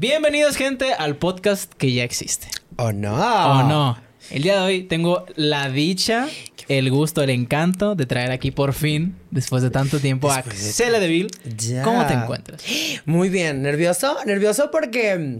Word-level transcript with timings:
Bienvenidos, 0.00 0.56
gente, 0.56 0.94
al 0.94 1.16
podcast 1.16 1.74
que 1.74 1.92
ya 1.92 2.04
existe. 2.04 2.48
¿O 2.78 2.90
no? 2.90 3.12
¿O 3.12 3.62
no? 3.64 3.98
El 4.30 4.42
día 4.42 4.54
de 4.54 4.60
hoy 4.62 4.82
tengo 4.84 5.26
la 5.36 5.68
dicha, 5.68 6.26
el 6.68 6.90
gusto, 6.90 7.22
el 7.22 7.28
encanto 7.28 7.94
de 7.94 8.06
traer 8.06 8.30
aquí 8.30 8.50
por 8.50 8.72
fin, 8.72 9.16
después 9.30 9.62
de 9.62 9.70
tanto 9.70 9.98
tiempo, 9.98 10.30
a 10.30 10.36
Después 10.36 10.64
de 10.64 10.72
Cele 10.72 11.00
Deville. 11.00 11.30
Ya. 11.56 11.82
¿Cómo 11.82 12.06
te 12.06 12.14
encuentras? 12.14 12.62
Muy 13.06 13.28
bien, 13.28 13.62
nervioso, 13.62 14.16
nervioso 14.26 14.70
porque, 14.70 15.38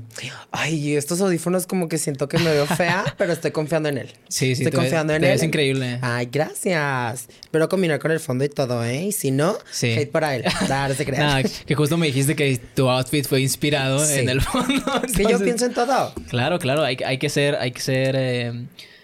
ay, 0.53 0.97
estos 0.97 1.21
audífonos 1.21 1.67
como 1.67 1.89
que 1.89 1.99
siento 1.99 2.29
que 2.29 2.39
me 2.39 2.51
veo 2.51 2.67
fea, 2.67 3.05
pero 3.19 3.33
estoy 3.33 3.51
confiando 3.51 3.89
en 3.89 3.99
él. 3.99 4.09
Sí, 4.29 4.55
sí, 4.55 4.63
estoy 4.65 4.67
ves- 4.67 4.75
confiando 4.75 5.13
en 5.15 5.25
él. 5.25 5.31
ves 5.33 5.43
increíble. 5.43 5.99
Ay, 6.03 6.29
gracias. 6.31 7.29
Espero 7.43 7.69
combinar 7.69 7.99
con 7.99 8.11
el 8.13 8.21
fondo 8.21 8.45
y 8.45 8.49
todo, 8.49 8.85
¿eh? 8.85 9.05
Y 9.07 9.13
si 9.13 9.31
no, 9.31 9.57
Sí. 9.71 9.93
hate 9.93 10.11
para 10.11 10.37
él. 10.37 10.45
Claro, 10.67 10.95
se 10.95 11.05
crea. 11.05 11.43
Que 11.67 11.75
justo 11.75 11.97
me 11.97 12.07
dijiste 12.07 12.37
que 12.37 12.59
tu 12.75 12.89
outfit 12.89 13.27
fue 13.27 13.41
inspirado 13.41 14.05
Sí. 14.05 14.21
en 14.21 14.29
el 14.29 14.41
fondo. 14.41 14.85
Es 15.05 15.13
que 15.13 15.23
yo 15.25 15.31
entonces- 15.31 15.43
pienso 15.45 15.67
en 15.67 15.75
todo. 15.75 16.15
Claro, 16.29 16.59
claro, 16.59 16.85
hay, 16.85 16.97
hay 17.05 17.19
que 17.19 17.29
ser, 17.29 17.57
hay 17.57 17.73
que 17.73 17.81
ser, 17.81 18.15
eh, 18.17 18.53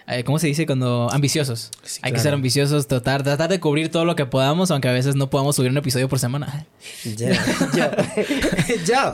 eh, 0.08 0.22
¿cómo 0.22 0.38
se 0.38 0.46
dice 0.46 0.66
cuando 0.66 1.08
ambiciosos? 1.10 1.70
Sí, 1.82 2.00
hay 2.02 2.12
que 2.12 2.20
ser 2.20 2.32
ambiciosos, 2.32 2.86
tratar, 2.86 3.24
tratar 3.24 3.50
de 3.50 3.58
cubrir 3.58 3.90
todo 3.90 4.04
lo 4.04 4.14
que 4.14 4.24
podamos, 4.24 4.70
aunque 4.70 4.88
a 4.88 4.92
veces 4.92 5.16
no 5.16 5.30
podamos 5.30 5.56
subir 5.56 5.70
un 5.70 5.76
episodio 5.78 6.08
por 6.08 6.20
semana. 6.20 6.66
Ya, 7.16 7.32
yo. 7.74 7.90
yo. 8.86 9.12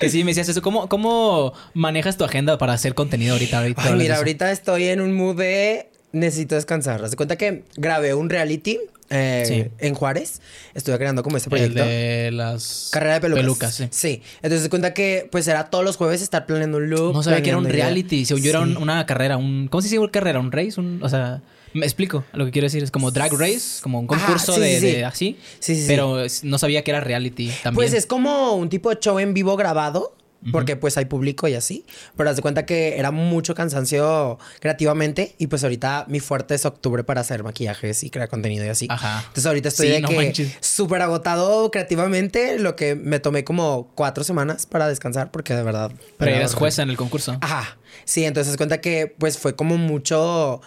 que 0.00 0.08
sí, 0.08 0.24
me 0.24 0.30
decías 0.30 0.48
eso. 0.48 0.62
¿Cómo, 0.62 0.88
cómo 0.88 1.52
manejas 1.74 2.16
tu 2.16 2.24
agenda 2.24 2.56
para 2.56 2.72
hacer 2.72 2.94
contenido 2.94 3.34
ahorita? 3.34 3.58
ahorita 3.58 3.82
Ay, 3.84 3.94
mira, 3.94 4.16
ahorita 4.16 4.50
estoy 4.50 4.84
en 4.84 5.02
un 5.02 5.14
mood 5.14 5.36
de 5.36 5.90
necesito 6.14 6.54
descansar. 6.54 7.04
Haz 7.04 7.10
de 7.10 7.16
cuenta 7.16 7.36
que 7.36 7.64
grabé 7.76 8.14
un 8.14 8.30
reality 8.30 8.78
eh, 9.10 9.44
Sí. 9.46 9.64
en 9.86 9.94
Juárez. 9.94 10.40
Estuve 10.72 10.96
creando 10.96 11.22
como 11.22 11.36
este 11.36 11.48
El 11.48 11.50
proyecto. 11.50 11.84
de 11.84 12.30
las 12.32 12.88
Carrera 12.90 13.14
de 13.14 13.20
pelucas. 13.20 13.42
pelucas, 13.42 13.74
sí. 13.74 13.88
Sí. 13.90 14.22
Entonces 14.36 14.62
se 14.62 14.70
cuenta 14.70 14.94
que 14.94 15.28
pues 15.30 15.46
era 15.46 15.68
todos 15.70 15.84
los 15.84 15.96
jueves 15.98 16.22
estar 16.22 16.46
planeando 16.46 16.78
un 16.78 16.88
look. 16.88 17.12
No 17.12 17.22
sabía 17.22 17.42
que 17.42 17.50
era 17.50 17.58
un 17.58 17.66
reality. 17.68 18.24
Según 18.24 18.42
yo 18.42 18.50
era 18.50 18.60
un- 18.60 18.76
una 18.78 19.04
carrera, 19.04 19.36
un... 19.36 19.68
¿Cómo 19.68 19.82
se 19.82 19.88
dice 19.88 19.98
una 19.98 20.10
carrera? 20.10 20.40
¿Un 20.40 20.50
race? 20.52 20.80
Un, 20.80 21.00
o 21.02 21.08
sea, 21.10 21.42
me 21.74 21.84
explico 21.84 22.24
lo 22.32 22.46
que 22.46 22.50
quiero 22.50 22.64
decir. 22.66 22.82
Es 22.82 22.90
como 22.90 23.10
drag 23.10 23.32
race, 23.34 23.82
como 23.82 24.00
un 24.00 24.06
Ajá, 24.10 24.24
concurso 24.24 24.54
sí, 24.54 24.60
de, 24.60 24.80
sí, 24.80 24.86
sí. 24.86 24.92
de 24.96 25.04
así. 25.04 25.36
Sí, 25.60 25.74
sí, 25.74 25.80
sí. 25.82 25.86
Pero 25.88 26.24
no 26.44 26.58
sabía 26.58 26.82
que 26.82 26.90
era 26.90 27.00
reality 27.00 27.48
también. 27.62 27.74
Pues 27.74 27.92
es 27.92 28.06
como 28.06 28.54
un 28.54 28.68
tipo 28.70 28.88
de 28.90 28.96
show 29.00 29.18
en 29.18 29.34
vivo 29.34 29.54
grabado. 29.56 30.14
Porque 30.52 30.76
pues 30.76 30.96
hay 30.98 31.04
público 31.06 31.48
y 31.48 31.54
así. 31.54 31.84
Pero 32.16 32.30
haz 32.30 32.36
de 32.36 32.42
cuenta 32.42 32.66
que 32.66 32.98
era 32.98 33.10
mucho 33.10 33.54
cansancio 33.54 34.38
creativamente. 34.60 35.34
Y 35.38 35.46
pues 35.46 35.62
ahorita 35.62 36.04
mi 36.08 36.20
fuerte 36.20 36.54
es 36.54 36.64
octubre 36.66 37.04
para 37.04 37.20
hacer 37.22 37.42
maquillajes 37.42 38.04
y 38.04 38.10
crear 38.10 38.28
contenido 38.28 38.64
y 38.64 38.68
así. 38.68 38.86
Ajá. 38.90 39.18
Entonces 39.20 39.46
ahorita 39.46 39.68
estoy 39.68 39.86
Sí, 39.88 39.92
de 39.92 40.00
no 40.00 40.08
que 40.08 40.16
manches. 40.16 40.52
súper 40.60 41.02
agotado 41.02 41.70
creativamente. 41.70 42.58
Lo 42.58 42.76
que 42.76 42.94
me 42.94 43.20
tomé 43.20 43.44
como 43.44 43.90
cuatro 43.94 44.24
semanas 44.24 44.66
para 44.66 44.88
descansar. 44.88 45.30
Porque 45.30 45.54
de 45.54 45.62
verdad. 45.62 45.92
Pero 46.18 46.30
eres 46.32 46.54
jueza 46.54 46.82
en 46.82 46.90
el 46.90 46.96
concurso. 46.96 47.36
Ajá. 47.40 47.78
Sí, 48.04 48.24
entonces 48.24 48.50
haz 48.52 48.56
cuenta 48.56 48.80
que 48.80 49.14
pues 49.18 49.38
fue 49.38 49.54
como 49.56 49.76
mucho 49.78 50.60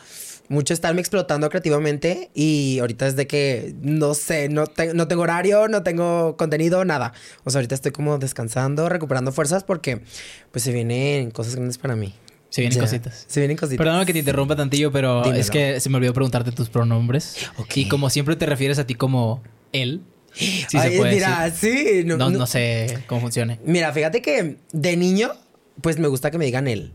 mucho 0.50 0.74
estarme 0.74 1.02
explotando 1.02 1.50
creativamente 1.50 2.30
y 2.34 2.80
ahorita 2.80 3.08
es 3.08 3.16
de 3.16 3.28
que 3.28 3.76
no 3.82 4.14
sé, 4.14 4.50
no, 4.50 4.68
te- 4.68 4.94
no 4.94 5.08
tengo 5.08 5.24
horario, 5.24 5.68
no 5.68 5.84
tengo 5.84 6.38
contenido, 6.38 6.86
nada. 6.86 7.14
O 7.44 7.50
sea, 7.50 7.60
ahorita 7.60 7.76
estoy 7.76 7.92
como 7.92 8.18
descansando, 8.18 8.88
recuperando 8.90 9.32
fuerzas 9.32 9.64
porque 9.64 10.02
pues 10.52 10.64
se 10.64 10.72
vienen 10.72 11.32
cosas 11.32 11.56
grandes 11.56 11.78
para 11.78 11.96
mí. 11.96 12.14
Se 12.50 12.62
vienen 12.62 12.78
Ya. 12.78 12.82
cositas. 12.84 13.26
Se 13.28 13.42
vienen 13.42 13.58
cositas. 13.58 13.78
Perdóname 13.78 14.06
que 14.06 14.14
te 14.14 14.20
interrumpa 14.20 14.56
tantillo, 14.56 14.90
pero 14.92 15.22
Dímelo. 15.22 15.42
es 15.42 15.50
que 15.52 15.80
se 15.82 15.90
me 15.90 15.98
olvidó 15.98 16.14
preguntarte 16.14 16.52
tus 16.54 16.70
pronombres. 16.70 17.36
Y 17.76 17.90
como 17.90 18.10
siempre 18.10 18.38
te 18.38 18.46
refieres 18.46 18.80
a 18.80 18.88
ti 18.88 18.96
como 18.96 19.44
él. 19.74 20.02
Sí 20.34 20.66
Ay, 20.78 20.92
se 20.92 20.98
puede 20.98 21.16
mira, 21.16 21.44
decir. 21.44 21.88
sí. 21.88 22.04
No, 22.06 22.16
No, 22.16 22.30
no- 22.30 22.38
no 22.40 22.46
sé 22.48 23.00
cómo 23.08 23.20
funcione. 23.22 23.60
Mira, 23.66 23.92
fíjate 23.92 24.22
que 24.22 24.58
de 24.72 24.96
niño, 24.96 25.32
pues 25.82 26.00
me 26.00 26.08
gusta 26.08 26.32
que 26.32 26.38
me 26.38 26.46
digan 26.46 26.68
él. 26.70 26.94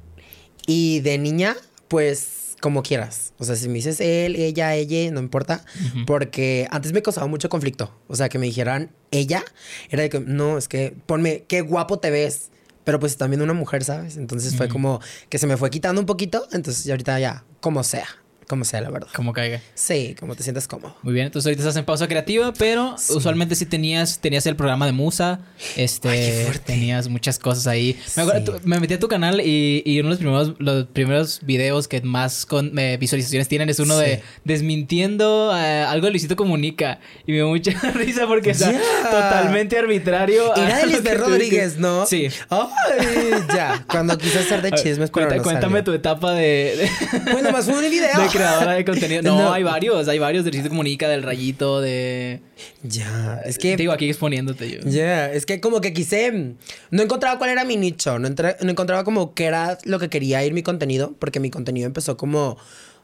Y 0.67 1.01
de 1.01 1.19
niña, 1.19 1.55
pues 1.89 2.29
como 2.63 2.85
quieras. 2.85 3.35
O 3.39 3.45
sea, 3.45 3.57
si 3.57 3.67
me 3.67 3.75
dices 3.75 4.01
él, 4.01 4.37
ella, 4.37 4.75
ella, 4.77 5.11
no 5.11 5.19
importa. 5.19 5.65
Porque 6.07 6.69
antes 6.71 6.93
me 6.93 7.03
causaba 7.03 7.27
mucho 7.27 7.49
conflicto. 7.49 7.93
O 8.07 8.15
sea, 8.15 8.29
que 8.29 8.39
me 8.39 8.47
dijeran 8.47 8.93
ella, 9.11 9.45
era 9.91 10.05
de 10.05 10.09
que, 10.09 10.21
no, 10.21 10.57
es 10.57 10.69
que 10.69 10.95
ponme, 11.07 11.45
qué 11.49 11.61
guapo 11.61 11.99
te 11.99 12.11
ves. 12.11 12.51
Pero 12.85 13.01
pues 13.01 13.17
también 13.17 13.43
una 13.43 13.53
mujer, 13.53 13.85
¿sabes? 13.85 14.17
Entonces 14.17 14.57
fue 14.57 14.69
como 14.69 15.01
que 15.29 15.39
se 15.39 15.47
me 15.47 15.57
fue 15.57 15.71
quitando 15.71 16.01
un 16.01 16.07
poquito. 16.07 16.47
Entonces 16.53 16.85
ya 16.85 16.95
ahorita 16.95 17.19
ya, 17.19 17.45
como 17.61 17.83
sea. 17.83 18.07
Como 18.49 18.65
sea, 18.65 18.81
la 18.83 18.91
verdad. 18.91 19.09
Como 19.15 19.33
caiga. 19.33 19.61
Sí, 19.75 20.15
como 20.21 20.35
te 20.35 20.43
sientas 20.43 20.69
cómodo. 20.69 20.95
Muy 21.03 21.15
bien, 21.15 21.27
entonces 21.27 21.47
ahorita 21.47 21.63
estás 21.63 21.77
en 21.77 21.85
pausa 21.85 22.07
creativa, 22.09 22.53
pero 22.53 22.97
usualmente 23.11 23.55
sí 23.55 23.65
tenías, 23.67 24.19
tenías 24.21 24.45
el 24.47 24.57
programa 24.57 24.85
de 24.87 24.93
Musa, 24.93 25.41
este, 25.77 26.09
Ay, 26.09 26.49
qué 26.53 26.59
tenías 26.59 27.09
muchas 27.09 27.39
cosas 27.39 27.67
ahí. 27.67 27.99
Me, 28.17 28.23
acuerdo- 28.25 28.39
Sí. 28.57 28.61
tú- 28.63 28.69
me 28.69 28.79
metí 28.81 28.95
a 28.95 28.99
tu 28.99 29.09
canal 29.09 29.41
y, 29.41 29.83
y 29.87 30.01
uno 30.01 30.09
de 30.09 30.15
los 30.15 30.19
primeros, 30.19 30.55
los 30.59 30.87
primeros 30.87 31.41
videos 31.43 31.89
que 31.89 32.01
más 32.03 32.45
con, 32.45 32.79
eh, 32.79 32.97
visualizaciones 32.99 33.49
tienen 33.49 33.69
es 33.71 33.79
uno 33.79 33.99
Sí. 33.99 34.05
de 34.05 34.23
desmintiendo 34.45 35.53
eh, 35.57 35.83
algo 35.85 36.07
de 36.07 36.11
Luisito 36.13 36.37
Comunica. 36.37 36.99
Y 37.27 37.33
me 37.33 37.37
dio 37.39 37.49
mucha 37.49 37.71
risa 37.95 38.27
porque 38.27 38.51
está 38.51 38.73
Ya. 38.73 38.81
totalmente 39.11 39.79
arbitrario. 39.79 40.55
Era 40.57 40.87
de 40.87 41.15
Rodríguez. 41.15 41.79
¿no? 41.79 42.07
Sí. 42.07 42.29
Ay, 42.51 43.33
ya. 43.55 43.85
Cuando 43.89 44.17
quise 44.19 44.41
hacer 44.41 44.63
de 44.63 44.73
chismes, 44.83 45.11
pero 45.11 45.35
no 45.35 45.43
cuéntame 45.43 45.83
tu 45.83 45.93
etapa 45.93 46.33
de, 46.33 46.89
de- 47.23 47.33
Bueno, 47.33 47.51
más 47.53 47.67
un 47.69 47.81
video. 47.81 48.11
creadora 48.33 48.73
de 48.73 48.85
contenido. 48.85 49.23
No, 49.23 49.37
No. 49.39 49.53
hay 49.53 49.63
varios, 49.63 50.09
hay 50.09 50.19
varios 50.19 50.45
de 50.45 50.51
Luisito 50.51 50.69
Comunica, 50.71 51.09
del 51.09 51.23
Rayito, 51.23 51.81
de... 51.81 52.41
Ya, 52.83 53.41
es 53.45 53.57
Te 53.59 53.61
que. 53.71 53.77
digo 53.77 53.93
aquí 53.93 54.09
exponiéndote 54.09 54.71
yo. 54.71 54.79
Ya, 54.85 55.31
es 55.33 55.47
que 55.47 55.61
como 55.61 55.81
que 55.81 55.93
quise. 55.93 56.55
No 56.91 57.03
encontraba 57.03 57.39
cuál 57.39 57.51
era 57.51 57.65
mi 57.65 57.77
nicho. 57.77 58.19
No 58.19 58.29
encontraba 58.61 59.05
como 59.05 59.35
qué 59.35 59.45
era 59.47 59.79
lo 59.85 59.99
que 59.99 60.09
quería 60.09 60.45
ir 60.45 60.53
mi 60.55 60.63
contenido. 60.63 61.15
Porque 61.19 61.41
mi 61.41 61.51
contenido 61.51 61.87
empezó 61.87 62.17
como 62.17 62.57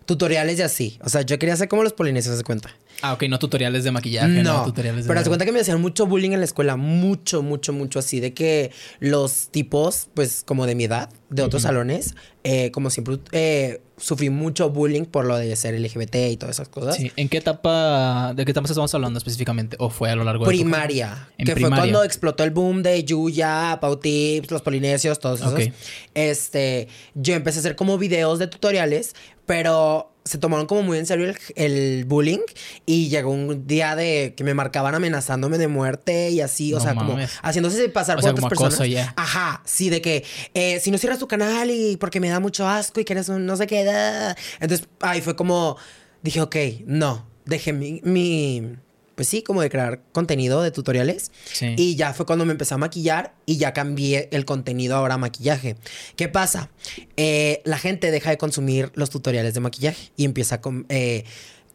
tutoriales 0.09 0.59
y 0.59 0.63
así. 0.63 0.99
O 1.05 1.11
sea, 1.11 1.21
yo 1.21 1.39
quería 1.39 1.53
hacer 1.53 1.69
como 1.69 1.83
los 1.83 1.93
polinesios, 1.93 2.37
¿se 2.39 2.43
cuenta? 2.43 2.75
Ah, 3.03 3.13
ok, 3.13 3.25
no 3.29 3.39
tutoriales 3.39 3.85
de 3.85 3.93
maquillaje, 3.93 4.43
no, 4.43 4.59
No, 4.61 4.65
tutoriales 4.65 5.05
de... 5.05 5.09
pero 5.09 5.23
se 5.23 5.29
cuenta 5.29 5.45
que 5.45 5.53
me 5.53 5.61
hacían 5.61 5.81
mucho 5.81 6.07
bullying 6.07 6.31
en 6.33 6.41
la 6.41 6.47
escuela, 6.47 6.77
mucho, 6.77 7.43
mucho, 7.43 7.73
mucho 7.75 7.99
así, 8.01 8.19
de 8.19 8.33
que 8.33 8.73
los 8.99 9.51
tipos, 9.51 10.09
pues 10.15 10.43
como 10.45 10.67
de 10.67 10.75
mi 10.75 10.85
edad, 10.85 11.11
de 11.29 11.43
otros 11.43 11.63
salones, 11.63 12.15
eh, 12.43 12.71
como 12.73 12.89
siempre, 12.89 13.19
eh, 13.33 13.83
sufrí 13.99 14.31
mucho 14.31 14.71
bullying 14.71 15.05
por 15.05 15.27
lo 15.27 15.37
de 15.37 15.55
ser 15.57 15.79
LGBT 15.79 16.17
y 16.31 16.37
todas 16.39 16.57
esas 16.57 16.69
cosas. 16.69 16.97
Sí, 16.97 17.13
¿en 17.17 17.29
qué 17.29 17.37
etapa, 17.37 18.33
de 18.35 18.45
qué 18.47 18.51
etapa 18.53 18.67
estamos 18.67 18.93
hablando 18.95 19.19
específicamente? 19.19 19.77
¿O 19.79 19.91
fue 19.91 20.11
a 20.11 20.17
lo 20.17 20.25
largo 20.25 20.45
de 20.45 20.49
Primaria, 20.49 21.29
En 21.37 21.47
que 21.47 21.53
primaria. 21.53 21.77
fue 21.77 21.91
cuando 21.91 22.05
explotó 22.05 22.43
el 22.43 22.51
boom 22.51 22.83
de 22.83 23.05
Yuya, 23.05 23.79
Pau 23.81 23.99
Tips, 23.99 24.51
los 24.51 24.63
polinesios, 24.63 25.21
todos 25.21 25.41
esos. 25.41 25.53
Ok. 25.53 25.73
Este, 26.15 26.89
yo 27.15 27.35
empecé 27.35 27.59
a 27.59 27.61
hacer 27.61 27.77
como 27.77 27.99
videos 27.99 28.39
de 28.39 28.47
tutoriales, 28.47 29.15
pero 29.49 30.13
se 30.25 30.37
tomaron 30.37 30.67
como 30.67 30.83
muy 30.83 30.99
en 30.99 31.07
serio 31.07 31.25
el, 31.25 31.39
el 31.57 32.05
bullying 32.05 32.41
y 32.85 33.09
llegó 33.09 33.31
un 33.31 33.67
día 33.67 33.97
de 33.97 34.35
que 34.37 34.45
me 34.45 34.53
marcaban 34.53 34.95
amenazándome 34.95 35.57
de 35.57 35.69
muerte 35.69 36.29
y 36.29 36.43
así, 36.43 36.75
o 36.75 36.77
No 36.77 36.83
sea, 36.83 36.95
como 36.95 37.13
mames. 37.15 37.31
haciéndose 37.43 37.89
pasar 37.89 38.17
O 38.17 38.19
por 38.19 38.23
sea, 38.25 38.33
otras 38.33 38.43
como 38.43 38.69
personas. 38.71 38.75
acoso. 38.99 39.13
Ajá, 39.17 39.63
sí, 39.65 39.89
de 39.89 40.03
que 40.03 40.25
eh, 40.53 40.81
si 40.81 40.91
no 40.91 40.99
cierras 40.99 41.19
tu 41.19 41.27
canal 41.29 41.71
y 41.71 41.97
porque 41.97 42.21
me 42.21 42.29
da 42.29 42.41
mucho 42.41 42.69
asco 42.69 43.01
y 43.01 43.07
que 43.07 43.15
eres 43.15 43.31
un 43.31 43.47
no 43.47 43.57
sé 43.57 43.67
qué, 43.67 43.85
da. 43.85 44.37
entonces 44.61 44.87
ahí 45.01 45.23
fue 45.23 45.35
como 45.35 45.79
dije, 46.23 46.43
ok, 46.43 46.57
no, 46.85 47.27
dejé 47.47 47.73
mi, 47.73 48.03
mi 48.05 48.77
pues 49.19 49.27
sí, 49.27 49.43
como 49.43 49.63
de 49.63 49.69
crear 49.69 50.01
contenido 50.13 50.63
de 50.63 50.71
tutoriales. 50.71 51.33
Sí. 51.53 51.75
Y 51.77 51.97
ya 51.97 52.15
fue 52.15 52.25
cuando 52.25 52.47
me 52.47 52.53
empecé 52.53 52.75
a 52.75 52.79
maquillar 52.79 53.35
y 53.47 53.57
ya 53.57 53.73
cambié 53.73 54.29
el 54.31 54.45
contenido 54.45 54.95
ahora 54.95 55.15
a 55.15 55.19
maquillaje. 55.19 55.75
¿Qué 56.15 56.29
pasa? 56.29 56.71
Eh, 57.17 57.61
la 57.65 57.79
gente 57.79 58.13
deja 58.13 58.31
de 58.31 58.39
consumir 58.39 58.93
los 58.95 59.11
tutoriales 59.11 59.55
de 59.55 59.61
maquillaje 59.61 60.13
y 60.17 60.25
empieza 60.25 60.61
con... 60.61 60.87
eh, 60.89 61.25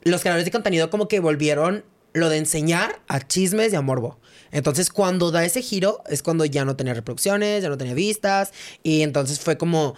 los 0.03 0.21
creadores 0.21 0.45
de 0.45 0.51
contenido 0.51 0.89
como 0.89 1.09
que 1.09 1.19
volvieron 1.19 1.83
lo 2.13 2.29
de 2.29 2.37
enseñar 2.37 3.01
a 3.09 3.19
chismes 3.27 3.73
y 3.73 3.75
a 3.75 3.81
morbo. 3.81 4.21
Entonces 4.51 4.89
cuando 4.89 5.29
da 5.29 5.43
ese 5.43 5.61
giro 5.61 6.01
es 6.09 6.23
cuando 6.23 6.45
ya 6.45 6.63
no 6.63 6.77
tenía 6.77 6.93
reproducciones, 6.93 7.61
ya 7.61 7.67
no 7.67 7.77
tenía 7.77 7.93
vistas 7.93 8.53
y 8.83 9.01
entonces 9.01 9.41
fue 9.41 9.57
como... 9.57 9.95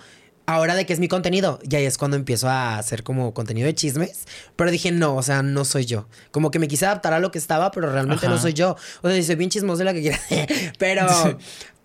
Ahora 0.48 0.76
de 0.76 0.86
que 0.86 0.94
es 0.94 1.00
mi 1.00 1.08
contenido, 1.08 1.60
y 1.68 1.76
ahí 1.76 1.86
es 1.86 1.98
cuando 1.98 2.18
empiezo 2.18 2.48
a 2.48 2.78
hacer 2.78 3.04
como 3.04 3.34
contenido 3.34 3.66
de 3.66 3.74
chismes. 3.74 4.26
Pero 4.56 4.70
dije, 4.70 4.92
no, 4.92 5.16
o 5.16 5.24
sea, 5.24 5.42
no 5.42 5.66
soy 5.66 5.86
yo. 5.86 6.08
Como 6.32 6.52
que 6.52 6.60
me 6.60 6.68
quise 6.68 6.86
adaptar 6.86 7.14
a 7.14 7.20
lo 7.20 7.32
que 7.32 7.40
estaba, 7.40 7.72
pero 7.72 7.92
realmente 7.92 8.28
no 8.28 8.38
soy 8.38 8.54
yo. 8.54 8.76
O 9.02 9.10
sea, 9.10 9.24
soy 9.24 9.36
bien 9.36 9.50
chismoso 9.50 9.80
de 9.80 9.86
la 9.86 9.94
que 9.94 10.02
quiera. 10.02 10.20
pero, 10.78 11.08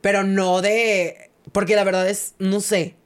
pero 0.01 0.25
no 0.25 0.61
de. 0.61 1.31
Porque 1.53 1.75
la 1.75 1.85
verdad 1.85 2.09
es, 2.09 2.35
no 2.39 2.61
sé. 2.61 2.97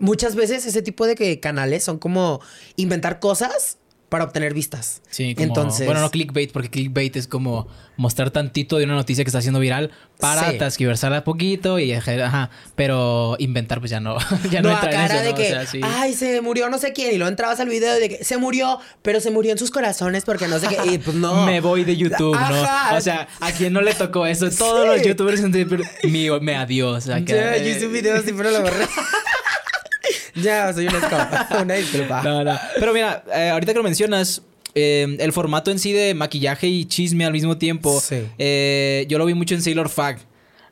Muchas 0.00 0.34
veces 0.34 0.66
ese 0.66 0.82
tipo 0.82 1.06
de 1.06 1.14
que 1.14 1.38
canales 1.38 1.84
son 1.84 1.98
como 1.98 2.40
inventar 2.74 3.20
cosas 3.20 3.78
para 4.12 4.24
obtener 4.24 4.52
vistas. 4.52 5.00
Sí, 5.08 5.34
como, 5.34 5.46
Entonces- 5.48 5.86
Bueno, 5.86 6.02
no 6.02 6.10
clickbait, 6.10 6.52
porque 6.52 6.68
clickbait 6.68 7.16
es 7.16 7.26
como 7.26 7.66
mostrar 7.96 8.30
tantito 8.30 8.76
de 8.76 8.84
una 8.84 8.94
noticia 8.94 9.24
que 9.24 9.28
está 9.28 9.38
haciendo 9.38 9.58
viral 9.58 9.90
para 10.20 10.50
Sí. 10.50 10.58
transgiversarla 10.58 11.24
poquito 11.24 11.78
y 11.78 11.92
ajá. 11.94 12.50
Pero 12.76 13.36
inventar, 13.38 13.78
pues 13.80 13.90
ya 13.90 14.00
no. 14.00 14.18
ya 14.50 14.60
no, 14.60 14.68
no, 14.68 14.74
entra 14.74 14.90
en 14.90 14.96
acá 15.00 15.04
eso, 15.06 15.14
era 15.14 15.22
de 15.22 15.30
¿no? 15.30 15.36
que, 15.36 15.42
O 15.44 15.46
sea, 15.48 15.66
sí. 15.66 15.80
ay, 15.82 16.12
se 16.12 16.42
murió 16.42 16.68
no 16.68 16.76
sé 16.76 16.92
quién. 16.92 17.14
Y 17.14 17.16
luego 17.16 17.30
entrabas 17.30 17.58
al 17.60 17.70
video 17.70 17.94
de 17.94 18.10
que 18.10 18.22
se 18.24 18.36
murió, 18.36 18.78
pero 19.00 19.18
se 19.20 19.30
murió 19.30 19.50
en 19.52 19.56
sus 19.58 19.70
corazones 19.70 20.24
porque 20.26 20.46
no 20.46 20.58
sé 20.58 20.68
qué. 20.68 20.76
Y 20.92 20.98
pues 20.98 21.16
no. 21.16 21.46
Me 21.46 21.62
voy 21.62 21.84
de 21.84 21.96
YouTube, 21.96 22.34
Ajá. 22.36 22.90
¿no? 22.92 22.98
O 22.98 23.00
sea, 23.00 23.28
¿a 23.40 23.50
quién 23.52 23.72
no 23.72 23.80
le 23.80 23.94
tocó 23.94 24.26
eso? 24.26 24.50
Todos 24.50 24.86
los 24.86 25.00
youtubers 25.02 25.40
en 25.40 25.52
mío, 26.04 26.38
me 26.42 26.54
adiós. 26.54 27.08
acá. 27.08 27.24
Ya, 27.24 27.56
yo 27.56 27.68
hice 27.70 27.86
un 27.86 27.94
video 27.94 28.16
así, 28.16 28.34
pero 28.36 28.50
lo 28.50 28.60
borré. 28.60 28.84
ya, 30.34 30.72
soy 30.72 30.86
una 30.86 30.98
escapa. 30.98 31.48
Una 31.62 31.74
disculpa. 31.74 32.22
No, 32.22 32.44
no. 32.44 32.58
Pero 32.78 32.92
mira, 32.92 33.24
eh, 33.34 33.50
ahorita 33.50 33.72
que 33.72 33.78
lo 33.78 33.84
mencionas, 33.84 34.42
eh, 34.74 35.16
el 35.18 35.32
formato 35.32 35.70
en 35.70 35.78
sí 35.78 35.92
de 35.92 36.14
maquillaje 36.14 36.66
y 36.66 36.84
chisme 36.86 37.24
al 37.24 37.32
mismo 37.32 37.58
tiempo, 37.58 38.00
Sí. 38.00 38.22
eh, 38.38 39.06
yo 39.08 39.18
lo 39.18 39.26
vi 39.26 39.34
mucho 39.34 39.54
en 39.54 39.62
Sailor 39.62 39.88
Fag. 39.88 40.18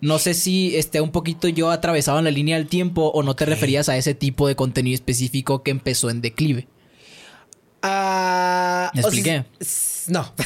No 0.01 0.19
sé 0.19 0.33
si 0.33 0.77
esté 0.77 1.03
un 1.03 1.13
poquito 1.13 1.47
yo 1.49 1.71
atravesado 1.71 2.19
en 2.19 2.25
la 2.25 2.31
línea 2.31 2.57
del 2.57 2.69
tiempo 2.69 3.09
o 3.15 3.23
no 3.23 3.37
te 3.37 3.45
referías 3.45 3.91
a 3.91 3.97
ese 3.99 4.15
tipo 4.15 4.49
de 4.49 4.57
contenido 4.57 4.95
específico 4.95 5.63
que 5.63 5.71
empezó 5.71 6.09
en 6.09 6.23
declive. 6.23 6.67
Ah, 7.83 8.91
¿Me 8.95 9.01
o 9.01 9.03
sea, 9.03 9.09
expliqué? 9.11 9.45
No. 10.11 10.33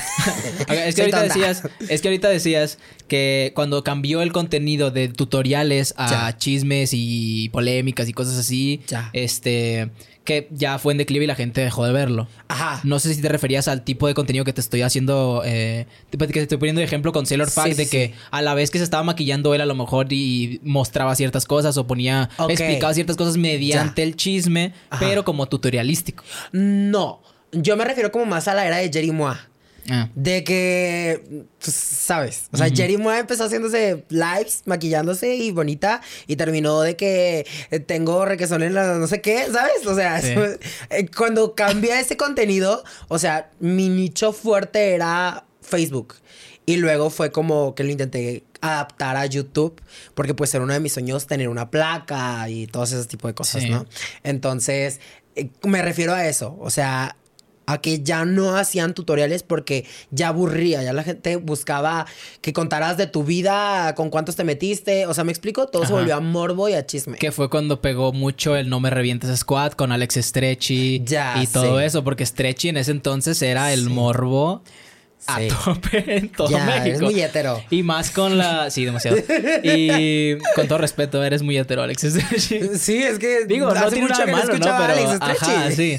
Es 0.86 0.94
que 0.94 1.02
ahorita 1.02 1.22
decías, 1.22 1.62
es 1.88 2.00
que 2.00 2.08
ahorita 2.08 2.28
decías 2.28 2.78
que 3.08 3.52
cuando 3.54 3.84
cambió 3.84 4.22
el 4.22 4.32
contenido 4.32 4.90
de 4.90 5.08
tutoriales 5.08 5.94
a 5.96 6.10
Ya. 6.30 6.38
chismes 6.38 6.90
y 6.92 7.48
polémicas 7.50 8.08
y 8.08 8.12
cosas 8.12 8.36
así, 8.38 8.80
Ya. 8.88 9.10
este, 9.12 9.90
que 10.24 10.48
ya 10.52 10.78
fue 10.78 10.92
en 10.94 10.98
declive 10.98 11.24
y 11.24 11.26
la 11.26 11.34
gente 11.34 11.60
dejó 11.60 11.84
de 11.84 11.92
verlo. 11.92 12.28
Ajá. 12.48 12.80
No 12.84 12.98
sé 12.98 13.12
si 13.14 13.20
te 13.20 13.28
referías 13.28 13.68
al 13.68 13.84
tipo 13.84 14.06
de 14.06 14.14
contenido 14.14 14.44
que 14.46 14.54
te 14.54 14.62
estoy 14.62 14.80
haciendo, 14.80 15.42
eh, 15.44 15.86
que 16.10 16.16
te 16.16 16.40
estoy 16.40 16.56
poniendo 16.56 16.78
de 16.80 16.86
ejemplo 16.86 17.12
con 17.12 17.26
Sailor 17.26 17.48
Sí, 17.50 17.54
Fact, 17.54 17.68
sí, 17.72 17.74
de 17.74 17.88
que 17.88 18.14
a 18.30 18.40
la 18.40 18.54
vez 18.54 18.70
que 18.70 18.78
se 18.78 18.84
estaba 18.84 19.02
maquillando 19.02 19.54
él 19.54 19.60
a 19.60 19.66
lo 19.66 19.74
mejor 19.74 20.06
y 20.10 20.60
mostraba 20.62 21.14
ciertas 21.14 21.44
cosas 21.44 21.76
o 21.76 21.86
ponía, 21.86 22.30
explicaba 22.48 22.94
ciertas 22.94 23.16
cosas 23.16 23.36
mediante 23.36 24.00
Ya. 24.00 24.08
el 24.08 24.16
chisme, 24.16 24.72
Ajá. 24.88 25.04
pero 25.06 25.24
como 25.26 25.46
tutorialístico. 25.46 26.24
No. 26.52 27.20
Yo 27.52 27.76
me 27.76 27.84
refiero 27.84 28.10
como 28.10 28.24
más 28.26 28.48
a 28.48 28.54
la 28.54 28.66
era 28.66 28.78
de 28.78 28.90
Jerry 28.90 29.12
Moa. 29.12 29.48
Ah. 29.90 30.08
De 30.14 30.44
que, 30.44 31.44
pues, 31.62 31.74
¿sabes? 31.74 32.44
O 32.52 32.56
sea. 32.56 32.68
Jerry 32.70 32.96
Moa 32.96 33.18
empezó 33.18 33.44
haciéndose 33.44 34.04
lives, 34.08 34.62
maquillándose 34.64 35.34
y 35.34 35.50
bonita, 35.50 36.00
y 36.26 36.36
terminó 36.36 36.80
de 36.80 36.96
que 36.96 37.46
eh, 37.70 37.80
tengo 37.80 38.24
requesón 38.24 38.62
en 38.62 38.74
la 38.74 38.94
no 38.94 39.06
sé 39.06 39.20
qué, 39.20 39.46
¿sabes? 39.52 39.86
O 39.86 39.94
sea, 39.94 40.20
Sí. 40.22 40.30
eso- 40.30 40.58
eh, 40.90 41.06
cuando 41.16 41.54
cambia 41.54 42.00
ese 42.00 42.16
contenido, 42.16 42.82
o 43.08 43.18
sea, 43.18 43.50
mi 43.60 43.88
nicho 43.88 44.32
fuerte 44.32 44.94
era 44.94 45.44
Facebook. 45.60 46.14
Y 46.66 46.76
luego 46.76 47.10
fue 47.10 47.30
como 47.30 47.74
que 47.74 47.84
lo 47.84 47.90
intenté 47.90 48.42
adaptar 48.62 49.18
a 49.18 49.26
YouTube, 49.26 49.78
porque 50.14 50.32
pues 50.32 50.54
era 50.54 50.64
uno 50.64 50.72
de 50.72 50.80
mis 50.80 50.94
sueños 50.94 51.26
tener 51.26 51.50
una 51.50 51.70
placa 51.70 52.48
y 52.48 52.66
todos 52.66 52.92
esos 52.92 53.06
tipos 53.08 53.28
de 53.28 53.34
cosas, 53.34 53.62
Sí. 53.64 53.68
¿no? 53.68 53.84
Entonces, 54.22 55.00
eh, 55.36 55.50
me 55.64 55.82
refiero 55.82 56.14
a 56.14 56.26
eso, 56.26 56.56
o 56.58 56.70
sea, 56.70 57.16
a 57.66 57.78
que 57.80 58.02
ya 58.02 58.24
no 58.24 58.56
hacían 58.56 58.94
tutoriales 58.94 59.42
porque 59.42 59.84
ya 60.10 60.28
aburría, 60.28 60.82
ya 60.82 60.92
la 60.92 61.02
gente 61.02 61.36
buscaba 61.36 62.06
que 62.40 62.52
contaras 62.52 62.96
de 62.96 63.06
tu 63.06 63.24
vida, 63.24 63.94
con 63.94 64.10
cuántos 64.10 64.36
te 64.36 64.44
metiste, 64.44 65.06
o 65.06 65.14
sea, 65.14 65.24
me 65.24 65.32
explico, 65.32 65.66
todo 65.66 65.86
se 65.86 65.92
volvió 65.92 66.14
a 66.16 66.20
morbo 66.20 66.68
y 66.68 66.74
a 66.74 66.84
chisme. 66.86 67.16
Que 67.18 67.32
fue 67.32 67.48
cuando 67.50 67.80
pegó 67.80 68.12
mucho 68.12 68.56
el 68.56 68.68
No 68.68 68.80
Me 68.80 68.90
Revientes 68.90 69.36
Squad 69.38 69.72
con 69.72 69.92
Alex 69.92 70.16
Stretchy 70.16 71.02
Ya 71.04 71.42
y 71.42 71.46
todo 71.46 71.80
eso, 71.80 72.04
porque 72.04 72.26
Stretchy 72.26 72.68
en 72.68 72.76
ese 72.76 72.90
entonces 72.90 73.40
era 73.42 73.72
el 73.72 73.84
Sí. 73.84 73.88
morbo 73.90 74.62
a 75.26 75.38
Sí. 75.38 75.48
tope 75.48 76.04
en 76.16 76.28
todo 76.30 76.50
ya, 76.50 76.76
eres 76.76 76.84
México. 77.00 77.04
muy 77.06 77.20
hetero. 77.22 77.62
Y 77.70 77.82
más 77.82 78.10
con 78.10 78.36
la. 78.38 78.70
Sí, 78.70 78.84
demasiado. 78.84 79.16
Y 79.62 80.36
con 80.54 80.68
todo 80.68 80.78
respeto, 80.78 81.22
eres 81.24 81.42
muy 81.42 81.56
hetero, 81.58 81.82
Alex. 81.82 82.02
Sí, 82.38 82.96
es 83.02 83.18
que 83.18 83.46
Digo, 83.46 83.72
no 83.74 83.88
tiene 83.90 84.08
nada 84.08 84.26
malo, 84.26 84.52
¿no? 84.52 84.58
Pero, 84.58 84.74
Alex 84.74 85.10
ajá, 85.20 85.70
sí. 85.70 85.98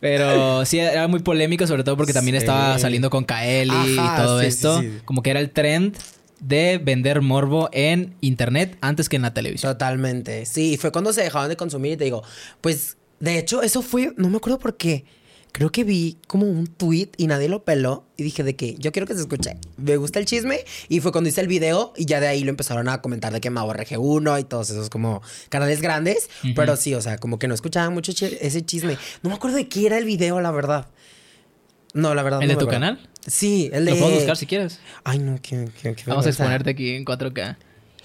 Pero 0.00 0.64
sí, 0.64 0.78
era 0.78 1.08
muy 1.08 1.20
polémico, 1.20 1.66
sobre 1.66 1.82
todo 1.82 1.96
porque 1.96 2.12
también 2.12 2.34
Sí. 2.36 2.38
estaba 2.38 2.78
saliendo 2.78 3.10
con 3.10 3.24
Kaeli 3.24 3.72
y 3.94 3.96
todo 4.16 4.40
sí, 4.40 4.46
esto. 4.46 4.82
Como 5.04 5.22
que 5.22 5.30
era 5.30 5.40
el 5.40 5.50
trend 5.50 5.96
de 6.40 6.78
vender 6.78 7.20
morbo 7.20 7.68
en 7.72 8.14
internet 8.20 8.76
antes 8.80 9.08
que 9.08 9.16
en 9.16 9.22
la 9.22 9.34
televisión. 9.34 9.72
Totalmente. 9.72 10.46
Sí, 10.46 10.76
fue 10.76 10.92
cuando 10.92 11.12
se 11.12 11.22
dejaban 11.22 11.48
de 11.48 11.56
consumir 11.56 11.92
y 11.92 11.96
te 11.96 12.04
digo, 12.04 12.22
pues 12.60 12.96
de 13.18 13.38
hecho 13.38 13.60
eso 13.62 13.82
fue, 13.82 14.12
no 14.16 14.28
me 14.28 14.36
acuerdo 14.36 14.60
por 14.60 14.76
qué. 14.76 15.04
Creo 15.52 15.70
que 15.72 15.82
vi 15.82 16.18
como 16.28 16.46
un 16.46 16.66
tweet 16.68 17.08
y 17.16 17.26
nadie 17.26 17.48
lo 17.48 17.64
peló 17.64 18.04
y 18.16 18.22
dije 18.22 18.44
de 18.44 18.54
que 18.54 18.76
yo 18.78 18.92
quiero 18.92 19.06
que 19.06 19.14
se 19.14 19.20
escuche. 19.20 19.56
Me 19.76 19.96
gusta 19.96 20.18
el 20.20 20.24
chisme 20.26 20.60
y 20.88 21.00
fue 21.00 21.10
cuando 21.10 21.28
hice 21.30 21.40
el 21.40 21.48
video 21.48 21.92
y 21.96 22.04
ya 22.04 22.20
de 22.20 22.28
ahí 22.28 22.44
lo 22.44 22.50
empezaron 22.50 22.88
a 22.88 23.00
comentar 23.02 23.32
de 23.32 23.40
que 23.40 23.50
Mau 23.50 23.68
RG1 23.68 24.40
y 24.40 24.44
todos 24.44 24.70
esos 24.70 24.88
como 24.88 25.20
canales 25.48 25.80
grandes. 25.80 26.28
Pero 26.54 26.76
sí, 26.76 26.94
o 26.94 27.00
sea, 27.00 27.18
como 27.18 27.38
que 27.40 27.48
no 27.48 27.54
escuchaba 27.54 27.90
mucho 27.90 28.12
ese 28.12 28.62
chisme. 28.64 28.96
No 29.22 29.30
me 29.30 29.36
acuerdo 29.36 29.56
de 29.56 29.68
qué 29.68 29.86
era 29.86 29.98
el 29.98 30.04
video, 30.04 30.40
la 30.40 30.50
verdad. 30.52 30.86
No, 31.94 32.14
la 32.14 32.22
verdad. 32.22 32.40
¿El 32.42 32.48
no 32.48 32.52
de 32.52 32.56
me 32.56 32.60
tu 32.60 32.66
acuerdo. 32.68 32.80
canal? 32.96 33.08
Sí, 33.26 33.70
el 33.72 33.84
de... 33.84 33.92
Lo 33.92 33.96
puedo 33.98 34.14
buscar 34.14 34.36
si 34.36 34.46
quieres. 34.46 34.78
Ay, 35.04 35.18
no, 35.18 35.38
qué, 35.42 35.68
qué, 35.82 35.94
qué 35.94 36.02
Vamos 36.06 36.26
a 36.26 36.28
exponerte 36.28 36.70
aquí 36.70 36.90
en 36.94 37.04
4K. 37.04 37.56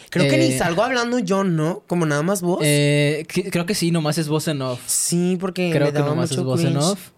Creo 0.09 0.29
que 0.29 0.37
ni 0.37 0.45
Eh, 0.53 0.57
salgo 0.57 0.83
hablando 0.83 1.19
yo, 1.19 1.43
¿no? 1.43 1.83
Como 1.87 2.05
nada 2.05 2.23
más 2.23 2.41
vos. 2.41 2.59
Eh, 2.63 3.25
que- 3.27 3.49
creo 3.51 3.65
que 3.65 3.75
sí, 3.75 3.91
nomás 3.91 4.17
es 4.17 4.27
voz 4.27 4.47
en 4.47 4.61
off. 4.61 4.79
Sí, 4.85 5.37
porque 5.39 5.69
Creo 5.71 5.87
me 5.87 5.93
que 5.93 5.99
nomás 5.99 6.31
es 6.31 6.37
voz 6.41 6.63
en 6.63 6.77
off. 6.77 7.09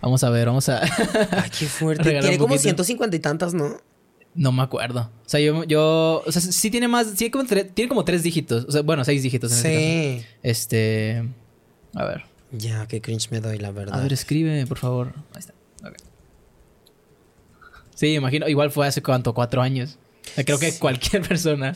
Vamos 0.00 0.24
a 0.24 0.30
ver, 0.30 0.46
vamos 0.46 0.68
a. 0.68 0.80
Ay, 1.32 1.50
qué 1.58 1.66
fuerte. 1.66 2.02
Tiene 2.04 2.38
como 2.38 2.48
poquito. 2.54 2.62
150 2.84 3.16
y 3.16 3.20
tantas, 3.20 3.54
¿no? 3.54 3.76
no 4.34 4.52
me 4.52 4.62
acuerdo. 4.62 5.10
O 5.26 5.28
sea, 5.28 5.40
yo, 5.40 5.64
yo. 5.64 6.22
O 6.26 6.32
sea, 6.32 6.40
sí 6.40 6.70
tiene 6.70 6.88
más. 6.88 7.08
Sí, 7.16 7.30
como 7.30 7.44
tre- 7.44 7.70
tiene 7.74 7.88
como 7.88 8.04
tres 8.04 8.22
dígitos. 8.22 8.64
O 8.66 8.70
sea, 8.72 8.82
bueno, 8.82 9.04
seis 9.04 9.22
dígitos 9.22 9.50
en 9.52 9.56
este 9.58 9.68
caso. 9.74 9.80
Sí. 10.28 10.34
Este. 10.42 11.28
A 11.94 12.04
ver. 12.04 12.24
Ya, 12.52 12.86
qué 12.86 13.00
cringe 13.00 13.30
me 13.30 13.40
doy, 13.40 13.58
la 13.58 13.70
verdad. 13.72 13.98
A 13.98 14.02
ver, 14.02 14.12
escribe, 14.12 14.66
por 14.66 14.78
favor. 14.78 15.12
Ahí 15.34 15.40
está. 15.40 15.54
Ok. 15.84 15.96
Sí, 17.94 18.14
imagino. 18.14 18.48
Igual 18.48 18.70
fue 18.70 18.86
hace 18.86 19.02
cuánto, 19.02 19.34
cuatro 19.34 19.60
años. 19.62 19.98
Sea, 20.34 20.44
creo 20.44 20.58
que 20.58 20.72
cualquier 20.78 21.22
persona 21.22 21.74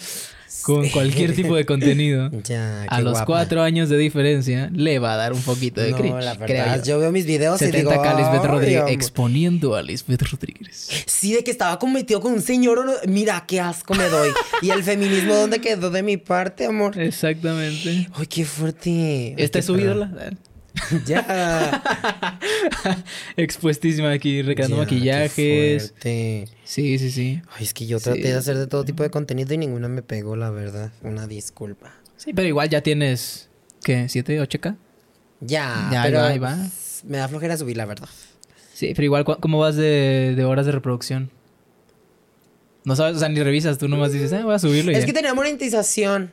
con 0.63 0.85
Sí. 0.85 0.91
cualquier 0.93 1.35
tipo 1.35 1.57
de 1.57 1.67
contenido. 1.67 2.31
ya, 2.45 2.85
A 2.89 3.01
los 3.01 3.13
guapa. 3.13 3.27
cuatro 3.27 3.63
años 3.63 3.89
de 3.91 3.99
diferencia 3.99 4.71
le 4.73 4.99
va 4.99 5.13
a 5.15 5.17
dar 5.17 5.33
un 5.35 5.43
poquito 5.43 5.81
de 5.83 5.91
No, 5.91 5.97
cringe. 5.99 6.23
la 6.25 6.35
verdad, 6.35 6.83
yo. 6.85 6.99
veo 6.99 7.11
mis 7.13 7.27
videos 7.27 7.61
y 7.61 7.67
70 7.67 7.91
digo... 7.91 8.03
k 8.03 8.15
Lisbeth 8.15 8.41
"Ay, 8.41 8.47
Rodríguez. 8.49 8.79
amor". 8.81 8.91
Exponiendo 8.93 9.75
a 9.75 9.83
Lisbeth 9.83 10.23
Rodríguez. 10.23 10.89
Sí, 11.07 11.33
de 11.35 11.45
que 11.45 11.51
estaba 11.51 11.79
cometido 11.79 12.21
con 12.21 12.33
un 12.33 12.41
señor. 12.41 12.87
Mira, 13.07 13.45
qué 13.47 13.61
asco 13.61 13.95
me 13.95 14.05
doy. 14.09 14.31
y 14.63 14.71
el 14.71 14.83
feminismo, 14.83 15.35
¿dónde 15.35 15.61
quedó 15.61 15.91
de 15.91 16.03
mi 16.03 16.17
parte, 16.17 16.65
amor? 16.67 16.99
Exactamente. 16.99 18.09
Ay, 18.15 18.27
qué 18.27 18.45
fuerte. 18.45 19.35
¿Esta 19.37 19.59
es 19.59 19.67
su 19.67 19.77
ídola? 19.79 20.11
Ya. 21.07 21.83
Expuestísima 23.37 24.11
aquí, 24.13 24.43
recreando 24.43 24.77
Ya, 24.77 24.83
maquillajes. 24.83 25.95
Sí, 26.65 26.99
sí, 26.99 27.11
sí. 27.11 27.43
Ay, 27.57 27.65
es 27.65 27.75
que 27.75 27.87
yo 27.87 27.99
Sí. 27.99 28.05
traté 28.05 28.23
de 28.23 28.35
hacer 28.35 28.57
de 28.59 28.67
todo 28.67 28.85
tipo 28.85 29.03
de 29.03 29.11
contenido 29.11 29.55
y 29.55 29.59
ninguna 29.59 29.89
me 29.89 30.03
pegó, 30.03 30.37
la 30.37 30.51
verdad. 30.51 30.93
Una 31.03 31.27
disculpa. 31.27 31.95
Sí, 32.17 32.33
pero 32.33 32.49
igual 32.49 32.69
ya 32.69 32.81
tienes. 32.83 33.49
¿Qué? 33.83 34.05
¿7, 34.07 34.41
8K? 34.41 34.77
Ya, 35.41 35.89
Ya, 35.93 36.03
ahí 36.03 36.11
pero 36.11 36.21
va, 36.23 36.29
ahí 36.29 36.39
va. 36.39 36.57
me 37.05 37.19
da 37.19 37.29
flojera 37.29 37.57
subir, 37.57 37.77
la 37.77 37.85
verdad. 37.87 38.09
Sí, 38.73 38.93
pero 38.95 39.05
igual, 39.05 39.25
¿cu- 39.25 39.37
¿cómo 39.41 39.59
vas 39.59 39.77
de, 39.77 40.35
de 40.37 40.45
horas 40.45 40.67
de 40.67 40.73
reproducción? 40.73 41.31
No 42.85 42.97
sabes, 42.97 43.17
o 43.17 43.19
sea, 43.21 43.29
ni 43.29 43.43
revisas, 43.43 43.79
tú 43.79 43.89
nomás 43.89 44.13
dices, 44.13 44.33
ah, 44.33 44.43
voy 44.45 44.55
a 44.55 44.59
subirlo 44.59 44.91
y 44.91 44.95
Es 44.95 45.01
ya. 45.01 45.07
que 45.07 45.13
tenía 45.13 45.33
monetización. 45.35 46.33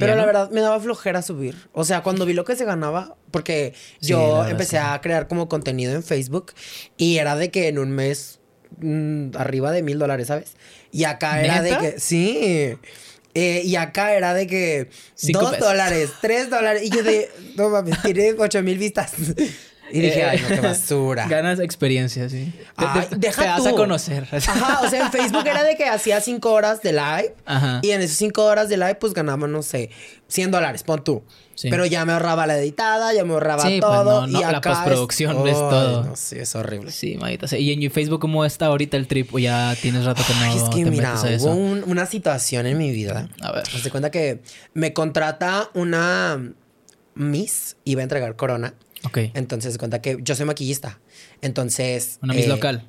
Pero 0.00 0.12
¿Ya 0.14 0.16
la 0.16 0.26
verdad 0.26 0.50
me 0.50 0.60
daba 0.60 0.80
flojera 0.80 1.22
subir. 1.22 1.68
O 1.72 1.84
sea, 1.84 2.02
cuando 2.02 2.26
vi 2.26 2.32
lo 2.32 2.44
que 2.44 2.56
se 2.56 2.64
ganaba, 2.64 3.16
porque 3.30 3.74
Sí, 4.00 4.08
yo 4.08 4.44
empecé 4.46 4.78
a 4.78 5.00
crear 5.00 5.28
como 5.28 5.48
contenido 5.48 5.92
en 5.94 6.02
Facebook 6.02 6.52
y 6.96 7.18
era 7.18 7.36
de 7.36 7.50
que 7.52 7.68
en 7.68 7.78
un 7.78 7.90
mes 7.92 8.40
mm, 8.80 9.36
arriba 9.36 9.70
de 9.70 9.82
mil 9.82 9.98
dólares, 9.98 10.26
¿sabes? 10.26 10.54
Y 10.90 11.04
acá 11.04 11.40
era 11.42 11.62
de 11.62 11.78
que, 11.78 12.00
sí. 12.00 12.76
Eh, 13.34 13.62
y 13.64 13.76
acá 13.76 14.14
era 14.14 14.34
de 14.34 14.48
que 14.48 14.90
Cinco 15.14 15.42
dos 15.42 15.50
pesos. 15.52 15.68
dólares, 15.68 16.10
tres 16.20 16.50
dólares. 16.50 16.82
Y 16.82 16.90
yo 16.90 17.04
de, 17.04 17.30
no 17.56 17.68
mames, 17.70 18.02
tiene 18.02 18.34
ocho 18.36 18.60
mil 18.62 18.76
vistas. 18.78 19.12
Y 19.92 20.00
dije, 20.00 20.20
Eh, 20.20 20.24
ay, 20.24 20.40
no, 20.42 20.48
qué 20.48 20.60
basura. 20.60 21.26
Ganas 21.28 21.60
experiencia, 21.60 22.28
sí. 22.28 22.52
Ay, 22.76 23.06
te- 23.10 23.16
deja 23.16 23.56
te 23.56 23.62
tú. 23.62 23.68
a 23.68 23.72
conocer. 23.72 24.26
Ajá, 24.32 24.80
o 24.82 24.88
sea, 24.88 25.06
en 25.06 25.12
Facebook 25.12 25.46
era 25.46 25.62
de 25.62 25.76
que 25.76 25.86
hacía 25.86 26.20
cinco 26.20 26.52
horas 26.52 26.82
de 26.82 26.92
live. 26.92 27.34
Ajá. 27.44 27.80
Y 27.82 27.90
en 27.90 28.00
esas 28.02 28.16
cinco 28.16 28.44
horas 28.44 28.68
de 28.68 28.76
live, 28.76 28.94
pues 28.96 29.12
ganaba, 29.14 29.46
no 29.46 29.62
sé, 29.62 29.90
100 30.28 30.50
dólares, 30.50 30.82
pon 30.82 31.02
tú. 31.02 31.22
Sí. 31.56 31.68
Pero 31.68 31.84
ya 31.84 32.06
me 32.06 32.12
ahorraba 32.14 32.46
la 32.46 32.56
editada, 32.56 33.12
ya 33.12 33.22
me 33.22 33.34
ahorraba 33.34 33.62
Sí, 33.64 33.80
pues, 33.80 33.92
todo. 33.92 34.22
no, 34.22 34.26
no, 34.28 34.38
y 34.38 34.42
la 34.42 34.48
acá 34.58 34.70
postproducción 34.70 35.46
es 35.46 35.54
Ay, 35.56 35.60
todo. 35.60 36.04
No, 36.04 36.16
sí, 36.16 36.38
es 36.38 36.54
horrible. 36.54 36.90
Sí, 36.90 37.16
maldita 37.18 37.48
sea. 37.48 37.58
¿Y 37.58 37.70
en 37.84 37.90
Facebook 37.90 38.18
cómo 38.20 38.46
está 38.46 38.66
ahorita 38.66 38.96
el 38.96 39.06
trip? 39.06 39.34
¿O 39.34 39.38
ya 39.38 39.76
tienes 39.82 40.06
rato 40.06 40.22
que 40.26 40.32
no 40.32 40.40
Ay, 40.40 40.56
es 40.56 40.62
que 40.74 40.84
te 40.84 40.90
mira, 40.90 41.12
metes 41.14 41.24
a 41.24 41.26
hubo 41.26 41.34
eso? 41.34 41.54
un- 41.54 41.84
una 41.86 42.06
situación 42.06 42.64
en 42.64 42.78
mi 42.78 42.92
vida. 42.92 43.28
A 43.42 43.52
ver. 43.52 43.64
Haz 43.74 43.84
de 43.84 43.90
cuenta 43.90 44.10
que 44.10 44.40
me 44.72 44.94
contrata 44.94 45.68
una 45.74 46.40
Miss, 47.14 47.76
iba 47.84 48.00
a 48.00 48.04
entregar 48.04 48.36
corona. 48.36 48.72
Ok. 49.04 49.18
Entonces, 49.34 49.78
cuenta 49.78 50.02
que 50.02 50.18
yo 50.20 50.34
soy 50.34 50.46
maquillista. 50.46 51.00
Entonces. 51.40 52.18
Una 52.22 52.34
Miss 52.34 52.46
eh, 52.46 52.48
local. 52.48 52.86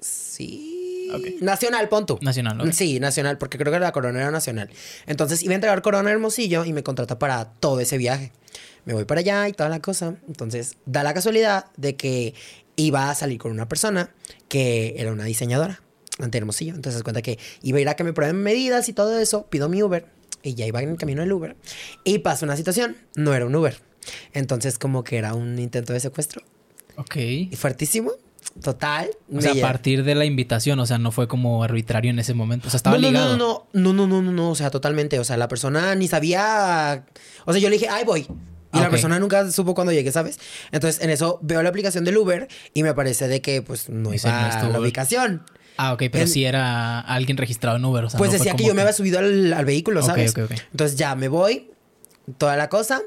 Sí. 0.00 1.10
Ok. 1.14 1.42
Nacional, 1.42 1.88
pon 1.88 2.06
tú. 2.06 2.18
Nacional, 2.22 2.60
ok. 2.60 2.72
Sí, 2.72 3.00
nacional, 3.00 3.38
porque 3.38 3.58
creo 3.58 3.72
que 3.72 3.78
la 3.78 3.92
corona 3.92 4.20
era 4.20 4.30
nacional. 4.30 4.70
Entonces 5.06 5.42
iba 5.42 5.52
a 5.52 5.54
entregar 5.56 5.82
corona 5.82 6.10
a 6.10 6.12
Hermosillo 6.12 6.64
y 6.64 6.72
me 6.72 6.82
contrata 6.82 7.18
para 7.18 7.44
todo 7.44 7.80
ese 7.80 7.98
viaje. 7.98 8.32
Me 8.84 8.94
voy 8.94 9.04
para 9.04 9.20
allá 9.20 9.48
y 9.48 9.52
toda 9.52 9.68
la 9.68 9.80
cosa. 9.80 10.16
Entonces, 10.26 10.76
da 10.86 11.02
la 11.02 11.14
casualidad 11.14 11.66
de 11.76 11.96
que 11.96 12.34
iba 12.76 13.10
a 13.10 13.14
salir 13.14 13.38
con 13.38 13.52
una 13.52 13.68
persona 13.68 14.10
que 14.48 14.94
era 14.98 15.12
una 15.12 15.24
diseñadora 15.24 15.82
ante 16.18 16.38
Hermosillo. 16.38 16.74
Entonces, 16.74 16.98
se 16.98 17.04
cuenta 17.04 17.22
que 17.22 17.38
iba 17.62 17.78
a 17.78 17.80
ir 17.80 17.88
a 17.88 17.94
que 17.94 18.04
me 18.04 18.12
prueben 18.12 18.36
medidas 18.36 18.88
y 18.88 18.92
todo 18.92 19.18
eso. 19.18 19.46
Pido 19.46 19.68
mi 19.68 19.82
Uber 19.82 20.06
y 20.42 20.54
ya 20.54 20.66
iba 20.66 20.82
en 20.82 20.90
el 20.90 20.96
camino 20.96 21.22
del 21.22 21.32
Uber. 21.32 21.56
Y 22.04 22.18
pasa 22.18 22.44
una 22.44 22.56
situación, 22.56 22.96
no 23.14 23.34
era 23.34 23.46
un 23.46 23.54
Uber. 23.54 23.91
Entonces, 24.32 24.78
como 24.78 25.04
que 25.04 25.16
era 25.18 25.34
un 25.34 25.58
intento 25.58 25.92
de 25.92 26.00
secuestro. 26.00 26.42
Ok. 26.96 27.16
Y 27.16 27.56
fuertísimo. 27.56 28.12
Total. 28.62 29.08
O 29.34 29.40
sea, 29.40 29.52
a 29.52 29.54
partir 29.60 30.04
de 30.04 30.14
la 30.14 30.24
invitación, 30.24 30.78
o 30.80 30.84
sea, 30.86 30.98
no 30.98 31.10
fue 31.12 31.26
como 31.28 31.62
arbitrario 31.64 32.10
en 32.10 32.18
ese 32.18 32.34
momento. 32.34 32.66
O 32.66 32.70
sea, 32.70 32.76
estaba 32.76 32.96
no, 32.96 33.02
no, 33.02 33.08
ligado. 33.08 33.36
No, 33.36 33.66
no, 33.72 33.92
no, 33.92 34.06
no, 34.06 34.06
no, 34.06 34.22
no, 34.22 34.32
no, 34.32 34.50
o 34.50 34.54
sea, 34.54 34.70
totalmente. 34.70 35.18
O 35.18 35.24
sea, 35.24 35.36
la 35.36 35.48
persona 35.48 35.94
ni 35.94 36.08
sabía. 36.08 37.04
O 37.46 37.52
sea, 37.52 37.62
yo 37.62 37.68
le 37.70 37.76
dije, 37.78 37.88
ay, 37.88 38.04
voy. 38.04 38.20
Y 38.74 38.78
Ah, 38.78 38.80
la 38.80 38.86
ok. 38.86 38.90
persona 38.92 39.18
nunca 39.18 39.50
supo 39.50 39.74
cuando 39.74 39.92
llegué, 39.92 40.10
¿sabes? 40.12 40.38
Entonces, 40.70 41.02
en 41.02 41.10
eso 41.10 41.38
veo 41.42 41.62
la 41.62 41.68
aplicación 41.68 42.04
del 42.04 42.16
Uber 42.16 42.48
y 42.74 42.82
me 42.82 42.88
aparece 42.88 43.28
de 43.28 43.40
que, 43.42 43.62
pues, 43.62 43.88
no 43.90 44.12
Ese 44.12 44.28
no 44.28 44.38
iba 44.38 44.60
tu 44.60 44.66
a 44.66 44.70
la 44.70 44.80
ubicación. 44.80 45.42
Ah, 45.76 45.92
ok, 45.92 46.04
pero 46.10 46.24
En- 46.24 46.28
sí 46.28 46.44
era 46.44 47.00
alguien 47.00 47.36
registrado 47.36 47.76
en 47.76 47.84
Uber. 47.84 48.04
O 48.04 48.10
sea, 48.10 48.18
pues 48.18 48.32
no 48.32 48.38
decía 48.38 48.54
que 48.56 48.64
yo 48.64 48.74
me 48.74 48.80
había 48.82 48.92
subido 48.92 49.18
al, 49.18 49.52
al 49.52 49.64
vehículo, 49.64 50.02
¿sabes? 50.02 50.32
ok, 50.32 50.44
ok. 50.44 50.52
Entonces, 50.72 50.96
ya 50.98 51.14
me 51.14 51.28
voy, 51.28 51.70
toda 52.38 52.56
la 52.56 52.68
cosa. 52.68 53.02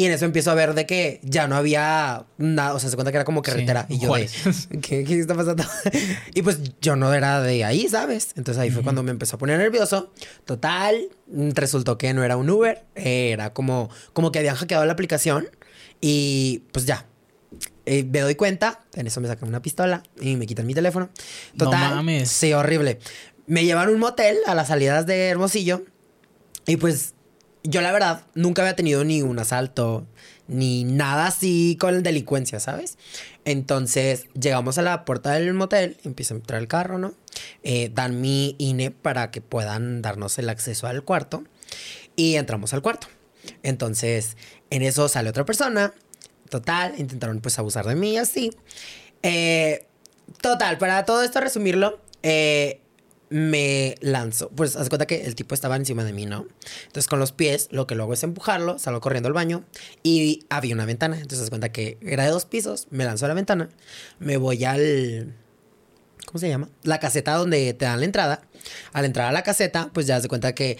Y 0.00 0.04
en 0.06 0.12
eso 0.12 0.24
empiezo 0.24 0.52
a 0.52 0.54
ver 0.54 0.74
de 0.74 0.86
que 0.86 1.18
ya 1.24 1.48
no 1.48 1.56
había 1.56 2.24
nada, 2.36 2.72
o 2.74 2.78
sea, 2.78 2.88
se 2.88 2.94
cuenta 2.94 3.10
que 3.10 3.16
era 3.16 3.24
como 3.24 3.42
carretera. 3.42 3.84
Sí, 3.88 3.94
y 3.94 3.98
yo 3.98 4.14
de, 4.14 4.28
¿qué, 4.80 5.02
¿qué 5.02 5.18
está 5.18 5.34
pasando? 5.34 5.64
y 6.34 6.42
pues 6.42 6.60
yo 6.80 6.94
no 6.94 7.12
era 7.12 7.42
de 7.42 7.64
ahí, 7.64 7.88
¿sabes? 7.88 8.28
Entonces 8.36 8.62
ahí 8.62 8.70
fue 8.70 8.84
cuando 8.84 9.02
me 9.02 9.10
empezó 9.10 9.34
a 9.34 9.38
poner 9.40 9.58
nervioso. 9.58 10.12
Total, 10.44 11.08
resultó 11.26 11.98
que 11.98 12.14
no 12.14 12.22
era 12.22 12.36
un 12.36 12.48
Uber, 12.48 12.84
era 12.94 13.52
como, 13.52 13.90
como 14.12 14.30
que 14.30 14.38
habían 14.38 14.54
hackeado 14.54 14.86
la 14.86 14.92
aplicación. 14.92 15.48
Y 16.00 16.62
pues 16.70 16.86
ya, 16.86 17.04
eh, 17.84 18.04
me 18.04 18.20
doy 18.20 18.36
cuenta, 18.36 18.84
en 18.94 19.08
eso 19.08 19.20
me 19.20 19.26
sacan 19.26 19.48
una 19.48 19.62
pistola 19.62 20.04
y 20.20 20.36
me 20.36 20.46
quitan 20.46 20.64
mi 20.64 20.74
teléfono. 20.74 21.10
No 21.54 21.64
Total, 21.64 21.96
mames. 21.96 22.30
sí, 22.30 22.52
horrible. 22.52 23.00
Me 23.48 23.64
llevan 23.64 23.88
a 23.88 23.90
un 23.90 23.98
motel 23.98 24.36
a 24.46 24.54
las 24.54 24.68
salidas 24.68 25.06
de 25.06 25.26
Hermosillo 25.26 25.82
y 26.68 26.76
pues 26.76 27.14
yo 27.62 27.80
la 27.80 27.92
verdad 27.92 28.24
nunca 28.34 28.62
había 28.62 28.76
tenido 28.76 29.04
ni 29.04 29.22
un 29.22 29.38
asalto 29.38 30.06
ni 30.46 30.84
nada 30.84 31.26
así 31.26 31.76
con 31.78 32.02
delincuencia, 32.02 32.58
¿sabes? 32.58 32.96
Entonces 33.44 34.26
llegamos 34.38 34.78
a 34.78 34.82
la 34.82 35.04
puerta 35.04 35.32
del 35.32 35.52
motel, 35.54 35.96
empieza 36.04 36.34
a 36.34 36.38
entrar 36.38 36.60
el 36.60 36.68
carro, 36.68 36.98
¿no? 36.98 37.14
Eh, 37.62 37.90
dan 37.94 38.20
mi 38.20 38.56
INE 38.58 38.90
para 38.90 39.30
que 39.30 39.40
puedan 39.40 40.02
darnos 40.02 40.38
el 40.38 40.48
acceso 40.48 40.86
al 40.86 41.04
cuarto 41.04 41.44
y 42.16 42.36
entramos 42.36 42.72
al 42.72 42.82
cuarto. 42.82 43.08
Entonces 43.62 44.36
en 44.70 44.82
eso 44.82 45.08
sale 45.08 45.30
otra 45.30 45.44
persona, 45.44 45.92
total, 46.48 46.94
intentaron 46.98 47.40
pues 47.40 47.58
abusar 47.58 47.86
de 47.86 47.94
mí 47.94 48.16
así. 48.16 48.50
Eh, 49.22 49.86
total, 50.40 50.78
para 50.78 51.04
todo 51.04 51.22
esto 51.22 51.40
resumirlo, 51.40 52.00
eh, 52.22 52.80
me 53.30 53.96
lanzo. 54.00 54.50
Pues 54.50 54.76
haz 54.76 54.88
cuenta 54.88 55.06
que 55.06 55.24
el 55.24 55.34
tipo 55.34 55.54
estaba 55.54 55.76
encima 55.76 56.04
de 56.04 56.12
mí, 56.12 56.26
¿no? 56.26 56.46
Entonces 56.86 57.08
con 57.08 57.18
los 57.18 57.32
pies 57.32 57.68
lo 57.70 57.86
que 57.86 57.94
luego 57.94 58.12
es 58.12 58.22
empujarlo, 58.22 58.78
salgo 58.78 59.00
corriendo 59.00 59.28
al 59.28 59.32
baño 59.32 59.64
y 60.02 60.46
había 60.48 60.74
una 60.74 60.86
ventana. 60.86 61.16
Entonces 61.16 61.40
haz 61.40 61.50
cuenta 61.50 61.72
que 61.72 61.98
era 62.02 62.24
de 62.24 62.30
dos 62.30 62.44
pisos, 62.44 62.86
me 62.90 63.04
lanzo 63.04 63.24
a 63.24 63.28
la 63.28 63.34
ventana, 63.34 63.68
me 64.18 64.36
voy 64.36 64.64
al... 64.64 65.34
¿Cómo 66.26 66.38
se 66.38 66.48
llama? 66.48 66.68
La 66.82 67.00
caseta 67.00 67.34
donde 67.34 67.72
te 67.72 67.86
dan 67.86 68.00
la 68.00 68.04
entrada. 68.04 68.42
Al 68.92 69.06
entrar 69.06 69.28
a 69.28 69.32
la 69.32 69.42
caseta, 69.42 69.90
pues 69.94 70.06
ya 70.06 70.16
haz 70.16 70.22
de 70.22 70.28
cuenta 70.28 70.54
que 70.54 70.76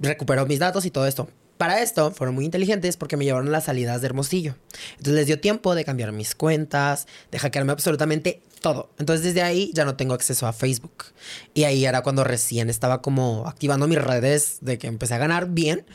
recupero 0.00 0.44
mis 0.46 0.58
datos 0.58 0.84
y 0.84 0.90
todo 0.90 1.06
esto. 1.06 1.28
Para 1.56 1.82
esto 1.82 2.10
fueron 2.10 2.34
muy 2.34 2.46
inteligentes 2.46 2.96
porque 2.96 3.16
me 3.18 3.24
llevaron 3.26 3.52
las 3.52 3.64
salidas 3.64 4.00
de 4.00 4.06
Hermosillo. 4.06 4.56
Entonces 4.92 5.14
les 5.14 5.26
dio 5.26 5.40
tiempo 5.40 5.74
de 5.74 5.84
cambiar 5.84 6.10
mis 6.10 6.34
cuentas, 6.34 7.06
de 7.30 7.38
hackearme 7.38 7.70
absolutamente 7.70 8.42
todo. 8.60 8.90
Entonces 8.98 9.24
desde 9.24 9.42
ahí 9.42 9.70
ya 9.74 9.84
no 9.84 9.96
tengo 9.96 10.14
acceso 10.14 10.46
a 10.46 10.52
Facebook. 10.52 11.06
Y 11.54 11.64
ahí 11.64 11.84
era 11.84 12.02
cuando 12.02 12.24
recién 12.24 12.70
estaba 12.70 13.00
como 13.02 13.48
activando 13.48 13.88
mis 13.88 13.98
redes 14.00 14.58
de 14.60 14.78
que 14.78 14.86
empecé 14.86 15.14
a 15.14 15.18
ganar 15.18 15.48
bien. 15.50 15.86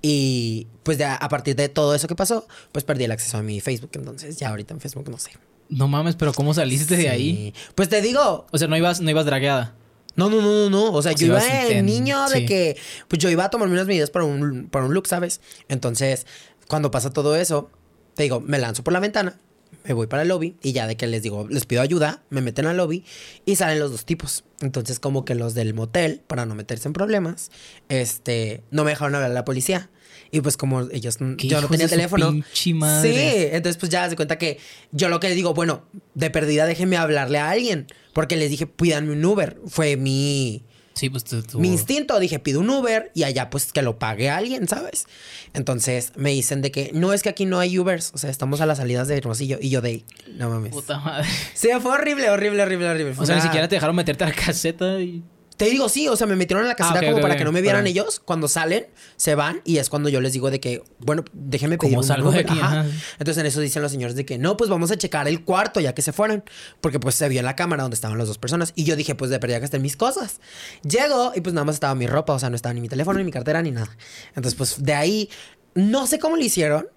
Y 0.00 0.66
pues 0.82 0.98
ya 0.98 1.14
a 1.14 1.28
partir 1.28 1.56
de 1.56 1.68
todo 1.68 1.94
eso 1.94 2.08
que 2.08 2.14
pasó, 2.14 2.46
pues 2.72 2.84
perdí 2.84 3.04
el 3.04 3.12
acceso 3.12 3.38
a 3.38 3.42
mi 3.42 3.60
Facebook. 3.60 3.90
Entonces 3.94 4.36
ya 4.38 4.48
ahorita 4.50 4.74
en 4.74 4.80
Facebook 4.80 5.08
no 5.10 5.18
sé. 5.18 5.30
No 5.68 5.88
mames, 5.88 6.16
pero 6.16 6.32
¿cómo 6.32 6.52
saliste 6.54 6.96
de 6.96 7.08
ahí? 7.08 7.54
Pues 7.74 7.88
te 7.88 8.02
digo, 8.02 8.46
O 8.50 8.58
sea, 8.58 8.68
no 8.68 8.76
ibas, 8.76 9.00
no 9.00 9.10
ibas 9.10 9.24
dragueada. 9.26 9.74
no, 10.16 10.28
no, 10.28 10.42
no, 10.42 10.68
no, 10.68 10.70
no. 10.70 10.92
O 10.92 11.00
sea, 11.02 11.12
O 11.12 11.14
yo 11.16 11.26
iba 11.28 11.66
en- 11.70 11.86
niño 11.86 12.28
de 12.28 12.44
que, 12.44 12.76
pues 13.08 13.20
yo 13.22 13.30
iba 13.30 13.44
a 13.44 13.50
tomarme 13.50 13.74
unas 13.74 13.86
medidas 13.86 14.10
para 14.10 14.24
un, 14.26 14.68
para 14.70 14.84
un 14.84 14.92
look, 14.92 15.06
¿sabes? 15.06 15.40
Entonces, 15.68 16.26
cuando 16.68 16.90
pasa 16.90 17.10
todo 17.10 17.36
eso, 17.36 17.70
te 18.14 18.24
digo, 18.24 18.40
me 18.40 18.58
lanzo 18.58 18.84
por 18.84 18.92
la 18.92 19.00
ventana, 19.00 19.38
me 19.84 19.94
voy 19.94 20.06
para 20.06 20.22
el 20.22 20.28
lobby 20.28 20.56
y 20.62 20.72
ya 20.72 20.86
de 20.86 20.96
que 20.96 21.06
les 21.06 21.22
digo, 21.22 21.46
les 21.48 21.66
pido 21.66 21.82
ayuda, 21.82 22.22
me 22.30 22.40
meten 22.40 22.66
al 22.66 22.76
lobby 22.76 23.04
y 23.44 23.56
salen 23.56 23.78
los 23.78 23.90
dos 23.90 24.04
tipos. 24.04 24.44
Entonces, 24.60 25.00
como 25.00 25.24
que 25.24 25.34
los 25.34 25.54
del 25.54 25.74
motel, 25.74 26.22
para 26.26 26.46
no 26.46 26.54
meterse 26.54 26.88
en 26.88 26.92
problemas, 26.92 27.50
este, 27.88 28.62
no 28.70 28.84
me 28.84 28.90
dejaron 28.90 29.14
hablar 29.14 29.30
a 29.30 29.34
la 29.34 29.44
policía. 29.44 29.90
Y 30.30 30.40
pues 30.40 30.56
como 30.56 30.80
ellos, 30.90 31.18
¿Qué 31.36 31.46
yo 31.46 31.60
no 31.60 31.68
tenía 31.68 31.88
teléfono. 31.88 32.32
Sí, 32.52 32.78
entonces 32.80 33.76
pues 33.76 33.92
ya 33.92 34.08
se 34.08 34.16
cuenta 34.16 34.38
que 34.38 34.58
yo 34.90 35.10
lo 35.10 35.20
que 35.20 35.28
les 35.28 35.36
digo, 35.36 35.52
bueno, 35.52 35.84
de 36.14 36.30
perdida 36.30 36.64
déjenme 36.64 36.96
hablarle 36.96 37.38
a 37.38 37.50
alguien. 37.50 37.86
Porque 38.14 38.36
les 38.36 38.50
dije, 38.50 38.66
pídanme 38.66 39.12
un 39.12 39.24
Uber. 39.24 39.58
Fue 39.66 39.96
mi, 39.96 40.64
Sí, 41.02 41.10
pues 41.10 41.24
tú. 41.24 41.42
tú- 41.42 41.58
mi 41.58 41.66
instinto. 41.66 42.20
Dije, 42.20 42.38
pido 42.38 42.60
un 42.60 42.70
Uber 42.70 43.10
y 43.12 43.24
allá 43.24 43.50
pues 43.50 43.72
que 43.72 43.82
lo 43.82 43.98
pague 43.98 44.30
alguien, 44.30 44.68
¿sabes? 44.68 45.06
Entonces 45.52 46.12
me 46.14 46.30
dicen 46.30 46.62
de 46.62 46.70
que 46.70 46.92
no 46.94 47.12
es 47.12 47.22
que 47.24 47.28
aquí 47.28 47.44
no 47.44 47.58
hay 47.58 47.76
Ubers. 47.76 48.12
O 48.14 48.18
sea, 48.18 48.30
estamos 48.30 48.60
a 48.60 48.66
las 48.66 48.78
salidas 48.78 49.08
de 49.08 49.16
Hermosillo. 49.16 49.58
Y 49.60 49.68
yo 49.70 49.80
de, 49.80 50.04
no 50.36 50.48
mames. 50.48 50.70
Puta 50.72 51.00
madre. 51.00 51.26
Sí, 51.54 51.68
fue 51.80 51.90
horrible, 51.92 52.30
horrible, 52.30 52.62
horrible, 52.62 52.88
horrible. 52.88 53.14
O 53.18 53.26
sea, 53.26 53.34
ni 53.34 53.40
una- 53.40 53.42
siquiera 53.50 53.66
te 53.68 53.74
dejaron 53.74 53.96
meterte 53.96 54.22
a 54.22 54.28
la 54.28 54.34
caseta 54.34 55.00
y. 55.00 55.24
Te 55.56 55.66
digo, 55.66 55.88
sí, 55.88 56.08
o 56.08 56.16
sea, 56.16 56.26
me 56.26 56.36
metieron 56.36 56.64
en 56.64 56.68
la 56.68 56.74
caseta 56.74 57.00
ok, 57.00 57.06
como 57.06 57.20
para 57.20 57.36
que 57.36 57.44
no 57.44 57.52
me 57.52 57.60
vieran 57.60 57.86
ellos. 57.86 58.20
Cuando 58.24 58.48
salen, 58.48 58.86
se 59.16 59.34
van 59.34 59.60
y 59.64 59.78
es 59.78 59.90
cuando 59.90 60.08
yo 60.08 60.20
les 60.20 60.32
digo 60.32 60.50
de 60.50 60.60
que, 60.60 60.82
bueno, 60.98 61.24
déjenme 61.32 61.78
pedir 61.78 61.92
¿Cómo 61.92 62.00
un 62.00 62.06
salgo 62.06 62.30
de 62.30 62.40
aquí? 62.40 62.58
Ajá. 62.58 62.80
Ajá. 62.80 62.90
Entonces 63.18 63.38
en 63.38 63.46
eso 63.46 63.60
dicen 63.60 63.82
los 63.82 63.92
señores 63.92 64.16
de 64.16 64.24
que 64.24 64.38
no, 64.38 64.56
pues 64.56 64.70
vamos 64.70 64.90
a 64.90 64.96
checar 64.96 65.28
el 65.28 65.44
cuarto 65.44 65.80
ya 65.80 65.94
que 65.94 66.02
se 66.02 66.12
fueron. 66.12 66.44
Porque 66.80 66.98
pues 66.98 67.14
se 67.14 67.28
vio 67.28 67.40
en 67.40 67.46
la 67.46 67.56
cámara 67.56 67.82
donde 67.82 67.94
estaban 67.94 68.18
las 68.18 68.28
dos 68.28 68.38
personas. 68.38 68.72
Y 68.74 68.84
yo 68.84 68.96
dije, 68.96 69.14
pues 69.14 69.30
de 69.30 69.38
perdida 69.38 69.58
que 69.58 69.66
estén 69.66 69.82
mis 69.82 69.96
cosas. 69.96 70.40
Llego 70.82 71.32
y 71.34 71.40
pues 71.40 71.54
nada 71.54 71.64
más 71.64 71.76
estaba 71.76 71.94
mi 71.94 72.06
ropa, 72.06 72.32
o 72.32 72.38
sea, 72.38 72.50
no 72.50 72.56
estaba 72.56 72.72
ni 72.72 72.80
mi 72.80 72.88
teléfono, 72.88 73.18
ni 73.18 73.24
mi 73.24 73.32
cartera, 73.32 73.62
ni 73.62 73.70
nada. 73.70 73.96
Entonces 74.28 74.54
pues 74.54 74.82
de 74.82 74.94
ahí, 74.94 75.30
no 75.74 76.06
sé 76.06 76.18
cómo 76.18 76.36
lo 76.36 76.42
hicieron, 76.42 76.88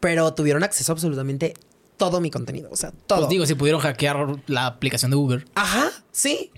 pero 0.00 0.34
tuvieron 0.34 0.64
acceso 0.64 0.92
a 0.92 0.94
absolutamente 0.94 1.54
todo 2.00 2.20
mi 2.20 2.30
contenido. 2.30 2.70
O 2.72 2.76
sea, 2.76 2.92
todo. 3.06 3.18
Pues 3.20 3.28
digo, 3.28 3.46
si 3.46 3.54
pudieron 3.54 3.80
hackear 3.82 4.40
la 4.46 4.66
aplicación 4.66 5.10
de 5.10 5.18
Uber. 5.18 5.44
Ajá, 5.54 5.90
sí. 6.10 6.50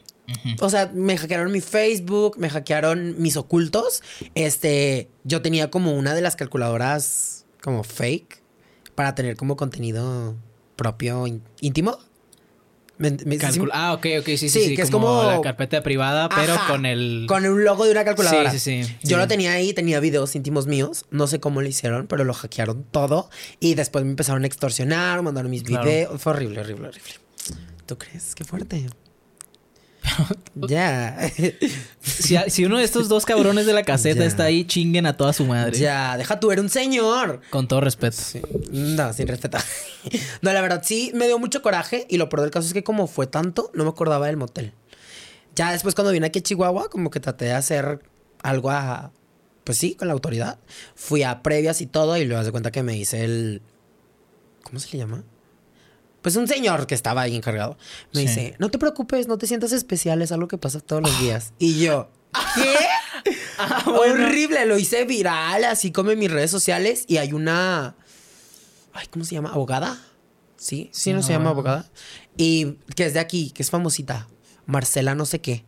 O 0.61 0.69
sea, 0.71 0.91
me 0.95 1.17
hackearon 1.17 1.51
mi 1.53 1.61
Facebook, 1.61 2.37
me 2.39 2.49
hackearon 2.51 3.21
mis 3.21 3.37
ocultos. 3.37 4.03
Este, 4.35 5.09
yo 5.25 5.43
tenía 5.43 5.71
como 5.71 5.93
una 5.93 6.15
de 6.15 6.21
las 6.23 6.37
calculadoras 6.37 7.45
como 7.63 7.85
fake 7.85 8.43
para 8.95 9.15
tener 9.15 9.37
como 9.37 9.57
contenido 9.57 10.37
propio 10.77 11.27
ín- 11.27 11.43
íntimo. 11.61 11.99
Me- 12.99 13.11
me- 13.25 13.37
sí- 13.37 13.41
Calcul- 13.61 13.71
ah, 13.73 13.95
ok, 13.95 14.07
ok, 14.21 14.27
sí, 14.27 14.37
sí, 14.37 14.49
Sí, 14.51 14.65
sí. 14.69 14.77
que 14.77 14.83
es 14.83 14.91
como, 14.91 15.07
como- 15.09 15.23
la 15.25 15.41
carpeta 15.41 15.83
privada, 15.83 16.29
pero 16.29 16.55
Ajá, 16.55 16.71
con 16.73 16.87
el. 16.87 17.25
con 17.27 17.45
un 17.47 17.65
logo 17.65 17.85
de 17.85 17.91
una 17.91 18.05
calculadora. 18.05 18.51
Sí, 18.53 18.59
sí, 18.61 18.85
sí. 18.85 18.97
Yo 19.03 19.17
Sí. 19.17 19.21
lo 19.23 19.27
tenía 19.27 19.53
ahí, 19.53 19.73
tenía 19.73 19.99
videos 19.99 20.37
íntimos 20.37 20.67
míos. 20.69 21.07
No 21.11 21.27
sé 21.27 21.41
cómo 21.41 21.63
lo 21.63 21.69
hicieron, 21.69 22.07
pero 22.07 22.23
lo 22.25 22.33
hackearon 22.35 22.85
todo. 22.85 23.29
Y 23.59 23.75
después 23.75 24.05
me 24.05 24.11
empezaron 24.11 24.45
a 24.45 24.47
extorsionar, 24.47 25.21
mandaron 25.23 25.51
mis 25.51 25.65
Claro. 25.65 25.85
videos. 25.85 26.21
Fue 26.23 26.33
horrible, 26.33 26.61
horrible, 26.61 26.89
horrible. 26.89 27.13
¿Tú 27.87 27.99
crees? 27.99 28.35
Qué 28.37 28.45
fuerte. 28.45 28.87
ya. 30.55 31.17
Si, 32.03 32.37
si 32.49 32.65
uno 32.65 32.79
de 32.79 32.85
estos 32.85 33.09
dos 33.09 33.25
cabrones 33.25 33.67
de 33.67 33.73
la 33.73 33.83
caseta 33.85 34.21
Ya. 34.21 34.27
está 34.27 34.45
ahí, 34.45 34.65
chinguen 34.65 35.07
a 35.07 35.17
toda 35.17 35.33
su 35.33 35.45
madre. 35.45 35.79
ya, 35.79 36.17
deja 36.17 36.41
tú, 36.41 36.51
eres 36.51 36.63
un 36.65 36.71
señor. 36.71 37.41
Con 37.51 37.69
todo 37.69 37.81
respeto. 37.81 38.17
No, 38.73 39.13
sin 39.13 39.29
respetar. 39.29 39.63
No, 40.43 40.53
la 40.53 40.61
verdad, 40.61 40.83
sí 40.85 41.13
me 41.15 41.27
dio 41.29 41.39
mucho 41.39 41.63
coraje. 41.63 42.07
Y 42.11 42.17
lo 42.19 42.29
peor 42.29 42.41
del 42.43 42.51
caso 42.51 42.67
es 42.67 42.73
que, 42.75 42.83
como 42.83 43.07
fue 43.07 43.29
tanto, 43.29 43.71
no 43.75 43.85
me 43.85 43.91
acordaba 43.91 44.27
del 44.27 44.37
motel. 44.37 44.73
Ya 45.55 45.71
después, 45.71 45.95
cuando 45.95 46.11
vine 46.13 46.27
aquí 46.27 46.41
a 46.41 46.43
Chihuahua, 46.43 46.89
como 46.89 47.11
que 47.11 47.21
traté 47.21 47.45
de 47.47 47.53
hacer 47.53 48.01
algo 48.43 48.71
a. 48.71 49.13
Pues 49.63 49.79
sí, 49.79 49.95
con 49.95 50.09
la 50.09 50.15
autoridad. 50.15 50.59
Fui 50.97 51.23
a 51.23 51.43
previas 51.45 51.81
y 51.81 51.87
todo. 51.87 52.17
Y 52.17 52.25
luego 52.25 52.43
de 52.43 52.51
cuenta 52.51 52.73
que 52.73 52.83
me 52.83 52.97
hice 52.97 53.25
el. 53.25 53.63
¿Cómo 54.65 54.81
se 54.81 54.91
le 54.91 54.99
llama? 54.99 55.23
Pues 56.23 56.37
un 56.37 56.49
señor 56.49 56.87
que 56.87 56.95
estaba 56.95 57.23
ahí 57.23 57.37
encargado. 57.37 57.77
Me 58.15 58.21
Sí. 58.23 58.27
dice: 58.29 58.55
No 58.59 58.71
te 58.71 58.79
preocupes, 58.79 59.29
no 59.29 59.37
te 59.39 59.47
sientas 59.47 59.73
especial, 59.73 60.23
es 60.23 60.33
algo 60.33 60.49
que 60.49 60.57
pasa 60.59 60.81
todos 60.81 61.03
los 61.03 61.21
días. 61.21 61.53
Y 61.59 61.81
yo. 61.81 62.11
¿Qué? 62.55 62.75
Ah, 63.59 63.85
Horrible, 63.87 64.65
lo 64.67 64.79
hice 64.79 65.05
viral, 65.05 65.65
así 65.65 65.93
como 65.93 66.11
en 66.13 66.19
mis 66.19 66.31
redes 66.31 66.51
sociales. 66.51 67.05
Y 67.09 67.19
hay 67.19 67.33
una. 67.33 67.95
Ay, 68.95 69.07
¿cómo 69.11 69.25
se 69.25 69.35
llama? 69.35 69.51
¿Abogada? 69.51 70.01
Sí, 70.57 70.91
sí, 70.93 71.11
no, 71.11 71.17
No. 71.19 71.23
se 71.23 71.33
llama 71.33 71.51
abogada. 71.51 71.91
Y 72.37 72.79
que 72.97 73.05
es 73.07 73.15
de 73.15 73.21
aquí, 73.21 73.51
que 73.51 73.63
es 73.63 73.71
famosita. 73.71 74.29
Marcela 74.67 75.15
no 75.15 75.27
sé 75.27 75.41
qué. 75.41 75.65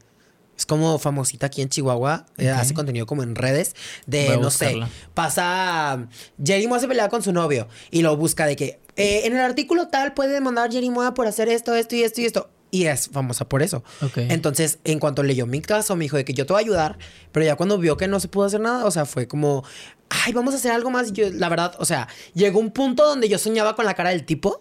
Es 0.56 0.66
como 0.66 0.98
famosita 0.98 1.46
aquí 1.46 1.62
en 1.62 1.68
Chihuahua. 1.68 2.26
eh, 2.38 2.50
hace 2.50 2.74
contenido 2.74 3.06
como 3.06 3.22
en 3.22 3.34
redes. 3.34 3.74
De, 4.06 4.36
no 4.38 4.50
sé, 4.50 4.80
pasa... 5.14 6.06
Jerry 6.44 6.66
Moa 6.68 6.78
se 6.78 6.88
pelea 6.88 7.08
con 7.08 7.22
su 7.22 7.32
novio. 7.32 7.68
Y 7.90 8.02
lo 8.02 8.16
busca 8.16 8.46
de 8.46 8.56
que... 8.56 8.80
eh, 8.96 9.22
en 9.24 9.32
el 9.32 9.40
artículo 9.40 9.88
tal 9.88 10.14
puede 10.14 10.32
demandar 10.32 10.70
Jerry 10.70 10.90
Moa 10.90 11.14
por 11.14 11.26
hacer 11.26 11.48
esto, 11.48 11.74
esto 11.74 11.96
y 11.96 12.02
esto 12.02 12.20
y 12.20 12.24
esto. 12.26 12.50
Y 12.70 12.86
es 12.86 13.08
famosa 13.08 13.48
por 13.48 13.62
eso. 13.62 13.84
Entonces, 14.16 14.78
en 14.82 14.98
cuanto 14.98 15.22
leyó 15.22 15.46
mi 15.46 15.60
caso, 15.60 15.94
me 15.94 16.06
dijo 16.06 16.16
de 16.16 16.24
que 16.24 16.34
yo 16.34 16.44
te 16.44 16.52
voy 16.52 16.60
a 16.60 16.64
ayudar. 16.64 16.98
Pero 17.30 17.46
ya 17.46 17.54
cuando 17.54 17.78
vio 17.78 17.96
que 17.96 18.08
no 18.08 18.18
se 18.18 18.26
pudo 18.26 18.46
hacer 18.46 18.60
nada, 18.60 18.84
o 18.84 18.90
sea, 18.90 19.04
fue 19.04 19.28
como... 19.28 19.64
Ay, 20.08 20.32
vamos 20.32 20.54
a 20.54 20.56
hacer 20.56 20.72
algo 20.72 20.90
más. 20.90 21.12
Yo, 21.12 21.30
la 21.30 21.48
verdad, 21.48 21.74
o 21.78 21.84
sea, 21.84 22.08
llegó 22.34 22.58
un 22.58 22.72
punto 22.72 23.04
donde 23.06 23.28
yo 23.28 23.38
soñaba 23.38 23.76
con 23.76 23.84
la 23.84 23.94
cara 23.94 24.10
del 24.10 24.24
tipo. 24.24 24.58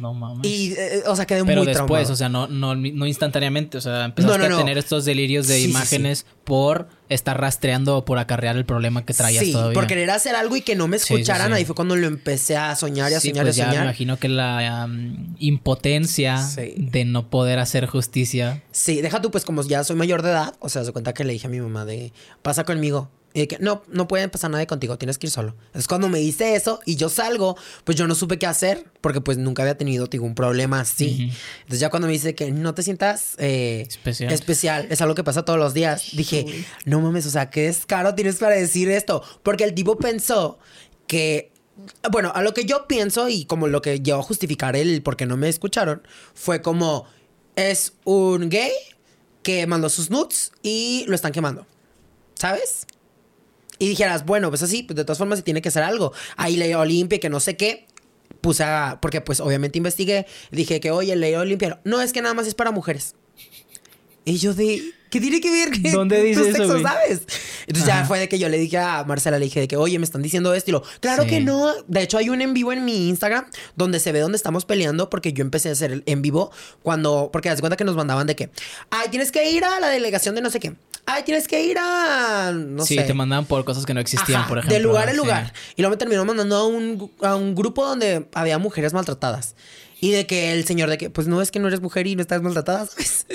No 0.00 0.14
mames. 0.14 0.46
Y, 0.46 0.72
eh, 0.72 1.02
o 1.06 1.16
sea, 1.16 1.26
quedé 1.26 1.44
Pero 1.44 1.58
muy 1.62 1.66
después, 1.66 2.08
traumado. 2.08 2.12
o 2.12 2.16
sea, 2.16 2.28
no, 2.28 2.46
no, 2.48 2.74
no 2.74 3.06
instantáneamente. 3.06 3.78
O 3.78 3.80
sea, 3.80 4.04
empezaste 4.04 4.38
No, 4.38 4.42
no, 4.44 4.48
no. 4.50 4.56
a 4.56 4.58
tener 4.58 4.78
estos 4.78 5.04
delirios 5.04 5.46
de 5.48 5.56
Sí, 5.56 5.64
sí, 5.64 5.70
imágenes 5.70 6.26
por 6.44 6.88
estar 7.08 7.40
rastreando 7.40 7.96
o 7.98 8.04
por 8.04 8.18
acarrear 8.18 8.56
el 8.56 8.64
problema 8.64 9.04
que 9.04 9.14
traías 9.14 9.44
sí, 9.44 9.52
todavía. 9.52 9.74
por 9.74 9.86
querer 9.86 10.10
hacer 10.10 10.34
algo 10.34 10.56
y 10.56 10.62
que 10.62 10.74
no 10.74 10.88
me 10.88 10.98
Sí, 10.98 11.06
sí, 11.08 11.14
escucharan, 11.14 11.48
sí. 11.48 11.52
ahí 11.54 11.64
fue 11.64 11.74
cuando 11.74 11.96
lo 11.96 12.06
empecé 12.06 12.56
a 12.56 12.74
soñar 12.76 13.10
y 13.12 13.14
a 13.14 13.20
Sí, 13.20 13.28
soñar 13.30 13.44
pues 13.46 13.56
y 13.56 13.60
a 13.60 13.64
ya 13.64 13.68
me 13.68 13.72
soñar. 13.74 13.84
imagino 13.86 14.18
que 14.18 14.28
la 14.28 14.86
um, 14.88 15.34
impotencia 15.38 16.38
Sí. 16.38 16.74
de 16.76 17.04
no 17.04 17.30
poder 17.30 17.58
hacer 17.58 17.86
justicia. 17.86 18.62
Sí, 18.72 19.00
deja 19.00 19.20
tú, 19.20 19.30
pues 19.30 19.44
como 19.44 19.62
ya 19.62 19.84
soy 19.84 19.96
mayor 19.96 20.22
de 20.22 20.30
edad, 20.30 20.54
o 20.60 20.68
sea, 20.68 20.84
se 20.84 20.92
cuenta 20.92 21.14
que 21.14 21.24
le 21.24 21.32
dije 21.32 21.46
a 21.46 21.50
mi 21.50 21.60
mamá 21.60 21.84
de, 21.84 22.12
pasa 22.42 22.64
conmigo. 22.64 23.10
Y 23.34 23.40
de 23.40 23.48
que, 23.48 23.58
no, 23.58 23.82
no 23.88 24.06
puede 24.06 24.28
pasar 24.28 24.50
nadie 24.50 24.66
contigo, 24.68 24.96
tienes 24.96 25.18
que 25.18 25.26
ir 25.26 25.30
solo. 25.32 25.56
Es 25.74 25.88
cuando 25.88 26.08
me 26.08 26.20
dice 26.20 26.54
eso 26.54 26.80
y 26.86 26.94
yo 26.94 27.08
salgo, 27.08 27.56
pues 27.82 27.98
yo 27.98 28.06
no 28.06 28.14
supe 28.14 28.38
qué 28.38 28.46
hacer, 28.46 28.86
porque 29.00 29.20
pues 29.20 29.38
nunca 29.38 29.62
había 29.62 29.76
tenido, 29.76 30.08
un 30.20 30.34
problema 30.36 30.80
así. 30.80 31.32
Entonces 31.62 31.80
ya 31.80 31.90
cuando 31.90 32.06
me 32.06 32.12
dice 32.12 32.36
que 32.36 32.52
no 32.52 32.74
te 32.74 32.84
sientas 32.84 33.34
eh, 33.38 33.84
Especial. 33.88 34.32
especial, 34.32 34.86
es 34.88 35.00
algo 35.00 35.16
que 35.16 35.24
pasa 35.24 35.44
todos 35.44 35.58
los 35.58 35.74
días, 35.74 36.10
dije, 36.12 36.64
no 36.84 37.00
mames, 37.00 37.26
o 37.26 37.30
sea, 37.30 37.50
qué 37.50 37.62
descaro 37.62 38.14
tienes 38.14 38.36
para 38.36 38.54
decir 38.54 38.88
esto. 38.88 39.22
Porque 39.42 39.64
el 39.64 39.74
tipo 39.74 39.98
pensó 39.98 40.58
que 41.08 41.52
bueno, 42.10 42.30
a 42.34 42.42
lo 42.42 42.54
que 42.54 42.64
yo 42.64 42.86
pienso 42.86 43.28
y 43.28 43.46
como 43.46 43.66
lo 43.66 43.82
que 43.82 44.00
llevó 44.00 44.20
a 44.20 44.22
justificar 44.22 44.76
el 44.76 45.02
por 45.02 45.16
qué 45.16 45.26
no 45.26 45.36
me 45.36 45.48
escucharon, 45.48 46.06
fue 46.34 46.62
como 46.62 47.06
es 47.56 47.94
un 48.04 48.48
gay 48.48 48.72
que 49.42 49.66
mandó 49.66 49.88
sus 49.88 50.10
nudes 50.10 50.52
y 50.62 51.04
lo 51.08 51.14
están 51.14 51.32
quemando. 51.32 51.66
¿Sabes? 52.34 52.86
Y 53.84 53.88
dijeras, 53.88 54.24
bueno, 54.24 54.48
pues 54.48 54.62
así, 54.62 54.82
pues 54.82 54.96
de 54.96 55.04
todas 55.04 55.18
formas 55.18 55.38
se 55.40 55.42
tiene 55.42 55.60
que 55.60 55.68
hacer 55.68 55.82
algo. 55.82 56.12
Ahí 56.36 56.56
ley 56.56 56.72
Olimpia, 56.72 57.20
que 57.20 57.28
no 57.28 57.38
sé 57.38 57.56
qué. 57.56 57.86
Puse 58.40 58.64
a. 58.64 58.98
Porque 59.02 59.20
pues 59.20 59.40
obviamente 59.40 59.76
investigué. 59.76 60.26
Dije 60.50 60.80
que, 60.80 60.90
oye, 60.90 61.14
ley 61.16 61.34
Olimpia. 61.34 61.80
No, 61.84 62.00
es 62.00 62.12
que 62.12 62.22
nada 62.22 62.34
más 62.34 62.46
es 62.46 62.54
para 62.54 62.70
mujeres. 62.70 63.14
Y 64.24 64.38
yo 64.38 64.54
de. 64.54 64.82
¿Qué 65.10 65.20
tiene 65.20 65.40
que 65.40 65.50
ver? 65.50 65.70
que 65.70 65.90
¿Dónde 65.92 66.22
dice 66.24 66.40
eso, 66.40 66.52
sexo, 66.56 66.68
güey? 66.72 66.82
sabes? 66.82 67.22
Entonces 67.66 67.86
ya 67.86 68.04
fue 68.04 68.18
de 68.18 68.28
que 68.28 68.38
yo 68.38 68.48
le 68.48 68.58
dije 68.58 68.78
a 68.78 69.04
Marcela, 69.04 69.38
le 69.38 69.44
dije 69.44 69.60
de 69.60 69.68
que, 69.68 69.76
oye, 69.76 69.96
me 69.98 70.04
están 70.04 70.22
diciendo 70.22 70.54
esto. 70.54 70.70
Y 70.70 70.72
lo, 70.72 70.82
claro 71.00 71.22
Sí. 71.24 71.28
que 71.28 71.40
no. 71.40 71.72
De 71.86 72.02
hecho, 72.02 72.18
hay 72.18 72.30
un 72.30 72.40
en 72.40 72.52
vivo 72.54 72.72
en 72.72 72.84
mi 72.84 73.08
Instagram 73.10 73.44
donde 73.76 74.00
se 74.00 74.10
ve 74.12 74.18
donde 74.20 74.36
estamos 74.36 74.64
peleando 74.64 75.10
porque 75.10 75.32
yo 75.32 75.42
empecé 75.42 75.68
a 75.68 75.72
hacer 75.72 75.92
el 75.92 76.02
en 76.06 76.22
vivo 76.22 76.50
cuando. 76.82 77.28
Porque 77.32 77.48
das 77.50 77.60
cuenta 77.60 77.76
que 77.76 77.84
nos 77.84 77.96
mandaban 77.96 78.26
de 78.26 78.34
que, 78.34 78.50
ay, 78.90 79.08
tienes 79.10 79.30
que 79.30 79.50
ir 79.50 79.64
a 79.64 79.78
la 79.78 79.88
delegación 79.88 80.34
de 80.34 80.40
no 80.40 80.50
sé 80.50 80.58
qué. 80.58 80.74
Ay, 81.06 81.22
tienes 81.24 81.46
que 81.48 81.62
ir 81.64 81.76
a. 81.78 82.50
No 82.52 82.84
sí, 82.84 82.94
sé. 82.96 83.02
te 83.02 83.12
mandaban 83.14 83.44
por 83.44 83.64
cosas 83.64 83.84
que 83.84 83.92
no 83.94 84.00
existían, 84.00 84.40
Ajá, 84.40 84.48
por 84.48 84.58
ejemplo. 84.58 84.74
De 84.74 84.82
lugar 84.82 85.08
en 85.08 85.14
sí. 85.14 85.16
lugar. 85.18 85.52
Y 85.76 85.82
luego 85.82 85.92
me 85.92 85.96
terminó 85.98 86.24
mandando 86.24 86.56
a 86.56 86.66
un, 86.66 87.10
a 87.22 87.36
un 87.36 87.54
grupo 87.54 87.84
donde 87.86 88.26
había 88.34 88.58
mujeres 88.58 88.92
maltratadas. 88.94 89.54
Y 90.00 90.10
de 90.10 90.26
que 90.26 90.52
el 90.52 90.66
señor 90.66 90.90
de 90.90 90.98
que, 90.98 91.08
pues 91.10 91.26
no 91.28 91.40
es 91.40 91.50
que 91.50 91.58
no 91.60 91.68
eres 91.68 91.80
mujer 91.80 92.06
y 92.06 92.14
no 92.16 92.20
estás 92.22 92.42
maltratada, 92.42 92.84
¿sabes? 92.86 93.26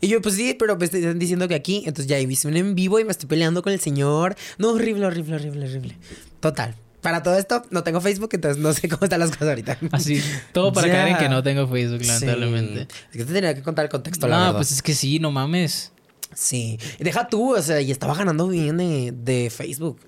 Y 0.00 0.08
yo, 0.08 0.20
pues 0.22 0.34
sí, 0.34 0.54
pero 0.58 0.76
me 0.76 0.84
están 0.84 1.18
diciendo 1.18 1.48
que 1.48 1.54
aquí. 1.54 1.78
Entonces 1.86 2.06
ya 2.06 2.18
hice 2.18 2.48
un 2.48 2.56
en 2.56 2.74
vivo 2.74 2.98
y 3.00 3.04
me 3.04 3.10
estoy 3.12 3.28
peleando 3.28 3.62
con 3.62 3.72
el 3.72 3.80
señor. 3.80 4.34
No, 4.58 4.70
horrible, 4.70 5.06
horrible, 5.06 5.36
horrible, 5.36 5.66
horrible. 5.68 5.96
Total. 6.40 6.74
Para 7.02 7.22
todo 7.22 7.38
esto, 7.38 7.62
no 7.70 7.84
tengo 7.84 8.00
Facebook, 8.00 8.30
entonces 8.32 8.60
no 8.62 8.72
sé 8.72 8.88
cómo 8.88 9.04
están 9.04 9.20
las 9.20 9.30
cosas 9.30 9.48
ahorita. 9.48 9.78
Así, 9.92 10.20
todo 10.52 10.72
para 10.72 10.88
caer 10.88 11.08
en 11.08 11.16
que 11.18 11.28
no 11.28 11.42
tengo 11.42 11.68
Facebook, 11.68 12.00
Sí. 12.02 12.08
lamentablemente. 12.08 12.88
Es 13.12 13.16
que 13.16 13.24
te 13.24 13.32
tenía 13.32 13.54
que 13.54 13.62
contar 13.62 13.84
el 13.84 13.90
contexto, 13.90 14.26
la 14.26 14.36
No, 14.36 14.42
verdad. 14.46 14.56
pues 14.56 14.72
es 14.72 14.82
que 14.82 14.94
sí, 14.94 15.18
no 15.20 15.30
mames. 15.30 15.92
Sí. 16.40 16.78
Deja 17.00 17.28
tú, 17.28 17.56
o 17.56 17.62
sea, 17.62 17.80
y 17.80 17.90
estaba 17.90 18.14
ganando 18.14 18.46
bien 18.48 18.76
de, 18.76 19.12
de 19.12 19.50
Facebook. 19.50 19.98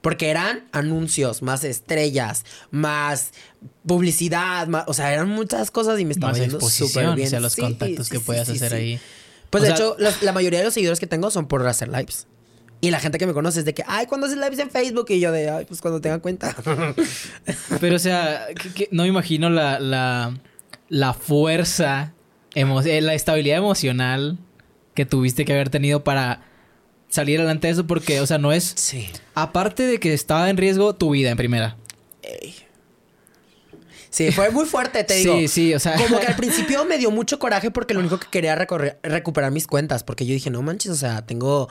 Porque 0.00 0.28
eran 0.30 0.64
anuncios, 0.72 1.42
más 1.42 1.62
estrellas, 1.64 2.44
más 2.70 3.30
publicidad, 3.86 4.66
más, 4.66 4.84
o 4.86 4.94
sea, 4.94 5.12
eran 5.12 5.28
muchas 5.28 5.70
cosas 5.70 5.98
y 6.00 6.04
me 6.04 6.12
estaba 6.12 6.32
Más 6.32 6.40
yendo 6.40 6.60
súper 6.60 7.14
bien. 7.14 7.42
los 7.42 7.52
Sí, 7.54 7.60
contactos 7.60 8.06
sí, 8.06 8.12
que 8.12 8.18
sí, 8.18 8.24
puedas 8.24 8.48
hacer 8.48 8.74
ahí. 8.74 9.00
Pues 9.50 9.62
O 9.62 9.66
de 9.66 9.76
sea- 9.76 9.76
hecho, 9.76 9.96
la, 9.98 10.12
la 10.22 10.32
mayoría 10.32 10.58
de 10.60 10.64
los 10.66 10.74
seguidores 10.74 11.00
que 11.00 11.06
tengo 11.06 11.30
son 11.30 11.46
por 11.48 11.66
hacer 11.66 11.88
lives. 11.88 12.26
Y 12.80 12.90
la 12.90 13.00
gente 13.00 13.16
que 13.18 13.26
me 13.26 13.32
conoce 13.32 13.60
es 13.60 13.64
de 13.64 13.72
que, 13.72 13.82
ay, 13.86 14.06
¿cuándo 14.06 14.26
haces 14.26 14.38
lives 14.38 14.58
en 14.58 14.68
Facebook? 14.70 15.06
Y 15.08 15.20
yo 15.20 15.32
de, 15.32 15.48
ay, 15.48 15.64
pues 15.64 15.80
cuando 15.80 16.00
tenga 16.02 16.18
cuenta. 16.18 16.54
Pero, 17.80 17.96
o 17.96 17.98
sea, 17.98 18.46
que- 18.60 18.72
que 18.72 18.88
no 18.90 19.04
me 19.04 19.08
imagino 19.08 19.48
la, 19.48 19.80
la, 19.80 20.38
la 20.88 21.14
fuerza, 21.14 22.12
eh, 22.54 23.00
la 23.00 23.14
estabilidad 23.14 23.58
emocional 23.58 24.38
que 24.94 25.04
tuviste 25.06 25.44
que 25.44 25.52
haber 25.52 25.68
tenido 25.70 26.04
para 26.04 26.42
salir 27.08 27.38
adelante 27.40 27.66
de 27.68 27.72
eso, 27.74 27.86
porque, 27.86 28.20
o 28.20 28.26
sea, 28.26 28.38
no 28.38 28.52
es. 28.52 28.72
sí. 28.76 29.08
Aparte 29.34 29.84
de 29.84 29.98
que 30.00 30.12
estaba 30.14 30.48
en 30.50 30.56
riesgo 30.56 30.94
tu 30.94 31.10
vida 31.10 31.30
en 31.30 31.36
primera. 31.36 31.76
Sí, 34.10 34.30
fue 34.30 34.50
muy 34.50 34.64
fuerte, 34.64 35.02
te 35.04 35.14
Sí, 35.22 35.28
digo. 35.28 35.48
sí, 35.48 35.74
o 35.74 35.80
sea- 35.80 35.96
Como 35.96 36.20
que 36.20 36.26
al 36.26 36.36
principio 36.36 36.84
me 36.84 36.98
dio 36.98 37.10
mucho 37.10 37.38
coraje 37.38 37.70
porque 37.70 37.94
lo 37.94 38.00
único 38.00 38.18
que 38.20 38.28
quería 38.30 38.52
era 38.52 38.66
recuperar 39.02 39.50
mis 39.50 39.66
cuentas. 39.66 40.04
Porque 40.04 40.24
yo 40.26 40.34
dije, 40.34 40.50
no 40.50 40.62
manches, 40.62 40.92
o 40.92 40.96
sea, 40.96 41.26
tengo. 41.26 41.68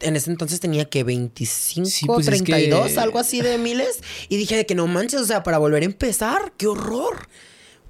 En 0.00 0.16
ese 0.16 0.30
entonces 0.30 0.60
tenía 0.60 0.86
que 0.86 1.04
25, 1.04 1.86
Sí, 1.90 2.06
pues 2.06 2.26
es 2.26 2.42
32, 2.42 2.92
que- 2.92 2.98
algo 3.00 3.18
así 3.18 3.42
de 3.42 3.58
miles. 3.58 4.00
Y 4.30 4.38
dije 4.38 4.56
de 4.56 4.64
que 4.64 4.74
no 4.74 4.86
manches, 4.86 5.20
o 5.20 5.26
sea, 5.26 5.42
para 5.42 5.58
volver 5.58 5.82
a 5.82 5.86
empezar, 5.86 6.52
qué 6.56 6.66
horror. 6.66 7.28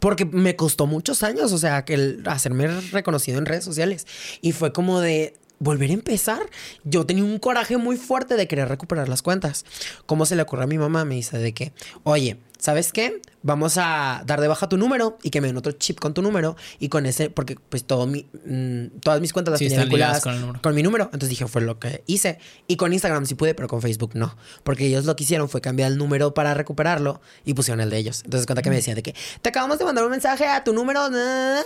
Porque 0.00 0.24
me 0.24 0.56
costó 0.56 0.86
muchos 0.86 1.22
años, 1.22 1.52
o 1.52 1.58
sea, 1.58 1.84
que 1.84 1.94
el 1.94 2.22
hacerme 2.26 2.68
reconocido 2.90 3.38
en 3.38 3.46
redes 3.46 3.64
sociales. 3.64 4.06
Y 4.42 4.52
fue 4.52 4.72
como 4.72 5.00
de 5.00 5.34
volver 5.60 5.90
a 5.90 5.94
empezar. 5.94 6.40
Yo 6.82 7.06
tenía 7.06 7.22
un 7.22 7.38
coraje 7.38 7.76
muy 7.76 7.96
fuerte 7.96 8.34
de 8.34 8.48
querer 8.48 8.68
recuperar 8.68 9.08
las 9.08 9.22
cuentas. 9.22 9.64
¿Cómo 10.06 10.26
se 10.26 10.34
le 10.34 10.42
ocurre 10.42 10.64
a 10.64 10.66
mi 10.66 10.78
mamá? 10.78 11.04
Me 11.04 11.14
dice 11.14 11.38
de 11.38 11.52
que, 11.52 11.72
oye, 12.02 12.38
¿sabes 12.61 12.92
qué? 12.92 13.20
Vamos 13.42 13.79
a 13.79 14.23
dar 14.27 14.40
de 14.40 14.49
baja 14.49 14.68
tu 14.68 14.77
número 14.77 15.18
y 15.23 15.31
que 15.31 15.40
me 15.40 15.49
den 15.49 15.57
otro 15.57 15.73
chip 15.73 15.99
con 15.99 16.14
tu 16.14 16.23
número. 16.23 16.57
Y 16.79 16.88
con 16.88 17.07
ese, 17.07 17.31
porque 17.31 17.57
pues 17.68 17.85
todo 17.85 18.07
mi, 18.07 18.27
mm, 18.44 19.01
todas 19.01 19.20
mis 19.20 19.33
cuentas 19.33 19.53
las 19.53 19.59
Sí, 19.59 19.68
tenía 19.68 19.85
vinculadas 19.85 20.23
con 20.62 20.75
mi 20.75 20.83
número. 20.83 21.05
Entonces 21.05 21.31
dije, 21.31 21.46
fue 21.49 21.62
lo 21.62 21.79
que 21.79 22.05
hice. 22.07 22.38
Y 22.66 22.77
con 22.77 22.92
Instagram 22.92 23.27
sí 23.27 23.35
pude, 23.35 23.55
pero 23.55 23.66
con 23.66 23.83
Facebook 23.83 24.12
no. 24.14 24.37
Porque 24.62 24.87
ellos 24.87 25.07
lo 25.07 25.16
que 25.16 25.25
hicieron 25.25 25.49
fue 25.49 25.61
cambiar 25.61 25.90
el 25.90 25.99
número 25.99 26.35
para 26.35 26.55
recuperarlo 26.55 27.20
y 27.44 27.55
pusieron 27.55 27.81
el 27.81 27.90
de 27.90 27.96
ellos. 27.96 28.23
Entonces 28.25 28.46
cuenta 28.46 28.62
que 28.62 28.70
me 28.70 28.77
decían 28.77 28.96
de 28.96 29.03
que 29.03 29.14
te 29.42 29.49
acabamos 29.49 29.79
de 29.79 29.85
mandar 29.85 30.05
un 30.05 30.11
mensaje 30.11 30.46
a 30.46 30.62
tu 30.62 30.73
número. 30.73 31.09
na, 31.09 31.18
na, 31.18 31.55
na". 31.55 31.62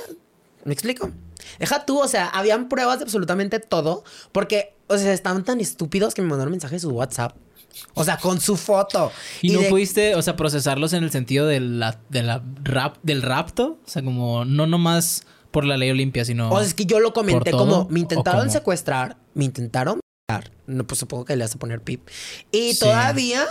¿Me 0.65 0.73
explico? 0.73 1.11
Deja 1.59 1.85
tú, 1.85 2.01
o 2.01 2.09
sea, 2.09 2.29
habían 2.29 2.69
pruebas 2.69 2.99
de 2.99 3.05
absolutamente 3.05 3.61
todo. 3.61 4.05
Porque, 4.33 4.75
o 4.87 4.97
sea, 4.97 5.13
estaban 5.13 5.45
tan 5.45 5.61
estúpidos 5.61 6.15
que 6.15 6.23
me 6.23 6.29
mandaron 6.29 6.53
mensaje 6.53 6.77
de 6.77 6.81
su 6.81 6.91
WhatsApp. 6.91 7.37
O 7.95 8.05
sea, 8.05 8.17
con 8.19 8.41
su 8.41 8.57
foto. 8.57 9.13
¿Y, 9.43 9.51
no 9.51 9.61
de- 9.61 9.69
pudiste, 9.69 10.15
o 10.15 10.23
sea, 10.23 10.37
procesarlos 10.37 10.93
en 10.93 11.05
el 11.05 11.11
sentido 11.11 11.47
de 11.47 11.61
la, 11.61 12.01
de 12.09 12.23
la 12.23 12.43
rap, 12.63 12.97
del 13.03 13.23
rapto? 13.23 13.79
O 13.85 13.89
sea, 13.89 14.03
como 14.03 14.45
no 14.45 14.67
nomás 14.67 15.25
por 15.51 15.65
la 15.65 15.77
ley 15.77 15.91
olimpia, 15.91 16.25
sino... 16.25 16.51
O 16.51 16.59
sea, 16.59 16.67
es 16.67 16.75
que 16.75 16.87
yo 16.87 16.99
lo 17.01 17.13
comenté 17.13 17.51
¿Por 17.53 17.61
como 17.61 17.87
me 17.89 18.01
¿O 18.01 18.03
intentaron 18.03 18.51
secuestrar, 18.51 19.17
me 19.35 19.45
intentaron. 19.45 20.01
No, 20.67 20.85
pues 20.87 20.99
supongo 20.99 21.25
que 21.25 21.37
le 21.37 21.45
vas 21.45 21.55
a 21.55 21.59
poner 21.59 21.81
pip. 21.81 22.09
Y 22.51 22.73
Sí. 22.73 22.81
todavía, 22.81 23.45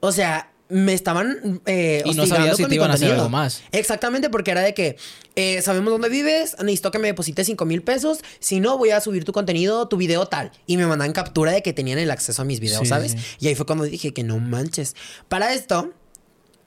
o 0.00 0.10
sea, 0.10 0.50
me 0.68 0.94
estaban 0.94 1.60
eh, 1.66 2.02
Y 2.06 2.14
no 2.14 2.26
sabías 2.26 2.56
si 2.56 2.64
te 2.64 2.74
iban 2.74 2.90
a 2.90 2.94
hacer 2.94 3.08
contenido. 3.08 3.24
algo 3.24 3.28
más. 3.30 3.62
Exactamente, 3.72 4.30
porque 4.30 4.50
era 4.50 4.62
de 4.62 4.72
que 4.72 4.96
eh, 5.36 5.60
sabemos 5.62 5.92
dónde 5.92 6.08
vives, 6.08 6.56
necesito 6.60 6.90
que 6.90 6.98
me 6.98 7.08
deposites 7.08 7.46
5 7.46 7.64
mil 7.66 7.82
pesos, 7.82 8.20
si 8.38 8.60
no 8.60 8.78
voy 8.78 8.90
a 8.90 9.00
subir 9.00 9.24
tu 9.24 9.32
contenido, 9.32 9.88
tu 9.88 9.96
video 9.96 10.26
tal. 10.26 10.52
Y 10.66 10.76
me 10.76 10.86
mandan 10.86 11.12
captura 11.12 11.52
de 11.52 11.62
que 11.62 11.72
tenían 11.72 11.98
el 11.98 12.10
acceso 12.10 12.42
a 12.42 12.44
mis 12.44 12.60
videos, 12.60 12.80
Sí, 12.80 12.86
¿sabes? 12.86 13.16
Y 13.40 13.48
ahí 13.48 13.54
fue 13.54 13.66
cuando 13.66 13.84
dije 13.84 14.14
que 14.14 14.22
no 14.24 14.38
manches. 14.38 14.96
Para 15.28 15.52
esto, 15.52 15.92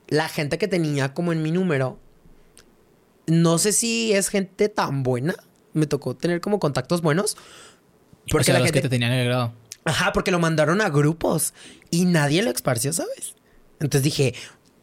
la 0.07 0.29
gente 0.29 0.57
que 0.57 0.67
tenía 0.67 1.13
como 1.13 1.31
en 1.31 1.41
mi 1.41 1.51
número, 1.51 1.99
no 3.25 3.57
sé 3.57 3.71
si 3.73 4.13
es 4.13 4.29
gente 4.29 4.69
tan 4.69 5.03
buena. 5.03 5.35
Me 5.73 5.87
tocó 5.87 6.15
tener 6.15 6.39
como 6.39 6.59
contactos 6.59 7.01
buenos. 7.01 7.35
Porque 8.29 8.53
la 8.53 8.59
los 8.59 8.67
gente... 8.67 8.79
que 8.79 8.83
te 8.83 8.89
tenían 8.89 9.11
agregado. 9.11 9.53
Ajá, 9.85 10.11
porque 10.13 10.31
lo 10.31 10.39
mandaron 10.39 10.81
a 10.81 10.89
grupos 10.89 11.53
y 11.89 12.05
nadie 12.05 12.41
lo 12.43 12.51
esparció, 12.51 12.91
¿sabes? 12.91 13.36
Entonces 13.79 14.03
dije, 14.03 14.33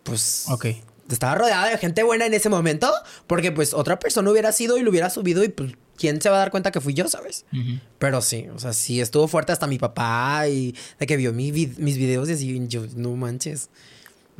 pues... 0.03 0.47
Ok. 0.49 0.67
Estaba 1.11 1.35
rodeada 1.35 1.69
de 1.69 1.77
gente 1.77 2.03
buena 2.03 2.25
en 2.25 2.33
ese 2.33 2.49
momento 2.49 2.91
porque 3.27 3.53
pues 3.53 3.75
otra 3.75 3.99
persona 3.99 4.31
hubiera 4.31 4.53
sido 4.53 4.79
y 4.79 4.83
lo 4.83 4.91
hubiera 4.91 5.11
subido 5.11 5.45
y 5.45 5.49
pues 5.49 5.73
quién 5.99 6.21
se 6.23 6.31
va 6.31 6.37
a 6.37 6.39
dar 6.39 6.51
cuenta 6.51 6.71
que 6.73 6.81
fui 6.81 6.95
yo, 6.95 7.07
¿sabes? 7.09 7.45
Ujú. 7.53 7.79
Pero 7.99 8.23
sí, 8.23 8.47
o 8.55 8.59
sea, 8.59 8.73
sí 8.73 9.03
estuvo 9.03 9.29
fuerte 9.29 9.53
hasta 9.53 9.67
mi 9.67 9.77
papá 9.79 10.49
y 10.49 10.75
de 10.99 11.07
que 11.07 11.19
vio 11.19 11.35
mi 11.35 11.53
vid- 11.53 11.77
mis 11.77 11.99
videos 11.99 12.31
y 12.31 12.33
así, 12.33 12.67
yo, 12.69 12.85
no 12.97 13.15
manches. 13.17 13.69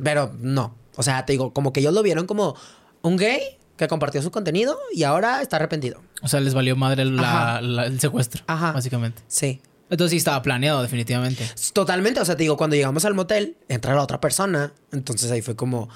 Pero 0.03 0.33
no, 0.39 0.75
O 0.97 1.03
sea, 1.03 1.23
te 1.25 1.33
digo, 1.33 1.53
como 1.53 1.71
que 1.71 1.81
ellos 1.81 1.93
lo 1.93 2.01
vieron 2.01 2.25
como 2.25 2.55
un 3.03 3.15
gay 3.17 3.41
que 3.77 3.87
compartió 3.87 4.21
su 4.23 4.31
contenido 4.31 4.77
y 4.93 5.03
ahora 5.03 5.41
está 5.43 5.57
arrepentido. 5.57 6.01
O 6.23 6.27
sea, 6.27 6.39
les 6.39 6.53
valió 6.55 6.75
madre 6.75 7.05
la- 7.05 7.21
Ajá. 7.55 7.61
la- 7.61 7.85
el 7.85 7.99
secuestro. 7.99 8.43
Ajá. 8.47 8.71
Básicamente. 8.71 9.21
Sí. 9.27 9.61
Entonces 9.89 10.11
sí 10.11 10.17
estaba 10.17 10.41
planeado, 10.41 10.81
definitivamente. 10.81 11.47
Totalmente, 11.73 12.19
o 12.19 12.25
sea, 12.25 12.35
te 12.35 12.43
digo, 12.43 12.57
cuando 12.57 12.75
llegamos 12.75 13.05
al 13.05 13.13
motel, 13.13 13.55
entra 13.69 13.93
la 13.93 14.01
otra 14.01 14.19
persona, 14.19 14.73
entonces 14.91 15.29
ahí 15.31 15.41
fue 15.41 15.55
como, 15.55 15.89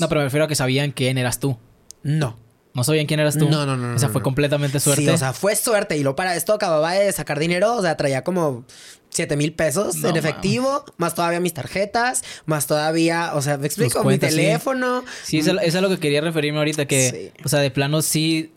No, 0.00 0.08
pero 0.08 0.20
me 0.20 0.24
refiero 0.24 0.44
a 0.44 0.48
que 0.48 0.54
sabían 0.56 0.90
quién 0.92 1.18
eras 1.18 1.38
tú. 1.38 1.56
no. 2.02 2.40
No 2.74 2.84
sabían 2.84 3.04
quién 3.04 3.20
eras 3.20 3.36
tú. 3.36 3.50
No, 3.50 3.66
no, 3.66 3.76
no, 3.76 3.94
O 3.96 3.98
sea, 3.98 4.08
no, 4.08 4.12
fue 4.14 4.20
no. 4.20 4.24
completamente 4.24 4.80
suerte. 4.80 5.02
Sí, 5.02 5.08
o 5.10 5.18
sea, 5.18 5.34
fue 5.34 5.54
suerte. 5.56 5.98
Y 5.98 6.02
luego 6.02 6.16
para 6.16 6.34
esto 6.36 6.54
acababa 6.54 6.94
de 6.94 7.12
sacar 7.12 7.38
dinero. 7.38 7.76
O 7.76 7.82
sea, 7.82 7.98
traía 7.98 8.24
como 8.24 8.64
7 9.10 9.36
mil 9.36 9.52
pesos 9.52 9.96
No, 9.96 10.08
en 10.08 10.16
efectivo. 10.16 10.82
Más 10.96 11.14
todavía 11.14 11.38
mis 11.38 11.52
tarjetas. 11.52 12.24
Más 12.46 12.66
todavía, 12.66 13.32
o 13.34 13.42
sea, 13.42 13.58
me 13.58 13.66
explico, 13.66 14.02
mi 14.04 14.14
sí. 14.14 14.20
teléfono. 14.20 15.04
Sí, 15.22 15.40
eso, 15.40 15.50
eso 15.50 15.60
es 15.60 15.74
a 15.74 15.82
lo 15.82 15.90
que 15.90 15.98
quería 15.98 16.22
referirme 16.22 16.60
ahorita, 16.60 16.86
que, 16.86 17.10
Sí. 17.34 17.42
o 17.44 17.48
sea, 17.50 17.58
de 17.58 17.70
plano 17.70 18.00
sí 18.00 18.54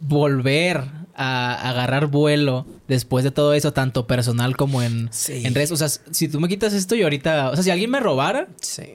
volver 0.00 0.82
a 1.22 1.68
agarrar 1.68 2.06
vuelo 2.06 2.66
después 2.88 3.24
de 3.24 3.30
todo 3.30 3.52
eso, 3.52 3.72
tanto 3.72 4.06
personal 4.06 4.56
como 4.56 4.82
en, 4.82 5.08
Sí. 5.12 5.42
en 5.44 5.54
redes. 5.54 5.70
O 5.70 5.76
sea, 5.76 5.88
si 5.88 6.28
tú 6.28 6.40
me 6.40 6.48
quitas 6.48 6.72
esto 6.72 6.94
y 6.94 7.02
ahorita, 7.02 7.50
o 7.50 7.54
sea, 7.54 7.62
si 7.62 7.70
alguien 7.70 7.90
me 7.90 8.00
robara, 8.00 8.48
Sí. 8.62 8.94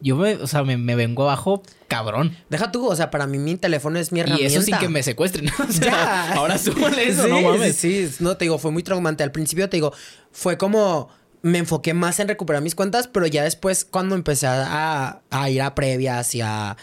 yo 0.00 0.16
me, 0.16 0.34
o 0.34 0.46
sea, 0.46 0.64
me, 0.64 0.76
me 0.76 0.94
vengo 0.96 1.22
abajo 1.22 1.62
cabrón. 1.88 2.36
Deja 2.50 2.70
tú, 2.72 2.86
o 2.86 2.94
sea, 2.96 3.10
para 3.10 3.26
mí 3.26 3.38
mi 3.38 3.56
teléfono 3.56 3.98
es 3.98 4.12
mi 4.12 4.20
herramienta. 4.20 4.42
Y 4.42 4.46
eso 4.54 4.62
sin 4.62 4.76
que 4.78 4.88
me 4.88 5.02
secuestren. 5.02 5.48
O 5.68 5.72
sea, 5.72 5.84
Ya. 5.86 6.32
ahora 6.34 6.56
eso, 6.56 6.72
sí, 7.24 7.28
no 7.28 7.40
mames. 7.40 7.76
Sí, 7.76 8.08
sí, 8.08 8.16
no 8.20 8.36
te 8.36 8.44
digo, 8.44 8.58
fue 8.58 8.70
muy 8.70 8.82
traumante. 8.82 9.22
Al 9.22 9.32
principio 9.32 9.68
te 9.70 9.78
digo, 9.78 9.92
fue 10.30 10.58
como 10.58 11.08
me 11.44 11.58
enfoqué 11.58 11.92
más 11.92 12.20
en 12.20 12.28
recuperar 12.28 12.62
mis 12.62 12.74
cuentas, 12.76 13.08
pero 13.08 13.26
ya 13.26 13.42
después 13.42 13.84
cuando 13.84 14.14
empecé 14.14 14.46
a, 14.46 15.22
a 15.30 15.50
ir 15.50 15.60
a 15.62 15.74
previas 15.74 16.34
y 16.36 16.40
a 16.40 16.76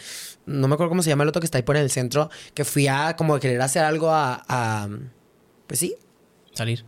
no 0.50 0.68
me 0.68 0.74
acuerdo 0.74 0.90
cómo 0.90 1.02
se 1.02 1.10
llama 1.10 1.22
el 1.22 1.28
otro 1.28 1.40
que 1.40 1.46
está 1.46 1.58
ahí 1.58 1.62
por 1.62 1.76
el 1.76 1.90
centro, 1.90 2.30
que 2.54 2.64
fui 2.64 2.86
a 2.88 3.16
como 3.16 3.38
querer 3.38 3.60
hacer 3.62 3.84
algo 3.84 4.10
a, 4.10 4.42
a- 4.48 4.88
pues 5.66 5.80
sí, 5.80 5.94
Salir. 6.52 6.84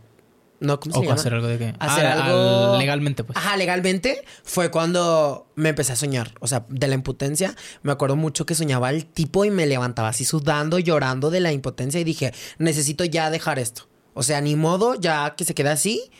no 0.59 0.79
cómo 0.79 0.93
se 0.93 0.99
O 0.99 1.03
llama. 1.03 1.15
hacer 1.15 1.33
algo 1.33 1.47
de 1.47 1.57
que. 1.57 1.73
Hacer 1.79 2.05
Ah, 2.05 2.25
algo 2.25 2.73
al- 2.73 2.79
legalmente, 2.79 3.23
pues. 3.23 3.37
Ajá, 3.37 3.55
legalmente 3.57 4.23
fue 4.43 4.69
cuando 4.71 5.47
me 5.55 5.69
empecé 5.69 5.93
a 5.93 5.95
soñar. 5.95 6.33
O 6.41 6.47
sea, 6.47 6.65
de 6.69 6.87
la 6.87 6.95
impotencia. 6.95 7.55
Me 7.81 7.91
acuerdo 7.91 8.15
mucho 8.15 8.45
que 8.45 8.55
soñaba 8.55 8.89
el 8.89 9.05
tipo 9.05 9.45
y 9.45 9.51
me 9.51 9.65
levantaba 9.65 10.09
así 10.09 10.25
sudando, 10.25 10.79
llorando 10.79 11.29
de 11.31 11.39
la 11.39 11.51
impotencia. 11.51 11.99
Y 11.99 12.03
dije, 12.03 12.33
necesito 12.57 13.03
ya 13.05 13.29
dejar 13.29 13.59
esto. 13.59 13.87
O 14.13 14.21
sea, 14.23 14.41
ni 14.41 14.55
modo, 14.55 14.95
ya 14.95 15.33
que 15.35 15.43
se 15.45 15.53
quede 15.55 15.69
así. 15.69 16.11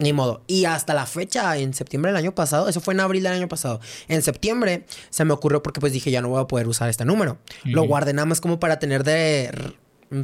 Ni 0.00 0.14
modo. 0.14 0.42
Y 0.46 0.64
hasta 0.64 0.94
la 0.94 1.04
fecha, 1.04 1.58
en 1.58 1.74
septiembre 1.74 2.10
del 2.10 2.16
año 2.16 2.34
pasado, 2.34 2.68
eso 2.68 2.80
fue 2.80 2.94
en 2.94 3.00
abril 3.00 3.22
del 3.22 3.34
año 3.34 3.48
pasado. 3.48 3.80
En 4.08 4.22
septiembre 4.22 4.86
se 5.10 5.26
me 5.26 5.34
ocurrió 5.34 5.62
porque 5.62 5.78
pues 5.78 5.92
dije, 5.92 6.10
ya 6.10 6.22
no 6.22 6.30
voy 6.30 6.42
a 6.42 6.46
poder 6.46 6.66
usar 6.66 6.88
este 6.88 7.04
número. 7.04 7.38
Lo 7.64 7.82
guardé 7.82 8.14
nada 8.14 8.24
más 8.24 8.40
como 8.40 8.58
para 8.58 8.78
tener 8.78 9.04
de... 9.04 9.76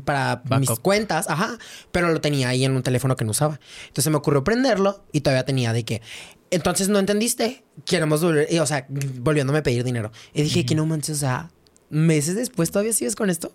Para 0.04 0.42
mis 0.58 0.70
cuentas, 0.80 1.28
ajá. 1.28 1.58
Pero 1.92 2.10
lo 2.10 2.20
tenía 2.20 2.48
ahí 2.48 2.64
en 2.64 2.74
un 2.74 2.82
teléfono 2.82 3.14
que 3.16 3.24
no 3.24 3.30
usaba. 3.30 3.60
Entonces 3.86 4.10
me 4.10 4.16
ocurrió 4.16 4.42
prenderlo 4.42 5.04
y 5.12 5.20
todavía 5.20 5.44
tenía 5.44 5.72
de 5.72 5.84
que. 5.84 6.02
Entonces 6.50 6.88
no 6.88 6.98
entendiste. 6.98 7.62
Queremos 7.84 8.20
volver. 8.20 8.48
y, 8.50 8.58
o 8.58 8.66
sea, 8.66 8.86
volviéndome 8.88 9.60
a 9.60 9.62
pedir 9.62 9.84
dinero. 9.84 10.10
Y 10.34 10.42
dije 10.42 10.66
que 10.66 10.74
no 10.74 10.86
manches, 10.86 11.18
o 11.18 11.20
sea, 11.20 11.52
meses 11.88 12.34
después 12.34 12.72
todavía 12.72 12.92
sigues 12.94 13.14
con 13.14 13.30
esto. 13.30 13.54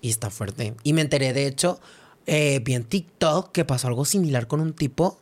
Y 0.00 0.10
está 0.10 0.30
fuerte. 0.30 0.74
Y 0.82 0.94
me 0.94 1.02
enteré, 1.02 1.32
de 1.32 1.46
hecho, 1.46 1.78
eh, 2.26 2.60
vi 2.64 2.74
en 2.74 2.84
TikTok 2.84 3.52
que 3.52 3.64
pasó 3.64 3.88
algo 3.88 4.04
similar 4.04 4.46
con 4.46 4.60
un 4.60 4.72
tipo, 4.72 5.20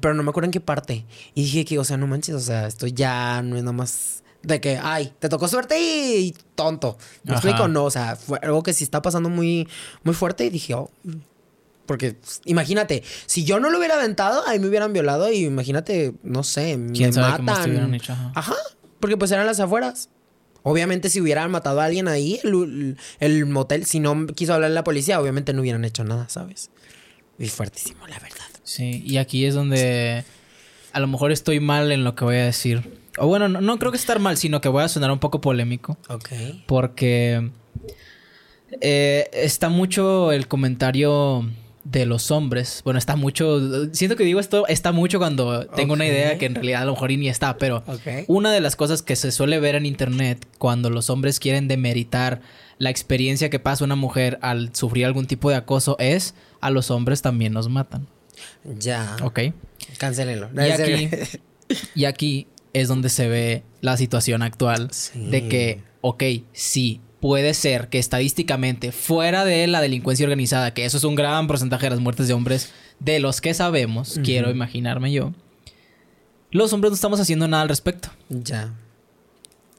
pero 0.00 0.14
no 0.14 0.22
me 0.22 0.30
acuerdo 0.30 0.46
en 0.46 0.52
qué 0.52 0.60
parte. 0.60 1.04
Y 1.34 1.42
dije 1.42 1.64
que, 1.64 1.78
o 1.78 1.84
sea, 1.84 1.96
no 1.96 2.06
manches, 2.06 2.34
o 2.34 2.40
sea, 2.40 2.66
esto 2.66 2.86
ya 2.86 3.42
no 3.42 3.56
es 3.56 3.62
nada 3.62 3.72
más 3.72 4.22
de 4.42 4.60
que, 4.60 4.78
ay, 4.82 5.12
te 5.18 5.28
tocó 5.28 5.48
suerte 5.48 5.80
y, 5.80 6.34
tonto. 6.54 6.98
¿Me 7.24 7.34
Ajá. 7.34 7.40
explico? 7.40 7.68
No, 7.68 7.84
o 7.84 7.90
sea, 7.90 8.16
fue 8.16 8.38
algo 8.42 8.62
que 8.62 8.72
sí 8.72 8.84
está 8.84 9.02
pasando 9.02 9.28
muy, 9.28 9.68
muy 10.02 10.14
fuerte 10.14 10.44
y 10.44 10.50
dije, 10.50 10.74
oh. 10.74 10.90
Porque 11.86 12.14
pues, 12.14 12.40
imagínate, 12.46 13.02
si 13.26 13.44
yo 13.44 13.60
no 13.60 13.68
lo 13.68 13.78
hubiera 13.78 13.96
aventado, 13.96 14.42
ahí 14.46 14.58
me 14.58 14.68
hubieran 14.68 14.92
violado 14.94 15.30
y 15.30 15.44
imagínate, 15.44 16.14
no 16.22 16.42
sé, 16.42 16.78
me 16.78 16.92
¿Quién 16.92 17.12
sabe 17.12 17.36
cómo 17.36 17.52
matan. 17.52 17.94
hecho? 17.94 18.12
Ajá. 18.14 18.32
Ajá, 18.34 18.56
porque 19.00 19.18
pues 19.18 19.30
eran 19.32 19.46
las 19.46 19.60
afueras. 19.60 20.08
Obviamente 20.64 21.10
si 21.10 21.20
hubieran 21.20 21.50
matado 21.50 21.80
a 21.80 21.84
alguien 21.84 22.08
ahí, 22.08 22.40
el, 22.42 22.96
el 23.20 23.46
motel, 23.46 23.84
si 23.84 24.00
no 24.00 24.26
quiso 24.26 24.54
hablar 24.54 24.70
la 24.70 24.82
policía, 24.82 25.20
obviamente 25.20 25.52
no 25.52 25.60
hubieran 25.60 25.84
hecho 25.84 26.04
nada, 26.04 26.28
¿sabes? 26.28 26.70
Y 27.38 27.48
fuertísimo, 27.48 28.06
la 28.06 28.18
verdad. 28.18 28.46
Sí, 28.62 29.02
y 29.06 29.18
aquí 29.18 29.44
es 29.44 29.54
donde 29.54 30.24
a 30.92 31.00
lo 31.00 31.06
mejor 31.06 31.32
estoy 31.32 31.60
mal 31.60 31.92
en 31.92 32.02
lo 32.02 32.14
que 32.14 32.24
voy 32.24 32.36
a 32.36 32.44
decir. 32.46 32.98
O 33.18 33.26
bueno, 33.26 33.48
no, 33.48 33.60
no 33.60 33.78
creo 33.78 33.92
que 33.92 33.98
estar 33.98 34.18
mal, 34.20 34.38
sino 34.38 34.60
que 34.60 34.68
voy 34.68 34.82
a 34.82 34.88
sonar 34.88 35.10
un 35.10 35.18
poco 35.18 35.40
polémico. 35.40 35.98
Ok. 36.08 36.30
Porque 36.66 37.50
eh, 38.80 39.28
está 39.32 39.68
mucho 39.68 40.32
el 40.32 40.48
comentario 40.48 41.48
de 41.84 42.06
los 42.06 42.30
hombres. 42.30 42.80
Bueno, 42.84 42.98
está 42.98 43.14
mucho. 43.16 43.92
Siento 43.92 44.16
que 44.16 44.24
digo 44.24 44.40
esto, 44.40 44.66
está 44.66 44.90
mucho 44.92 45.18
cuando 45.18 45.66
tengo 45.66 45.92
una 45.92 46.06
idea 46.06 46.38
que 46.38 46.46
en 46.46 46.54
realidad 46.54 46.82
a 46.82 46.84
lo 46.86 46.92
mejor 46.92 47.10
ni 47.10 47.28
está, 47.28 47.58
pero 47.58 47.84
una 48.26 48.52
de 48.52 48.60
las 48.60 48.74
cosas 48.76 49.02
que 49.02 49.16
se 49.16 49.30
suele 49.30 49.60
ver 49.60 49.74
en 49.74 49.84
internet 49.86 50.46
cuando 50.58 50.88
los 50.90 51.10
hombres 51.10 51.38
quieren 51.40 51.68
demeritar 51.68 52.40
la 52.78 52.90
experiencia 52.90 53.50
que 53.50 53.58
pasa 53.58 53.84
una 53.84 53.96
mujer 53.96 54.38
al 54.42 54.74
sufrir 54.74 55.04
algún 55.06 55.26
tipo 55.26 55.50
de 55.50 55.56
acoso 55.56 55.96
es 56.00 56.34
a 56.60 56.70
los 56.70 56.90
hombres 56.90 57.22
también 57.22 57.52
nos 57.52 57.68
matan. 57.68 58.06
Ya. 58.78 59.16
¿Ok? 59.22 59.40
Cancélenlo. 59.98 60.48
Y 60.56 60.70
aquí, 60.70 61.08
y 61.94 62.04
aquí 62.06 62.46
es 62.72 62.88
donde 62.88 63.08
se 63.10 63.28
ve 63.28 63.62
la 63.80 63.96
situación 63.96 64.42
actual 64.42 64.88
Sí. 64.90 65.26
de 65.30 65.48
que, 65.48 65.82
ok, 66.00 66.22
sí, 66.52 67.00
puede 67.24 67.54
ser 67.54 67.88
que 67.88 67.98
estadísticamente, 67.98 68.92
fuera 68.92 69.46
de 69.46 69.66
la 69.66 69.80
delincuencia 69.80 70.24
organizada, 70.26 70.74
que 70.74 70.84
eso 70.84 70.98
es 70.98 71.04
un 71.04 71.14
gran 71.14 71.46
porcentaje 71.46 71.86
de 71.86 71.90
las 71.90 72.00
muertes 72.00 72.28
de 72.28 72.34
hombres, 72.34 72.70
de 73.00 73.18
los 73.18 73.40
que 73.40 73.54
sabemos, 73.54 74.20
quiero 74.22 74.50
imaginarme 74.50 75.10
yo, 75.10 75.32
los 76.50 76.74
hombres 76.74 76.90
no 76.90 76.94
estamos 76.96 77.20
haciendo 77.20 77.48
nada 77.48 77.62
al 77.62 77.70
respecto. 77.70 78.10
Ya. 78.28 78.74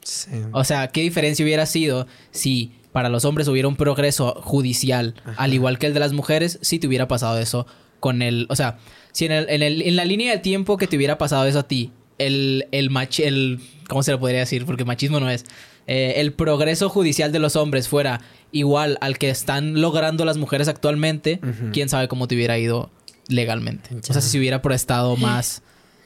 Sí. 0.02 0.30
O 0.50 0.64
sea, 0.64 0.88
¿qué 0.88 1.02
diferencia 1.02 1.44
hubiera 1.44 1.66
sido 1.66 2.08
si 2.32 2.72
para 2.90 3.08
los 3.08 3.24
hombres 3.24 3.46
hubiera 3.46 3.68
un 3.68 3.76
progreso 3.76 4.34
judicial, 4.42 5.14
al 5.36 5.54
igual 5.54 5.78
que 5.78 5.86
el 5.86 5.94
de 5.94 6.00
las 6.00 6.12
mujeres, 6.12 6.58
si 6.62 6.80
te 6.80 6.88
hubiera 6.88 7.06
pasado 7.06 7.38
eso 7.38 7.64
con 8.00 8.22
el... 8.22 8.46
O 8.48 8.56
sea, 8.56 8.78
si 9.12 9.26
en, 9.26 9.30
el- 9.32 9.48
en, 9.50 9.62
el- 9.62 9.82
en 9.82 9.94
la 9.94 10.04
línea 10.04 10.32
de 10.32 10.38
tiempo 10.38 10.76
que 10.78 10.88
te 10.88 10.96
hubiera 10.96 11.16
pasado 11.16 11.46
eso 11.46 11.60
a 11.60 11.68
ti, 11.68 11.92
el, 12.18 12.66
el, 12.72 12.90
mach- 12.90 13.22
el 13.24 13.60
¿Cómo 13.88 14.02
se 14.02 14.10
le 14.10 14.18
podría 14.18 14.40
decir? 14.40 14.66
Porque 14.66 14.84
machismo 14.84 15.20
no 15.20 15.30
es. 15.30 15.44
Eh, 15.86 16.14
el 16.16 16.32
progreso 16.32 16.88
judicial 16.88 17.32
de 17.32 17.38
los 17.38 17.56
hombres 17.56 17.88
fuera 17.88 18.20
igual 18.52 18.98
al 19.00 19.18
que 19.18 19.30
están 19.30 19.80
logrando 19.80 20.24
las 20.24 20.36
mujeres 20.36 20.68
actualmente, 20.68 21.40
quién 21.72 21.88
sabe 21.88 22.08
cómo 22.08 22.26
te 22.28 22.34
hubiera 22.34 22.58
ido 22.58 22.90
legalmente. 23.28 23.90
O 24.08 24.12
sea, 24.12 24.20
si 24.20 24.30
se 24.30 24.38
hubiera 24.38 24.62
prestado 24.62 25.16
más... 25.16 25.62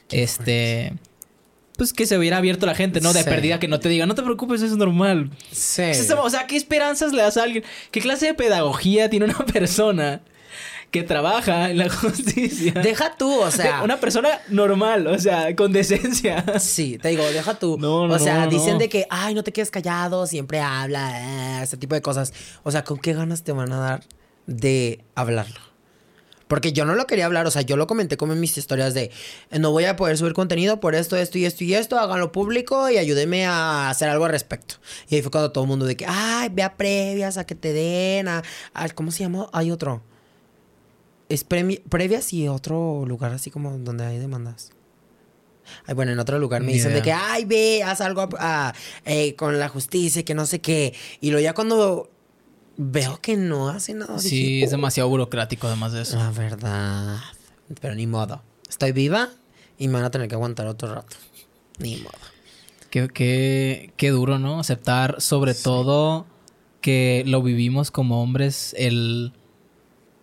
este... 0.09 0.93
Pues 1.77 1.93
que 1.93 2.05
se 2.05 2.15
hubiera 2.15 2.37
abierto 2.37 2.67
la 2.67 2.75
gente, 2.75 3.01
¿no? 3.01 3.11
De 3.11 3.23
Sí. 3.23 3.29
perdida 3.29 3.59
que 3.59 3.67
no 3.67 3.79
te 3.79 3.89
diga, 3.89 4.05
no 4.05 4.13
te 4.13 4.21
preocupes, 4.21 4.61
eso 4.61 4.73
es 4.73 4.77
normal. 4.77 5.31
Sí. 5.51 5.83
O 6.21 6.29
sea, 6.29 6.45
¿qué 6.45 6.55
esperanzas 6.55 7.11
le 7.11 7.23
das 7.23 7.37
a 7.37 7.43
alguien? 7.43 7.63
¿Qué 7.89 8.01
clase 8.01 8.27
de 8.27 8.33
pedagogía 8.35 9.09
tiene 9.09 9.25
una 9.25 9.37
persona 9.53 10.21
que 10.91 11.03
trabaja 11.03 11.69
en 11.71 11.77
la 11.77 11.89
justicia? 11.89 12.73
Deja 12.73 13.15
tú, 13.17 13.39
o 13.39 13.49
sea. 13.49 13.81
una 13.83 13.99
persona 13.99 14.29
normal, 14.49 15.07
o 15.07 15.17
sea, 15.17 15.55
con 15.55 15.71
decencia. 15.71 16.43
Sí, 16.59 16.97
te 17.01 17.09
digo, 17.09 17.23
deja 17.31 17.53
tú. 17.57 17.77
No, 17.79 18.07
no, 18.07 18.13
o 18.15 18.19
sea, 18.19 18.45
no, 18.45 18.51
dicen 18.51 18.77
de 18.77 18.89
que, 18.89 19.07
ay, 19.09 19.33
no 19.33 19.43
te 19.43 19.51
quedes 19.53 19.71
callado, 19.71 20.27
siempre 20.27 20.59
habla, 20.59 21.59
eh, 21.59 21.63
ese 21.63 21.77
tipo 21.77 21.95
de 21.95 22.01
cosas. 22.01 22.33
O 22.63 22.71
sea, 22.71 22.83
¿con 22.83 22.97
qué 22.99 23.13
ganas 23.13 23.43
te 23.43 23.51
van 23.53 23.71
a 23.71 23.77
dar 23.79 24.03
de 24.47 25.03
hablarlo? 25.15 25.59
Porque 26.47 26.73
yo 26.73 26.83
no 26.83 26.95
lo 26.95 27.07
quería 27.07 27.25
hablar, 27.27 27.47
o 27.47 27.51
sea, 27.51 27.61
yo 27.61 27.77
lo 27.77 27.87
comenté 27.87 28.17
como 28.17 28.33
en 28.33 28.41
mis 28.41 28.57
historias 28.57 28.93
de, 28.93 29.09
no 29.57 29.71
voy 29.71 29.85
a 29.85 29.95
poder 29.95 30.17
subir 30.17 30.33
contenido 30.33 30.81
por 30.81 30.95
esto, 30.95 31.15
esto 31.15 31.37
y 31.37 31.45
esto 31.45 31.63
y 31.63 31.73
esto, 31.75 31.97
háganlo 31.97 32.33
público 32.33 32.89
y 32.89 32.97
ayúdenme 32.97 33.45
a 33.45 33.89
hacer 33.89 34.09
algo 34.09 34.25
al 34.25 34.31
respecto. 34.31 34.75
Y 35.07 35.15
ahí 35.15 35.21
fue 35.21 35.31
cuando 35.31 35.53
todo 35.53 35.63
el 35.63 35.69
mundo 35.69 35.85
de 35.85 35.95
que, 35.95 36.05
ay, 36.05 36.49
ve 36.51 36.63
a 36.63 36.75
previas, 36.75 37.37
a 37.37 37.45
que 37.45 37.55
te 37.55 37.71
den, 37.71 38.27
a, 38.27 38.43
a- 38.73 38.89
¿cómo 38.89 39.11
se 39.11 39.19
llama? 39.23 39.47
Hay 39.53 39.71
otro. 39.71 40.01
Es 41.33 41.47
premi- 41.47 41.81
previas 41.83 42.33
y 42.33 42.47
otro 42.47 43.05
lugar 43.05 43.31
así 43.33 43.49
como 43.51 43.77
donde 43.77 44.05
hay 44.05 44.17
demandas. 44.19 44.71
Ay, 45.85 45.93
bueno, 45.95 46.11
en 46.11 46.19
otro 46.19 46.37
lugar 46.39 46.61
me 46.63 46.73
dicen 46.73 46.93
de 46.93 47.01
que, 47.01 47.13
ay, 47.13 47.45
ve, 47.45 47.83
haz 47.83 48.01
algo 48.01 48.27
a- 48.39 48.73
eh, 49.05 49.35
con 49.35 49.57
la 49.59 49.69
justicia, 49.69 50.23
que 50.23 50.33
no 50.33 50.45
sé 50.45 50.59
qué. 50.59 50.93
Y 51.21 51.29
luego 51.31 51.43
ya 51.43 51.53
cuando 51.53 52.09
veo 52.77 53.19
que 53.21 53.37
no 53.37 53.69
hace 53.69 53.93
nada. 53.93 54.19
Sí, 54.19 54.29
dije, 54.29 54.63
es 54.65 54.71
demasiado 54.71 55.07
burocrático 55.09 55.67
además 55.67 55.93
de 55.93 56.01
eso. 56.01 56.17
La 56.17 56.31
verdad. 56.31 57.19
Pero 57.79 57.95
ni 57.95 58.07
modo. 58.07 58.41
Estoy 58.69 58.91
viva 58.91 59.29
y 59.77 59.87
me 59.87 59.93
van 59.95 60.03
a 60.05 60.11
tener 60.11 60.27
que 60.27 60.35
aguantar 60.35 60.67
otro 60.67 60.93
rato. 60.93 61.15
Ni 61.79 61.97
modo. 61.97 62.11
Qué, 62.89 63.07
qué, 63.07 63.93
qué 63.95 64.09
duro, 64.09 64.39
¿no? 64.39 64.59
Aceptar 64.59 65.21
sobre 65.21 65.53
todo 65.53 66.25
que 66.81 67.23
lo 67.25 67.41
vivimos 67.41 67.91
como 67.91 68.21
hombres, 68.21 68.75
el... 68.77 69.31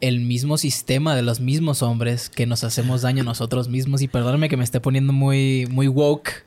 el 0.00 0.20
mismo 0.20 0.58
sistema 0.58 1.14
de 1.14 1.22
los 1.22 1.40
mismos 1.40 1.82
hombres 1.82 2.28
que 2.28 2.46
nos 2.46 2.64
hacemos 2.64 3.02
daño 3.02 3.22
a 3.22 3.24
nosotros 3.24 3.68
mismos. 3.68 4.02
Y 4.02 4.08
perdóname 4.08 4.48
que 4.48 4.56
me 4.56 4.64
esté 4.64 4.80
poniendo 4.80 5.12
muy, 5.12 5.66
muy 5.70 5.88
woke 5.88 6.44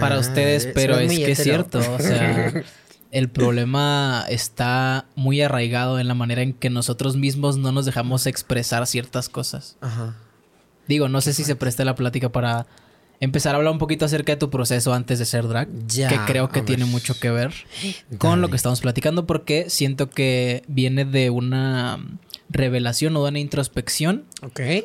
para 0.00 0.18
ustedes, 0.18 0.68
pero 0.74 0.98
es 0.98 1.12
que 1.12 1.32
es 1.32 1.42
cierto. 1.42 1.78
O 1.78 1.98
sea, 1.98 2.52
el 3.10 3.28
problema 3.28 4.24
está 4.28 5.06
muy 5.14 5.40
arraigado 5.40 5.98
en 5.98 6.08
la 6.08 6.14
manera 6.14 6.42
en 6.42 6.52
que 6.52 6.70
nosotros 6.70 7.16
mismos 7.16 7.56
no 7.56 7.72
nos 7.72 7.86
dejamos 7.86 8.26
expresar 8.26 8.86
ciertas 8.86 9.28
cosas. 9.28 9.76
Ajá. 9.80 10.16
Digo, 10.86 11.08
no 11.08 11.20
sé 11.20 11.34
si 11.34 11.44
se 11.44 11.54
preste 11.54 11.84
la 11.84 11.94
plática 11.94 12.30
para 12.30 12.66
empezar 13.20 13.54
a 13.54 13.58
hablar 13.58 13.72
un 13.72 13.78
poquito 13.78 14.04
acerca 14.04 14.32
de 14.32 14.36
tu 14.36 14.48
proceso 14.48 14.94
antes 14.94 15.18
de 15.18 15.26
ser 15.26 15.46
drag, 15.48 15.68
Ya, 15.86 16.08
que 16.08 16.18
creo 16.32 16.48
que 16.48 16.62
tiene 16.62 16.84
mucho 16.84 17.18
que 17.18 17.30
ver 17.30 17.52
con 18.18 18.40
lo 18.40 18.48
que 18.48 18.56
estamos 18.56 18.80
platicando 18.80 19.26
porque 19.26 19.68
siento 19.68 20.08
que 20.08 20.62
viene 20.68 21.04
de 21.04 21.30
una 21.30 21.98
revelación 22.50 23.16
o 23.16 23.22
de 23.24 23.30
una 23.30 23.38
introspección 23.38 24.24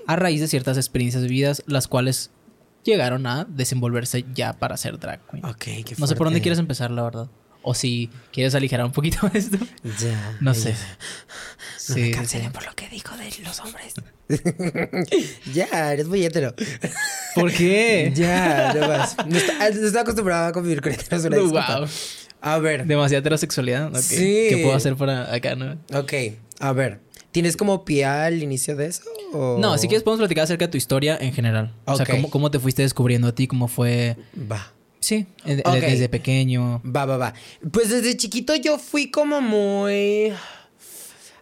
a 0.07 0.15
raíz 0.15 0.41
de 0.41 0.47
ciertas 0.47 0.77
experiencias 0.77 1.23
vividas 1.23 1.63
las 1.65 1.87
cuales 1.87 2.31
llegaron 2.83 3.25
a 3.25 3.45
desenvolverse 3.45 4.25
ya 4.33 4.53
para 4.53 4.77
ser 4.77 4.99
drag 4.99 5.25
queen. 5.29 5.45
Ok, 5.45 5.57
qué 5.57 5.95
No 5.97 6.07
sé 6.07 6.15
por 6.15 6.27
dónde 6.27 6.41
quieres 6.41 6.59
empezar, 6.59 6.91
la 6.91 7.03
verdad. 7.03 7.29
O 7.65 7.73
si 7.73 8.09
quieres 8.33 8.53
aligerar 8.55 8.85
un 8.85 8.91
poquito 8.91 9.19
esto. 9.33 9.57
Ya. 10.01 10.37
No 10.41 10.51
ya. 10.53 10.59
sé. 10.59 10.71
No 10.73 11.95
me 11.95 12.03
Sí, 12.05 12.11
cancelen 12.11 12.51
por 12.51 12.65
lo 12.65 12.73
que 12.75 12.89
dijo 12.89 13.15
de 13.15 13.29
los 13.43 13.59
hombres. 13.61 13.93
ya, 15.53 15.93
eres 15.93 16.07
muy 16.07 16.25
hetero. 16.25 16.53
¿Por 17.35 17.51
qué? 17.53 18.11
Ya, 18.15 18.73
no 18.73 18.87
más. 18.87 19.17
No 19.17 19.25
no 19.25 19.87
está 19.87 20.01
acostumbrado 20.01 20.47
a 20.47 20.51
convivir 20.51 20.81
con 20.81 20.91
heteros. 20.91 21.23
disculpa. 21.23 21.79
Wow. 21.79 21.87
A 22.41 22.57
ver. 22.59 22.85
Demasiada 22.85 23.19
heterosexualidad. 23.19 23.93
Sí. 24.01 24.47
¿Qué 24.49 24.59
puedo 24.63 24.75
hacer 24.75 24.95
para 24.97 25.33
acá, 25.33 25.55
no? 25.55 25.77
Ok, 25.97 26.13
a 26.59 26.73
ver. 26.73 26.99
¿Tienes 27.33 27.57
como 27.57 27.83
pie 27.83 28.05
al 28.05 28.41
inicio 28.41 28.77
de 28.77 28.85
eso? 28.85 29.03
o- 29.33 29.57
No, 29.59 29.77
si 29.77 29.87
quieres 29.89 30.03
podemos 30.03 30.19
platicar 30.21 30.45
acerca 30.45 30.67
de 30.67 30.71
tu 30.71 30.77
historia 30.77 31.17
en 31.19 31.33
general. 31.33 31.73
O 31.83 31.97
sea, 31.97 32.05
cómo, 32.05 32.29
cómo 32.29 32.49
te 32.51 32.59
fuiste 32.59 32.83
descubriendo 32.83 33.27
a 33.27 33.35
ti, 33.35 33.47
cómo 33.47 33.67
fue... 33.67 34.15
Va. 34.49 34.71
Sí, 35.01 35.25
desde 35.43 36.07
pequeño. 36.07 36.81
Va, 36.85 37.03
va, 37.05 37.17
va. 37.17 37.33
Pues 37.71 37.89
desde 37.89 38.15
chiquito 38.15 38.55
yo 38.55 38.77
fui 38.79 39.11
como 39.11 39.41
muy 39.41 40.31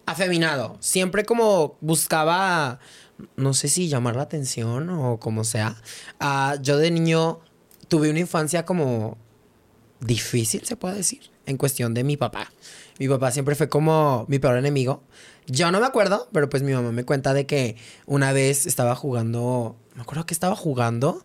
afeminado. 0.06 0.76
Siempre 0.80 1.24
como 1.24 1.76
buscaba, 1.80 2.80
no 3.36 3.54
sé 3.54 3.68
si 3.68 3.88
llamar 3.88 4.16
la 4.16 4.22
atención 4.22 4.88
o 4.90 5.18
como 5.20 5.44
sea. 5.44 5.76
Ah, 6.18 6.56
yo 6.60 6.78
de 6.78 6.90
niño 6.90 7.38
tuve 7.88 8.10
una 8.10 8.18
infancia 8.20 8.64
como 8.64 9.16
difícil, 10.00 10.64
se 10.64 10.74
puede 10.76 10.96
decir, 10.96 11.20
en 11.46 11.56
cuestión 11.56 11.94
de 11.94 12.02
mi 12.02 12.16
papá. 12.16 12.50
Mi 12.98 13.08
papá 13.08 13.30
siempre 13.30 13.54
fue 13.54 13.68
como 13.68 14.24
mi 14.28 14.38
peor 14.38 14.56
enemigo. 14.56 15.02
Yo 15.46 15.70
no 15.72 15.80
me 15.80 15.86
acuerdo, 15.86 16.28
pero 16.32 16.48
pues 16.48 16.62
mi 16.62 16.72
mamá 16.72 16.92
me 16.92 17.04
cuenta 17.04 17.34
de 17.34 17.46
que 17.46 17.76
una 18.06 18.32
vez 18.32 18.66
estaba 18.66 18.94
jugando, 18.94 19.76
me 19.96 20.02
acuerdo 20.02 20.24
que 20.24 20.34
estaba 20.34 20.54
jugando 20.56 21.24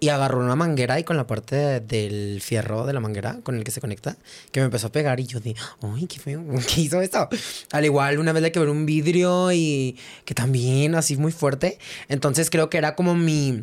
y 0.00 0.08
agarró 0.08 0.40
una 0.40 0.56
manguera 0.56 0.98
y 0.98 1.04
con 1.04 1.16
la 1.16 1.28
parte 1.28 1.54
de- 1.54 1.80
del 1.80 2.40
fierro 2.42 2.86
de 2.86 2.92
la 2.92 2.98
manguera 2.98 3.38
con 3.44 3.54
el 3.54 3.62
que 3.62 3.70
se 3.70 3.80
conecta, 3.80 4.16
que 4.50 4.58
me 4.58 4.64
empezó 4.66 4.88
a 4.88 4.92
pegar 4.92 5.20
y 5.20 5.26
yo 5.26 5.38
dije, 5.38 5.60
ay, 5.80 6.06
qué 6.08 6.18
feo, 6.18 6.44
¿qué 6.74 6.80
hizo 6.80 7.00
esto? 7.00 7.28
Al 7.70 7.84
igual, 7.84 8.18
una 8.18 8.32
vez 8.32 8.42
le 8.42 8.50
quebró 8.50 8.72
un 8.72 8.84
vidrio 8.84 9.52
y 9.52 9.96
que 10.24 10.34
también 10.34 10.96
así 10.96 11.16
muy 11.16 11.30
fuerte. 11.30 11.78
Entonces 12.08 12.50
creo 12.50 12.68
que 12.68 12.78
era 12.78 12.96
como 12.96 13.14
mi, 13.14 13.62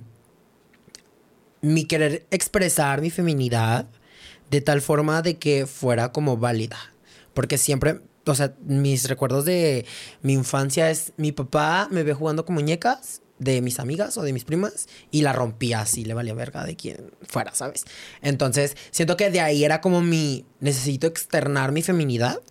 mi 1.61 1.85
querer 1.85 2.25
expresar 2.31 3.01
mi 3.01 3.09
feminidad 3.09 3.87
de 4.49 4.61
tal 4.61 4.81
forma 4.81 5.21
de 5.21 5.37
que 5.37 5.65
fuera 5.67 6.11
como 6.13 6.37
válida. 6.37 6.77
Porque 7.33 7.57
siempre, 7.57 7.99
o 8.31 8.35
sea, 8.35 8.53
mis 8.65 9.07
recuerdos 9.07 9.45
de 9.45 9.85
mi 10.21 10.33
infancia 10.33 10.89
es 10.89 11.13
mi 11.17 11.31
papá 11.31 11.87
me 11.91 12.03
ve 12.03 12.13
jugando 12.13 12.45
con 12.45 12.55
muñecas 12.55 13.21
de 13.39 13.61
mis 13.61 13.79
amigas 13.79 14.17
o 14.17 14.21
de 14.21 14.33
mis 14.33 14.43
primas 14.43 14.87
y 15.11 15.21
la 15.21 15.33
rompía 15.33 15.81
así, 15.81 16.05
le 16.05 16.13
valía 16.13 16.33
verga 16.33 16.65
de 16.65 16.75
quien 16.75 17.11
fuera, 17.21 17.55
¿sabes? 17.55 17.85
Entonces, 18.21 18.75
siento 18.91 19.17
que 19.17 19.31
de 19.31 19.39
ahí 19.39 19.63
era 19.63 19.81
como 19.81 20.01
mi 20.01 20.45
necesito 20.59 21.07
externar 21.07 21.71
mi 21.71 21.81
feminidad. 21.81 22.41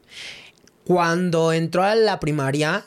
Cuando 0.85 1.53
entró 1.53 1.83
a 1.83 1.95
la 1.95 2.19
primaria, 2.19 2.87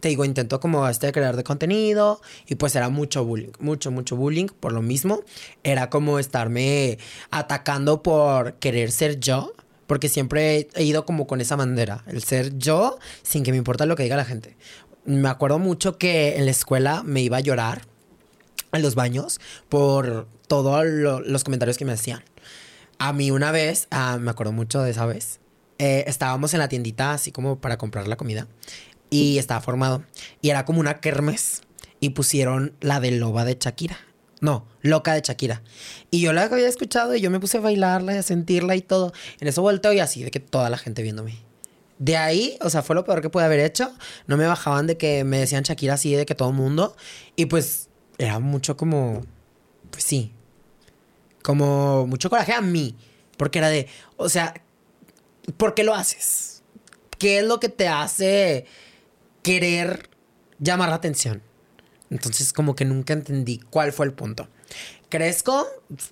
te 0.00 0.08
digo, 0.08 0.24
intento 0.24 0.60
como 0.60 0.86
este 0.88 1.10
crear 1.12 1.36
de 1.36 1.44
contenido 1.44 2.20
y 2.46 2.56
pues 2.56 2.76
era 2.76 2.90
mucho 2.90 3.24
bullying, 3.24 3.52
mucho, 3.60 3.90
mucho 3.90 4.16
bullying 4.16 4.48
por 4.60 4.72
lo 4.72 4.82
mismo. 4.82 5.22
Era 5.62 5.88
como 5.88 6.18
estarme 6.18 6.98
atacando 7.30 8.02
por 8.02 8.54
querer 8.54 8.92
ser 8.92 9.18
yo, 9.18 9.54
porque 9.86 10.08
siempre 10.08 10.68
he 10.74 10.84
ido 10.84 11.04
como 11.04 11.26
con 11.26 11.40
esa 11.40 11.56
bandera, 11.56 12.04
el 12.06 12.22
ser 12.22 12.56
yo 12.58 12.98
sin 13.22 13.42
que 13.42 13.50
me 13.50 13.58
importa 13.58 13.86
lo 13.86 13.96
que 13.96 14.02
diga 14.02 14.16
la 14.16 14.24
gente. 14.24 14.56
Me 15.04 15.28
acuerdo 15.28 15.58
mucho 15.58 15.98
que 15.98 16.36
en 16.36 16.44
la 16.44 16.50
escuela 16.50 17.02
me 17.02 17.22
iba 17.22 17.38
a 17.38 17.40
llorar 17.40 17.82
en 18.72 18.82
los 18.82 18.94
baños 18.94 19.40
por 19.68 20.28
todos 20.46 20.84
los 20.86 21.44
comentarios 21.44 21.78
que 21.78 21.84
me 21.84 21.92
hacían. 21.92 22.22
A 22.98 23.12
mí 23.12 23.30
una 23.30 23.50
vez, 23.50 23.88
ah, 23.90 24.18
me 24.20 24.30
acuerdo 24.30 24.52
mucho 24.52 24.82
de 24.82 24.92
esa 24.92 25.06
vez, 25.06 25.40
eh, 25.78 26.04
estábamos 26.06 26.54
en 26.54 26.60
la 26.60 26.68
tiendita 26.68 27.12
así 27.12 27.32
como 27.32 27.60
para 27.60 27.76
comprar 27.76 28.06
la 28.06 28.16
comida 28.16 28.46
y 29.10 29.38
estaba 29.38 29.60
formado 29.60 30.04
y 30.40 30.50
era 30.50 30.64
como 30.64 30.80
una 30.80 31.00
kermes 31.00 31.62
y 32.00 32.10
pusieron 32.10 32.74
la 32.80 33.00
de 33.00 33.10
loba 33.12 33.44
de 33.44 33.56
Shakira. 33.58 33.98
No, 34.42 34.66
loca 34.80 35.14
de 35.14 35.20
Shakira. 35.20 35.62
Y 36.10 36.20
yo 36.20 36.32
la 36.32 36.42
había 36.42 36.68
escuchado 36.68 37.14
y 37.14 37.20
yo 37.20 37.30
me 37.30 37.38
puse 37.38 37.58
a 37.58 37.60
bailarla 37.60 38.14
y 38.14 38.18
a 38.18 38.22
sentirla 38.24 38.74
y 38.74 38.82
todo. 38.82 39.12
En 39.38 39.46
eso 39.46 39.62
volteo 39.62 39.92
y 39.92 40.00
así 40.00 40.24
de 40.24 40.32
que 40.32 40.40
toda 40.40 40.68
la 40.68 40.78
gente 40.78 41.00
viéndome. 41.04 41.38
De 42.00 42.16
ahí, 42.16 42.58
o 42.60 42.68
sea, 42.68 42.82
fue 42.82 42.96
lo 42.96 43.04
peor 43.04 43.22
que 43.22 43.30
pude 43.30 43.44
haber 43.44 43.60
hecho. 43.60 43.92
No 44.26 44.36
me 44.36 44.44
bajaban 44.44 44.88
de 44.88 44.96
que 44.96 45.22
me 45.22 45.38
decían 45.38 45.62
Shakira 45.62 45.94
así 45.94 46.12
de 46.16 46.26
que 46.26 46.34
todo 46.34 46.48
el 46.48 46.56
mundo. 46.56 46.96
Y 47.36 47.46
pues 47.46 47.88
era 48.18 48.40
mucho 48.40 48.76
como, 48.76 49.24
pues 49.92 50.02
sí, 50.02 50.32
como 51.44 52.08
mucho 52.08 52.28
coraje 52.28 52.52
a 52.52 52.60
mí. 52.60 52.96
Porque 53.36 53.60
era 53.60 53.68
de, 53.68 53.86
o 54.16 54.28
sea, 54.28 54.54
¿por 55.56 55.74
qué 55.74 55.84
lo 55.84 55.94
haces? 55.94 56.64
¿Qué 57.16 57.38
es 57.38 57.44
lo 57.44 57.60
que 57.60 57.68
te 57.68 57.86
hace 57.86 58.66
querer 59.42 60.10
llamar 60.58 60.88
la 60.88 60.96
atención? 60.96 61.42
Entonces 62.12 62.52
como 62.52 62.74
que 62.76 62.84
nunca 62.84 63.14
entendí 63.14 63.58
cuál 63.70 63.92
fue 63.92 64.06
el 64.06 64.12
punto. 64.12 64.46
Crezco, 65.08 65.66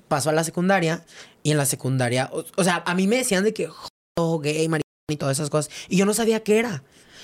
paso 0.09 0.31
a 0.31 0.33
la 0.33 0.43
secundaria 0.45 1.05
y 1.43 1.51
en 1.53 1.57
la 1.59 1.67
secundaria, 1.67 2.29
o, 2.33 2.45
o 2.57 2.65
sea, 2.65 2.83
a 2.87 2.95
mí 2.95 3.07
me 3.07 3.17
decían 3.17 3.45
de 3.45 3.55
que 3.55 3.69
jodo, 3.69 4.39
gay, 4.41 4.69
maricón 4.69 4.83
y 5.11 5.17
todas 5.17 5.37
esas 5.39 5.51
cosas 5.51 5.73
y 5.89 5.97
yo 5.97 6.07
no 6.07 6.15
sabía 6.15 6.41
qué 6.43 6.59
era. 6.59 6.83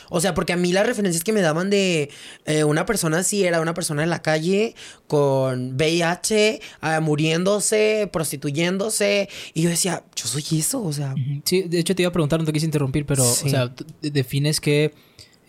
O 0.08 0.20
sea, 0.20 0.34
porque 0.34 0.52
a 0.52 0.56
mí 0.56 0.72
las 0.72 0.86
referencias 0.86 1.24
que 1.24 1.32
me 1.32 1.40
daban 1.40 1.68
de 1.68 2.10
eh, 2.44 2.62
una 2.62 2.86
persona 2.86 3.18
así 3.18 3.44
era 3.44 3.60
una 3.60 3.74
persona 3.74 4.04
en 4.04 4.10
la 4.10 4.22
calle 4.22 4.76
con 5.08 5.74
VIH, 5.74 6.60
ah, 6.80 7.00
muriéndose, 7.00 8.08
prostituyéndose. 8.12 9.28
Y 9.52 9.62
yo 9.62 9.68
decía, 9.70 10.04
yo 10.14 10.26
soy 10.26 10.44
eso, 10.60 10.80
o 10.80 10.92
sea. 10.92 11.12
Sí, 11.44 11.62
de 11.62 11.80
hecho 11.80 11.96
te 11.96 12.02
iba 12.02 12.10
a 12.10 12.12
preguntar, 12.12 12.38
no 12.38 12.46
te 12.46 12.52
quise 12.52 12.66
interrumpir, 12.66 13.04
pero, 13.04 13.24
Sí. 13.24 13.46
o 13.46 13.50
sea, 13.50 13.74
defines 14.00 14.60
que. 14.60 14.94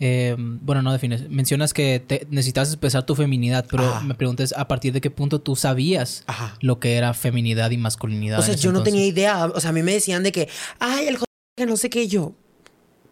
Eh, 0.00 0.36
bueno, 0.38 0.82
no 0.82 0.92
defines. 0.92 1.28
Mencionas 1.28 1.74
que 1.74 2.00
te, 2.04 2.26
necesitas 2.30 2.68
expresar 2.68 3.04
tu 3.04 3.14
feminidad, 3.14 3.66
pero 3.70 3.84
Ajá. 3.88 4.00
me 4.04 4.14
preguntas 4.14 4.54
a 4.56 4.68
partir 4.68 4.92
de 4.92 5.00
qué 5.00 5.10
punto 5.10 5.40
tú 5.40 5.56
sabías 5.56 6.24
Ajá. 6.26 6.56
lo 6.60 6.78
que 6.80 6.94
era 6.96 7.14
feminidad 7.14 7.70
y 7.70 7.76
masculinidad. 7.78 8.38
O 8.38 8.42
sea, 8.42 8.54
yo 8.54 8.70
no 8.72 8.82
tenía 8.82 9.04
idea. 9.06 9.46
O 9.46 9.60
sea, 9.60 9.70
a 9.70 9.72
mí 9.72 9.82
me 9.82 9.92
decían 9.92 10.22
de 10.22 10.32
que, 10.32 10.48
ay, 10.78 11.06
el 11.08 11.14
joder, 11.16 11.24
que 11.56 11.66
no 11.66 11.76
sé 11.76 11.90
qué 11.90 12.06
yo. 12.08 12.32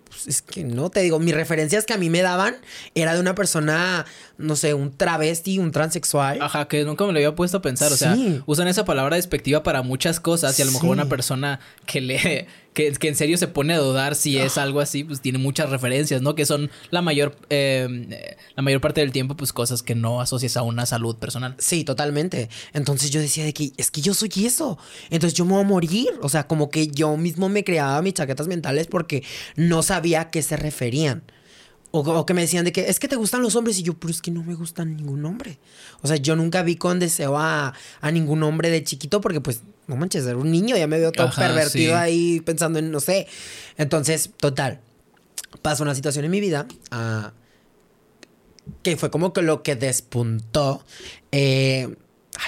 Pues 0.09 0.29
es 0.29 0.40
que 0.42 0.62
no, 0.64 0.88
te 0.88 1.01
digo, 1.01 1.18
mis 1.18 1.35
referencias 1.35 1.85
que 1.85 1.92
a 1.92 1.99
mí 1.99 2.09
me 2.09 2.22
daban 2.22 2.55
era 2.94 3.12
de 3.14 3.20
una 3.20 3.35
persona, 3.35 4.07
no 4.38 4.55
sé, 4.57 4.72
un 4.72 4.96
travesti, 4.96 5.59
un 5.59 5.72
transexual. 5.72 6.40
Ajá, 6.40 6.68
que 6.68 6.85
nunca 6.85 7.05
me 7.05 7.12
lo 7.12 7.18
había 7.18 7.35
puesto 7.35 7.59
a 7.59 7.62
pensar. 7.62 7.92
O 7.92 7.96
sea, 7.96 8.14
Sí. 8.14 8.40
usan 8.46 8.68
esa 8.68 8.85
palabra 8.85 9.16
despectiva 9.16 9.62
para 9.64 9.83
muchas 9.83 10.20
cosas 10.20 10.57
y 10.59 10.62
a 10.62 10.64
lo 10.64 10.70
mejor 10.70 10.87
Sí. 10.87 10.92
una 10.92 11.07
persona 11.07 11.61
que 11.85 12.01
le 12.01 12.46
que, 12.77 12.93
que 12.93 13.09
en 13.09 13.17
serio 13.17 13.39
se 13.39 13.49
pone 13.49 13.73
a 13.73 13.79
dudar 13.79 14.15
si 14.15 14.37
es 14.37 14.59
algo 14.59 14.81
así, 14.81 15.03
pues 15.03 15.23
tiene 15.23 15.39
muchas 15.39 15.71
referencias, 15.71 16.21
¿no? 16.21 16.35
Que 16.35 16.45
son 16.45 16.71
la 16.91 17.01
mayor 17.01 17.35
eh, 17.49 18.37
la 18.55 18.62
mayor 18.62 18.83
parte 18.83 19.01
del 19.01 19.12
tiempo, 19.12 19.35
pues 19.35 19.55
cosas 19.55 19.83
que 19.83 19.95
no 19.95 20.21
asocias 20.21 20.59
a 20.59 20.62
una 20.62 20.85
salud 20.85 21.17
personal. 21.17 21.55
Sí, 21.57 21.85
totalmente. 21.85 22.51
Entonces 22.75 23.09
yo 23.11 23.19
decía 23.19 23.47
de 23.47 23.55
que 23.55 23.73
es 23.79 23.91
que 23.91 24.03
yo 24.03 24.12
soy 24.12 24.31
eso. 24.45 24.77
Entonces 25.09 25.33
yo 25.33 25.47
me 25.47 25.53
voy 25.53 25.62
a 25.62 25.65
morir. 25.65 26.09
O 26.21 26.29
sea, 26.29 26.47
como 26.47 26.69
que 26.69 26.89
yo 26.89 27.17
mismo 27.17 27.49
me 27.49 27.65
creaba 27.65 28.03
mis 28.03 28.12
chaquetas 28.12 28.47
mentales 28.47 28.89
porque 28.89 29.25
no 29.57 29.83
sabía 29.83 30.21
a 30.21 30.31
qué 30.31 30.43
se 30.43 30.59
referían. 30.59 31.23
O, 31.93 32.01
o 32.01 32.27
que 32.27 32.35
me 32.35 32.43
decían 32.43 32.67
de 32.67 32.73
que 32.73 32.91
es 32.91 33.01
que 33.01 33.09
te 33.09 33.17
gustan 33.17 33.41
los 33.41 33.57
hombres 33.57 33.79
y 33.79 33.85
yo, 33.85 33.95
pero 33.95 34.11
es 34.11 34.21
que 34.21 34.31
no 34.31 34.43
me 34.43 34.55
gustan 34.55 34.97
ningún 34.99 35.25
hombre. 35.25 35.59
O 36.03 36.09
sea, 36.09 36.17
yo 36.17 36.37
nunca 36.37 36.62
vi 36.62 36.77
con 36.77 37.01
deseo 37.01 37.39
a, 37.39 37.73
a 38.03 38.11
ningún 38.11 38.43
hombre 38.43 38.69
de 38.69 38.85
chiquito 38.85 39.23
porque 39.23 39.41
pues, 39.41 39.62
no 39.87 39.96
manches, 39.96 40.27
era 40.27 40.37
un 40.37 40.51
niño, 40.51 40.77
ya 40.77 40.87
me 40.87 40.99
veo 40.99 41.12
todo 41.12 41.29
Ajá, 41.29 41.40
pervertido 41.42 41.94
sí. 41.94 41.99
ahí 41.99 42.40
pensando 42.40 42.79
en, 42.79 42.90
no 42.90 43.01
sé. 43.01 43.27
Entonces, 43.77 44.31
total, 44.37 44.81
pasó 45.62 45.83
una 45.83 45.94
situación 45.94 46.25
en 46.25 46.31
mi 46.31 46.40
vida 46.40 46.66
ah, 46.90 47.33
que 48.83 48.96
fue 48.96 49.11
como 49.11 49.33
que 49.33 49.42
lo 49.42 49.62
que 49.62 49.77
despuntó. 49.77 50.85
eh, 51.33 51.94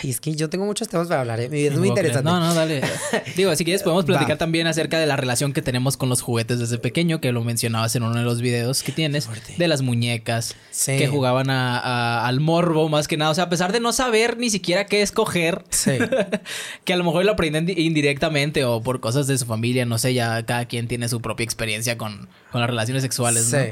Ay, 0.02 0.10
es 0.10 0.20
que 0.20 0.34
yo 0.34 0.50
tengo 0.50 0.66
muchos 0.66 0.86
temas 0.88 1.08
para 1.08 1.20
hablar, 1.22 1.40
¿eh? 1.40 1.48
Mi 1.48 1.58
vida 1.62 1.72
es 1.72 1.78
muy 1.78 1.88
interesante. 1.88 2.22
No, 2.30 2.38
no, 2.40 2.52
dale. 2.54 2.82
Digo, 3.36 3.54
si 3.56 3.64
quieres 3.64 3.82
podemos 3.82 4.04
platicar 4.04 4.32
Va. 4.34 4.38
también 4.38 4.66
acerca 4.66 4.98
de 4.98 5.06
la 5.06 5.16
relación 5.16 5.52
que 5.54 5.62
tenemos 5.62 5.96
con 5.96 6.08
los 6.10 6.20
juguetes 6.20 6.58
desde 6.58 6.76
pequeño, 6.78 7.20
que 7.20 7.32
lo 7.32 7.42
mencionabas 7.42 7.96
en 7.96 8.02
uno 8.02 8.14
de 8.18 8.22
los 8.24 8.42
videos 8.42 8.82
que 8.82 8.92
tienes, 8.92 9.28
de 9.56 9.66
las 9.68 9.80
muñecas, 9.82 10.56
Sí. 10.70 10.98
que 10.98 11.08
jugaban 11.08 11.48
a- 11.50 11.78
a- 11.78 12.26
al 12.28 12.40
morbo 12.40 12.88
más 12.90 13.08
que 13.08 13.16
nada. 13.16 13.30
O 13.30 13.34
sea, 13.34 13.44
a 13.44 13.48
pesar 13.48 13.72
de 13.72 13.80
no 13.80 13.92
saber 13.92 14.36
ni 14.36 14.50
siquiera 14.50 14.84
qué 14.86 15.00
escoger, 15.00 15.64
Sí. 15.70 15.92
que 16.84 16.92
a 16.92 16.96
lo 16.96 17.04
mejor 17.04 17.24
lo 17.24 17.32
aprenden 17.32 17.64
di- 17.66 17.74
indirectamente 17.76 18.64
o 18.64 18.82
por 18.82 19.00
cosas 19.00 19.26
de 19.26 19.38
su 19.38 19.46
familia, 19.46 19.86
no 19.86 19.96
sé, 19.98 20.12
ya 20.12 20.44
cada 20.44 20.66
quien 20.66 20.86
tiene 20.88 21.08
su 21.08 21.20
propia 21.22 21.44
experiencia 21.44 21.96
con, 21.96 22.28
con 22.52 22.60
las 22.60 22.68
relaciones 22.68 23.02
sexuales, 23.02 23.50
¿no? 23.52 23.58
Sí. 23.58 23.70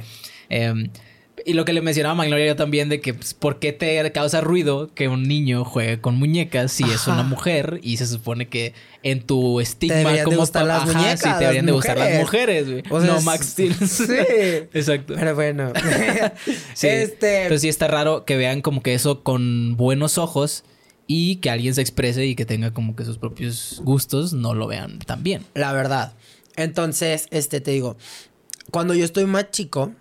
Y 1.48 1.52
lo 1.52 1.64
que 1.64 1.72
le 1.72 1.80
mencionaba 1.80 2.12
a 2.12 2.16
Magnolia 2.16 2.44
yo 2.44 2.56
también 2.56 2.88
de 2.88 3.00
que 3.00 3.14
pues, 3.14 3.32
por 3.32 3.60
qué 3.60 3.72
te 3.72 4.10
causa 4.10 4.40
ruido 4.40 4.90
que 4.92 5.06
un 5.06 5.22
niño 5.28 5.64
juegue 5.64 6.00
con 6.00 6.16
muñecas 6.16 6.72
si 6.72 6.82
es 6.82 7.06
una 7.06 7.22
mujer 7.22 7.78
y 7.84 7.98
se 7.98 8.06
supone 8.08 8.48
que 8.48 8.74
en 9.04 9.22
tu 9.22 9.60
estigma 9.60 10.24
como 10.24 10.38
gustar 10.38 10.66
las 10.66 10.86
muñecas, 10.86 11.20
sí, 11.20 11.28
te 11.30 11.38
deberían 11.38 11.66
de 11.66 11.70
gustar 11.70 11.98
las 11.98 12.18
mujeres, 12.18 12.68
güey. 12.68 12.82
O 12.90 13.00
sea, 13.00 13.14
no 13.14 13.20
Max 13.20 13.46
Steel. 13.50 13.74
Sí. 13.74 14.04
Exacto. 14.74 15.14
Pero 15.16 15.36
bueno. 15.36 15.72
Sí. 16.74 16.88
Este. 16.88 17.44
Pero 17.44 17.58
sí 17.58 17.68
está 17.68 17.86
raro 17.86 18.24
que 18.24 18.36
vean 18.36 18.60
como 18.60 18.82
que 18.82 18.94
eso 18.94 19.22
con 19.22 19.76
buenos 19.76 20.18
ojos 20.18 20.64
y 21.06 21.36
que 21.36 21.50
alguien 21.50 21.76
se 21.76 21.80
exprese 21.80 22.26
y 22.26 22.34
que 22.34 22.44
tenga 22.44 22.72
como 22.72 22.96
que 22.96 23.04
sus 23.04 23.18
propios 23.18 23.80
gustos 23.84 24.32
no 24.32 24.52
lo 24.54 24.66
vean 24.66 24.98
tan 24.98 25.22
bien. 25.22 25.44
La 25.54 25.72
verdad. 25.72 26.14
Entonces, 26.56 27.28
este, 27.30 27.60
te 27.60 27.70
digo, 27.70 27.96
cuando 28.72 28.94
yo 28.94 29.04
estoy 29.04 29.26
más 29.26 29.52
chico, 29.52 29.92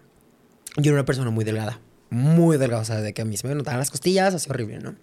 yo 0.77 0.91
era 0.91 0.93
una 0.93 1.05
persona 1.05 1.29
muy 1.31 1.45
delgada. 1.45 1.79
Muy 2.09 2.57
delgada. 2.57 2.81
O 2.81 2.85
sea, 2.85 3.01
de 3.01 3.13
que 3.13 3.21
a 3.21 3.25
mí 3.25 3.37
se 3.37 3.47
me 3.47 3.55
notaban 3.55 3.79
las 3.79 3.91
costillas, 3.91 4.33
así 4.33 4.49
horrible, 4.49 4.79
¿no? 4.79 4.95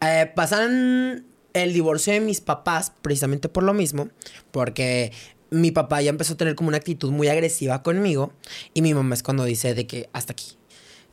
Eh, 0.00 0.30
pasan 0.34 1.24
el 1.52 1.72
divorcio 1.72 2.12
de 2.12 2.20
mis 2.20 2.40
papás 2.40 2.92
precisamente 3.02 3.48
por 3.48 3.62
lo 3.62 3.74
mismo, 3.74 4.08
porque 4.50 5.12
mi 5.50 5.70
papá 5.70 6.00
ya 6.00 6.10
empezó 6.10 6.32
a 6.34 6.36
tener 6.36 6.54
como 6.54 6.68
una 6.68 6.78
actitud 6.78 7.10
muy 7.10 7.28
agresiva 7.28 7.82
conmigo 7.82 8.32
y 8.72 8.80
mi 8.82 8.94
mamá 8.94 9.14
es 9.14 9.22
cuando 9.22 9.44
dice 9.44 9.74
de 9.74 9.86
que 9.86 10.08
hasta 10.12 10.32
aquí. 10.32 10.56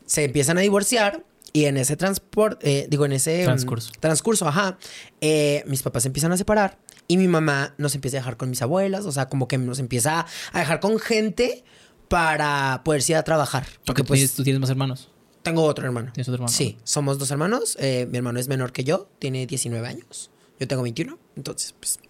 Se 0.06 0.24
empiezan 0.24 0.58
a 0.58 0.62
divorciar 0.62 1.24
y 1.52 1.66
en 1.66 1.76
ese 1.76 1.96
transporte, 1.96 2.86
digo, 2.88 3.04
en 3.04 3.12
ese 3.12 3.42
mm, 3.42 3.44
Transcurso. 3.44 3.92
transcurso, 4.00 4.48
ajá, 4.48 4.78
eh, 5.20 5.62
mis 5.66 5.82
papás 5.82 6.04
se 6.04 6.08
empiezan 6.08 6.32
a 6.32 6.36
separar 6.36 6.78
y 7.06 7.16
mi 7.16 7.28
mamá 7.28 7.74
nos 7.76 7.94
empieza 7.94 8.16
a 8.16 8.20
dejar 8.20 8.36
con 8.36 8.50
mis 8.50 8.62
abuelas, 8.62 9.04
o 9.04 9.12
sea, 9.12 9.28
como 9.28 9.46
que 9.46 9.58
nos 9.58 9.78
empieza 9.78 10.26
a 10.52 10.58
dejar 10.58 10.80
con 10.80 10.98
gente 10.98 11.64
para 12.10 12.82
poder 12.84 13.02
ir 13.08 13.14
a 13.14 13.22
trabajar. 13.22 13.64
Porque 13.86 14.02
pues 14.02 14.18
tienes, 14.18 14.34
tú 14.34 14.42
tienes 14.42 14.60
más 14.60 14.68
hermanos. 14.68 15.08
tengo 15.42 15.62
otro 15.62 15.86
hermano. 15.86 16.10
¿Tienes 16.12 16.26
otro 16.26 16.34
hermano? 16.34 16.52
Sí, 16.52 16.76
somos 16.82 17.20
dos 17.20 17.30
hermanos. 17.30 17.76
eh, 17.78 18.08
mi 18.10 18.18
hermano 18.18 18.40
es 18.40 18.48
menor 18.48 18.72
que 18.72 18.82
yo, 18.82 19.08
tiene 19.20 19.46
19 19.46 19.86
años. 19.86 20.32
Yo 20.58 20.66
tengo 20.66 20.82
21, 20.82 21.16
entonces, 21.36 21.72
pues, 21.78 22.00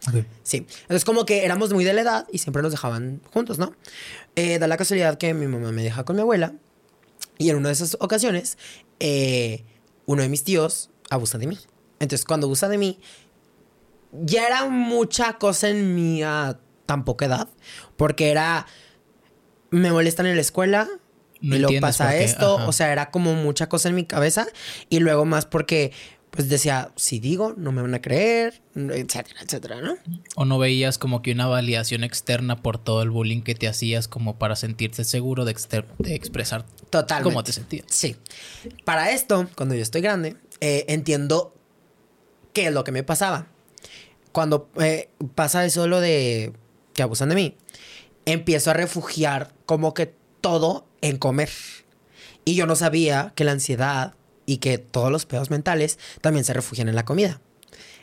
sí. 0.43 0.67
Entonces, 0.83 1.05
como 1.05 1.27
que 1.27 1.45
éramos 1.45 1.75
muy 1.75 1.85
de 1.85 1.93
la 1.93 2.01
edad 2.01 2.27
y 2.33 2.39
siempre 2.39 2.63
nos 2.63 2.73
dejaban 2.73 3.21
juntos, 3.31 3.59
¿no? 3.59 3.75
Eh, 4.37 4.59
da 4.59 4.67
la 4.67 4.79
casualidad 4.79 5.19
que 5.19 5.35
mi 5.35 5.47
mamá 5.47 5.71
me 5.71 5.83
deja 5.83 6.05
con 6.05 6.17
mi 6.17 6.23
abuela 6.23 6.55
y 7.37 7.51
en 7.51 7.57
una 7.57 7.69
de 7.69 7.75
esas 7.75 7.99
ocasiones, 8.01 8.57
eh, 9.01 9.65
uno 10.07 10.23
de 10.23 10.31
mis 10.31 10.45
tíos 10.45 10.89
abusa 11.11 11.37
de 11.37 11.47
mí. 11.47 11.59
Entonces, 12.01 12.25
cuando 12.25 12.47
abusa 12.47 12.69
de 12.69 12.79
mí, 12.79 12.99
ya 14.13 14.47
era 14.47 14.65
mucha 14.71 15.35
cosa 15.35 15.69
en 15.69 15.95
mi 15.95 16.23
a 16.23 16.59
tan 16.87 17.05
poca 17.05 17.27
edad, 17.27 17.49
porque 17.97 18.31
era, 18.31 18.67
me 19.71 19.93
molestan 19.93 20.27
en 20.27 20.37
la 20.37 20.41
escuela, 20.43 20.89
No 21.41 21.57
y 21.57 21.59
luego 21.59 21.81
pasa 21.81 22.17
esto, 22.17 22.59
ajá. 22.59 22.69
o 22.69 22.73
sea, 22.73 22.93
era 22.93 23.11
como 23.11 23.35
mucha 23.35 23.69
cosa 23.69 23.89
en 23.89 23.95
mi 23.95 24.05
cabeza 24.05 24.47
y 24.89 24.99
luego 25.01 25.25
más 25.25 25.47
porque 25.47 25.93
pues 26.31 26.49
decía, 26.49 26.93
si 26.95 27.19
digo, 27.19 27.55
no 27.57 27.73
me 27.73 27.83
van 27.83 27.93
a 27.93 28.01
creer, 28.01 28.63
etcétera, 28.77 29.41
etcétera, 29.43 29.81
¿no? 29.81 29.97
¿O 30.37 30.45
no 30.45 30.61
veías 30.61 30.97
como 30.97 31.23
que 31.23 31.33
una 31.33 31.49
validación 31.49 32.05
externa 32.05 32.63
por 32.63 32.79
todo 32.79 33.03
el 33.03 33.11
bullying 33.11 33.43
que 33.43 33.57
te 33.57 33.67
hacías 33.67 34.07
como 34.07 34.39
para 34.39 34.55
sentirte 34.55 35.03
seguro 35.03 35.45
de, 35.45 35.57
de 35.99 36.15
expresar 36.15 36.65
Totalmente. 36.89 37.25
cómo 37.31 37.43
te 37.43 37.53
sentías? 37.53 37.87
Sí. 37.89 38.15
Para 38.85 39.11
esto, 39.11 39.49
cuando 39.57 39.75
yo 39.75 39.83
estoy 39.83 40.03
grande, 40.03 40.37
eh, 40.61 40.85
entiendo 40.87 41.53
qué 42.53 42.69
es 42.69 42.73
lo 42.73 42.85
que 42.85 42.93
me 42.93 43.03
pasaba. 43.03 43.49
Cuando 44.31 44.71
eh, 44.81 45.09
pasa 45.35 45.65
eso 45.65 45.89
lo 45.89 46.01
de 46.01 46.53
que 46.95 47.03
abusan 47.03 47.31
de 47.31 47.35
mí, 47.35 47.57
empiezo 48.27 48.71
a 48.71 48.75
refugiar 48.75 49.53
como 49.67 49.95
que 49.95 50.15
todo 50.41 50.87
en 51.01 51.17
comer. 51.19 51.51
Y 52.45 52.55
yo 52.55 52.67
no 52.67 52.77
sabía 52.77 53.33
que 53.35 53.45
la 53.45 53.53
ansiedad 53.53 54.15
y 54.47 54.59
que 54.59 54.79
todos 54.79 55.11
los 55.13 55.27
pedos 55.27 55.51
mentales 55.51 55.99
también 56.21 56.45
se 56.45 56.53
refugian 56.55 56.89
en 56.89 56.95
la 56.97 57.05
comida. 57.05 57.41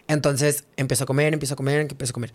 Entonces 0.08 0.66
empiezo 0.78 1.04
a 1.04 1.08
comer, 1.08 1.34
empiezo 1.34 1.54
a 1.56 1.58
comer, 1.58 1.82
empiezo 1.82 2.12
a 2.12 2.14
comer. 2.14 2.34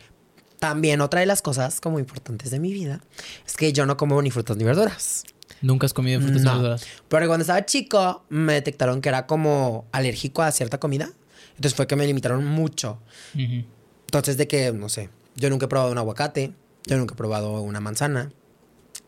También 0.58 1.00
otra 1.00 1.20
de 1.20 1.26
las 1.26 1.42
cosas 1.42 1.80
como 1.80 1.98
importantes 1.98 2.50
de 2.50 2.60
mi 2.60 2.72
vida 2.72 3.00
es 3.46 3.56
que 3.56 3.72
yo 3.72 3.86
no 3.86 3.96
como 3.96 4.20
ni 4.22 4.30
frutas 4.30 4.56
ni 4.56 4.64
verduras. 4.64 5.24
¿Nunca 5.60 5.86
has 5.86 5.94
comido 5.94 6.20
frutas 6.20 6.42
No. 6.42 6.52
verduras? 6.54 6.84
Porque 7.08 7.26
cuando 7.26 7.42
estaba 7.42 7.64
chico 7.66 8.24
me 8.28 8.54
detectaron 8.54 9.00
que 9.00 9.08
era 9.08 9.26
como 9.26 9.86
alérgico 9.92 10.42
a 10.42 10.52
cierta 10.52 10.78
comida. 10.78 11.10
Entonces 11.56 11.74
fue 11.74 11.86
que 11.86 11.96
me 11.96 12.06
limitaron 12.06 12.44
mucho. 12.44 13.00
Ujú. 13.34 13.64
Entonces 14.06 14.36
de 14.36 14.46
que, 14.48 14.72
no 14.72 14.88
sé, 14.88 15.08
yo 15.36 15.50
nunca 15.50 15.66
he 15.66 15.68
probado 15.68 15.90
un 15.92 15.98
aguacate, 15.98 16.52
yo 16.86 16.96
nunca 16.96 17.14
he 17.14 17.16
probado 17.16 17.60
una 17.62 17.80
manzana, 17.80 18.32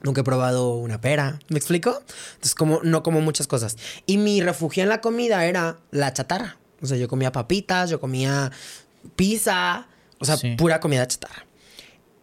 nunca 0.00 0.20
he 0.20 0.24
probado 0.24 0.74
una 0.76 1.00
pera. 1.00 1.38
¿Me 1.48 1.58
explico? 1.58 2.02
Entonces 2.34 2.54
como 2.54 2.80
no 2.82 3.02
como 3.02 3.20
muchas 3.20 3.46
cosas. 3.46 3.76
Y 4.06 4.18
mi 4.18 4.40
refugio 4.42 4.82
en 4.82 4.88
la 4.88 5.00
comida 5.00 5.44
era 5.46 5.78
la 5.90 6.12
chatarra. 6.12 6.58
O 6.82 6.86
sea, 6.86 6.96
yo 6.96 7.08
comía 7.08 7.32
papitas, 7.32 7.90
yo 7.90 8.00
comía 8.00 8.52
pizza, 9.16 9.86
o 10.18 10.24
sea, 10.24 10.36
Sí. 10.36 10.54
pura 10.56 10.80
comida 10.80 11.06
chatarra. 11.06 11.46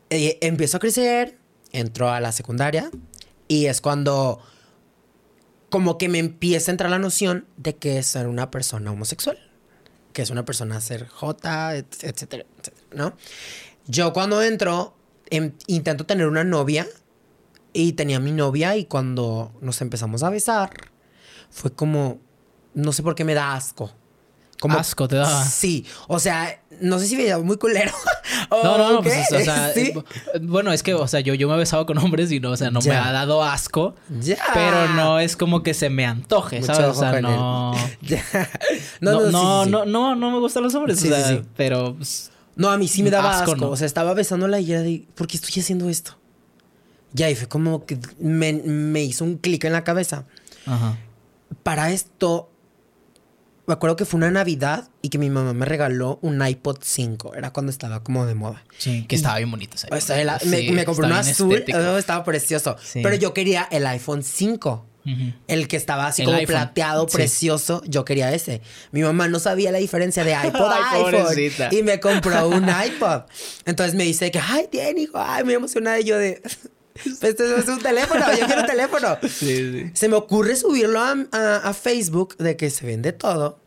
Eh, 0.09 0.37
empiezo 0.41 0.77
a 0.77 0.79
crecer, 0.79 1.37
entro 1.71 2.09
a 2.09 2.19
la 2.19 2.31
secundaria 2.31 2.89
y 3.47 3.65
es 3.67 3.81
cuando 3.81 4.41
como 5.69 5.97
que 5.97 6.09
me 6.09 6.19
empieza 6.19 6.69
a 6.69 6.73
entrar 6.73 6.89
la 6.91 6.99
noción 6.99 7.45
de 7.57 7.77
que 7.77 7.97
es 7.99 8.05
ser 8.07 8.27
una 8.27 8.51
persona 8.51 8.91
homosexual, 8.91 9.37
que 10.11 10.21
es 10.21 10.29
una 10.29 10.43
persona 10.43 10.81
ser 10.81 11.07
J, 11.07 11.75
et- 11.77 12.03
etcétera, 12.03 12.45
etcétera, 12.59 12.85
¿no? 12.93 13.15
Yo 13.87 14.11
cuando 14.11 14.41
entro 14.41 14.93
em- 15.31 15.53
intento 15.67 16.05
tener 16.05 16.27
una 16.27 16.43
novia 16.43 16.85
y 17.73 17.93
tenía 17.93 18.19
mi 18.19 18.31
novia 18.31 18.75
y 18.75 18.85
cuando 18.85 19.51
nos 19.61 19.81
empezamos 19.81 20.21
a 20.23 20.29
besar 20.29 20.69
fue 21.49 21.73
como 21.73 22.19
no 22.73 22.91
sé 22.93 23.01
por 23.03 23.15
qué 23.15 23.23
me 23.25 23.33
da 23.33 23.53
asco. 23.53 23.91
Como, 24.61 24.77
Asco 24.77 25.07
te 25.07 25.15
daba. 25.15 25.43
Sí, 25.43 25.87
o 26.07 26.19
sea, 26.19 26.61
no 26.81 26.99
sé 26.99 27.07
si 27.07 27.15
me 27.15 27.23
llamo 27.25 27.43
muy 27.43 27.57
culero. 27.57 27.91
o 28.49 28.57
No, 28.63 28.77
no, 28.77 28.91
no, 28.93 29.01
pues, 29.01 29.31
o 29.31 29.39
sea, 29.39 29.69
Sí. 29.73 29.91
eh, 30.35 30.39
bueno, 30.39 30.71
es 30.71 30.83
que, 30.83 30.93
o 30.93 31.07
sea, 31.07 31.19
yo, 31.19 31.33
yo 31.33 31.47
me 31.49 31.55
he 31.55 31.57
besado 31.57 31.87
con 31.87 31.97
hombres 31.97 32.31
y 32.31 32.39
no, 32.39 32.51
o 32.51 32.57
sea, 32.57 32.69
no 32.69 32.79
me 32.79 32.91
ha 32.91 33.11
dado 33.11 33.43
asco, 33.43 33.95
Ya. 34.19 34.37
pero 34.53 34.87
no 34.89 35.19
es 35.19 35.35
como 35.35 35.63
que 35.63 35.73
se 35.73 35.89
me 35.89 36.05
antoje, 36.05 36.59
Mucho 36.59 36.75
¿sabes? 36.75 36.95
O 36.95 36.99
sea, 36.99 37.19
no... 37.21 37.73
Ya. 38.01 38.23
No, 38.99 39.13
no, 39.13 39.25
sí, 39.25 39.31
no, 39.31 39.63
sí, 39.65 39.71
no, 39.71 39.85
no, 39.85 40.15
no 40.15 40.29
me 40.31 40.37
gustan 40.37 40.61
los 40.61 40.75
hombres, 40.75 41.03
o 41.03 41.07
sea, 41.07 41.41
pero... 41.57 41.95
pues, 41.97 42.30
No, 42.55 42.69
a 42.69 42.77
mí 42.77 42.87
sí 42.87 43.01
me 43.03 43.09
daba 43.09 43.31
Asco, 43.39 43.51
asco. 43.53 43.65
¿no? 43.65 43.69
O 43.71 43.77
sea, 43.77 43.87
estaba 43.87 44.13
besándola 44.13 44.59
y 44.59 44.71
era 44.71 44.81
de, 44.81 45.05
¿por 45.15 45.27
qué 45.27 45.37
estoy 45.37 45.61
haciendo 45.61 45.89
esto? 45.89 46.17
Ya, 47.13 47.29
y 47.29 47.35
fue 47.35 47.47
como 47.47 47.85
que 47.85 47.97
me, 48.19 48.53
me 48.53 49.03
hizo 49.03 49.23
un 49.25 49.37
clic 49.37 49.63
en 49.65 49.73
la 49.73 49.83
cabeza. 49.83 50.25
Ajá. 50.65 50.97
Para 51.63 51.91
esto, 51.91 52.49
me 53.67 53.73
acuerdo 53.73 53.95
que 53.95 54.05
fue 54.05 54.17
una 54.17 54.31
Navidad 54.31 54.89
y 55.01 55.09
que 55.09 55.17
mi 55.17 55.29
mamá 55.29 55.53
me 55.53 55.65
regaló 55.65 56.19
un 56.21 56.45
iPod 56.45 56.77
5. 56.81 57.35
Era 57.35 57.51
cuando 57.51 57.69
estaba 57.71 58.03
como 58.03 58.25
de 58.25 58.35
moda. 58.35 58.63
Sí, 58.77 59.05
que 59.07 59.15
estaba 59.15 59.37
bien 59.37 59.51
bonito. 59.51 59.75
ese 59.75 59.87
O 59.91 59.99
sea, 60.01 60.21
el- 60.21 60.27
me, 60.49 60.57
Sí, 60.57 60.71
me 60.71 60.81
uno 60.83 60.91
está 60.91 61.01
bien 61.07 61.11
azul. 61.13 61.53
estético. 61.53 61.97
estaba 61.97 62.23
precioso. 62.23 62.75
Sí. 62.81 63.01
Pero 63.03 63.15
yo 63.15 63.33
quería 63.33 63.67
el 63.71 63.85
iPhone 63.87 64.23
5. 64.23 64.85
El 65.47 65.67
que 65.67 65.77
estaba 65.77 66.07
así 66.07 66.21
El 66.21 66.27
como 66.27 66.37
iPhone. 66.37 66.53
plateado, 66.55 67.07
Sí. 67.09 67.15
precioso, 67.17 67.81
yo 67.85 68.05
quería 68.05 68.33
ese. 68.33 68.61
Mi 68.91 69.01
mamá 69.01 69.27
no 69.27 69.39
sabía 69.39 69.71
la 69.71 69.79
diferencia 69.79 70.23
de 70.23 70.31
iPod 70.47 70.71
a 70.71 70.91
iPhone. 70.93 71.23
pobrecita. 71.23 71.69
Y 71.71 71.83
me 71.83 71.99
compró 71.99 72.47
un 72.47 72.67
iPod. 72.85 73.21
Entonces 73.65 73.95
me 73.95 74.03
dice 74.03 74.29
que, 74.31 74.39
ay, 74.39 74.67
tiene, 74.71 75.01
hijo, 75.01 75.17
ay, 75.19 75.43
me 75.43 75.53
emocionada. 75.53 75.99
Y 75.99 76.03
yo 76.03 76.17
de, 76.17 76.41
este 77.21 77.55
es 77.59 77.67
un 77.67 77.79
teléfono, 77.79 78.25
yo 78.39 78.45
quiero 78.45 78.61
un 78.61 78.67
teléfono. 78.67 79.17
Sí, 79.29 79.71
sí. 79.71 79.91
Se 79.93 80.07
me 80.07 80.15
ocurre 80.15 80.55
subirlo 80.55 80.99
a, 80.99 81.15
a- 81.31 81.57
a 81.57 81.73
Facebook 81.73 82.37
de 82.37 82.55
que 82.57 82.69
se 82.69 82.85
vende 82.85 83.11
todo. 83.13 83.59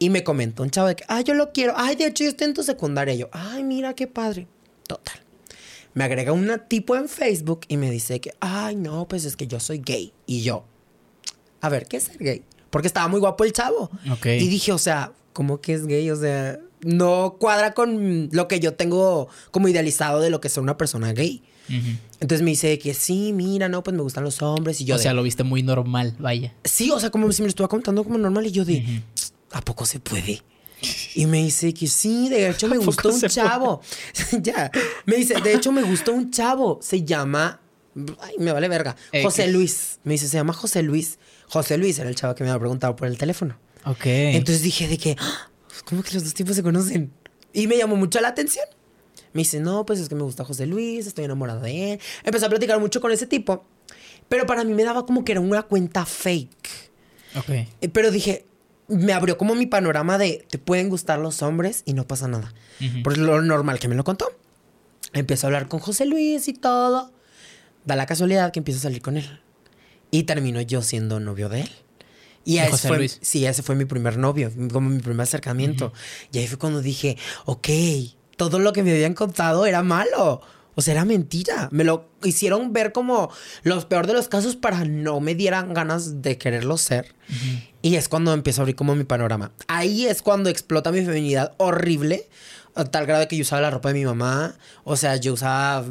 Y 0.00 0.10
me 0.10 0.24
comentó 0.24 0.64
un 0.64 0.70
chavo 0.70 0.88
de 0.88 0.96
que, 0.96 1.04
ay, 1.08 1.22
yo 1.24 1.34
lo 1.34 1.52
quiero. 1.52 1.74
Ay, 1.76 1.94
de 1.94 2.06
hecho, 2.06 2.24
yo 2.24 2.30
estoy 2.30 2.48
en 2.48 2.54
tu 2.54 2.62
secundaria. 2.64 3.14
Y 3.14 3.18
yo, 3.18 3.28
ay, 3.32 3.62
mira 3.62 3.94
qué 3.94 4.06
padre. 4.08 4.48
Total. 4.88 5.20
Me 5.94 6.04
agrega 6.04 6.32
un 6.32 6.50
tipo 6.68 6.96
en 6.96 7.08
Facebook 7.08 7.60
y 7.68 7.76
me 7.76 7.90
dice 7.90 8.20
que, 8.20 8.34
ay, 8.40 8.76
no, 8.76 9.06
pues 9.08 9.24
es 9.24 9.36
que 9.36 9.46
yo 9.46 9.60
soy 9.60 9.78
gay. 9.78 10.12
Y 10.26 10.42
yo, 10.42 10.64
a 11.60 11.68
ver, 11.68 11.86
¿qué 11.86 11.96
es 11.98 12.04
ser 12.04 12.18
gay? 12.18 12.42
Porque 12.70 12.88
estaba 12.88 13.08
muy 13.08 13.20
guapo 13.20 13.44
el 13.44 13.52
chavo. 13.52 13.90
Ok. 14.10 14.26
Y 14.26 14.48
dije, 14.48 14.72
o 14.72 14.78
sea, 14.78 15.12
¿cómo 15.32 15.60
que 15.60 15.74
es 15.74 15.86
gay? 15.86 16.10
O 16.10 16.16
sea, 16.16 16.58
no 16.82 17.36
cuadra 17.38 17.72
con 17.72 18.28
lo 18.32 18.48
que 18.48 18.60
yo 18.60 18.74
tengo 18.74 19.28
como 19.50 19.68
idealizado 19.68 20.20
de 20.20 20.30
lo 20.30 20.40
que 20.40 20.48
es 20.48 20.56
una 20.56 20.76
persona 20.76 21.12
gay. 21.12 21.42
Entonces 22.20 22.42
me 22.42 22.50
dice 22.50 22.78
que 22.78 22.92
sí, 22.92 23.32
mira, 23.32 23.68
no, 23.68 23.82
pues 23.82 23.96
me 23.96 24.02
gustan 24.02 24.24
los 24.24 24.42
hombres. 24.42 24.80
Y 24.80 24.84
yo, 24.84 24.96
o 24.96 24.98
de, 24.98 25.04
sea, 25.04 25.14
lo 25.14 25.22
viste 25.22 25.44
muy 25.44 25.62
normal, 25.62 26.14
vaya. 26.18 26.52
Sí, 26.64 26.90
o 26.90 27.00
sea, 27.00 27.10
como 27.10 27.30
si 27.32 27.42
me 27.42 27.46
lo 27.46 27.50
estuviera 27.50 27.68
contando 27.68 28.04
como 28.04 28.18
normal 28.18 28.46
y 28.46 28.50
yo 28.50 28.64
de, 28.64 29.02
¿a 29.52 29.62
poco 29.62 29.86
se 29.86 29.98
puede? 30.00 30.42
Y 31.14 31.26
me 31.26 31.38
dice 31.42 31.72
que 31.74 31.86
sí, 31.86 32.28
de 32.28 32.48
hecho 32.50 32.68
me 32.68 32.76
¿A 32.76 32.78
poco 32.78 32.86
gustó 32.92 33.08
un 33.10 33.20
chavo. 33.20 33.80
ya. 34.42 34.70
Me 35.06 35.16
dice, 35.16 35.34
de 35.40 35.54
hecho 35.54 35.72
me 35.72 35.82
gustó 35.82 36.12
un 36.12 36.30
chavo. 36.30 36.78
Se 36.82 37.02
llama. 37.04 37.60
Ay, 38.20 38.34
me 38.38 38.52
vale 38.52 38.68
verga. 38.68 38.96
X. 39.12 39.24
José 39.24 39.46
Luis. 39.48 39.98
Me 40.04 40.12
dice, 40.14 40.28
se 40.28 40.36
llama 40.36 40.52
José 40.52 40.82
Luis. 40.82 41.18
José 41.48 41.78
Luis 41.78 41.98
era 41.98 42.08
el 42.08 42.14
chavo 42.14 42.34
que 42.34 42.42
me 42.44 42.50
había 42.50 42.60
preguntado 42.60 42.96
por 42.96 43.06
el 43.08 43.16
teléfono. 43.18 43.56
Ok. 43.84 44.06
Entonces 44.06 44.62
dije 44.62 44.88
de 44.88 44.98
que, 44.98 45.16
"Ah, 45.18 45.50
¿cómo 45.84 46.02
que 46.02 46.14
los 46.14 46.24
dos 46.24 46.34
tipos 46.34 46.56
se 46.56 46.62
conocen? 46.62 47.12
Y 47.52 47.66
me 47.66 47.76
llamó 47.76 47.96
mucho 47.96 48.20
la 48.20 48.28
atención. 48.28 48.64
Me 49.32 49.42
dice, 49.42 49.60
no, 49.60 49.84
pues 49.84 49.98
es 50.00 50.08
que 50.08 50.14
me 50.14 50.22
gusta 50.22 50.44
José 50.44 50.66
Luis, 50.66 51.06
estoy 51.06 51.24
enamorado 51.24 51.60
de 51.60 51.92
él. 51.94 52.00
Empecé 52.24 52.46
a 52.46 52.48
platicar 52.48 52.80
mucho 52.80 53.00
con 53.00 53.10
ese 53.12 53.26
tipo. 53.26 53.64
Pero 54.28 54.46
para 54.46 54.64
mí 54.64 54.72
me 54.74 54.84
daba 54.84 55.04
como 55.06 55.24
que 55.24 55.32
era 55.32 55.40
una 55.40 55.62
cuenta 55.64 56.06
fake. 56.06 56.90
ok. 57.36 57.48
Eh, 57.50 57.88
Pero 57.92 58.10
dije, 58.10 58.46
me 58.88 59.12
abrió 59.12 59.38
como 59.38 59.54
mi 59.54 59.66
panorama 59.66 60.18
de 60.18 60.46
te 60.50 60.58
pueden 60.58 60.88
gustar 60.88 61.18
los 61.18 61.42
hombres 61.42 61.82
y 61.86 61.94
no 61.94 62.06
pasa 62.06 62.28
nada. 62.28 62.52
Por 63.02 63.16
lo 63.18 63.40
normal 63.42 63.78
que 63.78 63.88
me 63.88 63.94
lo 63.94 64.04
contó. 64.04 64.26
Empiezo 65.12 65.46
a 65.46 65.48
hablar 65.48 65.68
con 65.68 65.80
José 65.80 66.06
Luis 66.06 66.48
y 66.48 66.52
todo. 66.54 67.12
Da 67.84 67.96
la 67.96 68.06
casualidad 68.06 68.52
que 68.52 68.60
empiezo 68.60 68.78
a 68.78 68.82
salir 68.82 69.00
con 69.02 69.16
él. 69.16 69.40
Y 70.10 70.24
termino 70.24 70.60
yo 70.60 70.82
siendo 70.82 71.20
novio 71.20 71.48
de 71.48 71.62
él. 71.62 71.70
Y 72.44 72.56
¿De 72.56 72.62
ese 72.62 72.70
José 72.72 72.88
fue, 72.88 72.98
Luis? 72.98 73.18
sí, 73.22 73.46
ese 73.46 73.62
fue 73.62 73.74
mi 73.74 73.84
primer 73.86 74.18
novio, 74.18 74.52
como 74.72 74.90
mi 74.90 75.00
primer 75.00 75.22
acercamiento. 75.22 75.92
Y 76.30 76.38
ahí 76.38 76.46
fue 76.46 76.58
cuando 76.58 76.82
dije, 76.82 77.16
ok, 77.46 77.68
todo 78.36 78.58
lo 78.58 78.72
que 78.72 78.82
me 78.82 78.92
habían 78.92 79.14
contado 79.14 79.64
era 79.66 79.82
malo. 79.82 80.42
O 80.74 80.82
sea, 80.82 80.94
era 80.94 81.04
mentira. 81.04 81.68
Me 81.72 81.84
lo 81.84 82.08
hicieron 82.22 82.72
ver 82.72 82.92
como 82.92 83.30
los 83.62 83.84
peor 83.84 84.06
de 84.06 84.12
los 84.12 84.28
casos 84.28 84.56
para 84.56 84.84
no 84.84 85.20
me 85.20 85.34
dieran 85.34 85.74
ganas 85.74 86.22
de 86.22 86.38
quererlo 86.38 86.76
ser. 86.78 87.14
Y 87.82 87.96
es 87.96 88.08
cuando 88.08 88.32
empiezo 88.32 88.60
a 88.60 88.62
abrir 88.62 88.76
como 88.76 88.94
mi 88.94 89.04
panorama. 89.04 89.52
Ahí 89.68 90.06
es 90.06 90.22
cuando 90.22 90.50
explota 90.50 90.92
mi 90.92 91.04
feminidad 91.04 91.54
horrible. 91.58 92.28
A 92.74 92.84
tal 92.84 93.06
grado 93.06 93.28
que 93.28 93.36
yo 93.36 93.42
usaba 93.42 93.62
la 93.62 93.70
ropa 93.70 93.90
de 93.90 94.00
mi 94.00 94.04
mamá. 94.04 94.56
O 94.84 94.96
sea, 94.96 95.16
yo 95.16 95.34
usaba... 95.34 95.84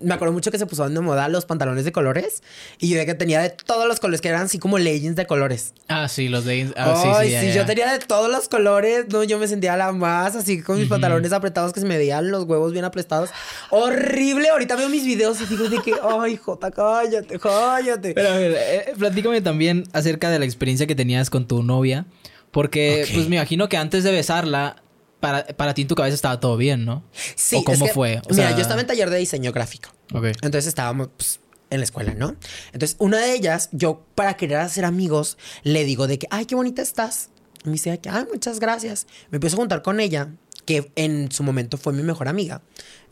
Me 0.00 0.14
acuerdo 0.14 0.32
mucho 0.32 0.50
que 0.50 0.58
se 0.58 0.66
puso 0.66 0.88
de 0.88 1.00
moda 1.00 1.28
los 1.28 1.46
pantalones 1.46 1.84
de 1.84 1.92
colores. 1.92 2.42
Y 2.78 2.88
yo 2.88 2.94
veía 2.94 3.06
que 3.06 3.14
tenía 3.14 3.40
de 3.40 3.50
todos 3.50 3.86
los 3.86 4.00
colores, 4.00 4.20
que 4.20 4.28
eran 4.28 4.42
así 4.42 4.58
como 4.58 4.78
leggings 4.78 5.16
de 5.16 5.26
colores. 5.26 5.72
Ah, 5.88 6.08
sí, 6.08 6.28
los 6.28 6.44
de. 6.44 6.72
Ah, 6.76 6.98
sí, 7.00 7.08
Ay, 7.12 7.30
sí, 7.30 7.36
sí, 7.40 7.46
ya, 7.48 7.54
yo 7.54 7.66
tenía 7.66 7.92
de 7.92 7.98
todos 8.00 8.30
los 8.30 8.48
colores. 8.48 9.06
No, 9.08 9.22
yo 9.22 9.38
me 9.38 9.46
sentía 9.46 9.76
la 9.76 9.92
más 9.92 10.34
así 10.34 10.62
con 10.62 10.78
mis 10.78 10.88
pantalones 10.88 11.32
apretados 11.32 11.72
que 11.72 11.80
se 11.80 11.86
me 11.86 11.96
veían 11.96 12.30
los 12.30 12.44
huevos 12.44 12.72
bien 12.72 12.84
apretados. 12.84 13.30
Horrible. 13.70 14.48
Ahorita 14.48 14.76
veo 14.76 14.88
mis 14.88 15.04
videos 15.04 15.40
y 15.40 15.46
digo 15.46 15.68
de 15.68 15.80
que, 15.82 15.94
ay, 16.20 16.36
Jota, 16.36 16.70
cállate, 16.70 17.38
cállate. 17.38 18.14
Pero 18.14 18.28
a 18.28 18.36
ver, 18.36 18.56
eh, 18.58 18.92
platícame 18.98 19.40
también 19.40 19.84
acerca 19.92 20.30
de 20.30 20.38
la 20.38 20.44
experiencia 20.44 20.86
que 20.86 20.94
tenías 20.94 21.30
con 21.30 21.46
tu 21.46 21.62
novia. 21.62 22.06
Porque, 22.50 23.06
pues 23.14 23.28
me 23.28 23.36
imagino 23.36 23.68
que 23.70 23.78
antes 23.78 24.04
de 24.04 24.12
besarla, 24.12 24.76
para, 25.22 25.46
para 25.46 25.72
ti 25.72 25.82
en 25.82 25.88
tu 25.88 25.94
cabeza 25.94 26.16
estaba 26.16 26.40
todo 26.40 26.56
bien, 26.56 26.84
¿no? 26.84 27.04
sí, 27.36 27.54
¿O 27.56 27.62
cómo 27.64 27.84
es 27.84 27.90
que, 27.90 27.94
fue? 27.94 28.20
O 28.28 28.34
mira, 28.34 28.48
sea- 28.48 28.56
yo 28.56 28.62
estaba 28.62 28.80
en 28.80 28.88
taller 28.88 29.08
de 29.08 29.18
diseño 29.18 29.52
gráfico. 29.52 29.88
Ok. 30.12 30.24
Entonces 30.42 30.66
estábamos 30.66 31.10
pues, 31.16 31.38
en 31.70 31.78
la 31.78 31.84
escuela, 31.84 32.12
¿no? 32.14 32.34
Entonces, 32.72 32.96
una 32.98 33.18
de 33.18 33.32
ellas, 33.32 33.68
yo 33.70 34.04
para 34.16 34.36
querer 34.36 34.58
hacer 34.58 34.84
amigos, 34.84 35.38
le 35.62 35.84
digo 35.84 36.08
de 36.08 36.18
que, 36.18 36.26
ay, 36.30 36.44
qué 36.46 36.56
bonita 36.56 36.82
estás. 36.82 37.30
Y 37.64 37.68
me 37.68 37.74
dice 37.74 37.96
que, 38.00 38.08
ay, 38.10 38.24
muchas 38.32 38.58
gracias. 38.58 39.06
Me 39.30 39.36
empiezo 39.36 39.54
a 39.56 39.60
juntar 39.60 39.82
con 39.82 40.00
ella, 40.00 40.28
que 40.66 40.90
en 40.96 41.30
su 41.30 41.44
momento 41.44 41.78
fue 41.78 41.92
mi 41.92 42.02
mejor 42.02 42.26
amiga, 42.26 42.60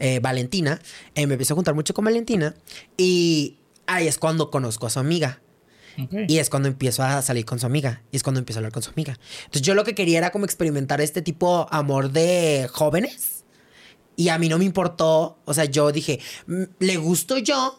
eh, 0.01 0.19
Valentina. 0.19 0.81
Eh, 1.15 1.29
me 1.29 1.35
empiezo 1.35 1.55
a 1.55 1.57
juntar 1.57 1.75
mucho 1.77 1.95
con 1.95 2.05
Valentina. 2.05 2.57
Y 2.97 3.59
ahí 3.87 4.09
es 4.09 4.19
cuando 4.19 4.51
conozco 4.51 4.89
a 4.89 4.91
su 4.91 4.99
amiga. 4.99 5.41
Ok. 6.05 6.15
Y 6.29 6.39
es 6.39 6.51
cuando 6.51 6.69
empiezo 6.69 7.03
a 7.03 7.23
salir 7.23 7.45
con 7.45 7.59
su 7.59 7.67
amiga. 7.67 8.03
Y 8.13 8.17
es 8.17 8.23
cuando 8.23 8.39
empiezo 8.41 8.59
a 8.59 8.61
hablar 8.61 8.73
con 8.73 8.83
su 8.83 8.91
amiga. 8.91 9.19
Entonces 9.41 9.63
yo 9.63 9.75
lo 9.75 9.85
que 9.85 9.95
quería 9.95 10.19
era 10.19 10.31
como 10.31 10.45
experimentar 10.45 11.01
este 11.01 11.23
tipo 11.23 11.67
amor 11.71 12.11
de 12.13 12.69
jóvenes. 12.73 13.45
Y 14.17 14.29
a 14.29 14.39
mí 14.39 14.49
no 14.49 14.59
me 14.59 14.65
importó. 14.65 15.39
O 15.45 15.55
sea, 15.55 15.65
yo 15.65 15.93
dije, 15.93 16.21
"Mm, 16.47 16.63
le 16.79 16.97
gusto 16.97 17.39
yo. 17.39 17.77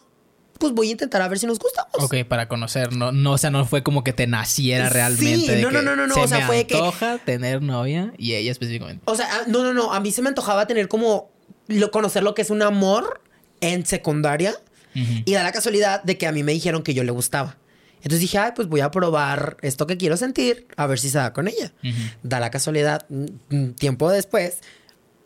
Pues 0.60 0.74
voy 0.74 0.90
a 0.90 0.92
intentar 0.92 1.22
a 1.24 1.28
ver 1.28 1.40
si 1.40 1.48
nos 1.48 1.58
gustamos. 1.58 1.92
Ok, 2.04 2.18
para 2.28 2.48
conocer, 2.48 2.94
no, 2.94 3.12
no, 3.12 3.32
o 3.34 3.38
sea, 3.40 3.50
no 3.50 3.66
fue 3.66 3.82
como 3.82 4.04
que 4.04 4.14
te 4.14 4.28
naciera 4.28 4.88
Sí, 4.90 4.94
realmente. 4.94 5.56
de 5.56 5.62
no, 5.64 5.72
no, 5.72 5.80
que 5.80 5.86
no, 5.86 5.96
no, 5.96 6.06
no, 6.08 6.14
Se 6.14 6.20
o 6.22 6.28
sea, 6.28 6.40
me 6.42 6.46
fue 6.46 6.68
que- 6.68 6.76
antoja 6.76 7.18
tener 7.18 7.64
novia 7.64 8.14
y 8.20 8.34
ella 8.36 8.52
específicamente. 8.52 9.02
O 9.06 9.16
sea, 9.16 9.28
ah, 9.32 9.42
no, 9.48 9.64
no, 9.64 9.74
no. 9.74 9.92
A 9.92 10.00
mí 10.00 10.12
se 10.12 10.22
me 10.22 10.30
antojaba 10.30 10.68
tener 10.68 10.88
como 10.88 11.32
lo, 11.68 11.90
conocer 11.90 12.22
lo 12.22 12.36
que 12.36 12.44
es 12.44 12.52
un 12.52 12.62
amor 12.62 13.22
en 13.60 13.88
secundaria. 13.88 14.54
Ujú. 14.96 15.24
Y 15.26 15.34
da 15.34 15.42
la 15.42 15.52
casualidad 15.52 16.04
de 16.04 16.18
que 16.20 16.28
a 16.28 16.32
mí 16.32 16.44
me 16.44 16.52
dijeron 16.52 16.84
que 16.84 16.94
yo 16.94 17.04
le 17.04 17.12
gustaba. 17.12 17.58
Entonces 18.04 18.20
dije, 18.20 18.38
ay, 18.38 18.52
pues 18.56 18.68
voy 18.68 18.82
a 18.82 18.92
probar 18.92 19.58
esto 19.62 19.88
que 19.88 19.98
quiero 19.98 20.18
sentir, 20.18 20.68
a 20.76 20.88
ver 20.88 21.00
si 21.00 21.10
se 21.10 21.18
da 21.18 21.34
con 21.34 21.48
ella. 21.48 21.72
Ujú. 21.84 21.94
Da 22.24 22.40
la 22.40 22.50
casualidad, 22.52 23.06
mm, 23.10 23.26
mm, 23.56 23.74
tiempo 23.74 24.10
después, 24.10 24.58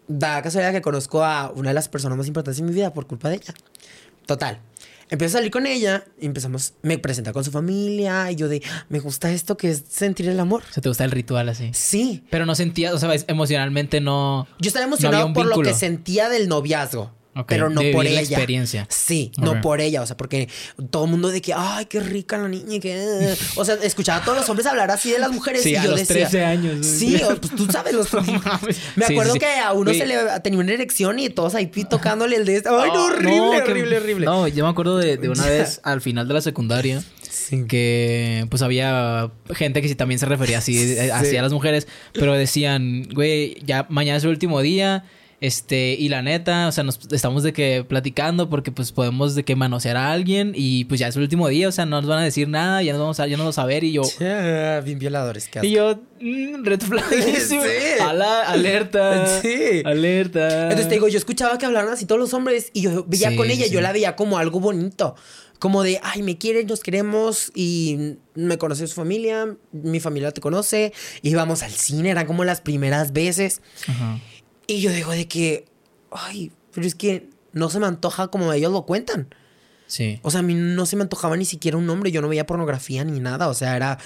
da 0.07 0.35
la 0.35 0.41
casualidad 0.41 0.71
que 0.73 0.81
conozco 0.81 1.23
a 1.23 1.51
una 1.55 1.69
de 1.69 1.73
las 1.73 1.89
personas 1.89 2.17
más 2.17 2.27
importantes 2.27 2.59
en 2.59 2.65
mi 2.65 2.73
vida 2.73 2.93
por 2.93 3.07
culpa 3.07 3.29
de 3.29 3.35
ella. 3.35 3.53
Total. 4.25 4.59
Empiezo 5.07 5.37
a 5.37 5.39
salir 5.39 5.51
con 5.51 5.67
ella, 5.67 6.03
y 6.19 6.25
empezamos, 6.25 6.73
me 6.81 6.97
presenta 6.97 7.31
con 7.31 7.43
su 7.43 7.51
familia, 7.51 8.31
y 8.31 8.35
yo 8.35 8.47
de, 8.47 8.63
"Ah, 8.67 8.85
me 8.89 8.99
gusta 8.99 9.31
esto 9.31 9.55
que 9.55 9.69
es 9.69 9.83
sentir 9.87 10.27
el 10.27 10.39
amor. 10.39 10.63
O 10.67 10.73
sea, 10.73 10.81
te 10.81 10.89
gusta 10.89 11.03
el 11.05 11.11
ritual 11.11 11.47
así. 11.47 11.69
Sí. 11.73 12.23
Pero 12.31 12.47
no 12.47 12.55
sentías, 12.55 12.91
o 12.91 12.97
sea, 12.97 13.13
emocionalmente 13.27 14.01
no. 14.01 14.47
Yo 14.59 14.67
estaba 14.67 14.85
No 14.87 14.93
emocionado 14.93 15.27
un 15.27 15.33
por 15.33 15.45
lo 15.45 15.61
que 15.61 15.75
sentía 15.75 16.27
del 16.29 16.47
noviazgo. 16.49 17.11
Pero 17.47 17.69
no 17.69 17.81
de 17.81 17.91
por 17.91 18.05
ella. 18.05 18.15
la 18.15 18.21
experiencia. 18.21 18.87
Sí, 18.89 19.31
no 19.37 19.61
por 19.61 19.81
ella. 19.81 20.01
O 20.01 20.05
sea, 20.07 20.15
porque 20.17 20.47
todo 20.89 21.05
el 21.05 21.11
mundo 21.11 21.29
de 21.29 21.41
que, 21.41 21.53
ay, 21.53 21.85
qué 21.85 21.99
rica 21.99 22.37
la 22.37 22.47
niña. 22.47 22.79
Que... 22.79 23.35
O 23.55 23.65
sea, 23.65 23.75
escuchaba 23.83 24.21
a 24.21 24.25
todos 24.25 24.37
los 24.37 24.49
hombres 24.49 24.65
hablar 24.67 24.89
así 24.91 25.11
de 25.11 25.19
las 25.19 25.31
mujeres. 25.33 25.63
Sí, 25.63 25.71
y 25.71 25.75
a 25.75 25.83
yo 25.83 25.91
los 25.91 25.99
decía, 25.99 26.27
13 26.29 26.45
años. 26.45 26.85
Sí, 26.85 27.17
pues 27.25 27.55
tú 27.55 27.65
sabes 27.71 27.93
los. 27.93 28.07
Me 28.95 29.05
acuerdo 29.05 29.33
sí, 29.33 29.39
sí. 29.39 29.45
que 29.45 29.59
a 29.59 29.73
uno 29.73 29.93
se 29.93 30.05
le 30.05 30.17
tenía 30.43 30.59
una 30.59 30.71
erección 30.73 31.19
y 31.19 31.29
todos 31.29 31.55
ahí 31.55 31.67
tocándole 31.67 32.37
el 32.37 32.45
de 32.45 32.57
este. 32.57 32.69
Ay, 32.69 32.91
no, 32.93 33.05
horrible, 33.05 33.35
no, 33.35 33.49
horrible, 33.51 33.97
horrible. 33.97 34.25
No, 34.25 34.47
yo 34.47 34.63
me 34.63 34.69
acuerdo 34.71 34.97
de, 34.97 35.17
de 35.17 35.29
una 35.29 35.45
vez 35.45 35.81
al 35.83 36.01
final 36.01 36.27
de 36.27 36.33
la 36.33 36.41
secundaria 36.41 37.03
Sí. 37.29 37.65
que 37.67 38.47
pues 38.49 38.61
había 38.61 39.29
gente 39.53 39.81
que 39.81 39.87
sí 39.89 39.95
también 39.95 40.19
se 40.19 40.25
refería 40.25 40.59
así, 40.59 40.97
así 40.97 41.31
Sí. 41.31 41.37
a 41.37 41.41
las 41.41 41.51
mujeres, 41.51 41.85
pero 42.13 42.33
decían, 42.33 43.07
güey, 43.13 43.57
ya 43.65 43.85
mañana 43.89 44.17
es 44.17 44.23
el 44.23 44.29
último 44.29 44.61
día. 44.61 45.03
Este, 45.41 45.95
y 45.99 46.07
la 46.09 46.21
neta, 46.21 46.67
o 46.67 46.71
sea, 46.71 46.83
nos 46.85 46.97
estamos 47.11 47.43
de 47.43 47.51
que 47.51 47.83
platicando 47.87 48.49
porque 48.49 48.71
pues 48.71 48.91
podemos 48.93 49.35
de 49.35 49.43
que 49.43 49.55
manosear 49.55 49.97
a 49.97 50.11
alguien 50.11 50.53
y 50.55 50.85
pues 50.85 50.99
ya 50.99 51.07
es 51.09 51.15
el 51.17 51.23
último 51.23 51.47
día, 51.49 51.67
o 51.67 51.71
sea, 51.73 51.85
no 51.85 51.97
nos 52.01 52.09
van 52.09 52.19
a 52.19 52.23
decir 52.23 52.47
nada, 52.47 52.81
ya 52.81 52.93
nos 52.93 53.01
vamos 53.01 53.19
a, 53.19 53.27
ya 53.27 53.35
nos 53.35 53.43
vamos 53.43 53.59
a 53.59 53.65
ver 53.65 53.83
y 53.83 53.91
yo, 53.91 54.03
bien 54.83 54.97
violadores, 54.97 55.49
qué 55.49 55.59
y 55.63 55.71
yo, 55.71 55.99
mm, 56.21 56.63
red 56.63 56.79
flag. 56.81 57.03
Sí. 57.45 57.57
Ala- 58.01 58.43
alerta. 58.47 59.41
Sí. 59.41 59.81
Alerta. 59.83 60.63
Entonces 60.63 60.87
te 60.87 60.95
digo, 60.95 61.07
yo 61.09 61.17
escuchaba 61.17 61.57
que 61.57 61.65
hablaban 61.65 61.91
así 61.93 62.05
todos 62.05 62.19
los 62.19 62.33
hombres 62.33 62.69
y 62.73 62.81
yo 62.81 63.03
veía 63.07 63.29
Sí, 63.31 63.35
con 63.35 63.49
ella, 63.51 63.65
sí, 63.65 63.71
yo 63.71 63.81
la 63.81 63.91
veía 63.91 64.15
como 64.15 64.37
algo 64.37 64.59
bonito. 64.59 65.15
Como 65.59 65.83
de, 65.83 65.99
ay, 66.03 66.21
me 66.21 66.37
quieren, 66.37 66.67
nos 66.67 66.81
queremos 66.81 67.51
y 67.55 68.15
me 68.35 68.57
conoce 68.57 68.87
su 68.87 68.93
familia, 68.95 69.55
mi 69.71 69.99
familia 70.01 70.31
te 70.31 70.41
conoce, 70.41 70.91
íbamos 71.21 71.63
al 71.63 71.71
cine, 71.71 72.09
eran 72.09 72.25
como 72.27 72.43
las 72.43 72.59
primeras 72.61 73.13
veces. 73.13 73.61
Ajá. 73.87 74.19
Y 74.67 74.81
yo 74.81 74.91
digo 74.91 75.11
de 75.11 75.27
que, 75.27 75.65
ay, 76.11 76.51
pero 76.73 76.85
es 76.87 76.95
que 76.95 77.29
no 77.53 77.69
se 77.69 77.79
me 77.79 77.85
antoja 77.87 78.27
como 78.29 78.51
ellos 78.53 78.71
lo 78.71 78.85
cuentan. 78.85 79.33
Sí. 79.87 80.19
O 80.23 80.31
sea, 80.31 80.39
a 80.39 80.43
mí 80.43 80.55
no 80.55 80.85
se 80.85 80.95
me 80.95 81.03
antojaba 81.03 81.37
ni 81.37 81.45
siquiera 81.45 81.77
un 81.77 81.85
nombre, 81.85 82.11
yo 82.11 82.21
no 82.21 82.27
veía 82.27 82.45
pornografía 82.45 83.03
ni 83.03 83.19
nada, 83.19 83.47
o 83.47 83.53
sea, 83.53 83.75
era... 83.75 83.97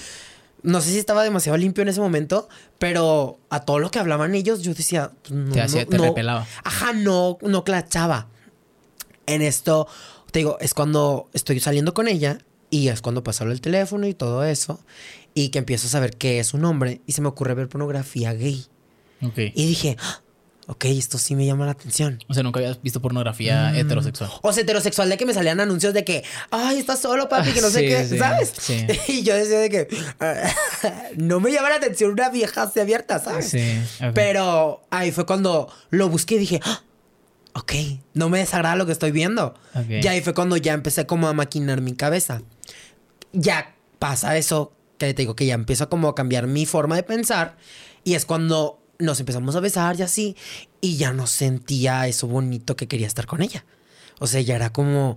No 0.62 0.82
sé 0.82 0.90
si 0.90 0.98
estaba 0.98 1.24
demasiado 1.24 1.56
limpio 1.56 1.80
en 1.80 1.88
ese 1.88 2.00
momento, 2.00 2.46
pero 2.78 3.38
a 3.48 3.60
todo 3.64 3.78
lo 3.78 3.90
que 3.90 3.98
hablaban 3.98 4.34
ellos, 4.34 4.60
yo 4.60 4.74
decía, 4.74 5.10
pues, 5.22 5.32
no, 5.32 5.52
Te 5.54 5.62
hacía- 5.62 5.84
no, 5.84 5.88
te 5.88 5.96
no. 5.96 6.04
repelaba. 6.04 6.46
Ajá, 6.64 6.92
no, 6.92 7.38
no 7.40 7.64
clachaba. 7.64 8.28
En 9.26 9.40
esto, 9.40 9.88
te 10.32 10.40
digo, 10.40 10.58
es 10.60 10.74
cuando 10.74 11.30
estoy 11.32 11.60
saliendo 11.60 11.94
con 11.94 12.08
ella 12.08 12.38
y 12.68 12.88
es 12.88 13.00
cuando 13.00 13.24
pasó 13.24 13.44
el 13.44 13.60
teléfono 13.62 14.06
y 14.06 14.12
todo 14.12 14.44
eso, 14.44 14.80
y 15.32 15.48
que 15.48 15.58
empiezo 15.60 15.86
a 15.86 15.90
saber 15.90 16.16
qué 16.18 16.40
es 16.40 16.52
un 16.52 16.64
hombre 16.66 17.00
y 17.06 17.12
se 17.12 17.22
me 17.22 17.28
ocurre 17.28 17.54
ver 17.54 17.68
pornografía 17.68 18.34
gay. 18.34 18.66
Ok. 19.22 19.38
Y 19.38 19.66
dije, 19.66 19.96
"Ah, 19.98 20.20
ok, 20.70 20.84
esto 20.86 21.18
sí 21.18 21.34
me 21.34 21.44
llama 21.44 21.66
la 21.66 21.72
atención. 21.72 22.18
O 22.28 22.34
sea, 22.34 22.42
nunca 22.44 22.60
habías 22.60 22.80
visto 22.80 23.02
pornografía 23.02 23.72
Mm. 23.72 23.76
heterosexual. 23.76 24.30
O 24.42 24.52
sea, 24.52 24.62
heterosexual 24.62 25.08
de 25.10 25.16
que 25.16 25.26
me 25.26 25.34
salían 25.34 25.58
anuncios 25.60 25.92
de 25.94 26.04
que, 26.04 26.22
ay, 26.50 26.78
estás 26.78 27.00
solo, 27.00 27.28
papi, 27.28 27.50
que 27.52 27.60
no 27.60 27.70
sé 27.70 27.80
Sí, 27.80 27.86
qué, 27.88 28.06
sí, 28.06 28.18
¿sabes? 28.18 28.52
sí. 28.58 28.86
Y 29.08 29.22
yo 29.22 29.34
decía 29.34 29.58
de 29.58 29.68
que 29.68 29.88
no 31.16 31.40
me 31.40 31.52
llama 31.52 31.70
la 31.70 31.76
atención 31.76 32.12
una 32.12 32.28
vieja 32.30 32.62
así 32.62 32.80
abierta, 32.80 33.18
¿sabes? 33.18 33.48
Sí. 33.50 33.80
Pero 34.14 34.82
ahí 34.90 35.10
fue 35.12 35.26
cuando 35.26 35.72
lo 35.90 36.08
busqué 36.08 36.36
y 36.36 36.38
dije, 36.38 36.60
"Ah, 36.64 36.82
ok, 37.54 37.72
no 38.14 38.28
me 38.28 38.38
desagrada 38.38 38.76
lo 38.76 38.86
que 38.86 38.92
estoy 38.92 39.10
viendo. 39.10 39.54
Ok. 39.74 39.90
Y 40.02 40.06
ahí 40.06 40.20
fue 40.20 40.34
cuando 40.34 40.56
ya 40.56 40.72
empecé 40.72 41.06
como 41.06 41.28
a 41.28 41.32
maquinar 41.32 41.80
mi 41.80 41.94
cabeza. 41.94 42.42
Ya 43.32 43.74
pasa 43.98 44.36
eso, 44.36 44.72
que 44.98 45.12
te 45.14 45.22
digo 45.22 45.34
que 45.36 45.46
ya 45.46 45.54
empiezo 45.54 45.88
como 45.88 46.08
a 46.08 46.14
cambiar 46.14 46.46
mi 46.46 46.66
forma 46.66 46.96
de 46.96 47.02
pensar. 47.02 47.56
Y 48.04 48.14
es 48.14 48.24
cuando 48.24 48.79
nos 49.00 49.20
empezamos 49.20 49.56
a 49.56 49.60
besar 49.60 49.98
y 49.98 50.02
así. 50.02 50.36
Y 50.80 50.96
ya 50.96 51.12
no 51.12 51.26
sentía 51.26 52.06
eso 52.06 52.26
bonito 52.26 52.76
que 52.76 52.88
quería 52.88 53.06
estar 53.06 53.26
con 53.26 53.42
ella. 53.42 53.64
O 54.18 54.26
sea, 54.26 54.40
ya 54.40 54.56
era 54.56 54.70
como... 54.72 55.16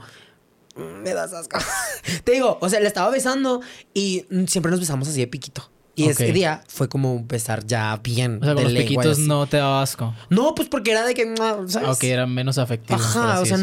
"Mm, 0.75 1.03
Me 1.03 1.13
das 1.13 1.33
asco. 1.33 1.59
te 2.23 2.31
digo, 2.33 2.57
o 2.61 2.69
sea, 2.69 2.79
le 2.79 2.87
estaba 2.87 3.09
besando 3.09 3.61
y 3.93 4.25
siempre 4.47 4.71
nos 4.71 4.79
besamos 4.79 5.07
así 5.07 5.19
de 5.19 5.27
piquito. 5.27 5.69
Y 5.95 6.09
ese 6.09 6.31
día 6.31 6.63
fue 6.67 6.89
como 6.89 7.13
empezar 7.15 7.67
ya 7.67 7.95
bien. 7.97 8.39
O 8.41 8.45
sea, 8.45 8.55
con 8.55 8.63
los 8.63 8.73
piquitos 8.73 9.19
no 9.19 9.45
te 9.45 9.57
daba 9.57 9.83
asco. 9.83 10.15
No, 10.31 10.55
pues 10.55 10.67
porque 10.67 10.89
era 10.89 11.05
de 11.05 11.13
que, 11.13 11.35
¿sabes? 11.67 11.75
Ok, 11.87 12.03
eran 12.05 12.33
menos 12.33 12.57
afectivos. 12.57 12.99
Ajá, 12.99 13.39
o 13.41 13.45
sea. 13.45 13.57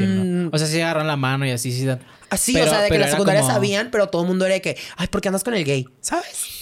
O 0.52 0.58
sea, 0.58 0.66
sí 0.68 0.80
agarran 0.80 1.08
la 1.08 1.16
mano 1.16 1.44
y 1.44 1.50
así 1.50 1.72
sí 1.72 1.84
dan. 1.86 1.98
Así, 2.28 2.52
Pero- 2.52 2.66
o 2.66 2.68
sea, 2.70 2.82
de 2.82 2.84
que 2.84 2.90
pero 2.90 3.00
la 3.00 3.06
era 3.06 3.12
secundaria 3.16 3.40
como- 3.40 3.52
sabían, 3.52 3.88
pero 3.90 4.06
todo 4.10 4.22
el 4.22 4.28
mundo 4.28 4.44
era 4.46 4.54
de 4.54 4.62
que, 4.62 4.76
ay, 4.96 5.08
¿por 5.08 5.20
qué 5.20 5.26
andas 5.26 5.42
con 5.42 5.54
el 5.54 5.64
gay? 5.64 5.88
¿Sabes? 6.00 6.59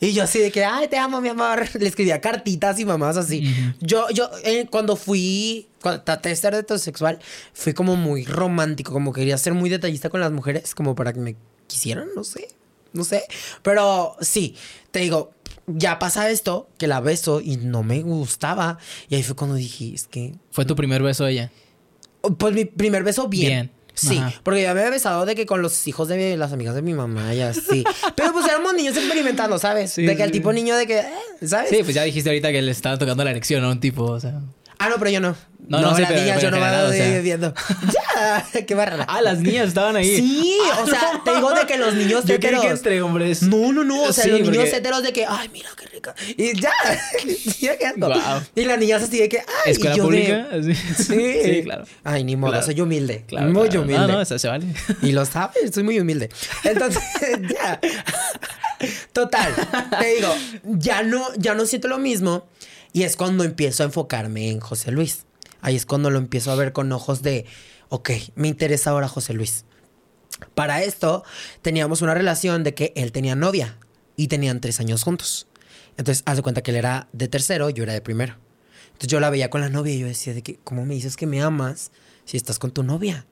Y 0.00 0.12
yo 0.12 0.22
así 0.22 0.38
de 0.38 0.50
que, 0.50 0.64
ay, 0.64 0.88
te 0.88 0.96
amo, 0.96 1.20
mi 1.20 1.28
amor. 1.28 1.66
Le 1.78 1.86
escribía 1.86 2.20
cartitas 2.20 2.78
y 2.80 2.84
mamás 2.86 3.16
así. 3.18 3.54
Yo, 3.80 4.08
yo, 4.10 4.30
eh, 4.44 4.66
cuando 4.70 4.96
fui, 4.96 5.68
cuando 5.82 6.02
traté 6.02 6.30
de 6.30 6.36
ser 6.36 6.54
heterosexual, 6.54 7.18
fui 7.52 7.74
como 7.74 7.96
muy 7.96 8.24
romántico, 8.24 8.92
como 8.92 9.12
quería 9.12 9.36
ser 9.36 9.52
muy 9.52 9.68
detallista 9.68 10.08
con 10.08 10.20
las 10.20 10.32
mujeres, 10.32 10.74
como 10.74 10.94
para 10.94 11.12
que 11.12 11.20
me 11.20 11.36
quisieran, 11.66 12.08
no 12.16 12.24
sé, 12.24 12.48
no 12.94 13.04
sé. 13.04 13.24
Pero 13.62 14.16
sí, 14.20 14.56
te 14.90 15.00
digo, 15.00 15.32
ya 15.66 15.98
pasa 15.98 16.30
esto, 16.30 16.68
que 16.78 16.86
la 16.86 17.00
beso 17.00 17.40
y 17.42 17.56
no 17.56 17.82
me 17.82 18.00
gustaba. 18.02 18.78
Y 19.10 19.16
ahí 19.16 19.22
fue 19.22 19.36
cuando 19.36 19.56
dije, 19.56 19.92
es 19.94 20.06
que 20.06 20.34
Fue 20.50 20.64
tu 20.64 20.74
primer 20.76 21.02
beso 21.02 21.26
ella. 21.26 21.52
pues 22.38 22.54
mi 22.54 22.64
primer 22.64 23.04
beso 23.04 23.28
bien. 23.28 23.50
Bien. 23.50 23.70
Sí, 24.00 24.16
Ajá. 24.18 24.32
porque 24.42 24.62
ya 24.62 24.72
me 24.72 24.80
había 24.80 24.90
besado 24.92 25.26
de 25.26 25.34
que 25.34 25.44
con 25.44 25.60
los 25.60 25.86
hijos 25.86 26.08
de 26.08 26.36
las 26.36 26.52
amigas 26.52 26.74
de 26.74 26.82
mi 26.82 26.94
mamá 26.94 27.34
y 27.34 27.40
así. 27.42 27.84
Pero 28.16 28.32
pues 28.32 28.46
éramos 28.46 28.72
niños 28.74 28.96
experimentando, 28.96 29.58
¿sabes? 29.58 29.92
Sí, 29.92 30.06
de 30.06 30.16
que 30.16 30.22
el 30.22 30.30
sí. 30.30 30.32
tipo 30.34 30.52
niño 30.52 30.74
de 30.76 30.86
que, 30.86 31.00
eh, 31.00 31.46
¿sabes? 31.46 31.68
Sí, 31.70 31.78
pues 31.82 31.94
ya 31.94 32.02
dijiste 32.04 32.30
ahorita 32.30 32.50
que 32.52 32.62
le 32.62 32.70
estaba 32.70 32.96
tocando 32.98 33.22
la 33.24 33.30
erección 33.30 33.62
a 33.64 33.68
un 33.70 33.80
tipo, 33.80 34.04
o 34.04 34.20
sea. 34.20 34.40
Ah, 34.82 34.88
no, 34.88 34.96
pero 34.98 35.10
yo 35.10 35.20
no. 35.20 35.36
No, 35.68 35.78
No, 35.80 35.90
no, 35.90 35.94
sí, 35.94 36.00
las 36.02 36.10
pero- 36.10 36.22
niñas, 36.22 36.36
pero 36.40 36.50
yo 36.50 36.58
no 36.58 36.66
me 36.66 36.82
o 36.82 36.90
sea. 36.92 37.20
viendo. 37.20 37.54
ya, 38.54 38.64
qué 38.66 38.74
barra. 38.74 39.04
Ah, 39.06 39.20
las 39.20 39.38
niñas 39.38 39.68
estaban 39.68 39.94
ahí. 39.94 40.16
Sí, 40.16 40.56
o 40.82 40.86
sea, 40.86 41.20
te 41.24 41.34
digo 41.34 41.52
de 41.52 41.66
que 41.66 41.76
los 41.78 41.94
niños 41.94 42.24
Yo 42.24 42.34
heteros. 42.36 42.62
que 42.62 42.68
entre 42.68 43.02
hombres. 43.02 43.42
No, 43.42 43.72
no, 43.72 43.84
no. 43.84 44.02
O 44.04 44.12
sea, 44.12 44.24
Sí, 44.24 44.30
los 44.30 44.40
niños 44.40 44.56
porque- 44.56 44.76
heteros 44.76 45.02
de 45.02 45.12
que, 45.12 45.26
ay, 45.28 45.48
mira 45.52 45.68
qué 45.78 45.86
rica. 45.86 46.14
Y 46.36 46.58
ya. 46.60 46.72
Guau. 47.96 48.40
Y 48.56 48.64
las 48.64 48.78
niñas 48.78 49.02
así 49.02 49.18
de 49.18 49.28
que, 49.28 49.38
ay, 49.38 49.72
¿Escuela 49.72 49.94
yo 49.96 50.08
de- 50.08 50.08
pública? 50.08 50.48
Sí. 50.62 50.74
Sí. 51.04 51.40
Sí, 51.44 51.62
claro. 51.62 51.84
Ay, 52.02 52.24
ni 52.24 52.36
modo, 52.36 52.52
Claro. 52.52 52.66
soy 52.66 52.80
humilde. 52.80 53.24
Claro, 53.28 53.50
muy 53.52 53.68
claro. 53.68 53.82
humilde. 53.82 54.06
No, 54.06 54.08
no, 54.14 54.20
eso 54.22 54.38
se 54.38 54.48
vale. 54.48 54.66
Y 55.02 55.12
lo 55.12 55.24
sabes, 55.26 55.72
soy 55.72 55.82
muy 55.84 56.00
humilde. 56.00 56.30
Entonces, 56.64 57.02
ya. 57.48 57.78
Total, 59.12 59.52
te 60.00 60.06
digo, 60.14 60.34
ya 60.64 61.02
no, 61.02 61.26
ya 61.36 61.54
no 61.54 61.66
siento 61.66 61.86
lo 61.88 61.98
mismo. 61.98 62.48
Y 62.92 63.02
es 63.04 63.16
cuando 63.16 63.44
empiezo 63.44 63.82
a 63.82 63.86
enfocarme 63.86 64.50
en 64.50 64.60
José 64.60 64.90
Luis. 64.90 65.24
Ahí 65.60 65.76
es 65.76 65.86
cuando 65.86 66.10
lo 66.10 66.18
empiezo 66.18 66.50
a 66.50 66.56
ver 66.56 66.72
con 66.72 66.90
ojos 66.92 67.22
de, 67.22 67.46
ok, 67.88 68.10
me 68.34 68.48
interesa 68.48 68.90
ahora 68.90 69.08
José 69.08 69.32
Luis. 69.34 69.64
Para 70.54 70.82
esto, 70.82 71.22
teníamos 71.62 72.02
una 72.02 72.14
relación 72.14 72.64
de 72.64 72.74
que 72.74 72.92
él 72.96 73.12
tenía 73.12 73.34
novia 73.36 73.76
y 74.16 74.28
tenían 74.28 74.60
tres 74.60 74.80
años 74.80 75.02
juntos. 75.02 75.46
Entonces, 75.96 76.22
haz 76.26 76.36
de 76.36 76.42
cuenta 76.42 76.62
que 76.62 76.70
él 76.70 76.78
era 76.78 77.08
de 77.12 77.28
tercero, 77.28 77.68
yo 77.70 77.82
era 77.82 77.92
de 77.92 78.00
primero. 78.00 78.36
Entonces, 78.86 79.08
yo 79.08 79.20
la 79.20 79.28
veía 79.30 79.50
con 79.50 79.60
la 79.60 79.68
novia 79.68 79.92
y 79.94 79.98
yo 79.98 80.06
decía 80.06 80.32
de 80.34 80.42
que, 80.42 80.56
¿cómo 80.64 80.86
me 80.86 80.94
dices 80.94 81.16
que 81.16 81.26
me 81.26 81.42
amas 81.42 81.90
si 82.24 82.36
estás 82.36 82.58
con 82.58 82.70
tu 82.70 82.82
novia? 82.82 83.26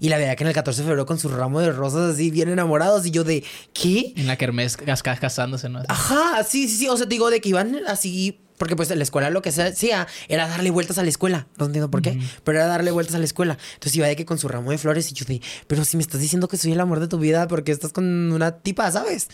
Y 0.00 0.08
la 0.10 0.18
veía 0.18 0.36
que 0.36 0.44
en 0.44 0.48
el 0.48 0.54
14 0.54 0.82
de 0.82 0.86
febrero 0.86 1.06
con 1.06 1.18
su 1.18 1.28
ramo 1.28 1.60
de 1.60 1.72
rosas 1.72 2.14
así, 2.14 2.30
bien 2.30 2.48
enamorados. 2.50 3.06
Y 3.06 3.10
yo 3.10 3.24
de, 3.24 3.42
¿qué? 3.72 4.12
En 4.16 4.26
la 4.26 4.36
kermés 4.36 4.76
cas- 4.76 5.02
cas- 5.02 5.18
casándose, 5.20 5.68
¿no? 5.68 5.82
Ajá, 5.88 6.44
sí, 6.44 6.68
sí, 6.68 6.76
sí. 6.76 6.88
O 6.88 6.96
sea, 6.96 7.06
te 7.06 7.14
digo 7.14 7.30
de 7.30 7.40
que 7.40 7.48
iban 7.48 7.76
así. 7.86 8.38
Porque 8.60 8.76
pues 8.76 8.90
en 8.90 8.98
la 8.98 9.04
escuela 9.04 9.30
lo 9.30 9.40
que 9.40 9.52
se 9.52 9.62
hacía 9.62 10.06
era 10.28 10.46
darle 10.46 10.70
vueltas 10.70 10.98
a 10.98 11.02
la 11.02 11.08
escuela. 11.08 11.46
No 11.56 11.64
entiendo 11.64 11.90
por 11.90 12.02
qué, 12.02 12.20
pero 12.44 12.58
era 12.58 12.66
darle 12.66 12.90
vueltas 12.90 13.14
a 13.14 13.18
la 13.18 13.24
escuela. 13.24 13.56
Entonces 13.72 13.96
iba 13.96 14.06
de 14.06 14.16
que 14.16 14.26
con 14.26 14.36
su 14.36 14.48
ramo 14.48 14.70
de 14.70 14.76
flores 14.76 15.10
y 15.10 15.14
yo 15.14 15.24
de, 15.24 15.40
pero 15.66 15.82
si 15.86 15.96
me 15.96 16.02
estás 16.02 16.20
diciendo 16.20 16.46
que 16.46 16.58
soy 16.58 16.72
el 16.72 16.80
amor 16.80 17.00
de 17.00 17.08
tu 17.08 17.18
vida 17.18 17.48
porque 17.48 17.72
estás 17.72 17.94
con 17.94 18.04
una 18.30 18.58
tipa, 18.58 18.92
¿sabes? 18.92 19.28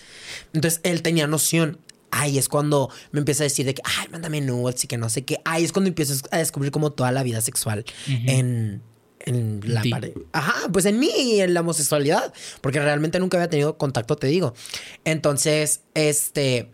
Entonces 0.53 0.81
él 0.85 1.03
tenía 1.03 1.27
noción. 1.27 1.81
Ahí 2.13 2.39
es 2.39 2.49
cuando 2.49 2.89
me 3.11 3.19
empieza 3.19 3.43
a 3.43 3.47
decir 3.51 3.67
de 3.67 3.75
que, 3.75 3.83
ay, 3.85 4.07
mándame 4.13 4.41
nudes 4.41 4.85
y 4.85 4.87
que 4.87 4.97
no 4.97 5.11
sé 5.11 5.25
qué. 5.25 5.41
Ahí 5.45 5.65
es 5.65 5.73
cuando 5.73 5.89
empiezo 5.89 6.15
a 6.31 6.39
descubrir 6.39 6.71
como 6.71 6.93
toda 6.93 7.11
la 7.11 7.25
vida 7.25 7.41
sexual 7.41 7.85
en, 8.07 8.81
en 9.25 9.61
la 9.65 9.83
ti. 9.83 9.91
pared. 9.91 10.13
Ajá, 10.31 10.69
pues 10.73 10.85
en 10.85 11.01
mí 11.01 11.11
y 11.17 11.41
en 11.41 11.53
la 11.53 11.63
homosexualidad. 11.63 12.33
Porque 12.61 12.79
realmente 12.79 13.19
nunca 13.19 13.39
había 13.39 13.51
tenido 13.51 13.77
contacto, 13.77 14.15
te 14.15 14.29
digo. 14.29 14.55
Entonces, 15.05 15.81
este. 15.95 16.71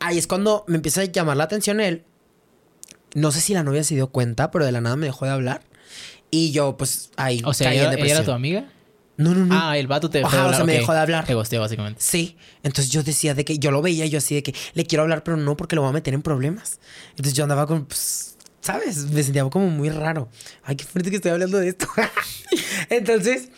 Ahí 0.00 0.18
es 0.18 0.26
cuando 0.26 0.64
me 0.66 0.76
empieza 0.76 1.02
a 1.02 1.04
llamar 1.04 1.36
la 1.36 1.44
atención 1.44 1.80
él. 1.80 2.04
No 3.14 3.32
sé 3.32 3.40
si 3.40 3.54
la 3.54 3.62
novia 3.62 3.84
se 3.84 3.94
dio 3.94 4.08
cuenta, 4.08 4.50
pero 4.50 4.64
de 4.64 4.72
la 4.72 4.80
nada 4.80 4.96
me 4.96 5.06
dejó 5.06 5.24
de 5.26 5.30
hablar. 5.32 5.62
Y 6.30 6.52
yo, 6.52 6.76
pues, 6.76 7.10
ahí 7.16 7.42
O 7.44 7.52
sea, 7.54 7.68
caí 7.68 7.76
en 7.76 7.82
¿ella, 7.82 7.88
ella 7.88 7.96
depresión. 7.96 8.18
era 8.18 8.26
tu 8.26 8.32
amiga? 8.32 8.64
No, 9.16 9.34
no, 9.34 9.44
no. 9.44 9.54
Ah, 9.60 9.76
el 9.76 9.86
vato 9.88 10.08
te 10.08 10.20
Ajá, 10.20 10.30
fue 10.30 10.38
a 10.38 10.42
o 10.42 10.44
hablar, 10.46 10.56
sea, 10.60 10.64
me 10.64 10.72
dejó 10.74 10.92
de 10.92 10.98
hablar. 11.00 11.26
Te 11.26 11.34
gosteó, 11.34 11.60
básicamente. 11.60 12.00
Sí, 12.00 12.38
entonces 12.62 12.90
yo 12.92 13.02
decía 13.02 13.34
de 13.34 13.44
que 13.44 13.58
yo 13.58 13.70
lo 13.70 13.82
veía 13.82 14.06
yo 14.06 14.18
así 14.18 14.34
de 14.36 14.42
que 14.42 14.54
le 14.74 14.86
quiero 14.86 15.02
hablar, 15.02 15.22
pero 15.24 15.36
no 15.36 15.56
porque 15.56 15.76
lo 15.76 15.82
voy 15.82 15.90
a 15.90 15.92
meter 15.92 16.14
en 16.14 16.22
problemas. 16.22 16.78
Entonces 17.10 17.34
yo 17.34 17.42
andaba 17.42 17.66
con, 17.66 17.84
pues, 17.84 18.36
¿sabes? 18.62 19.10
Me 19.10 19.22
sentía 19.22 19.44
como 19.50 19.68
muy 19.68 19.90
raro. 19.90 20.28
Ay, 20.62 20.76
qué 20.76 20.84
fuerte 20.84 21.10
que 21.10 21.16
estoy 21.16 21.32
hablando 21.32 21.58
de 21.58 21.68
esto. 21.68 21.86
entonces, 22.88 23.50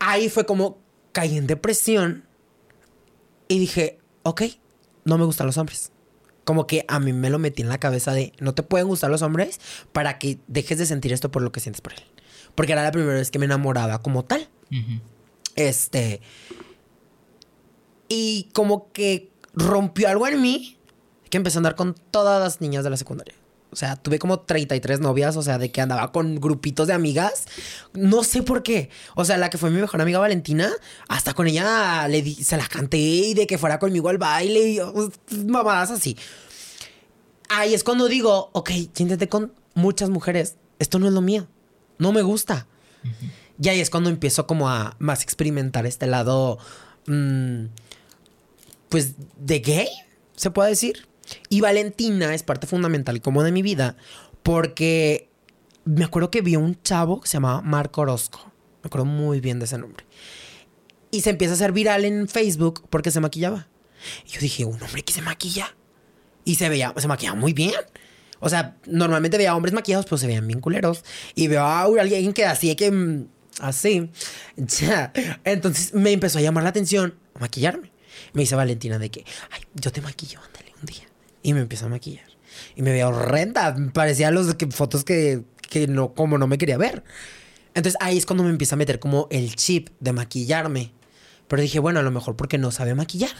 ahí 0.00 0.28
fue 0.28 0.44
como 0.44 0.78
caí 1.12 1.38
en 1.38 1.46
depresión 1.46 2.24
y 3.48 3.58
dije, 3.60 3.98
ok, 4.24 4.42
no 5.06 5.16
me 5.16 5.24
gustan 5.24 5.46
los 5.46 5.56
hombres. 5.56 5.92
Como 6.44 6.66
que 6.66 6.84
a 6.86 7.00
mí 7.00 7.12
me 7.12 7.30
lo 7.30 7.38
metí 7.38 7.62
en 7.62 7.68
la 7.68 7.78
cabeza 7.78 8.12
de 8.12 8.32
no 8.38 8.54
te 8.54 8.62
pueden 8.62 8.86
gustar 8.88 9.10
los 9.10 9.22
hombres 9.22 9.58
para 9.92 10.18
que 10.18 10.38
dejes 10.46 10.78
de 10.78 10.86
sentir 10.86 11.12
esto 11.12 11.30
por 11.30 11.42
lo 11.42 11.50
que 11.50 11.60
sientes 11.60 11.80
por 11.80 11.94
él. 11.94 12.02
Porque 12.54 12.72
era 12.72 12.82
la 12.82 12.92
primera 12.92 13.14
vez 13.14 13.30
que 13.30 13.38
me 13.38 13.46
enamoraba 13.46 14.02
como 14.02 14.24
tal. 14.24 14.48
Este. 15.54 16.20
Y 18.08 18.50
como 18.52 18.92
que 18.92 19.32
rompió 19.54 20.08
algo 20.08 20.28
en 20.28 20.40
mí 20.40 20.78
que 21.30 21.36
empecé 21.38 21.56
a 21.56 21.60
andar 21.60 21.74
con 21.74 21.94
todas 22.10 22.40
las 22.40 22.60
niñas 22.60 22.84
de 22.84 22.90
la 22.90 22.96
secundaria. 22.96 23.34
O 23.72 23.76
sea, 23.76 23.96
tuve 23.96 24.18
como 24.18 24.40
33 24.40 25.00
novias, 25.00 25.36
o 25.36 25.42
sea, 25.42 25.58
de 25.58 25.70
que 25.70 25.80
andaba 25.80 26.12
con 26.12 26.36
grupitos 26.40 26.86
de 26.86 26.94
amigas. 26.94 27.44
No 27.92 28.24
sé 28.24 28.42
por 28.42 28.62
qué. 28.62 28.88
O 29.16 29.24
sea, 29.24 29.36
la 29.36 29.50
que 29.50 29.58
fue 29.58 29.70
mi 29.70 29.80
mejor 29.80 30.00
amiga 30.00 30.18
Valentina, 30.18 30.70
hasta 31.08 31.34
con 31.34 31.46
ella 31.46 32.06
le 32.08 32.22
di- 32.22 32.42
se 32.42 32.56
la 32.56 32.66
canté 32.68 32.96
y 32.98 33.34
de 33.34 33.46
que 33.46 33.58
fuera 33.58 33.78
conmigo 33.78 34.08
al 34.08 34.18
baile 34.18 34.68
y 34.68 34.80
uh, 34.80 35.10
mamadas 35.46 35.90
así. 35.90 36.16
Ahí 37.48 37.74
es 37.74 37.84
cuando 37.84 38.08
digo, 38.08 38.50
ok, 38.52 38.70
ya 38.70 39.02
intenté 39.02 39.28
con 39.28 39.52
muchas 39.74 40.10
mujeres. 40.10 40.56
Esto 40.78 40.98
no 40.98 41.06
es 41.06 41.12
lo 41.12 41.20
mío. 41.20 41.46
No 41.98 42.12
me 42.12 42.22
gusta. 42.22 42.66
Y 43.60 43.68
ahí 43.68 43.80
es 43.80 43.90
cuando 43.90 44.10
empiezo 44.10 44.46
como 44.46 44.68
a 44.70 44.96
más 44.98 45.22
experimentar 45.22 45.86
este 45.86 46.06
lado, 46.06 46.58
mm, 47.06 47.64
pues, 48.88 49.14
de 49.38 49.58
gay, 49.60 49.88
se 50.34 50.50
puede 50.50 50.70
decir. 50.70 51.08
Y 51.48 51.60
Valentina 51.60 52.34
es 52.34 52.42
parte 52.42 52.66
fundamental 52.66 53.20
como 53.20 53.42
de 53.42 53.52
mi 53.52 53.62
vida 53.62 53.96
porque 54.42 55.28
me 55.84 56.04
acuerdo 56.04 56.30
que 56.30 56.40
vi 56.40 56.54
a 56.54 56.58
un 56.58 56.80
chavo 56.82 57.20
que 57.20 57.28
se 57.28 57.34
llamaba 57.34 57.62
Marco 57.62 58.02
Orozco. 58.02 58.52
Me 58.82 58.88
acuerdo 58.88 59.06
muy 59.06 59.40
bien 59.40 59.58
de 59.58 59.64
ese 59.64 59.78
nombre. 59.78 60.04
Y 61.10 61.22
se 61.22 61.30
empieza 61.30 61.54
a 61.54 61.56
hacer 61.56 61.72
viral 61.72 62.04
en 62.04 62.28
Facebook 62.28 62.84
porque 62.90 63.10
se 63.10 63.20
maquillaba. 63.20 63.68
Y 64.26 64.30
yo 64.30 64.40
dije, 64.40 64.64
un 64.64 64.82
hombre 64.82 65.02
que 65.02 65.12
se 65.12 65.22
maquilla. 65.22 65.74
Y 66.44 66.56
se 66.56 66.68
veía, 66.68 66.92
se 66.96 67.08
maquillaba 67.08 67.38
muy 67.38 67.52
bien. 67.52 67.74
O 68.38 68.48
sea, 68.48 68.76
normalmente 68.86 69.38
veía 69.38 69.56
hombres 69.56 69.72
maquillados, 69.72 70.04
pero 70.04 70.18
se 70.18 70.26
veían 70.26 70.46
bien 70.46 70.60
culeros. 70.60 71.04
Y 71.34 71.48
veo 71.48 71.62
a 71.62 71.82
alguien 71.82 72.32
que 72.32 72.44
así, 72.44 72.74
que 72.76 72.90
mm, 72.90 73.28
así. 73.60 74.10
Entonces 75.44 75.94
me 75.94 76.12
empezó 76.12 76.38
a 76.38 76.42
llamar 76.42 76.64
la 76.64 76.70
atención 76.70 77.14
a 77.34 77.40
maquillarme. 77.40 77.90
Me 78.32 78.42
dice 78.42 78.54
Valentina 78.54 78.98
de 78.98 79.10
que, 79.10 79.24
yo 79.74 79.92
te 79.92 80.00
maquillo, 80.00 80.40
ándale 80.40 80.72
un 80.80 80.86
día. 80.86 81.04
Y 81.46 81.54
me 81.54 81.60
empezó 81.60 81.86
a 81.86 81.88
maquillar. 81.88 82.24
Y 82.74 82.82
me 82.82 82.90
veía 82.90 83.06
horrenda. 83.06 83.76
Parecían 83.92 84.34
los 84.34 84.52
que, 84.56 84.66
fotos 84.66 85.04
que, 85.04 85.44
que 85.70 85.86
no, 85.86 86.12
como 86.12 86.38
no 86.38 86.48
me 86.48 86.58
quería 86.58 86.76
ver. 86.76 87.04
Entonces 87.72 87.96
ahí 88.00 88.18
es 88.18 88.26
cuando 88.26 88.42
me 88.42 88.50
empieza 88.50 88.74
a 88.74 88.78
meter 88.78 88.98
como 88.98 89.28
el 89.30 89.54
chip 89.54 89.90
de 90.00 90.12
maquillarme. 90.12 90.90
Pero 91.46 91.62
dije, 91.62 91.78
bueno, 91.78 92.00
a 92.00 92.02
lo 92.02 92.10
mejor 92.10 92.34
porque 92.34 92.58
no 92.58 92.72
sabe 92.72 92.96
maquillar. 92.96 93.30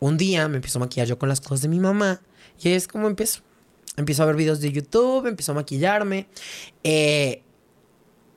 Un 0.00 0.18
día 0.18 0.48
me 0.48 0.56
empiezo 0.56 0.80
a 0.80 0.80
maquillar 0.80 1.08
yo 1.08 1.18
con 1.18 1.30
las 1.30 1.40
cosas 1.40 1.62
de 1.62 1.68
mi 1.68 1.80
mamá. 1.80 2.20
Y 2.60 2.68
es 2.72 2.88
como 2.88 3.08
empiezo. 3.08 3.40
Empiezo 3.96 4.22
a 4.24 4.26
ver 4.26 4.36
videos 4.36 4.60
de 4.60 4.70
YouTube, 4.70 5.28
empiezo 5.28 5.52
a 5.52 5.54
maquillarme. 5.54 6.28
Eh, 6.84 7.42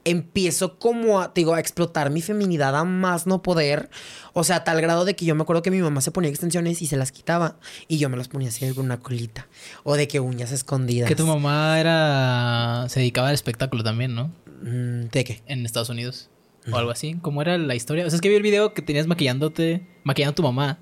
empiezo 0.05 0.79
como 0.79 1.21
a, 1.21 1.33
te 1.33 1.41
digo, 1.41 1.53
a 1.53 1.59
explotar 1.59 2.09
mi 2.09 2.21
feminidad 2.21 2.75
a 2.75 2.83
más 2.83 3.27
no 3.27 3.41
poder. 3.41 3.89
O 4.33 4.43
sea, 4.43 4.57
a 4.57 4.63
tal 4.63 4.81
grado 4.81 5.05
de 5.05 5.15
que 5.15 5.25
yo 5.25 5.35
me 5.35 5.43
acuerdo 5.43 5.61
que 5.61 5.71
mi 5.71 5.81
mamá 5.81 6.01
se 6.01 6.11
ponía 6.11 6.29
extensiones 6.29 6.81
y 6.81 6.87
se 6.87 6.97
las 6.97 7.11
quitaba. 7.11 7.57
Y 7.87 7.97
yo 7.97 8.09
me 8.09 8.17
las 8.17 8.27
ponía 8.27 8.49
así 8.49 8.71
con 8.73 8.85
una 8.85 8.99
colita. 8.99 9.47
O 9.83 9.95
de 9.95 10.07
que 10.07 10.19
uñas 10.19 10.51
escondidas. 10.51 11.07
Que 11.07 11.15
tu 11.15 11.25
mamá 11.25 11.79
era... 11.79 12.85
Se 12.89 12.99
dedicaba 12.99 13.29
al 13.29 13.35
espectáculo 13.35 13.83
también, 13.83 14.15
¿no? 14.15 14.31
Mm, 14.61 15.09
¿De 15.11 15.23
qué? 15.23 15.41
En 15.47 15.65
Estados 15.65 15.89
Unidos. 15.89 16.29
O 16.71 16.77
algo 16.77 16.91
así. 16.91 17.17
¿Cómo 17.21 17.41
era 17.41 17.57
la 17.57 17.75
historia? 17.75 18.05
O 18.05 18.09
sea, 18.09 18.17
es 18.17 18.21
que 18.21 18.29
vi 18.29 18.35
el 18.35 18.43
video 18.43 18.73
que 18.73 18.81
tenías 18.81 19.07
maquillándote... 19.07 19.87
Maquillando 20.03 20.31
a 20.31 20.35
tu 20.35 20.43
mamá. 20.43 20.79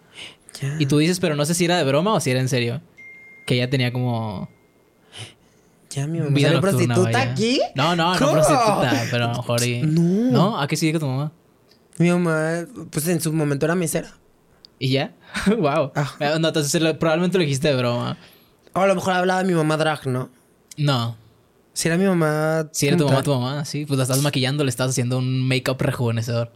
Y 0.78 0.88
tú 0.88 0.98
dices, 0.98 1.20
pero 1.20 1.36
no 1.36 1.46
sé 1.46 1.54
si 1.54 1.66
era 1.66 1.78
de 1.78 1.84
broma 1.84 2.14
o 2.14 2.20
si 2.20 2.32
era 2.32 2.40
en 2.40 2.50
serio. 2.50 2.82
Que 3.46 3.56
ella 3.56 3.70
tenía 3.70 3.94
como... 3.94 4.50
Ya, 5.90 6.06
mi 6.06 6.20
mamá 6.20 6.62
prostituta 6.62 7.02
vaya. 7.02 7.32
aquí. 7.32 7.60
No, 7.74 7.96
no, 7.96 8.14
no 8.14 8.32
prostituta, 8.32 9.08
pero 9.10 9.26
a 9.26 9.28
lo 9.30 9.38
mejor 9.38 9.64
y... 9.64 9.82
No. 9.82 10.32
¿No? 10.32 10.60
¿A 10.60 10.68
qué 10.68 10.76
se 10.76 10.86
dedica 10.86 11.00
tu 11.00 11.08
mamá? 11.08 11.32
Mi 11.98 12.10
mamá, 12.10 12.66
pues 12.92 13.08
en 13.08 13.20
su 13.20 13.34
momento 13.34 13.66
era 13.66 13.76
mesera. 13.76 14.14
¿Y 14.78 14.92
ya? 14.92 15.14
wow. 15.48 15.92
Ah. 15.96 16.38
No, 16.40 16.48
entonces 16.48 16.82
probablemente 16.96 17.38
lo 17.38 17.44
dijiste 17.44 17.70
de 17.70 17.76
broma. 17.76 18.18
O 18.74 18.82
a 18.82 18.88
lo 18.88 18.96
mejor 18.96 19.14
hablaba 19.14 19.44
mi 19.44 19.54
mamá 19.54 19.78
drag, 19.78 20.08
¿no? 20.08 20.30
No. 20.78 21.18
Si 21.74 21.88
era 21.88 21.98
mi 21.98 22.06
mamá. 22.06 22.70
Si 22.72 22.88
era 22.88 22.98
tu 22.98 23.06
mamá, 23.06 23.24
tu 23.24 23.32
mamá, 23.32 23.66
sí. 23.66 23.86
Pues 23.86 23.98
la 23.98 24.04
estás 24.04 24.22
maquillando, 24.22 24.64
le 24.64 24.70
estás 24.70 24.92
haciendo 24.92 25.18
un 25.18 25.48
make-up 25.48 25.78
rejuvenecedor. 25.80 26.52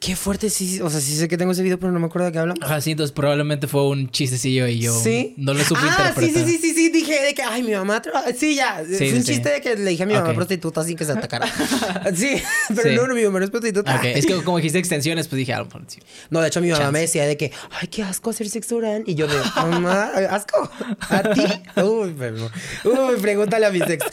Qué 0.00 0.14
fuerte, 0.16 0.50
sí. 0.50 0.80
O 0.80 0.90
sea, 0.90 1.00
sí 1.00 1.16
sé 1.16 1.28
que 1.28 1.36
tengo 1.36 1.52
ese 1.52 1.62
video, 1.62 1.78
pero 1.78 1.92
no 1.92 1.98
me 1.98 2.06
acuerdo 2.06 2.26
de 2.26 2.32
qué 2.32 2.38
hablamos. 2.38 2.62
Ajá, 2.62 2.80
sí, 2.80 2.92
entonces 2.92 3.12
probablemente 3.12 3.66
fue 3.66 3.86
un 3.88 4.10
chistecillo 4.10 4.66
y 4.68 4.78
yo 4.80 4.92
Sí. 5.00 5.34
no 5.36 5.54
lo 5.54 5.64
supe 5.64 5.80
ah, 5.82 6.12
sí, 6.16 6.26
interpretar. 6.26 6.44
sí, 6.46 6.52
sí, 6.52 6.58
sí, 6.62 6.74
sí. 6.74 6.88
Dije 6.90 7.22
de 7.22 7.34
que, 7.34 7.42
ay, 7.42 7.62
mi 7.62 7.72
mamá. 7.72 8.02
Sí, 8.36 8.54
ya. 8.54 8.82
Sí, 8.86 8.96
Fue 9.10 9.14
un 9.18 9.24
chiste 9.24 9.48
de 9.50 9.60
que 9.60 9.76
le 9.76 9.90
dije 9.90 10.02
a 10.02 10.06
mi 10.06 10.14
mamá 10.14 10.32
prostituta 10.34 10.84
sin 10.84 10.96
que 10.96 11.04
se 11.04 11.12
atacara. 11.12 11.46
sí, 12.14 12.36
pero 12.74 12.92
no, 13.02 13.08
no, 13.08 13.14
mi 13.14 13.24
mamá 13.24 13.38
no 13.40 13.44
es 13.44 13.50
prostituta. 13.50 13.96
Ok, 13.96 14.04
es 14.04 14.26
que 14.26 14.34
como 14.42 14.58
dijiste 14.58 14.78
extensiones, 14.78 15.28
pues 15.28 15.38
dije, 15.38 15.52
ah, 15.54 15.64
pues 15.64 15.84
sí. 15.88 16.00
No, 16.30 16.40
de 16.40 16.48
hecho, 16.48 16.60
mi 16.60 16.68
mamá 16.68 16.78
Chance. 16.84 16.92
me 16.92 17.00
decía 17.00 17.26
de 17.26 17.36
que, 17.36 17.52
ay, 17.80 17.88
qué 17.88 18.02
asco 18.02 18.30
hacer 18.30 18.48
sexo 18.48 18.76
oral. 18.76 19.02
Y 19.06 19.14
yo 19.14 19.26
de, 19.26 19.36
mamá, 19.56 20.04
asco. 20.30 20.70
¿A 21.08 21.22
ti? 21.34 21.42
Uy, 21.82 22.14
pero, 22.18 22.50
uy, 22.84 23.16
pregúntale 23.20 23.66
a 23.66 23.70
mi 23.70 23.80
sex. 23.80 24.04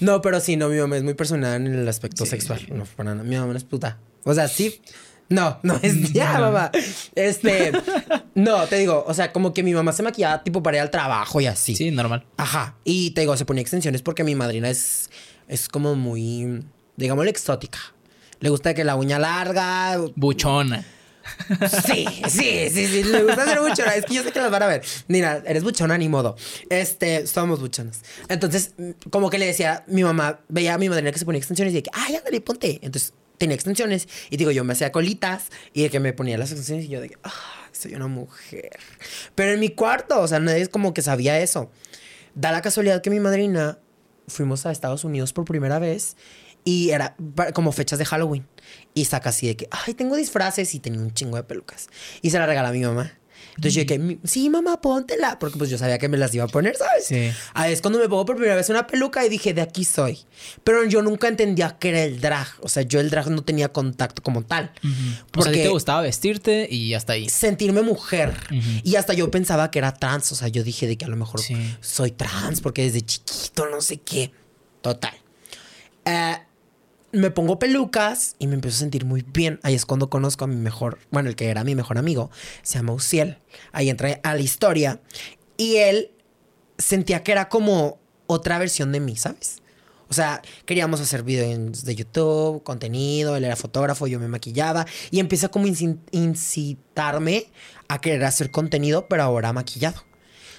No, 0.00 0.20
pero 0.22 0.40
sí, 0.40 0.56
no, 0.56 0.68
mi 0.68 0.78
mamá 0.78 0.96
es 0.96 1.02
muy 1.02 1.14
personal 1.14 1.54
en 1.66 1.74
el 1.74 1.88
aspecto 1.88 2.26
sexual. 2.26 2.60
No, 2.70 2.84
para 2.96 3.14
nada. 3.14 3.24
Mi 3.28 3.36
mamá 3.36 3.52
no 3.52 3.58
es 3.58 3.64
puta. 3.64 3.98
O 4.24 4.34
sea, 4.34 4.48
sí. 4.48 4.80
No, 5.28 5.58
no 5.62 5.78
es 5.82 6.12
ya, 6.12 6.38
mamá. 6.38 6.70
Este, 7.14 7.72
no, 8.34 8.66
te 8.66 8.76
digo, 8.76 9.04
o 9.06 9.14
sea, 9.14 9.32
como 9.32 9.52
que 9.52 9.62
mi 9.62 9.74
mamá 9.74 9.92
se 9.92 10.02
maquillaba 10.02 10.42
tipo 10.42 10.62
para 10.62 10.78
ir 10.78 10.82
al 10.82 10.90
trabajo 10.90 11.40
y 11.40 11.46
así. 11.46 11.76
Sí, 11.76 11.90
normal. 11.90 12.26
Ajá. 12.36 12.76
Y 12.84 13.10
te 13.10 13.22
digo, 13.22 13.36
se 13.36 13.44
ponía 13.44 13.60
extensiones 13.60 14.02
porque 14.02 14.24
mi 14.24 14.34
madrina 14.34 14.70
es, 14.70 15.10
es 15.46 15.68
como 15.68 15.94
muy, 15.94 16.64
digámosle, 16.96 17.30
exótica. 17.30 17.78
Le 18.40 18.50
gusta 18.50 18.72
que 18.72 18.84
la 18.84 18.96
uña 18.96 19.18
larga, 19.18 19.98
Buchona. 20.14 20.84
Sí, 21.86 22.06
sí, 22.28 22.70
sí, 22.70 22.86
sí. 22.86 23.02
Le 23.04 23.22
gusta 23.24 23.44
ser 23.44 23.60
buchona. 23.60 23.94
Es 23.94 24.04
que 24.04 24.14
yo 24.14 24.22
sé 24.22 24.32
que 24.32 24.40
las 24.40 24.50
van 24.50 24.62
a 24.62 24.66
ver. 24.66 24.82
Mira, 25.08 25.42
eres 25.46 25.62
buchona 25.62 25.98
ni 25.98 26.08
modo. 26.08 26.36
Este, 26.70 27.26
somos 27.26 27.60
buchonas. 27.60 28.02
Entonces, 28.28 28.74
como 29.10 29.30
que 29.30 29.38
le 29.38 29.46
decía, 29.46 29.84
mi 29.88 30.02
mamá 30.02 30.40
veía 30.48 30.74
a 30.74 30.78
mi 30.78 30.88
madrina 30.88 31.12
que 31.12 31.18
se 31.18 31.24
ponía 31.24 31.38
extensiones 31.38 31.72
y 31.72 31.76
de 31.76 31.82
que, 31.82 31.90
ay, 31.92 32.16
ándale, 32.16 32.40
ponte. 32.40 32.80
Entonces, 32.82 33.12
tenía 33.38 33.54
extensiones. 33.54 34.08
Y 34.30 34.36
digo, 34.36 34.50
yo 34.50 34.64
me 34.64 34.72
hacía 34.72 34.92
colitas 34.92 35.48
y 35.72 35.82
de 35.82 35.90
que 35.90 36.00
me 36.00 36.12
ponía 36.12 36.36
las 36.36 36.50
extensiones 36.50 36.86
y 36.86 36.88
yo 36.88 37.00
de 37.00 37.10
que, 37.10 37.18
ah, 37.22 37.68
soy 37.72 37.94
una 37.94 38.08
mujer. 38.08 38.78
Pero 39.34 39.52
en 39.52 39.60
mi 39.60 39.70
cuarto, 39.70 40.20
o 40.20 40.28
sea, 40.28 40.40
nadie 40.40 40.62
es 40.62 40.68
como 40.68 40.92
que 40.92 41.02
sabía 41.02 41.38
eso. 41.40 41.70
Da 42.34 42.52
la 42.52 42.62
casualidad 42.62 43.02
que 43.02 43.10
mi 43.10 43.20
madrina 43.20 43.78
fuimos 44.26 44.66
a 44.66 44.72
Estados 44.72 45.04
Unidos 45.04 45.32
por 45.32 45.44
primera 45.44 45.78
vez 45.78 46.16
y 46.64 46.90
era 46.90 47.16
como 47.54 47.72
fechas 47.72 47.98
de 47.98 48.04
Halloween. 48.04 48.46
Y 48.94 49.06
saca 49.06 49.30
así 49.30 49.46
de 49.46 49.56
que, 49.56 49.68
ay, 49.70 49.94
tengo 49.94 50.16
disfraces 50.16 50.74
y 50.74 50.80
tenía 50.80 51.00
un 51.00 51.14
chingo 51.14 51.36
de 51.36 51.44
pelucas. 51.44 51.88
Y 52.20 52.30
se 52.30 52.38
la 52.38 52.46
regala 52.46 52.68
a 52.68 52.72
mi 52.72 52.80
mamá. 52.80 53.18
Entonces 53.58 53.74
yo 53.74 53.80
dije, 53.82 53.98
"Mi- 53.98 54.20
sí, 54.22 54.48
mamá, 54.50 54.80
póntela. 54.80 55.36
Porque 55.40 55.58
pues 55.58 55.68
yo 55.68 55.78
sabía 55.78 55.98
que 55.98 56.08
me 56.08 56.16
las 56.16 56.32
iba 56.32 56.44
a 56.44 56.46
poner, 56.48 56.76
¿sabes? 56.76 57.06
Sí. 57.06 57.30
Ahí 57.54 57.72
es 57.72 57.80
cuando 57.82 57.98
me 57.98 58.08
pongo 58.08 58.24
por 58.24 58.36
primera 58.36 58.54
vez 58.54 58.68
una 58.68 58.86
peluca 58.86 59.26
y 59.26 59.28
dije, 59.28 59.52
de 59.52 59.62
aquí 59.62 59.84
soy. 59.84 60.20
Pero 60.62 60.84
yo 60.84 61.02
nunca 61.02 61.26
entendía 61.26 61.76
que 61.78 61.88
era 61.88 62.04
el 62.04 62.20
drag. 62.20 62.46
O 62.60 62.68
sea, 62.68 62.84
yo 62.84 63.00
el 63.00 63.10
drag 63.10 63.28
no 63.30 63.42
tenía 63.42 63.72
contacto 63.72 64.22
como 64.22 64.42
tal. 64.44 64.70
O 64.76 64.80
sea, 64.80 64.90
a 64.90 65.24
ti 65.24 65.28
Porque 65.32 65.62
te 65.64 65.68
gustaba 65.70 66.02
vestirte 66.02 66.68
y 66.70 66.94
hasta 66.94 67.14
ahí. 67.14 67.28
sentirme 67.28 67.82
mujer. 67.82 68.32
Y 68.84 68.94
hasta 68.94 69.12
yo 69.12 69.28
pensaba 69.30 69.70
que 69.72 69.80
era 69.80 69.92
trans. 69.92 70.30
O 70.30 70.36
sea, 70.36 70.46
yo 70.46 70.62
dije 70.62 70.86
de 70.86 70.96
que 70.96 71.04
a 71.04 71.08
lo 71.08 71.16
mejor 71.16 71.40
Sí. 71.40 71.56
soy 71.80 72.12
trans 72.12 72.60
porque 72.60 72.82
desde 72.84 73.00
chiquito 73.02 73.66
no 73.68 73.80
sé 73.80 73.96
qué. 73.96 74.30
Total. 74.82 75.14
Eh, 76.04 76.36
me 77.12 77.30
pongo 77.30 77.58
pelucas 77.58 78.36
y 78.38 78.46
me 78.46 78.54
empiezo 78.54 78.76
a 78.76 78.80
sentir 78.80 79.04
muy 79.04 79.22
bien. 79.22 79.60
Ahí 79.62 79.74
es 79.74 79.86
cuando 79.86 80.10
conozco 80.10 80.44
a 80.44 80.48
mi 80.48 80.56
mejor, 80.56 80.98
bueno, 81.10 81.28
el 81.28 81.36
que 81.36 81.48
era 81.48 81.64
mi 81.64 81.74
mejor 81.74 81.98
amigo, 81.98 82.30
se 82.62 82.78
llama 82.78 82.92
Uciel. 82.92 83.38
Ahí 83.72 83.88
entré 83.88 84.20
a 84.22 84.34
la 84.34 84.40
historia 84.40 85.00
y 85.56 85.76
él 85.76 86.10
sentía 86.76 87.22
que 87.22 87.32
era 87.32 87.48
como 87.48 87.98
otra 88.26 88.58
versión 88.58 88.92
de 88.92 89.00
mí, 89.00 89.16
¿sabes? 89.16 89.62
O 90.10 90.14
sea, 90.14 90.40
queríamos 90.64 91.00
hacer 91.00 91.22
videos 91.22 91.84
de 91.84 91.94
YouTube, 91.94 92.62
contenido, 92.62 93.36
él 93.36 93.44
era 93.44 93.56
fotógrafo, 93.56 94.06
yo 94.06 94.18
me 94.18 94.28
maquillaba 94.28 94.86
y 95.10 95.20
empieza 95.20 95.48
como 95.48 95.66
incitarme 95.66 97.46
a 97.88 98.00
querer 98.00 98.24
hacer 98.24 98.50
contenido, 98.50 99.06
pero 99.06 99.22
ahora 99.22 99.52
maquillado. 99.52 100.02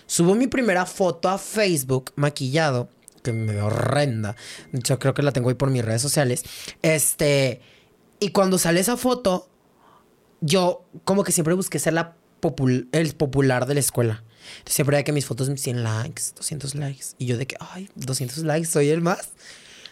Subo 0.06 0.36
mi 0.36 0.47
primera 0.47 0.86
foto 0.86 1.30
a 1.30 1.38
Facebook 1.38 2.12
maquillado, 2.16 2.89
que 3.32 3.38
me 3.39 3.53
veo 3.53 3.67
horrenda. 3.67 4.36
Yo 4.73 4.99
creo 4.99 5.13
que 5.13 5.21
la 5.21 5.32
tengo 5.32 5.49
ahí 5.49 5.55
por 5.55 5.69
mis 5.69 5.84
redes 5.84 6.01
sociales. 6.01 6.43
Este, 6.82 7.61
y 8.19 8.30
cuando 8.30 8.57
sale 8.57 8.80
esa 8.80 8.97
foto, 8.97 9.49
yo 10.41 10.86
como 11.03 11.23
que 11.23 11.32
siempre 11.32 11.53
busqué 11.53 11.80
ser 11.80 11.93
la 11.93 12.15
popul- 12.41 12.88
el 12.91 13.13
popular 13.15 13.65
de 13.65 13.73
la 13.73 13.80
escuela. 13.80 14.23
Siempre 14.65 14.95
veía 14.95 15.03
que 15.03 15.11
mis 15.11 15.25
fotos 15.25 15.49
100 15.53 15.84
likes, 15.84 16.23
200 16.36 16.75
likes. 16.75 17.05
Y 17.17 17.25
yo 17.25 17.38
de 17.38 17.45
que, 17.45 17.55
ay, 17.59 17.89
200 17.95 18.39
likes, 18.39 18.67
soy 18.67 18.89
el 18.89 19.01
más. 19.01 19.30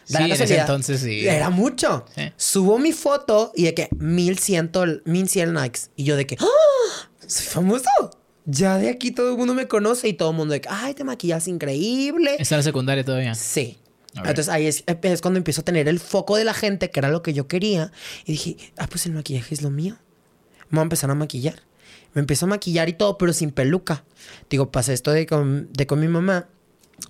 Da 0.09 0.19
Sí, 0.19 0.25
en 0.25 0.31
ese 0.31 0.57
entonces 0.57 1.01
sí. 1.01 1.27
Era 1.27 1.49
mucho. 1.49 2.05
Sí. 2.15 2.31
Subo 2.37 2.79
mi 2.79 2.93
foto 2.93 3.51
y 3.55 3.65
de 3.65 3.73
que 3.73 3.89
1100, 3.97 4.71
1100 5.03 5.53
likes. 5.53 5.81
Y 5.97 6.05
yo 6.05 6.15
de 6.15 6.25
que, 6.25 6.37
¡Ah! 6.39 7.09
Soy 7.27 7.45
famoso. 7.45 7.89
Ya 8.49 8.77
de 8.77 8.89
aquí 8.89 9.11
todo 9.11 9.31
el 9.31 9.37
mundo 9.37 9.53
me 9.53 9.67
conoce 9.67 10.07
y 10.07 10.13
todo 10.13 10.31
el 10.31 10.37
mundo 10.37 10.53
de 10.53 10.61
ay, 10.69 10.93
te 10.93 11.03
maquillas 11.03 11.49
increíble. 11.49 12.37
Está 12.39 12.55
en 12.55 12.59
la 12.59 12.63
secundaria 12.63 13.03
todavía. 13.03 13.35
Sí. 13.35 13.77
Entonces 14.15 14.47
ahí 14.47 14.65
es, 14.65 14.85
es 14.87 15.21
cuando 15.21 15.37
empiezo 15.37 15.61
a 15.61 15.65
tener 15.65 15.89
el 15.89 15.99
foco 15.99 16.37
de 16.37 16.45
la 16.45 16.53
gente, 16.53 16.89
que 16.89 16.99
era 16.99 17.09
lo 17.09 17.21
que 17.21 17.33
yo 17.33 17.49
quería. 17.49 17.91
Y 18.25 18.31
dije, 18.31 18.57
ah, 18.77 18.87
pues 18.87 19.05
el 19.05 19.11
maquillaje 19.11 19.53
es 19.53 19.61
lo 19.61 19.69
mío. 19.69 19.97
Me 20.69 20.77
voy 20.77 20.79
a 20.79 20.83
empezar 20.83 21.11
a 21.11 21.13
maquillar. 21.15 21.61
Me 22.13 22.21
empiezo 22.21 22.45
a 22.45 22.49
maquillar 22.49 22.87
y 22.87 22.93
todo, 22.93 23.17
pero 23.17 23.33
sin 23.33 23.51
peluca. 23.51 24.05
Digo, 24.49 24.71
pasé 24.71 24.93
esto 24.93 25.11
de 25.11 25.27
con, 25.27 25.67
de 25.73 25.85
con 25.85 25.99
mi 25.99 26.07
mamá. 26.07 26.47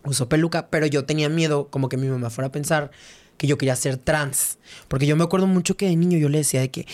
Usó 0.06 0.28
peluca, 0.28 0.70
pero 0.70 0.88
yo 0.88 1.06
tenía 1.06 1.30
miedo 1.30 1.68
como 1.70 1.88
que 1.88 1.98
mi 1.98 2.08
mamá 2.08 2.32
fuera 2.32 2.48
a 2.48 2.52
pensar 2.52 2.90
que 3.38 3.46
yo 3.46 3.60
quería 3.60 3.76
ser 3.76 3.98
trans. 3.98 4.58
Porque 4.88 5.06
yo 5.06 5.16
me 5.16 5.24
acuerdo 5.24 5.46
mucho 5.46 5.78
que 5.78 5.86
de 5.86 5.96
niño 5.96 6.18
yo 6.18 6.30
le 6.30 6.40
decía 6.40 6.62
de 6.62 6.72
que... 6.72 6.88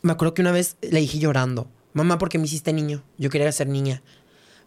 Me 0.00 0.12
acuerdo 0.12 0.32
que 0.32 0.40
una 0.40 0.52
vez 0.52 0.76
le 0.80 1.00
dije 1.00 1.18
llorando, 1.18 1.70
mamá, 1.98 2.18
¿por 2.18 2.28
qué 2.30 2.38
me 2.38 2.46
hiciste 2.46 2.72
niño? 2.72 3.02
Yo 3.18 3.28
quería 3.30 3.50
ser 3.52 3.68
niña. 3.68 4.02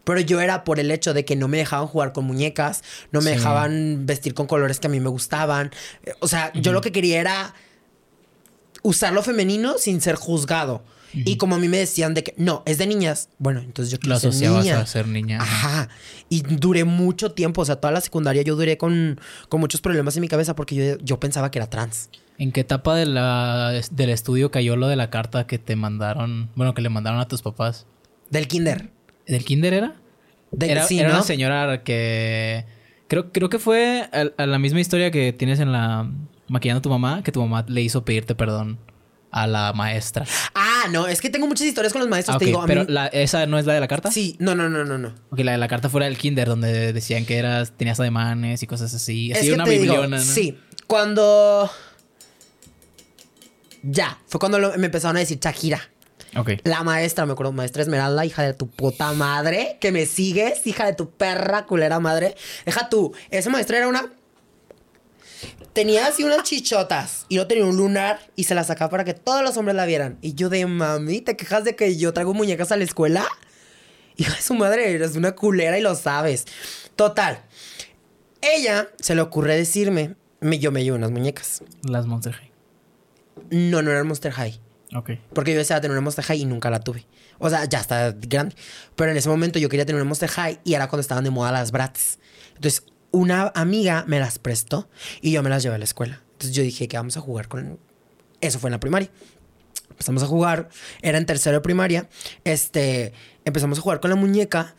Pero 0.04 0.20
yo 0.20 0.40
era 0.42 0.64
por 0.64 0.80
el 0.80 0.90
hecho 0.92 1.14
de 1.14 1.26
que 1.26 1.36
no 1.36 1.48
me 1.48 1.58
dejaban 1.58 1.88
jugar 1.88 2.12
con 2.14 2.26
muñecas, 2.26 2.84
no 3.12 3.22
me 3.22 3.32
Sí. 3.32 3.38
dejaban 3.38 4.06
vestir 4.06 4.34
con 4.34 4.48
colores 4.48 4.80
que 4.80 4.88
a 4.88 4.90
mí 4.90 5.00
me 5.00 5.10
gustaban. 5.10 5.72
O 6.20 6.28
sea, 6.28 6.52
yo 6.54 6.72
lo 6.72 6.82
que 6.82 6.92
quería 6.92 7.20
era 7.22 7.54
usar 8.84 9.14
lo 9.14 9.22
femenino 9.24 9.78
sin 9.78 10.02
ser 10.02 10.16
juzgado. 10.16 10.84
Y 11.14 11.36
como 11.36 11.56
a 11.56 11.60
mí 11.60 11.68
me 11.68 11.78
decían 11.78 12.14
de 12.14 12.24
que 12.24 12.34
no, 12.38 12.64
es 12.66 12.78
de 12.78 12.88
niñas, 12.88 13.28
bueno, 13.38 13.60
entonces 13.60 13.92
yo 13.92 14.00
quiero 14.00 14.14
Lo 14.16 14.20
ser 14.22 14.30
asociabas 14.30 14.64
niña. 14.64 14.80
a 14.80 14.86
ser 14.88 15.08
niña. 15.10 15.42
ajá. 15.42 15.82
Ajá. 15.82 15.90
Y 16.30 16.40
duré 16.42 16.86
mucho 16.86 17.34
tiempo, 17.34 17.62
o 17.62 17.66
sea, 17.66 17.76
toda 17.76 17.92
la 17.92 18.00
secundaria 18.00 18.44
yo 18.44 18.56
duré 18.56 18.78
con, 18.78 19.20
con 19.50 19.60
muchos 19.60 19.82
problemas 19.82 20.16
en 20.16 20.22
mi 20.22 20.30
cabeza 20.30 20.56
porque 20.56 20.74
yo, 20.76 20.98
yo 21.04 21.20
pensaba 21.20 21.52
que 21.52 21.60
era 21.60 21.70
trans. 21.70 22.10
¿En 22.42 22.52
qué 22.52 22.62
etapa 22.62 22.96
de 22.96 23.06
la, 23.06 23.72
del 23.92 24.10
estudio 24.10 24.50
cayó 24.50 24.76
lo 24.76 24.88
de 24.88 24.96
la 24.96 25.12
carta 25.12 25.46
que 25.46 25.60
te 25.60 25.76
mandaron? 25.76 26.50
Bueno, 26.56 26.74
que 26.74 26.82
le 26.82 26.90
mandaron 26.90 27.20
a 27.20 27.28
tus 27.28 27.44
papás. 27.44 27.86
Del 28.32 28.48
kinder. 28.48 28.90
¿Del 29.28 29.46
kinder 29.46 29.76
era? 29.76 29.96
De, 30.52 30.72
era 30.72 30.86
sí, 30.88 30.98
era 31.00 31.10
¿no? 31.10 31.16
una 31.18 31.24
señora 31.24 31.84
que... 31.84 32.66
Creo, 33.08 33.32
creo 33.32 33.50
que 33.50 33.60
fue 33.60 34.10
a, 34.12 34.42
a 34.42 34.46
la 34.48 34.58
misma 34.58 34.80
historia 34.80 35.12
que 35.12 35.34
tienes 35.34 35.60
en 35.60 35.72
la... 35.72 36.10
Maquillando 36.48 36.80
a 36.80 36.82
tu 36.82 36.90
mamá, 36.90 37.22
que 37.24 37.32
tu 37.32 37.42
mamá 37.42 37.64
le 37.68 37.82
hizo 37.82 38.04
pedirte 38.04 38.34
perdón 38.34 38.80
a 39.30 39.46
la 39.48 39.72
maestra. 39.74 40.26
Ah, 40.56 40.86
no, 40.92 41.06
es 41.08 41.22
que 41.22 41.30
tengo 41.30 41.46
muchas 41.48 41.68
historias 41.68 41.94
con 41.94 42.02
los 42.02 42.10
maestros, 42.10 42.36
Ah, 42.36 42.40
te 42.40 42.46
ok, 42.46 42.48
digo. 42.48 42.62
a 42.64 42.66
pero 42.66 42.82
mí- 42.86 42.88
la- 42.92 43.06
¿esa 43.08 43.46
no 43.46 43.60
es 43.60 43.66
la 43.68 43.74
de 43.76 43.80
la 43.82 43.88
carta? 43.88 44.10
Sí, 44.12 44.36
no, 44.40 44.56
no, 44.56 44.68
no, 44.68 44.84
no, 44.84 44.98
no. 44.98 45.14
Ok, 45.30 45.40
la 45.42 45.52
de 45.54 45.58
la 45.60 45.68
carta 45.68 45.90
fuera 45.90 46.08
del 46.08 46.18
kinder, 46.18 46.48
donde 46.48 46.92
decían 46.92 47.24
que 47.26 47.38
eras, 47.38 47.72
tenías 47.78 48.00
ademanes 48.00 48.64
y 48.64 48.68
cosas 48.68 48.94
así. 48.96 49.32
Así 49.32 49.42
es 49.42 49.48
que 49.50 49.54
una 49.54 49.64
te 49.64 49.70
digo, 49.72 49.84
bibliona, 49.94 50.18
¿no? 50.18 50.24
Sí, 50.24 50.58
cuando... 50.88 51.70
Ya, 53.84 54.20
fue 54.28 54.40
cuando 54.40 54.60
lo- 54.60 54.78
me 54.78 54.86
empezaron 54.88 55.18
a 55.18 55.20
decir 55.22 55.40
Shakira. 55.40 55.82
Ok. 56.38 56.52
La 56.64 56.84
maestra, 56.84 57.26
me 57.26 57.34
acuerdo, 57.34 57.52
maestra 57.52 57.82
Esmeralda, 57.82 58.24
hija 58.26 58.44
de 58.44 58.54
tu 58.54 58.70
puta 58.70 59.12
madre, 59.14 59.78
que 59.82 59.92
me 59.92 60.06
sigues, 60.06 60.66
hija 60.66 60.86
de 60.86 60.94
tu 60.94 61.10
perra 61.10 61.66
culera 61.66 62.00
madre. 62.00 62.36
Deja 62.66 62.88
tú, 62.90 63.14
esa 63.30 63.50
maestra 63.50 63.78
era 63.78 63.88
una... 63.88 64.12
Tenía 65.74 66.08
así 66.08 66.24
unas 66.24 66.44
chichotas 66.44 67.26
y 67.30 67.38
no 67.38 67.48
tenía 67.48 67.66
un 67.66 67.78
lunar 67.78 68.20
y 68.36 68.44
se 68.44 68.56
la 68.56 68.64
sacaba 68.64 68.90
para 68.92 69.04
que 69.06 69.14
todos 69.14 69.42
los 69.42 69.56
hombres 69.58 69.76
la 69.76 69.86
vieran. 69.86 70.18
Y 70.22 70.34
yo 70.34 70.50
de 70.50 70.66
mami, 70.66 71.22
¿te 71.22 71.38
quejas 71.38 71.64
de 71.64 71.76
que 71.76 71.96
yo 71.98 72.14
traigo 72.14 72.34
muñecas 72.34 72.72
a 72.72 72.78
la 72.78 72.84
escuela? 72.84 73.26
Hija 74.18 74.36
de 74.36 74.42
su 74.42 74.54
madre, 74.54 74.92
eres 74.94 75.16
una 75.16 75.32
culera 75.34 75.78
y 75.78 75.82
lo 75.82 75.96
sabes. 75.96 76.46
Total. 76.98 77.42
Ella 78.42 78.90
se 79.00 79.16
le 79.16 79.22
ocurre 79.22 79.56
decirme, 79.56 80.16
me, 80.42 80.60
yo 80.60 80.72
me 80.72 80.84
llevo 80.84 80.98
unas 80.98 81.12
muñecas. 81.12 81.64
Las 81.84 82.06
Monster 82.06 82.34
High. 82.34 82.51
No, 83.52 83.82
no 83.82 83.92
eran 83.92 84.08
Monster 84.08 84.32
High. 84.32 84.60
Ok. 84.96 85.12
Porque 85.34 85.52
yo 85.52 85.60
deseaba 85.60 85.80
tener 85.80 85.92
una 85.92 86.02
Monster 86.02 86.26
High 86.26 86.42
y 86.42 86.46
nunca 86.46 86.70
la 86.70 86.80
tuve. 86.80 87.06
O 87.38 87.50
sea, 87.50 87.66
ya 87.66 87.80
está 87.80 88.12
grande. 88.12 88.56
Pero 88.96 89.12
en 89.12 89.18
ese 89.18 89.30
momento 89.30 89.60
yo 89.60 89.70
quería 89.70 89.86
tener 89.86 90.02
una 90.02 90.08
Monster 90.08 90.30
High 90.30 90.60
y 90.64 90.74
era 90.74 90.88
cuando 90.88 91.02
estaban 91.02 91.24
de 91.24 91.30
moda 91.30 91.52
las 91.52 91.72
Bratz. 91.72 92.18
Entonces, 92.56 92.86
una 93.12 93.52
amiga 93.56 94.06
me 94.08 94.20
las 94.20 94.40
prestó 94.40 94.90
y 95.22 95.32
yo 95.32 95.44
me 95.44 95.50
las 95.50 95.64
llevé 95.64 95.76
a 95.76 95.78
la 95.78 95.84
escuela. 95.84 96.22
Entonces 96.34 96.56
yo 96.56 96.64
dije 96.64 96.88
que 96.88 96.98
vamos 96.98 97.18
a 97.18 97.22
jugar 97.22 97.48
con... 97.48 97.80
Eso 98.40 98.58
fue 98.58 98.70
en 98.70 98.72
la 98.72 98.80
primaria. 98.80 99.12
empezamos 99.90 100.24
a 100.24 100.28
jugar, 100.28 100.70
era 101.02 101.18
en 101.18 101.26
tercero 101.26 101.58
de 101.58 101.62
primaria, 101.62 102.10
este, 102.44 103.14
empezamos 103.46 103.78
a 103.78 103.82
jugar 103.82 104.00
con 104.00 104.10
la 104.10 104.16
muñeca 104.16 104.76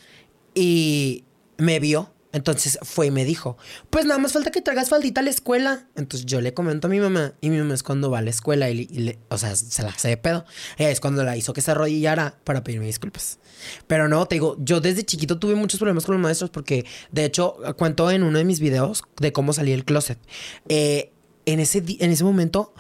y 0.55 1.25
me 1.59 1.79
vio. 1.79 2.13
Entonces 2.33 2.79
fue 2.83 3.07
y 3.07 3.11
me 3.11 3.25
dijo, 3.25 3.59
pues 3.91 4.07
nada 4.07 4.19
más 4.19 4.33
falta 4.33 4.51
que 4.51 4.63
traigas 4.63 4.89
faldita 4.89 5.21
a 5.21 5.25
la 5.25 5.31
escuela. 5.31 5.87
Entonces 5.97 6.27
yo 6.27 6.41
le 6.41 6.55
comento 6.55 6.87
a 6.87 6.91
mi 6.91 6.99
mamá 6.99 7.35
y 7.41 7.51
mi 7.51 7.59
mamá 7.59 7.75
es 7.75 7.83
cuando 7.83 8.11
va 8.11 8.19
a 8.19 8.23
la 8.23 8.31
escuela 8.31 8.71
y, 8.71 8.87
le, 8.87 9.19
o 9.29 9.37
sea, 9.37 9.55
se 9.55 9.83
la 9.83 9.91
hace 9.91 10.09
de 10.09 10.17
pedo. 10.17 10.45
Es 10.79 11.01
cuando 11.01 11.25
la 11.25 11.37
hizo 11.37 11.53
que 11.53 11.61
se 11.61 11.71
arrodillara 11.71 12.39
para 12.45 12.65
pedirme 12.65 12.87
disculpas. 12.87 13.39
Pero 13.87 14.09
no, 14.09 14.27
te 14.27 14.37
digo, 14.37 14.57
yo 14.59 14.81
desde 14.81 15.05
chiquito 15.05 15.39
tuve 15.39 15.55
muchos 15.55 15.79
problemas 15.79 16.07
con 16.07 16.15
los 16.15 16.23
maestros 16.23 16.51
porque, 16.51 16.87
de 17.11 17.25
hecho, 17.25 17.57
cuento 17.77 18.11
en 18.11 18.23
uno 18.23 18.39
de 18.39 18.45
mis 18.45 18.61
videos 18.61 19.03
de 19.19 19.33
cómo 19.33 19.53
salí 19.53 19.73
del 19.73 19.85
closet. 19.85 20.19
Eh, 20.69 21.13
en, 21.45 21.61
ese, 21.61 21.85
en 21.87 22.11
ese 22.11 22.25
momento 22.25 22.73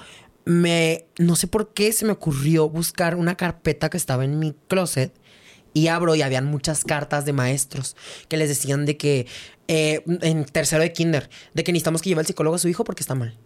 me, 0.44 1.06
no 1.18 1.36
sé 1.36 1.46
por 1.46 1.72
qué 1.72 1.92
se 1.92 2.04
me 2.04 2.12
ocurrió 2.12 2.68
buscar 2.68 3.14
una 3.14 3.36
carpeta 3.36 3.90
que 3.90 3.96
estaba 3.96 4.24
en 4.24 4.38
mi 4.38 4.54
closet 4.68 5.14
y 5.74 5.88
abro 5.88 6.14
y 6.14 6.22
habían 6.22 6.46
muchas 6.46 6.84
cartas 6.84 7.24
de 7.24 7.32
maestros 7.32 7.96
que 8.28 8.36
les 8.36 8.48
decían 8.48 8.84
de 8.84 8.96
que 8.96 9.26
eh, 9.68 10.02
en 10.06 10.44
tercero 10.44 10.82
de 10.82 10.92
kinder, 10.92 11.30
de 11.54 11.64
que 11.64 11.72
necesitamos 11.72 12.02
que 12.02 12.10
lleve 12.10 12.20
al 12.20 12.26
psicólogo 12.26 12.56
a 12.56 12.58
su 12.58 12.68
hijo 12.68 12.84
porque 12.84 13.02
está 13.02 13.14
mal. 13.14 13.36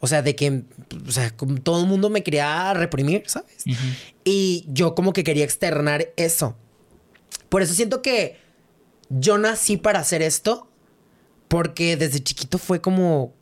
O 0.00 0.06
sea, 0.06 0.22
de 0.22 0.36
que, 0.36 0.64
o 1.06 1.10
sea, 1.10 1.30
todo 1.62 1.80
el 1.80 1.88
mundo 1.88 2.10
me 2.10 2.22
quería 2.22 2.74
reprimir, 2.74 3.22
¿sabes? 3.26 3.64
Y 4.22 4.66
yo 4.68 4.94
como 4.94 5.12
que 5.12 5.24
quería 5.24 5.44
externar 5.44 6.12
eso. 6.16 6.56
Por 7.48 7.62
eso 7.62 7.72
siento 7.72 8.02
que 8.02 8.36
yo 9.08 9.38
nací 9.38 9.76
para 9.76 10.00
hacer 10.00 10.20
esto, 10.20 10.68
porque 11.48 11.96
desde 11.96 12.22
chiquito 12.22 12.58
fue 12.58 12.80
como, 12.80 13.32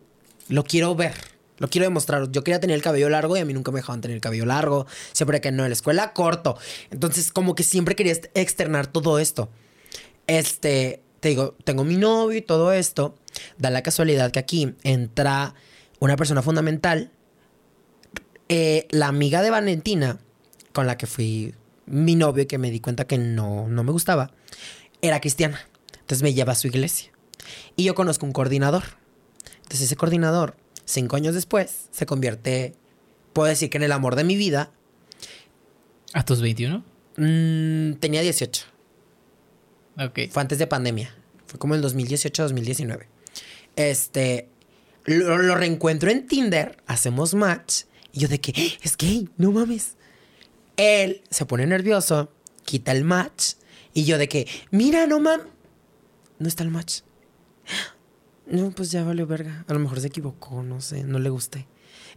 lo 0.49 0.63
quiero 0.65 0.95
ver. 0.95 1.32
Lo 1.63 1.69
quiero 1.69 1.85
demostrar. 1.85 2.29
Yo 2.33 2.43
quería 2.43 2.59
tener 2.59 2.75
el 2.75 2.83
cabello 2.83 3.09
largo 3.09 3.37
y 3.37 3.41
a 3.41 3.45
mí 3.45 3.55
nunca 3.55 3.71
me 3.71 3.79
dejaban 3.79 4.01
tener 4.01 4.17
el 4.17 4.21
cabello 4.21 4.45
largo. 4.47 4.85
Siempre 5.13 5.41
que 5.41 5.53
no 5.53 5.63
en 5.63 5.71
la 5.71 5.75
escuela, 5.75 6.13
corto. 6.13 6.59
Entonces, 6.91 7.31
como 7.31 7.55
que 7.55 7.63
siempre 7.63 7.95
quería 7.95 8.15
externar 8.35 8.89
todo 8.89 9.21
esto. 9.21 9.49
Este, 10.27 11.05
te 11.21 11.29
digo, 11.29 11.55
tengo 11.63 11.85
mi 11.85 11.97
novio 11.97 12.37
y 12.37 12.43
todo 12.43 12.73
esto. 12.73 13.15
Da 13.59 13.71
la 13.71 13.85
casualidad 13.85 14.33
que 14.33 14.41
aquí 14.41 14.75
entra 14.83 15.55
una 16.01 16.17
persona 16.17 16.43
fundamental. 16.43 17.13
Eh, 18.49 18.89
la 18.91 19.07
amiga 19.07 19.41
de 19.41 19.51
Valentina, 19.51 20.19
con 20.73 20.89
la 20.89 20.99
que 20.99 21.07
fui 21.07 21.55
mi 21.87 22.17
novio 22.17 22.43
y 22.43 22.47
que 22.47 22.59
me 22.59 22.73
di 22.73 22.81
cuenta 22.81 23.07
que 23.07 23.19
no, 23.19 23.69
no 23.69 23.85
me 23.85 23.93
gustaba, 23.93 24.33
era 25.01 25.21
cristiana. 25.21 25.61
Entonces 25.93 26.25
me 26.25 26.35
lleva 26.35 26.55
a 26.55 26.57
su 26.57 26.67
iglesia. 26.67 27.13
Y 27.77 27.85
yo 27.85 27.95
conozco 27.95 28.27
un 28.27 28.33
coordinador. 28.33 28.83
Entonces 29.63 29.83
ese 29.83 29.95
coordinador 29.95 30.57
cinco 30.85 31.17
años 31.17 31.35
después, 31.35 31.89
se 31.91 32.07
convierte, 32.07 32.75
puedo 33.33 33.49
decir 33.49 33.71
que 33.71 33.79
en 33.79 33.85
el 33.85 33.93
amor 33.93 34.17
de 34.17 34.25
mi 34.25 34.37
vida. 34.37 34.71
¿A 36.13 36.25
tus 36.25 36.41
21? 36.41 36.85
Mm, 37.17 37.95
tenía 37.95 38.23
18. 38.23 38.65
Ok. 39.99 40.21
Fue 40.31 40.43
antes 40.43 40.59
de 40.59 40.67
pandemia. 40.67 41.15
Fue 41.47 41.59
como 41.59 41.75
el 41.75 41.83
2018-2019. 41.83 43.07
Este, 43.77 44.49
lo, 45.05 45.55
reencuentro 45.55 46.11
en 46.11 46.27
Tinder, 46.27 46.77
hacemos 46.87 47.35
match. 47.35 47.85
Y 48.13 48.21
yo 48.21 48.29
de 48.29 48.41
que, 48.41 48.53
¡Eh, 48.53 48.79
es 48.83 48.97
gay, 48.97 49.29
no 49.37 49.53
mames. 49.53 49.97
Él 50.77 51.23
se 51.31 51.47
pone 51.47 51.67
nervioso, 51.67 52.33
quita 52.65 52.93
el 52.93 53.05
match. 53.05 53.55
Y 53.95 54.05
yo 54.05 54.19
de 54.19 54.29
que, 54.29 54.47
mira, 54.71 55.07
no 55.07 55.21
mames. 55.21 55.47
No 56.39 56.49
está 56.49 56.63
el 56.63 56.71
match. 56.71 57.01
No, 58.47 58.71
pues 58.71 58.91
ya 58.91 59.05
valió 59.05 59.27
verga. 59.27 59.65
A 59.69 59.73
lo 59.73 59.79
mejor 59.79 60.01
se 60.01 60.09
equivocó, 60.09 60.63
no 60.63 60.81
sé, 60.81 61.05
no 61.05 61.19
le 61.19 61.31
gusté. 61.31 61.67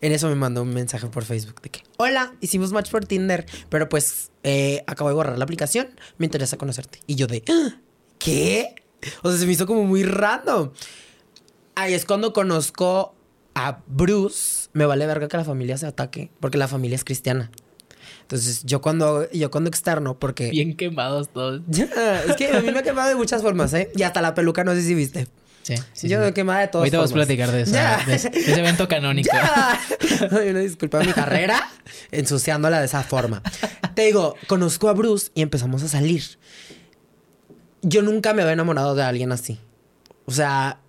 En 0.02 0.12
eso 0.12 0.28
me 0.28 0.36
mandó 0.36 0.62
un 0.62 0.74
mensaje 0.74 1.08
por 1.08 1.24
Facebook 1.24 1.62
de 1.62 1.70
que, 1.70 1.84
hola, 1.98 2.34
hicimos 2.42 2.72
match 2.72 2.92
por 2.92 3.06
Tinder, 3.06 3.46
pero 3.70 3.88
pues 3.88 4.32
eh, 4.44 4.84
acabo 4.88 5.10
de 5.10 5.16
borrar 5.16 5.38
la 5.38 5.44
aplicación, 5.44 5.88
me 6.18 6.26
interesa 6.26 6.58
conocerte. 6.58 7.00
Y 7.08 7.16
yo 7.16 7.28
de, 7.28 7.44
ah, 7.50 7.80
¿qué? 8.20 8.76
O 9.24 9.30
sea, 9.30 9.40
se 9.40 9.46
me 9.46 9.54
hizo 9.54 9.66
como 9.66 9.84
muy 9.86 10.04
random. 10.04 10.72
Ahí 11.76 11.94
es 11.94 12.06
cuando 12.06 12.34
conozco 12.34 13.16
a 13.54 13.82
Bruce. 13.88 14.70
Me 14.74 14.86
vale 14.86 15.06
verga 15.08 15.28
que 15.28 15.38
la 15.38 15.46
familia 15.46 15.78
se 15.78 15.88
ataque, 15.88 16.32
porque 16.40 16.58
la 16.58 16.68
familia 16.68 16.96
es 16.96 17.04
cristiana. 17.04 17.52
Entonces, 18.22 18.64
yo 18.64 18.82
cuando, 18.82 19.30
yo 19.32 19.52
cuando 19.52 19.70
externo, 19.70 20.18
porque... 20.18 20.50
Bien 20.50 20.76
quemados 20.76 21.30
todos. 21.30 21.62
es 21.70 22.36
que 22.36 22.50
a 22.52 22.62
mí 22.62 22.72
me 22.72 22.80
ha 22.80 22.84
quemado 22.84 23.10
de 23.10 23.16
muchas 23.16 23.42
formas, 23.42 23.74
¿eh? 23.74 23.92
Y 23.96 24.04
hasta 24.04 24.22
la 24.22 24.34
peluca, 24.34 24.64
no 24.64 24.74
sé 24.74 24.82
si 24.82 24.96
viste. 24.96 25.28
Sí, 25.66 25.74
sí, 25.94 26.08
Yo 26.08 26.24
sí. 26.24 26.32
quemaba 26.34 26.60
de 26.60 26.68
todos. 26.68 26.82
Ahorita 26.82 26.98
vamos 26.98 27.12
a 27.12 27.16
platicar 27.16 27.52
de, 27.52 27.62
esa, 27.62 27.98
de, 28.06 28.14
ese, 28.14 28.30
evento 28.60 28.88
canónico. 28.88 29.36
una 30.32 30.60
disculpa 30.60 31.00
mi 31.00 31.12
carrera 31.12 31.60
ensuciándola 32.12 32.80
de 32.80 32.86
esa 32.86 33.02
forma. 33.02 33.42
Te 33.96 34.04
digo, 34.04 34.36
conozco 34.46 34.90
a 34.90 34.94
Bruce 34.94 35.32
y 35.34 35.42
empezamos 35.42 35.82
a 35.82 35.88
salir. 35.88 36.22
Yo 37.82 38.04
nunca 38.04 38.36
me 38.36 38.44
había 38.44 38.54
enamorado 38.54 38.94
de 38.94 39.02
alguien 39.02 39.32
así. 39.32 39.60
O 40.26 40.32
sea, 40.32 40.82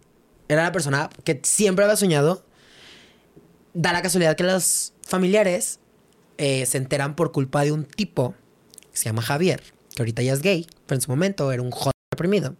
era 0.47 0.65
la 0.65 0.73
persona 0.73 1.09
que 1.25 1.41
siempre 1.43 1.87
había 1.87 1.97
soñado. 1.97 2.45
Da 3.73 3.95
la 3.95 4.03
casualidad 4.03 4.37
que 4.37 4.45
los 4.45 4.93
familiares 5.07 5.81
eh, 6.37 6.67
se 6.67 6.77
enteran 6.77 7.17
por 7.17 7.33
culpa 7.33 7.65
de 7.65 7.73
un 7.73 7.87
tipo 7.87 8.35
que 8.93 8.99
se 8.99 9.07
llama 9.07 9.23
Javier, 9.23 9.63
que 9.95 10.03
ahorita 10.03 10.21
ya 10.21 10.35
es 10.35 10.43
gay, 10.43 10.67
pero 10.85 10.97
en 10.97 11.01
su 11.01 11.11
momento 11.11 11.51
era 11.51 11.63
un 11.63 11.71
joven 11.71 11.93
reprimido. 12.11 12.57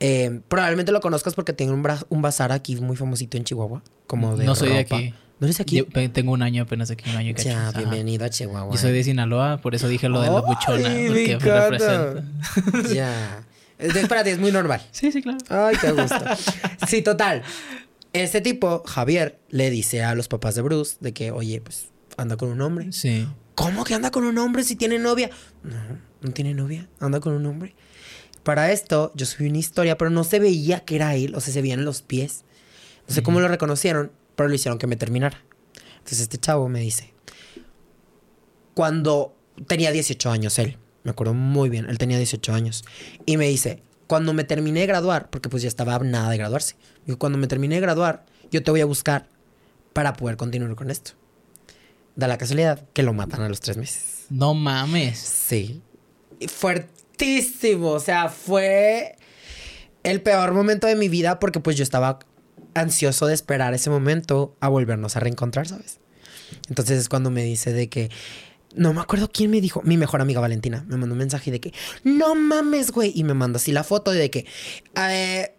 Eh, 0.00 0.40
probablemente 0.48 0.92
lo 0.92 1.00
conozcas 1.00 1.34
porque 1.34 1.52
tiene 1.52 1.72
un, 1.72 1.86
un, 2.08 2.22
bazar 2.22 2.52
aquí 2.52 2.76
muy 2.76 2.96
famosito 2.96 3.36
en 3.36 3.44
Chihuahua. 3.44 3.82
Como 4.06 4.36
de 4.36 4.46
no 4.46 4.54
soy 4.54 4.70
de 4.70 4.78
aquí. 4.78 5.14
¿No 5.38 5.46
eres 5.46 5.60
aquí? 5.60 5.76
Yo 5.76 6.10
tengo 6.10 6.32
un 6.32 6.42
año 6.42 6.62
apenas 6.62 6.90
aquí, 6.90 7.08
un 7.08 7.16
año 7.16 7.34
que 7.34 7.44
Ya, 7.44 7.70
bienvenido 7.72 8.24
a 8.24 8.30
Chihuahua. 8.30 8.72
Yo 8.72 8.78
soy 8.78 8.92
de 8.92 9.04
Sinaloa, 9.04 9.58
por 9.58 9.74
eso 9.74 9.88
dije 9.88 10.08
lo 10.08 10.20
de 10.20 10.28
la 10.28 10.40
buchona. 10.40 10.88
Porque 11.06 11.38
me 11.40 11.60
representa. 11.60 12.24
ya. 12.94 13.44
Espérate, 13.78 14.32
es 14.32 14.38
muy 14.38 14.52
normal. 14.52 14.82
Sí, 14.90 15.10
sí, 15.12 15.22
claro. 15.22 15.38
Ay, 15.48 15.76
qué 15.80 15.92
gusto. 15.92 16.16
sí, 16.86 17.00
total. 17.00 17.42
Este 18.12 18.40
tipo, 18.40 18.82
Javier, 18.86 19.38
le 19.48 19.70
dice 19.70 20.02
a 20.02 20.14
los 20.14 20.28
papás 20.28 20.54
de 20.54 20.62
Bruce 20.62 20.96
de 21.00 21.12
que, 21.12 21.30
oye, 21.30 21.60
pues 21.60 21.88
anda 22.16 22.36
con 22.36 22.50
un 22.50 22.60
hombre. 22.60 22.92
Sí. 22.92 23.26
¿Cómo 23.54 23.84
que 23.84 23.94
anda 23.94 24.10
con 24.10 24.24
un 24.24 24.36
hombre 24.38 24.64
si 24.64 24.76
tiene 24.76 24.98
novia? 24.98 25.30
No, 25.62 25.76
no 26.20 26.32
tiene 26.32 26.54
novia, 26.54 26.88
anda 26.98 27.20
con 27.20 27.32
un 27.32 27.46
hombre. 27.46 27.74
Para 28.42 28.72
esto, 28.72 29.12
yo 29.14 29.26
subí 29.26 29.48
una 29.48 29.58
historia, 29.58 29.98
pero 29.98 30.10
no 30.10 30.24
se 30.24 30.38
veía 30.38 30.80
que 30.80 30.96
era 30.96 31.14
él, 31.14 31.34
o 31.34 31.40
sea, 31.40 31.52
se 31.52 31.62
veían 31.62 31.84
los 31.84 32.02
pies. 32.02 32.44
No 33.06 33.14
sé 33.14 33.22
cómo 33.22 33.40
lo 33.40 33.48
reconocieron, 33.48 34.12
pero 34.34 34.48
lo 34.48 34.54
hicieron 34.54 34.78
que 34.78 34.86
me 34.86 34.96
terminara. 34.96 35.42
Entonces 35.98 36.20
este 36.20 36.38
chavo 36.38 36.68
me 36.68 36.80
dice, 36.80 37.12
cuando 38.74 39.36
tenía 39.66 39.92
18 39.92 40.30
años 40.30 40.58
él, 40.58 40.78
me 41.02 41.10
acuerdo 41.10 41.34
muy 41.34 41.68
bien, 41.68 41.86
él 41.90 41.98
tenía 41.98 42.16
18 42.16 42.52
años, 42.54 42.84
y 43.26 43.36
me 43.36 43.48
dice, 43.48 43.82
cuando 44.06 44.32
me 44.32 44.44
terminé 44.44 44.80
de 44.80 44.86
graduar, 44.86 45.28
porque 45.28 45.48
pues 45.50 45.62
ya 45.62 45.68
estaba 45.68 45.98
nada 45.98 46.30
de 46.30 46.38
graduarse, 46.38 46.76
digo, 47.04 47.18
cuando 47.18 47.38
me 47.38 47.46
terminé 47.46 47.74
de 47.74 47.82
graduar, 47.82 48.24
yo 48.50 48.62
te 48.62 48.70
voy 48.70 48.80
a 48.80 48.86
buscar 48.86 49.28
para 49.92 50.14
poder 50.14 50.36
continuar 50.36 50.74
con 50.74 50.90
esto. 50.90 51.12
Da 52.16 52.26
la 52.26 52.38
casualidad 52.38 52.88
que 52.92 53.02
lo 53.02 53.12
matan 53.12 53.42
a 53.42 53.48
los 53.48 53.60
tres 53.60 53.76
meses. 53.76 54.26
No 54.30 54.54
mames. 54.54 55.18
Sí. 55.18 55.82
Fuerte 56.48 56.99
o 57.82 58.00
sea, 58.00 58.28
fue 58.28 59.16
el 60.02 60.22
peor 60.22 60.52
momento 60.52 60.86
de 60.86 60.96
mi 60.96 61.08
vida 61.08 61.38
porque 61.38 61.60
pues 61.60 61.76
yo 61.76 61.82
estaba 61.82 62.20
ansioso 62.74 63.26
de 63.26 63.34
esperar 63.34 63.74
ese 63.74 63.90
momento 63.90 64.56
a 64.60 64.68
volvernos 64.68 65.16
a 65.16 65.20
reencontrar, 65.20 65.68
¿sabes? 65.68 65.98
Entonces 66.68 66.98
es 66.98 67.08
cuando 67.08 67.30
me 67.30 67.42
dice 67.42 67.72
de 67.72 67.88
que... 67.88 68.10
No 68.76 68.92
me 68.92 69.00
acuerdo 69.00 69.28
quién 69.32 69.50
me 69.50 69.60
dijo. 69.60 69.82
Mi 69.82 69.96
mejor 69.96 70.20
amiga 70.20 70.40
Valentina 70.40 70.84
me 70.86 70.96
mandó 70.96 71.14
un 71.14 71.18
mensaje 71.18 71.50
de 71.50 71.60
que... 71.60 71.72
No 72.04 72.36
mames, 72.36 72.92
güey. 72.92 73.12
Y 73.14 73.24
me 73.24 73.34
mandó 73.34 73.56
así 73.56 73.72
la 73.72 73.82
foto 73.82 74.12
de 74.12 74.30
que... 74.30 74.46
Eh, 74.96 75.52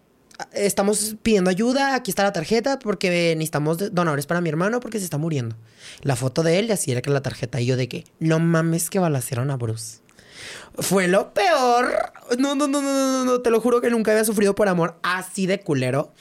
estamos 0.54 1.16
pidiendo 1.22 1.50
ayuda. 1.50 1.94
Aquí 1.94 2.10
está 2.10 2.22
la 2.22 2.32
tarjeta 2.32 2.78
porque 2.78 3.34
necesitamos 3.36 3.94
donadores 3.94 4.24
para 4.24 4.40
mi 4.40 4.48
hermano 4.48 4.80
porque 4.80 4.98
se 4.98 5.04
está 5.04 5.18
muriendo. 5.18 5.56
La 6.00 6.16
foto 6.16 6.42
de 6.42 6.58
él 6.58 6.66
y 6.68 6.72
así 6.72 6.90
era 6.90 7.02
que 7.02 7.10
la 7.10 7.20
tarjeta. 7.20 7.60
Y 7.60 7.66
yo 7.66 7.76
de 7.76 7.86
que... 7.86 8.04
No 8.18 8.38
mames 8.38 8.88
que 8.88 8.98
balacieron 8.98 9.50
a 9.50 9.56
Bruce. 9.56 10.01
Fue 10.78 11.08
lo 11.08 11.34
peor. 11.34 12.12
No, 12.38 12.54
no, 12.54 12.66
no, 12.66 12.80
no, 12.80 12.92
no, 12.92 13.24
no. 13.24 13.40
Te 13.40 13.50
lo 13.50 13.60
juro 13.60 13.80
que 13.80 13.90
nunca 13.90 14.12
había 14.12 14.24
sufrido 14.24 14.54
por 14.54 14.68
amor 14.68 14.98
así 15.02 15.46
de 15.46 15.60
culero. 15.60 16.12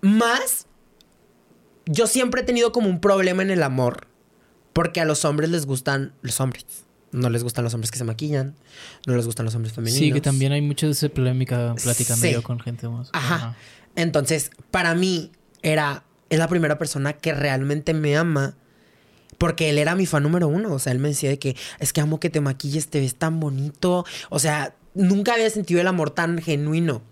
Más, 0.00 0.66
yo 1.86 2.06
siempre 2.06 2.42
he 2.42 2.44
tenido 2.44 2.72
como 2.72 2.88
un 2.88 3.00
problema 3.00 3.42
en 3.42 3.50
el 3.50 3.62
amor. 3.62 4.06
Porque 4.72 5.00
a 5.00 5.04
los 5.04 5.24
hombres 5.24 5.50
les 5.50 5.66
gustan 5.66 6.12
los 6.22 6.40
hombres. 6.40 6.66
No 7.10 7.30
les 7.30 7.42
gustan 7.42 7.64
los 7.64 7.74
hombres 7.74 7.90
que 7.90 7.98
se 7.98 8.04
maquillan. 8.04 8.54
No 9.06 9.16
les 9.16 9.24
gustan 9.26 9.46
los 9.46 9.54
hombres 9.54 9.72
femeninos. 9.72 9.98
Sí, 9.98 10.12
que 10.12 10.20
también 10.20 10.52
hay 10.52 10.60
mucha 10.60 10.86
de 10.86 10.92
esa 10.92 11.08
polémica 11.08 11.74
platicando 11.82 12.28
yo 12.28 12.42
con 12.42 12.60
gente 12.60 12.88
más. 12.88 13.08
Ajá. 13.12 13.56
Entonces, 13.96 14.50
para 14.70 14.94
mí, 14.94 15.32
era. 15.62 16.04
Es 16.30 16.38
la 16.38 16.46
primera 16.46 16.78
persona 16.78 17.14
que 17.14 17.32
realmente 17.32 17.94
me 17.94 18.16
ama 18.16 18.54
porque 19.38 19.70
él 19.70 19.78
era 19.78 19.94
mi 19.94 20.06
fan 20.06 20.22
número 20.22 20.48
uno. 20.48 20.72
O 20.72 20.78
sea, 20.78 20.92
él 20.92 20.98
me 20.98 21.08
decía 21.08 21.30
de 21.30 21.38
que 21.38 21.56
es 21.78 21.92
que 21.92 22.00
amo 22.00 22.20
que 22.20 22.30
te 22.30 22.40
maquilles, 22.40 22.88
te 22.88 23.00
ves 23.00 23.14
tan 23.14 23.40
bonito. 23.40 24.04
O 24.28 24.38
sea, 24.38 24.74
nunca 24.94 25.34
había 25.34 25.48
sentido 25.48 25.80
el 25.80 25.86
amor 25.86 26.10
tan 26.10 26.38
genuino. 26.38 27.02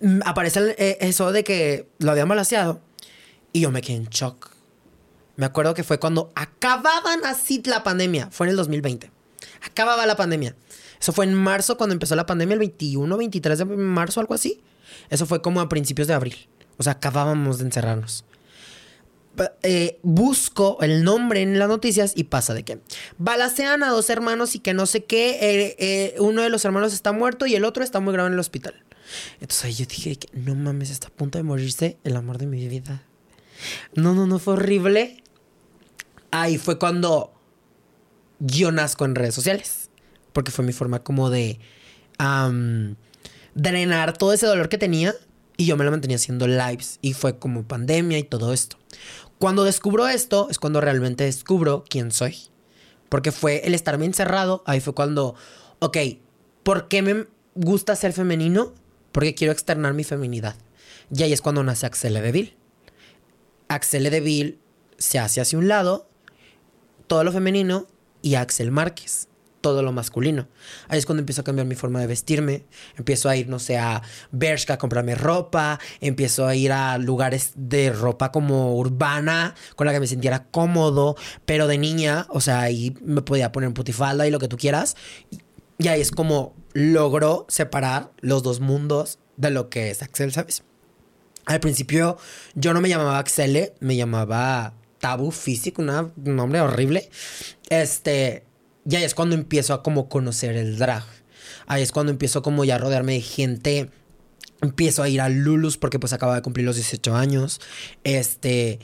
Mm, 0.00 0.20
aparece 0.24 0.74
eh, 0.78 0.98
eso 1.00 1.32
de 1.32 1.44
que 1.44 1.88
lo 1.98 2.12
había 2.12 2.26
malaseado 2.26 2.80
y 3.52 3.60
yo 3.60 3.70
me 3.70 3.82
quedé 3.82 3.96
en 3.96 4.06
shock. 4.06 4.50
Me 5.36 5.46
acuerdo 5.46 5.74
que 5.74 5.82
fue 5.82 5.98
cuando 5.98 6.32
acababan 6.36 7.24
así 7.24 7.60
la 7.64 7.82
pandemia. 7.82 8.28
Fue 8.30 8.46
en 8.46 8.50
el 8.52 8.56
2020. 8.56 9.10
Acababa 9.62 10.06
la 10.06 10.16
pandemia. 10.16 10.54
Eso 11.00 11.12
fue 11.12 11.24
en 11.24 11.34
marzo 11.34 11.76
cuando 11.76 11.92
empezó 11.92 12.14
la 12.14 12.26
pandemia, 12.26 12.54
el 12.54 12.60
21, 12.60 13.16
23 13.16 13.58
de 13.58 13.64
marzo, 13.64 14.20
algo 14.20 14.34
así. 14.34 14.62
Eso 15.10 15.26
fue 15.26 15.42
como 15.42 15.60
a 15.60 15.68
principios 15.68 16.08
de 16.08 16.14
abril. 16.14 16.48
O 16.76 16.82
sea, 16.82 16.92
acabábamos 16.94 17.58
de 17.58 17.64
encerrarnos. 17.64 18.24
Eh, 19.62 19.98
busco 20.02 20.78
el 20.80 21.02
nombre 21.02 21.42
en 21.42 21.58
las 21.58 21.68
noticias 21.68 22.12
y 22.14 22.24
pasa 22.24 22.54
de 22.54 22.62
que 22.62 22.80
balacean 23.18 23.82
a 23.82 23.90
dos 23.90 24.08
hermanos 24.08 24.54
y 24.54 24.60
que 24.60 24.74
no 24.74 24.86
sé 24.86 25.04
qué, 25.04 25.30
eh, 25.40 25.76
eh, 25.78 26.14
uno 26.20 26.42
de 26.42 26.50
los 26.50 26.64
hermanos 26.64 26.92
está 26.92 27.10
muerto 27.10 27.46
y 27.46 27.56
el 27.56 27.64
otro 27.64 27.82
está 27.82 27.98
muy 27.98 28.12
grave 28.12 28.28
en 28.28 28.34
el 28.34 28.38
hospital. 28.38 28.74
Entonces 29.40 29.64
ahí 29.64 29.74
yo 29.74 29.86
dije 29.86 30.16
que 30.16 30.28
no 30.34 30.54
mames, 30.54 30.90
está 30.90 31.08
a 31.08 31.10
punto 31.10 31.38
de 31.38 31.42
morirse 31.42 31.98
el 32.04 32.16
amor 32.16 32.38
de 32.38 32.46
mi 32.46 32.68
vida. 32.68 33.02
No, 33.94 34.14
no, 34.14 34.26
no, 34.26 34.38
fue 34.38 34.54
horrible. 34.54 35.22
Ahí 36.30 36.58
fue 36.58 36.78
cuando 36.78 37.32
yo 38.38 38.70
nazco 38.70 39.04
en 39.04 39.14
redes 39.14 39.34
sociales. 39.34 39.90
Porque 40.32 40.50
fue 40.50 40.64
mi 40.64 40.72
forma 40.72 41.02
como 41.04 41.30
de 41.30 41.60
drenar 43.54 44.16
todo 44.16 44.32
ese 44.32 44.46
dolor 44.46 44.68
que 44.68 44.78
tenía. 44.78 45.14
Y 45.56 45.66
yo 45.66 45.76
me 45.76 45.84
lo 45.84 45.90
mantenía 45.90 46.16
haciendo 46.16 46.46
lives. 46.46 46.98
Y 47.00 47.12
fue 47.12 47.38
como 47.38 47.64
pandemia 47.64 48.18
y 48.18 48.24
todo 48.24 48.52
esto. 48.52 48.76
Cuando 49.38 49.64
descubro 49.64 50.08
esto, 50.08 50.48
es 50.50 50.58
cuando 50.58 50.80
realmente 50.80 51.24
descubro 51.24 51.84
quién 51.88 52.10
soy. 52.10 52.36
Porque 53.08 53.32
fue 53.32 53.62
el 53.64 53.74
estarme 53.74 54.06
encerrado. 54.06 54.62
Ahí 54.66 54.80
fue 54.80 54.94
cuando, 54.94 55.34
ok, 55.78 55.96
¿por 56.62 56.88
qué 56.88 57.02
me 57.02 57.26
gusta 57.54 57.96
ser 57.96 58.12
femenino? 58.12 58.74
Porque 59.12 59.34
quiero 59.34 59.52
externar 59.52 59.94
mi 59.94 60.04
feminidad. 60.04 60.56
Y 61.14 61.22
ahí 61.22 61.32
es 61.32 61.40
cuando 61.40 61.62
nace 61.62 61.86
Axel 61.86 62.14
Deville. 62.14 62.56
Axel 63.68 64.10
Deville 64.10 64.58
se 64.98 65.18
hace 65.18 65.40
hacia 65.40 65.58
un 65.58 65.68
lado 65.68 66.08
todo 67.06 67.24
lo 67.24 67.32
femenino 67.32 67.86
y 68.22 68.36
Axel 68.36 68.70
Márquez, 68.70 69.28
todo 69.64 69.82
lo 69.82 69.92
masculino. 69.92 70.46
Ahí 70.88 70.98
es 70.98 71.06
cuando 71.06 71.20
empiezo 71.20 71.40
a 71.40 71.44
cambiar 71.44 71.66
mi 71.66 71.74
forma 71.74 71.98
de 71.98 72.06
vestirme. 72.06 72.66
Empiezo 72.98 73.30
a 73.30 73.36
ir, 73.36 73.48
no 73.48 73.58
sé, 73.58 73.78
a 73.78 74.02
Bershka 74.30 74.74
a 74.74 74.78
comprarme 74.78 75.14
ropa. 75.14 75.80
Empiezo 76.02 76.46
a 76.46 76.54
ir 76.54 76.70
a 76.70 76.98
lugares 76.98 77.52
de 77.56 77.90
ropa 77.90 78.30
como 78.30 78.76
urbana, 78.76 79.54
con 79.74 79.86
la 79.86 79.94
que 79.94 80.00
me 80.00 80.06
sintiera 80.06 80.44
cómodo. 80.50 81.16
Pero 81.46 81.66
de 81.66 81.78
niña, 81.78 82.26
o 82.28 82.42
sea, 82.42 82.60
ahí 82.60 82.94
me 83.00 83.22
podía 83.22 83.52
poner 83.52 83.72
putifalda 83.72 84.26
y 84.26 84.30
lo 84.30 84.38
que 84.38 84.48
tú 84.48 84.58
quieras. 84.58 84.96
Y 85.78 85.88
ahí 85.88 86.02
es 86.02 86.10
como 86.10 86.54
logró 86.74 87.46
separar 87.48 88.12
los 88.20 88.42
dos 88.42 88.60
mundos 88.60 89.18
de 89.38 89.50
lo 89.50 89.70
que 89.70 89.90
es 89.90 90.02
Axel, 90.02 90.30
¿sabes? 90.30 90.62
Al 91.46 91.60
principio 91.60 92.18
yo 92.54 92.74
no 92.74 92.82
me 92.82 92.90
llamaba 92.90 93.18
Axel, 93.18 93.72
me 93.80 93.96
llamaba 93.96 94.74
tabú 94.98 95.30
físico, 95.30 95.80
un 95.80 96.12
nombre 96.36 96.60
horrible. 96.60 97.08
Este, 97.70 98.44
y 98.88 98.96
ahí 98.96 99.04
es 99.04 99.14
cuando 99.14 99.34
empiezo 99.34 99.74
a 99.74 99.82
como 99.82 100.08
conocer 100.08 100.56
el 100.56 100.78
drag. 100.78 101.04
Ahí 101.66 101.82
es 101.82 101.92
cuando 101.92 102.12
empiezo 102.12 102.42
como 102.42 102.64
ya 102.64 102.76
a 102.76 102.78
rodearme 102.78 103.14
de 103.14 103.20
gente. 103.20 103.90
Empiezo 104.60 105.02
a 105.02 105.08
ir 105.08 105.20
a 105.20 105.28
Lulus 105.28 105.76
porque 105.76 105.98
pues 105.98 106.12
acaba 106.12 106.34
de 106.34 106.42
cumplir 106.42 106.66
los 106.66 106.76
18 106.76 107.16
años. 107.16 107.60
Este, 108.02 108.78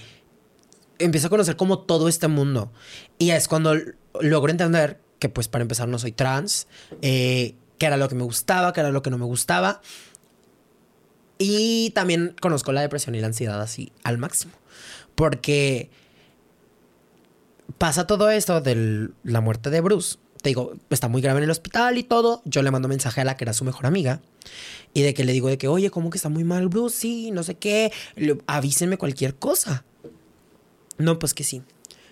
empiezo 0.99 1.27
a 1.27 1.31
conocer 1.31 1.57
como 1.57 1.81
todo 1.81 2.09
este 2.09 2.29
mundo. 2.29 2.73
Y 3.19 3.31
es 3.31 3.49
cuando 3.49 3.75
logro 4.21 4.51
entender 4.51 5.01
que 5.19 5.29
pues 5.29 5.49
para 5.49 5.63
empezar 5.63 5.89
no 5.89 5.99
soy 5.99 6.13
trans, 6.13 6.67
eh, 7.03 7.55
que 7.79 7.87
era 7.87 7.99
lo 7.99 8.09
que 8.09 8.15
me 8.15 8.25
gustaba, 8.25 8.73
que 8.73 8.81
era 8.81 8.91
lo 8.91 9.03
que 9.03 9.11
no 9.11 9.19
me 9.19 9.27
gustaba. 9.27 9.83
Y 11.39 11.91
también 11.91 12.35
conozco 12.41 12.73
la 12.73 12.81
depresión 12.81 13.15
y 13.15 13.21
la 13.21 13.27
ansiedad 13.27 13.61
así 13.61 13.93
al 14.03 14.19
máximo. 14.19 14.53
Porque 15.15 15.91
pasa 17.79 18.07
todo 18.07 18.31
esto 18.31 18.61
de 18.61 19.11
la 19.23 19.41
muerte 19.41 19.71
de 19.71 19.81
Bruce. 19.81 20.19
Te 20.43 20.51
digo, 20.51 20.73
está 20.89 21.09
muy 21.09 21.21
grave 21.21 21.39
en 21.39 21.45
el 21.45 21.51
hospital 21.51 21.99
y 21.99 22.03
todo. 22.03 22.43
Yo 22.45 22.63
le 22.63 22.71
mando 22.71 22.89
mensaje 22.89 23.21
a 23.21 23.25
la 23.25 23.37
que 23.37 23.45
era 23.45 23.53
su 23.53 23.65
mejor 23.65 23.87
amiga. 23.87 24.21
Y 24.95 25.03
de 25.03 25.15
que 25.15 25.25
le 25.25 25.33
digo 25.33 25.49
de 25.49 25.59
que, 25.59 25.69
oye, 25.69 25.91
¿cómo 25.91 26.11
que 26.11 26.17
está 26.19 26.29
muy 26.29 26.45
mal 26.45 26.69
Bruce? 26.69 26.97
Sí, 26.97 27.31
no 27.31 27.43
sé 27.43 27.57
qué. 27.57 27.93
avísenme 28.47 28.97
cualquier 28.97 29.35
cosa. 29.35 29.85
No, 30.99 31.19
pues 31.19 31.35
que 31.35 31.45
sí. 31.45 31.63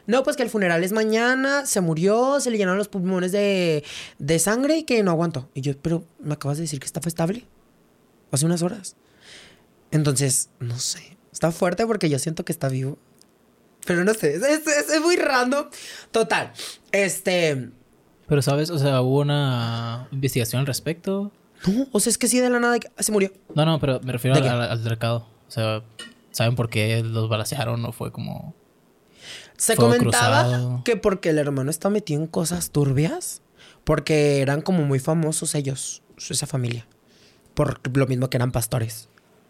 No, 0.07 0.23
pues 0.23 0.37
que 0.37 0.43
el 0.43 0.51
funeral 0.51 0.85
es 0.85 0.93
mañana, 0.93 1.67
se 1.67 1.83
murió, 1.83 2.41
se 2.41 2.51
le 2.51 2.57
llenaron 2.57 2.79
los 2.79 2.89
pulmones 2.89 3.31
de, 3.31 3.85
de 4.19 4.39
sangre 4.39 4.79
y 4.79 4.85
que 4.85 5.03
no 5.03 5.11
aguanto. 5.11 5.51
Y 5.55 5.61
yo, 5.61 5.77
pero 5.77 6.05
me 6.19 6.35
acabas 6.35 6.57
de 6.57 6.63
decir 6.63 6.81
que 6.81 6.87
está 6.87 7.01
estable. 7.05 7.45
Hace 8.31 8.47
unas 8.47 8.63
horas. 8.63 8.97
Entonces, 9.91 10.51
no 10.61 10.79
sé. 10.79 11.17
Está 11.33 11.53
fuerte 11.53 11.87
porque 11.87 12.09
yo 12.09 12.19
siento 12.19 12.45
que 12.45 12.53
está 12.53 12.69
vivo. 12.69 12.99
Pero 13.89 14.05
no 14.05 14.13
sé, 14.13 14.35
es, 14.35 15.01
muy 15.01 15.17
random. 15.17 15.65
Total. 16.13 16.53
Este. 16.93 17.71
Pero, 18.27 18.43
¿sabes? 18.43 18.69
O 18.69 18.79
sea, 18.79 19.01
hubo 19.01 19.21
una 19.21 20.09
investigación 20.13 20.61
al 20.61 20.67
respecto. 20.67 21.33
No, 21.67 21.87
o 21.91 21.99
sea, 21.99 22.11
es 22.11 22.19
que 22.19 22.29
sí, 22.29 22.39
de 22.39 22.51
la 22.51 22.61
nada 22.61 22.79
se 22.99 23.13
murió. 23.13 23.33
No, 23.55 23.65
no, 23.65 23.81
pero 23.81 23.99
me 24.03 24.13
refiero 24.13 24.37
al, 24.37 24.47
al, 24.47 24.99
O 25.03 25.27
sea, 25.49 25.83
¿saben 26.31 26.55
por 26.55 26.69
qué 26.69 27.03
los 27.03 27.31
balacearon 27.31 27.83
o 27.87 27.93
fue 27.93 28.13
como. 28.13 28.55
Se 29.57 29.75
comentaba 29.75 30.83
que 30.85 30.97
porque 30.97 31.31
el 31.31 31.39
hermano 31.39 31.71
está 31.71 31.89
metido 31.89 32.21
en 32.21 32.27
cosas 32.27 32.71
turbias. 32.71 33.41
Porque 33.85 34.43
eran 34.43 34.61
como 34.61 34.83
muy 34.83 34.99
famosos 34.99 35.55
ellos, 35.55 36.03
esa 36.19 36.47
familia. 36.47 36.87
Por 37.55 37.81
lo 37.97 38.07
mismo 38.07 38.29
que 38.29 38.37
eran 38.37 38.53
pastores. 38.53 39.09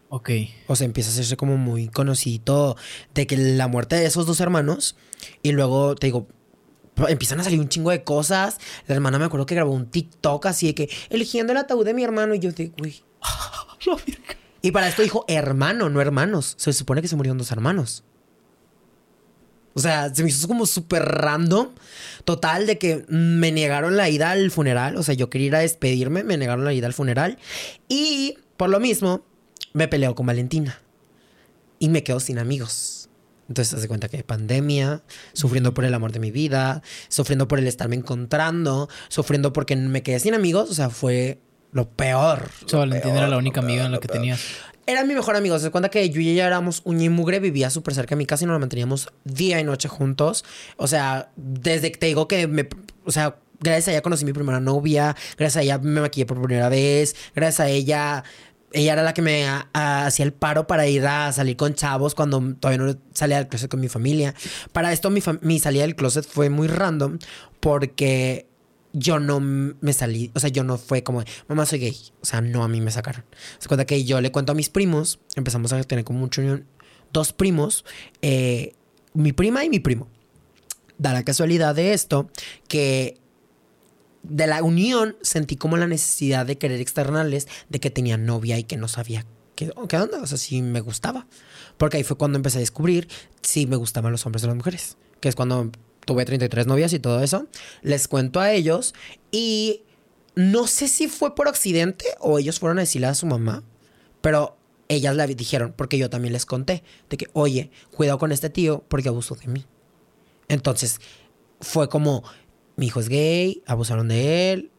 Ok. 0.09 0.31
O 0.67 0.75
sea, 0.75 0.85
empieza 0.85 1.09
a 1.09 1.13
hacerse 1.13 1.37
como 1.37 1.57
muy 1.57 1.87
conocido 1.87 2.75
de 3.13 3.27
que 3.27 3.37
la 3.37 3.67
muerte 3.67 3.95
de 3.95 4.05
esos 4.05 4.25
dos 4.25 4.39
hermanos. 4.39 4.95
Y 5.43 5.51
luego, 5.51 5.95
te 5.95 6.07
digo, 6.07 6.27
empiezan 7.07 7.39
a 7.39 7.43
salir 7.43 7.59
un 7.59 7.69
chingo 7.69 7.91
de 7.91 8.03
cosas. 8.03 8.57
La 8.87 8.95
hermana 8.95 9.19
me 9.19 9.25
acuerdo 9.25 9.45
que 9.45 9.55
grabó 9.55 9.71
un 9.71 9.85
TikTok 9.85 10.47
así 10.47 10.67
de 10.67 10.75
que 10.75 10.89
eligiendo 11.09 11.53
el 11.53 11.57
ataúd 11.57 11.85
de 11.85 11.93
mi 11.93 12.03
hermano. 12.03 12.33
Y 12.33 12.39
yo 12.39 12.51
dije, 12.51 12.71
güey. 12.77 13.03
y 14.61 14.71
para 14.71 14.87
esto 14.87 15.03
dijo 15.03 15.25
hermano, 15.27 15.89
no 15.89 16.01
hermanos. 16.01 16.55
Se 16.57 16.73
supone 16.73 17.03
que 17.03 17.07
se 17.07 17.15
murieron 17.15 17.37
dos 17.37 17.51
hermanos. 17.51 18.03
O 19.75 19.79
sea, 19.79 20.13
se 20.13 20.23
me 20.23 20.29
hizo 20.29 20.47
como 20.47 20.65
súper 20.65 21.03
random. 21.03 21.69
Total, 22.25 22.65
de 22.65 22.79
que 22.79 23.05
me 23.07 23.51
negaron 23.51 23.95
la 23.95 24.09
ida 24.09 24.31
al 24.31 24.49
funeral. 24.49 24.97
O 24.97 25.03
sea, 25.03 25.13
yo 25.13 25.29
quería 25.29 25.47
ir 25.47 25.55
a 25.55 25.59
despedirme, 25.59 26.23
me 26.23 26.35
negaron 26.35 26.65
la 26.65 26.73
ida 26.73 26.87
al 26.87 26.93
funeral. 26.93 27.37
Y 27.87 28.37
por 28.57 28.69
lo 28.69 28.79
mismo, 28.79 29.23
me 29.79 29.87
peleo 29.87 30.13
con 30.13 30.25
Valentina. 30.25 30.81
Y 31.79 31.87
me 31.87 32.03
quedo 32.03 32.19
sin 32.19 32.37
amigos. 32.37 33.09
Entonces, 33.47 33.79
das 33.79 33.87
cuenta 33.87 34.09
que 34.09 34.23
pandemia, 34.23 35.01
sufriendo 35.33 35.73
por 35.73 35.85
el 35.85 35.93
amor 35.93 36.11
de 36.11 36.19
mi 36.19 36.31
vida, 36.31 36.83
sufriendo 37.07 37.47
por 37.47 37.59
el 37.59 37.65
estarme 37.65 37.95
encontrando, 37.95 38.89
sufriendo 39.07 39.53
porque 39.53 39.77
me 39.77 40.03
quedé 40.03 40.19
sin 40.19 40.33
amigos. 40.33 40.69
O 40.69 40.73
sea, 40.73 40.89
fue 40.89 41.39
lo 41.71 41.89
peor. 41.89 42.49
O 42.65 42.69
sea, 42.69 42.79
Valentina 42.79 43.17
era 43.17 43.27
la 43.29 43.37
única 43.37 43.61
amiga 43.61 43.85
en 43.85 43.93
la 43.93 43.99
que 43.99 44.09
tenías. 44.09 44.41
Era 44.85 45.05
mi 45.05 45.13
mejor 45.13 45.37
amigo. 45.37 45.57
Se 45.57 45.71
cuenta 45.71 45.89
que 45.89 46.09
yo 46.09 46.19
y 46.19 46.29
ella 46.29 46.45
éramos 46.45 46.81
uña 46.83 47.05
y 47.05 47.09
mugre, 47.09 47.39
vivía 47.39 47.69
súper 47.69 47.93
cerca 47.93 48.15
de 48.15 48.17
mi 48.17 48.25
casa 48.25 48.43
y 48.43 48.47
nos 48.47 48.59
manteníamos 48.59 49.07
día 49.23 49.61
y 49.61 49.63
noche 49.63 49.87
juntos. 49.87 50.43
O 50.75 50.87
sea, 50.87 51.31
desde 51.37 51.93
que 51.93 51.97
te 51.97 52.07
digo 52.07 52.27
que 52.27 52.47
me. 52.47 52.67
O 53.05 53.11
sea, 53.11 53.37
gracias 53.59 53.89
a 53.89 53.91
ella 53.91 54.01
conocí 54.01 54.25
mi 54.25 54.33
primera 54.33 54.59
novia, 54.59 55.15
gracias 55.37 55.57
a 55.57 55.61
ella 55.63 55.77
me 55.77 56.01
maquillé 56.01 56.25
por 56.25 56.41
primera 56.41 56.69
vez, 56.69 57.15
gracias 57.35 57.59
a 57.59 57.69
ella 57.69 58.23
ella 58.71 58.93
era 58.93 59.03
la 59.03 59.13
que 59.13 59.21
me 59.21 59.47
hacía 59.73 60.25
el 60.25 60.33
paro 60.33 60.67
para 60.67 60.87
ir 60.87 61.05
a 61.05 61.31
salir 61.31 61.57
con 61.57 61.73
chavos 61.73 62.15
cuando 62.15 62.55
todavía 62.55 62.85
no 62.85 62.99
salía 63.13 63.37
del 63.37 63.47
closet 63.47 63.69
con 63.69 63.79
mi 63.79 63.87
familia. 63.87 64.35
Para 64.71 64.93
esto 64.93 65.09
mi, 65.09 65.21
mi 65.41 65.59
salida 65.59 65.83
del 65.83 65.95
closet 65.95 66.25
fue 66.25 66.49
muy 66.49 66.67
random 66.67 67.17
porque 67.59 68.47
yo 68.93 69.19
no 69.19 69.39
me 69.39 69.93
salí, 69.93 70.31
o 70.33 70.39
sea, 70.39 70.49
yo 70.49 70.63
no 70.63 70.77
fue 70.77 71.03
como, 71.03 71.23
mamá 71.47 71.65
soy 71.65 71.79
gay, 71.79 71.97
o 72.21 72.25
sea, 72.25 72.41
no 72.41 72.63
a 72.63 72.67
mí 72.67 72.81
me 72.81 72.91
sacaron. 72.91 73.23
Se 73.59 73.67
cuenta 73.67 73.85
que 73.85 74.03
yo 74.03 74.19
le 74.21 74.31
cuento 74.31 74.51
a 74.51 74.55
mis 74.55 74.69
primos, 74.69 75.19
empezamos 75.35 75.71
a 75.73 75.83
tener 75.83 76.03
como 76.03 76.19
mucho 76.19 76.41
dos 77.13 77.33
primos, 77.33 77.85
eh, 78.21 78.73
mi 79.13 79.31
prima 79.33 79.63
y 79.63 79.69
mi 79.69 79.79
primo. 79.79 80.07
Da 80.97 81.13
la 81.13 81.23
casualidad 81.23 81.75
de 81.75 81.93
esto 81.93 82.29
que 82.67 83.19
de 84.23 84.47
la 84.47 84.63
unión 84.63 85.15
sentí 85.21 85.55
como 85.55 85.77
la 85.77 85.87
necesidad 85.87 86.45
de 86.45 86.57
querer 86.57 86.81
externarles 86.81 87.47
de 87.69 87.79
que 87.79 87.89
tenía 87.89 88.17
novia 88.17 88.57
y 88.57 88.63
que 88.63 88.77
no 88.77 88.87
sabía 88.87 89.25
qué, 89.55 89.71
qué 89.87 89.97
onda, 89.97 90.21
o 90.21 90.27
sea, 90.27 90.37
si 90.37 90.61
me 90.61 90.81
gustaba. 90.81 91.27
Porque 91.77 91.97
ahí 91.97 92.03
fue 92.03 92.17
cuando 92.17 92.37
empecé 92.37 92.57
a 92.57 92.61
descubrir 92.61 93.07
si 93.41 93.65
me 93.65 93.75
gustaban 93.75 94.11
los 94.11 94.25
hombres 94.25 94.43
o 94.43 94.47
las 94.47 94.55
mujeres, 94.55 94.97
que 95.21 95.29
es 95.29 95.35
cuando 95.35 95.71
tuve 96.05 96.25
33 96.25 96.67
novias 96.67 96.93
y 96.93 96.99
todo 96.99 97.21
eso. 97.23 97.47
Les 97.81 98.07
cuento 98.07 98.39
a 98.39 98.51
ellos 98.51 98.93
y 99.31 99.83
no 100.35 100.67
sé 100.67 100.87
si 100.87 101.07
fue 101.07 101.35
por 101.35 101.47
accidente 101.47 102.05
o 102.19 102.39
ellos 102.39 102.59
fueron 102.59 102.79
a 102.79 102.81
decirle 102.81 103.07
a 103.07 103.15
su 103.15 103.25
mamá, 103.25 103.63
pero 104.21 104.57
ellas 104.87 105.15
le 105.15 105.27
dijeron, 105.27 105.73
porque 105.75 105.97
yo 105.97 106.09
también 106.09 106.33
les 106.33 106.45
conté, 106.45 106.83
de 107.09 107.17
que, 107.17 107.27
oye, 107.33 107.71
cuidado 107.91 108.17
con 108.17 108.31
este 108.31 108.49
tío 108.49 108.83
porque 108.87 109.09
abusó 109.09 109.35
de 109.35 109.47
mí. 109.47 109.65
Entonces, 110.47 110.99
fue 111.61 111.89
como, 111.89 112.23
mi 112.79 112.87
hijo 112.87 113.01
es 113.01 113.09
gay, 113.09 113.61
abusaron 113.67 114.07
de 114.07 114.53
él, 114.53 114.71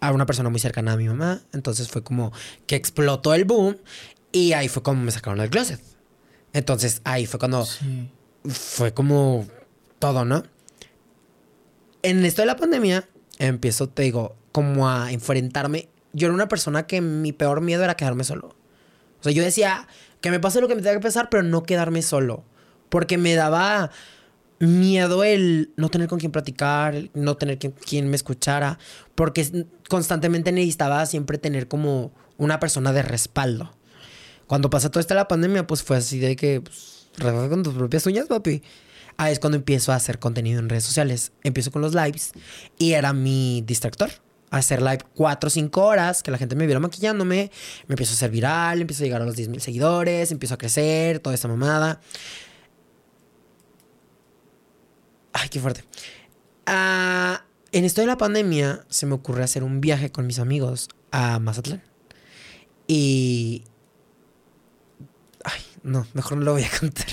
a 0.00 0.12
una 0.12 0.26
persona 0.26 0.50
muy 0.50 0.60
cercana 0.60 0.92
a 0.92 0.96
mi 0.96 1.08
mamá. 1.08 1.40
Entonces 1.54 1.88
fue 1.88 2.04
como 2.04 2.32
que 2.66 2.76
explotó 2.76 3.32
el 3.32 3.46
boom 3.46 3.78
y 4.30 4.52
ahí 4.52 4.68
fue 4.68 4.82
como 4.82 5.02
me 5.02 5.10
sacaron 5.10 5.38
del 5.38 5.48
closet. 5.48 5.80
Entonces 6.52 7.00
ahí 7.04 7.24
fue 7.24 7.40
cuando 7.40 7.66
fue 8.46 8.92
como 8.92 9.46
todo, 9.98 10.26
¿no? 10.26 10.42
En 12.02 12.22
esto 12.26 12.42
de 12.42 12.46
la 12.46 12.56
pandemia, 12.56 13.08
empiezo, 13.38 13.88
te 13.88 14.02
digo, 14.02 14.36
como 14.52 14.90
a 14.90 15.10
enfrentarme. 15.10 15.88
Yo 16.12 16.26
era 16.26 16.34
una 16.34 16.48
persona 16.48 16.86
que 16.86 17.00
mi 17.00 17.32
peor 17.32 17.62
miedo 17.62 17.82
era 17.82 17.96
quedarme 17.96 18.24
solo. 18.24 18.48
O 19.20 19.22
sea, 19.22 19.32
yo 19.32 19.42
decía 19.42 19.88
que 20.20 20.30
me 20.30 20.40
pase 20.40 20.60
lo 20.60 20.68
que 20.68 20.74
me 20.74 20.82
tenga 20.82 20.96
que 20.96 21.02
pasar, 21.02 21.30
pero 21.30 21.42
no 21.42 21.62
quedarme 21.62 22.02
solo. 22.02 22.44
Porque 22.90 23.16
me 23.16 23.34
daba 23.34 23.90
miedo 24.66 25.24
el 25.24 25.72
no 25.76 25.88
tener 25.88 26.08
con 26.08 26.18
quién 26.18 26.32
platicar, 26.32 27.10
no 27.14 27.36
tener 27.36 27.58
quien, 27.58 27.72
quien 27.72 28.08
me 28.08 28.16
escuchara, 28.16 28.78
porque 29.14 29.66
constantemente 29.88 30.52
necesitaba 30.52 31.04
siempre 31.06 31.38
tener 31.38 31.68
como 31.68 32.12
una 32.36 32.60
persona 32.60 32.92
de 32.92 33.02
respaldo. 33.02 33.72
Cuando 34.46 34.70
pasó 34.70 34.90
toda 34.90 35.00
esta 35.00 35.14
la 35.14 35.28
pandemia, 35.28 35.66
pues 35.66 35.82
fue 35.82 35.96
así 35.96 36.18
de 36.18 36.36
que, 36.36 36.60
pues, 36.60 37.08
con 37.18 37.62
tus 37.62 37.74
propias 37.74 38.06
uñas, 38.06 38.26
papi. 38.26 38.62
Ahí 39.16 39.32
es 39.32 39.38
cuando 39.38 39.56
empiezo 39.56 39.92
a 39.92 39.96
hacer 39.96 40.18
contenido 40.18 40.58
en 40.58 40.68
redes 40.68 40.84
sociales. 40.84 41.32
Empiezo 41.44 41.70
con 41.70 41.82
los 41.82 41.94
lives 41.94 42.32
y 42.78 42.92
era 42.92 43.12
mi 43.12 43.62
distractor. 43.66 44.10
Hacer 44.50 44.82
live 44.82 45.00
4 45.14 45.46
o 45.48 45.50
5 45.50 45.82
horas, 45.82 46.22
que 46.22 46.30
la 46.30 46.38
gente 46.38 46.54
me 46.54 46.66
viera 46.66 46.78
maquillándome, 46.78 47.50
me 47.88 47.92
empiezo 47.92 48.12
a 48.12 48.14
hacer 48.14 48.30
viral, 48.30 48.80
empiezo 48.80 49.02
a 49.02 49.06
llegar 49.06 49.22
a 49.22 49.24
los 49.24 49.34
10 49.34 49.48
mil 49.48 49.60
seguidores, 49.60 50.30
empiezo 50.30 50.54
a 50.54 50.58
crecer, 50.58 51.18
toda 51.18 51.34
esta 51.34 51.48
mamada. 51.48 52.00
Ay, 55.34 55.48
qué 55.50 55.60
fuerte. 55.60 55.84
Ah, 56.64 57.44
en 57.72 57.84
esto 57.84 58.00
de 58.00 58.06
la 58.06 58.16
pandemia 58.16 58.86
se 58.88 59.04
me 59.04 59.14
ocurre 59.14 59.42
hacer 59.42 59.64
un 59.64 59.80
viaje 59.80 60.10
con 60.10 60.26
mis 60.26 60.38
amigos 60.38 60.88
a 61.10 61.38
Mazatlán. 61.40 61.82
Y... 62.86 63.64
Ay, 65.42 65.60
no, 65.82 66.06
mejor 66.14 66.38
no 66.38 66.44
lo 66.44 66.52
voy 66.52 66.62
a 66.62 66.70
contar. 66.80 67.06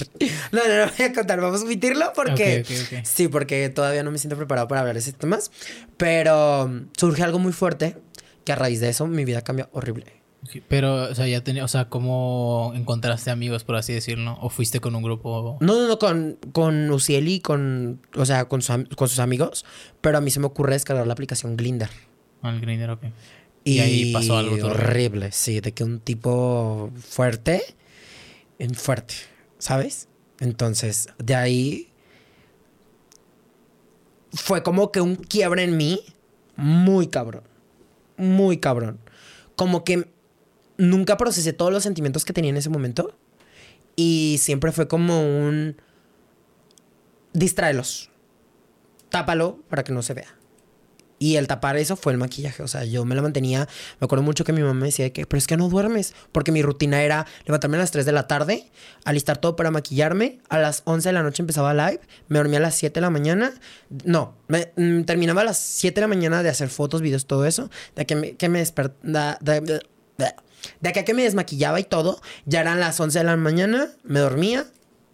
No, 0.51 0.61
no, 0.65 0.85
lo 0.85 0.91
voy 0.91 1.05
a 1.05 1.13
contar. 1.13 1.41
Vamos 1.41 1.61
a 1.61 1.63
omitirlo 1.65 2.13
porque... 2.13 2.63
Sí, 3.03 3.27
porque 3.27 3.69
todavía 3.69 4.03
no 4.03 4.11
me 4.11 4.19
siento 4.19 4.37
preparado 4.37 4.67
para 4.67 4.81
hablar 4.81 4.95
de 4.95 5.01
esos 5.01 5.15
temas. 5.15 5.51
Pero 5.97 6.65
um, 6.65 6.87
surge 6.95 7.23
algo 7.23 7.39
muy 7.39 7.53
fuerte 7.53 7.97
que 8.45 8.51
a 8.51 8.55
raíz 8.55 8.79
de 8.79 8.89
eso 8.89 9.07
mi 9.07 9.25
vida 9.25 9.41
cambia 9.41 9.67
horrible. 9.73 10.20
Pero, 10.67 11.03
o 11.03 11.15
sea, 11.15 11.27
ya 11.27 11.43
tenía, 11.43 11.63
o 11.63 11.67
sea, 11.67 11.87
¿cómo 11.87 12.73
encontraste 12.75 13.29
amigos, 13.29 13.63
por 13.63 13.75
así 13.75 13.93
decirlo? 13.93 14.37
¿O 14.41 14.49
fuiste 14.49 14.79
con 14.79 14.95
un 14.95 15.03
grupo? 15.03 15.57
No, 15.61 15.75
no, 15.75 15.87
no, 15.87 15.99
con, 15.99 16.37
con 16.51 16.89
Ucieli, 16.89 17.39
con, 17.41 18.01
o 18.15 18.25
sea, 18.25 18.45
con, 18.45 18.63
su 18.63 18.87
con 18.95 19.07
sus 19.07 19.19
amigos. 19.19 19.65
Pero 20.01 20.17
a 20.17 20.21
mí 20.21 20.31
se 20.31 20.39
me 20.39 20.47
ocurre 20.47 20.73
descargar 20.73 21.05
la 21.05 21.13
aplicación 21.13 21.57
Glinder. 21.57 21.89
Al 22.41 22.59
Grindr, 22.59 22.89
ok. 22.89 23.03
Y, 23.63 23.73
Y 23.73 23.79
ahí 23.79 24.13
pasó 24.13 24.35
algo 24.37 24.57
turbio. 24.57 24.71
horrible, 24.71 25.31
sí, 25.31 25.61
de 25.61 25.73
que 25.73 25.83
un 25.83 25.99
tipo 25.99 26.91
fuerte, 26.99 27.61
en 28.57 28.73
fuerte, 28.73 29.13
¿sabes? 29.59 30.07
Entonces, 30.39 31.09
de 31.19 31.35
ahí 31.35 31.87
fue 34.33 34.63
como 34.63 34.91
que 34.91 35.01
un 35.01 35.15
quiebre 35.15 35.63
en 35.63 35.77
mí 35.77 36.01
muy 36.55 37.07
cabrón, 37.07 37.43
muy 38.17 38.57
cabrón. 38.57 38.99
Como 39.55 39.83
que 39.83 40.09
nunca 40.77 41.17
procesé 41.17 41.53
todos 41.53 41.71
los 41.71 41.83
sentimientos 41.83 42.25
que 42.25 42.33
tenía 42.33 42.51
en 42.51 42.57
ese 42.57 42.69
momento 42.69 43.15
y 43.95 44.37
siempre 44.39 44.71
fue 44.71 44.87
como 44.87 45.21
un 45.21 45.75
distráelos, 47.33 48.09
tápalo 49.09 49.59
para 49.69 49.83
que 49.83 49.93
no 49.93 50.01
se 50.01 50.13
vea. 50.13 50.35
Y 51.21 51.35
el 51.35 51.45
tapar 51.45 51.77
eso 51.77 51.95
fue 51.95 52.13
el 52.13 52.17
maquillaje. 52.17 52.63
O 52.63 52.67
sea, 52.67 52.83
yo 52.83 53.05
me 53.05 53.13
la 53.13 53.21
mantenía. 53.21 53.67
Me 53.99 54.05
acuerdo 54.05 54.23
mucho 54.23 54.43
que 54.43 54.53
mi 54.53 54.61
mamá 54.61 54.73
me 54.73 54.87
decía 54.87 55.05
de 55.05 55.13
que, 55.13 55.27
pero 55.27 55.37
es 55.37 55.45
que 55.45 55.55
no 55.55 55.69
duermes. 55.69 56.15
Porque 56.31 56.51
mi 56.51 56.63
rutina 56.63 57.03
era 57.03 57.27
levantarme 57.45 57.77
a 57.77 57.81
las 57.81 57.91
3 57.91 58.07
de 58.07 58.11
la 58.11 58.25
tarde, 58.25 58.71
alistar 59.05 59.37
todo 59.37 59.55
para 59.55 59.69
maquillarme. 59.69 60.39
A 60.49 60.57
las 60.57 60.81
11 60.85 61.09
de 61.09 61.13
la 61.13 61.21
noche 61.21 61.43
empezaba 61.43 61.75
live. 61.75 62.01
Me 62.27 62.39
dormía 62.39 62.57
a 62.57 62.63
las 62.63 62.73
7 62.73 62.95
de 62.95 63.01
la 63.01 63.11
mañana. 63.11 63.53
No, 64.03 64.35
me, 64.47 64.71
mm, 64.75 65.03
terminaba 65.03 65.41
a 65.41 65.43
las 65.43 65.59
7 65.59 65.93
de 65.93 66.01
la 66.01 66.07
mañana 66.07 66.41
de 66.41 66.49
hacer 66.49 66.69
fotos, 66.69 67.03
videos, 67.03 67.27
todo 67.27 67.45
eso. 67.45 67.69
De 67.95 68.07
que 68.07 68.15
me, 68.15 68.35
que 68.35 68.49
de, 68.49 68.63
de 70.79 70.89
acá 70.89 71.03
que 71.05 71.13
me 71.13 71.23
desmaquillaba 71.23 71.79
y 71.79 71.83
todo. 71.83 72.21
Ya 72.45 72.61
eran 72.61 72.79
las 72.79 72.99
11 72.99 73.19
de 73.19 73.25
la 73.25 73.37
mañana. 73.37 73.89
Me 74.03 74.19
dormía. 74.19 74.65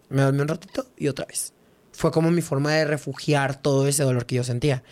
Me 0.08 0.22
dormía 0.22 0.42
un 0.42 0.48
ratito 0.48 0.86
y 0.96 1.08
otra 1.08 1.26
vez. 1.26 1.52
Fue 1.92 2.12
como 2.12 2.30
mi 2.30 2.42
forma 2.42 2.72
de 2.72 2.84
refugiar 2.84 3.60
todo 3.60 3.88
ese 3.88 4.04
dolor 4.04 4.24
que 4.24 4.36
yo 4.36 4.44
sentía. 4.44 4.82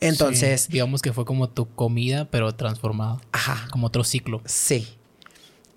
Entonces, 0.00 0.62
Sí, 0.62 0.72
digamos 0.72 1.02
que 1.02 1.12
fue 1.12 1.24
como 1.24 1.48
tu 1.48 1.68
comida, 1.74 2.28
pero 2.30 2.52
transformada. 2.54 3.20
ajá, 3.32 3.68
Como 3.70 3.86
otro 3.86 4.02
ciclo. 4.04 4.42
sí. 4.44 4.88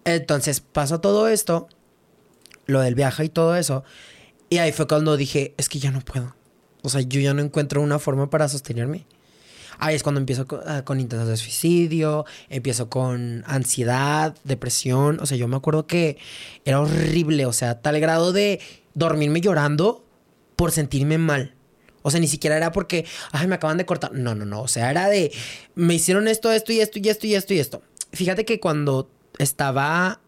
Entonces 0.03 0.61
pasó 0.61 0.99
todo 0.99 1.27
esto, 1.27 1.69
lo 2.65 2.81
del 2.81 2.95
viaje 2.95 3.25
y 3.25 3.29
todo 3.29 3.55
eso. 3.55 3.83
Y 4.49 4.57
ahí 4.57 4.71
fue 4.71 4.87
cuando 4.87 5.15
dije, 5.15 5.53
es 5.57 5.69
que 5.69 5.77
ya 5.79 5.91
no 5.91 6.01
puedo. 6.01 6.35
O 6.81 6.89
sea, 6.89 7.01
yo 7.01 7.19
ya 7.21 7.33
no 7.35 7.41
encuentro 7.43 7.81
una 7.81 7.99
forma 7.99 8.29
para 8.31 8.49
sostenerme. 8.49 9.05
Ahí 9.83 9.95
es 9.95 10.03
cuando 10.03 10.19
empiezo 10.19 10.45
ah, 10.67 10.83
con, 10.85 10.99
intentos 10.99 11.27
de 11.27 11.37
suicidio, 11.37 12.23
empiezo 12.49 12.87
con 12.87 13.43
ansiedad, 13.47 14.35
depresión. 14.43 15.19
O 15.19 15.25
sea, 15.25 15.37
yo 15.37 15.47
me 15.47 15.55
acuerdo 15.55 15.87
que 15.87 16.19
era 16.65 16.79
horrible, 16.79 17.47
o 17.47 17.51
sea, 17.51 17.81
tal 17.81 17.99
grado 17.99 18.31
de 18.31 18.59
dormirme 18.93 19.41
llorando 19.41 20.05
por 20.55 20.71
sentirme 20.71 21.17
mal. 21.17 21.55
O 22.03 22.11
sea, 22.11 22.19
ni 22.19 22.27
siquiera 22.27 22.57
era 22.57 22.71
porque, 22.71 23.07
ay, 23.31 23.47
me 23.47 23.55
acaban 23.55 23.77
de 23.77 23.87
cortar. 23.87 24.13
No, 24.13 24.35
no, 24.35 24.45
no. 24.45 24.61
O 24.61 24.67
sea, 24.67 24.91
era 24.91 25.09
de, 25.09 25.31
me 25.73 25.95
hicieron 25.95 26.27
esto, 26.27 26.51
esto 26.51 26.71
y 26.71 26.79
esto 26.79 26.99
y 26.99 27.09
esto 27.09 27.25
y 27.25 27.33
esto 27.33 27.53
y 27.55 27.59
esto. 27.59 27.81
Fíjate 28.13 28.45
que 28.45 28.59
cuando 28.59 29.09
estaba 29.39 30.21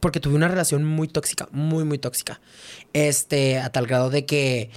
porque 0.00 0.20
tuve 0.20 0.34
una 0.34 0.48
relación 0.48 0.84
muy 0.84 1.08
tóxica, 1.08 1.48
muy, 1.52 1.84
muy 1.84 1.96
tóxica. 1.96 2.42
Este, 2.92 3.58
a 3.58 3.72
tal 3.72 3.86
grado 3.86 4.10
de 4.10 4.26
que 4.26 4.68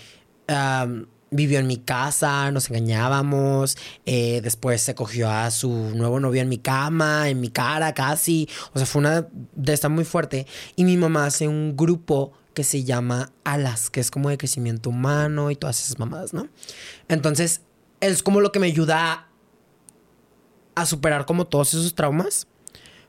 vivió 1.34 1.59
en 1.59 1.67
mi 1.67 1.77
casa, 1.77 2.51
nos 2.51 2.69
engañábamos, 2.69 3.77
eh, 4.05 4.41
después 4.41 4.81
se 4.81 4.95
cogió 4.95 5.29
a 5.29 5.51
su 5.51 5.69
nuevo 5.69 6.19
novio 6.19 6.41
en 6.41 6.49
mi 6.49 6.57
cama, 6.57 7.29
en 7.29 7.41
mi 7.41 7.49
cara 7.49 7.93
casi. 7.93 8.47
O 8.73 8.79
sea, 8.79 8.86
fue 8.86 8.99
una 8.99 9.27
de 9.55 9.73
esta 9.73 9.89
muy 9.89 10.05
fuerte. 10.05 10.47
Y 10.75 10.86
mi 10.86 10.97
mamá 10.97 11.25
hace 11.25 11.47
un 11.47 11.75
grupo 11.75 12.34
que 12.53 12.63
se 12.63 12.84
llama 12.84 13.31
Alas, 13.43 13.89
que 13.89 13.99
es 13.99 14.11
como 14.11 14.29
de 14.29 14.38
crecimiento 14.38 14.89
humano 14.89 15.49
y 15.51 15.55
todas 15.55 15.84
esas 15.84 15.99
mamadas, 15.99 16.34
¿no? 16.34 16.47
Entonces, 17.07 17.61
es 17.99 18.21
como 18.21 18.41
lo 18.41 18.51
que 18.51 18.59
me 18.59 18.67
ayuda 18.67 19.11
a, 19.11 19.27
a 20.75 20.86
superar 20.86 21.25
como 21.25 21.47
todos 21.47 21.73
esos 21.73 21.95
traumas. 21.95 22.47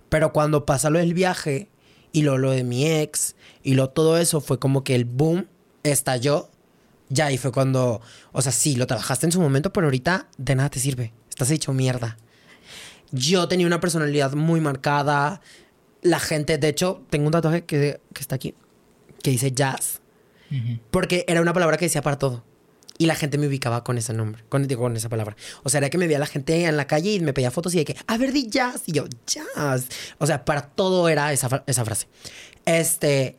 Pero 0.09 0.33
cuando 0.33 0.65
pasa 0.65 0.91
lo 0.91 0.99
del 0.99 1.15
viaje 1.15 1.69
y 2.13 2.23
lo, 2.23 2.39
lo 2.39 2.53
de 2.53 2.65
mi 2.65 2.87
ex 2.87 3.35
y 3.63 3.75
lo 3.75 3.91
todo 3.91 4.17
eso 4.17 4.41
fue 4.41 4.59
como 4.59 4.85
que 4.85 4.95
el 4.95 5.05
boom 5.05 5.49
estalló. 5.83 6.51
Ya 7.09 7.31
y 7.31 7.39
fue 7.39 7.53
cuando, 7.53 8.01
o 8.33 8.43
sea, 8.43 8.53
sí, 8.53 8.77
lo 8.77 8.87
trabajaste 8.87 9.27
en 9.27 9.33
su 9.33 9.41
momento, 9.41 9.73
pero 9.73 9.87
ahorita 9.87 10.29
de 10.39 10.55
nada 10.55 10.71
te 10.71 10.81
sirve. 10.81 11.13
Estás 11.29 11.51
hecho 11.51 11.73
mierda. 11.73 12.17
Yo 13.13 13.47
tenía 13.49 13.67
una 13.67 13.81
personalidad 13.81 14.33
muy 14.33 14.61
marcada. 14.61 15.41
La 16.03 16.19
gente, 16.19 16.59
de 16.59 16.69
hecho, 16.69 17.03
tengo 17.11 17.27
un 17.27 17.33
tatuaje 17.33 17.65
que, 17.65 18.01
que 18.13 18.21
está 18.21 18.37
aquí, 18.37 18.55
que 19.23 19.31
dice 19.31 19.53
jazz, 19.53 20.01
Ujú. 20.51 20.79
porque 20.91 21.25
era 21.29 21.41
una 21.41 21.53
palabra 21.53 21.77
que 21.77 21.85
decía 21.87 22.03
para 22.03 22.19
todo. 22.19 22.45
Y 22.97 23.07
la 23.07 23.17
gente 23.17 23.39
me 23.39 23.49
ubicaba 23.49 23.83
con 23.83 23.99
ese 23.99 24.13
nombre, 24.13 24.45
con, 24.49 24.67
digo, 24.69 24.83
con 24.83 24.97
esa 24.97 25.09
palabra. 25.09 25.37
O 25.65 25.69
sea, 25.69 25.79
era 25.79 25.91
que 25.91 25.99
me 25.99 26.07
veía 26.07 26.19
la 26.21 26.27
gente 26.27 26.65
en 26.65 26.77
la 26.77 26.87
calle 26.87 27.13
y 27.13 27.21
me 27.21 27.33
pedía 27.33 27.51
fotos 27.51 27.75
y 27.75 27.79
de 27.79 27.85
que, 27.85 27.97
a 28.07 28.17
ver, 28.19 28.33
di 28.33 28.49
jazz. 28.49 28.83
Y 28.87 28.93
yo, 28.93 29.07
jazz. 29.27 29.89
O 30.19 30.27
sea, 30.27 30.45
para 30.45 30.63
todo 30.63 31.09
era 31.09 31.33
esa, 31.33 31.65
esa 31.67 31.85
frase. 31.85 32.07
Este. 32.65 33.37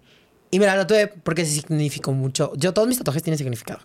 Y 0.55 0.59
me 0.59 0.67
la 0.67 0.75
tatué 0.77 1.07
porque 1.07 1.43
significó 1.45 2.13
mucho. 2.13 2.53
Yo, 2.55 2.73
todos 2.73 2.87
mis 2.87 2.97
tatuajes 2.97 3.21
tienen 3.23 3.37
significado. 3.37 3.81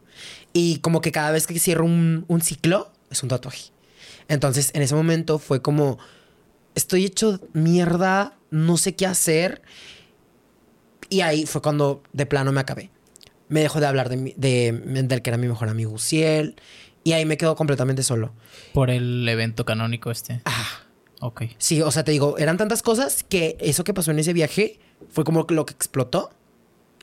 Y 0.52 0.78
como 0.78 1.00
que 1.00 1.10
cada 1.10 1.32
vez 1.32 1.48
que 1.48 1.58
cierro 1.58 1.84
un, 1.84 2.24
un 2.28 2.40
ciclo, 2.42 2.92
es 3.10 3.24
un 3.24 3.28
tatuaje. 3.28 3.72
Entonces, 4.28 4.70
en 4.74 4.82
ese 4.82 4.94
momento 4.94 5.40
fue 5.40 5.62
como, 5.62 5.98
estoy 6.76 7.04
hecho 7.06 7.40
mierda, 7.54 8.38
no 8.52 8.76
sé 8.76 8.94
qué 8.94 9.04
hacer. 9.06 9.62
Y 11.08 11.22
ahí 11.22 11.44
fue 11.44 11.60
cuando 11.60 12.04
de 12.12 12.24
plano 12.26 12.52
me 12.52 12.60
acabé. 12.60 12.90
Me 13.48 13.62
dejó 13.62 13.80
de 13.80 13.86
hablar 13.86 14.08
de, 14.08 14.16
mi- 14.16 14.34
de, 14.36 14.70
del 15.02 15.22
que 15.22 15.30
era 15.30 15.38
mi 15.38 15.48
mejor 15.48 15.68
amigo 15.70 15.90
Uciel. 15.90 16.54
Y 17.02 17.12
ahí 17.14 17.24
me 17.24 17.36
quedo 17.36 17.56
completamente 17.56 18.04
solo. 18.04 18.32
Por 18.72 18.90
el 18.90 19.28
evento 19.28 19.64
canónico 19.64 20.12
este. 20.12 20.40
Ah, 20.44 20.68
Ok. 21.20 21.42
sí, 21.58 21.82
o 21.82 21.90
sea, 21.90 22.04
te 22.04 22.12
digo, 22.12 22.38
eran 22.38 22.56
tantas 22.58 22.80
cosas 22.82 23.24
que 23.24 23.56
eso 23.60 23.82
que 23.82 23.92
pasó 23.92 24.12
en 24.12 24.20
ese 24.20 24.32
viaje 24.32 24.78
fue 25.10 25.24
como 25.24 25.44
lo 25.48 25.66
que 25.66 25.74
explotó. 25.74 26.30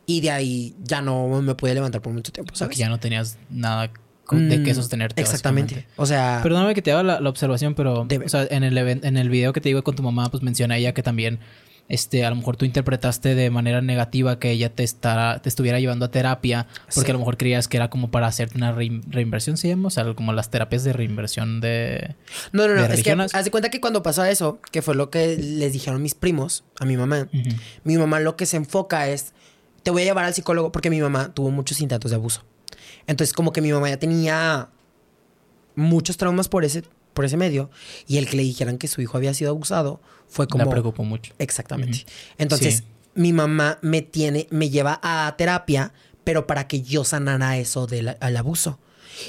Y 0.07 0.21
de 0.21 0.31
ahí 0.31 0.73
ya 0.83 1.01
no 1.01 1.27
me 1.41 1.53
pude 1.53 1.73
levantar 1.75 2.01
por 2.01 2.13
mucho 2.13 2.31
tiempo, 2.31 2.53
O 2.53 2.55
sea, 2.55 2.65
¿sabes? 2.65 2.77
que 2.77 2.79
ya 2.81 2.89
no 2.89 2.99
tenías 2.99 3.37
nada 3.51 3.83
de 4.31 4.63
qué 4.63 4.71
Mm, 4.71 4.75
sostenerte. 4.75 5.21
Exactamente. 5.21 5.85
O 5.97 6.05
sea, 6.05 6.39
Perdóname 6.41 6.73
que 6.73 6.81
te 6.81 6.91
haga 6.91 7.03
la, 7.03 7.19
la 7.21 7.29
observación, 7.29 7.75
pero 7.75 8.01
o 8.25 8.29
sea, 8.29 8.47
en 8.49 8.63
el 8.63 8.77
en 8.77 9.17
el 9.17 9.29
video 9.29 9.53
que 9.53 9.61
te 9.61 9.69
digo 9.69 9.83
con 9.83 9.95
tu 9.95 10.03
mamá, 10.03 10.29
pues 10.31 10.41
menciona 10.43 10.77
ella 10.77 10.93
que 10.93 11.03
también 11.03 11.39
este, 11.89 12.25
a 12.25 12.29
lo 12.29 12.35
mejor 12.35 12.57
tú 12.57 12.65
interpretaste 12.65 13.33
de 13.35 13.49
manera 13.49 13.81
negativa 13.81 14.39
que 14.39 14.51
ella 14.51 14.73
te, 14.75 14.83
estará, 14.83 15.41
te 15.41 15.47
estuviera 15.47 15.79
llevando 15.79 16.03
a 16.03 16.11
terapia, 16.11 16.67
porque 16.93 17.05
Sí. 17.05 17.09
a 17.11 17.13
lo 17.13 17.19
mejor 17.19 17.37
creías 17.37 17.69
que 17.69 17.77
era 17.77 17.89
como 17.89 18.11
para 18.11 18.27
hacerte 18.27 18.57
una 18.57 18.73
rein- 18.75 19.03
reinversión, 19.09 19.55
¿se 19.55 19.69
llama? 19.69 19.87
O 19.87 19.89
sea, 19.89 20.13
como 20.13 20.33
las 20.33 20.49
terapias 20.51 20.83
de 20.83 20.91
reinversión 20.91 21.61
de... 21.61 22.15
no, 22.51 22.67
no, 22.67 22.75
no. 22.75 22.85
Es 22.87 23.03
que 23.03 23.11
haz 23.13 23.45
de 23.45 23.51
cuenta 23.51 23.69
que 23.69 23.79
cuando 23.79 24.03
pasó 24.03 24.25
eso, 24.25 24.59
que 24.71 24.81
fue 24.81 24.95
lo 24.95 25.09
que 25.09 25.37
les 25.37 25.71
dijeron 25.71 26.01
mis 26.01 26.13
primos 26.15 26.65
a 26.79 26.83
mi 26.85 26.97
mamá, 26.97 27.29
mi 27.85 27.97
mamá 27.97 28.19
lo 28.19 28.35
que 28.35 28.45
se 28.45 28.57
enfoca 28.57 29.07
es 29.07 29.33
te 29.84 29.91
voy 29.91 30.01
a 30.03 30.05
llevar 30.05 30.25
al 30.25 30.34
psicólogo 30.34 30.71
porque 30.71 30.89
mi 30.89 30.99
mamá 30.99 31.34
tuvo 31.34 31.51
muchos 31.51 31.82
intentos 31.82 32.11
de 32.11 32.15
abuso. 32.15 32.43
Entonces, 33.07 33.34
como 33.34 33.53
que 33.53 33.61
mi 33.61 33.71
mamá 33.71 33.89
ya 33.89 33.97
tenía 33.97 34.69
muchos 35.75 36.17
traumas 36.17 36.49
por 36.49 36.65
ese, 36.65 36.84
por 37.13 37.25
ese 37.25 37.38
medio 37.38 37.69
y 38.07 38.17
el 38.17 38.28
que 38.28 38.38
le 38.38 38.43
dijeran 38.43 38.78
que 38.78 38.88
su 38.88 39.01
hijo 39.01 39.17
había 39.17 39.34
sido 39.34 39.51
abusado 39.51 40.01
fue 40.28 40.47
como... 40.47 40.65
La 40.65 40.69
preocupó 40.69 41.03
mucho. 41.03 41.34
Exactamente. 41.39 42.05
Entonces, 42.38 42.78
Sí. 42.78 42.84
mi 43.15 43.34
mamá 43.34 43.80
me 43.82 44.01
tiene, 44.01 44.47
me 44.49 44.69
lleva 44.69 44.99
a 45.01 45.34
terapia, 45.38 45.93
pero 46.23 46.47
para 46.47 46.67
que 46.67 46.82
yo 46.82 47.03
sanara 47.03 47.57
eso 47.57 47.88
del 47.88 48.17
al 48.19 48.38
abuso. 48.38 48.80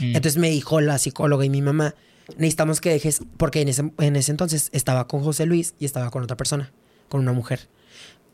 Mm. 0.01 0.16
Entonces 0.16 0.36
me 0.36 0.51
dijo 0.51 0.80
la 0.80 0.99
psicóloga 0.99 1.44
y 1.44 1.51
mi 1.51 1.62
mamá, 1.62 1.94
necesitamos 2.36 2.80
que 2.80 2.90
dejes, 2.90 3.20
porque 3.36 3.61
en 3.61 3.68
ese, 3.68 3.92
en 3.99 4.16
ese 4.16 4.32
entonces 4.32 4.70
estaba 4.72 5.07
con 5.07 5.22
José 5.22 5.46
Luis 5.46 5.74
y 5.78 5.84
estaba 5.84 6.11
con 6.11 6.22
otra 6.22 6.36
persona, 6.36 6.72
con 7.09 7.20
una 7.20 7.32
mujer. 7.32 7.68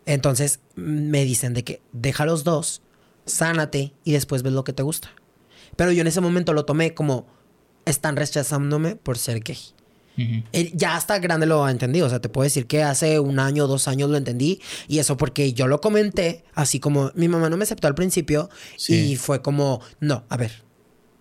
Entonces 0.06 0.60
me 0.74 1.24
dicen 1.24 1.54
de 1.54 1.64
que 1.64 1.80
deja 1.92 2.26
los 2.26 2.44
dos, 2.44 2.82
sánate 3.26 3.92
y 4.04 4.12
después 4.12 4.42
ves 4.42 4.52
lo 4.52 4.64
que 4.64 4.72
te 4.72 4.82
gusta. 4.82 5.10
Pero 5.76 5.92
yo 5.92 6.02
en 6.02 6.06
ese 6.06 6.20
momento 6.20 6.52
lo 6.52 6.64
tomé 6.64 6.94
como, 6.94 7.26
están 7.84 8.16
rechazándome 8.16 8.96
por 8.96 9.18
ser 9.18 9.40
gay. 9.40 9.58
Él 10.52 10.70
ya 10.74 10.94
hasta 10.94 11.18
grande 11.18 11.44
lo 11.44 11.68
entendí. 11.68 12.00
O 12.00 12.08
sea, 12.08 12.20
te 12.20 12.28
puedo 12.28 12.44
decir 12.44 12.66
que 12.68 12.84
hace 12.84 13.18
un 13.18 13.40
año 13.40 13.64
o 13.64 13.66
dos 13.66 13.88
años 13.88 14.08
lo 14.10 14.16
entendí. 14.16 14.60
Y 14.86 15.00
eso 15.00 15.16
porque 15.16 15.52
yo 15.54 15.66
lo 15.66 15.80
comenté, 15.80 16.44
así 16.54 16.78
como 16.78 17.10
mi 17.16 17.26
mamá 17.26 17.50
no 17.50 17.56
me 17.56 17.64
aceptó 17.64 17.88
al 17.88 17.96
principio. 17.96 18.48
Sí. 18.76 18.94
Y 19.12 19.16
fue 19.16 19.42
como, 19.42 19.80
no, 19.98 20.22
a 20.28 20.36
ver. 20.36 20.62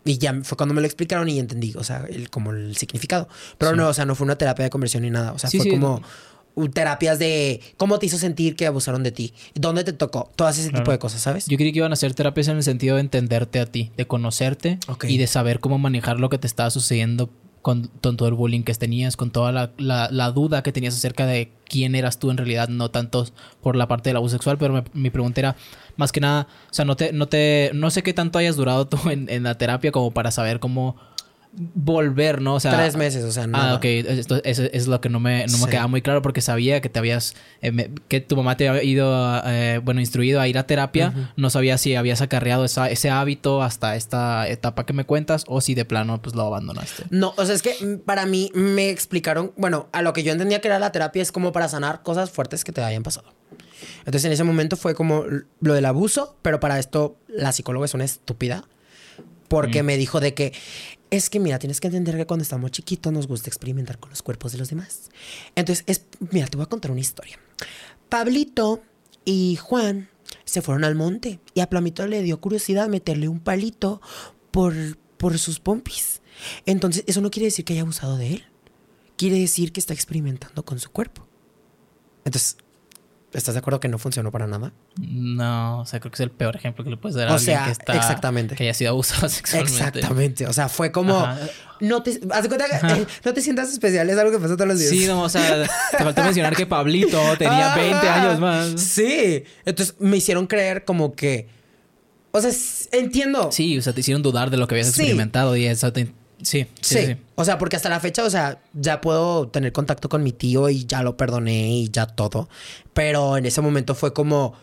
Y 0.05 0.19
ya 0.19 0.39
fue 0.43 0.57
cuando 0.57 0.75
me 0.75 0.81
lo 0.81 0.85
explicaron 0.85 1.27
y 1.27 1.39
entendí, 1.39 1.73
o 1.75 1.83
sea, 1.83 2.05
el, 2.07 2.29
como 2.29 2.51
el 2.51 2.75
significado. 2.77 3.27
Pero 3.57 3.71
Sí. 3.71 3.77
no, 3.77 3.87
o 3.87 3.93
sea, 3.95 4.05
no 4.05 4.13
fue 4.13 4.25
una 4.25 4.37
terapia 4.37 4.65
de 4.65 4.69
conversión 4.69 5.01
ni 5.01 5.09
nada. 5.09 5.31
O 5.31 5.39
sea, 5.39 5.49
Sí, 5.49 5.57
fue 5.57 5.69
como 5.71 5.95
uh, 5.95 6.01
terapias 6.73 7.19
de 7.19 7.61
cómo 7.77 7.99
te 7.99 8.05
hizo 8.05 8.17
sentir 8.17 8.55
que 8.55 8.67
abusaron 8.67 9.03
de 9.03 9.11
ti, 9.11 9.33
dónde 9.55 9.83
te 9.83 9.93
tocó, 9.93 10.31
todas 10.35 10.57
ese 10.57 10.69
Claro. 10.69 10.83
tipo 10.83 10.91
de 10.91 10.99
cosas, 10.99 11.21
¿sabes? 11.21 11.45
Yo 11.47 11.57
creí 11.57 11.71
que 11.71 11.79
iban 11.79 11.91
a 11.91 11.93
hacer 11.93 12.13
terapias 12.13 12.47
en 12.47 12.57
el 12.57 12.63
sentido 12.63 12.95
de 12.95 13.01
entenderte 13.01 13.59
a 13.59 13.65
ti, 13.65 13.91
de 13.97 14.05
conocerte 14.05 14.77
y 15.07 15.17
de 15.17 15.27
saber 15.27 15.59
cómo 15.59 15.77
manejar 15.79 16.19
lo 16.19 16.29
que 16.29 16.37
te 16.37 16.47
estaba 16.47 16.69
sucediendo 16.69 17.29
con, 17.63 17.89
con 18.01 18.17
todo 18.17 18.27
el 18.27 18.33
bullying 18.35 18.63
que 18.63 18.73
tenías, 18.73 19.15
con 19.15 19.31
toda 19.31 19.51
la, 19.53 19.71
la- 19.77 20.09
la 20.11 20.31
duda 20.31 20.63
que 20.63 20.73
tenías 20.73 20.95
acerca 20.95 21.25
de 21.25 21.49
quién 21.65 21.95
eras 21.95 22.19
tú 22.19 22.29
en 22.29 22.35
realidad, 22.37 22.67
no 22.67 22.91
tanto 22.91 23.25
por 23.61 23.77
la 23.77 23.87
parte 23.87 24.09
del 24.09 24.17
abuso 24.17 24.33
sexual, 24.33 24.57
pero 24.57 24.73
me- 24.73 24.83
mi 24.93 25.09
pregunta 25.09 25.39
era 25.39 25.55
más 25.95 26.11
que 26.11 26.19
nada, 26.19 26.47
o 26.69 26.73
sea, 26.73 26.83
no 26.83 26.97
te, 26.97 27.13
no 27.13 27.27
te, 27.29 27.71
no 27.73 27.89
sé 27.89 28.03
qué 28.03 28.13
tanto 28.13 28.37
hayas 28.37 28.57
durado 28.57 28.85
tú 28.87 28.97
en, 29.09 29.29
en 29.29 29.43
la 29.43 29.57
terapia 29.57 29.91
como 29.93 30.11
para 30.11 30.29
saber 30.31 30.59
cómo 30.59 30.97
volver, 31.55 32.41
¿no? 32.41 32.55
O 32.55 32.59
sea, 32.59 32.71
Tres 32.75 32.95
meses, 32.95 33.23
o 33.23 33.31
sea, 33.31 33.45
nada. 33.45 33.71
Ah, 33.71 33.75
ok. 33.75 33.85
Esto, 33.85 34.41
eso 34.43 34.63
es 34.71 34.87
lo 34.87 34.99
que 35.01 35.09
no 35.09 35.19
me, 35.19 35.45
no 35.45 35.57
me 35.59 35.63
Sí. 35.65 35.69
quedaba 35.69 35.87
muy 35.87 36.01
claro 36.01 36.21
porque 36.23 36.41
sabía 36.41 36.81
que 36.81 36.89
te 36.89 36.97
habías... 36.99 37.35
eh, 37.61 37.71
me- 37.71 37.91
que 38.07 38.21
tu 38.21 38.35
mamá 38.35 38.57
te 38.57 38.67
había 38.67 38.83
ido, 38.83 39.41
eh, 39.45 39.79
bueno, 39.83 39.99
instruido 39.99 40.41
a 40.41 40.47
ir 40.47 40.57
a 40.57 40.65
terapia. 40.65 41.31
No 41.35 41.49
sabía 41.51 41.77
si 41.77 41.95
habías 41.95 42.21
acarreado 42.21 42.65
esa- 42.65 42.89
ese 42.89 43.09
hábito 43.11 43.61
hasta 43.61 43.95
esta 43.95 44.47
etapa 44.47 44.85
que 44.85 44.93
me 44.93 45.05
cuentas 45.05 45.43
o 45.47 45.61
si 45.61 45.75
de 45.75 45.85
plano 45.85 46.21
pues 46.21 46.35
lo 46.35 46.43
abandonaste. 46.43 47.03
No, 47.11 47.33
o 47.37 47.45
sea, 47.45 47.53
es 47.53 47.61
que 47.61 47.99
para 48.05 48.25
mí 48.25 48.51
me 48.55 48.89
explicaron, 48.89 49.51
bueno, 49.55 49.89
a 49.91 50.01
lo 50.01 50.13
que 50.13 50.23
yo 50.23 50.31
entendía 50.31 50.59
que 50.59 50.67
era 50.69 50.79
la 50.79 50.91
terapia 50.91 51.21
es 51.21 51.31
como 51.31 51.51
para 51.51 51.67
sanar 51.69 52.01
cosas 52.01 52.31
fuertes 52.31 52.63
que 52.63 52.71
te 52.71 52.81
hayan 52.83 53.03
pasado. 53.03 53.31
Entonces 53.99 54.25
en 54.25 54.31
ese 54.31 54.43
momento 54.43 54.75
fue 54.75 54.95
como 54.95 55.23
lo 55.61 55.73
del 55.73 55.85
abuso, 55.85 56.35
pero 56.41 56.59
para 56.59 56.79
esto 56.79 57.17
la 57.27 57.51
psicóloga 57.51 57.85
es 57.85 57.93
una 57.93 58.05
estúpida 58.05 58.63
porque 59.49 59.83
Mm. 59.83 59.85
me 59.85 59.97
dijo 59.97 60.19
de 60.19 60.33
que 60.33 60.53
es 61.13 61.29
que 61.29 61.39
mira, 61.39 61.59
tienes 61.59 61.79
que 61.79 61.85
entender 61.87 62.17
que 62.17 62.25
cuando 62.25 62.41
estamos 62.41 62.71
chiquitos 62.71 63.13
nos 63.13 63.27
gusta 63.27 63.47
experimentar 63.47 63.99
con 63.99 64.09
los 64.09 64.23
cuerpos 64.23 64.51
de 64.51 64.57
los 64.57 64.69
demás. 64.69 65.11
Entonces, 65.55 65.83
es, 65.85 66.05
mira, 66.31 66.47
te 66.47 66.57
voy 66.57 66.63
a 66.63 66.69
contar 66.69 66.89
una 66.89 67.01
historia. 67.01 67.37
Pablito 68.09 68.81
y 69.23 69.55
Juan 69.57 70.09
se 70.43 70.63
fueron 70.63 70.83
al 70.83 70.95
monte 70.95 71.39
y 71.53 71.59
a 71.59 71.69
Plamito 71.69 72.07
le 72.07 72.23
dio 72.23 72.41
curiosidad 72.41 72.89
meterle 72.89 73.27
un 73.27 73.39
palito 73.39 74.01
por, 74.49 74.73
por 75.17 75.37
sus 75.37 75.59
pompis. 75.59 76.23
Entonces, 76.65 77.03
eso 77.05 77.21
no 77.21 77.29
quiere 77.29 77.45
decir 77.45 77.63
que 77.63 77.73
haya 77.73 77.83
abusado 77.83 78.17
de 78.17 78.33
él. 78.33 78.43
Quiere 79.15 79.37
decir 79.37 79.71
que 79.71 79.79
está 79.79 79.93
experimentando 79.93 80.65
con 80.65 80.79
su 80.79 80.89
cuerpo. 80.89 81.27
Entonces, 82.25 82.57
¿estás 83.33 83.55
de 83.55 83.59
acuerdo 83.59 83.79
que 83.79 83.87
no 83.87 83.97
funcionó 83.97 84.31
para 84.31 84.47
nada? 84.47 84.71
No, 85.01 85.81
o 85.81 85.85
sea, 85.85 85.99
creo 85.99 86.11
que 86.11 86.15
es 86.15 86.19
el 86.21 86.31
peor 86.31 86.55
ejemplo 86.55 86.83
que 86.83 86.89
le 86.89 86.97
puedes 86.97 87.15
dar 87.15 87.27
a 87.27 87.31
O 87.31 87.35
alguien 87.35 87.55
sea, 87.57 87.65
que 87.65 87.71
está... 87.71 87.95
exactamente. 87.95 88.55
Que 88.55 88.63
haya 88.63 88.73
sido 88.73 88.91
abusado 88.91 89.27
sexualmente. 89.29 89.73
Exactamente. 89.99 90.47
O 90.47 90.53
sea, 90.53 90.69
fue 90.69 90.91
como. 90.91 91.17
Ajá. 91.19 91.39
No 91.79 92.01
te, 92.01 92.11
haz 92.31 92.43
de 92.43 92.47
cuenta 92.49 92.65
que, 92.67 93.01
eh, 93.01 93.07
no 93.25 93.33
te 93.33 93.41
sientas 93.41 93.69
especial, 93.73 94.09
es 94.09 94.17
algo 94.17 94.31
que 94.31 94.39
pasa 94.39 94.55
todos 94.55 94.67
los 94.69 94.79
días. 94.79 94.89
Sí, 94.91 95.05
no, 95.05 95.21
o 95.23 95.27
sea, 95.29 95.63
te 95.91 96.03
faltó 96.03 96.23
mencionar 96.23 96.55
que 96.55 96.65
Pablito 96.65 97.19
tenía 97.37 97.73
Ah, 97.73 97.75
20 97.75 98.07
años 98.09 98.39
más. 98.39 98.79
Sí. 98.79 99.43
Entonces 99.65 99.95
me 99.99 100.15
hicieron 100.17 100.47
creer 100.47 100.85
como 100.85 101.13
que. 101.13 101.49
O 102.31 102.39
sea, 102.41 102.51
entiendo. 102.93 103.51
Sí, 103.51 103.77
o 103.77 103.81
sea, 103.81 103.93
te 103.93 103.99
hicieron 103.99 104.21
dudar 104.23 104.49
de 104.49 104.57
lo 104.57 104.67
que 104.67 104.75
habías 104.75 104.87
Sí. 104.87 105.01
experimentado 105.01 105.55
y 105.57 105.65
eso 105.65 105.91
te... 105.93 106.13
Sí, 106.43 106.67
sí, 106.81 106.95
Sí. 106.95 107.05
sí. 107.07 107.17
O 107.35 107.45
sea, 107.45 107.57
porque 107.57 107.75
hasta 107.75 107.89
la 107.89 107.99
fecha, 107.99 108.23
o 108.23 108.29
sea, 108.29 108.61
ya 108.73 109.01
puedo 109.01 109.47
tener 109.47 109.71
contacto 109.71 110.09
con 110.09 110.23
mi 110.23 110.31
tío 110.31 110.69
y 110.69 110.85
ya 110.85 111.01
lo 111.01 111.17
perdoné 111.17 111.69
y 111.71 111.89
ya 111.89 112.05
todo. 112.05 112.47
Pero 112.93 113.37
en 113.37 113.45
ese 113.45 113.61
momento 113.61 113.95
fue 113.95 114.13
como 114.13 114.53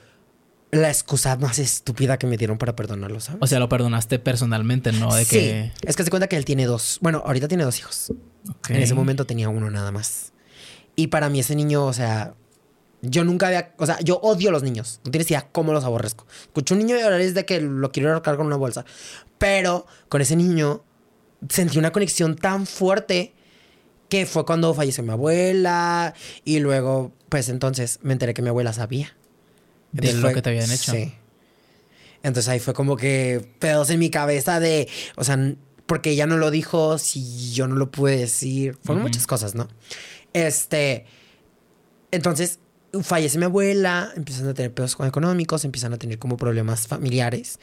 la 0.71 0.89
excusa 0.89 1.37
más 1.37 1.59
estúpida 1.59 2.17
que 2.17 2.29
me 2.29 2.37
dieron 2.37 2.57
para 2.59 2.77
perdonarlo, 2.77 3.19
¿sabes? 3.19 3.41
O 3.43 3.47
sea, 3.47 3.59
lo 3.59 3.69
perdonaste 3.69 4.19
personalmente, 4.21 4.93
¿no? 4.93 5.13
De 5.15 5.25
sí. 5.25 5.37
que... 5.37 5.73
Es 5.83 5.97
que 5.97 6.05
se 6.05 6.11
cuenta 6.11 6.29
que 6.29 6.37
él 6.37 6.45
tiene 6.45 6.67
dos. 6.67 6.99
Bueno, 7.01 7.23
ahorita 7.27 7.49
tiene 7.49 7.65
dos 7.65 7.79
hijos. 7.79 8.13
En 8.69 8.77
ese 8.77 8.95
momento 8.95 9.27
tenía 9.27 9.49
uno 9.49 9.69
nada 9.71 9.91
más. 9.91 10.33
Y 10.95 11.09
para 11.09 11.29
mí 11.29 11.41
ese 11.41 11.57
niño, 11.57 11.85
o 11.87 11.93
sea, 11.93 12.35
yo 13.03 13.25
nunca 13.25 13.49
había, 13.49 13.75
o 13.79 13.87
sea, 13.87 13.99
yo 14.01 14.19
odio 14.23 14.51
a 14.51 14.53
los 14.53 14.63
niños. 14.63 15.01
No 15.05 15.11
tienes 15.11 15.29
idea 15.31 15.49
cómo 15.51 15.73
los 15.73 15.85
aborrezco. 15.85 16.27
Escucho 16.43 16.75
un 16.75 16.81
niño 16.81 16.97
llorar 16.97 17.21
y 17.21 17.25
es 17.25 17.35
de 17.35 17.45
que 17.45 17.61
lo 17.61 17.91
quiero 17.91 18.13
ahorcar 18.13 18.37
con 18.37 18.47
una 18.47 18.57
bolsa. 18.57 18.85
Pero 19.39 19.87
con 20.09 20.21
ese 20.21 20.37
niño 20.37 20.85
sentí 21.49 21.79
una 21.79 21.93
conexión 21.93 22.37
tan 22.37 22.67
fuerte 22.67 23.33
que 24.09 24.27
fue 24.27 24.45
cuando 24.45 24.75
falleció 24.75 25.03
mi 25.05 25.11
abuela 25.11 26.15
y 26.45 26.59
luego, 26.59 27.13
pues 27.29 27.49
entonces 27.49 27.99
me 28.03 28.13
enteré 28.13 28.35
que 28.35 28.43
mi 28.43 28.49
abuela 28.49 28.73
sabía. 28.73 29.17
De 29.93 30.13
lo 30.13 30.21
fue- 30.21 30.35
que 30.35 30.43
te 30.43 30.51
habían 30.51 30.71
hecho. 30.71 30.93
Sí. 30.93 31.15
Entonces 32.23 32.49
ahí 32.49 32.59
fue 32.61 32.75
como 32.75 32.97
que 32.97 33.49
pedos 33.59 33.89
en 33.91 33.99
mi 33.99 34.11
cabeza 34.11 34.61
de, 34.61 34.89
o 35.17 35.25
sea, 35.25 35.39
porque 35.87 36.11
ella 36.11 36.27
no 36.27 36.37
lo 36.37 36.51
dijo, 36.51 36.99
si 36.99 37.53
yo 37.53 37.67
no 37.67 37.77
lo 37.77 37.91
pude 37.91 38.17
decir. 38.17 38.77
Fueron 38.85 39.03
muchas 39.03 39.27
cosas, 39.27 39.55
¿no? 39.55 39.69
Este, 40.33 41.07
entonces 42.11 42.59
fallece 43.03 43.39
mi 43.39 43.45
abuela, 43.45 44.13
empiezan 44.17 44.49
a 44.49 44.55
tener 44.55 44.73
pedos 44.75 44.97
económicos, 45.05 45.65
empiezan 45.65 45.93
a 45.93 45.97
tener 45.99 46.19
como 46.19 46.37
problemas 46.37 46.87
familiares. 46.87 47.59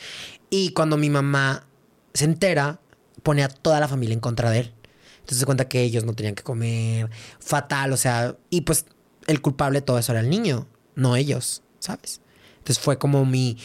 Y 0.49 0.71
cuando 0.71 0.97
mi 0.97 1.09
mamá 1.09 1.67
se 2.13 2.25
entera, 2.25 2.80
pone 3.24 3.43
a 3.43 3.49
toda 3.49 3.80
la 3.80 3.88
familia 3.88 4.13
en 4.13 4.20
contra 4.20 4.49
de 4.49 4.59
él. 4.59 4.74
Entonces 5.20 5.39
se 5.39 5.45
cuenta 5.45 5.68
que 5.68 5.82
ellos 5.82 6.05
no 6.05 6.13
tenían 6.13 6.36
que 6.36 6.43
comer, 6.43 7.09
fatal, 7.39 7.91
o 7.91 7.97
sea, 7.97 8.38
y 8.49 8.61
pues 8.61 8.86
el 9.28 9.41
culpable 9.41 9.80
de 9.80 9.86
todo 9.86 9.99
eso 9.99 10.13
era 10.13 10.22
el 10.22 10.30
niño, 10.30 10.68
no 10.95 11.18
ellos, 11.18 11.63
¿sabes? 11.80 12.22
Entonces 12.59 12.82
fue 12.82 12.97
como 12.97 13.26
mi, 13.26 13.57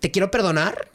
te 0.00 0.10
quiero 0.10 0.30
perdonar 0.32 0.90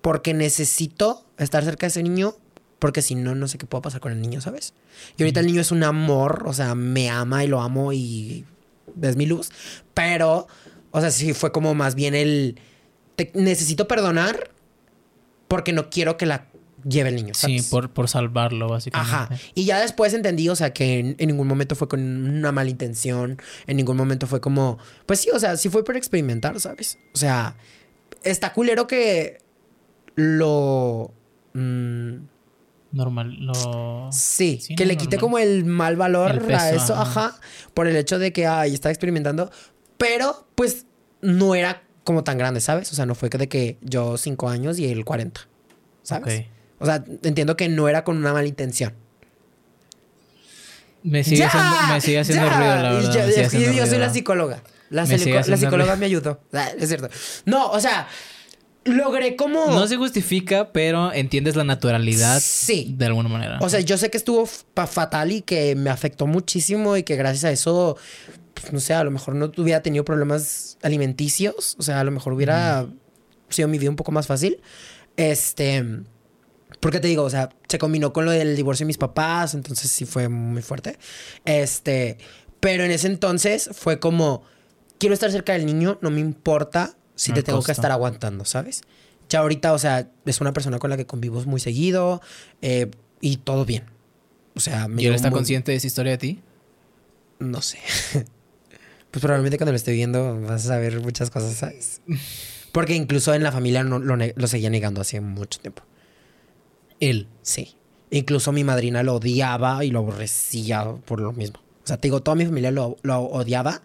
porque 0.00 0.34
necesito 0.34 1.24
estar 1.38 1.64
cerca 1.64 1.86
de 1.86 1.88
ese 1.88 2.02
niño, 2.02 2.34
porque 2.80 3.00
si 3.00 3.14
no, 3.14 3.36
no 3.36 3.46
sé 3.46 3.58
qué 3.58 3.66
pueda 3.66 3.82
pasar 3.82 4.00
con 4.00 4.10
el 4.10 4.20
niño, 4.20 4.40
¿sabes? 4.40 4.74
Y 5.16 5.22
ahorita 5.22 5.40
el 5.40 5.46
niño 5.46 5.60
es 5.60 5.70
un 5.70 5.84
amor, 5.84 6.42
o 6.46 6.52
sea, 6.52 6.74
me 6.74 7.08
ama 7.08 7.44
y 7.44 7.46
lo 7.46 7.60
amo 7.60 7.92
y 7.92 8.44
es 9.00 9.16
mi 9.16 9.26
luz, 9.26 9.50
pero, 9.94 10.48
o 10.90 11.00
sea, 11.00 11.12
sí 11.12 11.32
fue 11.32 11.52
como 11.52 11.74
más 11.74 11.94
bien 11.94 12.16
el, 12.16 12.58
te 13.14 13.30
necesito 13.34 13.86
perdonar 13.86 14.50
porque 15.46 15.72
no 15.72 15.90
quiero 15.90 16.16
que 16.16 16.26
la 16.26 16.48
lleve 16.84 17.10
el 17.10 17.16
niño, 17.16 17.34
Sí, 17.34 17.58
¿sabes? 17.58 17.70
por, 17.70 17.90
por 17.90 18.08
salvarlo, 18.08 18.68
básicamente. 18.68 19.14
Ajá. 19.14 19.28
Y 19.54 19.64
ya 19.64 19.80
después 19.80 20.14
entendí, 20.14 20.48
o 20.48 20.56
sea, 20.56 20.72
que 20.72 20.98
en, 20.98 21.16
en 21.18 21.28
ningún 21.28 21.46
momento 21.48 21.74
fue 21.76 21.88
con 21.88 22.00
una 22.00 22.52
mala 22.52 22.70
intención. 22.70 23.40
En 23.66 23.76
ningún 23.76 23.96
momento 23.96 24.26
fue 24.26 24.40
como. 24.40 24.78
Pues 25.06 25.20
sí, 25.20 25.30
o 25.32 25.38
sea, 25.38 25.56
sí 25.56 25.68
fue 25.68 25.84
por 25.84 25.96
experimentar, 25.96 26.58
¿sabes? 26.60 26.98
O 27.14 27.18
sea, 27.18 27.56
está 28.22 28.52
culero 28.52 28.86
que 28.86 29.38
lo. 30.14 31.12
mm, 31.54 32.14
Normal, 32.92 33.34
lo... 33.40 34.10
sí, 34.12 34.58
Sí, 34.60 34.74
que 34.74 34.84
no, 34.84 34.88
le 34.88 34.96
quite 34.98 35.16
como 35.16 35.38
el 35.38 35.64
mal 35.64 35.96
valor 35.96 36.30
El 36.32 36.40
peso, 36.42 36.58
a 36.58 36.70
eso, 36.70 36.94
ajá. 36.94 37.26
ajá. 37.28 37.40
Por 37.72 37.86
el 37.86 37.96
hecho 37.96 38.18
de 38.18 38.34
que, 38.34 38.46
ay, 38.46 38.74
está 38.74 38.90
experimentando. 38.90 39.50
Pero, 39.96 40.46
pues, 40.54 40.84
no 41.22 41.54
era 41.54 41.84
como 42.04 42.22
tan 42.22 42.36
grande, 42.36 42.60
¿sabes? 42.60 42.92
O 42.92 42.94
sea, 42.94 43.06
no 43.06 43.14
fue 43.14 43.30
que 43.30 43.38
de 43.38 43.48
que 43.48 43.78
yo 43.80 44.18
cinco 44.18 44.50
años 44.50 44.78
y 44.78 44.90
él 44.90 45.06
40, 45.06 45.40
¿sabes? 46.02 46.40
Ok. 46.40 46.46
O 46.82 46.86
sea, 46.86 47.04
entiendo 47.22 47.56
que 47.56 47.68
no 47.68 47.88
era 47.88 48.04
con 48.04 48.16
una 48.16 48.32
mala 48.32 48.46
intención. 48.48 48.92
Me 51.02 51.24
sigue, 51.24 51.44
haciendo, 51.44 51.70
me 51.92 52.00
sigue 52.00 52.18
haciendo 52.20 52.46
ya. 52.46 52.56
ruido, 52.58 52.74
la 52.76 52.90
Y 52.92 52.94
verdad. 52.96 53.12
yo, 53.36 53.46
haciendo 53.46 53.72
yo 53.72 53.86
soy 53.86 53.98
la 53.98 54.10
psicóloga. 54.12 54.62
La, 54.90 55.06
psicóloga 55.06 55.96
me 55.96 56.06
ayudó. 56.06 56.40
Ah, 56.52 56.68
Es 56.78 56.88
cierto. 56.88 57.08
No, 57.44 57.70
o 57.70 57.80
sea, 57.80 58.06
logré 58.84 59.34
como. 59.34 59.66
No 59.66 59.86
se 59.88 59.96
justifica, 59.96 60.70
pero 60.72 61.12
entiendes 61.12 61.56
la 61.56 61.64
naturalidad 61.64 62.40
Sí. 62.40 62.94
de 62.96 63.06
alguna 63.06 63.28
manera. 63.28 63.58
O 63.62 63.68
sea, 63.68 63.80
yo 63.80 63.98
sé 63.98 64.10
que 64.10 64.16
estuvo 64.16 64.46
fa- 64.46 64.86
fatal 64.86 65.32
y 65.32 65.42
que 65.42 65.74
me 65.74 65.90
afectó 65.90 66.26
muchísimo 66.28 66.96
y 66.96 67.02
que 67.02 67.16
gracias 67.16 67.44
a 67.44 67.50
eso 67.50 67.96
pues, 68.54 68.72
no 68.72 68.78
sé, 68.78 68.94
a 68.94 69.02
lo 69.02 69.10
mejor 69.10 69.34
no 69.34 69.50
hubiera 69.56 69.82
tenido 69.82 70.04
problemas 70.04 70.78
alimenticios. 70.82 71.74
O 71.78 71.82
sea, 71.82 71.98
a 71.98 72.04
lo 72.04 72.12
mejor 72.12 72.32
hubiera 72.32 72.86
sido 73.48 73.66
mi 73.66 73.78
vida 73.78 73.90
un 73.90 73.96
poco 73.96 74.12
más 74.12 74.28
fácil. 74.28 74.60
Este. 75.16 75.84
Porque 76.82 76.98
te 76.98 77.06
digo, 77.06 77.22
o 77.22 77.30
sea, 77.30 77.48
se 77.68 77.78
combinó 77.78 78.12
con 78.12 78.24
lo 78.24 78.32
del 78.32 78.56
divorcio 78.56 78.82
de 78.82 78.88
mis 78.88 78.98
papás, 78.98 79.54
entonces 79.54 79.88
sí 79.88 80.04
fue 80.04 80.28
muy 80.28 80.62
fuerte. 80.62 80.98
Este. 81.44 82.18
Pero 82.58 82.82
en 82.82 82.90
ese 82.90 83.06
entonces 83.06 83.70
fue 83.72 84.00
como. 84.00 84.42
Quiero 84.98 85.14
estar 85.14 85.30
cerca 85.30 85.52
del 85.52 85.64
niño, 85.64 85.98
no 86.02 86.10
me 86.10 86.18
importa 86.18 86.96
si 87.14 87.32
te 87.32 87.44
tengo 87.44 87.62
que 87.62 87.70
estar 87.70 87.92
aguantando, 87.92 88.44
¿sabes? 88.44 88.82
Ya 89.28 89.38
ahorita, 89.38 89.72
o 89.72 89.78
sea, 89.78 90.10
es 90.26 90.40
una 90.40 90.52
persona 90.52 90.80
con 90.80 90.90
la 90.90 90.96
que 90.96 91.06
convivo 91.06 91.40
muy 91.44 91.60
seguido 91.60 92.20
eh, 92.62 92.90
y 93.20 93.36
todo 93.36 93.64
bien. 93.64 93.84
O 94.56 94.60
sea, 94.60 94.88
me 94.88 95.02
¿Y 95.02 95.06
él 95.06 95.14
está 95.14 95.30
muy- 95.30 95.36
consciente 95.36 95.70
de 95.70 95.78
esa 95.78 95.86
historia 95.86 96.12
de 96.12 96.18
ti? 96.18 96.40
No 97.38 97.62
sé. 97.62 97.78
pues 99.12 99.22
probablemente 99.22 99.56
cuando 99.56 99.70
lo 99.70 99.76
esté 99.76 99.92
viendo 99.92 100.40
vas 100.40 100.64
a 100.64 100.68
saber 100.68 101.00
muchas 101.00 101.30
cosas, 101.30 101.54
¿sabes? 101.54 102.00
Porque 102.72 102.94
incluso 102.94 103.34
en 103.34 103.44
la 103.44 103.52
familia 103.52 103.84
no, 103.84 104.00
lo, 104.00 104.16
lo 104.16 104.46
seguía 104.48 104.68
negando 104.68 105.00
hace 105.00 105.20
mucho 105.20 105.60
tiempo. 105.60 105.84
Él. 107.02 107.28
Sí. 107.42 107.76
Incluso 108.10 108.52
mi 108.52 108.62
madrina 108.62 109.02
lo 109.02 109.16
odiaba 109.16 109.84
y 109.84 109.90
lo 109.90 109.98
aborrecía 109.98 110.84
por 111.04 111.20
lo 111.20 111.32
mismo. 111.32 111.58
O 111.58 111.86
sea, 111.86 111.96
te 111.96 112.08
digo, 112.08 112.22
toda 112.22 112.36
mi 112.36 112.46
familia 112.46 112.70
lo, 112.70 112.96
lo 113.02 113.20
odiaba 113.20 113.82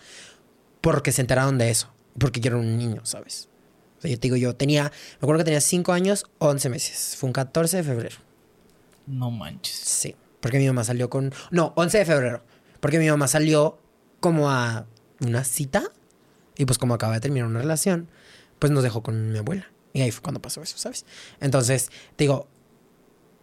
porque 0.82 1.12
se 1.12 1.22
enteraron 1.22 1.58
de 1.58 1.72
eso. 1.72 1.90
Porque 2.20 2.40
yo 2.40 2.50
era 2.50 2.58
un 2.58 2.78
niño, 2.78 3.02
¿sabes? 3.06 3.50
O 3.98 4.02
sea, 4.02 4.12
yo 4.12 4.20
te 4.20 4.28
digo, 4.28 4.36
yo 4.36 4.56
tenía, 4.56 4.84
me 4.84 5.18
acuerdo 5.26 5.40
que 5.40 5.46
tenía 5.46 5.62
5 5.62 5.92
años, 5.94 6.26
11 6.38 6.70
meses. 6.70 7.16
Fue 7.18 7.28
un 7.28 7.34
14 7.34 7.78
de 7.78 7.84
febrero. 7.84 8.18
No 9.08 9.32
manches. 9.32 9.76
Sí. 9.76 10.16
Porque 10.40 10.60
mi 10.60 10.68
mamá 10.68 10.84
salió 10.84 11.10
con... 11.10 11.34
No, 11.50 11.74
11 11.76 11.98
de 11.98 12.06
febrero. 12.06 12.44
Porque 12.80 13.00
mi 13.00 13.10
mamá 13.10 13.28
salió 13.28 13.80
como 14.20 14.52
a 14.52 14.86
una 15.22 15.44
cita. 15.44 15.84
Y 16.56 16.66
pues 16.66 16.78
como 16.78 16.94
acaba 16.94 17.14
de 17.14 17.20
terminar 17.22 17.48
una 17.48 17.62
relación, 17.62 18.10
pues 18.60 18.72
nos 18.72 18.84
dejó 18.84 19.02
con 19.02 19.32
mi 19.32 19.40
abuela. 19.40 19.72
Y 19.94 20.02
ahí 20.02 20.12
fue 20.12 20.22
cuando 20.22 20.42
pasó 20.42 20.62
eso, 20.62 20.78
¿sabes? 20.78 21.06
Entonces, 21.40 21.90
te 22.16 22.26
digo, 22.26 22.48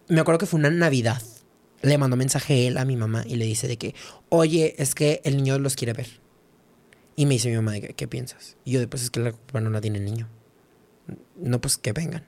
me 0.07 0.21
acuerdo 0.21 0.39
que 0.39 0.45
fue 0.45 0.59
una 0.59 0.69
Navidad. 0.69 1.21
Le 1.81 1.97
mandó 1.97 2.15
mensaje 2.15 2.67
él 2.67 2.77
a 2.77 2.85
mi 2.85 2.95
mamá 2.95 3.23
y 3.27 3.35
le 3.35 3.45
dice 3.45 3.67
de 3.67 3.77
que, 3.77 3.95
oye, 4.29 4.75
es 4.77 4.95
que 4.95 5.21
el 5.23 5.37
niño 5.37 5.59
los 5.59 5.75
quiere 5.75 5.93
ver. 5.93 6.07
Y 7.15 7.25
me 7.25 7.35
dice 7.35 7.49
mi 7.49 7.55
mamá, 7.55 7.71
de 7.73 7.81
que, 7.81 7.93
¿qué 7.93 8.07
piensas? 8.07 8.57
Y 8.65 8.71
yo, 8.71 8.79
de, 8.79 8.87
pues 8.87 9.03
es 9.03 9.09
que 9.09 9.19
la 9.19 9.31
culpa 9.31 9.61
no 9.61 9.69
la 9.69 9.81
tiene 9.81 9.99
el 9.99 10.05
niño. 10.05 10.27
No, 11.37 11.61
pues 11.61 11.77
que 11.77 11.93
vengan. 11.93 12.25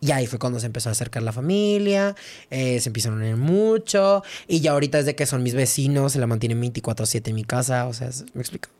Y 0.00 0.12
ahí 0.12 0.26
fue 0.26 0.38
cuando 0.38 0.58
se 0.58 0.66
empezó 0.66 0.88
a 0.88 0.92
acercar 0.92 1.22
la 1.22 1.32
familia, 1.32 2.16
eh, 2.48 2.80
se 2.80 2.88
empezaron 2.88 3.20
a 3.20 3.24
unir 3.24 3.36
mucho. 3.36 4.22
Y 4.48 4.60
ya 4.60 4.72
ahorita 4.72 4.98
desde 4.98 5.14
que 5.14 5.26
son 5.26 5.42
mis 5.42 5.54
vecinos, 5.54 6.12
se 6.12 6.18
la 6.18 6.26
mantienen 6.26 6.60
24-7 6.60 7.28
en 7.28 7.34
mi 7.34 7.44
casa. 7.44 7.86
O 7.86 7.92
sea, 7.92 8.10
me 8.32 8.40
explico. 8.40 8.70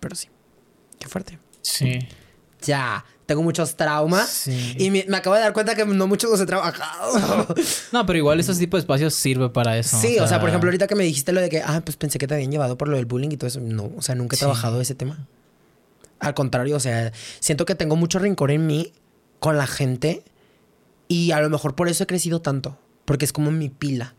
Pero 0.00 0.16
sí, 0.16 0.28
qué 0.98 1.08
fuerte. 1.08 1.38
Sí. 1.60 1.98
Ya, 2.62 3.04
tengo 3.26 3.42
muchos 3.42 3.76
traumas. 3.76 4.28
Sí. 4.28 4.74
Y 4.78 4.90
me, 4.90 5.04
me 5.08 5.16
acabo 5.16 5.34
de 5.36 5.42
dar 5.42 5.52
cuenta 5.52 5.74
que 5.74 5.84
no 5.84 6.06
muchos 6.06 6.30
los 6.30 6.40
he 6.40 6.46
trabajado. 6.46 7.46
No, 7.92 8.06
pero 8.06 8.18
igual 8.18 8.40
esos 8.40 8.58
tipos 8.58 8.78
de 8.78 8.82
espacios 8.82 9.14
sirve 9.14 9.48
para 9.50 9.76
eso. 9.78 9.98
sí, 10.00 10.18
o 10.18 10.26
sea, 10.28 10.38
por 10.40 10.48
ejemplo, 10.48 10.68
ahorita 10.68 10.86
que 10.86 10.94
me 10.94 11.04
dijiste 11.04 11.32
lo 11.32 11.40
de 11.40 11.48
que, 11.48 11.60
ah, 11.62 11.80
pues 11.84 11.96
pensé 11.96 12.18
que 12.18 12.26
te 12.26 12.34
habían 12.34 12.50
llevado 12.50 12.76
por 12.78 12.88
lo 12.88 12.96
del 12.96 13.06
bullying 13.06 13.30
y 13.30 13.36
todo 13.36 13.48
eso. 13.48 13.60
No, 13.60 13.90
o 13.96 14.02
sea, 14.02 14.14
nunca 14.14 14.34
he 14.34 14.38
Sí. 14.38 14.40
trabajado 14.44 14.80
ese 14.80 14.94
tema. 14.94 15.26
Al 16.18 16.34
contrario, 16.34 16.76
o 16.76 16.80
sea, 16.80 17.12
siento 17.40 17.64
que 17.66 17.74
tengo 17.74 17.96
mucho 17.96 18.18
rencor 18.18 18.50
en 18.50 18.66
mí 18.66 18.92
con 19.38 19.56
la 19.58 19.66
gente 19.66 20.22
y 21.08 21.32
a 21.32 21.40
lo 21.40 21.50
mejor 21.50 21.74
por 21.74 21.88
eso 21.88 22.04
he 22.04 22.06
crecido 22.06 22.40
tanto, 22.40 22.78
porque 23.04 23.24
es 23.24 23.32
como 23.32 23.50
mi 23.50 23.68
pila. 23.68 24.14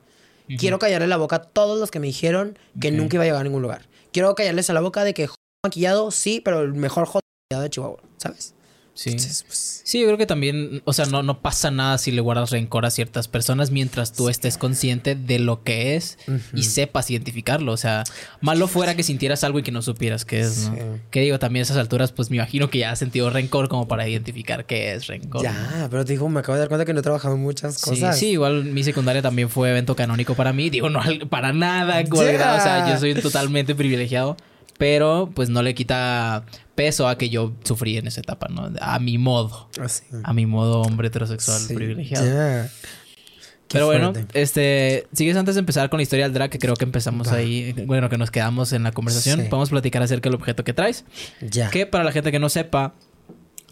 Quiero 0.60 0.80
callarle 0.80 1.08
la 1.08 1.18
boca 1.18 1.36
a 1.38 1.42
todos 1.42 1.78
los 1.80 1.92
que 1.92 2.00
me 2.00 2.08
dijeron 2.08 2.58
que 2.80 2.92
nunca 2.92 3.16
iba 3.16 3.24
a 3.24 3.28
llegar 3.28 3.42
a 3.42 3.44
ningún 3.44 3.62
lugar. 3.62 3.90
Quiero 4.14 4.34
callarles 4.36 4.70
a 4.70 4.74
la 4.74 4.80
boca 4.80 5.04
de 5.04 5.14
que 5.14 5.28
"Joder, 5.28 5.36
maquillado, 5.66 6.10
sí, 6.12 6.40
pero 6.44 6.62
el 6.62 6.74
mejor 6.74 7.04
maquillado 7.08 7.64
de 7.64 7.70
Chihuahua, 7.70 8.00
¿sabes? 8.18 8.54
Sí. 8.98 9.12
Entonces, 9.12 9.44
pues, 9.46 9.82
Sí, 9.84 10.02
yo 10.02 10.08
creo 10.08 10.18
que 10.18 10.26
también, 10.26 10.82
o 10.86 10.92
sea, 10.92 11.06
no, 11.06 11.22
no 11.22 11.40
pasa 11.42 11.70
nada 11.72 11.98
si 12.00 12.12
le 12.12 12.20
guardas 12.20 12.50
rencor 12.50 12.86
a 12.86 12.90
ciertas 12.92 13.28
personas 13.28 13.70
mientras 13.72 14.12
tú 14.12 14.28
estés 14.28 14.58
consciente 14.58 15.14
de 15.16 15.38
lo 15.40 15.64
que 15.64 15.96
es 15.96 16.18
y 16.54 16.64
sepas 16.64 17.10
identificarlo. 17.12 17.72
O 17.72 17.78
sea, 17.78 18.04
malo 18.42 18.68
fuera 18.68 18.96
que 18.96 19.04
sintieras 19.04 19.44
algo 19.46 19.60
y 19.60 19.64
que 19.64 19.72
no 19.72 19.82
supieras 19.84 20.26
qué 20.26 20.40
es, 20.42 20.70
¿no? 20.70 20.76
Sí. 20.76 20.82
Que 21.12 21.22
digo, 21.22 21.38
también 21.40 21.62
a 21.62 21.64
esas 21.64 21.78
alturas, 21.78 22.12
pues 22.12 22.30
me 22.32 22.38
imagino 22.38 22.70
que 22.70 22.80
ya 22.80 22.92
has 22.92 23.00
sentido 23.00 23.30
rencor 23.30 23.70
como 23.70 23.88
para 23.88 24.10
identificar 24.10 24.66
qué 24.66 24.94
es 24.94 25.08
rencor. 25.08 25.44
¿no? 25.44 25.50
ya, 25.50 25.88
pero 25.92 26.04
te 26.04 26.14
digo, 26.14 26.28
me 26.28 26.40
acabo 26.40 26.56
de 26.56 26.62
dar 26.62 26.68
cuenta 26.68 26.84
que 26.84 26.94
no 26.94 27.00
he 27.00 27.04
trabajado 27.04 27.36
en 27.36 27.42
muchas 27.42 27.76
Sí, 27.76 27.90
cosas. 27.92 28.18
sí, 28.20 28.30
igual 28.32 28.66
mi 28.66 28.84
secundaria 28.84 29.22
también 29.22 29.48
fue 29.50 29.70
evento 29.70 29.96
canónico 29.96 30.34
para 30.34 30.52
mí. 30.52 30.70
Digo, 30.72 30.90
no 30.90 31.00
para 31.30 31.54
nada, 31.54 32.04
colgado, 32.06 32.58
O 32.58 32.62
sea, 32.62 32.90
yo 32.92 33.00
soy 33.00 33.14
totalmente 33.14 33.74
privilegiado. 33.76 34.36
Pero 34.78 35.32
pues 35.34 35.50
no 35.50 35.64
le 35.64 35.74
quita 35.74 36.44
peso 36.76 37.08
a 37.08 37.18
que 37.18 37.30
yo 37.30 37.54
sufrí 37.64 37.98
en 37.98 38.06
esa 38.08 38.22
etapa, 38.22 38.48
¿no? 38.50 38.72
A 38.80 39.00
mi 39.00 39.18
modo. 39.18 39.70
Así. 39.82 40.04
A 40.24 40.34
mi 40.34 40.46
modo 40.46 40.82
hombre 40.82 41.08
heterosexual 41.08 41.60
Sí, 41.60 41.74
privilegiado. 41.74 42.68
Pero 43.70 43.86
bueno, 43.88 44.14
este, 44.34 45.08
sigues 45.12 45.36
antes 45.36 45.56
de 45.56 45.60
empezar 45.60 45.90
con 45.90 45.98
la 45.98 46.04
historia 46.04 46.24
del 46.26 46.34
drag, 46.34 46.50
que 46.50 46.58
creo 46.58 46.76
que 46.76 46.86
empezamos 46.86 47.28
Va. 47.28 47.34
ahí, 47.34 47.74
bueno, 47.86 48.08
que 48.08 48.18
nos 48.18 48.32
quedamos 48.32 48.72
en 48.72 48.84
la 48.84 48.92
conversación. 48.94 49.42
Sí. 49.42 49.48
Podemos 49.50 49.70
platicar 49.72 50.02
acerca 50.02 50.30
del 50.30 50.36
objeto 50.36 50.64
que 50.64 50.74
traes. 50.74 51.04
Ya. 51.42 51.70
Que 51.70 51.86
para 51.86 52.06
la 52.06 52.14
gente 52.14 52.32
que 52.32 52.40
no 52.40 52.48
sepa, 52.48 52.94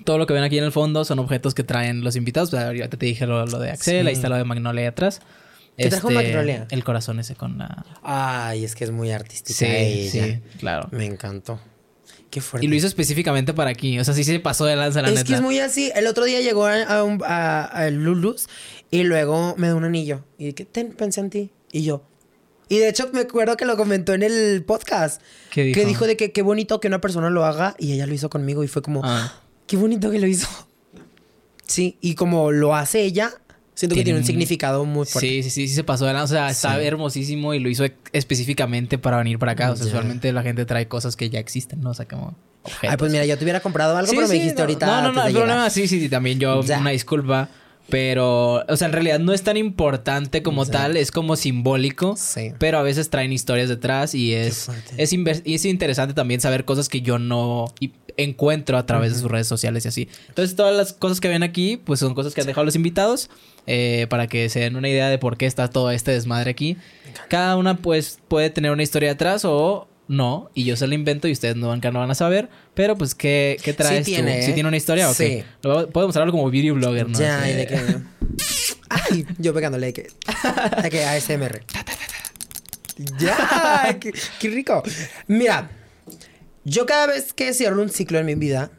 todo 0.04 0.18
lo 0.18 0.26
que 0.28 0.34
ven 0.34 0.44
aquí 0.44 0.58
en 0.58 0.66
el 0.66 0.74
fondo 0.74 1.06
son 1.06 1.20
objetos 1.20 1.54
que 1.54 1.64
traen 1.64 2.04
los 2.04 2.18
invitados. 2.18 2.50
Sea, 2.50 2.68
ahorita 2.68 2.90
te 2.90 3.06
dije 3.06 3.26
lo, 3.26 3.46
lo 3.46 3.58
de 3.60 3.72
Axel, 3.72 4.02
Sí. 4.04 4.08
ahí 4.08 4.14
está 4.14 4.28
lo 4.28 4.36
de 4.36 4.44
Magnolia 4.44 4.82
ahí 4.82 5.22
Este, 5.78 5.84
¿Qué 5.84 5.90
trajo 5.90 6.10
Magnolia? 6.12 6.68
El 6.72 6.84
corazón 6.84 7.20
ese 7.20 7.36
con 7.36 7.58
la... 7.58 7.86
Ay, 8.02 8.64
es 8.64 8.76
que 8.76 8.86
es 8.86 8.92
muy 8.92 9.12
artística 9.12 9.58
Sí, 9.58 9.66
ella. 9.66 10.26
sí, 10.26 10.42
claro. 10.60 10.88
Me 10.92 11.06
encantó. 11.06 11.60
Qué 12.30 12.40
fuerte. 12.42 12.66
Y 12.66 12.70
lo 12.70 12.76
hizo 12.76 12.88
específicamente 12.88 13.54
para 13.54 13.72
aquí. 13.72 14.00
O 14.00 14.04
sea, 14.06 14.14
sí 14.14 14.24
se 14.24 14.40
pasó 14.40 14.66
de 14.66 14.76
lanza, 14.76 15.02
la 15.02 15.10
es 15.10 15.16
neta. 15.16 15.28
que 15.28 15.34
es 15.36 15.42
muy 15.42 15.60
así. 15.60 15.92
El 15.96 16.08
otro 16.08 16.24
día 16.26 16.40
llegó 16.42 16.66
a, 16.66 16.82
a, 16.84 17.04
un- 17.04 17.22
a- 17.26 17.64
a 17.66 17.90
Lulus 17.90 18.48
y 18.92 19.04
luego 19.04 19.56
me 19.58 19.68
dio 19.68 19.76
un 19.78 19.84
anillo. 19.84 20.24
Y 20.38 20.54
que 20.54 20.64
ten, 20.66 20.94
pensé 20.94 21.20
en 21.22 21.30
ti. 21.30 21.52
Y 21.72 21.84
yo. 21.84 22.04
Y 22.70 22.80
de 22.80 22.90
hecho 22.90 23.10
me 23.14 23.20
acuerdo 23.22 23.58
que 23.58 23.66
lo 23.66 23.76
comentó 23.78 24.14
en 24.14 24.24
el 24.24 24.64
podcast. 24.66 25.22
¿Qué 25.52 25.64
dijo? 25.64 25.80
Que 25.80 25.86
dijo 25.86 26.08
de 26.08 26.18
que 26.18 26.32
qué 26.32 26.42
bonito 26.42 26.80
que 26.80 26.88
una 26.88 27.00
persona 27.02 27.30
lo 27.30 27.46
haga 27.46 27.76
y 27.80 27.92
ella 27.94 28.08
lo 28.08 28.14
hizo 28.14 28.30
conmigo 28.30 28.64
y 28.64 28.68
fue 28.68 28.82
como, 28.82 29.02
Ah. 29.04 29.42
qué 29.68 29.78
bonito 29.78 30.10
que 30.10 30.20
lo 30.20 30.28
hizo. 30.28 30.48
Sí, 31.68 31.98
y 32.02 32.16
como 32.16 32.52
lo 32.52 32.76
hace 32.76 33.02
ella, 33.02 33.34
siento 33.76 33.96
que 33.96 34.04
Tiene 34.04 34.18
un 34.20 34.26
significado 34.26 34.84
muy 34.86 35.06
fuerte. 35.06 35.28
Sí, 35.30 35.44
sí, 35.44 35.50
sí, 35.52 35.68
sí 35.68 35.76
se 35.76 35.84
pasó 35.84 36.06
de 36.06 36.14
lanza. 36.14 36.34
O 36.34 36.38
sea, 36.38 36.50
está 36.50 36.80
Sí. 36.80 36.86
hermosísimo 36.86 37.54
y 37.54 37.60
lo 37.60 37.70
hizo 37.70 37.86
específicamente 38.12 38.98
para 38.98 39.18
venir 39.18 39.38
para 39.38 39.52
acá. 39.52 39.72
O 39.72 39.76
sea, 39.76 39.86
usualmente 39.86 40.32
la 40.34 40.42
gente 40.42 40.66
trae 40.66 40.88
cosas 40.88 41.16
que 41.16 41.30
ya 41.30 41.40
existen, 41.40 41.82
¿no? 41.82 41.92
O 41.92 41.94
sea, 41.94 42.08
como 42.08 42.36
objetos. 42.64 42.90
Ay, 42.92 42.98
pues 42.98 43.12
mira, 43.12 43.26
yo 43.26 43.38
te 43.38 43.44
hubiera 43.46 43.60
comprado 43.60 43.96
algo, 43.96 44.10
Sí, 44.10 44.16
pero 44.16 44.28
me 44.28 44.34
dijiste 44.34 44.56
no, 44.56 44.62
ahorita. 44.62 44.86
No, 44.88 45.02
no, 45.02 45.08
no, 45.14 45.28
llegar. 45.28 45.44
problema. 45.44 45.70
Sí, 45.70 45.88
sí, 45.88 46.00
sí, 46.00 46.10
también 46.10 46.40
yo, 46.40 46.62
una 46.62 46.90
disculpa. 46.90 47.50
Pero, 47.90 48.64
o 48.68 48.78
sea, 48.78 48.88
en 48.88 48.94
realidad 48.94 49.20
no 49.20 49.32
es 49.32 49.44
tan 49.44 49.58
importante 49.58 50.42
como 50.42 50.66
tal, 50.66 50.98
es 50.98 51.12
como 51.12 51.36
simbólico. 51.36 52.16
Sí. 52.18 52.52
Pero 52.58 52.80
a 52.80 52.84
veces 52.84 53.10
traen 53.10 53.32
historias 53.32 53.70
detrás 53.70 54.16
y 54.16 54.34
es, 54.34 54.70
es, 54.98 55.14
es 55.46 55.66
interesante 55.66 56.14
también 56.14 56.42
saber 56.42 56.66
cosas 56.66 56.90
que 56.90 57.02
yo 57.02 57.20
no 57.20 57.66
encuentro 58.18 58.78
a 58.78 58.86
través 58.86 59.14
de 59.14 59.20
sus 59.20 59.30
redes 59.30 59.48
sociales 59.48 59.86
y 59.86 59.88
así. 59.88 60.10
Entonces, 60.30 60.56
todas 60.56 60.76
las 60.76 60.94
cosas 60.94 61.20
que 61.20 61.28
ven 61.28 61.44
aquí, 61.44 61.78
pues 61.78 62.00
son 62.00 62.14
cosas 62.16 62.34
que 62.34 62.42
han 62.42 62.48
dejado 62.48 62.66
los 62.66 62.76
invitados 62.76 63.30
eh, 63.68 64.08
para 64.10 64.28
que 64.28 64.50
se 64.50 64.60
den 64.62 64.76
una 64.76 64.90
idea 64.90 65.10
de 65.10 65.18
por 65.18 65.38
qué 65.38 65.46
está 65.46 65.70
todo 65.70 65.92
este 65.92 66.12
desmadre 66.12 66.52
aquí. 66.52 66.78
Cada 67.30 67.56
una, 67.56 67.78
pues, 67.78 68.20
puede 68.28 68.50
tener 68.50 68.72
una 68.72 68.84
historia 68.84 69.10
detrás 69.10 69.46
o 69.46 69.88
no, 70.08 70.50
y 70.54 70.66
yo 70.66 70.76
se 70.78 70.88
la 70.88 70.96
invento 70.96 71.28
y 71.28 71.32
ustedes 71.32 71.56
no, 71.56 71.72
nunca 71.74 71.92
no 71.92 72.00
van 72.00 72.12
a 72.12 72.16
saber. 72.16 72.50
Pero, 72.74 72.98
pues, 72.98 73.16
¿qué, 73.16 73.58
qué 73.64 73.74
traes 73.74 74.06
tiene, 74.06 74.34
tú? 74.34 74.38
¿eh? 74.40 74.44
¿Sí 74.46 74.54
tiene 74.54 74.68
una 74.68 74.78
historia 74.78 75.14
Sí. 75.14 75.44
Lo- 75.64 75.90
Podemos 75.90 76.16
hablar 76.16 76.32
como 76.32 76.50
beauty 76.52 76.72
blogger, 76.72 77.10
¿no? 77.10 77.20
Ya, 77.20 77.50
y 77.50 77.54
de 77.54 77.68
que. 77.68 77.80
Ay, 78.90 79.26
yo 79.40 79.54
pegándole 79.54 79.88
de 79.88 79.94
que. 79.94 80.08
De 80.84 80.90
que 80.90 81.06
ASMR. 81.06 81.62
Ya, 83.20 83.98
qué, 84.00 84.14
qué 84.40 84.50
rico. 84.50 84.82
Mira, 85.28 85.70
yo 86.64 86.86
cada 86.86 87.08
vez 87.08 87.34
que 87.34 87.54
cierro 87.54 87.82
un 87.82 87.90
ciclo 87.90 88.20
en 88.20 88.26
mi 88.26 88.36
vida, 88.36 88.72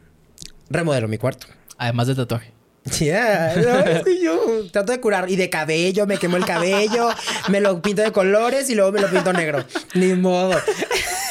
remodelo 0.70 1.06
mi 1.08 1.18
cuarto. 1.18 1.46
Además 1.76 2.06
de 2.06 2.14
tatuaje. 2.14 2.52
Ya, 3.00 3.52
no, 3.56 4.04
yo 4.22 4.70
trato 4.70 4.92
de 4.92 5.00
curar. 5.00 5.28
Y 5.28 5.34
de 5.36 5.50
cabello, 5.50 6.06
me 6.06 6.18
quemo 6.18 6.36
el 6.36 6.44
cabello, 6.46 7.10
me 7.48 7.60
lo 7.60 7.82
pinto 7.82 8.00
de 8.02 8.12
colores 8.12 8.70
y 8.70 8.76
luego 8.76 8.92
me 8.92 9.00
lo 9.00 9.10
pinto 9.10 9.32
negro. 9.32 9.64
Ni 9.94 10.14
modo. 10.14 10.56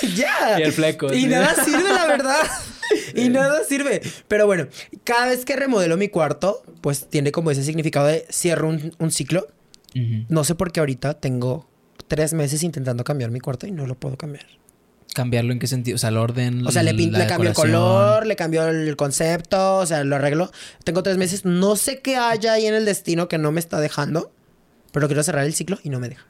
ya. 0.16 0.60
Y 0.60 0.64
el 0.64 0.72
fleco, 0.72 1.14
Y 1.14 1.22
sí. 1.22 1.28
nada 1.28 1.56
sirve, 1.64 1.94
la 1.94 2.08
verdad. 2.08 2.42
Y 3.16 3.30
nada 3.30 3.64
sirve. 3.68 4.00
Pero 4.28 4.46
bueno, 4.46 4.68
cada 5.04 5.26
vez 5.26 5.44
que 5.44 5.56
remodelo 5.56 5.98
mi 5.98 6.08
cuarto, 6.08 6.62
pues 6.82 7.10
tiene 7.10 7.32
como 7.32 7.50
ese 7.50 7.64
significado 7.64 8.06
de 8.06 8.28
cierro 8.30 8.68
un, 8.68 8.94
un 9.00 9.12
ciclo. 9.12 9.48
Ujú. 9.96 10.26
No 10.30 10.44
sé 10.44 10.54
por 10.54 10.72
qué 10.72 10.82
ahorita 10.82 11.16
tengo 11.16 11.68
tres 12.08 12.34
meses 12.34 12.62
intentando 12.62 13.04
cambiar 13.04 13.32
mi 13.32 13.40
cuarto 13.40 13.66
y 13.66 13.72
no 13.72 13.88
lo 13.88 13.96
puedo 13.96 14.18
cambiar. 14.18 14.46
¿Cambiarlo 15.16 15.54
en 15.54 15.60
qué 15.60 15.68
sentido? 15.68 15.96
O 15.96 15.98
sea, 15.98 16.10
el 16.10 16.18
orden. 16.18 16.68
O 16.68 16.72
sea, 16.72 16.84
le, 16.84 16.94
le 16.94 17.26
cambio 17.26 17.50
el 17.50 17.56
color, 17.56 18.28
le 18.28 18.36
cambio 18.36 18.68
el 18.68 18.96
concepto, 18.98 19.78
o 19.78 19.86
sea, 19.86 20.04
lo 20.04 20.18
arreglo. 20.18 20.52
Tengo 20.84 21.02
tres 21.04 21.18
meses, 21.18 21.44
no 21.46 21.76
sé 21.78 22.02
qué 22.02 22.18
haya 22.18 22.54
ahí 22.54 22.68
en 22.68 22.76
el 22.76 22.86
destino 22.86 23.28
que 23.28 23.38
no 23.38 23.52
me 23.52 23.60
está 23.62 23.80
dejando, 23.80 24.32
pero 24.92 25.08
quiero 25.08 25.24
cerrar 25.24 25.46
el 25.46 25.54
ciclo 25.54 25.80
y 25.84 25.90
no 25.90 26.00
me 26.00 26.10
deja. 26.10 26.26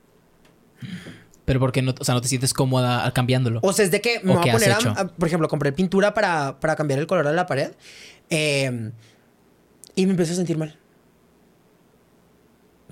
Pero 1.46 1.60
porque 1.60 1.82
no, 1.84 1.94
o 2.00 2.04
sea, 2.04 2.16
no 2.16 2.22
te 2.22 2.28
sientes 2.28 2.54
cómoda 2.54 3.12
cambiándolo. 3.14 3.60
O 3.64 3.72
sea, 3.72 3.86
es 3.86 3.92
de 3.92 4.02
que 4.02 4.20
me 4.24 4.34
¿O 4.34 4.40
voy 4.40 4.50
a 4.50 4.52
poner, 4.52 4.72
a- 4.72 4.78
a- 5.02 5.08
por 5.08 5.28
ejemplo, 5.28 5.48
compré 5.48 5.72
pintura 5.72 6.14
para, 6.14 6.60
para 6.60 6.76
cambiar 6.76 7.00
el 7.00 7.08
color 7.08 7.28
de 7.28 7.34
la 7.34 7.46
pared. 7.46 7.72
eh, 8.30 8.92
y 9.98 10.06
me 10.06 10.12
empecé 10.12 10.34
a 10.34 10.36
sentir 10.36 10.58
mal. 10.58 10.78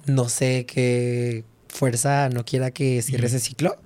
No 0.06 0.30
sé 0.30 0.66
qué 0.66 1.44
fuerza 1.70 2.30
no 2.30 2.46
quiera 2.46 2.72
que 2.72 3.02
cierre 3.02 3.28
ese 3.28 3.40
ciclo, 3.40 3.78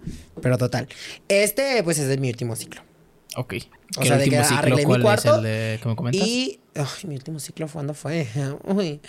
pero 0.41 0.57
total. 0.57 0.88
Este, 1.30 1.81
pues, 1.84 1.99
es 1.99 2.07
de 2.10 2.18
mi 2.18 2.30
último 2.30 2.56
ciclo. 2.56 2.81
Ok. 3.35 3.53
O 3.98 4.02
¿Qué 4.02 4.07
sea, 4.07 4.18
de 4.18 4.30
que 4.30 4.44
ciclo 4.44 4.57
arreglé 4.57 4.85
mi 4.85 5.02
cuarto 5.02 5.30
es 5.30 5.38
el 5.38 5.44
de 5.44 5.80
me 5.85 5.95
comentas? 5.95 6.27
Y. 6.27 6.60
Ay, 6.76 7.07
mi 7.07 7.15
último 7.15 7.39
ciclo, 7.39 7.68
¿cuándo 7.68 7.94
fue? 7.94 8.27
Uy, 8.65 8.99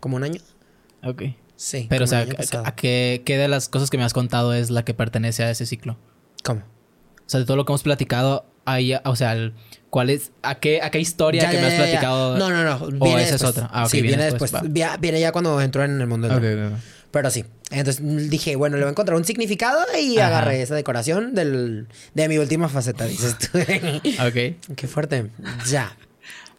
como 0.00 0.16
un 0.16 0.24
año. 0.24 0.40
Ok. 1.02 1.22
Sí. 1.56 1.86
Pero, 1.88 2.04
o 2.04 2.08
sea. 2.08 2.26
¿a, 2.64 2.68
a 2.68 2.74
qué, 2.74 3.22
qué 3.24 3.36
de 3.38 3.48
las 3.48 3.68
cosas 3.68 3.90
que 3.90 3.98
me 3.98 4.04
has 4.04 4.12
contado 4.12 4.54
es 4.54 4.70
la 4.70 4.84
que 4.84 4.94
pertenece 4.94 5.44
a 5.44 5.50
ese 5.50 5.66
ciclo? 5.66 5.98
¿Cómo? 6.44 6.60
O 6.60 7.24
sea, 7.32 7.40
de 7.40 7.46
todo 7.46 7.56
lo 7.56 7.64
que 7.64 7.72
hemos 7.72 7.82
platicado, 7.82 8.46
hay, 8.64 8.94
o 9.04 9.16
sea, 9.16 9.32
el- 9.32 9.54
¿cuál 9.90 10.10
es, 10.10 10.32
a 10.42 10.56
qué, 10.56 10.82
a 10.82 10.90
qué 10.90 10.98
historia 10.98 11.42
Ya, 11.42 11.50
que 11.50 11.56
ya, 11.56 11.62
me 11.62 11.66
has 11.68 11.72
ya, 11.74 11.78
platicado? 11.84 12.36
No, 12.38 12.50
no, 12.50 12.64
no. 12.64 12.98
¿O 13.04 13.18
esa 13.18 13.36
es 13.36 13.44
otra? 13.44 13.68
Ah, 13.72 13.84
ok, 13.84 13.90
sí, 13.90 14.02
viene 14.02 14.16
viene 14.18 14.30
después, 14.32 14.52
Viene 15.00 15.20
ya 15.20 15.32
cuando 15.32 15.60
entro 15.60 15.84
en 15.84 16.00
el 16.00 16.06
mundo 16.06 16.28
del 16.28 16.36
Ok, 16.38 16.42
drag. 16.42 16.66
ok, 16.66 16.72
ok. 16.74 16.80
Pero 17.12 17.30
sí. 17.30 17.44
Entonces 17.70 18.30
dije, 18.30 18.56
bueno, 18.56 18.76
le 18.76 18.82
voy 18.84 18.88
a 18.88 18.90
encontrar 18.92 19.16
un 19.18 19.24
significado 19.24 19.80
y 20.00 20.16
Ajá. 20.18 20.28
agarré 20.28 20.62
esa 20.62 20.74
decoración 20.74 21.34
del, 21.34 21.86
de 22.14 22.28
mi 22.28 22.38
última 22.38 22.68
faceta, 22.68 23.04
dices 23.04 23.36
tú. 23.38 23.58
Ok. 24.26 24.74
Qué 24.76 24.88
fuerte. 24.88 25.30
Ya. 25.70 25.94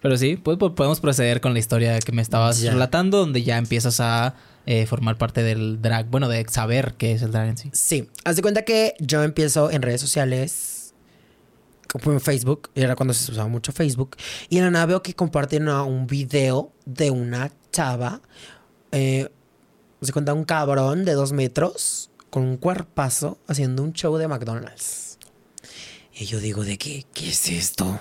Pero 0.01 0.15
sí, 0.17 0.35
pues, 0.37 0.57
pues, 0.59 0.73
podemos 0.73 0.99
proceder 0.99 1.41
con 1.41 1.53
la 1.53 1.59
historia 1.59 1.97
que 1.99 2.11
me 2.11 2.21
estabas 2.21 2.61
relatando, 2.61 3.17
donde 3.19 3.41
ya 3.43 3.57
empiezas 3.57 3.99
a 3.99 4.35
eh, 4.65 4.85
formar 4.85 5.17
parte 5.17 5.43
del 5.43 5.81
drag, 5.81 6.07
bueno, 6.07 6.29
de 6.29 6.45
saber 6.49 6.95
qué 6.97 7.13
es 7.13 7.21
el 7.21 7.31
drag 7.31 7.49
en 7.49 7.57
sí. 7.57 7.69
Sí. 7.73 8.09
Haz 8.23 8.35
de 8.35 8.41
cuenta 8.41 8.63
que 8.63 8.95
yo 8.99 9.23
empiezo 9.23 9.71
en 9.71 9.81
redes 9.81 10.01
sociales, 10.01 10.93
como 11.91 12.13
en 12.13 12.21
Facebook, 12.21 12.69
era 12.75 12.95
cuando 12.95 13.13
se 13.13 13.31
usaba 13.31 13.47
mucho 13.47 13.71
Facebook, 13.71 14.17
y 14.49 14.57
en 14.57 14.65
la 14.65 14.71
nada 14.71 14.85
veo 14.85 15.03
que 15.03 15.13
comparten 15.13 15.67
un 15.67 16.07
video 16.07 16.71
de 16.85 17.11
una 17.11 17.51
chava, 17.71 18.21
eh, 18.91 19.29
se 20.01 20.11
cuenta 20.11 20.33
un 20.33 20.45
cabrón 20.45 21.05
de 21.05 21.13
dos 21.13 21.31
metros, 21.31 22.09
con 22.29 22.43
un 22.43 22.57
cuerpazo, 22.57 23.37
haciendo 23.47 23.83
un 23.83 23.93
show 23.93 24.17
de 24.17 24.27
McDonald's. 24.27 25.19
Y 26.15 26.25
yo 26.25 26.39
digo, 26.39 26.63
¿de 26.63 26.77
qué? 26.77 27.05
¿Qué 27.13 27.29
es 27.29 27.47
esto? 27.49 27.99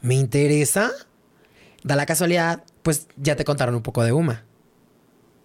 ¿Me 0.00 0.14
interesa? 0.14 0.92
Da 1.82 1.96
la 1.96 2.06
casualidad, 2.06 2.64
pues 2.82 3.08
ya 3.16 3.34
te 3.34 3.44
contaron 3.44 3.74
un 3.74 3.82
poco 3.82 4.04
de 4.04 4.12
Uma. 4.12 4.44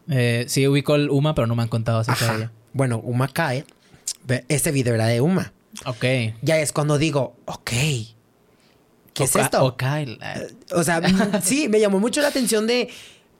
Eh, 0.10 0.46
sí, 0.48 0.68
ubico 0.68 0.96
el 0.96 1.10
UMA, 1.10 1.34
pero 1.36 1.48
no 1.48 1.56
me 1.56 1.64
han 1.64 1.70
contado 1.70 2.00
acerca 2.00 2.26
de 2.26 2.30
Ajá. 2.32 2.38
ella. 2.40 2.52
Bueno, 2.74 3.00
Uma 3.00 3.28
cae. 3.28 3.66
Este 4.48 4.72
video 4.72 4.96
era 4.96 5.08
de 5.08 5.22
Uma. 5.22 5.54
Ok. 5.86 6.06
Ya 6.42 6.60
es 6.60 6.72
cuando 6.72 6.98
digo, 6.98 7.36
ok. 7.46 7.72
¿Qué 9.14 9.24
es 9.26 9.36
esto? 9.36 9.64
Ok. 9.66 9.84
eh, 9.84 10.18
O 10.72 10.84
sea, 10.84 11.02
mm, 11.02 11.42
sí, 11.44 11.70
me 11.70 11.80
llamó 11.80 12.00
mucho 12.00 12.22
la 12.22 12.28
atención 12.30 12.68
de 12.68 12.90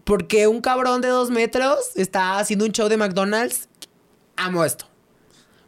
por 0.04 0.28
qué 0.28 0.48
un 0.48 0.62
cabrón 0.62 1.02
de 1.02 1.08
dos 1.08 1.30
metros 1.32 1.78
está 1.96 2.38
haciendo 2.40 2.66
un 2.66 2.72
show 2.72 2.90
de 2.90 2.98
McDonald's. 2.98 3.68
Amo 4.36 4.66
esto. 4.66 4.86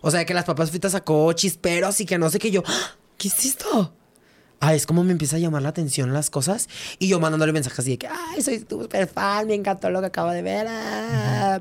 O 0.02 0.12
sea, 0.12 0.26
que 0.26 0.34
las 0.34 0.46
papas 0.46 0.70
fritas 0.70 0.92
sacó 0.92 1.32
chisperos 1.34 2.00
y 2.02 2.06
que 2.06 2.18
no 2.18 2.30
sé 2.30 2.38
qué 2.40 2.52
yo. 2.52 2.64
¡Ah! 2.68 2.92
¿Qué 3.18 3.28
es 3.30 3.46
esto? 3.46 3.94
Ah, 4.60 4.74
es 4.74 4.86
como 4.86 5.04
me 5.04 5.12
empieza 5.12 5.36
a 5.36 5.40
llamar 5.40 5.62
la 5.62 5.70
atención 5.70 6.14
las 6.14 6.30
cosas. 6.30 6.70
Y 7.00 7.08
yo 7.08 7.20
mandándole 7.20 7.54
mensajes 7.54 7.80
así 7.80 7.92
de 7.92 7.98
que, 7.98 8.08
ay, 8.08 8.42
soy 8.42 8.60
tu 8.60 8.82
super 8.82 9.08
fan, 9.08 9.48
me 9.48 9.56
encantó 9.56 9.90
lo 9.90 10.00
que 10.02 10.08
acabo 10.08 10.32
de 10.32 10.42
ver. 10.42 10.68
ah". 10.70 11.60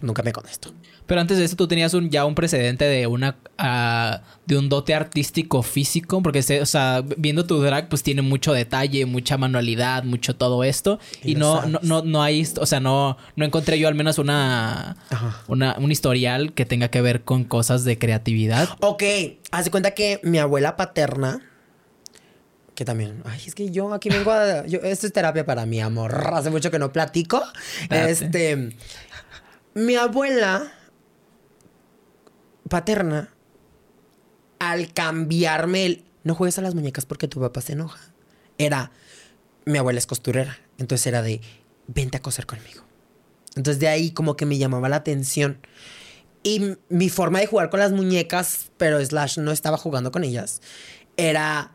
Nunca 0.00 0.22
me 0.22 0.32
contesto. 0.32 0.72
Pero 1.06 1.22
antes 1.22 1.38
de 1.38 1.44
eso 1.44 1.56
tú 1.56 1.66
tenías 1.66 1.94
un, 1.94 2.10
ya 2.10 2.24
un 2.26 2.34
precedente 2.34 2.84
de 2.84 3.06
una 3.06 3.36
ah, 3.56 4.20
de 4.46 4.58
un 4.58 4.68
dote 4.68 4.94
artístico 4.94 5.62
físico, 5.62 6.22
porque 6.22 6.40
o 6.60 6.66
sea, 6.66 7.02
viendo 7.16 7.46
tu 7.46 7.60
drag 7.60 7.88
pues 7.88 8.02
tiene 8.02 8.20
mucho 8.22 8.52
detalle, 8.52 9.06
mucha 9.06 9.38
manualidad, 9.38 10.04
mucho 10.04 10.36
todo 10.36 10.62
esto 10.64 11.00
Y 11.24 11.34
no, 11.34 11.64
no 11.66 11.80
no 11.82 12.02
no 12.02 12.22
hay, 12.22 12.46
o 12.60 12.66
sea, 12.66 12.78
no 12.78 13.16
no 13.36 13.44
encontré 13.46 13.78
yo 13.78 13.88
al 13.88 13.94
menos 13.94 14.18
una 14.18 14.98
Ajá. 15.08 15.42
una 15.48 15.76
un 15.78 15.90
historial 15.90 16.52
que 16.52 16.66
tenga 16.66 16.88
que 16.90 17.00
ver 17.00 17.22
con 17.24 17.44
cosas 17.44 17.84
de 17.84 17.98
creatividad. 17.98 18.68
Ok, 18.80 19.02
haz 19.50 19.64
de 19.64 19.70
cuenta 19.70 19.92
que 19.92 20.20
mi 20.22 20.38
abuela 20.38 20.76
paterna, 20.76 21.40
que 22.78 22.84
también, 22.84 23.24
ay, 23.24 23.42
es 23.44 23.56
que 23.56 23.72
yo 23.72 23.92
aquí 23.92 24.08
vengo 24.08 24.30
a, 24.30 24.64
yo, 24.64 24.78
esto 24.84 25.08
es 25.08 25.12
terapia 25.12 25.44
para 25.44 25.66
mi 25.66 25.80
amor, 25.80 26.14
hace 26.32 26.48
mucho 26.48 26.70
que 26.70 26.78
no 26.78 26.92
platico. 26.92 27.42
Date. 27.90 28.08
Este, 28.08 28.76
mi 29.74 29.96
abuela 29.96 30.72
paterna, 32.68 33.34
al 34.60 34.92
cambiarme 34.92 35.86
el, 35.86 36.04
no 36.22 36.36
juegues 36.36 36.56
a 36.58 36.62
las 36.62 36.76
muñecas 36.76 37.04
porque 37.04 37.26
tu 37.26 37.40
papá 37.40 37.62
se 37.62 37.72
enoja, 37.72 37.98
era, 38.58 38.92
mi 39.64 39.78
abuela 39.78 39.98
es 39.98 40.06
costurera, 40.06 40.56
entonces 40.78 41.04
era 41.08 41.20
de, 41.20 41.40
vente 41.88 42.18
a 42.18 42.22
coser 42.22 42.46
conmigo. 42.46 42.84
Entonces 43.56 43.80
de 43.80 43.88
ahí 43.88 44.12
como 44.12 44.36
que 44.36 44.46
me 44.46 44.56
llamaba 44.56 44.88
la 44.88 44.94
atención. 44.94 45.58
Y 46.44 46.76
mi 46.90 47.08
forma 47.08 47.40
de 47.40 47.48
jugar 47.48 47.70
con 47.70 47.80
las 47.80 47.90
muñecas, 47.90 48.70
pero 48.76 49.04
Slash 49.04 49.38
no 49.40 49.50
estaba 49.50 49.78
jugando 49.78 50.12
con 50.12 50.22
ellas, 50.22 50.62
era. 51.16 51.72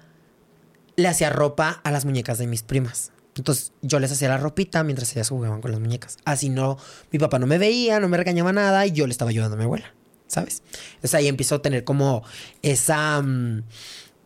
Le 0.95 1.07
hacía 1.07 1.29
ropa 1.29 1.81
a 1.83 1.91
las 1.91 2.05
muñecas 2.05 2.37
de 2.37 2.47
mis 2.47 2.63
primas. 2.63 3.11
Entonces 3.35 3.73
yo 3.81 3.99
les 3.99 4.11
hacía 4.11 4.29
la 4.29 4.37
ropita 4.37 4.83
mientras 4.83 5.11
ellas 5.13 5.29
jugaban 5.29 5.61
con 5.61 5.71
las 5.71 5.79
muñecas. 5.79 6.17
Así 6.23 6.49
no, 6.49 6.77
mi 7.11 7.19
papá 7.19 7.39
no 7.39 7.47
me 7.47 7.57
veía, 7.57 7.99
no 7.99 8.07
me 8.07 8.17
regañaba 8.17 8.53
nada 8.53 8.85
y 8.85 8.91
yo 8.91 9.07
le 9.07 9.11
estaba 9.11 9.31
ayudando 9.31 9.55
a 9.55 9.57
mi 9.57 9.63
abuela, 9.63 9.93
¿sabes? 10.27 10.61
Entonces 10.95 11.15
ahí 11.15 11.27
empiezo 11.27 11.55
a 11.55 11.61
tener 11.61 11.83
como 11.83 12.23
esa. 12.61 13.21
mm, 13.21 13.63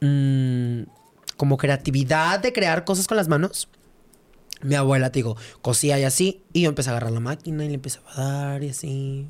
mm, 0.02 0.86
como 1.38 1.58
creatividad 1.58 2.40
de 2.40 2.52
crear 2.52 2.84
cosas 2.84 3.08
con 3.08 3.16
las 3.16 3.30
manos. 3.30 3.70
Mi 4.64 4.76
abuela, 4.76 5.12
te 5.12 5.20
digo, 5.20 5.38
cosía 5.62 6.00
y 6.00 6.04
así. 6.04 6.42
Y 6.52 6.64
yo 6.64 6.70
empecé 6.70 6.90
a 6.90 6.94
agarrar 6.94 7.12
la 7.12 7.20
máquina 7.20 7.64
y 7.64 7.70
le 7.70 7.76
empezaba 7.76 8.12
a 8.16 8.22
dar 8.22 8.64
y 8.64 8.70
así. 8.70 9.28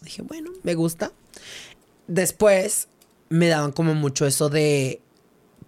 Dije, 0.00 0.22
bueno, 0.22 0.50
me 0.62 0.74
gusta. 0.74 1.12
Después 2.08 2.88
me 3.28 3.48
daban 3.48 3.72
como 3.72 3.94
mucho 3.94 4.26
eso 4.26 4.48
de 4.48 5.02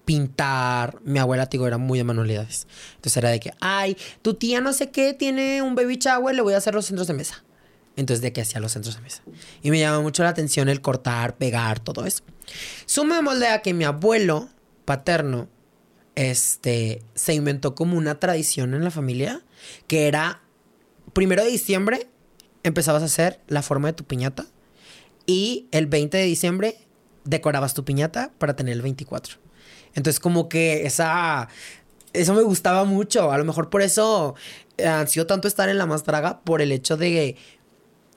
pintar. 0.06 0.98
Mi 1.04 1.18
abuela, 1.18 1.44
digo, 1.44 1.66
era 1.66 1.76
muy 1.76 1.98
de 1.98 2.04
manualidades. 2.04 2.66
Entonces 2.94 3.18
era 3.18 3.28
de 3.28 3.40
que, 3.40 3.52
ay, 3.60 3.98
tu 4.22 4.32
tía 4.32 4.62
no 4.62 4.72
sé 4.72 4.90
qué 4.90 5.12
tiene 5.12 5.60
un 5.60 5.74
baby 5.74 5.96
shower, 5.96 6.34
le 6.34 6.40
voy 6.40 6.54
a 6.54 6.56
hacer 6.56 6.74
los 6.74 6.86
centros 6.86 7.08
de 7.08 7.12
mesa. 7.12 7.44
Entonces, 7.96 8.22
de 8.22 8.32
que 8.32 8.42
hacía 8.42 8.60
los 8.60 8.72
centros 8.72 8.96
de 8.96 9.02
mesa. 9.02 9.22
Y 9.62 9.70
me 9.70 9.78
llama 9.78 10.00
mucho 10.00 10.22
la 10.22 10.28
atención 10.30 10.68
el 10.68 10.80
cortar, 10.80 11.36
pegar, 11.36 11.80
todo 11.80 12.06
eso. 12.06 12.22
Sumémosle 12.86 13.48
a 13.48 13.62
que 13.62 13.74
mi 13.74 13.84
abuelo 13.84 14.48
paterno, 14.84 15.48
este, 16.14 17.02
se 17.14 17.34
inventó 17.34 17.74
como 17.74 17.98
una 17.98 18.20
tradición 18.20 18.74
en 18.74 18.84
la 18.84 18.90
familia 18.90 19.42
que 19.86 20.08
era 20.08 20.42
primero 21.12 21.42
de 21.44 21.50
diciembre 21.50 22.08
empezabas 22.62 23.02
a 23.02 23.06
hacer 23.06 23.40
la 23.48 23.62
forma 23.62 23.88
de 23.88 23.94
tu 23.94 24.04
piñata 24.04 24.46
y 25.26 25.66
el 25.72 25.86
20 25.86 26.16
de 26.16 26.24
diciembre 26.24 26.78
decorabas 27.24 27.74
tu 27.74 27.84
piñata 27.84 28.32
para 28.38 28.56
tener 28.56 28.74
el 28.74 28.82
24. 28.82 29.45
Entonces 29.96 30.20
como 30.20 30.48
que 30.48 30.86
esa 30.86 31.48
eso 32.12 32.32
me 32.34 32.42
gustaba 32.42 32.84
mucho, 32.84 33.32
a 33.32 33.36
lo 33.38 33.44
mejor 33.44 33.68
por 33.68 33.82
eso 33.82 34.36
eh, 34.78 34.86
ansió 34.86 35.26
tanto 35.26 35.48
estar 35.48 35.68
en 35.68 35.76
la 35.78 35.86
más 35.86 36.04
draga 36.04 36.40
por 36.42 36.62
el 36.62 36.70
hecho 36.72 36.96
de 36.96 37.10
que 37.10 37.36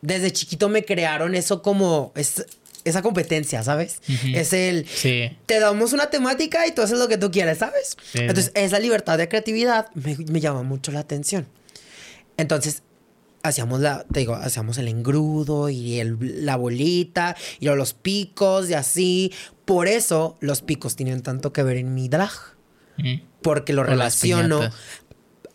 desde 0.02 0.32
chiquito 0.32 0.70
me 0.70 0.86
crearon 0.86 1.36
eso 1.36 1.62
como 1.62 2.12
es- 2.16 2.46
esa 2.86 3.02
competencia, 3.02 3.62
¿sabes? 3.62 4.02
Es 4.34 4.54
el 4.54 4.88
Sí. 4.88 5.36
te 5.46 5.60
damos 5.60 5.92
una 5.92 6.10
temática 6.10 6.66
y 6.66 6.72
tú 6.72 6.82
haces 6.82 6.98
lo 6.98 7.10
que 7.10 7.18
tú 7.18 7.30
quieres, 7.30 7.58
¿sabes? 7.58 7.98
Sí, 8.14 8.20
Entonces, 8.20 8.52
esa 8.56 8.80
libertad 8.80 9.18
de 9.18 9.28
creatividad 9.28 9.88
me, 9.96 10.16
me 10.32 10.40
llama 10.40 10.64
mucho 10.64 10.92
la 10.94 11.02
atención. 11.02 11.46
Entonces, 12.38 12.84
hacíamos 13.44 13.80
la, 13.80 14.04
te 14.12 14.20
digo, 14.22 14.36
hacíamos 14.36 14.78
el 14.78 14.88
engrudo 14.88 15.70
y 15.70 16.00
el- 16.00 16.46
la 16.46 16.56
bolita 16.56 17.36
y 17.60 17.66
los 17.68 17.94
picos 17.94 18.70
y 18.70 18.74
así. 18.74 19.34
Por 19.66 19.88
eso 19.88 20.38
los 20.42 20.62
picos 20.62 20.96
tienen 20.96 21.22
tanto 21.22 21.54
que 21.54 21.64
ver 21.64 21.78
en 21.78 21.94
mi 21.94 22.10
drag. 22.10 22.32
Porque 23.42 23.72
lo 23.72 23.84
relaciono 23.84 24.60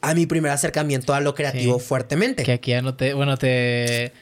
a 0.00 0.14
mi 0.14 0.26
primer 0.26 0.50
acercamiento 0.50 1.12
a 1.14 1.20
lo 1.20 1.34
creativo 1.34 1.78
Sí. 1.78 1.84
fuertemente. 1.86 2.42
Que 2.42 2.52
aquí 2.52 2.70
ya 2.70 2.80
no 2.82 2.94
te, 2.94 3.12
bueno, 3.14 3.36
te 3.36 4.12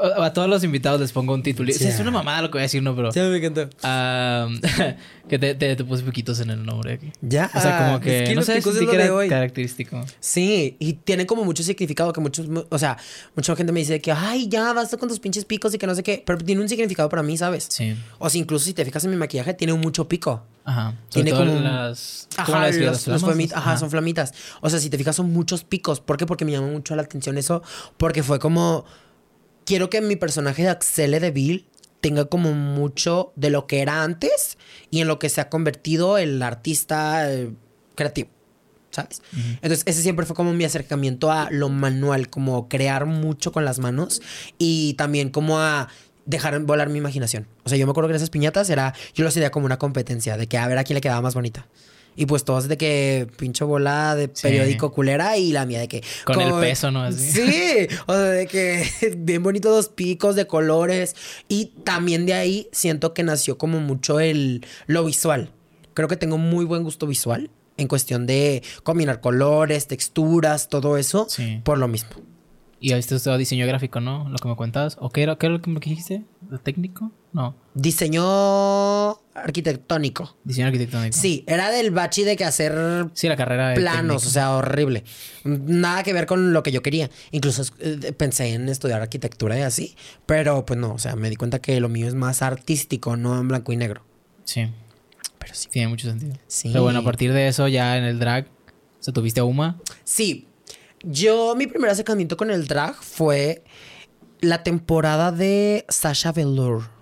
a 0.00 0.26
a 0.26 0.32
todos 0.32 0.48
los 0.48 0.64
invitados 0.64 1.00
les 1.00 1.12
pongo 1.12 1.34
un 1.34 1.42
título. 1.42 1.72
Sí. 1.72 1.84
Es 1.84 2.00
una 2.00 2.10
mamada 2.10 2.42
lo 2.42 2.48
que 2.48 2.52
voy 2.52 2.60
a 2.60 2.62
decir, 2.62 2.82
no, 2.82 2.94
pero 2.94 3.12
Sí, 3.12 3.20
me 3.20 3.36
encantó. 3.36 3.68
Ah, 3.82 4.48
que 5.28 5.38
te, 5.38 5.54
te, 5.54 5.76
te 5.76 5.84
puse 5.84 6.02
piquitos 6.02 6.40
en 6.40 6.50
el 6.50 6.64
nombre 6.64 6.94
aquí. 6.94 7.12
Ya. 7.20 7.50
O 7.54 7.60
sea, 7.60 7.86
como 7.86 8.00
que, 8.00 8.22
es 8.22 8.28
que 8.28 8.34
no 8.34 8.42
sé, 8.42 8.60
lo 8.60 8.90
que 8.90 8.94
era 8.96 9.14
hoy. 9.14 9.28
característico. 9.28 10.04
Sí, 10.20 10.76
y 10.78 10.94
tiene 10.94 11.26
como 11.26 11.44
mucho 11.44 11.62
significado 11.62 12.12
que 12.12 12.20
muchos, 12.20 12.46
o 12.68 12.78
sea, 12.78 12.96
mucha 13.34 13.54
gente 13.56 13.72
me 13.72 13.80
dice 13.80 14.00
que, 14.00 14.12
ay, 14.12 14.48
ya 14.48 14.72
basta 14.72 14.96
con 14.96 15.08
tus 15.08 15.20
pinches 15.20 15.44
picos 15.44 15.74
y 15.74 15.78
que 15.78 15.86
no 15.86 15.94
sé 15.94 16.02
qué, 16.02 16.22
pero 16.24 16.38
tiene 16.38 16.60
un 16.60 16.68
significado 16.68 17.08
para 17.08 17.22
mí, 17.22 17.36
¿sabes? 17.36 17.66
Sí. 17.70 17.94
O 18.18 18.28
sea, 18.30 18.40
incluso 18.40 18.64
si 18.64 18.74
te 18.74 18.84
fijas 18.84 19.04
en 19.04 19.10
mi 19.10 19.16
maquillaje, 19.16 19.54
tiene 19.54 19.74
mucho 19.74 20.08
pico. 20.08 20.44
Ajá. 20.64 20.94
Sobre 21.08 21.24
Tiene 21.24 21.30
todo 21.30 21.46
como 21.46 21.60
las 21.60 22.28
¿cómo 22.36 22.56
Ajá, 22.58 22.66
las 22.66 22.76
los, 22.76 23.06
los 23.08 23.52
ajá, 23.52 23.76
son 23.76 23.90
flamitas. 23.90 24.32
O 24.60 24.70
sea, 24.70 24.78
si 24.78 24.90
te 24.90 24.98
fijas, 24.98 25.16
son 25.16 25.32
muchos 25.32 25.64
picos. 25.64 26.00
¿Por 26.00 26.16
qué? 26.16 26.26
Porque 26.26 26.44
me 26.44 26.52
llamó 26.52 26.68
mucho 26.68 26.94
la 26.94 27.02
atención 27.02 27.36
eso. 27.38 27.62
Porque 27.96 28.22
fue 28.22 28.38
como. 28.38 28.84
Quiero 29.64 29.90
que 29.90 30.00
mi 30.00 30.16
personaje 30.16 30.62
de 30.62 30.68
Axel 30.68 31.12
de 31.12 31.30
Bill 31.30 31.66
tenga 32.00 32.24
como 32.26 32.52
mucho 32.52 33.32
de 33.36 33.50
lo 33.50 33.66
que 33.66 33.80
era 33.80 34.02
antes 34.02 34.58
y 34.90 35.00
en 35.00 35.08
lo 35.08 35.18
que 35.18 35.28
se 35.28 35.40
ha 35.40 35.48
convertido 35.48 36.18
el 36.18 36.42
artista 36.42 37.32
eh, 37.32 37.52
creativo. 37.94 38.28
¿Sabes? 38.90 39.22
Entonces, 39.62 39.84
ese 39.86 40.02
siempre 40.02 40.26
fue 40.26 40.36
como 40.36 40.52
mi 40.52 40.64
acercamiento 40.64 41.32
a 41.32 41.48
lo 41.50 41.70
manual, 41.70 42.28
como 42.28 42.68
crear 42.68 43.06
mucho 43.06 43.50
con 43.50 43.64
las 43.64 43.78
manos 43.78 44.20
y 44.58 44.92
también 44.94 45.30
como 45.30 45.60
a 45.60 45.88
dejar 46.26 46.58
volar 46.60 46.90
mi 46.90 46.98
imaginación. 46.98 47.48
O 47.64 47.70
sea, 47.70 47.78
yo 47.78 47.86
me 47.86 47.92
acuerdo 47.92 48.10
que 48.10 48.16
esas 48.16 48.28
piñatas 48.28 48.68
era, 48.68 48.92
yo 49.14 49.22
lo 49.22 49.28
hacía 49.28 49.50
como 49.50 49.64
una 49.64 49.78
competencia 49.78 50.36
de 50.36 50.46
que 50.46 50.58
a 50.58 50.68
ver 50.68 50.76
a 50.76 50.84
quién 50.84 50.96
le 50.96 51.00
quedaba 51.00 51.22
más 51.22 51.34
bonita. 51.34 51.66
Y 52.14 52.26
pues 52.26 52.44
todos 52.44 52.68
de 52.68 52.76
que 52.76 53.26
pincho 53.38 53.66
bola 53.66 54.14
de 54.14 54.28
periódico 54.28 54.92
culera 54.92 55.36
y 55.38 55.52
la 55.52 55.64
mía 55.64 55.80
de 55.80 55.88
que... 55.88 56.02
Con 56.24 56.40
el 56.40 56.52
peso, 56.54 56.90
¿no? 56.90 57.10
Sí, 57.12 57.86
o 58.06 58.12
sea, 58.12 58.22
de 58.24 58.46
que 58.46 58.86
bien 59.16 59.42
bonitos 59.42 59.74
dos 59.74 59.88
picos 59.88 60.36
de 60.36 60.46
colores. 60.46 61.16
Y 61.48 61.72
también 61.84 62.26
de 62.26 62.34
ahí 62.34 62.68
siento 62.72 63.14
que 63.14 63.22
nació 63.22 63.58
como 63.58 63.80
mucho 63.80 64.20
el 64.20 64.66
lo 64.86 65.04
visual. 65.04 65.50
Creo 65.94 66.08
que 66.08 66.16
tengo 66.16 66.38
muy 66.38 66.64
buen 66.64 66.82
gusto 66.82 67.06
visual 67.06 67.50
en 67.76 67.88
cuestión 67.88 68.26
de 68.26 68.62
combinar 68.82 69.20
colores, 69.20 69.86
texturas, 69.86 70.68
todo 70.68 70.96
eso, 70.96 71.26
por 71.64 71.78
lo 71.78 71.88
mismo. 71.88 72.10
Y 72.80 72.92
esto 72.92 73.16
es 73.16 73.38
diseño 73.38 73.66
gráfico, 73.66 74.00
¿no? 74.00 74.28
Lo 74.28 74.36
que 74.36 74.48
me 74.48 74.56
cuentabas. 74.56 74.96
¿O 75.00 75.10
qué 75.10 75.22
era, 75.22 75.36
qué 75.36 75.46
era 75.46 75.54
lo 75.54 75.62
que 75.62 75.70
me 75.70 75.78
dijiste? 75.78 76.24
¿Lo 76.50 76.58
técnico? 76.58 77.12
No. 77.32 77.54
Diseño 77.74 79.10
arquitectónico. 79.34 80.36
Diseño 80.44 80.66
arquitectónico. 80.66 81.16
Sí, 81.16 81.44
era 81.46 81.70
del 81.70 81.90
bachi 81.90 82.24
de 82.24 82.36
que 82.36 82.44
hacer 82.44 83.08
sí, 83.14 83.28
la 83.28 83.36
carrera 83.36 83.70
de 83.70 83.76
planos, 83.76 84.26
o 84.26 84.30
sea, 84.30 84.54
horrible. 84.56 85.04
Nada 85.44 86.02
que 86.02 86.12
ver 86.12 86.26
con 86.26 86.52
lo 86.52 86.62
que 86.62 86.72
yo 86.72 86.82
quería. 86.82 87.10
Incluso 87.30 87.62
eh, 87.80 88.12
pensé 88.16 88.52
en 88.52 88.68
estudiar 88.68 89.00
arquitectura 89.00 89.58
y 89.58 89.62
así, 89.62 89.96
pero 90.26 90.66
pues 90.66 90.78
no, 90.78 90.92
o 90.92 90.98
sea, 90.98 91.16
me 91.16 91.30
di 91.30 91.36
cuenta 91.36 91.60
que 91.60 91.80
lo 91.80 91.88
mío 91.88 92.06
es 92.06 92.14
más 92.14 92.42
artístico, 92.42 93.16
no 93.16 93.40
en 93.40 93.48
blanco 93.48 93.72
y 93.72 93.76
negro. 93.76 94.04
Sí. 94.44 94.68
Pero 95.38 95.54
sí. 95.54 95.68
Tiene 95.70 95.88
mucho 95.88 96.08
sentido. 96.08 96.34
Sí. 96.46 96.68
Pero 96.68 96.82
bueno, 96.82 96.98
a 96.98 97.04
partir 97.04 97.32
de 97.32 97.48
eso 97.48 97.66
ya 97.68 97.96
en 97.96 98.04
el 98.04 98.18
drag, 98.18 98.46
¿se 99.00 99.12
tuviste 99.12 99.40
a 99.40 99.44
Uma? 99.44 99.80
Sí, 100.04 100.46
yo, 101.02 101.54
mi 101.56 101.66
primer 101.66 101.90
acercamiento 101.90 102.36
con 102.36 102.50
el 102.50 102.68
drag 102.68 102.94
fue 102.94 103.64
la 104.40 104.62
temporada 104.62 105.32
de 105.32 105.84
Sasha 105.88 106.32
Velour. 106.32 107.01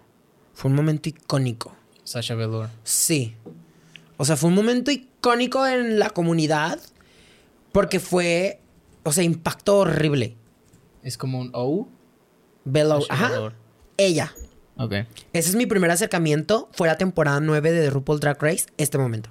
Fue 0.60 0.70
un 0.70 0.76
momento 0.76 1.08
icónico. 1.08 1.74
Sasha 2.04 2.34
Velour. 2.34 2.68
Sí. 2.84 3.34
O 4.18 4.26
sea, 4.26 4.36
fue 4.36 4.50
un 4.50 4.54
momento 4.54 4.90
icónico 4.90 5.66
en 5.66 5.98
la 5.98 6.10
comunidad 6.10 6.78
porque 7.72 7.98
fue, 7.98 8.60
o 9.02 9.10
sea, 9.10 9.24
impacto 9.24 9.78
horrible. 9.78 10.36
Es 11.02 11.16
como 11.16 11.40
un 11.40 11.50
O. 11.54 11.88
Velour. 12.66 13.04
Ajá. 13.08 13.54
Ella. 13.96 14.34
Ok. 14.76 14.92
Ese 15.32 15.48
es 15.48 15.54
mi 15.54 15.64
primer 15.64 15.90
acercamiento. 15.92 16.68
Fue 16.72 16.86
la 16.88 16.98
temporada 16.98 17.40
9 17.40 17.72
de 17.72 17.80
The 17.84 17.88
RuPaul 17.88 18.20
Drag 18.20 18.42
Race, 18.42 18.66
este 18.76 18.98
momento. 18.98 19.30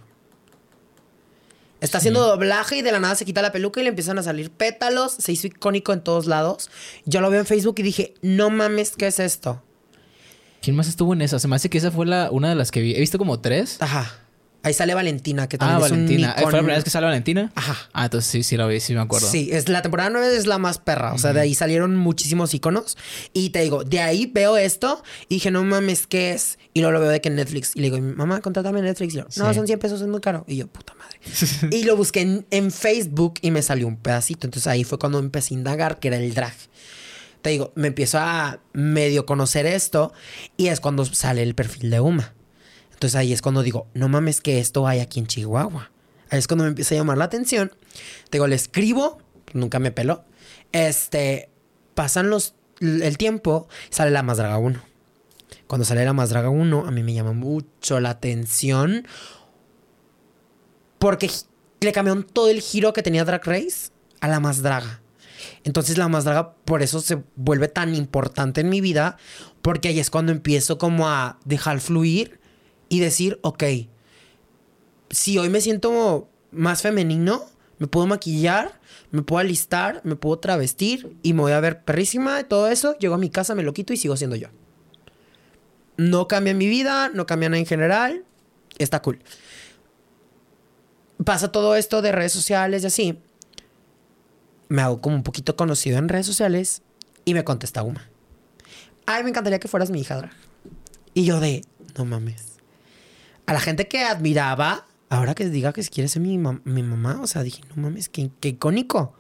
Está 1.80 2.00
haciendo 2.00 2.26
doblaje 2.26 2.78
y 2.78 2.82
de 2.82 2.92
la 2.92 3.00
nada 3.00 3.14
se 3.14 3.26
quita 3.26 3.44
la 3.44 3.52
peluca 3.52 3.80
y 3.80 3.84
le 3.84 3.90
empiezan 3.90 4.18
a 4.18 4.24
salir 4.24 4.50
pétalos. 4.50 5.12
Se 5.12 5.32
hizo 5.32 5.46
icónico 5.46 5.94
en 5.94 6.02
todos 6.02 6.26
lados. 6.26 6.72
Yo 7.06 7.22
lo 7.22 7.30
veo 7.30 7.42
en 7.42 7.46
Facebook 7.46 7.76
y 7.78 7.84
dije, 7.84 8.16
no 8.24 8.50
mames, 8.50 8.96
¿qué 8.98 9.06
es 9.06 9.20
esto? 9.20 9.62
¿Quién 10.62 10.76
más 10.76 10.88
estuvo 10.88 11.14
en 11.14 11.22
eso? 11.22 11.40
Se 11.40 11.48
me 11.48 11.56
hace 11.56 11.70
que 11.70 11.78
esa 11.78 11.92
fue 11.92 12.06
la, 12.06 12.30
una 12.32 12.50
de 12.50 12.56
las 12.56 12.72
que 12.72 12.82
vi. 12.82 12.96
He 12.96 13.00
visto 13.00 13.18
como 13.18 13.40
tres. 13.40 13.78
Ajá. 13.80 14.12
Ahí 14.62 14.74
sale 14.74 14.94
Valentina, 14.94 15.48
que 15.48 15.58
también 15.58 15.82
ah, 15.82 15.86
es 15.86 15.92
Valentina. 15.92 16.36
¿Fue 16.38 16.52
la 16.52 16.58
primera 16.58 16.76
vez 16.76 16.84
que 16.84 16.90
sale 16.90 17.06
Valentina? 17.06 17.50
Ajá. 17.56 17.78
Ah, 17.94 18.06
entonces 18.06 18.30
sí, 18.30 18.44
sí 18.44 18.58
la 18.58 18.68
vi, 18.68 18.82
sí 18.82 18.94
me 18.94 19.00
acuerdo. 19.00 19.30
Sí, 19.30 19.50
es, 19.54 19.70
la 19.70 19.82
temporada 19.82 20.10
9 20.10 20.36
es 20.36 20.48
la 20.48 20.58
más 20.58 20.80
perra. 20.80 21.14
O 21.14 21.18
sea, 21.18 21.32
de 21.32 21.40
ahí 21.40 21.56
salieron 21.56 21.96
muchísimos 21.96 22.54
iconos. 22.54 22.98
Y 23.32 23.52
te 23.52 23.62
digo, 23.62 23.86
de 23.86 24.02
ahí 24.02 24.26
veo 24.26 24.58
esto 24.58 25.02
y 25.30 25.36
dije, 25.36 25.50
no 25.50 25.64
mames, 25.64 26.08
¿qué 26.08 26.32
es? 26.32 26.60
Y 26.74 26.82
luego 26.82 26.92
lo 26.92 27.00
veo 27.00 27.10
de 27.10 27.22
que 27.22 27.30
en 27.30 27.36
Netflix. 27.36 27.72
Y 27.74 27.80
le 27.80 27.90
digo, 27.90 28.02
mamá, 28.02 28.42
contrátame 28.42 28.80
en 28.80 28.86
Netflix. 28.86 29.14
Y 29.14 29.18
yo, 29.18 29.28
no, 29.38 29.54
son 29.54 29.66
100 29.66 29.80
pesos, 29.80 30.02
es 30.02 30.08
muy 30.08 30.20
caro. 30.20 30.44
Y 30.46 30.58
yo, 30.58 30.68
puta 30.68 30.94
madre. 30.96 31.20
y 31.72 31.84
lo 31.84 31.96
busqué 31.96 32.44
en, 32.50 32.72
Facebook 32.72 33.36
y 33.42 33.52
me 33.52 33.62
salió 33.62 33.88
un 33.88 33.96
pedacito. 33.96 34.46
Entonces 34.46 34.68
ahí 34.68 34.84
fue 34.84 35.00
cuando 35.00 35.20
empecé 35.20 35.54
a 35.54 35.58
indagar, 35.58 36.00
que 36.00 36.10
era 36.10 36.18
el 36.18 36.34
drag 36.34 36.54
te 37.42 37.52
digo, 37.52 37.72
me 37.76 37.88
empiezo 37.88 38.20
a 38.20 38.60
medio 38.74 39.26
conocer 39.26 39.66
esto 39.66 40.14
y 40.58 40.68
es 40.68 40.80
cuando 40.80 41.06
sale 41.06 41.44
el 41.44 41.56
perfil 41.56 41.90
de 41.90 42.00
Uma. 42.00 42.34
Entonces 42.94 43.16
ahí 43.16 43.32
es 43.32 43.42
cuando 43.42 43.64
digo, 43.64 43.88
no 43.94 44.10
mames 44.10 44.42
que 44.42 44.60
esto 44.60 44.88
hay 44.88 45.00
aquí 45.00 45.20
en 45.20 45.28
Chihuahua. 45.28 45.92
Ahí 46.30 46.40
es 46.40 46.48
cuando 46.48 46.66
me 46.66 46.70
empieza 46.70 46.96
a 46.96 46.98
llamar 46.98 47.18
la 47.18 47.26
atención. 47.26 47.72
Te 48.30 48.38
digo, 48.38 48.48
le 48.48 48.56
escribo, 48.56 49.20
nunca 49.54 49.80
me 49.80 49.92
peló. 49.92 50.26
Este, 50.74 51.50
pasan 51.96 52.30
los, 52.30 52.56
el 52.82 53.18
tiempo, 53.18 53.68
sale 53.90 54.12
la 54.12 54.22
Más 54.22 54.38
Draga 54.38 54.58
1. 54.58 54.82
Cuando 55.68 55.86
sale 55.86 56.04
la 56.04 56.14
Más 56.14 56.30
Draga 56.30 56.50
1, 56.50 56.86
a 56.88 56.92
mí 56.92 57.04
me 57.04 57.14
llama 57.14 57.34
mucho 57.34 58.00
la 58.00 58.10
atención 58.10 59.08
porque 60.98 61.32
le 61.80 61.94
cambiaron 61.94 62.24
todo 62.24 62.50
el 62.50 62.60
giro 62.62 62.92
que 62.92 63.02
tenía 63.02 63.24
Drag 63.24 63.46
Race 63.46 63.92
a 64.20 64.28
la 64.28 64.40
Más 64.40 64.62
Draga. 64.62 65.02
Entonces 65.64 65.98
la 65.98 66.08
Más 66.08 66.24
Draga 66.24 66.54
por 66.54 66.82
eso 66.82 67.02
se 67.02 67.24
vuelve 67.36 67.68
tan 67.68 67.96
importante 67.96 68.62
en 68.62 68.70
mi 68.70 68.82
vida 68.82 69.18
porque 69.62 69.90
ahí 69.90 70.00
es 70.00 70.10
cuando 70.10 70.32
empiezo 70.32 70.78
como 70.78 71.08
a 71.10 71.38
dejar 71.46 71.80
fluir 71.80 72.40
y 72.88 73.00
decir, 73.00 73.40
ok, 73.44 73.64
si 75.10 75.38
hoy 75.38 75.50
me 75.50 75.62
siento 75.62 76.30
más 76.52 76.82
femenino, 76.82 77.44
me 77.78 77.88
puedo 77.88 78.08
maquillar, 78.08 78.80
me 79.12 79.22
puedo 79.22 79.40
alistar, 79.40 80.02
me 80.04 80.16
puedo 80.16 80.40
travestir 80.40 81.18
y 81.24 81.34
me 81.34 81.42
voy 81.42 81.52
a 81.52 81.60
ver 81.60 81.84
perrísima, 81.84 82.44
todo 82.44 82.68
eso, 82.68 82.98
llego 82.98 83.16
a 83.16 83.20
mi 83.20 83.30
casa, 83.30 83.56
me 83.56 83.64
lo 83.64 83.74
quito 83.74 83.94
y 83.94 83.98
sigo 83.98 84.18
siendo 84.18 84.36
yo. 84.36 84.50
No 85.98 86.28
cambia 86.28 86.54
mi 86.54 86.68
vida, 86.68 87.10
no 87.14 87.26
cambia 87.26 87.50
nada 87.50 87.60
en 87.60 87.66
general, 87.66 88.24
está 88.78 89.02
cool. 89.02 89.20
Pasa 91.24 91.52
todo 91.52 91.76
esto 91.76 92.02
de 92.02 92.12
redes 92.12 92.32
sociales 92.32 92.84
y 92.84 92.88
así. 92.88 93.20
Me 94.70 94.82
hago 94.82 95.02
como 95.02 95.16
un 95.16 95.24
poquito 95.24 95.56
conocido 95.56 95.98
en 95.98 96.08
redes 96.08 96.26
sociales 96.26 96.82
y 97.26 97.34
me 97.34 97.44
contesta 97.44 97.84
Uma. 97.84 98.10
Ay, 99.06 99.24
me 99.24 99.30
encantaría 99.30 99.60
que 99.60 99.68
fueras 99.68 99.90
mi 99.90 100.02
hija 100.02 100.30
Y 101.14 101.26
yo 101.26 101.40
de, 101.40 101.64
no 101.98 102.06
mames 102.06 102.50
a 103.50 103.54
la 103.54 103.60
gente 103.60 103.88
que 103.88 104.04
admiraba, 104.04 104.86
ahora 105.10 105.34
que 105.34 105.50
diga 105.50 105.74
que 105.74 105.82
quiere 105.82 106.08
ser 106.08 106.22
mi, 106.22 106.38
mi 106.38 106.84
mamá, 106.84 107.20
o 107.20 107.26
sea, 107.26 107.42
dije, 107.42 107.64
no 107.76 107.82
mames, 107.82 108.08
qué, 108.08 108.30
qué 108.40 108.50
icónico. 108.50 109.16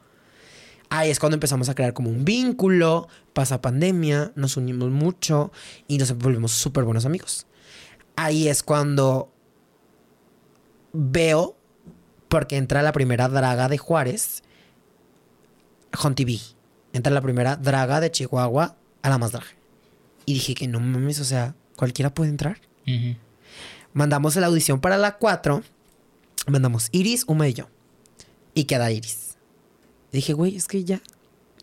Ahí 0.89 1.09
es 1.09 1.19
cuando 1.19 1.33
empezamos 1.33 1.67
a 1.67 1.73
crear 1.73 1.93
como 1.93 2.11
un 2.11 2.25
vínculo, 2.25 3.07
pasa 3.33 3.59
pandemia, 3.59 4.31
nos 4.35 4.55
unimos 4.55 4.91
mucho 4.91 5.51
y 5.87 5.97
nos 5.97 6.15
volvimos 6.15 6.51
súper 6.51 6.83
buenos 6.83 7.07
amigos. 7.07 7.47
Ahí 8.15 8.47
es 8.47 8.61
cuando 8.61 9.33
veo, 10.93 11.57
porque 12.27 12.57
entra 12.57 12.83
la 12.83 12.91
primera 12.91 13.29
draga 13.29 13.67
de 13.67 13.79
Juárez, 13.79 14.43
Hon 15.97 16.15
TV. 16.15 16.39
Entra 16.93 17.13
la 17.13 17.21
primera 17.21 17.55
draga 17.55 17.99
de 17.99 18.11
Chihuahua 18.11 18.75
a 19.01 19.09
la 19.09 19.17
más 19.17 19.31
draga. 19.31 19.47
Y 20.25 20.33
dije 20.33 20.53
que 20.55 20.67
no 20.67 20.79
mames, 20.79 21.19
o 21.19 21.25
sea, 21.25 21.55
cualquiera 21.75 22.13
puede 22.13 22.29
entrar. 22.29 22.59
Mandamos 23.93 24.35
la 24.35 24.47
audición 24.47 24.79
para 24.81 24.97
la 24.97 25.17
4. 25.17 25.63
Mandamos 26.47 26.89
Iris, 26.91 27.23
Uma 27.27 27.47
y 27.47 27.53
yo. 27.53 27.69
Y 28.53 28.65
queda 28.65 28.91
Iris. 28.91 29.37
dije, 30.11 30.33
güey, 30.33 30.55
es 30.55 30.67
que 30.67 30.83
ya. 30.83 31.01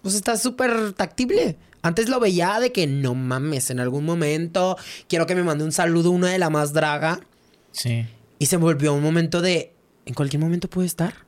Pues 0.02 0.14
está 0.14 0.36
súper 0.36 0.92
tactible. 0.92 1.58
Antes 1.82 2.08
lo 2.08 2.20
veía 2.20 2.58
de 2.60 2.72
que 2.72 2.86
no 2.86 3.14
mames, 3.14 3.70
en 3.70 3.80
algún 3.80 4.04
momento 4.04 4.76
quiero 5.08 5.26
que 5.26 5.34
me 5.34 5.44
mande 5.44 5.64
un 5.64 5.72
saludo 5.72 6.10
una 6.10 6.30
de 6.30 6.38
la 6.38 6.50
más 6.50 6.72
draga. 6.72 7.20
Sí. 7.72 8.06
Y 8.38 8.46
se 8.46 8.56
volvió 8.56 8.92
un 8.94 9.02
momento 9.02 9.40
de. 9.42 9.72
En 10.04 10.14
cualquier 10.14 10.40
momento 10.40 10.68
puede 10.68 10.86
estar. 10.86 11.25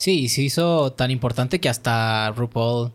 Sí, 0.00 0.20
y 0.20 0.28
se 0.30 0.40
hizo 0.40 0.94
tan 0.94 1.10
importante 1.10 1.60
que 1.60 1.68
hasta 1.68 2.30
RuPaul 2.30 2.90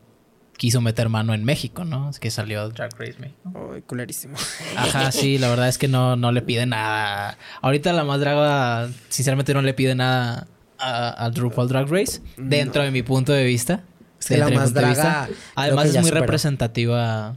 quiso 0.58 0.82
meter 0.82 1.08
mano 1.08 1.36
en 1.36 1.44
México, 1.44 1.86
¿no? 1.86 2.10
Es 2.10 2.20
que 2.20 2.32
salió 2.32 2.68
Drag 2.70 2.98
Race 2.98 3.18
México. 3.20 3.72
Ay, 3.76 3.84
culerísimo. 3.84 4.36
Ajá, 4.76 5.12
sí, 5.12 5.38
la 5.38 5.50
verdad 5.50 5.70
es 5.70 5.78
que 5.78 5.88
no, 5.88 6.16
no 6.16 6.32
le 6.32 6.42
pide 6.42 6.66
nada. 6.66 7.38
Ahorita 7.62 7.94
la 7.94 8.06
más 8.06 8.20
draga, 8.20 8.90
sinceramente, 9.10 9.54
no 9.54 9.62
le 9.62 9.76
pide 9.76 9.94
nada 9.94 10.48
a, 10.80 11.30
RuPaul 11.32 11.68
Drag 11.68 11.88
Race, 11.88 12.22
dentro 12.38 12.82
de 12.82 12.90
mi 12.90 13.04
punto 13.04 13.34
de 13.34 13.44
vista. 13.44 13.84
Es 14.20 14.26
que 14.26 14.38
la 14.38 14.50
más 14.50 14.74
draga. 14.74 15.30
Además, 15.54 15.94
es 15.94 16.02
muy 16.02 16.10
representativa 16.10 17.36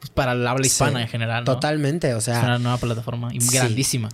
pues, 0.00 0.10
para 0.10 0.32
el 0.32 0.44
habla 0.44 0.66
hispana 0.66 1.00
en 1.00 1.06
general. 1.06 1.44
¿no? 1.44 1.52
Totalmente, 1.52 2.12
o 2.14 2.20
sea. 2.20 2.38
Es 2.38 2.44
una 2.44 2.58
nueva 2.58 2.78
plataforma 2.78 3.32
y 3.32 3.38
grandísima. 3.38 4.08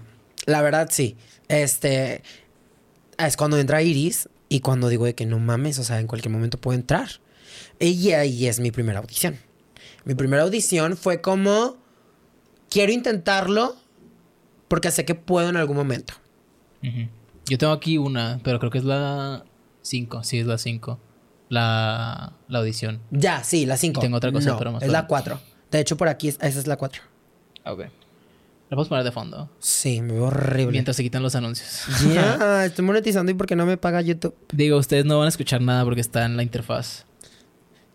La 0.44 0.60
verdad, 0.60 0.88
sí. 0.90 1.16
Este. 1.48 2.22
Es 3.16 3.38
cuando 3.38 3.56
entra 3.56 3.80
Iris 3.80 4.28
y 4.51 4.60
cuando 4.60 4.89
digo 4.89 5.06
de 5.06 5.14
que 5.14 5.24
no 5.27 5.39
mames, 5.39 5.78
o 5.78 5.85
sea, 5.85 6.01
en 6.01 6.09
cualquier 6.09 6.32
momento 6.32 6.59
puede 6.59 6.81
entrar. 6.81 7.09
Y 7.78 8.10
ahí 8.10 8.48
es 8.48 8.59
mi 8.59 8.72
primera 8.72 8.98
audición. 8.98 9.39
Mi 10.05 10.16
primera 10.16 10.43
audición 10.43 10.97
fue 10.97 11.20
como, 11.20 11.77
quiero 12.68 12.93
intentarlo 12.93 13.77
porque 14.66 14.90
sé 14.90 15.05
que 15.05 15.14
puedo 15.14 15.48
en 15.48 15.56
algún 15.56 15.77
momento. 15.77 16.14
Yo 17.47 17.59
tengo 17.59 17.72
aquí 17.72 17.97
una, 17.97 18.40
pero 18.43 18.59
creo 18.59 18.72
que 18.72 18.78
es 18.78 18.85
la 18.85 19.44
5. 19.82 20.24
Sí, 20.24 20.40
es 20.40 20.47
la 20.47 20.59
5. 20.59 20.98
La, 21.48 22.32
la, 22.48 22.59
audición. 22.59 23.01
Ya, 23.12 23.44
sí, 23.44 23.66
la 23.66 23.77
5. 23.77 24.01
Tengo 24.01 24.16
otra 24.16 24.32
cosa, 24.32 24.59
pero 24.59 24.72
más. 24.72 24.82
Es 24.82 24.90
la 24.90 25.06
4. 25.06 25.40
De 25.70 25.78
hecho, 25.78 25.97
por 25.97 26.09
aquí 26.09 26.27
esa 26.27 26.47
es 26.47 26.66
la 26.66 26.77
4. 26.77 27.02
Ok. 27.66 27.85
La 28.70 28.76
puedes 28.76 28.88
poner 28.88 29.02
de 29.02 29.10
fondo. 29.10 29.51
Sí, 29.59 30.01
me 30.01 30.12
veo 30.12 30.26
horrible. 30.26 30.70
Mientras 30.70 30.97
se 30.97 31.02
quitan 31.02 31.24
los 31.24 31.34
anuncios. 31.34 31.82
Ya, 32.14 32.64
estoy 32.64 32.84
monetizando 32.84 33.32
y 33.32 33.34
porque 33.34 33.56
no 33.56 33.66
me 33.66 33.76
paga 33.76 34.01
YouTube. 34.01 34.36
Digo, 34.52 34.78
ustedes 34.78 35.05
no 35.05 35.18
van 35.18 35.26
a 35.26 35.28
escuchar 35.28 35.60
nada 35.60 35.82
porque 35.84 36.01
está 36.01 36.24
en 36.24 36.36
la 36.36 36.44
interfaz. 36.44 37.05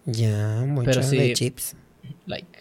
Ya, 0.06 0.66
mucho 0.68 0.92
Pero 0.92 1.02
sí. 1.02 1.18
de 1.18 1.34
chips. 1.34 1.76
Like. 2.26 2.60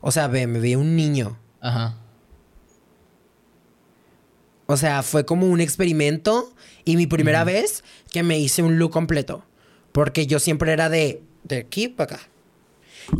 O 0.00 0.12
sea, 0.12 0.28
ve, 0.28 0.46
me 0.46 0.60
vi 0.60 0.76
un 0.76 0.94
niño. 0.94 1.40
Ajá. 1.60 1.96
O 4.66 4.76
sea, 4.76 5.02
fue 5.02 5.26
como 5.26 5.48
un 5.48 5.60
experimento 5.60 6.54
y 6.84 6.96
mi 6.96 7.08
primera 7.08 7.42
vez 7.42 7.82
que 8.12 8.22
me 8.22 8.38
hice 8.38 8.62
un 8.62 8.78
look 8.78 8.92
completo. 8.92 9.44
Porque 9.90 10.28
yo 10.28 10.38
siempre 10.38 10.72
era 10.72 10.88
de, 10.88 11.20
de 11.42 11.56
aquí 11.58 11.88
para 11.88 12.14
acá. 12.14 12.28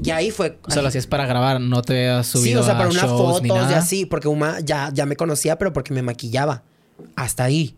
Y 0.02 0.11
ahí 0.11 0.31
fue. 0.31 0.59
O 0.62 0.70
sea, 0.70 0.82
lo 0.82 0.89
hacías 0.89 1.06
para 1.06 1.27
grabar, 1.27 1.61
no 1.61 1.82
te 1.82 2.09
has 2.09 2.27
sí, 2.27 2.39
subido 2.39 2.62
o 2.62 2.65
sea, 2.65 2.77
para 2.77 2.89
unas 2.90 3.06
fotos 3.06 3.70
y 3.70 3.74
así. 3.74 4.06
Porque 4.06 4.28
Uma 4.28 4.61
ya, 4.61 4.90
ya 4.93 5.06
me 5.06 5.16
conocía, 5.16 5.59
pero 5.59 5.73
porque 5.73 5.93
me 5.93 6.02
maquillaba. 6.02 6.62
Hasta 7.16 7.44
ahí. 7.44 7.77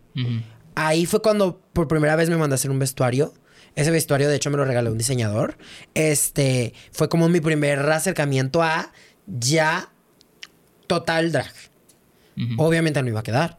Ahí 0.75 1.07
fue 1.07 1.23
cuando 1.23 1.61
por 1.73 1.89
primera 1.89 2.17
vez 2.17 2.31
me 2.31 2.37
mandé 2.37 2.55
a 2.55 2.57
hacer 2.57 2.71
un 2.71 2.79
vestuario. 2.79 3.33
Ese 3.75 3.91
vestuario, 3.91 4.29
de 4.29 4.37
hecho, 4.37 4.51
me 4.51 4.57
lo 4.57 4.65
regaló 4.65 4.91
un 4.91 4.99
diseñador. 4.99 5.59
Este 5.95 6.73
fue 6.93 7.09
como 7.09 7.29
mi 7.29 7.41
primer 7.41 7.81
acercamiento 7.91 8.63
a 8.63 8.93
ya 9.27 9.91
total 10.87 11.33
drag. 11.33 11.53
Obviamente 12.59 13.03
no 13.03 13.09
iba 13.09 13.21
a 13.21 13.23
quedar. 13.23 13.59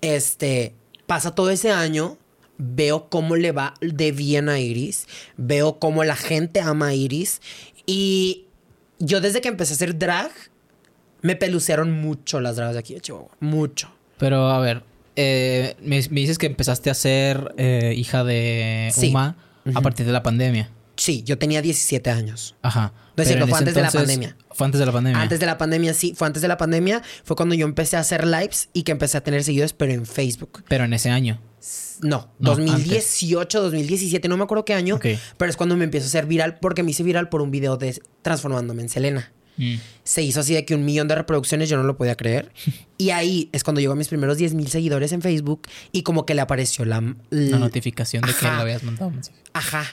Este 0.00 0.74
pasa 1.06 1.34
todo 1.34 1.50
ese 1.50 1.70
año. 1.70 2.18
Veo 2.56 3.08
cómo 3.08 3.36
le 3.36 3.52
va 3.52 3.74
de 3.80 4.12
bien 4.12 4.48
a 4.48 4.60
Iris. 4.60 5.06
Veo 5.36 5.78
cómo 5.78 6.04
la 6.04 6.14
gente 6.14 6.60
ama 6.60 6.88
a 6.88 6.94
Iris. 6.94 7.40
Y 7.86 8.46
yo 8.98 9.20
desde 9.20 9.40
que 9.40 9.48
empecé 9.48 9.72
a 9.72 9.76
hacer 9.76 9.98
drag, 9.98 10.30
me 11.22 11.36
pelucearon 11.36 11.90
mucho 11.90 12.40
las 12.40 12.56
dragas 12.56 12.74
de 12.74 12.80
aquí 12.80 12.94
de 12.94 13.00
Chihuahua. 13.00 13.30
Mucho. 13.40 13.90
Pero 14.18 14.48
a 14.48 14.58
ver, 14.60 14.82
eh, 15.16 15.76
me, 15.80 16.00
me 16.10 16.20
dices 16.20 16.38
que 16.38 16.46
empezaste 16.46 16.90
a 16.90 16.94
ser 16.94 17.54
eh, 17.56 17.94
hija 17.96 18.24
de 18.24 18.90
Sí. 18.94 19.10
Uma 19.10 19.36
a 19.74 19.80
partir 19.80 20.04
de 20.06 20.12
la 20.12 20.22
pandemia. 20.22 20.70
Sí, 20.96 21.22
yo 21.24 21.38
tenía 21.38 21.62
17 21.62 22.10
años. 22.10 22.54
Ajá. 22.62 22.92
No 23.16 23.22
es 23.22 23.28
cierto, 23.28 23.46
fue 23.48 23.58
antes 23.58 23.74
de 23.74 23.82
la 23.82 23.90
pandemia. 23.90 24.36
Fue 24.50 24.64
antes 24.66 24.78
de 24.78 24.86
la 24.86 24.92
pandemia. 24.92 25.22
Antes 25.22 25.40
de 25.40 25.46
la 25.46 25.58
pandemia, 25.58 25.94
sí, 25.94 26.14
fue 26.16 26.26
antes 26.26 26.42
de 26.42 26.48
la 26.48 26.56
pandemia. 26.56 27.02
Fue 27.24 27.36
cuando 27.36 27.54
yo 27.54 27.66
empecé 27.66 27.96
a 27.96 28.00
hacer 28.00 28.26
lives 28.26 28.68
y 28.72 28.82
que 28.82 28.92
empecé 28.92 29.18
a 29.18 29.22
tener 29.22 29.42
seguidores, 29.42 29.72
pero 29.72 29.92
en 29.92 30.06
Facebook. 30.06 30.64
Pero 30.68 30.84
en 30.84 30.92
ese 30.92 31.10
año. 31.10 31.40
No, 32.02 32.30
No, 32.38 32.50
2018, 32.50 33.62
2017, 33.62 34.28
no 34.28 34.36
me 34.36 34.44
acuerdo 34.44 34.64
qué 34.64 34.74
año. 34.74 34.98
Pero 35.00 35.50
es 35.50 35.56
cuando 35.56 35.76
me 35.76 35.84
empiezo 35.84 36.06
a 36.06 36.08
hacer 36.08 36.26
viral 36.26 36.58
porque 36.58 36.82
me 36.82 36.90
hice 36.90 37.02
viral 37.02 37.28
por 37.28 37.42
un 37.42 37.50
video 37.50 37.76
de 37.76 38.00
transformándome 38.22 38.82
en 38.82 38.88
Selena. 38.88 39.32
Mm. 39.56 39.74
Se 40.02 40.22
hizo 40.22 40.40
así 40.40 40.54
de 40.54 40.64
que 40.64 40.74
un 40.74 40.84
millón 40.84 41.06
de 41.08 41.14
reproducciones, 41.14 41.68
yo 41.68 41.76
no 41.76 41.84
lo 41.84 41.96
podía 41.96 42.16
creer. 42.16 42.52
Y 42.96 43.10
ahí 43.10 43.50
es 43.52 43.64
cuando 43.64 43.80
llegó 43.80 43.92
a 43.92 43.96
mis 43.96 44.06
primeros 44.06 44.38
10 44.38 44.54
mil 44.54 44.68
seguidores 44.68 45.10
en 45.10 45.20
Facebook 45.20 45.62
y 45.90 46.04
como 46.04 46.24
que 46.24 46.34
le 46.34 46.40
apareció 46.40 46.84
la... 46.84 47.02
La 47.30 47.58
notificación 47.58 48.22
de 48.22 48.32
que 48.32 48.44
le 48.44 48.50
habías 48.50 48.84
mensaje. 48.84 49.32
Ajá. 49.52 49.84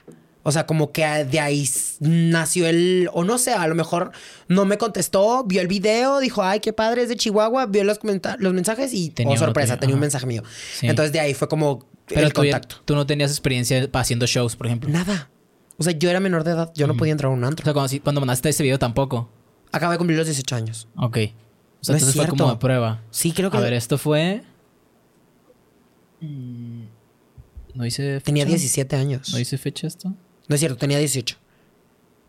O 0.43 0.51
sea, 0.51 0.65
como 0.65 0.91
que 0.91 1.03
de 1.05 1.39
ahí 1.39 1.69
nació 1.99 2.68
el. 2.68 3.09
O 3.13 3.23
no 3.23 3.38
sé, 3.38 3.53
a 3.53 3.68
lo 3.68 3.76
mejor 3.76 4.11
no 4.47 4.65
me 4.65 4.77
contestó, 4.80 5.43
vio 5.43 5.61
el 5.61 5.68
video, 5.68 6.19
dijo, 6.19 6.41
ay, 6.43 6.59
qué 6.59 6.73
padre, 6.73 7.03
es 7.03 7.09
de 7.09 7.15
Chihuahua, 7.15 7.68
vio 7.68 7.84
los, 7.84 7.99
los 8.39 8.53
mensajes 8.53 8.91
y, 8.93 9.11
Tenía 9.11 9.35
oh, 9.35 9.38
sorpresa, 9.38 9.77
tenía 9.77 9.95
un 9.95 10.01
mensaje 10.01 10.26
mío. 10.26 10.41
Sí. 10.80 10.88
Entonces 10.88 11.13
de 11.13 11.19
ahí 11.19 11.34
fue 11.35 11.47
como 11.47 11.85
Pero 12.07 12.22
el 12.22 12.34
tú, 12.34 12.43
ya- 12.43 12.53
contacto. 12.53 12.77
tú 12.85 12.95
no 12.95 13.05
tenías 13.05 13.30
experiencia 13.30 13.88
haciendo 13.93 14.26
shows, 14.26 14.55
por 14.55 14.65
ejemplo. 14.65 14.89
Nada. 14.89 15.30
O 15.77 15.84
sea, 15.84 15.93
yo 15.93 16.09
era 16.09 16.19
menor 16.19 16.43
de 16.43 16.51
edad, 16.51 16.72
yo 16.76 16.88
no 16.88 16.95
podía 16.97 17.11
entrar 17.11 17.31
a 17.31 17.35
un 17.35 17.43
O 17.43 17.47
antro. 17.47 17.63
sea, 17.63 17.73
cuando, 18.01 18.22
mandaste 18.22 18.49
ese 18.49 18.63
video 18.63 18.80
tampoco. 18.80 19.30
Acabo 19.72 19.91
de 19.91 19.97
cumplir 19.99 20.18
los 20.18 20.27
18 20.27 20.55
años. 20.55 20.88
Ok. 20.95 21.18
O 21.18 21.84
sea, 21.84 21.93
No 21.93 21.97
es 21.97 22.03
entonces 22.03 22.15
fue 22.15 22.27
como 22.27 22.51
de 22.51 22.57
prueba. 22.57 23.01
Sí, 23.09 23.31
creo 23.31 23.49
que 23.49 23.57
A 23.57 23.61
ver, 23.61 23.73
esto 23.73 23.97
fue. 23.97 24.43
Mm, 26.19 26.84
¿No 27.73 27.85
hice 27.85 28.03
fecha? 28.15 28.26
tenía 28.26 28.45
17 28.45 28.95
años. 28.95 29.31
¿No 29.34 29.39
hice 29.39 29.57
fecha 29.57 29.88
esto? 29.88 30.13
No 30.47 30.55
es 30.55 30.59
cierto, 30.59 30.77
tenía 30.77 30.97
18. 30.97 31.38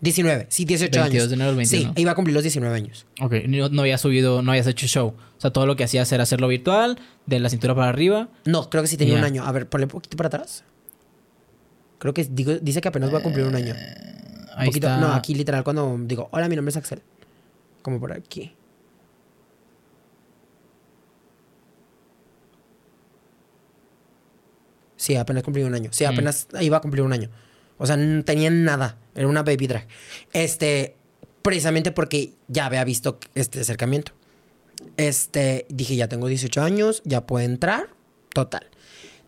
19, 0.00 0.46
sí, 0.48 0.64
18 0.64 0.90
22 1.00 1.04
años. 1.22 1.28
de 1.30 1.34
enero 1.36 1.54
del 1.54 1.66
Sí, 1.66 1.76
21. 1.76 1.94
iba 2.00 2.10
a 2.10 2.14
cumplir 2.16 2.34
los 2.34 2.42
19 2.42 2.74
años. 2.74 3.06
Ok, 3.20 3.34
no, 3.46 3.68
no 3.68 3.82
habías 3.82 4.00
subido, 4.00 4.42
no 4.42 4.50
habías 4.50 4.66
hecho 4.66 4.86
show. 4.88 5.08
O 5.38 5.40
sea, 5.40 5.52
todo 5.52 5.64
lo 5.66 5.76
que 5.76 5.84
hacías 5.84 6.10
era 6.10 6.24
hacerlo 6.24 6.48
virtual, 6.48 6.98
de 7.26 7.38
la 7.38 7.48
cintura 7.48 7.74
para 7.74 7.88
arriba. 7.88 8.28
No, 8.44 8.68
creo 8.68 8.82
que 8.82 8.88
sí 8.88 8.96
tenía 8.96 9.14
Ya. 9.14 9.20
un 9.20 9.24
año. 9.24 9.44
A 9.44 9.52
ver, 9.52 9.68
ponle 9.68 9.84
un 9.86 9.90
poquito 9.90 10.16
para 10.16 10.26
atrás. 10.26 10.64
Creo 11.98 12.12
que 12.14 12.24
digo- 12.24 12.58
dice 12.60 12.80
que 12.80 12.88
apenas 12.88 13.10
voy 13.12 13.20
a 13.20 13.22
cumplir 13.22 13.46
un 13.46 13.54
año. 13.54 13.74
Ahí 14.56 14.66
poquito, 14.66 14.88
está. 14.88 14.98
No, 15.00 15.12
aquí 15.12 15.34
literal 15.36 15.62
cuando 15.62 15.96
digo, 16.00 16.28
hola, 16.32 16.48
mi 16.48 16.56
nombre 16.56 16.70
es 16.70 16.76
Axel. 16.76 17.00
Como 17.82 18.00
por 18.00 18.12
aquí. 18.12 18.52
Sí, 24.96 25.16
apenas 25.16 25.42
cumplí 25.42 25.62
un 25.64 25.74
año. 25.74 25.90
Sí, 25.92 26.04
Mm. 26.04 26.08
apenas 26.08 26.46
iba 26.60 26.76
a 26.76 26.80
cumplir 26.80 27.02
un 27.02 27.12
año. 27.12 27.28
O 27.78 27.86
sea, 27.86 27.96
no 27.96 28.24
tenía 28.24 28.50
nada. 28.50 28.98
Era 29.14 29.28
una 29.28 29.42
baby 29.42 29.66
drag. 29.66 29.86
Este, 30.32 30.96
precisamente 31.42 31.92
porque 31.92 32.32
ya 32.48 32.66
había 32.66 32.84
visto 32.84 33.18
este 33.34 33.60
acercamiento. 33.60 34.12
Este, 34.96 35.66
dije, 35.68 35.96
ya 35.96 36.08
tengo 36.08 36.26
18 36.28 36.62
años, 36.62 37.02
ya 37.04 37.26
puedo 37.26 37.44
entrar. 37.44 37.90
Total. 38.32 38.66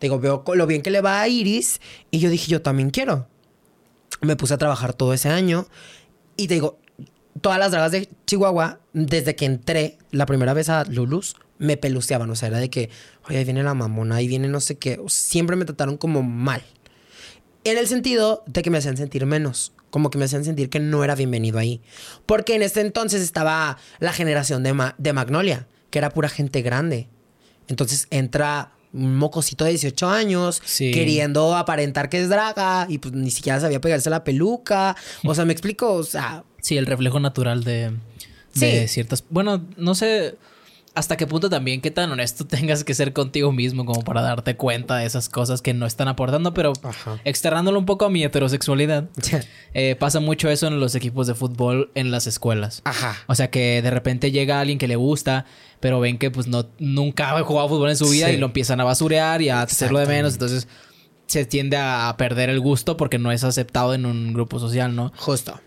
Digo, 0.00 0.18
veo 0.18 0.44
lo 0.54 0.66
bien 0.66 0.82
que 0.82 0.90
le 0.90 1.00
va 1.00 1.20
a 1.20 1.28
Iris. 1.28 1.80
Y 2.10 2.18
yo 2.18 2.30
dije, 2.30 2.50
yo 2.50 2.62
también 2.62 2.90
quiero. 2.90 3.26
Me 4.20 4.36
puse 4.36 4.54
a 4.54 4.58
trabajar 4.58 4.94
todo 4.94 5.12
ese 5.12 5.28
año. 5.28 5.66
Y 6.36 6.48
te 6.48 6.54
digo, 6.54 6.78
todas 7.40 7.58
las 7.58 7.70
dragas 7.70 7.92
de 7.92 8.08
Chihuahua, 8.26 8.80
desde 8.92 9.36
que 9.36 9.44
entré 9.44 9.98
la 10.10 10.26
primera 10.26 10.54
vez 10.54 10.68
a 10.68 10.84
Lulus, 10.84 11.36
me 11.58 11.76
peluceaban. 11.76 12.30
O 12.30 12.36
sea, 12.36 12.48
era 12.48 12.58
de 12.58 12.70
que, 12.70 12.90
oye, 13.28 13.38
ahí 13.38 13.44
viene 13.44 13.62
la 13.62 13.74
mamona, 13.74 14.16
ahí 14.16 14.28
viene 14.28 14.48
no 14.48 14.60
sé 14.60 14.78
qué. 14.78 15.00
Siempre 15.08 15.56
me 15.56 15.64
trataron 15.64 15.96
como 15.96 16.22
mal. 16.22 16.62
En 17.64 17.78
el 17.78 17.86
sentido 17.88 18.42
de 18.46 18.62
que 18.62 18.70
me 18.70 18.78
hacían 18.78 18.96
sentir 18.96 19.24
menos. 19.26 19.72
Como 19.90 20.10
que 20.10 20.18
me 20.18 20.24
hacían 20.24 20.44
sentir 20.44 20.68
que 20.70 20.80
no 20.80 21.04
era 21.04 21.14
bienvenido 21.14 21.58
ahí. 21.58 21.80
Porque 22.26 22.54
en 22.56 22.62
este 22.62 22.80
entonces 22.80 23.22
estaba 23.22 23.78
la 24.00 24.12
generación 24.12 24.62
de, 24.62 24.72
Ma- 24.72 24.94
de 24.98 25.12
Magnolia, 25.12 25.66
que 25.90 25.98
era 25.98 26.10
pura 26.10 26.28
gente 26.28 26.62
grande. 26.62 27.08
Entonces 27.68 28.06
entra 28.10 28.72
un 28.92 29.16
mocosito 29.16 29.64
de 29.64 29.70
18 29.70 30.08
años 30.08 30.60
Sí. 30.64 30.90
queriendo 30.92 31.56
aparentar 31.56 32.08
que 32.08 32.20
es 32.20 32.28
draga 32.28 32.86
y 32.88 32.98
pues 32.98 33.14
ni 33.14 33.30
siquiera 33.30 33.58
sabía 33.60 33.80
pegarse 33.80 34.10
la 34.10 34.24
peluca. 34.24 34.96
O 35.24 35.34
sea, 35.34 35.44
me 35.44 35.52
explico, 35.52 35.92
o 35.92 36.02
sea, 36.04 36.44
Sí, 36.60 36.76
el 36.76 36.86
reflejo 36.86 37.18
natural 37.20 37.62
de, 37.64 37.90
de 38.54 38.82
Sí. 38.82 38.88
ciertas. 38.88 39.24
Bueno, 39.30 39.64
no 39.76 39.94
sé 39.94 40.36
hasta 40.94 41.16
qué 41.16 41.26
punto 41.26 41.50
también, 41.50 41.80
qué 41.80 41.90
tan 41.90 42.10
honesto 42.12 42.46
tengas 42.46 42.84
que 42.84 42.94
ser 42.94 43.12
contigo 43.12 43.50
mismo 43.52 43.84
como 43.84 44.02
para 44.02 44.22
darte 44.22 44.56
cuenta 44.56 44.96
de 44.96 45.06
esas 45.06 45.28
cosas 45.28 45.60
que 45.62 45.74
no 45.74 45.86
están 45.86 46.08
aportando, 46.08 46.54
pero 46.54 46.72
Ajá. 46.82 47.18
externándolo 47.24 47.78
un 47.78 47.86
poco 47.86 48.04
a 48.04 48.10
mi 48.10 48.22
heterosexualidad. 48.24 49.08
eh, 49.74 49.96
pasa 49.96 50.20
mucho 50.20 50.48
eso 50.48 50.66
en 50.68 50.78
los 50.80 50.94
equipos 50.94 51.26
de 51.26 51.34
fútbol 51.34 51.90
en 51.94 52.10
las 52.10 52.26
escuelas. 52.26 52.82
Ajá. 52.84 53.16
O 53.26 53.34
sea 53.34 53.50
que 53.50 53.82
de 53.82 53.90
repente 53.90 54.30
llega 54.30 54.60
alguien 54.60 54.78
que 54.78 54.88
le 54.88 54.96
gusta, 54.96 55.46
pero 55.80 56.00
ven 56.00 56.18
que 56.18 56.30
pues 56.30 56.46
no 56.46 56.66
nunca 56.78 57.36
ha 57.36 57.42
jugado 57.42 57.68
fútbol 57.68 57.90
en 57.90 57.96
su 57.96 58.08
vida 58.08 58.28
Sí. 58.28 58.34
y 58.34 58.36
lo 58.38 58.46
empiezan 58.46 58.80
a 58.80 58.84
basurear 58.84 59.42
y 59.42 59.48
a 59.48 59.62
hacerlo 59.62 59.98
de 59.98 60.06
menos. 60.06 60.34
Entonces 60.34 60.68
se 61.26 61.44
tiende 61.46 61.76
a 61.76 62.14
perder 62.18 62.50
el 62.50 62.60
gusto 62.60 62.96
porque 62.96 63.18
no 63.18 63.32
es 63.32 63.42
aceptado 63.44 63.94
en 63.94 64.06
un 64.06 64.32
grupo 64.32 64.58
social, 64.60 64.94
¿no? 64.94 65.12
Justo. 65.16 65.60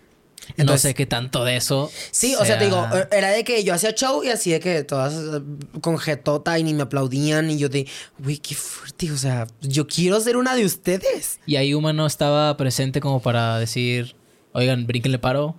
No 0.50 0.54
Entonces- 0.58 0.82
sé 0.82 0.94
qué 0.94 1.06
tanto 1.06 1.44
de 1.44 1.58
eso. 1.58 1.92
Sí, 2.12 2.36
o 2.36 2.46
sea, 2.46 2.58
te 2.58 2.66
digo, 2.66 2.88
era 3.12 3.30
de 3.32 3.44
que 3.44 3.64
yo 3.64 3.74
hacía 3.74 3.92
show 3.94 4.24
y 4.24 4.30
así 4.30 4.52
de 4.52 4.60
que 4.60 4.84
todas 4.84 5.14
eh, 5.14 5.42
con 5.82 5.98
jetota 5.98 6.58
y 6.58 6.64
ni 6.64 6.74
me 6.74 6.84
aplaudían 6.84 7.50
y 7.52 7.58
yo 7.58 7.70
de, 7.70 7.88
güey, 8.20 8.38
qué 8.38 8.56
fuerte, 8.56 9.12
o 9.12 9.18
sea, 9.18 9.48
yo 9.62 9.88
quiero 9.88 10.20
ser 10.22 10.38
una 10.38 10.56
de 10.56 10.66
ustedes. 10.66 11.40
Y 11.46 11.56
ahí 11.58 11.74
Uma 11.74 11.94
no 11.94 12.06
estaba 12.06 12.56
presente 12.58 13.02
como 13.02 13.22
para 13.22 13.60
decir, 13.60 14.16
oigan, 14.54 14.88
brínquenle 14.88 15.20
paro. 15.20 15.56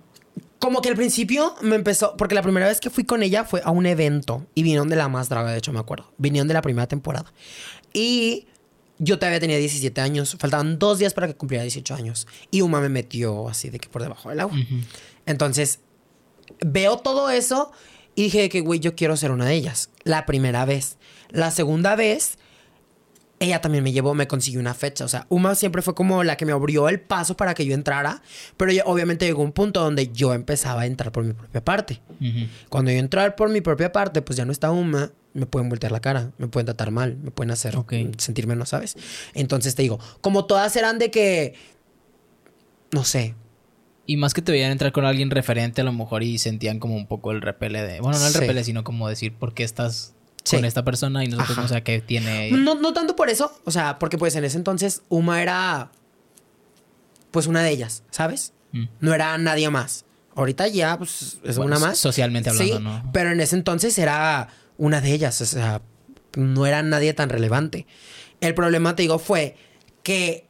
Como 0.57 0.81
que 0.81 0.89
al 0.89 0.95
principio 0.95 1.55
me 1.61 1.75
empezó, 1.75 2.17
porque 2.17 2.35
la 2.35 2.41
primera 2.41 2.67
vez 2.67 2.81
que 2.81 2.89
fui 2.89 3.05
con 3.05 3.23
ella 3.23 3.45
fue 3.45 3.61
a 3.63 3.71
un 3.71 3.85
evento 3.85 4.45
y 4.55 4.63
vinieron 4.63 4.89
de 4.89 4.97
la 4.97 5.07
más 5.07 5.29
draga, 5.29 5.51
de 5.51 5.57
hecho 5.59 5.71
me 5.71 5.79
acuerdo, 5.79 6.11
vinieron 6.17 6.47
de 6.49 6.53
la 6.53 6.61
primera 6.61 6.85
temporada. 6.87 7.31
Y 7.93 8.47
yo 8.99 9.17
todavía 9.17 9.39
tenía 9.39 9.57
17 9.57 9.99
años, 10.01 10.35
faltaban 10.37 10.77
dos 10.77 10.99
días 10.99 11.13
para 11.13 11.27
que 11.27 11.33
cumpliera 11.33 11.63
18 11.63 11.95
años. 11.95 12.27
Y 12.51 12.61
Uma 12.61 12.81
me 12.81 12.89
metió 12.89 13.47
así 13.47 13.69
de 13.69 13.79
que 13.79 13.89
por 13.89 14.03
debajo 14.03 14.29
del 14.29 14.41
agua. 14.41 14.57
Entonces, 15.25 15.79
veo 16.59 16.97
todo 16.97 17.29
eso 17.29 17.71
y 18.15 18.23
dije 18.23 18.49
que, 18.49 18.61
güey, 18.61 18.79
yo 18.79 18.95
quiero 18.95 19.15
ser 19.15 19.31
una 19.31 19.45
de 19.45 19.55
ellas. 19.55 19.89
La 20.03 20.25
primera 20.25 20.65
vez. 20.65 20.97
La 21.29 21.51
segunda 21.51 21.95
vez, 21.95 22.37
ella 23.39 23.61
también 23.61 23.83
me 23.83 23.93
llevó, 23.93 24.13
me 24.13 24.27
consiguió 24.27 24.59
una 24.59 24.73
fecha. 24.73 25.05
O 25.05 25.07
sea, 25.07 25.25
Uma 25.29 25.55
siempre 25.55 25.81
fue 25.81 25.95
como 25.95 26.23
la 26.25 26.35
que 26.35 26.45
me 26.45 26.51
abrió 26.51 26.89
el 26.89 26.99
paso 26.99 27.37
para 27.37 27.53
que 27.53 27.65
yo 27.65 27.73
entrara. 27.73 28.21
Pero 28.57 28.71
ya 28.73 28.83
obviamente 28.85 29.25
llegó 29.25 29.43
un 29.43 29.53
punto 29.53 29.81
donde 29.81 30.11
yo 30.11 30.33
empezaba 30.33 30.81
a 30.81 30.85
entrar 30.85 31.13
por 31.13 31.23
mi 31.23 31.31
propia 31.31 31.63
parte. 31.63 32.01
Cuando 32.67 32.91
yo 32.91 32.97
entrar 32.97 33.35
por 33.37 33.49
mi 33.49 33.61
propia 33.61 33.93
parte, 33.93 34.21
pues 34.21 34.35
ya 34.35 34.43
no 34.43 34.51
está 34.51 34.71
Uma, 34.71 35.13
me 35.33 35.45
pueden 35.45 35.69
voltear 35.69 35.91
la 35.91 35.99
cara, 35.99 36.31
me 36.37 36.47
pueden 36.47 36.65
tratar 36.65 36.91
mal, 36.91 37.17
me 37.17 37.31
pueden 37.31 37.51
hacer 37.51 37.75
sentir 38.17 38.47
menos, 38.47 38.69
¿sabes? 38.69 38.95
Entonces 39.33 39.75
te 39.75 39.81
digo, 39.83 39.99
como 40.21 40.45
todas 40.45 40.75
eran 40.75 40.97
de 40.99 41.11
que, 41.11 41.53
no 42.91 43.03
sé, 43.03 43.35
Y 44.05 44.17
más 44.17 44.33
que 44.33 44.41
te 44.41 44.51
veían 44.51 44.71
entrar 44.71 44.91
con 44.91 45.05
alguien 45.05 45.29
referente 45.29 45.81
a 45.81 45.83
lo 45.83 45.93
mejor 45.93 46.23
y 46.23 46.39
sentían 46.39 46.79
como 46.79 46.95
un 46.95 47.05
poco 47.05 47.31
el 47.31 47.41
repele 47.43 47.83
de... 47.83 47.99
Bueno, 48.01 48.17
no 48.17 48.25
el 48.25 48.33
Sí. 48.33 48.39
repele, 48.39 48.63
sino 48.63 48.83
como 48.83 49.07
decir, 49.07 49.35
¿por 49.35 49.53
qué 49.53 49.63
estás 49.63 50.15
Sí. 50.43 50.55
con 50.55 50.65
esta 50.65 50.83
persona? 50.83 51.23
Y 51.23 51.27
nosotros 51.27 51.51
Ajá. 51.51 51.61
no 51.61 51.67
sé 51.67 51.83
qué 51.83 52.01
tiene... 52.01 52.49
No, 52.49 52.73
no 52.73 52.91
tanto 52.91 53.15
por 53.15 53.29
eso, 53.29 53.51
o 53.65 53.71
sea, 53.71 53.99
porque 53.99 54.17
pues 54.17 54.35
en 54.35 54.45
ese 54.45 54.57
entonces 54.57 55.03
Uma 55.09 55.43
era 55.43 55.91
pues 57.29 57.45
una 57.45 57.61
de 57.61 57.69
ellas, 57.69 58.01
¿sabes? 58.09 58.53
Mm. 58.71 58.85
No 58.99 59.13
era 59.13 59.37
nadie 59.37 59.69
más. 59.69 60.05
Ahorita 60.35 60.67
ya 60.67 60.97
pues 60.97 61.37
es 61.43 61.57
Bueno, 61.57 61.75
una 61.77 61.79
más. 61.89 61.99
socialmente 61.99 62.49
hablando, 62.49 62.77
Sí, 62.77 62.83
¿no? 62.83 63.11
Pero 63.13 63.29
en 63.31 63.39
ese 63.41 63.55
entonces 63.57 63.95
era 63.99 64.47
una 64.79 65.01
de 65.01 65.13
ellas, 65.13 65.39
o 65.41 65.45
sea, 65.45 65.81
no 66.35 66.65
era 66.65 66.81
nadie 66.81 67.13
tan 67.13 67.29
relevante. 67.29 67.85
El 68.41 68.55
problema, 68.55 68.95
te 68.95 69.03
digo, 69.03 69.19
fue 69.19 69.55
que 70.01 70.47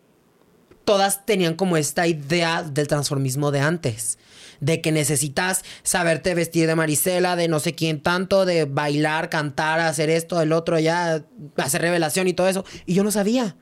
todas 0.85 1.25
tenían 1.25 1.55
como 1.55 1.75
esta 1.75 2.07
idea 2.07 2.63
del 2.63 2.87
transformismo 2.87 3.51
de 3.51 3.59
antes. 3.59 4.17
De 4.59 4.81
que 4.81 4.91
necesitas 4.91 5.63
saberte 5.83 6.35
vestir 6.35 6.67
de 6.67 6.75
Marisela, 6.75 7.35
de 7.35 7.47
no 7.47 7.59
sé 7.59 7.75
quién 7.75 8.01
tanto, 8.01 8.45
de 8.45 8.65
bailar, 8.65 9.29
cantar, 9.29 9.79
hacer 9.79 10.09
esto, 10.09 10.41
el 10.41 10.51
otro, 10.51 10.79
ya, 10.79 11.23
hacer 11.57 11.81
revelación 11.81 12.27
y 12.27 12.33
todo 12.33 12.47
eso. 12.47 12.65
Y 12.85 12.93
yo 12.93 13.03
no 13.03 13.11
sabía. 13.11 13.55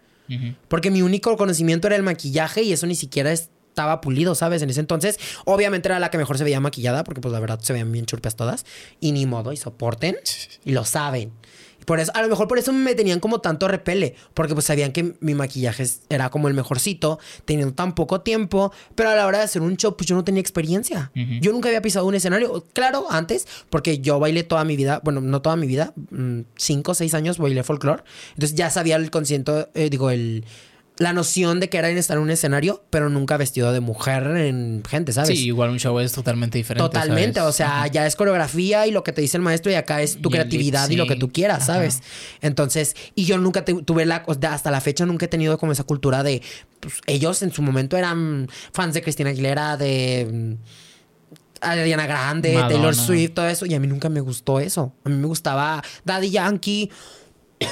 Porque 0.68 0.92
mi 0.92 1.02
único 1.02 1.38
conocimiento 1.38 1.88
era 1.88 1.96
el 1.96 2.04
maquillaje 2.04 2.62
y 2.64 2.74
eso 2.74 2.86
ni 2.86 2.96
siquiera 2.96 3.32
estaba 3.78 4.02
pulido, 4.02 4.34
¿sabes? 4.34 4.64
En 4.64 4.72
ese 4.72 4.80
entonces, 4.80 5.20
obviamente 5.46 5.88
era 5.88 6.00
la 6.00 6.10
que 6.10 6.18
mejor 6.18 6.40
se 6.40 6.44
veía 6.44 6.60
maquillada, 6.60 7.04
porque 7.04 7.22
pues 7.22 7.32
la 7.32 7.40
verdad 7.40 7.60
se 7.62 7.74
veían 7.74 7.92
bien 7.92 8.08
churpias 8.08 8.36
todas. 8.36 8.66
Y 9.00 9.12
ni 9.12 9.28
modo, 9.28 9.54
y 9.54 9.58
soporten. 9.58 10.18
Y 10.66 10.72
lo 10.72 10.84
saben. 10.84 11.32
Por 11.86 12.00
eso, 12.00 12.12
a 12.16 12.22
lo 12.22 12.28
mejor 12.28 12.48
por 12.48 12.58
eso 12.58 12.74
me 12.74 12.96
tenían 12.96 13.20
como 13.22 13.40
tanto 13.40 13.68
repele, 13.68 14.16
porque 14.34 14.54
pues 14.54 14.66
sabían 14.66 14.92
que 14.92 15.14
mi 15.22 15.36
maquillaje 15.36 15.86
era 16.10 16.30
como 16.30 16.50
el 16.50 16.54
mejorcito, 16.54 17.18
teniendo 17.46 17.74
tan 17.76 17.96
poco 17.96 18.22
tiempo, 18.22 18.74
pero 18.96 19.10
a 19.10 19.16
la 19.16 19.26
hora 19.26 19.38
de 19.38 19.46
hacer 19.46 19.62
un 19.62 19.78
show, 19.78 19.96
pues 19.96 20.08
yo 20.08 20.16
no 20.16 20.26
tenía 20.26 20.42
experiencia. 20.42 21.12
Ujú. 21.16 21.40
Yo 21.40 21.54
nunca 21.54 21.70
había 21.70 21.82
pisado 21.82 22.06
un 22.06 22.16
escenario, 22.16 22.66
claro, 22.74 23.06
antes, 23.10 23.48
porque 23.70 24.00
yo 24.00 24.20
bailé 24.20 24.44
toda 24.44 24.66
mi 24.66 24.76
vida, 24.76 25.00
bueno, 25.04 25.22
no 25.22 25.42
toda 25.42 25.56
mi 25.56 25.68
vida, 25.68 25.94
mm, 26.10 26.42
cinco 26.58 26.92
o 26.92 26.96
seis 26.96 27.14
años 27.14 27.38
bailé 27.38 27.64
folclore, 27.64 28.04
entonces 28.34 28.58
ya 28.58 28.70
sabía 28.70 28.98
el 28.98 29.10
consciente, 29.10 29.70
eh, 29.74 29.90
digo, 29.90 30.10
el, 30.10 30.44
la 31.00 31.14
noción 31.14 31.60
de 31.60 31.70
que 31.70 31.78
era 31.78 31.90
en 31.90 31.98
estar 31.98 32.18
en 32.18 32.24
un 32.24 32.32
escenario, 32.32 32.84
pero 32.90 33.10
nunca 33.10 33.38
vestido 33.38 33.72
de 33.72 33.80
mujer 33.82 34.24
en 34.38 34.82
gente, 34.90 35.14
¿sabes? 35.14 35.30
Sí, 35.38 35.46
igual 35.46 35.70
un 35.70 35.80
show 35.80 36.00
es 36.00 36.12
totalmente 36.12 36.58
diferente. 36.58 36.84
Totalmente, 36.88 37.40
¿sabes? 37.40 37.54
o 37.54 37.56
sea, 37.56 37.86
ya 37.88 38.08
es 38.08 38.16
coreografía 38.16 38.88
y 38.88 38.92
lo 38.92 39.04
que 39.04 39.12
te 39.12 39.22
dice 39.22 39.38
el 39.38 39.44
maestro 39.44 39.72
y 39.72 39.76
acá 39.76 40.02
es 40.02 40.20
tu 40.22 40.30
Y 40.30 40.32
creatividad 40.32 40.90
y 40.90 40.96
lo 40.96 41.06
que 41.06 41.16
tú 41.16 41.32
quieras, 41.32 41.64
Ajá. 41.64 41.74
¿sabes? 41.76 42.02
Entonces, 42.42 42.96
y 43.14 43.26
yo 43.26 43.38
nunca 43.38 43.64
te- 43.64 43.76
tuve 43.84 44.06
la, 44.06 44.24
o 44.26 44.34
sea, 44.34 44.54
hasta 44.54 44.72
la 44.72 44.82
fecha 44.82 45.06
nunca 45.06 45.26
he 45.26 45.30
tenido 45.30 45.58
como 45.60 45.72
esa 45.72 45.84
cultura 45.84 46.24
de, 46.24 46.42
pues, 46.80 46.96
ellos 47.06 47.42
en 47.44 47.52
su 47.52 47.62
momento 47.62 47.96
eran 47.96 48.48
fans 48.74 48.94
de 48.96 49.02
Cristina 49.04 49.30
Aguilera, 49.30 49.78
de 49.78 50.28
mm, 50.32 50.54
Ariana 51.62 52.06
Grande, 52.08 52.54
Madonna. 52.54 52.70
Taylor 52.74 52.96
Swift, 52.96 53.34
todo 53.34 53.48
eso, 53.48 53.66
y 53.66 53.74
a 53.74 53.80
mí 53.80 53.88
nunca 53.88 54.10
me 54.10 54.22
gustó 54.22 54.60
eso. 54.60 54.94
A 55.04 55.10
mí 55.10 55.16
me 55.16 55.28
gustaba 55.28 55.84
Daddy 56.06 56.30
Yankee, 56.30 56.92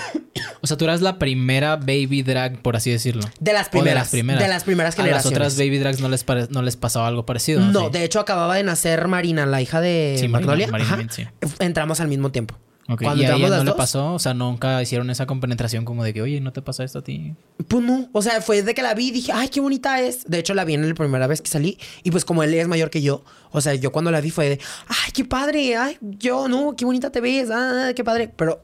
O 0.62 0.68
sea, 0.68 0.78
tú 0.78 0.86
eras 0.86 1.02
la 1.02 1.20
primera 1.20 1.76
baby 1.76 2.24
drag, 2.24 2.60
por 2.64 2.76
así 2.76 2.90
decirlo. 2.90 3.22
de 3.40 3.54
las 3.54 3.68
O 3.68 3.72
primeras, 3.72 3.94
de 3.94 4.00
las 4.00 4.10
primeras. 4.10 4.42
de 4.42 4.48
las 4.50 4.64
primeras 4.64 4.96
A 4.96 4.98
las 4.98 5.06
generaciones. 5.06 5.38
otras 5.38 5.58
baby 5.58 5.78
drags 5.78 6.00
no 6.02 6.10
les, 6.10 6.24
pare- 6.24 6.48
no 6.50 6.64
les 6.64 6.76
pasaba 6.76 7.08
algo 7.08 7.24
parecido. 7.26 7.62
no, 7.62 7.86
Sí. 7.86 7.90
de 7.92 8.04
hecho 8.04 8.20
acababa 8.20 8.56
de 8.56 8.64
nacer 8.64 9.08
Marina, 9.08 9.46
la 9.46 9.62
hija 9.62 9.80
de 9.80 10.16
Sí, 10.20 10.28
Marina- 10.28 10.48
Magnolia. 10.54 10.68
Marina. 10.72 10.98
Mint, 10.98 11.12
sí. 11.12 11.24
Entramos 11.60 12.00
al 12.00 12.08
mismo 12.08 12.32
tiempo. 12.32 12.56
Ok, 12.90 13.02
Cuando 13.04 13.22
¿Y 13.22 13.26
a 13.28 13.36
ella 13.36 13.58
no 13.58 13.64
le 13.64 13.72
pasó? 13.74 14.14
O 14.14 14.20
sea, 14.20 14.34
nunca 14.34 14.82
hicieron 14.82 15.10
esa 15.12 15.26
compenetración 15.28 15.86
como 15.86 16.04
de 16.04 16.14
que, 16.16 16.22
oye, 16.24 16.40
¿no 16.42 16.52
te 16.52 16.62
pasa 16.64 16.84
esto 16.84 17.00
a 17.00 17.04
ti? 17.04 17.36
Pues 17.68 17.84
no, 17.84 18.10
o 18.12 18.22
sea, 18.24 18.42
fue 18.42 18.62
de 18.64 18.74
que 18.74 18.82
la 18.82 18.94
vi 18.96 19.08
y 19.10 19.12
dije, 19.12 19.32
ay, 19.34 19.50
qué 19.50 19.60
bonita 19.60 20.02
es. 20.02 20.26
De 20.26 20.40
hecho, 20.40 20.54
la 20.56 20.66
vi 20.66 20.74
en 20.76 20.88
la 20.88 20.96
primera 20.96 21.28
vez 21.28 21.42
que 21.42 21.50
salí 21.50 21.78
y 22.04 22.10
pues 22.12 22.26
como 22.26 22.42
él 22.44 22.54
es 22.56 22.68
mayor 22.68 22.90
que 22.90 23.02
yo, 23.04 23.24
o 23.52 23.62
sea, 23.62 23.76
yo 23.76 23.92
cuando 23.92 24.10
la 24.12 24.20
vi 24.22 24.32
fue 24.32 24.50
de, 24.50 24.60
ay, 24.88 25.12
qué 25.14 25.26
padre, 25.26 25.76
ay, 25.78 25.98
yo, 26.02 26.48
no, 26.48 26.76
qué 26.76 26.86
bonita 26.86 27.12
te 27.12 27.22
ves, 27.22 27.50
ah, 27.52 27.92
qué 27.96 28.04
padre. 28.04 28.32
Pero 28.36 28.64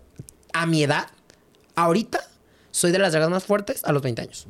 a 0.53 0.65
mi 0.65 0.83
edad, 0.83 1.07
ahorita, 1.75 2.19
soy 2.71 2.91
de 2.91 2.99
las 2.99 3.11
dragas 3.11 3.29
más 3.29 3.43
fuertes 3.43 3.83
a 3.83 3.91
los 3.91 4.01
20 4.01 4.21
años. 4.21 4.47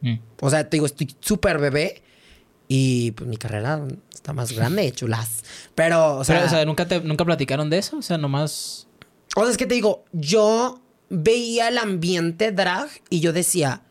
Mm. 0.00 0.16
O 0.40 0.50
sea, 0.50 0.68
te 0.68 0.76
digo, 0.76 0.86
estoy 0.86 1.14
súper 1.20 1.58
bebé 1.58 2.02
y 2.68 3.12
pues 3.12 3.28
mi 3.28 3.36
carrera 3.36 3.86
está 4.12 4.32
más 4.32 4.52
grande, 4.52 4.90
chulas. 4.94 5.44
Pero, 5.74 6.16
o 6.16 6.24
sea, 6.24 6.36
Pero, 6.36 6.46
o 6.46 6.50
sea, 6.50 6.64
¿nunca, 6.64 6.86
te, 6.86 7.00
¿nunca 7.00 7.24
platicaron 7.24 7.70
de 7.70 7.78
eso? 7.78 7.98
O 7.98 8.02
sea, 8.02 8.18
nomás... 8.18 8.88
o 9.36 9.42
sea, 9.42 9.50
es 9.50 9.56
que 9.56 9.66
te 9.66 9.74
digo, 9.74 10.04
yo 10.12 10.80
veía 11.10 11.68
el 11.68 11.78
ambiente 11.78 12.52
drag 12.52 12.88
y 13.10 13.20
yo 13.20 13.32
decía, 13.32 13.82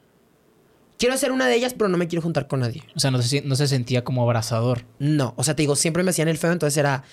quiero 0.98 1.18
ser 1.18 1.32
una 1.32 1.48
de 1.48 1.56
ellas, 1.56 1.74
pero 1.74 1.90
no 1.90 1.98
me 1.98 2.07
quiero 2.07 2.22
juntar 2.22 2.48
con 2.48 2.61
nadie. 2.61 2.84
O 2.95 2.99
sea, 2.99 3.11
no 3.11 3.22
se, 3.22 3.41
no 3.41 3.56
se 3.56 3.68
sentía 3.68 4.03
como 4.03 4.24
abrazador. 4.24 4.86
No, 4.99 5.34
o 5.38 5.44
sea, 5.44 5.56
te 5.56 5.64
digo, 5.64 5.76
siempre 5.76 6.03
me 6.03 6.11
hacían 6.11 6.28
el 6.28 6.38
feo, 6.38 6.52
entonces 6.52 6.78
era, 6.78 7.03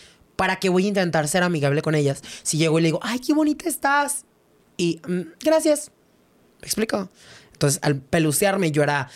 ¿para 0.40 0.56
qué 0.56 0.70
voy 0.70 0.86
a 0.86 0.88
intentar 0.88 1.28
ser 1.28 1.42
amigable 1.42 1.82
con 1.82 1.94
ellas? 1.94 2.22
Si 2.42 2.56
llego 2.56 2.78
y 2.78 2.82
le 2.82 2.88
digo, 2.88 3.00
ay, 3.02 3.18
qué 3.18 3.34
bonita 3.34 3.68
estás. 3.68 4.24
Y, 4.78 4.98
"Mm, 5.06 5.34
gracias. 5.44 5.92
¿Me 6.62 6.66
explico? 6.66 7.10
Entonces, 7.52 7.78
al 7.82 7.96
pelucearme, 7.96 8.70
yo 8.72 8.82
era, 8.82 9.10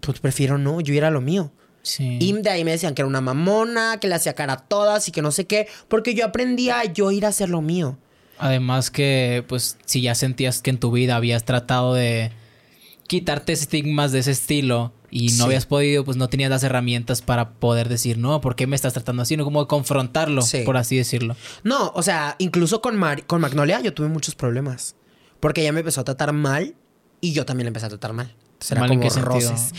pues 0.00 0.20
prefiero 0.20 0.56
no, 0.56 0.80
yo 0.80 0.94
era 0.94 1.10
lo 1.10 1.20
mío. 1.20 1.52
Sí. 1.82 2.16
Y 2.18 2.32
de 2.32 2.48
ahí 2.48 2.64
me 2.64 2.70
decían 2.70 2.94
que 2.94 3.02
era 3.02 3.06
una 3.08 3.20
mamona, 3.20 3.98
que 4.00 4.08
le 4.08 4.14
hacía 4.14 4.32
cara 4.34 4.54
a 4.54 4.56
todas 4.56 5.06
y 5.06 5.12
que 5.12 5.20
no 5.20 5.32
sé 5.32 5.46
qué, 5.46 5.68
porque 5.88 6.14
yo 6.14 6.24
aprendía 6.24 6.80
a 6.80 6.84
yo 6.86 7.10
ir 7.10 7.26
a 7.26 7.28
hacer 7.28 7.50
lo 7.50 7.60
mío. 7.60 7.98
Además 8.38 8.90
que, 8.90 9.44
pues, 9.48 9.76
si 9.84 10.00
ya 10.00 10.14
sentías 10.14 10.62
que 10.62 10.70
en 10.70 10.80
tu 10.80 10.92
vida 10.92 11.14
habías 11.16 11.44
tratado 11.44 11.92
de 11.92 12.32
quitarte 13.06 13.52
estigmas 13.52 14.12
de 14.12 14.20
ese 14.20 14.30
estilo 14.30 14.94
y 15.10 15.26
no 15.30 15.36
Sí. 15.36 15.42
habías 15.42 15.66
podido, 15.66 16.04
pues 16.04 16.16
no 16.16 16.28
tenías 16.28 16.50
las 16.50 16.62
herramientas 16.62 17.22
para 17.22 17.50
poder 17.54 17.88
decir, 17.88 18.18
no, 18.18 18.40
¿por 18.40 18.56
qué 18.56 18.66
me 18.66 18.76
estás 18.76 18.92
tratando 18.92 19.22
así? 19.22 19.36
No, 19.36 19.44
como 19.44 19.66
confrontarlo, 19.68 20.42
Sí. 20.42 20.62
por 20.64 20.76
así 20.76 20.96
decirlo. 20.96 21.36
No, 21.64 21.92
o 21.94 22.02
sea, 22.02 22.36
incluso 22.38 22.80
con, 22.80 22.96
Mar- 22.96 23.26
con 23.26 23.40
Magnolia 23.40 23.80
yo 23.80 23.92
tuve 23.94 24.08
muchos 24.08 24.34
problemas. 24.34 24.94
Porque 25.40 25.62
ella 25.62 25.72
me 25.72 25.80
empezó 25.80 26.02
a 26.02 26.04
tratar 26.04 26.32
mal 26.32 26.74
y 27.20 27.32
yo 27.32 27.46
también 27.46 27.64
la 27.64 27.68
empecé 27.68 27.86
a 27.86 27.88
tratar 27.90 28.12
mal. 28.12 28.34
Era 28.70 28.80
¿Mal 28.82 28.92
en 28.92 28.98
como 28.98 29.08
qué 29.08 29.14
sentido? 29.14 29.50
roces. 29.50 29.72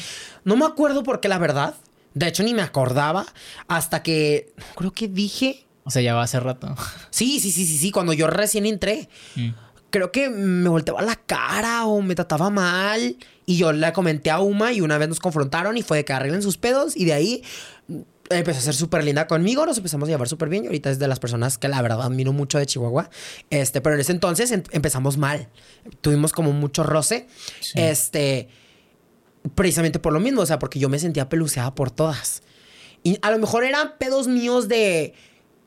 No 0.44 0.56
me 0.58 0.66
acuerdo 0.66 1.04
por 1.04 1.20
qué, 1.20 1.28
la 1.30 1.38
verdad. 1.38 1.76
De 2.16 2.28
hecho, 2.28 2.42
ni 2.44 2.54
me 2.56 2.64
acordaba 2.64 3.26
hasta 3.68 4.02
que 4.04 4.54
creo 4.76 4.92
que 4.92 5.08
dije. 5.08 5.66
O 5.84 5.92
sea, 5.92 6.02
ya 6.02 6.14
va 6.16 6.24
hace 6.24 6.40
rato. 6.40 6.76
Sí, 7.12 7.40
sí, 7.40 7.52
sí, 7.52 7.66
sí, 7.68 7.78
sí, 7.78 7.92
cuando 7.92 8.12
yo 8.14 8.26
recién 8.28 8.66
entré. 8.66 9.08
Mm. 9.36 9.50
Creo 9.92 10.12
que 10.12 10.30
me 10.30 10.68
volteaba 10.70 11.02
la 11.02 11.16
cara 11.16 11.86
o 11.86 12.02
me 12.02 12.16
trataba 12.16 12.50
mal. 12.50 13.16
Y 13.52 13.58
yo 13.58 13.74
le 13.74 13.92
comenté 13.92 14.30
a 14.30 14.40
Uma 14.40 14.72
y 14.72 14.80
una 14.80 14.98
vez 14.98 15.10
nos 15.10 15.20
confrontaron 15.20 15.76
y 15.76 15.82
fue 15.82 15.98
de 15.98 16.06
que 16.06 16.14
arreglen 16.14 16.42
sus 16.42 16.58
pedos. 16.58 16.96
Y 16.96 17.04
de 17.04 17.12
ahí 17.12 17.44
empezó 18.30 18.60
a 18.60 18.62
ser 18.62 18.74
súper 18.74 19.04
linda 19.04 19.28
conmigo. 19.28 19.66
Nos 19.66 19.78
empezamos 19.78 20.08
a 20.08 20.12
llevar 20.14 20.30
súper 20.30 20.48
bien. 20.48 20.64
Y 20.64 20.68
ahorita 20.68 20.90
es 20.90 21.00
de 21.00 21.08
las 21.10 21.20
personas 21.20 21.58
que 21.58 21.68
la 21.68 21.82
verdad 21.82 22.02
admiro 22.02 22.32
mucho 22.32 22.60
de 22.60 22.66
Chihuahua. 22.66 23.10
Este, 23.50 23.82
pero 23.82 23.96
en 23.96 24.00
ese 24.00 24.14
entonces 24.14 24.52
em- 24.52 24.64
empezamos 24.72 25.18
mal. 25.18 25.50
Tuvimos 26.00 26.32
como 26.32 26.54
mucho 26.54 26.84
roce. 26.84 27.28
Sí. 27.60 27.74
Este, 27.76 28.48
precisamente 29.54 30.00
por 30.00 30.14
lo 30.14 30.22
mismo. 30.22 30.42
O 30.42 30.46
sea, 30.46 30.58
porque 30.58 30.80
yo 30.80 30.88
me 30.88 30.98
sentía 30.98 31.28
peluceada 31.28 31.76
por 31.76 31.92
todas. 31.92 32.42
Y 33.04 33.18
a 33.22 33.32
lo 33.32 33.38
mejor 33.38 33.66
eran 33.66 33.98
pedos 34.00 34.30
míos 34.30 34.70
de 34.70 35.14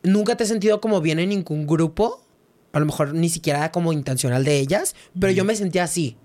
nunca 0.02 0.38
te 0.38 0.44
he 0.44 0.46
sentido 0.46 0.80
como 0.80 1.02
bien 1.02 1.18
en 1.18 1.28
ningún 1.28 1.66
grupo. 1.66 2.24
A 2.72 2.80
lo 2.80 2.86
mejor 2.86 3.12
ni 3.12 3.28
siquiera 3.28 3.70
como 3.72 3.92
intencional 3.92 4.42
de 4.42 4.58
ellas, 4.58 4.96
pero 5.20 5.32
yo 5.32 5.44
me 5.44 5.54
sentía 5.54 5.84
así. 5.84 6.16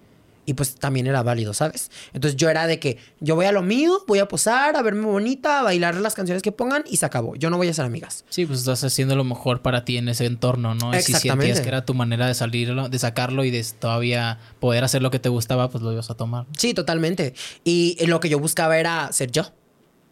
Y 0.49 0.55
pues 0.55 0.73
también 0.73 1.05
era 1.05 1.21
válido, 1.21 1.53
¿sabes? 1.53 1.91
Entonces 2.11 2.35
yo 2.35 2.49
era 2.49 2.65
de 2.65 2.79
que 2.79 2.97
yo 3.19 3.35
voy 3.35 3.45
a 3.45 3.51
lo 3.51 3.61
mío, 3.61 4.03
voy 4.07 4.17
a 4.17 4.27
posar, 4.27 4.75
a 4.75 4.81
verme 4.81 5.05
bonita, 5.05 5.59
a 5.59 5.61
bailar 5.61 5.93
las 5.97 6.15
canciones 6.15 6.41
que 6.41 6.51
pongan 6.51 6.83
y 6.89 6.97
se 6.97 7.05
acabó. 7.05 7.35
Yo 7.35 7.51
no 7.51 7.57
voy 7.57 7.67
a 7.67 7.73
ser 7.75 7.85
amigas. 7.85 8.25
Sí, 8.29 8.47
pues 8.47 8.57
estás 8.57 8.83
haciendo 8.83 9.15
lo 9.15 9.23
mejor 9.23 9.61
para 9.61 9.85
ti 9.85 9.97
en 9.97 10.09
ese 10.09 10.25
entorno, 10.25 10.73
¿no? 10.73 10.97
Y 10.97 11.03
si 11.03 11.13
sentías 11.13 11.61
que 11.61 11.67
era 11.67 11.85
tu 11.85 11.93
manera 11.93 12.25
de 12.25 12.33
salirlo, 12.33 12.89
de 12.89 12.97
sacarlo 12.97 13.43
y 13.43 13.51
de 13.51 13.63
todavía 13.77 14.39
poder 14.59 14.83
hacer 14.83 15.03
lo 15.03 15.11
que 15.11 15.19
te 15.19 15.29
gustaba, 15.29 15.69
pues 15.69 15.83
lo 15.83 15.93
ibas 15.93 16.09
a 16.09 16.15
tomar. 16.15 16.47
Sí, 16.57 16.73
totalmente. 16.73 17.35
Y 17.63 18.03
lo 18.07 18.19
que 18.19 18.29
yo 18.29 18.39
buscaba 18.39 18.79
era 18.79 19.11
ser 19.11 19.29
yo. 19.29 19.51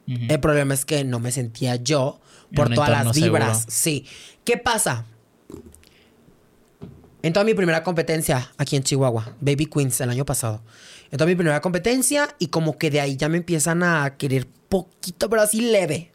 El 0.05 0.39
problema 0.39 0.75
es 0.75 0.85
que 0.85 1.03
no 1.03 1.19
me 1.19 1.31
sentía 1.31 1.77
yo 1.77 2.19
por 2.53 2.71
todas 2.71 2.91
las 2.91 3.15
vibras. 3.15 3.57
seguro. 3.57 3.71
Sí. 3.71 4.05
¿Qué 4.45 4.57
pasa? 4.57 5.05
En 7.27 7.33
toda 7.33 7.43
mi 7.43 7.53
primera 7.53 7.83
competencia 7.83 8.53
aquí 8.57 8.77
en 8.77 8.83
Chihuahua, 8.83 9.35
Baby 9.41 9.65
Queens, 9.65 9.99
el 9.99 10.09
año 10.09 10.23
pasado. 10.23 10.61
En 11.11 11.17
toda 11.17 11.27
mi 11.27 11.35
primera 11.35 11.59
competencia 11.59 12.33
y 12.39 12.47
como 12.47 12.77
que 12.77 12.89
de 12.89 13.01
ahí 13.01 13.17
ya 13.17 13.27
me 13.27 13.35
empiezan 13.35 13.83
a 13.83 14.15
querer 14.15 14.47
poquito, 14.69 15.29
pero 15.29 15.41
así 15.41 15.59
leve. 15.59 16.13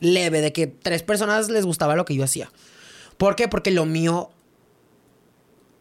Leve, 0.00 0.40
de 0.40 0.54
que 0.54 0.66
tres 0.66 1.02
personas 1.02 1.50
les 1.50 1.66
gustaba 1.66 1.96
lo 1.96 2.06
que 2.06 2.14
yo 2.14 2.24
hacía. 2.24 2.50
¿Por 3.18 3.36
qué? 3.36 3.46
Porque 3.46 3.70
lo 3.70 3.84
mío 3.84 4.30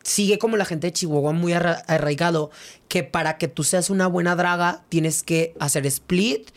sigue 0.03 0.38
como 0.38 0.57
la 0.57 0.65
gente 0.65 0.88
de 0.88 0.94
Chihuahua 0.94 1.31
muy 1.31 1.53
arra- 1.53 1.84
arraigado 1.88 2.52
que 2.89 3.03
para 3.03 3.38
que 3.38 3.48
tú 3.48 3.64
seas 3.64 3.89
una 3.89 4.07
buena 4.07 4.35
draga 4.35 4.84
tienes 4.89 5.23
que 5.23 5.53
hacer 5.61 5.85
split, 5.85 6.49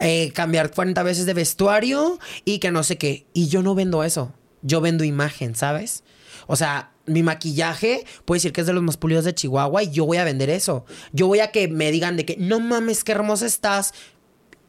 eh, 0.00 0.32
cambiar 0.34 0.70
40 0.70 1.02
veces 1.02 1.24
de 1.24 1.32
vestuario 1.32 2.18
y 2.44 2.58
que 2.58 2.70
no 2.70 2.82
sé 2.82 2.98
qué. 2.98 3.24
Y 3.32 3.48
yo 3.48 3.62
no 3.62 3.74
vendo 3.74 4.04
eso. 4.04 4.34
Yo 4.60 4.82
vendo 4.82 5.02
imagen, 5.04 5.54
¿sabes? 5.54 6.04
O 6.46 6.56
sea, 6.56 6.92
mi 7.06 7.22
maquillaje 7.22 8.04
puede 8.24 8.38
decir 8.38 8.52
que 8.52 8.60
es 8.62 8.66
de 8.66 8.72
los 8.72 8.82
más 8.82 8.96
pulidos 8.96 9.24
de 9.24 9.34
Chihuahua 9.34 9.82
y 9.82 9.90
yo 9.90 10.06
voy 10.06 10.16
a 10.18 10.24
vender 10.24 10.50
eso. 10.50 10.84
Yo 11.12 11.26
voy 11.26 11.40
a 11.40 11.50
que 11.50 11.68
me 11.68 11.90
digan 11.90 12.16
de 12.16 12.24
que 12.24 12.36
no 12.36 12.60
mames, 12.60 13.04
qué 13.04 13.12
hermosa 13.12 13.46
estás. 13.46 13.92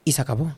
Y 0.03 0.11
se 0.11 0.22
acabó. 0.22 0.56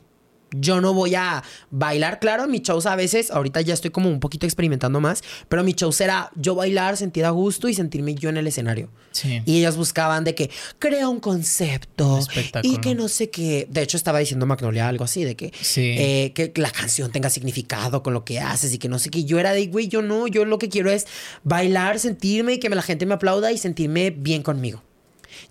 Yo 0.50 0.80
no 0.80 0.94
voy 0.94 1.14
a 1.14 1.42
bailar, 1.70 2.20
claro, 2.20 2.46
mi 2.46 2.60
shows 2.60 2.86
a 2.86 2.96
veces, 2.96 3.30
ahorita 3.30 3.60
ya 3.60 3.74
estoy 3.74 3.90
como 3.90 4.08
un 4.08 4.18
poquito 4.20 4.46
experimentando 4.46 5.00
más, 5.00 5.22
pero 5.48 5.62
mi 5.62 5.72
show 5.74 5.92
será 5.92 6.30
yo 6.36 6.54
bailar, 6.54 6.96
sentir 6.96 7.24
a 7.26 7.30
gusto 7.30 7.68
y 7.68 7.74
sentirme 7.74 8.14
yo 8.14 8.30
en 8.30 8.38
el 8.38 8.46
escenario. 8.46 8.88
Sí. 9.10 9.42
Y 9.44 9.58
ellas 9.58 9.76
buscaban 9.76 10.24
de 10.24 10.34
que 10.34 10.50
crea 10.78 11.08
un 11.08 11.20
concepto 11.20 12.20
y 12.62 12.78
que 12.78 12.94
no 12.94 13.08
sé 13.08 13.30
qué. 13.30 13.66
De 13.70 13.82
hecho, 13.82 13.96
estaba 13.96 14.20
diciendo 14.20 14.46
Magnolia 14.46 14.88
algo 14.88 15.04
así, 15.04 15.24
de 15.24 15.36
que, 15.36 15.52
Sí. 15.60 15.94
eh, 15.98 16.32
que 16.34 16.52
la 16.56 16.70
canción 16.70 17.10
tenga 17.12 17.28
significado 17.30 18.02
con 18.02 18.14
lo 18.14 18.24
que 18.24 18.40
haces 18.40 18.72
y 18.72 18.78
que 18.78 18.88
no 18.88 18.98
sé 18.98 19.10
qué. 19.10 19.24
Yo 19.24 19.38
era 19.38 19.52
de, 19.52 19.66
güey, 19.66 19.88
yo 19.88 20.02
no, 20.02 20.26
yo 20.28 20.44
lo 20.44 20.58
que 20.58 20.68
quiero 20.68 20.90
es 20.90 21.06
bailar, 21.44 21.98
sentirme 21.98 22.54
y 22.54 22.58
que 22.58 22.68
la 22.68 22.82
gente 22.82 23.06
me 23.06 23.14
aplauda 23.14 23.52
y 23.52 23.58
sentirme 23.58 24.10
bien 24.10 24.42
conmigo. 24.42 24.82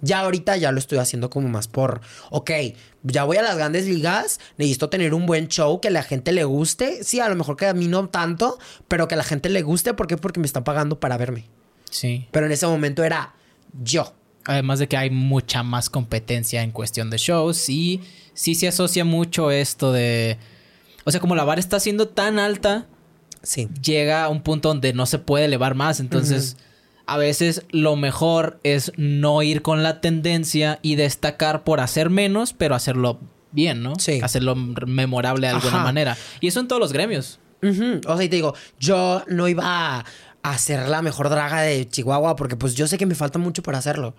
Ya 0.01 0.19
ahorita 0.19 0.57
ya 0.57 0.71
lo 0.71 0.79
estoy 0.79 0.97
haciendo 0.97 1.29
como 1.29 1.47
más 1.49 1.67
por, 1.67 2.01
ok, 2.29 2.51
ya 3.07 3.23
voy 3.23 3.37
a 3.37 3.41
las 3.41 3.57
grandes 3.57 3.85
ligas, 3.85 4.39
necesito 4.57 4.89
tener 4.89 5.13
un 5.13 5.25
buen 5.25 5.47
show, 5.47 5.79
que 5.81 5.89
la 5.89 6.03
gente 6.03 6.31
le 6.31 6.43
guste. 6.43 7.03
Sí, 7.03 7.19
a 7.19 7.29
lo 7.29 7.35
mejor 7.35 7.57
que 7.57 7.67
a 7.67 7.73
mí 7.73 7.87
no 7.87 8.07
tanto, 8.09 8.57
pero 8.87 9.07
que 9.07 9.15
a 9.15 9.17
la 9.17 9.23
gente 9.23 9.49
le 9.49 9.61
guste. 9.61 9.93
¿Por 9.93 10.07
qué? 10.07 10.17
Porque 10.17 10.39
me 10.39 10.45
están 10.45 10.63
pagando 10.63 10.99
para 10.99 11.17
verme. 11.17 11.45
Sí. 11.89 12.27
Pero 12.31 12.45
en 12.45 12.51
ese 12.51 12.67
momento 12.67 13.03
era 13.03 13.33
yo. 13.81 14.13
Además 14.45 14.79
de 14.79 14.87
que 14.87 14.95
hay 14.97 15.09
mucha 15.09 15.63
más 15.63 15.89
competencia 15.89 16.61
en 16.63 16.71
cuestión 16.71 17.09
de 17.09 17.17
shows 17.17 17.67
y 17.69 18.01
sí 18.33 18.55
se 18.55 18.67
asocia 18.67 19.03
mucho 19.03 19.51
esto 19.51 19.91
de... 19.91 20.37
O 21.03 21.11
sea, 21.11 21.19
como 21.19 21.35
la 21.35 21.43
vara 21.43 21.59
está 21.59 21.79
siendo 21.79 22.07
tan 22.07 22.39
alta, 22.39 22.87
Sí. 23.43 23.67
llega 23.81 24.23
a 24.23 24.29
un 24.29 24.41
punto 24.41 24.69
donde 24.69 24.93
no 24.93 25.05
se 25.05 25.19
puede 25.19 25.45
elevar 25.45 25.75
más. 25.75 25.99
Entonces, 25.99 26.57
a 27.07 27.17
veces 27.17 27.63
lo 27.71 27.95
mejor 27.95 28.59
es 28.63 28.91
no 28.97 29.41
ir 29.41 29.61
con 29.61 29.81
la 29.81 30.01
tendencia 30.01 30.79
y 30.81 30.95
destacar 30.95 31.63
por 31.63 31.79
hacer 31.79 32.09
menos, 32.09 32.53
pero 32.53 32.75
hacerlo 32.75 33.19
bien, 33.51 33.81
¿no? 33.81 33.93
Sí. 33.97 34.19
Hacerlo 34.21 34.55
memorable 34.55 35.47
de 35.47 35.53
alguna 35.53 35.77
Ajá. 35.77 35.83
manera. 35.83 36.17
Y 36.41 36.47
eso 36.47 36.59
en 36.59 36.67
todos 36.67 36.81
los 36.81 36.93
gremios. 36.93 37.39
O 37.63 38.15
sea, 38.17 38.23
y 38.23 38.29
te 38.29 38.35
digo, 38.35 38.53
yo 38.79 39.23
no 39.27 39.47
iba 39.47 39.63
a 39.99 40.05
hacer 40.43 40.87
la 40.87 41.01
mejor 41.01 41.29
draga 41.29 41.61
de 41.61 41.87
Chihuahua 41.89 42.35
porque 42.35 42.55
pues 42.55 42.75
yo 42.75 42.87
sé 42.87 42.97
que 42.97 43.05
me 43.05 43.15
falta 43.15 43.39
mucho 43.39 43.63
para 43.63 43.77
hacerlo. 43.77 44.13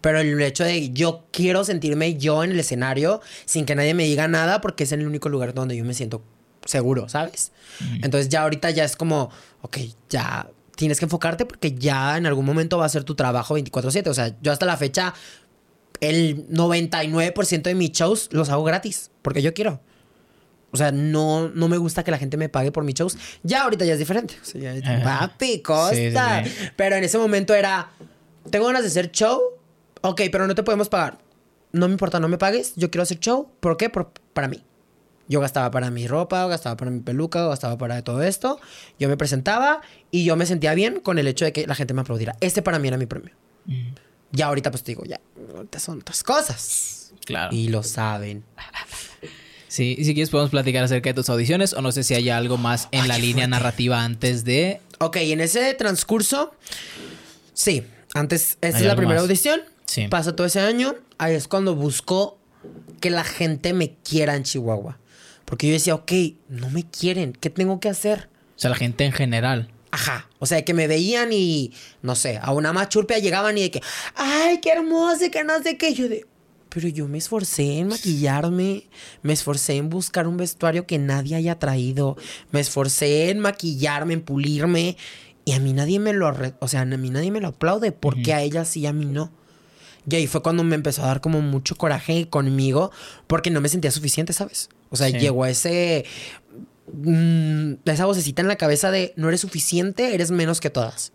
Pero 0.00 0.18
el 0.18 0.40
hecho 0.42 0.64
de 0.64 0.90
yo 0.90 1.24
quiero 1.30 1.64
sentirme 1.64 2.16
yo 2.16 2.42
en 2.42 2.50
el 2.50 2.60
escenario 2.60 3.20
sin 3.44 3.64
que 3.64 3.74
nadie 3.76 3.94
me 3.94 4.04
diga 4.04 4.26
nada 4.28 4.60
porque 4.60 4.84
es 4.84 4.92
el 4.92 5.06
único 5.06 5.28
lugar 5.28 5.54
donde 5.54 5.76
yo 5.76 5.84
me 5.84 5.94
siento 5.94 6.22
seguro, 6.64 7.08
¿sabes? 7.08 7.52
Entonces 8.02 8.28
ya 8.28 8.42
ahorita 8.42 8.70
ya 8.70 8.84
es 8.84 8.96
como, 8.96 9.30
ok, 9.62 9.78
ya 10.10 10.48
tienes 10.76 10.98
que 10.98 11.04
enfocarte 11.06 11.44
porque 11.46 11.72
ya 11.74 12.16
en 12.16 12.26
algún 12.26 12.44
momento 12.44 12.78
va 12.78 12.86
a 12.86 12.88
ser 12.88 13.04
tu 13.04 13.14
trabajo 13.14 13.54
24/7. 13.58 14.08
O 14.10 14.14
sea, 14.14 14.36
yo 14.40 14.52
hasta 14.52 14.66
la 14.66 14.76
fecha 14.76 15.14
el 16.00 16.46
99% 16.48 17.62
de 17.62 17.74
mis 17.74 17.92
shows 17.92 18.28
los 18.32 18.48
hago 18.50 18.64
gratis 18.64 19.10
porque 19.22 19.42
yo 19.42 19.54
quiero. 19.54 19.80
O 20.74 20.76
sea, 20.78 20.90
no, 20.90 21.48
no 21.50 21.68
me 21.68 21.76
gusta 21.76 22.02
que 22.02 22.10
la 22.10 22.16
gente 22.18 22.36
me 22.38 22.48
pague 22.48 22.72
por 22.72 22.82
mis 22.82 22.94
shows. 22.94 23.18
Ya 23.42 23.62
ahorita 23.64 23.84
ya 23.84 23.92
es 23.92 23.98
diferente. 23.98 24.36
O 24.40 24.44
sea, 24.44 24.74
ya, 24.74 25.02
papi, 25.04 25.60
costa. 25.60 25.94
Sí, 25.94 26.10
sí, 26.50 26.56
sí. 26.60 26.68
Pero 26.76 26.96
en 26.96 27.04
ese 27.04 27.18
momento 27.18 27.52
era, 27.54 27.90
tengo 28.50 28.66
ganas 28.66 28.82
de 28.82 28.88
hacer 28.88 29.10
show. 29.12 29.38
Ok, 30.00 30.22
pero 30.32 30.46
no 30.46 30.54
te 30.54 30.62
podemos 30.62 30.88
pagar. 30.88 31.18
No 31.72 31.88
me 31.88 31.92
importa, 31.92 32.20
no 32.20 32.28
me 32.28 32.38
pagues. 32.38 32.72
Yo 32.76 32.90
quiero 32.90 33.02
hacer 33.02 33.18
show. 33.20 33.50
¿Por 33.60 33.76
qué? 33.76 33.90
Por- 33.90 34.12
para 34.32 34.48
mí. 34.48 34.64
Yo 35.32 35.40
gastaba 35.40 35.70
para 35.70 35.90
mi 35.90 36.06
ropa, 36.06 36.46
gastaba 36.46 36.76
para 36.76 36.90
mi 36.90 37.00
peluca, 37.00 37.46
gastaba 37.46 37.78
para 37.78 38.02
todo 38.04 38.22
esto. 38.22 38.60
Yo 38.98 39.08
me 39.08 39.16
presentaba 39.16 39.80
y 40.10 40.24
yo 40.26 40.36
me 40.36 40.44
sentía 40.44 40.74
bien 40.74 41.00
con 41.00 41.18
el 41.18 41.26
hecho 41.26 41.46
de 41.46 41.54
que 41.54 41.66
la 41.66 41.74
gente 41.74 41.94
me 41.94 42.02
aplaudiera. 42.02 42.36
Este 42.40 42.60
para 42.60 42.78
mí 42.78 42.88
era 42.88 42.98
mi 42.98 43.06
premio. 43.06 43.32
Ya 44.30 44.48
ahorita 44.48 44.70
pues 44.70 44.82
te 44.82 44.90
digo, 44.92 45.04
ya, 45.06 45.20
ahorita 45.56 45.78
son 45.78 46.00
otras 46.00 46.22
cosas. 46.22 47.12
Claro. 47.24 47.56
Y 47.56 47.68
lo 47.68 47.82
saben. 47.82 48.44
Sí, 49.68 49.96
y 49.98 50.04
si 50.04 50.12
quieres 50.12 50.28
podemos 50.28 50.50
platicar 50.50 50.84
acerca 50.84 51.08
de 51.08 51.14
tus 51.14 51.30
audiciones 51.30 51.72
o 51.72 51.80
no 51.80 51.92
sé 51.92 52.04
si 52.04 52.12
hay 52.12 52.28
algo 52.28 52.58
más 52.58 52.88
en 52.92 53.00
Ay, 53.04 53.08
la 53.08 53.16
línea 53.16 53.46
fuerte. 53.46 53.48
narrativa 53.48 54.04
antes 54.04 54.44
de... 54.44 54.82
Ok, 54.98 55.16
en 55.16 55.40
ese 55.40 55.72
transcurso, 55.72 56.52
sí, 57.54 57.82
antes, 58.12 58.58
esta 58.60 58.76
¿Hay 58.76 58.82
es 58.82 58.86
la 58.86 58.96
primera 58.96 59.20
más? 59.20 59.22
audición. 59.22 59.62
Sí. 59.86 60.08
Pasa 60.08 60.36
todo 60.36 60.46
ese 60.46 60.60
año. 60.60 60.94
Ahí 61.16 61.34
es 61.34 61.48
cuando 61.48 61.74
busco 61.74 62.36
que 63.00 63.08
la 63.08 63.24
gente 63.24 63.72
me 63.72 63.94
quiera 63.94 64.36
en 64.36 64.42
Chihuahua. 64.42 64.98
Porque 65.44 65.66
yo 65.66 65.72
decía, 65.72 65.94
ok, 65.94 66.12
no 66.48 66.70
me 66.70 66.84
quieren, 66.84 67.32
¿qué 67.32 67.50
tengo 67.50 67.80
que 67.80 67.88
hacer? 67.88 68.28
O 68.56 68.58
sea, 68.58 68.70
la 68.70 68.76
gente 68.76 69.04
en 69.04 69.12
general. 69.12 69.70
Ajá, 69.90 70.28
o 70.38 70.46
sea, 70.46 70.64
que 70.64 70.72
me 70.72 70.86
veían 70.86 71.32
y, 71.32 71.72
no 72.00 72.14
sé, 72.14 72.38
a 72.40 72.52
una 72.52 72.72
más 72.72 72.88
churpia 72.88 73.18
llegaban 73.18 73.58
y 73.58 73.62
de 73.62 73.70
que, 73.70 73.82
ay, 74.14 74.58
qué 74.62 74.70
hermosa, 74.70 75.30
que 75.30 75.44
no 75.44 75.62
sé 75.62 75.76
qué. 75.76 75.92
Yo 75.92 76.08
de, 76.08 76.26
pero 76.70 76.88
yo 76.88 77.06
me 77.08 77.18
esforcé 77.18 77.78
en 77.78 77.88
maquillarme, 77.88 78.84
me 79.22 79.34
esforcé 79.34 79.76
en 79.76 79.90
buscar 79.90 80.26
un 80.26 80.38
vestuario 80.38 80.86
que 80.86 80.98
nadie 80.98 81.36
haya 81.36 81.58
traído, 81.58 82.16
me 82.50 82.60
esforcé 82.60 83.28
en 83.28 83.40
maquillarme, 83.40 84.14
en 84.14 84.22
pulirme, 84.22 84.96
y 85.44 85.52
a 85.52 85.58
mí 85.58 85.74
nadie 85.74 85.98
me 85.98 86.14
lo, 86.14 86.34
o 86.60 86.68
sea, 86.68 86.80
a 86.80 86.84
mí 86.86 87.10
nadie 87.10 87.30
me 87.30 87.40
lo 87.40 87.48
aplaude, 87.48 87.92
porque 87.92 88.32
a 88.32 88.40
ella 88.40 88.64
sí, 88.64 88.86
a 88.86 88.92
mí 88.94 89.04
no. 89.04 89.30
Y 90.08 90.16
ahí 90.16 90.26
fue 90.26 90.42
cuando 90.42 90.64
me 90.64 90.74
empezó 90.74 91.02
a 91.02 91.08
dar 91.08 91.20
como 91.20 91.42
mucho 91.42 91.76
coraje 91.76 92.28
conmigo, 92.28 92.90
porque 93.26 93.50
no 93.50 93.60
me 93.60 93.68
sentía 93.68 93.90
suficiente, 93.90 94.32
¿sabes? 94.32 94.70
O 94.92 94.96
sea, 94.96 95.08
Sí. 95.08 95.18
llegó 95.18 95.44
ese 95.46 96.04
mm, 96.92 97.74
esa 97.86 98.06
vocecita 98.06 98.42
en 98.42 98.48
la 98.48 98.56
cabeza 98.56 98.90
de 98.90 99.12
no 99.16 99.28
eres 99.28 99.40
suficiente, 99.40 100.14
eres 100.14 100.30
menos 100.30 100.60
que 100.60 100.70
todas. 100.70 101.12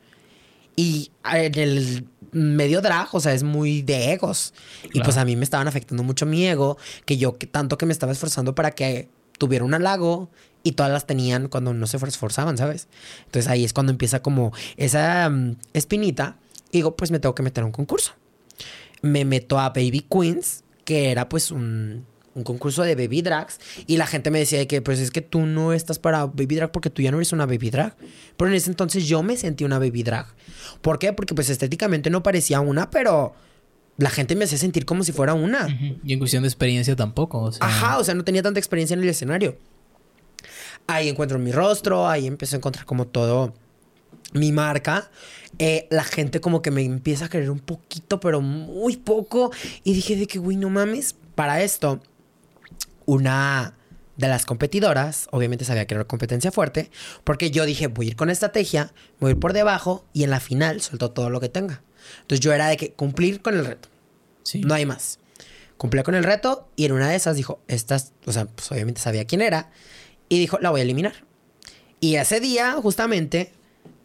Y 0.76 1.12
en 1.34 1.58
el 1.58 2.08
medio 2.32 2.82
drag, 2.82 3.08
o 3.14 3.20
sea, 3.20 3.34
es 3.34 3.44
muy 3.44 3.82
de 3.82 4.12
egos. 4.14 4.54
Y 4.94 5.02
pues 5.02 5.18
a 5.18 5.26
mí 5.26 5.36
me 5.36 5.44
estaban 5.44 5.68
afectando 5.68 6.04
mucho 6.04 6.26
mi 6.26 6.46
ego, 6.46 6.78
que 7.06 7.18
yo 7.18 7.38
que 7.38 7.48
tanto 7.48 7.78
que 7.78 7.86
me 7.86 7.94
estaba 7.94 8.12
esforzando 8.12 8.54
para 8.54 8.72
que 8.72 9.10
tuviera 9.40 9.66
un 9.66 9.74
halago 9.74 10.30
y 10.64 10.74
todas 10.74 10.92
las 10.92 11.08
tenían 11.08 11.48
cuando 11.48 11.74
no 11.74 11.88
se 11.88 11.98
esforzaban, 11.98 12.58
¿sabes? 12.58 12.88
Entonces 13.26 13.50
ahí 13.50 13.64
es 13.64 13.74
cuando 13.74 13.92
empieza 13.92 14.22
como 14.22 14.52
esa 14.76 15.30
mm, 15.30 15.58
espinita. 15.74 16.38
Y 16.72 16.80
digo, 16.80 16.96
pues 16.96 17.12
me 17.12 17.20
tengo 17.20 17.34
que 17.34 17.44
meter 17.44 17.64
a 17.64 17.66
un 17.66 17.72
concurso. 17.72 18.14
Me 19.02 19.26
meto 19.26 19.60
a 19.60 19.70
Baby 19.70 20.06
Queens, 20.10 20.64
que 20.86 21.12
era 21.12 21.30
pues 21.30 21.52
un, 21.52 22.06
un 22.38 22.44
concurso 22.44 22.84
de 22.84 22.96
baby 22.96 23.22
drags. 23.22 23.60
Y 23.88 23.98
la 23.98 24.08
gente 24.08 24.32
me 24.32 24.40
decía 24.40 24.60
de 24.60 24.68
que 24.68 24.82
pues 24.82 25.00
es 25.00 25.12
que 25.12 25.22
tú 25.22 25.46
no 25.46 25.74
estás 25.74 26.00
para 26.00 26.26
baby 26.26 26.56
drag 26.56 26.72
porque 26.72 26.90
tú 26.90 27.02
ya 27.02 27.12
no 27.12 27.18
eres 27.18 27.34
una 27.34 27.46
baby 27.46 27.70
drag. 27.70 27.96
Pero 28.38 28.50
en 28.50 28.56
ese 28.56 28.70
entonces 28.70 29.08
yo 29.08 29.24
me 29.24 29.36
sentí 29.36 29.64
una 29.64 29.80
baby 29.80 30.04
drag. 30.04 30.28
¿Por 30.82 31.00
qué? 31.00 31.14
Porque 31.14 31.34
pues 31.34 31.50
estéticamente 31.50 32.10
no 32.10 32.24
parecía 32.24 32.62
una, 32.62 32.90
pero 32.90 33.34
la 33.98 34.10
gente 34.10 34.36
me 34.36 34.46
hacía 34.46 34.58
sentir 34.58 34.86
como 34.86 35.04
si 35.04 35.12
fuera 35.12 35.34
una. 35.34 35.68
Y 36.04 36.14
en 36.14 36.20
cuestión 36.20 36.44
de 36.44 36.50
experiencia 36.50 36.96
tampoco. 36.96 37.42
O 37.42 37.52
sea, 37.52 37.66
Ajá, 37.66 37.98
o 37.98 38.04
sea, 38.04 38.14
no 38.14 38.24
tenía 38.24 38.44
tanta 38.44 38.60
experiencia 38.60 38.94
en 38.94 39.02
el 39.02 39.10
escenario. 39.10 39.58
Ahí 40.86 41.10
encuentro 41.10 41.38
mi 41.40 41.52
rostro, 41.52 42.08
ahí 42.08 42.28
empiezo 42.28 42.56
a 42.56 42.58
encontrar 42.58 42.86
como 42.86 43.08
todo 43.08 43.54
mi 44.34 44.52
marca. 44.52 45.10
Eh, 45.60 45.88
la 45.90 46.04
gente 46.04 46.40
como 46.40 46.62
que 46.62 46.72
me 46.72 46.84
empieza 46.84 47.26
a 47.26 47.30
querer 47.30 47.50
un 47.50 47.60
poquito, 47.60 48.20
pero 48.20 48.42
muy 48.42 48.98
poco. 48.98 49.52
Y 49.84 49.94
dije 49.94 50.16
de 50.16 50.28
que, 50.28 50.40
güey, 50.40 50.56
no 50.58 50.70
mames. 50.70 51.16
Para 51.36 51.62
esto, 51.62 52.02
una 53.08 53.74
de 54.18 54.28
las 54.28 54.46
competidoras, 54.46 55.28
obviamente 55.32 55.66
sabía 55.66 55.88
que 55.88 55.96
era 55.96 56.02
una 56.02 56.08
competencia 56.08 56.52
fuerte, 56.52 56.92
porque 57.24 57.50
yo 57.50 57.66
dije, 57.66 57.88
voy 57.88 58.08
a 58.08 58.10
ir 58.10 58.16
con 58.16 58.30
estrategia, 58.30 58.94
voy 59.20 59.30
a 59.30 59.32
ir 59.32 59.40
por 59.40 59.54
debajo 59.54 60.06
y 60.14 60.24
en 60.24 60.30
la 60.30 60.40
final 60.40 60.82
suelto 60.82 61.12
todo 61.12 61.30
lo 61.30 61.40
que 61.40 61.50
tenga. 61.50 61.82
Entonces 62.22 62.42
yo 62.42 62.54
era 62.54 62.68
de 62.68 62.78
que 62.78 62.94
cumplir 62.94 63.42
con 63.42 63.56
el 63.56 63.66
reto. 63.66 63.90
sí. 64.44 64.62
No 64.62 64.76
hay 64.76 64.86
más. 64.86 65.20
Cumplía 65.78 66.04
con 66.04 66.16
el 66.16 66.24
reto 66.24 66.68
y 66.76 66.86
en 66.86 66.92
una 66.92 67.10
de 67.10 67.16
esas 67.16 67.36
dijo, 67.36 67.62
estas, 67.68 68.12
o 68.26 68.32
sea, 68.32 68.46
pues 68.46 68.72
obviamente 68.72 69.00
sabía 69.00 69.26
quién 69.26 69.42
era 69.42 69.70
y 70.28 70.40
dijo, 70.40 70.58
la 70.60 70.72
voy 70.72 70.82
a 70.82 70.84
eliminar. 70.84 71.14
Y 72.00 72.16
ese 72.16 72.40
día, 72.40 72.74
justamente, 72.82 73.54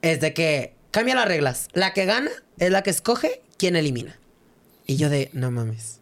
es 0.02 0.20
de 0.20 0.34
que 0.34 0.74
cambia 0.90 1.14
las 1.14 1.26
reglas. 1.26 1.68
La 1.72 1.94
que 1.94 2.04
gana 2.04 2.30
es 2.58 2.70
la 2.70 2.82
que 2.82 2.90
escoge 2.90 3.42
quién 3.56 3.76
elimina. 3.76 4.18
Y 4.86 4.96
yo 4.96 5.08
de, 5.08 5.30
no 5.32 5.50
mames. 5.50 6.01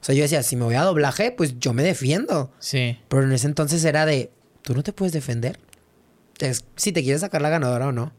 O 0.00 0.04
sea, 0.04 0.14
yo 0.14 0.22
decía, 0.22 0.42
si 0.42 0.56
me 0.56 0.64
voy 0.64 0.74
a 0.74 0.82
doblaje, 0.82 1.30
pues 1.30 1.58
yo 1.58 1.72
me 1.72 1.82
defiendo. 1.82 2.52
Sí. 2.58 2.98
Pero 3.08 3.24
en 3.24 3.32
ese 3.32 3.46
entonces 3.46 3.84
era 3.84 4.06
de, 4.06 4.30
tú 4.62 4.74
no 4.74 4.82
te 4.82 4.92
puedes 4.92 5.12
defender. 5.12 5.58
Es 6.38 6.64
si 6.76 6.92
te 6.92 7.02
quieres 7.02 7.20
sacar 7.20 7.42
la 7.42 7.50
ganadora 7.50 7.88
o 7.88 7.92
no. 7.92 8.12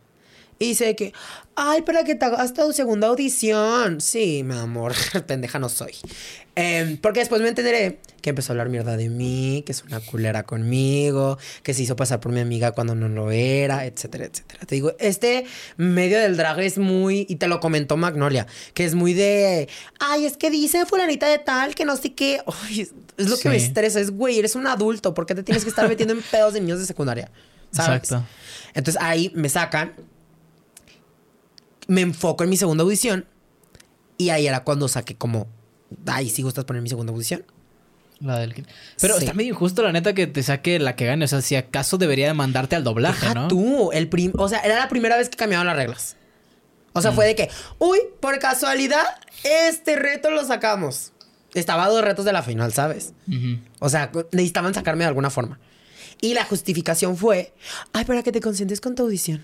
Y 0.62 0.68
dice 0.68 0.96
que, 0.96 1.12
ay, 1.56 1.82
para 1.82 2.04
que 2.04 2.14
te 2.14 2.24
hagas 2.24 2.54
tu 2.54 2.72
segunda 2.72 3.08
audición. 3.08 4.00
Sí, 4.00 4.44
mi 4.44 4.54
amor, 4.54 4.94
pendeja 5.26 5.58
no 5.58 5.70
soy. 5.70 5.96
Em, 6.54 6.98
porque 6.98 7.22
después 7.22 7.42
me 7.42 7.48
entenderé 7.48 8.00
que 8.22 8.30
empezó 8.30 8.52
a 8.52 8.54
hablar 8.54 8.70
mierda 8.70 8.96
de 8.96 9.10
mí, 9.10 9.64
que 9.66 9.72
es 9.72 9.84
una 9.84 10.00
culera 10.02 10.44
conmigo, 10.44 11.40
que 11.64 11.74
se 11.74 11.82
hizo 11.82 11.96
pasar 11.96 12.20
por 12.20 12.32
mi 12.32 12.42
amiga 12.42 12.74
cuando 12.74 12.94
no 12.94 13.10
lo 13.10 13.32
era, 13.32 13.88
etcétera, 13.88 14.26
etcétera. 14.26 14.64
Te 14.68 14.76
digo, 14.76 14.94
este 15.00 15.48
medio 15.78 16.20
del 16.20 16.38
drag 16.38 16.60
es 16.60 16.78
muy, 16.78 17.26
y 17.28 17.38
te 17.38 17.48
lo 17.48 17.60
comentó 17.60 17.98
Magnolia, 17.98 18.46
que 18.76 18.86
es 18.86 18.94
muy 18.94 19.16
de, 19.16 19.68
ay, 20.00 20.28
es 20.28 20.38
que 20.38 20.52
dice 20.52 20.86
fulanita 20.86 21.28
de 21.28 21.40
tal, 21.40 21.74
que 21.74 21.86
no 21.86 21.98
sé 21.98 22.14
qué. 22.14 22.40
Ay, 22.68 22.82
es 23.18 23.30
lo 23.30 23.36
que 23.40 23.50
me 23.50 23.56
estresa, 23.56 24.00
es, 24.00 24.12
güey, 24.12 24.38
eres 24.38 24.56
un 24.56 24.68
adulto, 24.68 25.16
¿por 25.16 25.26
qué 25.26 25.34
te 25.34 25.42
tienes 25.42 25.64
que 25.64 25.72
estar 25.72 25.90
metiendo 25.90 26.14
en 26.14 26.22
pedos 26.22 26.54
de 26.54 26.62
niños 26.62 26.78
de 26.78 26.86
secundaria? 26.86 27.32
¿Sabes? 27.72 28.04
Exacto. 28.04 28.28
Entonces 28.76 29.02
ahí 29.02 29.32
me 29.34 29.50
sacan, 29.50 29.94
me 31.88 32.02
enfoco 32.02 32.44
en 32.44 32.50
mi 32.50 32.58
segunda 32.58 32.84
audición 32.84 33.26
y 34.18 34.30
ahí 34.30 34.48
era 34.48 34.64
cuando 34.64 34.88
saqué 34.88 35.16
como, 35.16 35.48
ay, 36.06 36.30
si 36.30 36.42
gustas 36.44 36.66
poner 36.66 36.82
mi 36.82 36.90
segunda 36.90 37.12
audición. 37.14 37.44
La 38.20 38.38
del... 38.38 38.54
Pero 39.00 39.16
Sí. 39.18 39.22
está 39.26 39.34
medio 39.34 39.50
injusto, 39.50 39.82
la 39.82 39.92
neta, 39.92 40.14
que 40.14 40.28
te 40.28 40.44
saque 40.44 40.78
la 40.80 40.96
que 40.96 41.06
gane. 41.08 41.26
O 41.26 41.28
sea, 41.28 41.42
si 41.42 41.56
acaso 41.56 41.98
debería 41.98 42.28
de 42.28 42.34
mandarte 42.36 42.76
al 42.76 42.84
doblaje, 42.84 43.20
Deja 43.22 43.34
¿no? 43.34 43.48
tú, 43.48 43.92
el 43.94 44.10
prim- 44.10 44.34
o 44.38 44.48
sea, 44.48 44.60
era 44.60 44.78
la 44.78 44.90
primera 44.90 45.18
vez 45.18 45.30
que 45.30 45.38
cambiaban 45.38 45.66
las 45.66 45.76
reglas. 45.76 46.18
O 46.94 47.02
sea, 47.02 47.14
fue 47.14 47.26
de 47.26 47.36
que, 47.36 47.50
uy, 47.80 47.98
por 48.20 48.38
casualidad, 48.38 49.04
este 49.44 49.96
reto 49.96 50.30
lo 50.30 50.46
sacamos. 50.46 51.14
Estaba 51.56 51.86
a 51.86 51.90
dos 51.90 52.04
retos 52.04 52.26
de 52.26 52.34
la 52.34 52.44
final, 52.44 52.74
¿sabes? 52.74 53.14
O 53.80 53.90
sea, 53.90 54.12
necesitaban 54.34 54.74
sacarme 54.74 55.04
de 55.06 55.08
alguna 55.08 55.30
forma. 55.32 55.60
Y 56.22 56.34
la 56.36 56.46
justificación 56.46 57.18
fue, 57.18 57.54
ay, 57.94 58.06
para 58.06 58.22
que 58.24 58.32
te 58.32 58.40
consientes 58.42 58.82
con 58.82 58.94
tu 58.94 59.04
audición. 59.04 59.44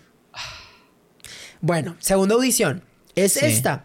Bueno, 1.62 1.96
segunda 2.00 2.36
audición. 2.36 2.84
Es 3.16 3.34
Sí. 3.34 3.46
esta. 3.46 3.84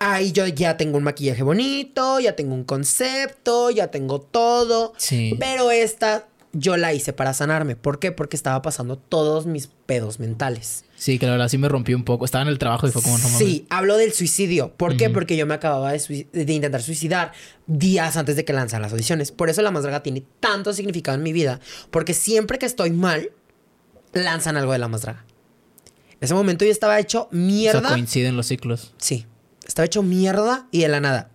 Ahí 0.00 0.30
yo 0.30 0.46
ya 0.46 0.76
tengo 0.76 0.98
un 0.98 1.04
maquillaje 1.04 1.42
bonito, 1.42 2.20
ya 2.20 2.36
tengo 2.36 2.54
un 2.54 2.62
concepto, 2.64 3.70
ya 3.70 3.88
tengo 3.90 4.20
todo. 4.20 4.92
Sí. 4.96 5.34
Pero 5.40 5.70
esta 5.72 6.28
yo 6.52 6.76
la 6.76 6.94
hice 6.94 7.12
para 7.12 7.34
sanarme. 7.34 7.74
¿Por 7.76 7.98
qué? 7.98 8.12
Porque 8.12 8.36
estaba 8.36 8.62
pasando 8.62 8.96
todos 8.96 9.46
mis 9.46 9.66
pedos 9.86 10.20
mentales. 10.20 10.84
Sí, 10.96 11.18
que 11.18 11.26
la 11.26 11.32
verdad 11.32 11.48
sí 11.48 11.58
me 11.58 11.68
rompió 11.68 11.96
un 11.96 12.04
poco. 12.04 12.24
Estaba 12.24 12.42
en 12.42 12.48
el 12.48 12.58
trabajo 12.58 12.86
y 12.86 12.92
fue 12.92 13.02
como 13.02 13.18
no 13.18 13.24
mames. 13.24 13.38
Sí, 13.38 13.66
hablo 13.70 13.96
del 13.96 14.12
suicidio. 14.12 14.72
¿Por 14.76 14.96
qué? 14.96 15.10
Porque 15.10 15.36
yo 15.36 15.46
me 15.46 15.54
acababa 15.54 15.92
de, 15.92 16.26
de 16.32 16.52
intentar 16.52 16.82
suicidar 16.82 17.32
días 17.66 18.16
antes 18.16 18.36
de 18.36 18.44
que 18.44 18.52
lanzan 18.52 18.82
las 18.82 18.92
audiciones. 18.92 19.30
Por 19.32 19.50
eso 19.50 19.62
la 19.62 19.70
más 19.72 19.82
draga 19.82 20.02
tiene 20.02 20.22
tanto 20.40 20.72
significado 20.72 21.16
en 21.16 21.22
mi 21.24 21.32
vida. 21.32 21.60
Porque 21.90 22.14
siempre 22.14 22.58
que 22.58 22.66
estoy 22.66 22.90
mal, 22.90 23.30
lanzan 24.12 24.56
algo 24.56 24.72
de 24.72 24.78
la 24.78 24.88
más 24.88 25.02
draga. 25.02 25.24
En 26.20 26.24
ese 26.24 26.34
momento 26.34 26.64
yo 26.64 26.70
estaba 26.70 26.98
hecho 26.98 27.22
O 27.24 27.30
sea, 27.30 27.38
mierda. 27.38 27.88
coinciden 27.90 28.36
los 28.36 28.46
ciclos. 28.46 28.92
Sí, 28.98 29.26
estaba 29.66 29.86
hecho 29.86 30.02
mierda 30.02 30.66
y 30.70 30.80
de 30.82 30.88
la 30.88 31.00
nada. 31.00 31.30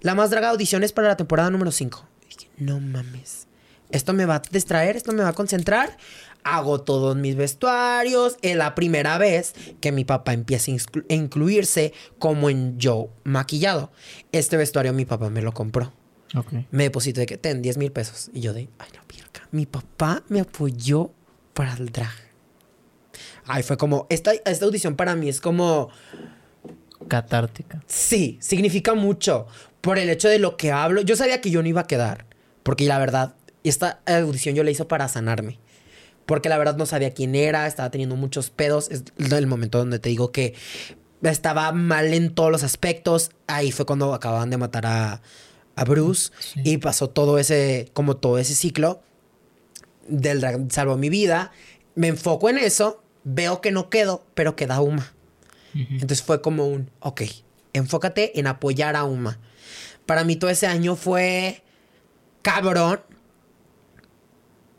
La 0.00 0.14
más 0.14 0.30
draga 0.30 0.50
audiciones 0.50 0.92
para 0.92 1.08
la 1.08 1.16
temporada 1.16 1.50
número 1.50 1.70
5. 1.72 2.06
Dije, 2.28 2.50
no 2.58 2.80
mames. 2.80 3.46
Esto 3.90 4.12
me 4.12 4.24
va 4.26 4.36
a 4.36 4.42
distraer, 4.50 4.96
esto 4.96 5.12
me 5.12 5.22
va 5.22 5.28
a 5.30 5.32
concentrar. 5.32 5.96
Hago 6.42 6.80
todos 6.80 7.16
mis 7.16 7.36
vestuarios. 7.36 8.36
Es 8.42 8.56
la 8.56 8.74
primera 8.74 9.16
vez 9.18 9.54
que 9.80 9.92
mi 9.92 10.04
papá 10.04 10.32
empieza 10.32 10.70
a 10.70 10.74
inclu- 10.74 11.04
a 11.08 11.14
incluirse 11.14 11.92
como 12.18 12.50
en 12.50 12.78
yo 12.78 13.08
maquillado. 13.24 13.90
Este 14.32 14.56
vestuario 14.56 14.92
mi 14.92 15.04
papá 15.04 15.30
me 15.30 15.42
lo 15.42 15.52
compró. 15.52 15.92
Ok. 16.36 16.52
Me 16.72 16.84
depositó 16.84 17.20
de 17.20 17.26
que 17.26 17.36
ten 17.36 17.62
10 17.62 17.78
mil 17.78 17.92
pesos. 17.92 18.30
Y 18.32 18.40
yo 18.40 18.52
de, 18.52 18.68
ay, 18.78 18.88
la 18.94 19.02
virga. 19.08 19.48
Mi 19.52 19.66
papá 19.66 20.22
me 20.28 20.40
apoyó 20.40 21.12
para 21.54 21.74
el 21.74 21.90
drag. 21.90 22.10
Ay, 23.46 23.62
fue 23.62 23.76
como, 23.76 24.06
esta, 24.10 24.32
esta 24.32 24.64
audición 24.64 24.96
para 24.96 25.14
mí 25.14 25.28
es 25.28 25.40
como... 25.40 25.88
Catártica. 27.08 27.82
Sí, 27.86 28.38
significa 28.40 28.94
mucho 28.94 29.46
por 29.80 29.98
el 29.98 30.08
hecho 30.08 30.28
de 30.28 30.38
lo 30.38 30.56
que 30.56 30.72
hablo. 30.72 31.02
Yo 31.02 31.14
sabía 31.16 31.40
que 31.40 31.50
yo 31.50 31.62
no 31.62 31.68
iba 31.68 31.82
a 31.82 31.86
quedar, 31.86 32.26
porque 32.62 32.84
la 32.86 32.98
verdad, 32.98 33.34
esta 33.64 34.00
audición 34.06 34.54
yo 34.54 34.64
la 34.64 34.70
hice 34.70 34.84
para 34.84 35.06
sanarme. 35.08 35.58
Porque 36.24 36.48
la 36.48 36.58
verdad 36.58 36.76
no 36.76 36.86
sabía 36.86 37.12
quién 37.12 37.36
era, 37.36 37.68
estaba 37.68 37.90
teniendo 37.90 38.16
muchos 38.16 38.50
pedos. 38.50 38.90
Es 38.90 39.04
el 39.30 39.46
momento 39.46 39.78
donde 39.78 40.00
te 40.00 40.08
digo 40.08 40.32
que 40.32 40.54
estaba 41.22 41.70
mal 41.70 42.12
en 42.12 42.34
todos 42.34 42.50
los 42.50 42.64
aspectos. 42.64 43.30
Ahí 43.46 43.70
fue 43.70 43.86
cuando 43.86 44.12
acababan 44.12 44.50
de 44.50 44.56
matar 44.56 44.86
a, 44.86 45.22
a 45.76 45.84
Bruce 45.84 46.32
Sí. 46.40 46.60
y 46.64 46.78
pasó 46.78 47.10
todo 47.10 47.38
ese, 47.38 47.90
como 47.92 48.16
todo 48.16 48.38
ese 48.38 48.56
ciclo 48.56 49.02
del 50.08 50.44
salvó 50.72 50.96
mi 50.96 51.10
vida. 51.10 51.52
Me 51.94 52.08
enfoco 52.08 52.48
en 52.50 52.58
eso, 52.58 53.04
veo 53.26 53.60
que 53.60 53.72
no 53.72 53.90
quedo, 53.90 54.24
pero 54.34 54.56
queda 54.56 54.80
Uma. 54.80 55.12
Entonces 55.74 56.22
fue 56.22 56.40
como 56.40 56.66
un, 56.66 56.90
ok, 57.00 57.20
enfócate 57.74 58.38
en 58.40 58.46
apoyar 58.46 58.96
a 58.96 59.04
Uma. 59.04 59.38
Para 60.06 60.24
mí 60.24 60.36
todo 60.36 60.48
ese 60.48 60.66
año 60.66 60.96
fue 60.96 61.62
cabrón. 62.40 63.02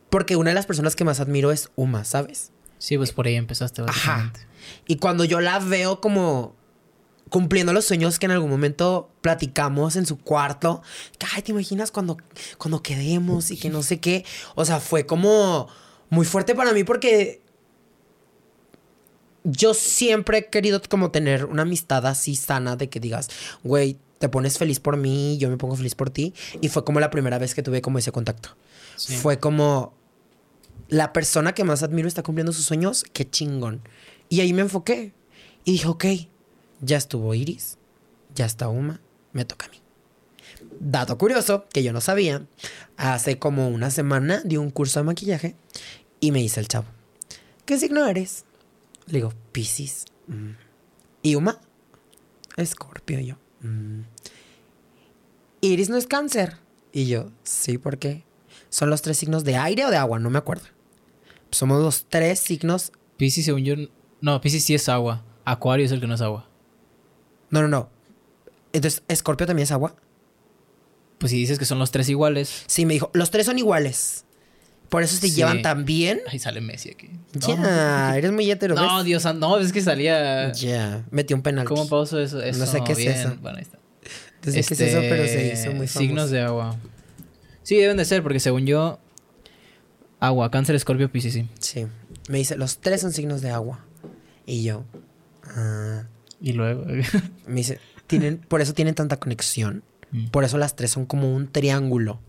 Porque 0.09 0.37
una 0.37 0.49
de 0.49 0.55
las 0.55 0.65
personas 0.65 0.95
que 0.95 1.03
más 1.03 1.19
admiro 1.19 1.51
es 1.51 1.69
Uma, 1.75 2.03
¿sabes? 2.03 2.51
Sí, 2.79 2.97
pues 2.97 3.11
por 3.11 3.27
ahí 3.27 3.35
empezaste 3.35 3.83
Ajá. 3.85 4.31
Y 4.87 4.95
cuando 4.95 5.23
yo 5.23 5.39
la 5.39 5.59
veo 5.59 6.01
como 6.01 6.55
cumpliendo 7.29 7.73
los 7.73 7.85
sueños 7.85 8.17
que 8.17 8.25
en 8.25 8.31
algún 8.31 8.49
momento 8.49 9.11
platicamos 9.21 9.97
en 9.97 10.05
su 10.05 10.17
cuarto, 10.17 10.81
que, 11.19 11.27
ay, 11.35 11.41
¿te 11.41 11.51
imaginas 11.51 11.91
cuando, 11.91 12.17
cuando 12.57 12.81
quedemos 12.81 13.51
y 13.51 13.57
que 13.57 13.69
no 13.69 13.83
sé 13.83 13.99
qué? 13.99 14.25
O 14.55 14.63
sea, 14.65 14.79
fue 14.79 15.05
como 15.05 15.67
muy 16.09 16.25
fuerte 16.25 16.55
para 16.55 16.71
mí 16.71 16.85
porque 16.85 17.41
yo 19.49 19.73
siempre 19.73 20.39
he 20.39 20.45
querido 20.47 20.81
como 20.89 21.09
tener 21.09 21.45
una 21.45 21.61
amistad 21.61 22.05
así 22.05 22.35
sana 22.35 22.75
de 22.75 22.89
que 22.89 22.99
digas, 22.99 23.29
güey, 23.63 23.97
te 24.19 24.27
pones 24.27 24.57
feliz 24.57 24.79
por 24.81 24.97
mí, 24.97 25.37
yo 25.37 25.49
me 25.49 25.57
pongo 25.57 25.75
feliz 25.75 25.95
por 25.95 26.09
ti. 26.09 26.33
Y 26.59 26.67
fue 26.67 26.83
como 26.83 26.99
la 26.99 27.09
primera 27.09 27.37
vez 27.37 27.55
que 27.55 27.63
tuve 27.63 27.81
como 27.81 27.97
ese 27.97 28.11
contacto. 28.11 28.57
Sí. 28.97 29.15
Fue 29.15 29.39
como 29.39 29.93
la 30.89 31.13
persona 31.13 31.53
que 31.53 31.63
más 31.63 31.81
admiro 31.81 32.07
está 32.07 32.23
cumpliendo 32.23 32.51
sus 32.51 32.65
sueños, 32.65 33.05
qué 33.13 33.29
chingón. 33.29 33.81
Y 34.27 34.41
ahí 34.41 34.51
me 34.51 34.63
enfoqué 34.63 35.13
y 35.63 35.73
dije, 35.73 35.87
ok, 35.87 36.05
ya 36.81 36.97
estuvo 36.97 37.33
Iris, 37.33 37.77
ya 38.35 38.45
está 38.45 38.67
Uma, 38.67 38.99
me 39.31 39.45
toca 39.45 39.67
a 39.67 39.69
mí. 39.69 39.81
Dato 40.79 41.17
curioso 41.17 41.65
que 41.71 41.83
yo 41.83 41.93
no 41.93 42.01
sabía, 42.01 42.45
hace 42.97 43.39
como 43.39 43.69
una 43.69 43.91
semana 43.91 44.41
di 44.43 44.57
un 44.57 44.71
curso 44.71 44.99
de 44.99 45.05
maquillaje 45.05 45.55
y 46.19 46.31
me 46.31 46.39
dice 46.39 46.59
el 46.59 46.67
chavo, 46.67 46.87
¿qué 47.65 47.77
signo 47.77 48.05
eres? 48.07 48.46
Le 49.07 49.19
digo, 49.19 49.33
Piscis. 49.51 50.05
"Mm". 50.27 50.51
¿Y 51.23 51.35
Uma? 51.35 51.59
Escorpio, 52.55 53.19
yo. 53.19 53.35
"Mm". 53.61 54.01
Iris 55.61 55.89
no 55.89 55.97
es 55.97 56.07
cáncer. 56.07 56.57
Y 56.93 57.07
yo, 57.07 57.31
sí, 57.43 57.77
¿por 57.77 57.97
qué? 57.97 58.23
¿Son 58.69 58.89
los 58.89 59.01
tres 59.01 59.17
signos 59.17 59.43
de 59.43 59.55
aire 59.57 59.85
o 59.85 59.91
de 59.91 59.97
agua? 59.97 60.19
No 60.19 60.29
me 60.29 60.37
acuerdo. 60.37 60.65
Somos 61.51 61.81
los 61.81 62.05
tres 62.09 62.39
signos. 62.39 62.91
Piscis, 63.17 63.45
según 63.45 63.63
yo... 63.63 63.75
No, 64.21 64.41
Piscis 64.41 64.63
sí 64.65 64.75
es 64.75 64.89
agua. 64.89 65.23
Acuario 65.45 65.85
es 65.85 65.91
el 65.91 65.99
que 66.01 66.07
no 66.07 66.15
es 66.15 66.21
agua. 66.21 66.47
No, 67.49 67.61
no, 67.61 67.67
no. 67.67 67.89
Entonces, 68.73 69.03
¿Escorpio 69.07 69.47
también 69.47 69.63
es 69.63 69.71
agua? 69.71 69.95
Pues 71.19 71.31
si 71.31 71.37
dices 71.37 71.57
que 71.57 71.65
son 71.65 71.79
los 71.79 71.91
tres 71.91 72.09
iguales... 72.09 72.63
Sí, 72.67 72.85
me 72.85 72.93
dijo, 72.93 73.09
los 73.13 73.31
tres 73.31 73.45
son 73.45 73.57
iguales. 73.57 74.25
Por 74.89 75.03
eso 75.03 75.15
se 75.17 75.27
Sí. 75.29 75.35
llevan 75.35 75.61
tan 75.61 75.85
bien. 75.85 76.21
Ahí 76.29 76.39
sale 76.39 76.61
Messi 76.61 76.91
aquí. 76.91 77.09
Ya, 77.33 78.15
eres 78.17 78.31
muy 78.31 78.49
hetero. 78.49 78.75
No, 78.75 78.97
¿ves? 78.97 79.05
Dios. 79.05 79.25
No, 79.35 79.59
es 79.59 79.73
que 79.73 79.81
salía... 79.81 80.51
Ya, 80.53 81.05
metió 81.11 81.35
un 81.35 81.43
penal. 81.43 81.65
¿Cómo 81.65 81.87
pauso 81.89 82.19
eso? 82.19 82.41
eso? 82.41 82.59
No 82.59 82.65
sé 82.65 82.81
qué 82.85 82.93
es 82.93 82.99
eso. 82.99 83.35
Bueno, 83.41 83.57
ahí 83.57 83.63
está. 83.63 83.77
No 84.45 84.51
sé 84.51 84.63
qué 84.63 84.73
es 84.73 84.79
eso, 84.81 84.99
pero 85.01 85.25
se 85.27 85.53
hizo 85.53 85.65
muy 85.73 85.73
famoso. 85.73 85.83
Este, 85.83 85.99
Signos 85.99 86.29
de 86.31 86.41
agua. 86.41 86.77
Sí, 87.63 87.75
deben 87.75 87.97
de 87.97 88.05
ser, 88.05 88.23
porque 88.23 88.39
según 88.39 88.65
yo... 88.65 88.99
Agua, 90.19 90.49
cáncer, 90.49 90.75
escorpio, 90.75 91.11
piscis, 91.11 91.33
sí. 91.33 91.47
Sí. 91.59 91.85
Me 92.29 92.37
dice, 92.39 92.55
los 92.57 92.77
tres 92.79 93.01
son 93.01 93.11
signos 93.13 93.41
de 93.41 93.51
agua. 93.51 93.85
Y 94.45 94.63
yo, 94.63 94.83
ah. 95.43 96.03
Y 96.41 96.53
luego... 96.53 96.85
Me 97.45 97.55
dice, 97.55 97.79
tienen, 98.07 98.37
por 98.37 98.61
eso 98.61 98.73
tienen 98.73 98.95
tanta 98.95 99.17
conexión. 99.17 99.83
Mm. 100.11 100.27
Por 100.27 100.43
eso 100.45 100.57
las 100.57 100.75
tres 100.75 100.91
son 100.91 101.05
como 101.05 101.35
un 101.35 101.51
triángulo. 101.51 102.19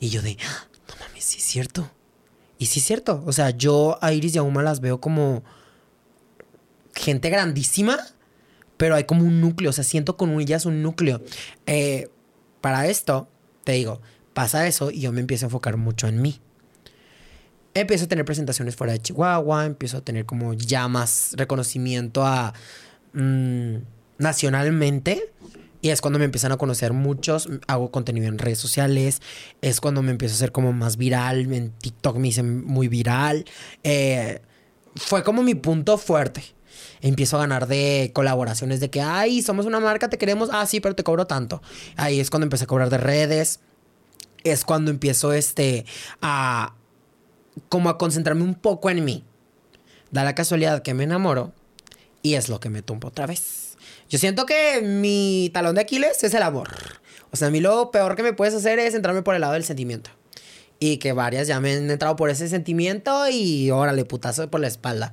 Y 0.00 0.10
yo 0.10 0.22
de, 0.22 0.38
"Ah, 0.46 0.67
no 0.88 0.94
mames, 1.00 1.24
sí 1.24 1.38
es 1.38 1.44
cierto. 1.44 1.90
Y 2.58 2.66
sí 2.66 2.80
es 2.80 2.86
cierto. 2.86 3.22
O 3.26 3.32
sea, 3.32 3.50
yo 3.50 3.98
a 4.00 4.12
Iris 4.12 4.34
y 4.34 4.38
a 4.38 4.42
Uma 4.42 4.62
las 4.62 4.80
veo 4.80 5.00
como 5.00 5.44
gente 6.94 7.30
grandísima, 7.30 7.98
pero 8.76 8.94
hay 8.94 9.04
como 9.04 9.24
un 9.24 9.40
núcleo. 9.40 9.70
O 9.70 9.72
sea, 9.72 9.84
siento 9.84 10.16
con 10.16 10.38
ellas 10.40 10.66
un 10.66 10.82
núcleo. 10.82 11.22
Eh, 11.66 12.10
para 12.60 12.88
esto, 12.88 13.28
te 13.64 13.72
digo, 13.72 14.00
pasa 14.34 14.66
eso 14.66 14.90
y 14.90 15.00
yo 15.00 15.12
me 15.12 15.20
empiezo 15.20 15.46
a 15.46 15.48
enfocar 15.48 15.76
mucho 15.76 16.08
en 16.08 16.20
mí. 16.20 16.40
Empiezo 17.74 18.06
a 18.06 18.08
tener 18.08 18.24
presentaciones 18.24 18.74
fuera 18.74 18.92
de 18.92 19.00
Chihuahua, 19.00 19.66
empiezo 19.66 19.98
a 19.98 20.00
tener 20.00 20.26
como 20.26 20.54
ya 20.54 20.88
más 20.88 21.32
reconocimiento 21.36 22.24
a 22.26 22.54
mm, 23.12 23.76
nacionalmente. 24.18 25.32
Es 25.90 26.00
cuando 26.00 26.18
me 26.18 26.24
empiezan 26.24 26.52
a 26.52 26.56
conocer 26.56 26.92
muchos. 26.92 27.48
Hago 27.66 27.90
contenido 27.90 28.26
en 28.28 28.38
redes 28.38 28.58
sociales. 28.58 29.20
Es 29.60 29.80
cuando 29.80 30.02
me 30.02 30.10
empiezo 30.10 30.34
a 30.34 30.36
hacer 30.36 30.52
como 30.52 30.72
más 30.72 30.96
viral. 30.96 31.52
En 31.52 31.70
TikTok 31.70 32.16
me 32.16 32.28
hice 32.28 32.42
muy 32.42 32.88
viral. 32.88 33.44
Eh, 33.82 34.40
fue 34.96 35.22
como 35.22 35.42
mi 35.42 35.54
punto 35.54 35.98
fuerte. 35.98 36.42
Empiezo 37.00 37.36
a 37.36 37.40
ganar 37.40 37.66
de 37.66 38.10
colaboraciones 38.14 38.80
de 38.80 38.90
que, 38.90 39.00
ay, 39.00 39.42
somos 39.42 39.66
una 39.66 39.80
marca, 39.80 40.08
te 40.08 40.18
queremos. 40.18 40.50
Ah, 40.52 40.66
sí, 40.66 40.80
pero 40.80 40.94
te 40.94 41.04
cobro 41.04 41.26
tanto. 41.26 41.62
Ahí 41.96 42.20
es 42.20 42.30
cuando 42.30 42.44
empecé 42.44 42.64
a 42.64 42.66
cobrar 42.66 42.90
de 42.90 42.98
redes. 42.98 43.60
Es 44.44 44.64
cuando 44.64 44.90
empiezo 44.90 45.32
este 45.32 45.84
a 46.22 46.74
como 47.68 47.88
a 47.88 47.98
concentrarme 47.98 48.42
un 48.42 48.54
poco 48.54 48.90
en 48.90 49.04
mí. 49.04 49.24
Da 50.10 50.24
la 50.24 50.34
casualidad 50.34 50.82
que 50.82 50.94
me 50.94 51.04
enamoro 51.04 51.52
y 52.22 52.34
es 52.34 52.48
lo 52.48 52.60
que 52.60 52.70
me 52.70 52.82
tumba 52.82 53.08
otra 53.08 53.26
vez. 53.26 53.67
Yo 54.08 54.18
siento 54.18 54.46
que 54.46 54.80
mi 54.82 55.50
talón 55.52 55.74
de 55.74 55.82
Aquiles 55.82 56.22
es 56.24 56.34
el 56.34 56.42
amor. 56.42 56.70
O 57.30 57.36
sea, 57.36 57.48
a 57.48 57.50
mí 57.50 57.60
lo 57.60 57.90
peor 57.90 58.16
que 58.16 58.22
me 58.22 58.32
puedes 58.32 58.54
hacer 58.54 58.78
es 58.78 58.94
entrarme 58.94 59.22
por 59.22 59.34
el 59.34 59.42
lado 59.42 59.52
del 59.52 59.64
sentimiento. 59.64 60.10
Y 60.80 60.98
que 60.98 61.12
varias 61.12 61.48
ya 61.48 61.60
me 61.60 61.74
han 61.74 61.90
entrado 61.90 62.16
por 62.16 62.30
ese 62.30 62.48
sentimiento 62.48 63.28
y 63.28 63.70
órale, 63.70 64.04
putazo 64.04 64.48
por 64.50 64.60
la 64.60 64.68
espalda. 64.68 65.12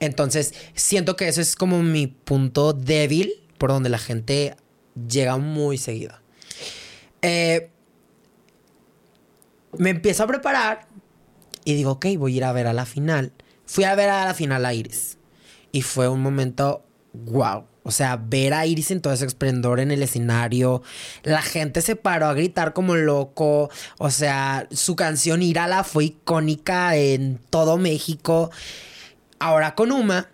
Entonces, 0.00 0.54
siento 0.74 1.16
que 1.16 1.28
eso 1.28 1.40
es 1.40 1.54
como 1.54 1.82
mi 1.82 2.06
punto 2.06 2.72
débil 2.72 3.32
por 3.58 3.70
donde 3.70 3.90
la 3.90 3.98
gente 3.98 4.56
llega 5.08 5.36
muy 5.36 5.78
seguida. 5.78 6.22
Eh, 7.20 7.70
me 9.78 9.90
empiezo 9.90 10.24
a 10.24 10.26
preparar 10.26 10.86
y 11.64 11.74
digo, 11.74 11.92
ok, 11.92 12.06
voy 12.18 12.34
a 12.34 12.36
ir 12.38 12.44
a 12.44 12.52
ver 12.52 12.66
a 12.66 12.72
la 12.72 12.86
final. 12.86 13.32
Fui 13.66 13.84
a 13.84 13.94
ver 13.94 14.10
a 14.10 14.26
la 14.26 14.34
final 14.34 14.64
a 14.66 14.74
Iris. 14.74 15.18
Y 15.70 15.82
fue 15.82 16.08
un 16.08 16.20
momento 16.20 16.84
wow. 17.12 17.66
O 17.84 17.90
sea, 17.90 18.16
ver 18.16 18.54
a 18.54 18.64
Iris 18.64 18.90
en 18.92 19.00
todo 19.00 19.12
ese 19.12 19.26
esplendor 19.26 19.80
en 19.80 19.90
el 19.90 20.02
escenario. 20.02 20.82
La 21.24 21.42
gente 21.42 21.80
se 21.82 21.96
paró 21.96 22.26
a 22.26 22.34
gritar 22.34 22.72
como 22.72 22.94
loco. 22.94 23.70
O 23.98 24.10
sea, 24.10 24.68
su 24.70 24.94
canción 24.94 25.42
Irala 25.42 25.82
fue 25.82 26.04
icónica 26.04 26.96
en 26.96 27.40
todo 27.50 27.78
México. 27.78 28.50
Ahora 29.40 29.74
con 29.74 29.90
Uma, 29.90 30.28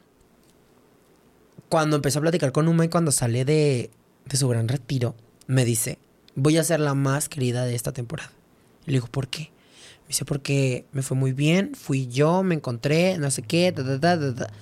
cuando 1.70 1.96
empezó 1.96 2.18
a 2.18 2.22
platicar 2.22 2.52
con 2.52 2.68
Uma 2.68 2.84
y 2.84 2.88
cuando 2.88 3.12
sale 3.12 3.46
de, 3.46 3.90
de 4.26 4.36
su 4.36 4.48
gran 4.48 4.68
retiro, 4.68 5.14
me 5.46 5.64
dice, 5.64 5.98
voy 6.34 6.58
a 6.58 6.64
ser 6.64 6.80
la 6.80 6.92
más 6.92 7.30
querida 7.30 7.64
de 7.64 7.74
esta 7.74 7.92
temporada. 7.92 8.30
Y 8.86 8.90
le 8.90 8.96
digo, 8.98 9.06
¿por 9.06 9.28
qué? 9.28 9.50
Me 10.02 10.08
dice, 10.08 10.26
porque 10.26 10.84
me 10.92 11.02
fue 11.02 11.16
muy 11.16 11.32
bien, 11.32 11.74
fui 11.74 12.08
yo, 12.08 12.42
me 12.42 12.54
encontré, 12.54 13.16
no 13.16 13.30
sé 13.30 13.42
qué, 13.42 13.72
ta, 13.72 13.82
ta, 13.84 13.98
ta, 13.98 14.18
ta, 14.18 14.34
ta. 14.34 14.52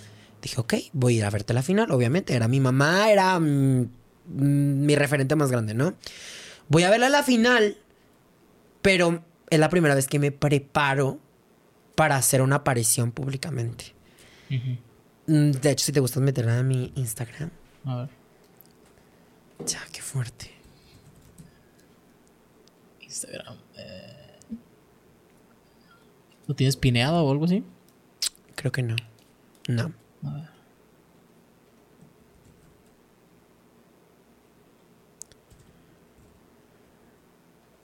Dije, 0.47 0.61
ok, 0.61 0.75
voy 0.93 1.15
a 1.15 1.19
ir 1.19 1.25
a 1.25 1.31
verte 1.31 1.53
la 1.55 1.63
final, 1.65 1.91
obviamente. 1.91 2.33
Era 2.33 2.47
mi 2.47 2.61
mamá, 2.61 3.11
era 3.11 3.37
mm, 3.41 3.81
mm, 3.81 4.87
mi 4.87 4.95
referente 4.95 5.35
más 5.35 5.51
grande, 5.51 5.75
¿no? 5.75 5.95
Voy 6.69 6.85
a 6.85 6.91
verla 6.91 7.09
a 7.09 7.11
la 7.11 7.25
final, 7.25 7.77
pero 8.81 9.25
es 9.51 9.59
la 9.59 9.69
primera 9.71 9.97
vez 9.97 10.07
que 10.07 10.21
me 10.21 10.31
preparo 10.31 11.19
para 11.97 12.15
hacer 12.15 12.43
una 12.43 12.57
aparición 12.57 13.11
públicamente. 13.11 13.93
De 15.27 15.71
hecho, 15.73 15.85
si 15.85 15.91
te 15.91 15.99
gustas 15.99 16.23
meter 16.23 16.49
a 16.49 16.63
mi 16.63 16.93
Instagram. 16.95 17.51
A 17.85 17.97
ver. 17.97 18.09
Ya, 19.67 19.81
qué 19.93 20.01
fuerte. 20.01 20.53
Instagram. 23.01 23.57
eh. 23.79 24.37
¿Lo 26.47 26.55
tienes 26.55 26.77
pineado 26.77 27.25
o 27.25 27.33
algo 27.33 27.47
así? 27.47 27.65
Creo 28.55 28.71
que 28.71 28.85
no. 28.85 28.95
No. 29.67 29.93
A 30.27 30.35
ver. 30.35 30.49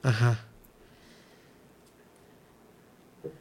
Ajá. 0.03 0.45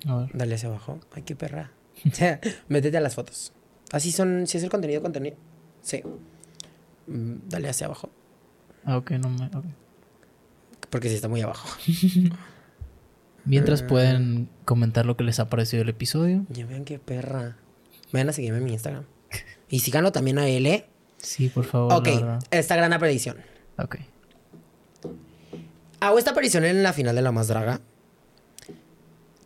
A 0.08 0.16
ver. 0.16 0.30
Dale 0.34 0.56
hacia 0.56 0.70
abajo. 0.70 1.00
Ay, 1.14 1.24
qué 1.24 1.36
perra. 1.36 1.72
O 2.12 2.16
sea, 2.16 2.40
métete 2.68 2.98
a 2.98 3.02
las 3.02 3.14
fotos. 3.14 3.54
Así 3.92 4.12
son, 4.12 4.48
si 4.48 4.58
es 4.58 4.64
el 4.64 4.70
contenido, 4.72 5.02
contenido. 5.02 5.36
Sí. 5.82 6.02
Mm, 7.08 7.36
Dale 7.48 7.70
hacia 7.70 7.86
abajo. 7.86 8.10
Ah, 8.86 8.98
ok, 8.98 9.12
no 9.12 9.30
me. 9.30 9.50
Porque 10.90 11.10
si 11.10 11.16
está 11.16 11.28
muy 11.28 11.42
abajo. 11.42 11.68
Mientras 13.46 13.84
pueden 13.84 14.50
comentar 14.66 15.06
lo 15.06 15.16
que 15.18 15.24
les 15.24 15.40
ha 15.40 15.50
parecido 15.50 15.84
el 15.84 15.90
episodio. 15.90 16.46
Ya 16.50 16.66
vean 16.66 16.86
qué 16.86 16.98
perra. 17.00 17.58
Vayan 18.12 18.30
a 18.30 18.34
seguirme 18.34 18.58
en 18.58 18.64
mi 18.64 18.74
Instagram. 18.74 19.06
Y 19.70 19.80
síganlo 19.80 20.12
también 20.12 20.38
a 20.38 20.48
él, 20.48 20.66
¿eh? 20.66 20.86
Sí, 21.18 21.50
por 21.50 21.66
favor. 21.66 21.94
Ok, 21.94 22.10
esta 22.52 22.76
gran 22.76 22.94
aparición. 22.94 23.38
Ok. 23.78 23.98
Hago 26.00 26.18
esta 26.18 26.32
aparición 26.32 26.66
en 26.66 26.84
la 26.84 26.94
final 26.94 27.16
de 27.16 27.22
La 27.22 27.32
Más 27.32 27.48
Draga. 27.48 27.80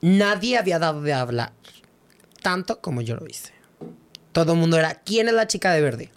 Nadie 0.02 0.58
había 0.58 0.80
dado 0.80 1.02
de 1.02 1.14
hablar 1.14 1.54
tanto 2.46 2.80
como 2.80 3.02
yo 3.02 3.16
lo 3.16 3.26
hice. 3.26 3.54
Todo 4.32 4.54
el 4.54 4.60
mundo 4.60 4.78
era, 4.78 5.02
¿quién 5.02 5.28
es 5.28 5.34
la 5.34 5.48
chica 5.48 5.74
de 5.74 5.82
verde? 5.82 6.12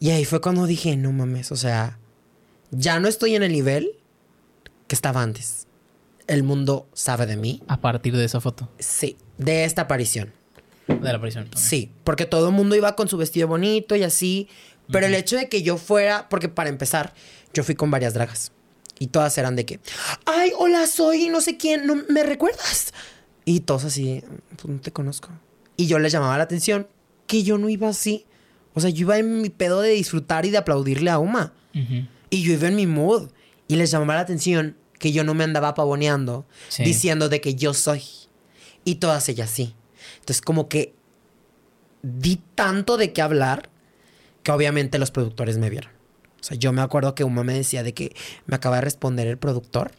Y 0.00 0.10
ahí 0.10 0.24
fue 0.24 0.40
cuando 0.40 0.66
dije, 0.66 0.96
no 0.96 1.12
mames, 1.12 1.52
o 1.52 1.56
sea, 1.56 1.98
ya 2.70 2.98
no 3.00 3.08
estoy 3.08 3.34
en 3.34 3.42
el 3.42 3.52
nivel 3.52 3.90
que 4.86 4.94
estaba 4.94 5.22
antes. 5.22 5.66
El 6.26 6.42
mundo 6.42 6.88
sabe 6.94 7.26
de 7.26 7.36
mí. 7.36 7.62
A 7.68 7.82
partir 7.82 8.16
de 8.16 8.24
esa 8.24 8.40
foto. 8.40 8.70
Sí, 8.78 9.18
de 9.36 9.64
esta 9.64 9.82
aparición. 9.82 10.32
De 10.88 11.00
la 11.00 11.16
aparición. 11.16 11.44
ok. 11.48 11.56
Sí, 11.56 11.90
porque 12.04 12.26
todo 12.26 12.48
el 12.48 12.54
mundo 12.54 12.76
iba 12.76 12.94
con 12.96 13.08
su 13.08 13.16
vestido 13.16 13.48
bonito 13.48 13.96
y 13.96 14.02
así. 14.02 14.48
Pero 14.90 15.06
el 15.06 15.14
hecho 15.14 15.36
de 15.36 15.48
que 15.48 15.62
yo 15.62 15.78
fuera, 15.78 16.28
porque 16.28 16.48
para 16.50 16.68
empezar, 16.68 17.14
yo 17.54 17.64
fui 17.64 17.74
con 17.74 17.90
varias 17.90 18.12
dragas. 18.14 18.52
Y 18.98 19.06
todas 19.08 19.36
eran 19.38 19.56
de 19.56 19.64
que, 19.64 19.80
ay, 20.26 20.52
hola, 20.58 20.86
soy 20.86 21.28
no 21.28 21.40
sé 21.40 21.56
quién, 21.56 21.86
¿no 21.86 21.96
me 22.10 22.22
recuerdas? 22.22 22.92
Y 23.46 23.60
todos 23.60 23.84
así, 23.84 24.22
pues 24.56 24.66
no 24.74 24.80
te 24.80 24.92
conozco. 24.92 25.30
Y 25.76 25.86
yo 25.86 25.98
les 25.98 26.12
llamaba 26.12 26.36
la 26.38 26.44
atención 26.44 26.86
que 27.26 27.42
yo 27.42 27.56
no 27.58 27.68
iba 27.70 27.88
así. 27.88 28.26
O 28.74 28.80
sea, 28.80 28.90
yo 28.90 29.00
iba 29.02 29.18
en 29.18 29.40
mi 29.40 29.48
pedo 29.50 29.80
de 29.80 29.90
disfrutar 29.90 30.44
y 30.46 30.50
de 30.50 30.58
aplaudirle 30.58 31.10
a 31.10 31.18
Uma. 31.18 31.52
Y 32.30 32.42
yo 32.42 32.52
iba 32.52 32.68
en 32.68 32.76
mi 32.76 32.86
mood. 32.86 33.30
Y 33.68 33.76
les 33.76 33.90
llamaba 33.90 34.14
la 34.16 34.20
atención 34.20 34.76
que 34.98 35.12
yo 35.12 35.24
no 35.24 35.32
me 35.34 35.44
andaba 35.44 35.74
pavoneando 35.74 36.46
Sí. 36.68 36.84
diciendo 36.84 37.28
de 37.28 37.40
que 37.40 37.54
yo 37.54 37.72
soy. 37.74 38.02
Y 38.84 38.96
todas 38.96 39.28
ellas 39.28 39.50
sí. 39.50 39.74
Entonces, 40.24 40.40
como 40.40 40.70
que 40.70 40.94
di 42.02 42.40
tanto 42.54 42.96
de 42.96 43.12
qué 43.12 43.20
hablar 43.20 43.68
que 44.42 44.52
obviamente 44.52 44.98
los 44.98 45.10
productores 45.10 45.58
me 45.58 45.68
vieron. 45.68 45.90
O 46.40 46.44
sea, 46.44 46.56
yo 46.56 46.72
me 46.72 46.80
acuerdo 46.80 47.14
que 47.14 47.24
Uma 47.24 47.44
me 47.44 47.52
decía 47.52 47.82
de 47.82 47.92
que 47.92 48.16
me 48.46 48.56
acaba 48.56 48.76
de 48.76 48.82
responder 48.82 49.26
el 49.26 49.36
productor 49.36 49.92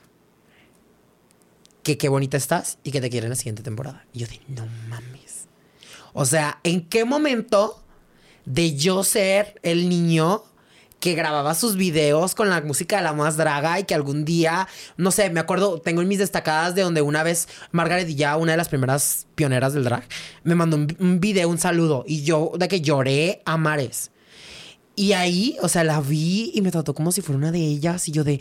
que 1.84 2.00
qué 2.00 2.10
bonita 2.10 2.38
estás 2.38 2.80
y 2.84 2.92
que 2.92 3.02
te 3.02 3.12
quiere 3.12 3.28
en 3.28 3.30
la 3.30 3.36
siguiente 3.36 3.62
temporada. 3.62 4.08
Y 4.14 4.20
yo 4.20 4.28
de, 4.28 4.42
no 4.48 4.66
mames. 4.88 5.46
O 6.14 6.26
sea, 6.26 6.60
¿en 6.64 6.88
qué 6.88 7.06
momento 7.06 7.84
de 8.46 8.76
yo 8.76 9.04
ser 9.04 9.60
el 9.62 9.90
niño 9.90 10.44
que 11.06 11.14
grababa 11.14 11.54
sus 11.54 11.76
videos 11.76 12.34
con 12.34 12.50
la 12.50 12.60
música 12.62 12.98
de 12.98 13.04
la 13.04 13.14
más 13.14 13.38
draga 13.38 13.80
y 13.80 13.84
que 13.84 13.94
algún 13.94 14.26
día, 14.26 14.68
no 14.98 15.12
sé, 15.12 15.30
me 15.30 15.40
acuerdo, 15.40 15.80
tengo 15.80 16.02
en 16.02 16.08
mis 16.08 16.18
destacadas 16.18 16.74
de 16.74 16.82
donde 16.82 17.04
una 17.04 17.22
vez 17.22 17.48
Margaret 17.72 18.08
ya, 18.08 18.38
una 18.38 18.54
de 18.54 18.58
las 18.58 18.70
primeras 18.70 19.28
pioneras 19.36 19.76
del 19.76 19.84
drag, 19.84 20.04
me 20.44 20.56
mandó 20.56 20.78
un, 20.78 20.98
un 21.00 21.20
video, 21.20 21.48
un 21.48 21.60
saludo 21.60 22.06
y 22.08 22.24
yo 22.24 22.54
de 22.58 22.68
que 22.68 22.82
lloré 22.82 23.44
a 23.46 23.56
mares. 23.56 24.10
Y 24.96 25.14
ahí, 25.14 25.56
o 25.62 25.70
sea, 25.70 25.84
la 25.84 26.02
vi 26.02 26.50
y 26.56 26.64
me 26.64 26.72
trató 26.72 26.96
como 26.96 27.12
si 27.12 27.22
fuera 27.22 27.38
una 27.38 27.52
de 27.52 27.60
ellas 27.60 28.10
y 28.10 28.12
yo 28.12 28.24
de, 28.24 28.40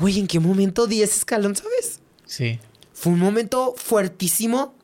güey, 0.00 0.18
¿en 0.18 0.26
qué 0.26 0.40
momento 0.40 0.86
di 0.86 1.02
ese 1.02 1.18
escalón, 1.18 1.54
sabes? 1.54 2.00
Sí. 2.24 2.58
Fue 2.94 3.12
un 3.12 3.18
momento 3.18 3.74
fuertísimo. 3.76 4.74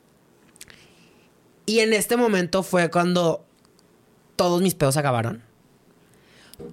Y 1.65 1.79
en 1.79 1.93
este 1.93 2.15
momento 2.15 2.61
fue 2.61 2.91
cuando 2.91 3.43
todos 4.35 4.61
mis 4.61 4.75
pedos 4.75 4.97
acabaron. 4.97 5.41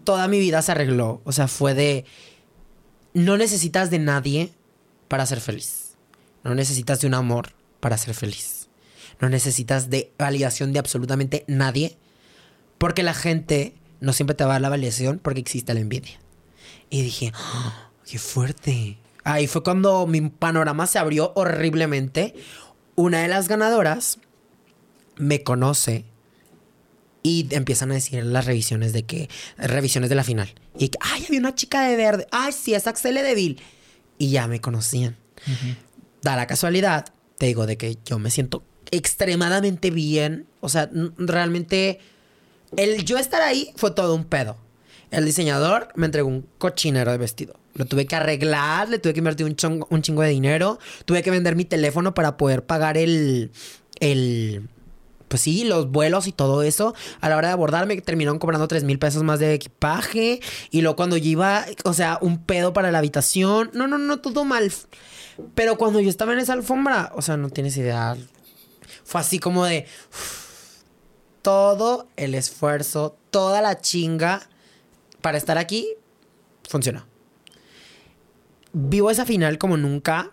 Toda 0.05 0.29
mi 0.29 0.39
vida 0.39 0.63
se 0.63 0.73
arregló. 0.73 1.21
O 1.25 1.33
sea, 1.33 1.49
fue 1.49 1.75
de... 1.75 2.05
No 3.13 3.37
necesitas 3.37 3.91
de 3.91 3.99
nadie 3.99 4.53
para 5.09 5.27
ser 5.27 5.41
feliz. 5.41 5.97
No 6.45 6.55
necesitas 6.55 7.01
de 7.01 7.07
un 7.07 7.15
amor 7.15 7.51
para 7.81 7.99
ser 7.99 8.15
feliz. 8.15 8.69
No 9.21 9.29
necesitas 9.29 9.91
de 9.91 10.13
validación 10.19 10.73
de 10.73 10.79
absolutamente 10.79 11.45
nadie. 11.47 11.99
Porque 12.79 13.03
la 13.03 13.15
gente 13.15 13.75
no 14.01 14.13
siempre 14.13 14.35
te 14.35 14.45
va 14.45 14.51
a 14.51 14.55
dar 14.55 14.63
la 14.63 14.69
validación 14.71 15.19
porque 15.19 15.41
existe 15.41 15.75
la 15.75 15.81
envidia. 15.81 16.19
Y 16.89 17.03
dije, 17.03 17.33
"Ah, 17.35 17.91
qué 18.07 18.19
fuerte. 18.19 18.99
Ahí 19.25 19.47
fue 19.47 19.63
cuando 19.63 20.07
mi 20.07 20.23
panorama 20.23 20.87
se 20.87 20.99
abrió 20.99 21.33
horriblemente. 21.35 22.35
Una 22.95 23.21
de 23.21 23.29
las 23.29 23.49
ganadoras 23.49 24.19
me 25.17 25.43
conoce 25.43 26.05
y 27.23 27.47
empiezan 27.51 27.91
a 27.91 27.95
decir 27.95 28.25
las 28.25 28.47
revisiones 28.47 28.93
de 28.93 29.05
que 29.05 29.29
revisiones 29.59 30.09
de 30.11 30.17
la 30.17 30.25
final. 30.25 30.53
Y 30.79 30.89
que 30.89 30.99
ay 31.01 31.25
había 31.27 31.41
una 31.41 31.55
chica 31.55 31.83
de 31.89 31.97
verde. 31.97 32.27
Ay 32.31 32.53
sí 32.53 32.75
es 32.75 32.87
Axel 32.87 33.15
Deville 33.17 33.57
y 34.19 34.31
ya 34.31 34.47
me 34.47 34.61
conocían. 34.61 35.17
Da 36.23 36.37
la 36.37 36.47
casualidad 36.47 37.07
te 37.39 37.47
digo 37.47 37.67
de 37.67 37.77
que 37.79 37.97
yo 38.05 38.19
me 38.19 38.31
siento 38.31 38.63
extremadamente 38.91 39.91
bien. 39.91 40.47
O 40.61 40.69
sea 40.69 40.91
realmente 41.19 42.01
el 42.77 43.05
yo 43.05 43.19
estar 43.19 43.43
ahí 43.43 43.73
fue 43.77 43.91
todo 43.91 44.15
un 44.15 44.25
pedo. 44.25 44.57
El 45.11 45.25
diseñador 45.25 45.89
me 45.97 46.07
entregó 46.07 46.29
un 46.29 46.47
cochinero 46.59 47.11
de 47.11 47.19
vestido. 47.19 47.55
Lo 47.75 47.85
tuve 47.85 48.07
que 48.07 48.15
arreglar 48.17 48.89
le 48.89 48.99
tuve 48.99 49.13
que 49.13 49.19
invertir 49.19 49.45
un, 49.47 49.57
chongo- 49.57 49.87
un 49.91 50.03
chingo 50.03 50.23
de 50.23 50.29
dinero. 50.31 50.79
Tuve 51.05 51.23
que 51.23 51.31
vender 51.31 51.57
mi 51.57 51.65
teléfono 51.65 52.15
para 52.15 52.37
poder 52.37 52.65
pagar 52.65 52.97
el 52.97 53.51
el 54.01 54.69
pues 55.31 55.43
sí, 55.43 55.63
los 55.63 55.93
vuelos 55.93 56.27
y 56.27 56.33
todo 56.33 56.65
eso. 56.65 56.93
A 57.21 57.29
la 57.29 57.37
hora 57.37 57.49
de 57.49 57.53
abordar 57.53 57.87
me 57.87 57.99
terminaron 58.01 58.41
cobrando 58.41 58.67
3 58.67 58.83
mil 58.83 58.99
pesos 58.99 59.23
más 59.23 59.39
de 59.39 59.55
equipaje. 59.55 60.41
Y 60.73 60.81
luego 60.81 60.97
cuando 60.97 61.17
yo 61.17 61.31
iba, 61.31 61.67
o 61.85 61.93
sea, 61.95 62.19
un 62.21 62.45
pedo 62.45 62.73
para 62.73 62.91
la 62.91 62.99
habitación. 62.99 63.71
No, 63.73 63.87
no, 63.87 63.97
no, 63.97 64.19
todo 64.19 64.45
mal. 64.45 64.73
Pero 65.55 65.79
cuando 65.79 66.01
yo 66.01 66.11
estaba 66.11 66.33
en 66.33 66.41
esa 66.41 66.55
alfombra, 66.55 67.13
o 67.15 67.23
sea, 67.23 67.37
no 67.37 67.49
tienes 67.49 67.77
idea. 67.77 68.17
Fue 69.05 69.21
así 69.21 69.39
como 69.39 69.65
de... 69.65 69.87
todo 71.43 72.09
el 72.17 72.35
esfuerzo, 72.35 73.17
toda 73.31 73.63
la 73.63 73.81
chinga 73.81 74.49
para 75.21 75.39
estar 75.39 75.59
aquí, 75.59 75.95
funcionó. 76.69 77.07
Vivo 78.73 79.13
esa 79.13 79.25
final 79.25 79.59
como 79.59 79.77
nunca. 79.77 80.33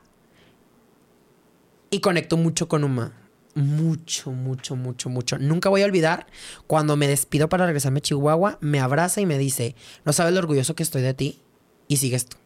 Y 1.92 2.00
conecto 2.00 2.36
mucho 2.36 2.68
con 2.68 2.84
Uma. 2.84 3.27
Mucho, 3.58 4.32
mucho, 4.32 4.76
mucho, 4.76 5.10
mucho. 5.10 5.40
Nunca 5.40 5.70
voy 5.70 5.82
a 5.82 5.86
olvidar 5.86 6.28
cuando 6.68 6.96
me 6.96 7.08
despido 7.08 7.50
para 7.50 7.66
regresarme 7.66 7.98
a 7.98 8.02
Chihuahua, 8.02 8.60
me 8.62 8.80
abraza 8.80 9.20
y 9.20 9.26
me 9.26 9.40
dice, 9.40 9.76
no 10.06 10.14
sabes 10.14 10.34
lo 10.34 10.40
orgulloso 10.40 10.76
que 10.76 10.84
estoy 10.84 11.02
de 11.02 11.16
ti 11.16 11.42
y 11.88 11.98
sigues 11.98 12.28
tú. 12.28 12.38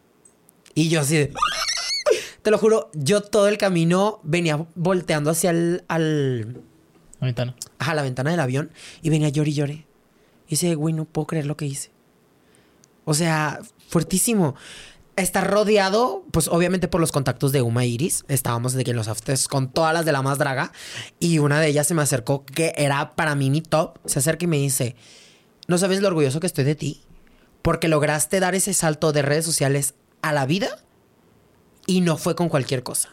Y 0.74 0.88
yo 0.88 1.00
así 1.00 1.18
de... 1.18 1.34
Te 2.40 2.50
lo 2.50 2.56
juro, 2.56 2.90
yo 2.94 3.20
todo 3.20 3.48
el 3.48 3.58
camino 3.58 4.20
venía 4.22 4.66
volteando 4.74 5.30
hacia 5.30 5.50
el, 5.50 5.84
al, 5.86 6.54
La 7.20 7.26
ventana. 7.26 7.56
a 7.78 7.94
la 7.94 8.02
ventana 8.02 8.30
del 8.30 8.40
avión 8.40 8.72
y 9.02 9.10
venía 9.10 9.28
llore 9.28 9.50
y 9.50 9.52
llore. 9.52 9.86
Y 10.46 10.52
dice, 10.52 10.74
güey, 10.76 10.94
no 10.94 11.04
puedo 11.04 11.26
creer 11.26 11.44
lo 11.44 11.58
que 11.58 11.66
hice. 11.66 11.90
O 13.04 13.12
sea, 13.12 13.60
fuertísimo. 13.88 14.54
Estar 15.16 15.50
rodeado, 15.50 16.24
pues 16.30 16.48
obviamente 16.48 16.88
por 16.88 17.00
los 17.00 17.12
contactos 17.12 17.52
de 17.52 17.60
Uma 17.60 17.84
Iris. 17.84 18.24
Estábamos 18.28 18.72
de 18.72 18.82
que 18.82 18.94
los 18.94 19.08
afters 19.08 19.46
con 19.46 19.70
todas 19.70 19.92
las 19.92 20.06
de 20.06 20.12
la 20.12 20.22
más 20.22 20.38
draga. 20.38 20.72
Y 21.20 21.38
una 21.38 21.60
de 21.60 21.68
ellas 21.68 21.86
se 21.86 21.94
me 21.94 22.02
acercó, 22.02 22.44
que 22.46 22.72
era 22.76 23.14
para 23.14 23.34
mí 23.34 23.50
mi 23.50 23.60
top. 23.60 23.98
Se 24.06 24.20
acerca 24.20 24.44
y 24.44 24.48
me 24.48 24.56
dice: 24.56 24.96
No 25.68 25.76
sabes 25.76 26.00
lo 26.00 26.08
orgulloso 26.08 26.40
que 26.40 26.46
estoy 26.46 26.64
de 26.64 26.74
ti. 26.74 27.02
Porque 27.60 27.88
lograste 27.88 28.40
dar 28.40 28.54
ese 28.54 28.74
salto 28.74 29.12
de 29.12 29.22
redes 29.22 29.44
sociales 29.44 29.94
a 30.22 30.32
la 30.32 30.46
vida. 30.46 30.78
Y 31.86 32.00
no 32.00 32.16
fue 32.16 32.34
con 32.34 32.48
cualquier 32.48 32.82
cosa. 32.82 33.10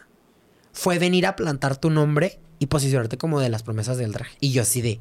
Fue 0.72 0.98
venir 0.98 1.26
a 1.26 1.36
plantar 1.36 1.76
tu 1.76 1.90
nombre 1.90 2.40
y 2.58 2.66
posicionarte 2.66 3.18
como 3.18 3.40
de 3.40 3.48
las 3.48 3.62
promesas 3.62 3.98
del 3.98 4.12
drag. 4.12 4.28
Y 4.40 4.52
yo 4.52 4.62
así 4.62 4.80
de. 4.80 5.00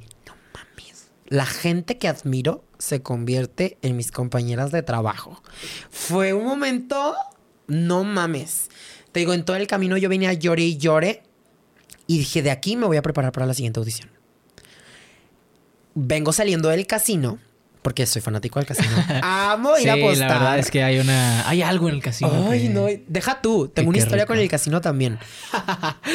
La 1.29 1.45
gente 1.45 1.97
que 1.97 2.07
admiro 2.07 2.63
se 2.79 3.03
convierte 3.03 3.77
en 3.83 3.95
mis 3.95 4.11
compañeras 4.11 4.71
de 4.71 4.81
trabajo. 4.81 5.41
Fue 5.91 6.33
un 6.33 6.43
momento, 6.43 7.15
no 7.67 8.03
mames. 8.03 8.69
Te 9.11 9.19
digo, 9.19 9.33
en 9.33 9.45
todo 9.45 9.55
el 9.55 9.67
camino 9.67 9.95
yo 9.97 10.09
venía 10.09 10.33
llore 10.33 10.63
y 10.63 10.77
llore. 10.77 11.21
Y 12.07 12.17
dije, 12.17 12.41
de 12.41 12.49
aquí 12.49 12.75
me 12.75 12.87
voy 12.87 12.97
a 12.97 13.03
preparar 13.03 13.31
para 13.31 13.45
la 13.45 13.53
siguiente 13.53 13.79
audición. 13.79 14.09
Vengo 15.93 16.33
saliendo 16.33 16.69
del 16.69 16.87
casino, 16.87 17.39
porque 17.81 18.05
soy 18.05 18.21
fanático 18.21 18.59
del 18.59 18.67
casino. 18.67 18.89
Amo 19.23 19.77
ir 19.77 19.89
a 19.89 19.93
Sí, 19.95 20.01
apostar. 20.01 20.27
la 20.29 20.33
verdad 20.39 20.59
es 20.59 20.69
que 20.71 20.83
hay 20.83 20.99
una... 20.99 21.47
Hay 21.47 21.61
algo 21.61 21.87
en 21.89 21.95
el 21.95 22.01
casino. 22.03 22.47
Ay, 22.49 22.63
que- 22.63 22.69
no, 22.69 22.85
deja 23.07 23.41
tú. 23.41 23.67
Tengo 23.69 23.89
una 23.89 23.97
historia 23.97 24.25
rico. 24.25 24.33
con 24.33 24.39
el 24.39 24.49
casino 24.49 24.81
también. 24.81 25.17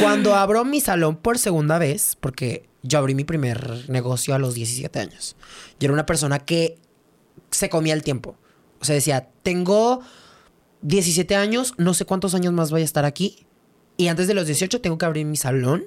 Cuando 0.00 0.34
abro 0.34 0.64
mi 0.64 0.80
salón 0.80 1.16
por 1.16 1.38
segunda 1.38 1.78
vez, 1.78 2.16
porque 2.20 2.68
yo 2.82 2.98
abrí 2.98 3.14
mi 3.14 3.24
primer 3.24 3.88
negocio 3.88 4.34
a 4.34 4.38
los 4.38 4.54
17 4.54 4.98
años. 4.98 5.36
Yo 5.80 5.86
era 5.86 5.94
una 5.94 6.06
persona 6.06 6.38
que 6.38 6.78
se 7.50 7.68
comía 7.68 7.94
el 7.94 8.02
tiempo. 8.02 8.36
O 8.80 8.84
sea, 8.84 8.94
decía, 8.94 9.28
tengo 9.42 10.02
17 10.82 11.34
años, 11.36 11.74
no 11.78 11.94
sé 11.94 12.04
cuántos 12.04 12.34
años 12.34 12.52
más 12.52 12.70
voy 12.70 12.82
a 12.82 12.84
estar 12.84 13.04
aquí. 13.04 13.46
Y 13.96 14.08
antes 14.08 14.26
de 14.26 14.34
los 14.34 14.46
18 14.46 14.80
tengo 14.80 14.98
que 14.98 15.06
abrir 15.06 15.24
mi 15.24 15.36
salón. 15.36 15.86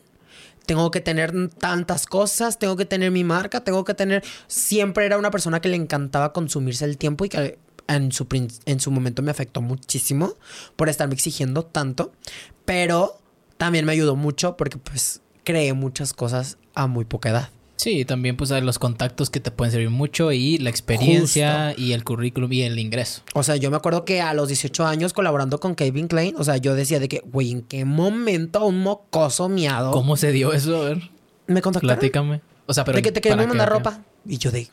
Tengo 0.66 0.92
que 0.92 1.02
tener 1.02 1.50
tantas 1.50 2.06
cosas, 2.06 2.60
tengo 2.60 2.76
que 2.76 2.86
tener 2.86 3.12
mi 3.12 3.24
marca, 3.24 3.64
tengo 3.64 3.84
que 3.86 3.94
tener... 3.94 4.24
Siempre 4.48 5.06
era 5.06 5.18
una 5.18 5.32
persona 5.32 5.62
que 5.62 5.70
le 5.70 5.78
encantaba 5.78 6.34
consumirse 6.34 6.86
el 6.86 6.98
tiempo 6.98 7.26
y 7.26 7.30
que 7.30 7.60
en 7.88 8.12
su, 8.12 8.28
en 8.66 8.80
su 8.80 8.92
momento 8.92 9.22
me 9.22 9.32
afectó 9.32 9.62
muchísimo 9.62 10.34
por 10.76 10.90
estarme 10.90 11.14
exigiendo 11.14 11.64
tanto. 11.64 12.12
Pero 12.66 13.18
también 13.58 13.86
me 13.86 13.94
ayudó 13.94 14.16
mucho 14.16 14.58
porque 14.58 14.78
pues 14.78 15.22
creé 15.44 15.74
muchas 15.74 16.14
cosas 16.14 16.58
a 16.76 16.88
muy 16.88 17.06
poca 17.06 17.30
edad. 17.30 17.50
Sí, 17.78 18.06
también 18.06 18.36
pues 18.36 18.52
hay 18.52 18.62
los 18.62 18.80
contactos 18.80 19.30
que 19.30 19.40
te 19.40 19.52
pueden 19.52 19.72
servir 19.72 19.92
mucho 19.92 20.32
y 20.32 20.58
la 20.58 20.72
experiencia 20.72 21.76
y 21.78 21.94
el 21.94 22.04
currículum 22.04 22.52
y 22.52 22.64
el 22.64 22.80
ingreso. 22.80 23.22
O 23.36 23.44
sea, 23.44 23.56
yo 23.56 23.70
me 23.70 23.78
acuerdo 23.78 24.04
que 24.04 24.20
a 24.20 24.34
los 24.34 24.48
18 24.48 24.86
años 24.88 25.14
colaborando 25.14 25.60
con 25.60 25.76
Kevin 25.76 26.08
Klein, 26.08 26.36
o 26.38 26.44
sea, 26.44 26.58
yo 26.58 26.74
decía 26.74 27.00
de 27.00 27.08
que, 27.08 27.22
güey, 27.26 27.52
¿en 27.52 27.62
qué 27.62 27.86
momento 27.86 28.66
un 28.66 28.82
mocoso 28.82 29.48
miado 29.48 29.92
¿Cómo 29.92 30.18
se 30.18 30.32
dio 30.32 30.54
eso? 30.54 30.82
A 30.82 30.86
ver, 30.86 31.10
me 31.46 31.62
contactaron? 31.62 31.98
platícame. 32.00 32.42
O 32.66 32.74
sea, 32.74 32.84
pero... 32.84 32.96
de 32.96 33.04
que 33.04 33.12
te 33.12 33.22
queremos 33.22 33.46
¿para 33.46 33.50
mandar 33.50 33.70
ropa. 33.70 34.02
Y 34.26 34.40
yo 34.40 34.50
de, 34.50 34.68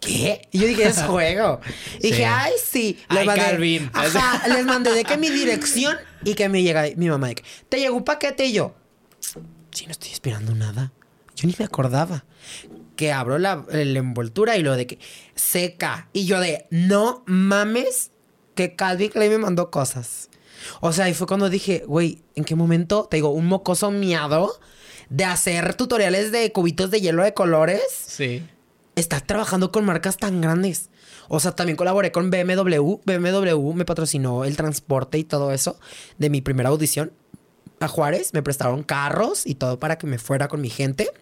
¿qué? 0.00 0.48
Y 0.50 0.58
yo 0.60 0.66
dije, 0.68 0.84
es 0.84 1.02
juego. 1.06 1.60
Y 1.98 2.02
Sí. 2.02 2.08
dije, 2.12 2.24
ay, 2.24 2.52
sí. 2.64 2.98
Ay, 3.08 3.26
mandé, 3.26 3.42
Calvin. 3.42 3.90
Ajá, 3.92 4.48
les 4.48 4.64
mandé 4.64 4.92
de 4.92 5.04
que 5.04 5.18
mi 5.18 5.28
dirección 5.28 5.96
y 6.24 6.32
que 6.34 6.48
me 6.48 6.62
llega 6.62 6.86
mi 6.96 7.10
mamá 7.10 7.28
de 7.28 7.34
que, 7.34 7.44
te 7.68 7.78
llegó 7.78 7.94
un 7.94 8.04
paquete 8.04 8.46
y 8.46 8.54
yo, 8.54 8.74
sí, 9.70 9.84
no 9.84 9.92
estoy 9.92 10.12
esperando 10.12 10.54
nada. 10.54 10.92
Yo 11.38 11.46
ni 11.46 11.54
me 11.56 11.64
acordaba. 11.64 12.24
Que 12.96 13.12
abro 13.12 13.38
la, 13.38 13.64
la 13.70 13.98
envoltura 13.98 14.56
y 14.56 14.62
lo 14.62 14.74
de 14.74 14.88
que 14.88 14.98
seca. 15.36 16.08
Y 16.12 16.26
yo 16.26 16.40
de, 16.40 16.66
no 16.70 17.22
mames 17.26 18.10
que 18.56 18.74
Calvin 18.74 19.10
Klein 19.10 19.30
me 19.30 19.38
mandó 19.38 19.70
cosas. 19.70 20.30
O 20.80 20.92
sea, 20.92 21.08
y 21.08 21.14
fue 21.14 21.28
cuando 21.28 21.48
dije, 21.48 21.84
güey, 21.86 22.24
¿en 22.34 22.42
qué 22.42 22.56
momento? 22.56 23.06
Te 23.08 23.18
digo, 23.18 23.30
un 23.30 23.46
mocoso 23.46 23.92
miado 23.92 24.58
de 25.10 25.24
hacer 25.24 25.74
tutoriales 25.74 26.32
de 26.32 26.50
cubitos 26.50 26.90
de 26.90 27.00
hielo 27.00 27.22
de 27.22 27.34
colores. 27.34 27.82
Sí. 27.88 28.44
Está 28.96 29.20
trabajando 29.20 29.70
con 29.70 29.84
marcas 29.84 30.16
tan 30.16 30.40
grandes. 30.40 30.90
O 31.28 31.38
sea, 31.38 31.52
también 31.52 31.76
colaboré 31.76 32.10
con 32.10 32.32
BMW. 32.32 32.96
BMW 33.04 33.72
me 33.74 33.84
patrocinó 33.84 34.44
el 34.44 34.56
transporte 34.56 35.18
y 35.18 35.24
todo 35.24 35.52
eso 35.52 35.78
de 36.18 36.30
mi 36.30 36.40
primera 36.40 36.70
audición 36.70 37.12
a 37.78 37.86
Juárez. 37.86 38.34
Me 38.34 38.42
prestaron 38.42 38.82
carros 38.82 39.46
y 39.46 39.54
todo 39.54 39.78
para 39.78 39.98
que 39.98 40.08
me 40.08 40.18
fuera 40.18 40.48
con 40.48 40.60
mi 40.60 40.68
gente 40.68 41.12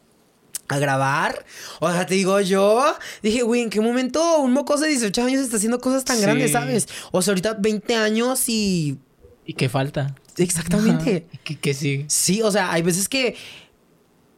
a 0.68 0.78
grabar. 0.78 1.44
O 1.80 1.90
sea, 1.90 2.06
te 2.06 2.14
digo 2.14 2.40
yo, 2.40 2.84
dije, 3.22 3.42
güey, 3.42 3.62
¿en 3.62 3.70
qué 3.70 3.80
momento 3.80 4.38
un 4.40 4.52
mocoso 4.52 4.82
de 4.84 4.90
18 4.90 5.22
años 5.24 5.40
está 5.42 5.56
haciendo 5.56 5.80
cosas 5.80 6.04
tan 6.04 6.16
Sí. 6.16 6.22
grandes, 6.22 6.52
sabes? 6.52 6.88
O 7.12 7.22
sea, 7.22 7.32
ahorita 7.32 7.54
20 7.54 7.94
años 7.94 8.48
y... 8.48 8.98
¿Y 9.44 9.54
qué 9.54 9.68
falta? 9.68 10.14
Exactamente. 10.36 11.26
¿Qué, 11.44 11.58
qué 11.58 11.72
sigue? 11.74 12.04
Sí, 12.08 12.42
o 12.42 12.50
sea, 12.50 12.72
hay 12.72 12.82
veces 12.82 13.08
que 13.08 13.36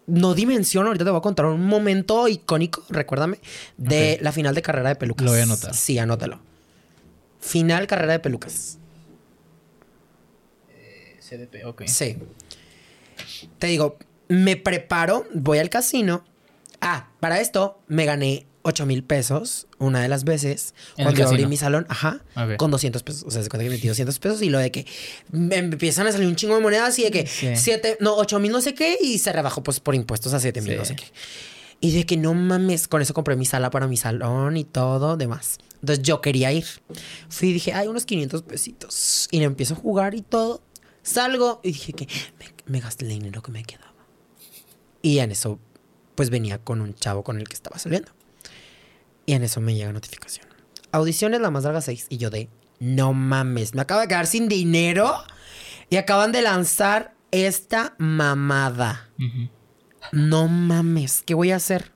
no 0.06 0.34
dimensiono. 0.34 0.88
Ahorita 0.88 1.04
te 1.04 1.10
voy 1.10 1.18
a 1.18 1.22
contar 1.22 1.46
un 1.46 1.64
momento 1.66 2.28
icónico, 2.28 2.82
recuérdame, 2.88 3.38
de 3.76 4.18
la 4.22 4.32
final 4.32 4.54
de 4.54 4.62
carrera 4.62 4.90
de 4.90 4.96
pelucas. 4.96 5.24
Lo 5.24 5.30
voy 5.32 5.40
a 5.40 5.44
anotar. 5.44 5.74
Sí, 5.74 5.98
anótalo. 5.98 6.40
Final 7.40 7.86
carrera 7.86 8.12
de 8.12 8.18
pelucas. 8.20 8.78
CDP, 11.20 11.64
ok. 11.66 11.82
Sí. 11.86 12.16
Te 13.58 13.66
digo, 13.66 13.98
me 14.28 14.56
preparo, 14.56 15.26
voy 15.34 15.58
al 15.58 15.70
casino. 15.70 16.24
Ah, 16.80 17.08
para 17.20 17.40
esto 17.40 17.80
me 17.88 18.04
gané 18.04 18.46
8 18.62 18.86
mil 18.86 19.02
pesos 19.02 19.66
una 19.78 20.00
de 20.02 20.08
las 20.08 20.24
veces. 20.24 20.74
¿En 20.96 21.00
el 21.00 21.04
Cuando 21.14 21.20
yo 21.22 21.28
abrí 21.28 21.46
mi 21.46 21.56
salón, 21.56 21.86
ajá, 21.88 22.20
Ok. 22.36 22.56
con 22.56 22.70
200 22.70 23.02
pesos. 23.02 23.24
O 23.26 23.30
sea, 23.30 23.42
se 23.42 23.48
cuenta 23.48 23.64
que 23.64 23.70
metí 23.70 23.88
200 23.88 24.18
pesos 24.18 24.42
y 24.42 24.50
lo 24.50 24.58
de 24.58 24.70
que 24.70 24.86
me 25.30 25.56
empiezan 25.56 26.06
a 26.06 26.12
salir 26.12 26.26
un 26.28 26.36
chingo 26.36 26.54
de 26.54 26.60
monedas 26.60 26.98
y 26.98 27.04
de 27.04 27.10
que 27.10 27.26
Sí. 27.26 27.56
7, 27.56 27.96
no, 28.00 28.14
8 28.16 28.38
mil 28.38 28.52
no 28.52 28.60
sé 28.60 28.74
qué 28.74 28.96
y 29.00 29.18
se 29.18 29.32
rebajó 29.32 29.62
pues 29.62 29.80
por 29.80 29.94
impuestos 29.94 30.34
a 30.34 30.40
7 30.40 30.60
mil 30.60 30.72
Sí. 30.72 30.78
no 30.78 30.84
sé 30.84 30.96
qué. 30.96 31.04
Y 31.80 31.92
de 31.92 32.04
que 32.06 32.16
no 32.16 32.34
mames, 32.34 32.88
con 32.88 33.00
eso 33.02 33.14
compré 33.14 33.36
mi 33.36 33.46
sala 33.46 33.70
para 33.70 33.86
mi 33.86 33.96
salón 33.96 34.56
y 34.56 34.64
todo 34.64 35.16
demás. 35.16 35.58
Entonces 35.80 36.02
yo 36.04 36.20
quería 36.20 36.52
ir. 36.52 36.66
Fui 37.28 37.50
y 37.50 37.52
dije, 37.52 37.72
hay 37.72 37.86
unos 37.86 38.04
500 38.04 38.42
pesitos. 38.42 39.28
Y 39.30 39.38
le 39.38 39.44
empiezo 39.44 39.74
a 39.74 39.76
jugar 39.76 40.14
y 40.14 40.22
todo. 40.22 40.60
Salgo 41.04 41.60
y 41.62 41.68
dije 41.68 41.92
que 41.92 42.08
me, 42.38 42.46
me 42.66 42.80
gasté 42.80 43.04
el 43.04 43.10
dinero 43.12 43.42
que 43.42 43.52
me 43.52 43.62
quedaba. 43.62 43.87
Y 45.02 45.18
en 45.18 45.30
eso, 45.30 45.58
pues 46.14 46.30
venía 46.30 46.58
con 46.58 46.80
un 46.80 46.94
chavo 46.94 47.22
con 47.22 47.38
el 47.38 47.48
que 47.48 47.54
estaba 47.54 47.78
saliendo. 47.78 48.10
Y 49.26 49.34
en 49.34 49.42
eso 49.42 49.60
me 49.60 49.74
llega 49.74 49.92
notificación. 49.92 50.46
Audiciones 50.90 51.40
la 51.40 51.50
más 51.50 51.64
larga 51.64 51.80
6. 51.80 52.06
Y 52.08 52.16
yo 52.16 52.30
de, 52.30 52.48
no 52.80 53.12
mames, 53.12 53.74
me 53.74 53.82
acabo 53.82 54.00
de 54.00 54.08
quedar 54.08 54.26
sin 54.26 54.48
dinero. 54.48 55.14
Y 55.90 55.96
acaban 55.96 56.32
de 56.32 56.42
lanzar 56.42 57.14
esta 57.30 57.94
mamada. 57.98 59.08
No 60.12 60.48
mames, 60.48 61.22
¿qué 61.22 61.34
voy 61.34 61.50
a 61.50 61.56
hacer? 61.56 61.92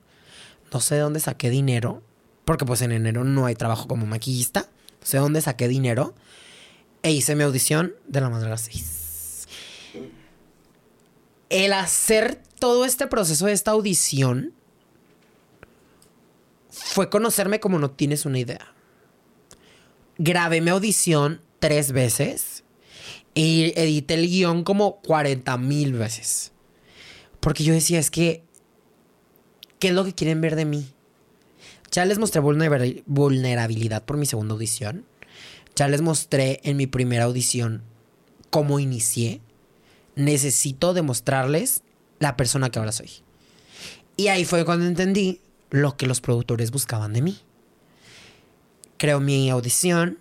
No 0.71 0.79
sé 0.79 0.95
de 0.95 1.01
dónde 1.01 1.19
saqué 1.19 1.49
dinero. 1.49 2.01
Porque 2.45 2.65
pues 2.65 2.81
en 2.81 2.91
enero 2.91 3.23
no 3.23 3.45
hay 3.45 3.55
trabajo 3.55 3.87
como 3.87 4.05
maquillista. 4.05 4.61
No 5.01 5.05
sé 5.05 5.17
de 5.17 5.21
dónde 5.21 5.41
saqué 5.41 5.67
dinero. 5.67 6.13
E 7.01 7.11
hice 7.11 7.35
mi 7.35 7.43
audición 7.43 7.95
de 8.07 8.21
la 8.21 8.29
más 8.29 8.41
larga 8.41 8.57
6. 8.57 9.02
El 11.53 11.71
hacer 11.73 12.41
todo 12.57 12.83
este 12.83 13.05
proceso 13.05 13.45
de 13.45 13.51
esta 13.51 13.69
audición 13.71 14.53
fue 16.71 17.11
conocerme 17.11 17.59
como 17.59 17.77
no 17.77 17.91
tienes 17.91 18.25
una 18.25 18.39
idea. 18.39 18.73
Grabé 20.17 20.61
mi 20.61 20.71
audición 20.71 21.41
tres 21.59 21.91
veces 21.91 22.63
y 23.35 23.71
edité 23.75 24.15
el 24.15 24.27
guion 24.27 24.63
como 24.63 24.99
40 25.01 25.55
mil 25.59 25.93
veces. 25.93 26.53
Porque 27.39 27.63
yo 27.63 27.75
decía, 27.75 27.99
es 27.99 28.09
que, 28.09 28.43
¿qué 29.77 29.89
es 29.89 29.93
lo 29.93 30.05
que 30.05 30.13
quieren 30.15 30.41
ver 30.41 30.55
de 30.55 30.65
mí? 30.65 30.87
Ya 31.91 32.05
les 32.05 32.17
mostré 32.17 32.41
vulnera- 32.41 33.03
vulnerabilidad 33.05 34.03
por 34.03 34.17
mi 34.17 34.25
segunda 34.25 34.53
audición. 34.55 35.05
Ya 35.75 35.87
les 35.87 36.01
mostré 36.01 36.61
en 36.63 36.77
mi 36.77 36.87
primera 36.87 37.25
audición 37.25 37.83
cómo 38.49 38.79
inicié. 38.79 39.39
Necesito 40.15 40.93
demostrarles 40.93 41.83
la 42.19 42.37
persona 42.37 42.69
que 42.69 42.79
ahora 42.79 42.91
soy. 42.91 43.09
Y 44.15 44.27
ahí 44.27 44.45
fue 44.45 44.65
cuando 44.65 44.85
entendí 44.85 45.41
lo 45.69 45.97
que 45.97 46.05
los 46.05 46.21
productores 46.21 46.71
buscaban 46.71 47.13
de 47.13 47.21
mí. 47.21 47.39
Creo 48.97 49.19
mi 49.19 49.49
audición. 49.49 50.19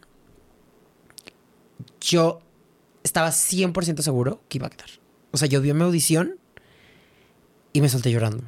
Yo 2.01 2.41
estaba 3.05 3.29
100% 3.29 4.01
seguro 4.01 4.43
que 4.49 4.59
iba 4.59 4.67
a 4.67 4.71
quedar. 4.71 4.89
O 5.31 5.37
sea, 5.37 5.49
yo 5.49 5.61
vi 5.61 5.73
mi 5.73 5.83
audición 5.83 6.39
y 7.73 7.81
me 7.81 7.89
solté 7.89 8.11
llorando. 8.11 8.45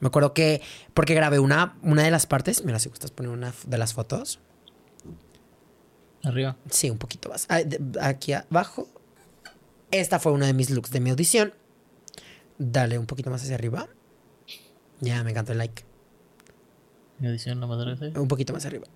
Me 0.00 0.08
acuerdo 0.08 0.34
que, 0.34 0.60
porque 0.92 1.14
grabé 1.14 1.38
una, 1.38 1.76
una 1.82 2.02
de 2.02 2.10
las 2.10 2.26
partes, 2.26 2.64
mira 2.64 2.78
si 2.78 2.88
gustas 2.88 3.10
poner 3.10 3.32
una 3.32 3.54
de 3.66 3.78
las 3.78 3.94
fotos. 3.94 4.38
Arriba. 6.22 6.56
Sí, 6.70 6.90
un 6.90 6.98
poquito 6.98 7.28
más. 7.28 7.46
Ah, 7.48 7.60
Aquí 8.00 8.32
abajo. 8.32 8.88
Esta 10.00 10.18
fue 10.18 10.32
una 10.32 10.46
de 10.46 10.54
mis 10.54 10.70
looks 10.70 10.90
de 10.90 11.00
mi 11.00 11.10
audición. 11.10 11.54
Dale 12.58 12.98
un 12.98 13.06
poquito 13.06 13.30
más 13.30 13.42
hacia 13.42 13.54
arriba. 13.54 13.88
Ya, 15.00 15.22
me 15.22 15.30
encantó 15.30 15.52
el 15.52 15.58
like. 15.58 15.84
Mi 17.18 17.28
audición 17.28 17.60
la 17.60 17.66
madre 17.66 18.12
Un 18.18 18.28
poquito 18.28 18.52
más 18.52 18.66
arriba. 18.66 18.86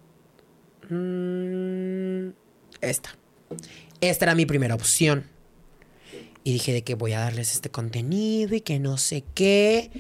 Mm, 0.88 2.30
esta. 2.80 3.16
Esta 4.00 4.24
era 4.24 4.34
mi 4.34 4.46
primera 4.46 4.74
opción. 4.74 5.24
Y 6.44 6.52
dije 6.52 6.72
de 6.72 6.82
que 6.82 6.94
voy 6.94 7.12
a 7.12 7.20
darles 7.20 7.52
este 7.52 7.70
contenido 7.70 8.54
y 8.54 8.60
que 8.60 8.78
no 8.78 8.96
sé 8.96 9.24
qué. 9.34 9.90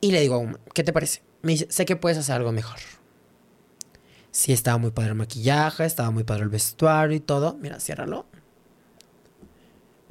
Y 0.00 0.12
le 0.12 0.20
digo 0.20 0.58
¿qué 0.74 0.84
te 0.84 0.92
parece? 0.92 1.22
Me 1.42 1.52
dice, 1.52 1.66
sé 1.70 1.84
que 1.84 1.96
puedes 1.96 2.18
hacer 2.18 2.36
algo 2.36 2.52
mejor. 2.52 2.78
Sí, 4.30 4.52
estaba 4.52 4.78
muy 4.78 4.90
padre 4.90 5.10
el 5.10 5.16
maquillaje, 5.16 5.84
estaba 5.84 6.10
muy 6.10 6.24
padre 6.24 6.44
el 6.44 6.48
vestuario 6.48 7.16
y 7.16 7.20
todo. 7.20 7.54
Mira, 7.60 7.78
ciérralo. 7.78 8.26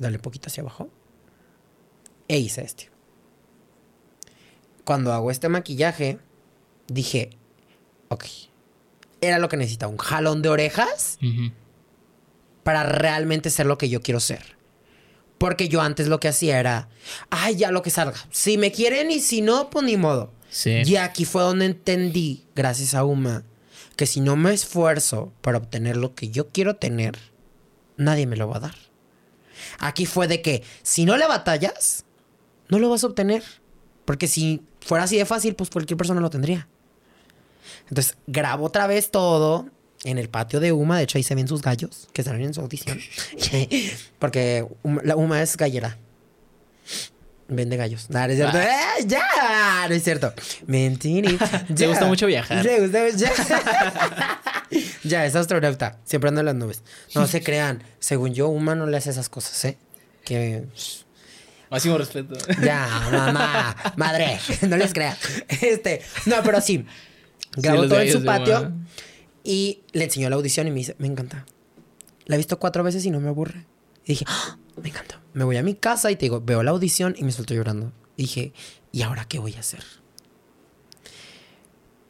Dale 0.02 0.15
un 0.15 0.22
poquito 0.23 0.48
hacia 0.48 0.61
abajo. 0.61 0.90
E 2.28 2.40
hice 2.40 2.64
este. 2.64 2.90
Cuando 4.84 5.14
hago 5.14 5.30
este 5.30 5.48
maquillaje, 5.48 6.18
dije, 6.88 7.30
ok, 8.10 8.26
era 9.22 9.38
lo 9.38 9.48
que 9.48 9.57
necesitaba, 9.57 9.91
un 9.91 9.99
jalón 9.99 10.41
de 10.41 10.49
orejas 10.49 11.19
para 12.64 12.82
realmente 12.82 13.52
ser 13.52 13.68
lo 13.68 13.78
que 13.78 13.90
yo 13.90 14.02
quiero 14.02 14.19
ser. 14.19 14.57
Porque 15.38 15.69
yo 15.69 15.82
antes 15.82 16.07
lo 16.07 16.19
que 16.19 16.30
hacía 16.30 16.60
era, 16.60 16.90
ay, 17.30 17.56
ya 17.57 17.69
lo 17.69 17.84
que 17.84 17.91
salga. 17.91 18.18
Si 18.32 18.57
me 18.57 18.72
quieren 18.72 19.11
y 19.11 19.19
si 19.19 19.41
no, 19.41 19.69
pues 19.69 19.86
ni 19.86 19.98
modo. 19.98 20.34
Sí. 20.49 20.82
Y 20.84 20.95
aquí 20.95 21.26
fue 21.26 21.44
donde 21.44 21.65
entendí, 21.65 22.48
gracias 22.56 22.95
a 22.95 23.03
Uma, 23.03 23.44
que 23.95 24.07
si 24.07 24.19
no 24.19 24.36
me 24.36 24.52
esfuerzo 24.52 25.32
para 25.41 25.60
obtener 25.60 25.95
lo 25.95 26.15
que 26.15 26.30
yo 26.30 26.49
quiero 26.49 26.78
tener, 26.78 27.19
nadie 27.98 28.26
me 28.26 28.36
lo 28.36 28.48
va 28.49 28.57
a 28.57 28.61
dar. 28.61 28.91
Aquí 29.80 30.06
fue 30.06 30.27
de 30.27 30.41
que 30.41 30.64
si 30.84 31.06
no 31.06 31.18
le 31.18 31.27
batallas, 31.27 32.06
no 32.69 32.80
lo 32.80 32.89
vas 32.89 33.03
a 33.03 33.07
obtener. 33.07 33.43
Porque 34.06 34.27
si 34.27 34.61
fuera 34.81 35.03
así 35.03 35.18
de 35.18 35.26
fácil, 35.26 35.56
pues 35.56 35.69
cualquier 35.69 35.98
persona 35.98 36.22
lo 36.22 36.30
tendría. 36.30 36.68
Entonces 37.89 38.18
grabo 38.27 38.65
otra 38.65 38.88
vez 38.88 39.11
todo 39.11 39.68
en 40.03 40.18
el 40.18 40.30
patio 40.30 40.60
de 40.60 40.72
Uma. 40.72 40.98
De 40.98 41.03
hecho, 41.03 41.18
ahí 41.18 41.23
se 41.23 41.35
ven 41.35 41.48
sus 41.48 41.61
gallos 41.61 42.07
que 42.14 42.23
salen 42.23 42.41
en 42.41 42.53
su 42.53 42.61
audición. 42.61 42.99
Porque 44.19 44.65
Uma- 44.84 45.02
la 45.03 45.15
Uma 45.15 45.41
es 45.41 45.56
gallera. 45.57 45.98
Vende 47.48 47.76
gallos. 47.76 48.10
No, 48.10 48.19
no 48.19 48.26
es 48.27 48.38
cierto. 48.38 48.57
¡Eh, 48.60 49.06
ya! 49.07 49.85
No 49.89 49.93
es 49.93 50.03
cierto. 50.03 50.34
Mentirita. 50.68 51.65
Te 51.76 51.85
gusta 51.89 52.06
mucho 52.06 52.26
viajar. 52.26 52.64
Le 52.65 52.80
gusta 52.80 53.10
ya. 53.10 53.31
ya, 55.03 55.26
es 55.26 55.35
astronauta. 55.35 55.99
Siempre 56.06 56.30
anda 56.30 56.41
en 56.41 56.45
las 56.45 56.56
nubes. 56.56 56.84
No 57.15 57.27
se 57.27 57.43
crean. 57.43 57.84
Según 57.99 58.34
yo, 58.34 58.48
Uma 58.48 58.76
no 58.76 58.85
le 58.85 58.98
hace 58.98 59.10
esas 59.10 59.30
cosas, 59.30 59.64
¿eh? 59.65 59.77
Que. 60.23 60.65
Máximo 61.69 61.98
respeto. 61.98 62.35
Ya, 62.61 62.88
mamá, 63.11 63.76
madre, 63.95 64.39
no 64.68 64.76
les 64.77 64.93
crea. 64.93 65.18
Este, 65.48 66.02
no, 66.26 66.35
pero 66.43 66.60
sí. 66.60 66.85
Grabó 67.56 67.88
todo 67.88 68.02
en 68.02 68.11
su 68.11 68.23
patio 68.23 68.72
y 69.43 69.81
le 69.93 70.06
enseñó 70.06 70.30
la 70.30 70.35
audición 70.35 70.68
y 70.68 70.72
me 70.72 70.77
dice, 70.77 70.95
me 70.99 71.07
encanta. 71.07 71.45
La 72.26 72.35
he 72.35 72.38
visto 72.38 72.60
cuatro 72.60 72.84
veces 72.84 73.06
y 73.06 73.11
no 73.11 73.19
me 73.19 73.30
aburre. 73.30 73.65
Y 74.06 74.14
dije, 74.14 74.26
"Ah, 74.27 74.57
me 74.81 74.89
encanta. 74.89 75.22
Me 75.34 75.43
voy 75.43 75.57
a 75.57 75.64
mi 75.64 75.76
casa 75.76 76.11
y 76.11 76.15
te 76.15 76.26
digo, 76.26 76.41
veo 76.41 76.61
la 76.64 76.72
audición 76.72 77.15
y 77.18 77.23
me 77.23 77.31
suelto 77.31 77.53
llorando. 77.53 77.93
Y 78.18 78.23
dije, 78.23 78.53
¿y 78.91 79.02
ahora 79.02 79.26
qué 79.26 79.39
voy 79.39 79.56
a 79.56 79.60
hacer? 79.61 79.84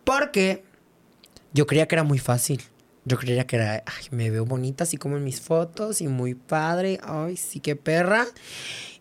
Porque 0.03 0.63
yo 1.53 1.67
creía 1.67 1.87
que 1.87 1.95
era 1.95 2.03
muy 2.03 2.19
fácil. 2.19 2.61
Yo 3.03 3.17
creía 3.17 3.47
que 3.47 3.55
era, 3.55 3.83
ay, 3.85 4.05
me 4.11 4.29
veo 4.29 4.45
bonita 4.45 4.83
así 4.83 4.97
como 4.97 5.17
en 5.17 5.23
mis 5.23 5.41
fotos 5.41 6.01
y 6.01 6.07
muy 6.07 6.35
padre. 6.35 6.99
Ay, 7.03 7.35
sí, 7.35 7.59
qué 7.59 7.75
perra. 7.75 8.27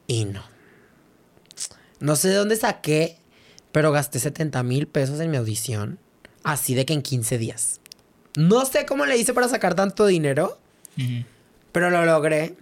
Y 0.06 0.24
no. 0.24 0.43
No 2.01 2.16
sé 2.16 2.28
de 2.28 2.36
dónde 2.36 2.56
saqué, 2.56 3.18
pero 3.72 3.93
gasté 3.93 4.18
70 4.18 4.62
mil 4.62 4.86
pesos 4.86 5.20
en 5.20 5.31
mi 5.31 5.36
audición. 5.36 5.98
Así 6.43 6.74
de 6.74 6.86
que 6.86 6.94
en 6.94 7.02
15 7.02 7.36
días. 7.36 7.81
No 8.36 8.64
sé 8.64 8.86
cómo 8.86 9.05
le 9.05 9.18
hice 9.18 9.35
para 9.35 9.48
sacar 9.48 9.74
tanto 9.74 10.06
dinero, 10.06 10.59
pero 11.72 11.90
lo 11.90 12.05
logré. 12.06 12.56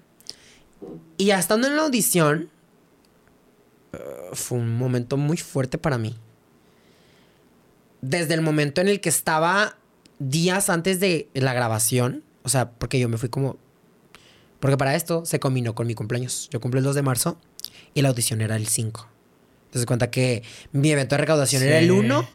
Y 1.16 1.26
ya 1.26 1.38
estando 1.38 1.68
en 1.68 1.76
la 1.76 1.82
audición, 1.82 2.50
eh, 3.92 3.98
fue 4.32 4.58
un 4.58 4.76
momento 4.76 5.16
muy 5.16 5.36
fuerte 5.36 5.78
para 5.78 5.98
mí. 5.98 6.16
Desde 8.00 8.34
el 8.34 8.42
momento 8.42 8.80
en 8.80 8.88
el 8.88 9.00
que 9.00 9.08
estaba 9.08 9.76
días 10.18 10.70
antes 10.70 11.00
de 11.00 11.28
la 11.34 11.52
grabación, 11.52 12.24
o 12.42 12.48
sea, 12.48 12.70
porque 12.70 12.98
yo 12.98 13.08
me 13.08 13.18
fui 13.18 13.28
como... 13.28 13.56
Porque 14.60 14.76
para 14.76 14.96
esto 14.96 15.24
se 15.24 15.38
combinó 15.38 15.74
con 15.74 15.86
mi 15.86 15.94
cumpleaños. 15.94 16.48
Yo 16.50 16.60
cumplo 16.60 16.78
el 16.78 16.84
2 16.84 16.94
de 16.96 17.02
marzo 17.02 17.38
y 17.94 18.02
la 18.02 18.08
audición 18.08 18.40
era 18.40 18.56
el 18.56 18.66
5. 18.66 19.08
Entonces 19.66 19.86
cuenta 19.86 20.10
que 20.10 20.42
mi 20.72 20.90
evento 20.90 21.14
de 21.14 21.20
recaudación 21.20 21.62
era 21.62 21.78
el 21.78 21.86
Sí. 21.86 21.90
1, 21.90 22.28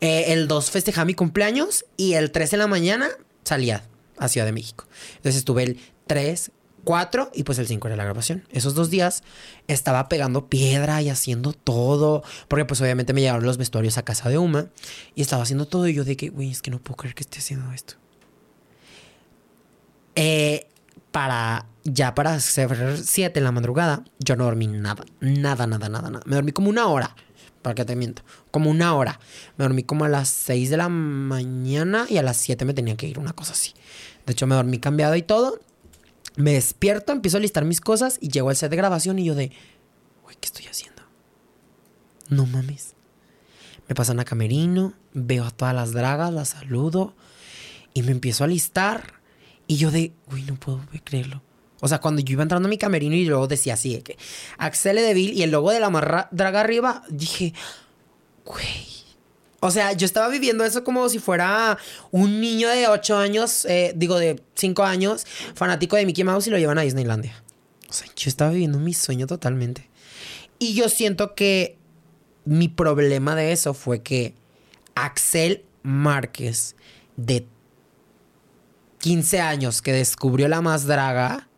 eh, 0.00 0.24
el 0.28 0.46
2 0.46 0.70
festejaba 0.70 1.04
mi 1.06 1.14
cumpleaños 1.14 1.84
y 1.96 2.14
el 2.14 2.30
3 2.30 2.52
en 2.52 2.58
la 2.60 2.66
mañana 2.66 3.08
salía 3.44 3.84
a 4.18 4.28
Ciudad 4.28 4.46
de 4.46 4.52
México. 4.52 4.86
Entonces 5.16 5.36
estuve 5.36 5.62
el 5.64 5.80
3, 6.06 6.52
4 6.86 7.32
y 7.34 7.42
pues 7.42 7.58
el 7.58 7.66
5 7.66 7.88
era 7.88 7.96
la 7.96 8.04
grabación. 8.04 8.44
Esos 8.50 8.76
dos 8.76 8.90
días 8.90 9.24
estaba 9.66 10.08
pegando 10.08 10.46
piedra 10.46 11.02
y 11.02 11.10
haciendo 11.10 11.52
todo. 11.52 12.22
Porque 12.46 12.64
pues 12.64 12.80
obviamente 12.80 13.12
me 13.12 13.22
llegaron 13.22 13.44
los 13.44 13.58
vestuarios 13.58 13.98
a 13.98 14.04
casa 14.04 14.28
de 14.28 14.38
Uma 14.38 14.68
y 15.16 15.22
estaba 15.22 15.42
haciendo 15.42 15.66
todo 15.66 15.88
y 15.88 15.94
yo 15.94 16.04
de 16.04 16.16
que, 16.16 16.28
güey, 16.28 16.52
es 16.52 16.62
que 16.62 16.70
no 16.70 16.78
puedo 16.78 16.96
creer 16.96 17.16
que 17.16 17.24
esté 17.24 17.40
haciendo 17.40 17.72
esto. 17.72 17.94
Eh, 20.14 20.68
para 21.10 21.66
ya 21.82 22.14
para 22.14 22.38
ser 22.38 22.98
7 23.02 23.36
en 23.36 23.44
la 23.44 23.50
madrugada, 23.50 24.04
yo 24.20 24.36
no 24.36 24.44
dormí 24.44 24.68
nada, 24.68 25.04
nada, 25.20 25.66
nada, 25.66 25.88
nada, 25.88 26.08
nada. 26.10 26.22
Me 26.24 26.36
dormí 26.36 26.52
como 26.52 26.70
una 26.70 26.86
hora, 26.86 27.16
para 27.62 27.74
que 27.74 27.84
te 27.84 27.96
miento, 27.96 28.22
como 28.52 28.70
una 28.70 28.94
hora. 28.94 29.18
Me 29.56 29.64
dormí 29.64 29.82
como 29.82 30.04
a 30.04 30.08
las 30.08 30.28
6 30.28 30.70
de 30.70 30.76
la 30.76 30.88
mañana 30.88 32.06
y 32.08 32.18
a 32.18 32.22
las 32.22 32.36
7 32.36 32.64
me 32.64 32.74
tenía 32.74 32.96
que 32.96 33.08
ir, 33.08 33.18
una 33.18 33.32
cosa 33.32 33.54
así. 33.54 33.74
De 34.24 34.32
hecho, 34.32 34.46
me 34.46 34.54
dormí 34.54 34.78
cambiado 34.78 35.16
y 35.16 35.22
todo. 35.22 35.58
Me 36.36 36.52
despierto, 36.52 37.12
empiezo 37.12 37.38
a 37.38 37.40
listar 37.40 37.64
mis 37.64 37.80
cosas 37.80 38.18
y 38.20 38.28
llego 38.28 38.50
al 38.50 38.56
set 38.56 38.70
de 38.70 38.76
grabación 38.76 39.18
y 39.18 39.24
yo 39.24 39.34
de, 39.34 39.52
güey, 40.22 40.36
¿qué 40.40 40.46
estoy 40.46 40.66
haciendo? 40.66 41.02
No 42.28 42.46
mames. 42.46 42.94
Me 43.88 43.94
pasan 43.94 44.20
a 44.20 44.24
camerino, 44.24 44.92
veo 45.14 45.44
a 45.44 45.50
todas 45.50 45.74
las 45.74 45.92
dragas, 45.92 46.32
las 46.32 46.48
saludo 46.50 47.14
y 47.94 48.02
me 48.02 48.10
empiezo 48.12 48.44
a 48.44 48.48
listar. 48.48 49.14
Y 49.66 49.76
yo 49.76 49.90
de, 49.90 50.12
uy, 50.32 50.42
no 50.42 50.56
puedo 50.56 50.80
creerlo. 51.04 51.42
O 51.80 51.88
sea, 51.88 52.00
cuando 52.00 52.20
yo 52.22 52.32
iba 52.32 52.42
entrando 52.42 52.66
a 52.66 52.70
mi 52.70 52.78
camerino 52.78 53.14
y 53.14 53.24
luego 53.24 53.46
decía 53.48 53.74
así, 53.74 53.94
de 53.94 54.02
que 54.02 54.18
Axel 54.58 54.96
Deville 54.96 55.34
y 55.34 55.42
el 55.42 55.50
logo 55.50 55.70
de 55.70 55.80
la 55.80 55.90
marra- 55.90 56.28
draga 56.32 56.60
arriba, 56.60 57.02
dije, 57.08 57.54
güey. 58.44 58.95
O 59.60 59.70
sea, 59.70 59.92
yo 59.92 60.04
estaba 60.04 60.28
viviendo 60.28 60.64
eso 60.64 60.84
como 60.84 61.08
si 61.08 61.18
fuera 61.18 61.78
un 62.10 62.40
niño 62.40 62.68
de 62.68 62.88
8 62.88 63.16
años, 63.16 63.64
eh, 63.64 63.92
digo 63.96 64.18
de 64.18 64.42
5 64.54 64.84
años, 64.84 65.26
fanático 65.54 65.96
de 65.96 66.04
Mickey 66.06 66.24
Mouse 66.24 66.46
y 66.46 66.50
lo 66.50 66.58
llevan 66.58 66.78
a 66.78 66.82
Disneylandia. 66.82 67.42
O 67.88 67.92
sea, 67.92 68.06
yo 68.16 68.28
estaba 68.28 68.50
viviendo 68.50 68.78
mi 68.78 68.92
sueño 68.92 69.26
totalmente. 69.26 69.88
Y 70.58 70.74
yo 70.74 70.88
siento 70.88 71.34
que 71.34 71.78
mi 72.44 72.68
problema 72.68 73.34
de 73.34 73.52
eso 73.52 73.72
fue 73.74 74.02
que 74.02 74.34
Axel 74.94 75.64
Márquez, 75.82 76.76
de 77.16 77.46
15 79.00 79.40
años 79.40 79.82
que 79.82 79.92
descubrió 79.92 80.48
la 80.48 80.60
más 80.60 80.86
draga, 80.86 81.48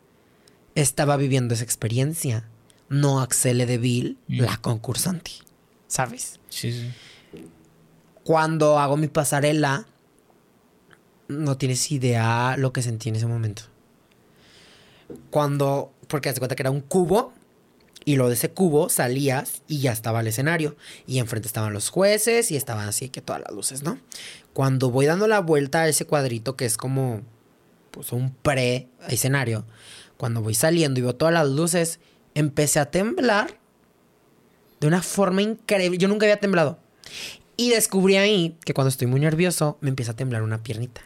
estaba 0.75 1.17
viviendo 1.17 1.53
esa 1.53 1.63
experiencia. 1.63 2.47
No 2.89 3.21
Axel 3.21 3.59
Deville, 3.65 4.15
Mm. 4.27 4.41
la 4.41 4.57
concursante. 4.57 5.31
¿Sabes? 5.87 6.39
Sí, 6.49 6.71
sí. 6.71 6.89
Cuando 8.23 8.79
hago 8.79 8.97
mi 8.97 9.07
pasarela, 9.07 9.85
no 11.27 11.57
tienes 11.57 11.91
idea 11.91 12.55
lo 12.57 12.73
que 12.73 12.81
sentí 12.81 13.09
en 13.09 13.15
ese 13.15 13.27
momento. 13.27 13.63
Cuando, 15.29 15.93
porque 16.07 16.31
te 16.33 16.39
cuenta 16.39 16.55
que 16.55 16.63
era 16.63 16.71
un 16.71 16.81
cubo 16.81 17.33
y 18.05 18.15
lo 18.15 18.27
de 18.27 18.33
ese 18.33 18.49
cubo 18.49 18.89
salías 18.89 19.61
y 19.67 19.79
ya 19.79 19.91
estaba 19.91 20.21
el 20.21 20.27
escenario. 20.27 20.75
Y 21.05 21.19
enfrente 21.19 21.47
estaban 21.47 21.73
los 21.73 21.89
jueces 21.89 22.51
y 22.51 22.57
estaban 22.57 22.87
así 22.87 23.09
que 23.09 23.21
todas 23.21 23.41
las 23.41 23.51
luces, 23.51 23.83
¿no? 23.83 23.99
Cuando 24.53 24.89
voy 24.89 25.05
dando 25.05 25.27
la 25.27 25.39
vuelta 25.41 25.81
a 25.81 25.87
ese 25.87 26.05
cuadrito 26.05 26.55
que 26.55 26.65
es 26.65 26.77
como 26.77 27.21
pues 27.91 28.11
un 28.11 28.31
pre-escenario, 28.31 29.65
cuando 30.17 30.41
voy 30.41 30.53
saliendo 30.53 30.99
y 30.99 31.03
veo 31.03 31.15
todas 31.15 31.33
las 31.33 31.47
luces, 31.49 31.99
empecé 32.35 32.79
a 32.79 32.91
temblar 32.91 33.59
de 34.79 34.87
una 34.87 35.01
forma 35.01 35.41
increíble. 35.41 35.97
Yo 35.97 36.07
nunca 36.07 36.25
había 36.25 36.39
temblado. 36.39 36.79
Y 37.59 37.71
descubrí 37.71 38.15
ahí 38.15 38.57
que 38.63 38.73
cuando 38.73 38.87
estoy 38.87 39.07
muy 39.07 39.19
nervioso 39.19 39.77
me 39.81 39.89
empieza 39.89 40.13
a 40.13 40.15
temblar 40.15 40.43
una 40.43 40.63
piernita. 40.63 41.01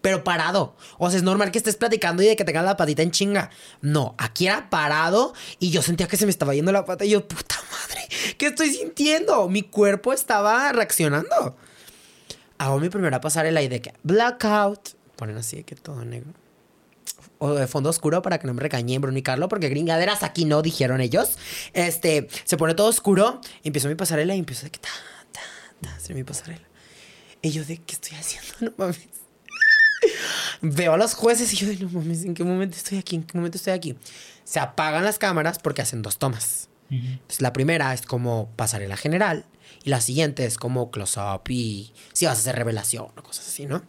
Pero 0.00 0.22
parado. 0.22 0.76
O 0.96 1.10
sea, 1.10 1.16
es 1.16 1.24
normal 1.24 1.50
que 1.50 1.58
estés 1.58 1.74
platicando 1.74 2.22
y 2.22 2.26
de 2.26 2.36
que 2.36 2.44
tengas 2.44 2.64
la 2.64 2.76
patita 2.76 3.02
en 3.02 3.10
chinga. 3.10 3.50
No, 3.80 4.14
aquí 4.16 4.46
era 4.46 4.70
parado 4.70 5.34
y 5.58 5.70
yo 5.70 5.82
sentía 5.82 6.06
que 6.06 6.16
se 6.16 6.24
me 6.24 6.30
estaba 6.30 6.54
yendo 6.54 6.70
la 6.70 6.84
pata 6.84 7.04
y 7.04 7.10
yo, 7.10 7.26
puta 7.26 7.56
madre, 7.72 8.06
¿qué 8.38 8.46
estoy 8.46 8.70
sintiendo? 8.70 9.48
Mi 9.48 9.62
cuerpo 9.62 10.12
estaba 10.12 10.70
reaccionando. 10.70 11.56
Hago 12.58 12.78
mi 12.78 12.88
primera 12.88 13.20
pasarela 13.20 13.60
y 13.60 13.66
de 13.66 13.82
que 13.82 13.92
blackout. 14.04 14.90
Ponen 15.16 15.36
así 15.36 15.56
de 15.56 15.64
que 15.64 15.74
todo 15.74 16.04
negro. 16.04 16.30
o 17.38 17.54
de 17.54 17.66
fondo 17.66 17.90
oscuro 17.90 18.22
para 18.22 18.38
que 18.38 18.46
no 18.46 18.54
me 18.54 18.62
regañen 18.62 19.02
Bruno 19.02 19.18
y 19.18 19.22
Carlo, 19.22 19.48
porque 19.48 19.68
gringaderas 19.68 20.22
aquí 20.22 20.44
no, 20.44 20.62
dijeron 20.62 21.00
ellos. 21.00 21.38
Este, 21.72 22.28
se 22.44 22.56
pone 22.56 22.74
todo 22.74 22.86
oscuro, 22.86 23.40
empiezo 23.64 23.88
mi 23.88 23.96
pasarela 23.96 24.36
y 24.36 24.38
empiezo 24.38 24.62
de 24.62 24.70
que 24.70 24.78
ta, 25.82 25.88
ta, 25.88 25.90
ta, 25.90 25.96
hacer 25.96 26.16
mi 26.16 26.24
pasarela. 26.24 26.66
Y 27.42 27.50
yo 27.50 27.64
de, 27.64 27.78
¿qué 27.78 27.94
estoy 27.94 28.16
haciendo? 28.16 28.52
No 28.60 28.72
mames. 28.76 29.08
Veo 30.60 30.94
a 30.94 30.96
los 30.96 31.14
jueces 31.14 31.52
y 31.52 31.56
yo 31.56 31.66
de, 31.66 31.76
no 31.76 31.88
mames, 31.90 32.24
¿en 32.24 32.34
qué 32.34 32.44
momento 32.44 32.76
estoy 32.76 32.98
aquí? 32.98 33.16
¿En 33.16 33.24
qué 33.24 33.36
momento 33.36 33.58
estoy 33.58 33.72
aquí? 33.72 33.96
Se 34.44 34.60
apagan 34.60 35.04
las 35.04 35.18
cámaras 35.18 35.58
porque 35.58 35.82
hacen 35.82 36.02
dos 36.02 36.18
tomas. 36.18 36.68
Entonces, 36.90 37.40
la 37.40 37.54
primera 37.54 37.94
es 37.94 38.02
como 38.02 38.50
pasarela 38.54 38.98
general 38.98 39.46
y 39.82 39.88
la 39.88 40.02
siguiente 40.02 40.44
es 40.44 40.58
como 40.58 40.90
close-up 40.90 41.42
y 41.48 41.92
si 42.12 42.26
vas 42.26 42.36
a 42.36 42.40
hacer 42.40 42.56
revelación 42.56 43.06
o 43.16 43.22
cosas 43.22 43.48
así, 43.48 43.64
¿no? 43.64 43.82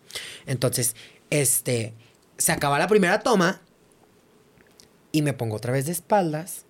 Entonces, 0.45 0.95
este, 1.29 1.93
se 2.37 2.53
acaba 2.53 2.79
la 2.79 2.87
primera 2.87 3.19
toma 3.19 3.61
y 5.11 5.21
me 5.21 5.33
pongo 5.33 5.57
otra 5.57 5.73
vez 5.73 5.85
de 5.85 5.91
espaldas 5.91 6.65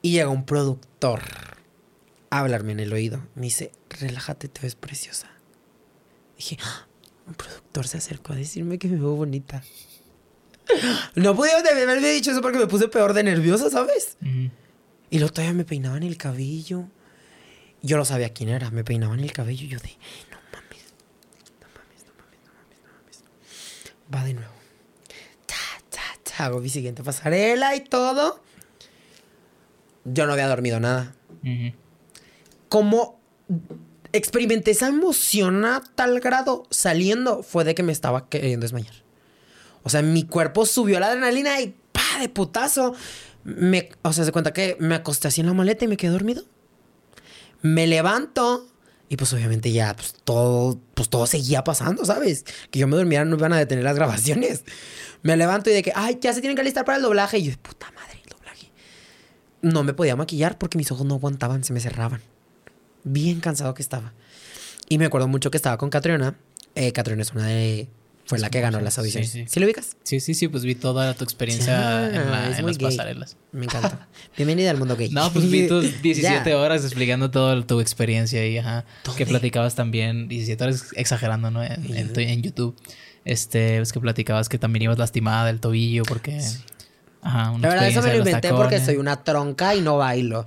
y 0.00 0.12
llega 0.12 0.28
un 0.28 0.46
productor 0.46 1.57
a 2.30 2.40
hablarme 2.40 2.72
en 2.72 2.80
el 2.80 2.92
oído. 2.92 3.26
Me 3.34 3.42
dice, 3.42 3.72
relájate, 3.90 4.48
te 4.48 4.60
ves 4.62 4.74
preciosa. 4.74 5.28
Dije, 6.36 6.58
"Ah, 6.62 6.86
un 7.26 7.34
productor 7.34 7.86
se 7.88 7.98
acercó 7.98 8.32
a 8.32 8.36
decirme 8.36 8.78
que 8.78 8.88
me 8.88 8.96
veo 8.96 9.14
bonita. 9.14 9.62
No 11.14 11.34
podía 11.34 11.58
haberme 11.58 12.08
dicho 12.10 12.30
eso 12.30 12.42
porque 12.42 12.58
me 12.58 12.66
puse 12.66 12.88
peor 12.88 13.12
de 13.14 13.22
nerviosa, 13.22 13.70
¿sabes? 13.70 14.16
Ujú. 14.20 14.50
Y 15.10 15.18
luego 15.18 15.32
todavía 15.32 15.54
me 15.54 15.64
peinaban 15.64 16.02
el 16.02 16.16
cabello. 16.18 16.84
Yo 17.82 17.96
no 17.96 18.04
sabía 18.04 18.32
quién 18.34 18.50
era. 18.50 18.70
Me 18.70 18.84
peinaban 18.84 19.20
el 19.20 19.32
cabello 19.32 19.64
y 19.64 19.68
yo 19.68 19.78
de, 19.78 19.88
no 20.30 20.36
mames, 20.52 20.84
no 21.60 21.66
mames, 21.74 22.04
no 22.04 22.12
mames, 22.14 22.38
no 22.44 22.52
mames, 22.52 22.78
no 22.84 22.92
mames. 22.92 23.24
Va 24.14 24.24
de 24.24 24.34
nuevo. 24.34 24.52
Ta, 25.46 25.54
ta, 25.90 26.02
ta. 26.22 26.44
Hago 26.44 26.60
mi 26.60 26.68
siguiente 26.68 27.02
pasarela 27.02 27.74
y 27.74 27.80
todo. 27.84 28.42
Yo 30.04 30.26
no 30.26 30.32
había 30.34 30.48
dormido 30.48 30.78
nada. 30.80 31.14
Ujú. 31.42 31.72
Como 32.68 33.20
experimenté 34.12 34.72
esa 34.72 34.88
emoción 34.88 35.64
a 35.64 35.82
tal 35.94 36.20
grado 36.20 36.66
saliendo, 36.70 37.42
fue 37.42 37.64
de 37.64 37.74
que 37.74 37.82
me 37.82 37.92
estaba 37.92 38.28
queriendo 38.28 38.64
desmayar. 38.64 38.94
O 39.82 39.90
sea, 39.90 40.02
mi 40.02 40.24
cuerpo 40.24 40.66
subió 40.66 41.00
la 41.00 41.08
adrenalina 41.08 41.60
y 41.60 41.74
¡pa! 41.92 42.20
de 42.20 42.28
putazo. 42.28 42.94
Me, 43.44 43.90
o 44.02 44.12
sea, 44.12 44.24
se 44.24 44.32
cuenta 44.32 44.52
que 44.52 44.76
me 44.80 44.94
acosté 44.94 45.28
así 45.28 45.40
en 45.40 45.46
la 45.46 45.54
maleta 45.54 45.84
y 45.84 45.88
me 45.88 45.96
quedé 45.96 46.10
dormido. 46.10 46.44
Me 47.62 47.86
levanto 47.86 48.68
y 49.08 49.16
pues 49.16 49.32
obviamente 49.32 49.72
ya 49.72 49.94
pues, 49.96 50.14
todo, 50.24 50.78
pues 50.94 51.08
todo 51.08 51.26
seguía 51.26 51.64
pasando, 51.64 52.04
¿sabes? 52.04 52.44
Que 52.70 52.78
yo 52.78 52.86
me 52.86 52.96
durmiera 52.96 53.24
no 53.24 53.36
iban 53.36 53.52
a 53.52 53.58
detener 53.58 53.84
las 53.84 53.96
grabaciones. 53.96 54.64
Me 55.22 55.36
levanto 55.36 55.70
y 55.70 55.72
de 55.72 55.82
que, 55.82 55.92
ay, 55.94 56.18
ya 56.20 56.32
se 56.32 56.40
tienen 56.40 56.54
que 56.54 56.60
alistar 56.60 56.84
para 56.84 56.96
el 56.96 57.02
doblaje. 57.02 57.38
Y 57.38 57.44
yo, 57.44 57.56
puta 57.58 57.90
madre, 57.92 58.20
el 58.22 58.30
doblaje. 58.30 58.70
No 59.62 59.82
me 59.82 59.94
podía 59.94 60.14
maquillar 60.14 60.58
porque 60.58 60.78
mis 60.78 60.92
ojos 60.92 61.06
no 61.06 61.14
aguantaban, 61.14 61.64
se 61.64 61.72
me 61.72 61.80
cerraban. 61.80 62.20
Bien 63.12 63.40
cansado 63.40 63.74
que 63.74 63.82
estaba. 63.82 64.12
Y 64.88 64.98
me 64.98 65.04
acuerdo 65.06 65.28
mucho 65.28 65.50
que 65.50 65.56
estaba 65.56 65.76
con 65.78 65.90
Catriona. 65.90 66.36
Eh, 66.74 66.92
Catriona 66.92 67.22
es 67.22 67.32
una 67.32 67.46
de... 67.46 67.88
Fue 68.26 68.38
la 68.38 68.50
que 68.50 68.60
ganó 68.60 68.78
las 68.82 68.92
Sí, 68.94 69.00
audiciones. 69.00 69.30
sí. 69.30 69.44
¿Sí, 69.48 69.58
lo 69.58 69.64
ubicas? 69.64 69.96
Sí, 70.02 70.20
sí, 70.20 70.34
sí, 70.34 70.48
pues 70.48 70.62
vi 70.62 70.74
toda 70.74 71.14
tu 71.14 71.24
experiencia 71.24 71.72
Ya, 71.72 72.06
en, 72.08 72.30
la- 72.30 72.58
en 72.58 72.66
las 72.66 72.76
gay. 72.76 72.86
pasarelas. 72.88 73.36
Me 73.52 73.64
encanta. 73.64 74.06
Bienvenida 74.36 74.70
al 74.70 74.76
mundo 74.76 74.96
gay. 74.96 75.08
No, 75.08 75.32
pues 75.32 75.50
vi 75.50 75.66
tus 75.66 76.02
17 76.02 76.50
Ya. 76.50 76.58
horas 76.58 76.84
explicando 76.84 77.30
toda 77.30 77.66
tu 77.66 77.80
experiencia 77.80 78.46
y 78.46 78.58
ajá. 78.58 78.84
¿Dónde? 79.04 79.16
Que 79.16 79.24
platicabas 79.24 79.74
también, 79.76 80.28
17 80.28 80.62
horas 80.62 80.88
exagerando, 80.94 81.50
¿no? 81.50 81.64
En, 81.64 81.96
en 81.96 82.12
tu- 82.12 82.20
en 82.20 82.42
YouTube. 82.42 82.76
Este, 83.24 83.78
es 83.78 83.92
que 83.94 84.00
platicabas 84.00 84.50
que 84.50 84.58
también 84.58 84.82
ibas 84.82 84.98
lastimada 84.98 85.46
del 85.46 85.58
tobillo 85.60 86.02
porque. 86.02 86.38
Ajá, 87.20 87.52
La 87.60 87.68
verdad, 87.68 87.88
eso 87.88 88.00
me 88.02 88.12
lo 88.12 88.18
inventé 88.18 88.50
porque 88.50 88.76
tacones. 88.76 88.84
soy 88.86 88.96
una 88.96 89.22
tronca 89.24 89.74
y 89.74 89.80
no 89.80 89.96
bailo. 89.98 90.46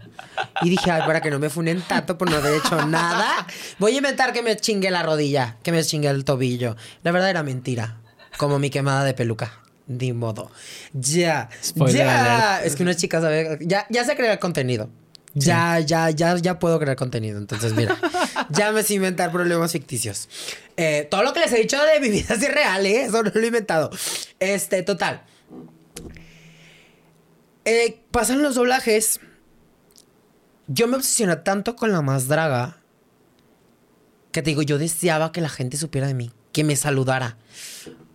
Y 0.62 0.70
dije, 0.70 0.90
ay, 0.90 1.02
para 1.06 1.22
que 1.22 1.30
no 1.30 1.38
me 1.38 1.50
funen 1.50 1.82
tanto 1.82 2.18
por 2.18 2.30
no 2.30 2.38
haber 2.38 2.56
hecho 2.56 2.86
nada, 2.86 3.46
voy 3.78 3.94
a 3.94 3.98
inventar 3.98 4.32
que 4.34 4.42
me 4.42 4.56
chingue 4.56 4.90
la 4.90 5.04
rodilla, 5.04 5.58
que 5.64 5.72
me 5.72 5.84
chingue 5.84 6.08
el 6.10 6.24
tobillo. 6.24 6.76
La 7.04 7.12
verdad 7.12 7.30
era 7.30 7.44
mentira. 7.44 7.98
Como 8.38 8.58
mi 8.58 8.70
quemada 8.70 9.04
de 9.04 9.14
peluca. 9.14 9.52
Ni 9.88 10.14
modo. 10.14 10.50
Ya. 10.94 11.50
Spoiler 11.62 12.06
ya. 12.06 12.56
alert. 12.56 12.66
Es 12.68 12.76
que 12.76 12.84
una 12.84 12.96
chica 12.96 13.20
sabe. 13.20 13.58
Ya, 13.62 13.86
ya 13.90 14.06
sé 14.06 14.16
crear 14.16 14.40
contenido. 14.40 14.90
Ya, 15.34 15.80
ya, 15.80 16.10
ya, 16.10 16.36
ya 16.38 16.60
puedo 16.60 16.80
crear 16.80 16.96
contenido. 16.96 17.38
Entonces, 17.38 17.74
mira, 17.74 17.98
ya 18.50 18.72
me 18.72 18.84
sé 18.84 18.96
inventar 18.96 19.32
problemas 19.32 19.72
ficticios. 19.72 20.28
Eh, 20.78 21.08
todo 21.10 21.24
lo 21.24 21.34
que 21.34 21.40
les 21.42 21.52
he 21.54 21.58
dicho 21.60 21.78
de 21.82 22.00
mi 22.00 22.10
vida 22.10 22.36
es 22.36 22.44
irreal, 22.44 22.86
¿eh? 22.86 23.04
Eso 23.04 23.24
no 23.24 23.32
lo 23.34 23.42
he 23.42 23.48
inventado. 23.48 23.90
Este, 24.40 24.84
total. 24.84 25.24
Eh, 27.66 28.02
pasan 28.12 28.42
los 28.42 28.56
doblajes. 28.56 29.20
Yo 30.68 30.88
me 30.88 30.96
obsesioné 30.98 31.36
tanto 31.38 31.76
con 31.76 31.92
la 31.92 32.02
más 32.02 32.28
draga 32.28 32.78
que 34.32 34.42
te 34.42 34.52
digo, 34.52 34.62
yo 34.62 34.78
deseaba 34.78 35.32
que 35.34 35.42
la 35.42 35.50
gente 35.50 35.76
supiera 35.76 36.08
de 36.08 36.14
mí, 36.14 36.32
que 36.54 36.64
me 36.64 36.78
saludara. 36.78 37.38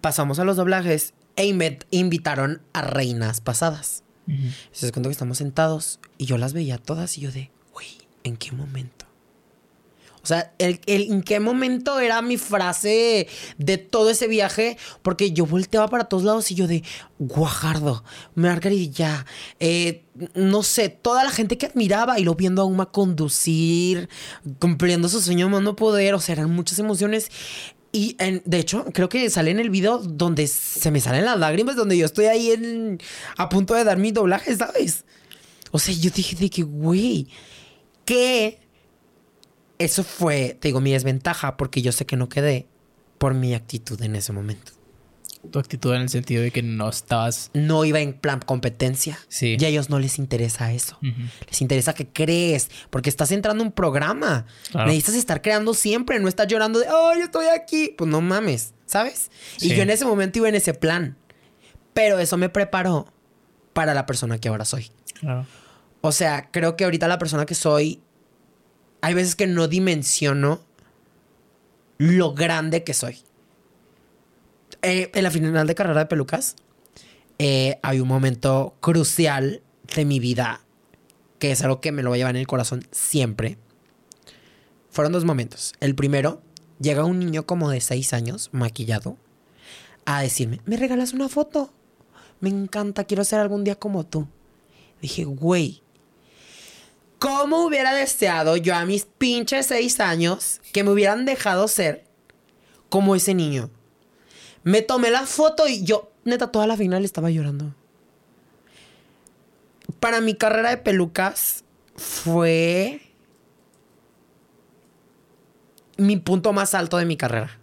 Pasamos 0.00 0.38
a 0.38 0.44
los 0.44 0.56
doblajes 0.56 1.12
e 1.36 1.44
inve- 1.44 1.84
invitaron 1.90 2.62
a 2.72 2.80
reinas 2.80 3.42
pasadas. 3.42 4.02
Ujú. 4.26 4.36
Se 4.72 4.90
cuenta 4.92 5.10
que 5.10 5.12
estamos 5.12 5.36
sentados 5.38 6.00
y 6.16 6.24
yo 6.24 6.38
las 6.38 6.54
veía 6.54 6.78
todas 6.78 7.18
y 7.18 7.20
yo 7.20 7.30
de, 7.32 7.50
güey, 7.74 7.88
¿en 8.24 8.38
qué 8.38 8.52
momento? 8.52 8.95
O 10.26 10.28
sea, 10.28 10.52
el, 10.58 10.80
el- 10.86 11.12
¿en 11.12 11.22
qué 11.22 11.38
momento 11.38 12.00
era 12.00 12.20
mi 12.20 12.36
frase 12.36 13.28
de 13.58 13.78
todo 13.78 14.10
ese 14.10 14.26
viaje? 14.26 14.76
Porque 15.02 15.30
yo 15.30 15.46
volteaba 15.46 15.86
para 15.86 16.04
todos 16.06 16.24
lados 16.24 16.50
y 16.50 16.56
yo 16.56 16.66
de, 16.66 16.82
Guajardo, 17.20 18.02
Margarilla, 18.34 19.24
eh, 19.60 20.02
no 20.34 20.64
sé, 20.64 20.88
toda 20.88 21.22
la 21.22 21.30
gente 21.30 21.56
que 21.58 21.66
admiraba 21.66 22.18
y 22.18 22.24
lo 22.24 22.34
viendo 22.34 22.60
a 22.60 22.64
Uma 22.64 22.86
conducir, 22.86 24.08
cumpliendo 24.58 25.08
su 25.08 25.20
sueño 25.20 25.48
no 25.48 25.76
poder, 25.76 26.14
o 26.14 26.20
sea, 26.20 26.32
eran 26.34 26.50
muchas 26.50 26.80
emociones. 26.80 27.30
Y 27.92 28.16
de 28.18 28.58
hecho, 28.58 28.84
creo 28.92 29.08
que 29.08 29.30
sale 29.30 29.52
en 29.52 29.60
el 29.60 29.70
video 29.70 29.98
donde 29.98 30.48
se 30.48 30.90
me 30.90 31.00
salen 31.00 31.24
las 31.24 31.38
lágrimas, 31.38 31.76
donde 31.76 31.96
yo 31.96 32.04
estoy 32.04 32.24
ahí 32.26 32.98
a 33.38 33.48
punto 33.48 33.74
de 33.74 33.84
dar 33.84 33.96
mi 33.96 34.10
doblaje, 34.10 34.56
¿sabes? 34.56 35.04
O 35.70 35.78
sea, 35.78 35.94
yo 35.94 36.10
dije 36.10 36.34
de 36.34 36.50
que, 36.50 36.64
güey, 36.64 37.28
que 38.04 38.65
eso 39.78 40.04
fue, 40.04 40.56
te 40.60 40.68
digo, 40.68 40.80
mi 40.80 40.92
desventaja, 40.92 41.56
porque 41.56 41.82
yo 41.82 41.92
sé 41.92 42.06
que 42.06 42.16
no 42.16 42.28
quedé 42.28 42.66
por 43.18 43.34
mi 43.34 43.54
actitud 43.54 44.00
en 44.02 44.16
ese 44.16 44.32
momento. 44.32 44.72
Tu 45.50 45.58
actitud 45.58 45.94
en 45.94 46.02
el 46.02 46.08
sentido 46.08 46.42
de 46.42 46.50
que 46.50 46.62
no 46.62 46.88
estabas. 46.88 47.50
No 47.54 47.84
iba 47.84 48.00
en 48.00 48.14
plan 48.14 48.40
competencia. 48.40 49.18
Sí. 49.28 49.56
Y 49.58 49.64
a 49.64 49.68
ellos 49.68 49.90
no 49.90 50.00
les 50.00 50.18
interesa 50.18 50.72
eso. 50.72 50.98
Les 51.48 51.62
interesa 51.62 51.94
que 51.94 52.08
crees, 52.08 52.68
porque 52.90 53.10
estás 53.10 53.30
entrando 53.30 53.62
a 53.62 53.66
un 53.66 53.72
programa. 53.72 54.46
Claro. 54.72 54.88
Necesitas 54.88 55.14
estar 55.14 55.42
creando 55.42 55.72
siempre, 55.74 56.18
no 56.18 56.28
estás 56.28 56.48
llorando 56.48 56.80
de, 56.80 56.86
¡ay, 56.88 57.20
estoy 57.20 57.46
aquí! 57.46 57.94
Pues 57.96 58.10
no 58.10 58.20
mames, 58.20 58.74
¿sabes? 58.86 59.30
Y 59.60 59.74
yo 59.74 59.82
en 59.82 59.90
ese 59.90 60.04
momento 60.04 60.38
iba 60.40 60.48
en 60.48 60.56
ese 60.56 60.74
plan. 60.74 61.16
Pero 61.94 62.18
eso 62.18 62.36
me 62.36 62.48
preparó 62.48 63.12
para 63.72 63.94
la 63.94 64.04
persona 64.04 64.38
que 64.38 64.48
ahora 64.48 64.64
soy. 64.64 64.90
Claro. 65.20 65.46
O 66.00 66.12
sea, 66.12 66.50
creo 66.50 66.76
que 66.76 66.84
ahorita 66.84 67.08
la 67.08 67.18
persona 67.18 67.46
que 67.46 67.54
soy, 67.54 68.00
hay 69.00 69.14
veces 69.14 69.36
que 69.36 69.46
no 69.46 69.68
dimensiono 69.68 70.60
lo 71.98 72.34
grande 72.34 72.84
que 72.84 72.94
soy. 72.94 73.18
Eh, 74.82 75.10
en 75.14 75.22
la 75.22 75.30
final 75.30 75.66
de 75.66 75.74
carrera 75.74 76.00
de 76.00 76.06
pelucas, 76.06 76.56
eh, 77.38 77.78
hay 77.82 78.00
un 78.00 78.08
momento 78.08 78.76
crucial 78.80 79.62
de 79.94 80.04
mi 80.04 80.20
vida 80.20 80.60
que 81.38 81.50
es 81.52 81.62
algo 81.62 81.80
que 81.80 81.92
me 81.92 82.02
lo 82.02 82.10
va 82.10 82.16
a 82.16 82.18
llevar 82.18 82.34
en 82.34 82.40
el 82.40 82.46
corazón 82.46 82.86
siempre. 82.92 83.58
Fueron 84.90 85.12
dos 85.12 85.24
momentos. 85.24 85.74
El 85.80 85.94
primero, 85.94 86.40
llega 86.80 87.04
un 87.04 87.18
niño 87.18 87.46
como 87.46 87.70
de 87.70 87.80
seis 87.80 88.12
años, 88.12 88.48
maquillado, 88.52 89.16
a 90.04 90.22
decirme, 90.22 90.60
¿me 90.64 90.76
regalas 90.76 91.12
una 91.12 91.28
foto? 91.28 91.72
Me 92.40 92.48
encanta, 92.48 93.04
quiero 93.04 93.24
ser 93.24 93.40
algún 93.40 93.64
día 93.64 93.76
como 93.76 94.06
tú. 94.06 94.28
Dije, 95.02 95.24
güey, 95.24 95.82
¿cómo 97.18 97.64
hubiera 97.64 97.94
deseado 97.94 98.56
yo 98.56 98.74
a 98.74 98.84
mis 98.84 99.04
pinches 99.04 99.66
seis 99.66 100.00
años 100.00 100.60
que 100.72 100.84
me 100.84 100.90
hubieran 100.90 101.24
dejado 101.24 101.68
ser 101.68 102.04
como 102.88 103.14
ese 103.14 103.34
niño? 103.34 103.70
Me 104.62 104.82
tomé 104.82 105.10
la 105.10 105.26
foto 105.26 105.68
y 105.68 105.84
yo, 105.84 106.10
neta, 106.24 106.50
toda 106.50 106.66
la 106.66 106.76
final 106.76 107.04
estaba 107.04 107.30
llorando. 107.30 107.74
Para 110.00 110.20
mi 110.20 110.34
carrera 110.34 110.70
de 110.70 110.76
pelucas 110.78 111.64
fue 111.94 113.00
mi 115.96 116.16
punto 116.16 116.52
más 116.52 116.74
alto 116.74 116.96
de 116.98 117.04
mi 117.04 117.16
carrera. 117.16 117.58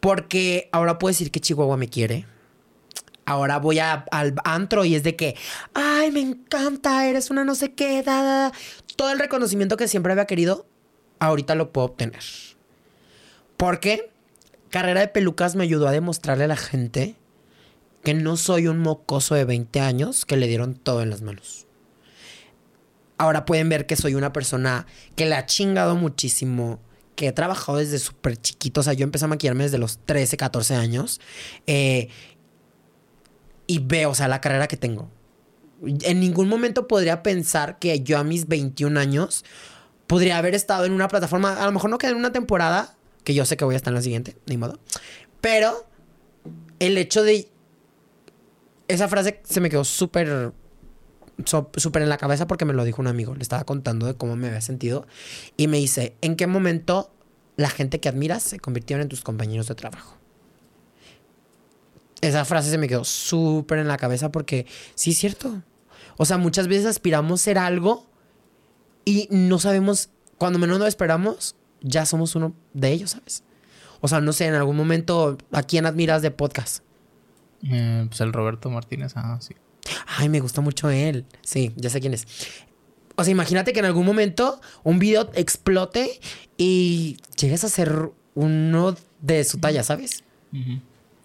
Porque 0.00 0.68
ahora 0.72 0.98
puedo 0.98 1.10
decir 1.10 1.30
que 1.30 1.40
Chihuahua 1.40 1.76
me 1.76 1.88
quiere. 1.88 2.26
Ahora 3.30 3.58
voy 3.60 3.78
a- 3.78 4.06
al 4.10 4.34
antro 4.42 4.84
y 4.84 4.96
es 4.96 5.04
de 5.04 5.14
que, 5.14 5.36
ay, 5.72 6.10
me 6.10 6.18
encanta, 6.20 7.06
eres 7.06 7.30
una 7.30 7.44
no 7.44 7.54
sé 7.54 7.74
qué, 7.74 8.02
da, 8.02 8.24
da, 8.24 8.38
da". 8.48 8.52
Todo 8.96 9.12
el 9.12 9.20
reconocimiento 9.20 9.76
que 9.76 9.86
siempre 9.86 10.10
había 10.10 10.24
querido, 10.24 10.66
ahorita 11.20 11.54
lo 11.54 11.70
puedo 11.72 11.86
obtener. 11.86 12.24
Porque 13.56 14.10
carrera 14.70 14.98
de 14.98 15.06
pelucas 15.06 15.54
me 15.54 15.62
ayudó 15.62 15.86
a 15.86 15.92
demostrarle 15.92 16.42
a 16.42 16.48
la 16.48 16.56
gente 16.56 17.14
que 18.02 18.14
no 18.14 18.36
soy 18.36 18.66
un 18.66 18.80
mocoso 18.80 19.36
de 19.36 19.44
20 19.44 19.78
años 19.78 20.24
que 20.24 20.36
le 20.36 20.48
dieron 20.48 20.74
todo 20.74 21.00
en 21.00 21.10
las 21.10 21.22
manos. 21.22 21.68
Ahora 23.16 23.44
pueden 23.44 23.68
ver 23.68 23.86
que 23.86 23.94
soy 23.94 24.16
una 24.16 24.32
persona 24.32 24.86
que 25.14 25.26
le 25.26 25.36
ha 25.36 25.46
chingado 25.46 25.94
muchísimo, 25.94 26.80
que 27.16 27.26
he 27.28 27.32
trabajado 27.32 27.76
desde 27.78 27.98
súper 27.98 28.38
chiquito. 28.38 28.80
O 28.80 28.82
sea, 28.82 28.94
yo 28.94 29.04
empecé 29.04 29.26
a 29.26 29.28
maquillarme 29.28 29.64
desde 29.64 29.76
los 29.76 29.98
13, 30.06 30.38
14 30.38 30.74
años. 30.74 31.20
Eh, 31.66 32.08
y 33.70 33.78
veo, 33.78 34.10
o 34.10 34.14
sea, 34.16 34.26
la 34.26 34.40
carrera 34.40 34.66
que 34.66 34.76
tengo. 34.76 35.08
En 36.02 36.18
ningún 36.18 36.48
momento 36.48 36.88
podría 36.88 37.22
pensar 37.22 37.78
que 37.78 38.00
yo 38.00 38.18
a 38.18 38.24
mis 38.24 38.48
21 38.48 38.98
años 38.98 39.44
podría 40.08 40.38
haber 40.38 40.56
estado 40.56 40.86
en 40.86 40.92
una 40.92 41.06
plataforma, 41.06 41.52
a 41.52 41.66
lo 41.66 41.70
mejor 41.70 41.88
no 41.88 41.96
quedé 41.96 42.10
en 42.10 42.16
una 42.16 42.32
temporada, 42.32 42.96
que 43.22 43.32
yo 43.32 43.44
sé 43.44 43.56
que 43.56 43.64
voy 43.64 43.74
a 43.74 43.76
estar 43.76 43.92
en 43.92 43.94
la 43.94 44.02
siguiente, 44.02 44.36
ni 44.46 44.56
modo. 44.56 44.80
Pero 45.40 45.86
el 46.80 46.98
hecho 46.98 47.22
de... 47.22 47.48
Esa 48.88 49.06
frase 49.06 49.40
se 49.44 49.60
me 49.60 49.70
quedó 49.70 49.84
súper 49.84 50.52
súper 51.46 52.02
en 52.02 52.08
la 52.08 52.18
cabeza 52.18 52.48
porque 52.48 52.64
me 52.64 52.72
lo 52.72 52.82
dijo 52.82 53.00
un 53.00 53.06
amigo. 53.06 53.36
Le 53.36 53.42
estaba 53.42 53.62
contando 53.62 54.06
de 54.06 54.14
cómo 54.14 54.34
me 54.34 54.48
había 54.48 54.60
sentido. 54.62 55.06
Y 55.56 55.68
me 55.68 55.76
dice, 55.76 56.16
¿en 56.22 56.34
qué 56.34 56.48
momento 56.48 57.14
la 57.54 57.70
gente 57.70 58.00
que 58.00 58.08
admiras 58.08 58.42
se 58.42 58.58
convirtieron 58.58 59.02
en 59.02 59.08
tus 59.08 59.22
compañeros 59.22 59.68
de 59.68 59.76
trabajo? 59.76 60.19
Esa 62.20 62.44
frase 62.44 62.70
se 62.70 62.78
me 62.78 62.88
quedó 62.88 63.04
súper 63.04 63.78
en 63.78 63.88
la 63.88 63.96
cabeza 63.96 64.30
porque 64.30 64.66
sí 64.94 65.12
es 65.12 65.18
cierto. 65.18 65.62
O 66.16 66.24
sea, 66.26 66.36
muchas 66.36 66.68
veces 66.68 66.86
aspiramos 66.86 67.40
a 67.40 67.44
ser 67.44 67.58
algo 67.58 68.06
y 69.04 69.26
no 69.30 69.58
sabemos, 69.58 70.10
cuando 70.38 70.58
menos 70.58 70.78
lo 70.78 70.86
esperamos, 70.86 71.56
ya 71.80 72.04
somos 72.04 72.34
uno 72.34 72.54
de 72.74 72.90
ellos, 72.92 73.12
¿sabes? 73.12 73.42
O 74.00 74.08
sea, 74.08 74.20
no 74.20 74.32
sé, 74.32 74.46
en 74.46 74.54
algún 74.54 74.76
momento, 74.76 75.38
¿a 75.52 75.62
quién 75.62 75.86
admiras 75.86 76.22
de 76.22 76.30
podcast? 76.30 76.82
Eh, 77.62 78.04
pues 78.08 78.20
el 78.20 78.32
Roberto 78.32 78.70
Martínez, 78.70 79.12
ah, 79.16 79.38
sí. 79.40 79.54
Ay, 80.06 80.28
me 80.28 80.40
gusta 80.40 80.60
mucho 80.60 80.90
él. 80.90 81.26
Sí, 81.42 81.72
ya 81.76 81.90
sé 81.90 82.00
quién 82.00 82.14
es. 82.14 82.26
O 83.16 83.24
sea, 83.24 83.32
imagínate 83.32 83.72
que 83.72 83.80
en 83.80 83.86
algún 83.86 84.06
momento 84.06 84.60
un 84.82 84.98
video 84.98 85.30
explote 85.34 86.20
y 86.56 87.18
llegues 87.36 87.64
a 87.64 87.68
ser 87.68 88.10
uno 88.34 88.96
de 89.20 89.44
su 89.44 89.58
talla, 89.58 89.82
¿sabes? 89.82 90.24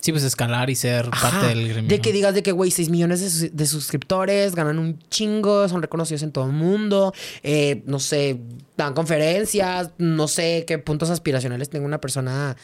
Sí, 0.06 0.11
pues 0.11 0.23
escalar 0.23 0.69
y 0.69 0.76
ser 0.76 1.10
parte 1.10 1.48
del 1.48 1.68
gremio. 1.68 1.90
De 1.90 1.99
que 1.99 2.14
digas 2.14 2.36
de 2.36 2.44
que, 2.44 2.52
güey, 2.52 2.69
6 2.69 2.91
millones 2.91 3.57
de, 3.57 3.65
suscriptores, 3.65 4.53
ganan 4.53 4.77
un 4.77 4.99
chingo, 5.10 5.68
son 5.68 5.82
reconocidos 5.82 6.22
en 6.22 6.32
todo 6.32 6.45
el 6.45 6.52
mundo, 6.52 7.11
eh, 7.41 7.82
no 7.88 7.98
sé, 7.98 8.40
dan 8.77 8.94
conferencias, 8.94 9.90
no 9.98 10.27
sé 10.27 10.64
qué 10.68 10.77
puntos 10.77 11.10
aspiracionales 11.10 11.72
tenga 11.72 11.88
una 11.88 11.99
persona 11.99 12.56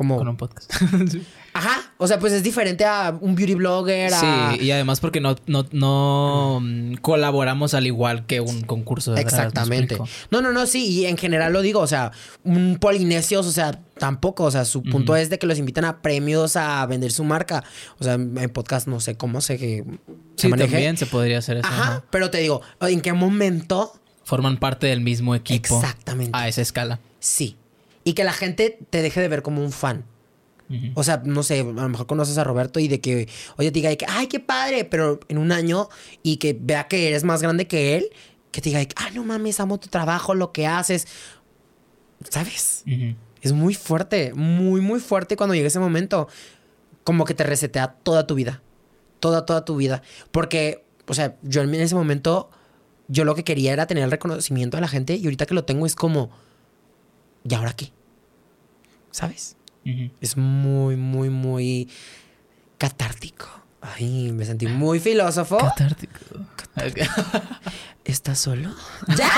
como... 0.00 0.16
Con 0.16 0.28
un 0.28 0.38
podcast. 0.38 0.72
Ajá, 1.52 1.92
o 1.98 2.06
sea, 2.06 2.18
pues 2.18 2.32
es 2.32 2.42
diferente 2.42 2.86
a 2.86 3.14
un 3.20 3.34
beauty 3.34 3.52
blogger. 3.52 4.10
Sí, 4.10 4.26
y 4.60 4.70
además 4.70 4.98
porque 4.98 5.20
no, 5.20 5.36
no, 5.46 5.66
no 5.72 6.60
mm, 6.62 6.94
colaboramos 7.02 7.74
al 7.74 7.86
igual 7.86 8.24
que 8.24 8.40
un 8.40 8.62
concurso 8.62 9.12
de 9.12 9.20
Exactamente. 9.20 9.98
No, 10.30 10.40
no, 10.40 10.52
no, 10.52 10.64
sí, 10.64 10.86
y 10.86 11.04
en 11.04 11.18
general 11.18 11.52
lo 11.52 11.60
digo, 11.60 11.80
o 11.80 11.86
sea, 11.86 12.12
un 12.44 12.78
polinesios, 12.80 13.46
o 13.46 13.52
sea, 13.52 13.78
tampoco, 13.98 14.44
o 14.44 14.50
sea, 14.50 14.64
su 14.64 14.82
punto 14.82 15.16
es 15.16 15.28
de 15.28 15.38
que 15.38 15.46
los 15.46 15.58
invitan 15.58 15.84
a 15.84 16.00
premios 16.00 16.56
a 16.56 16.86
vender 16.86 17.12
su 17.12 17.24
marca. 17.24 17.62
O 17.98 18.04
sea, 18.04 18.14
en 18.14 18.50
podcast 18.54 18.88
no 18.88 18.98
sé 19.00 19.18
cómo 19.18 19.42
se, 19.42 19.58
se 19.58 19.84
sí, 20.36 20.50
también 20.50 20.96
se 20.96 21.04
podría 21.04 21.40
hacer 21.40 21.58
eso. 21.58 21.68
Ajá, 21.68 22.04
pero 22.08 22.30
te 22.30 22.38
digo, 22.38 22.62
¿en 22.80 23.02
qué 23.02 23.12
momento 23.12 24.00
forman 24.24 24.56
parte 24.56 24.86
del 24.86 25.00
mismo 25.00 25.34
equipo. 25.34 25.80
Exactamente. 25.80 26.30
A 26.32 26.46
esa 26.48 26.62
escala. 26.62 27.00
Sí. 27.18 27.56
Y 28.04 28.14
que 28.14 28.24
la 28.24 28.32
gente 28.32 28.78
te 28.90 29.02
deje 29.02 29.20
de 29.20 29.28
ver 29.28 29.42
como 29.42 29.62
un 29.62 29.72
fan. 29.72 30.04
O 30.94 31.02
sea, 31.02 31.20
no 31.24 31.42
sé, 31.42 31.60
a 31.60 31.64
lo 31.64 31.88
mejor 31.88 32.06
conoces 32.06 32.38
a 32.38 32.44
Roberto 32.44 32.78
y 32.78 32.86
de 32.86 33.00
que, 33.00 33.28
oye, 33.56 33.72
te 33.72 33.80
diga, 33.80 33.94
que, 33.96 34.06
ay, 34.08 34.28
qué 34.28 34.38
padre, 34.38 34.84
pero 34.84 35.18
en 35.26 35.38
un 35.38 35.50
año 35.50 35.88
y 36.22 36.36
que 36.36 36.56
vea 36.58 36.86
que 36.86 37.08
eres 37.08 37.24
más 37.24 37.42
grande 37.42 37.66
que 37.66 37.96
él, 37.96 38.10
que 38.52 38.60
te 38.60 38.68
diga, 38.68 38.86
ah, 38.94 39.10
no 39.12 39.24
mames, 39.24 39.58
amo 39.58 39.80
tu 39.80 39.88
trabajo, 39.88 40.32
lo 40.36 40.52
que 40.52 40.68
haces. 40.68 41.08
¿Sabes? 42.28 42.84
Es 43.42 43.52
muy 43.52 43.74
fuerte, 43.74 44.32
muy, 44.32 44.80
muy 44.80 45.00
fuerte 45.00 45.36
cuando 45.36 45.56
llega 45.56 45.66
ese 45.66 45.80
momento. 45.80 46.28
Como 47.02 47.24
que 47.24 47.34
te 47.34 47.42
resetea 47.42 47.94
toda 48.04 48.28
tu 48.28 48.36
vida. 48.36 48.62
Toda, 49.18 49.44
toda 49.44 49.64
tu 49.64 49.74
vida. 49.74 50.02
Porque, 50.30 50.84
o 51.08 51.14
sea, 51.14 51.36
yo 51.42 51.62
en 51.62 51.74
ese 51.74 51.96
momento 51.96 52.48
yo 53.08 53.24
lo 53.24 53.34
que 53.34 53.42
quería 53.42 53.72
era 53.72 53.86
tener 53.86 54.04
el 54.04 54.10
reconocimiento 54.10 54.76
de 54.76 54.82
la 54.82 54.88
gente 54.88 55.16
y 55.16 55.24
ahorita 55.24 55.46
que 55.46 55.54
lo 55.54 55.64
tengo 55.64 55.84
es 55.84 55.96
como, 55.96 56.30
¿y 57.48 57.54
ahora 57.54 57.72
qué? 57.72 57.92
¿Sabes? 59.10 59.56
Es 60.20 60.36
muy, 60.36 60.96
muy, 60.96 61.30
muy 61.30 61.88
catártico. 62.78 63.46
Ay, 63.80 64.30
me 64.32 64.44
sentí 64.44 64.66
muy 64.66 65.00
filósofo. 65.00 65.58
Catártico. 65.58 66.18
¿Estás 68.04 68.38
solo? 68.38 68.70
¡Ya! 69.08 69.30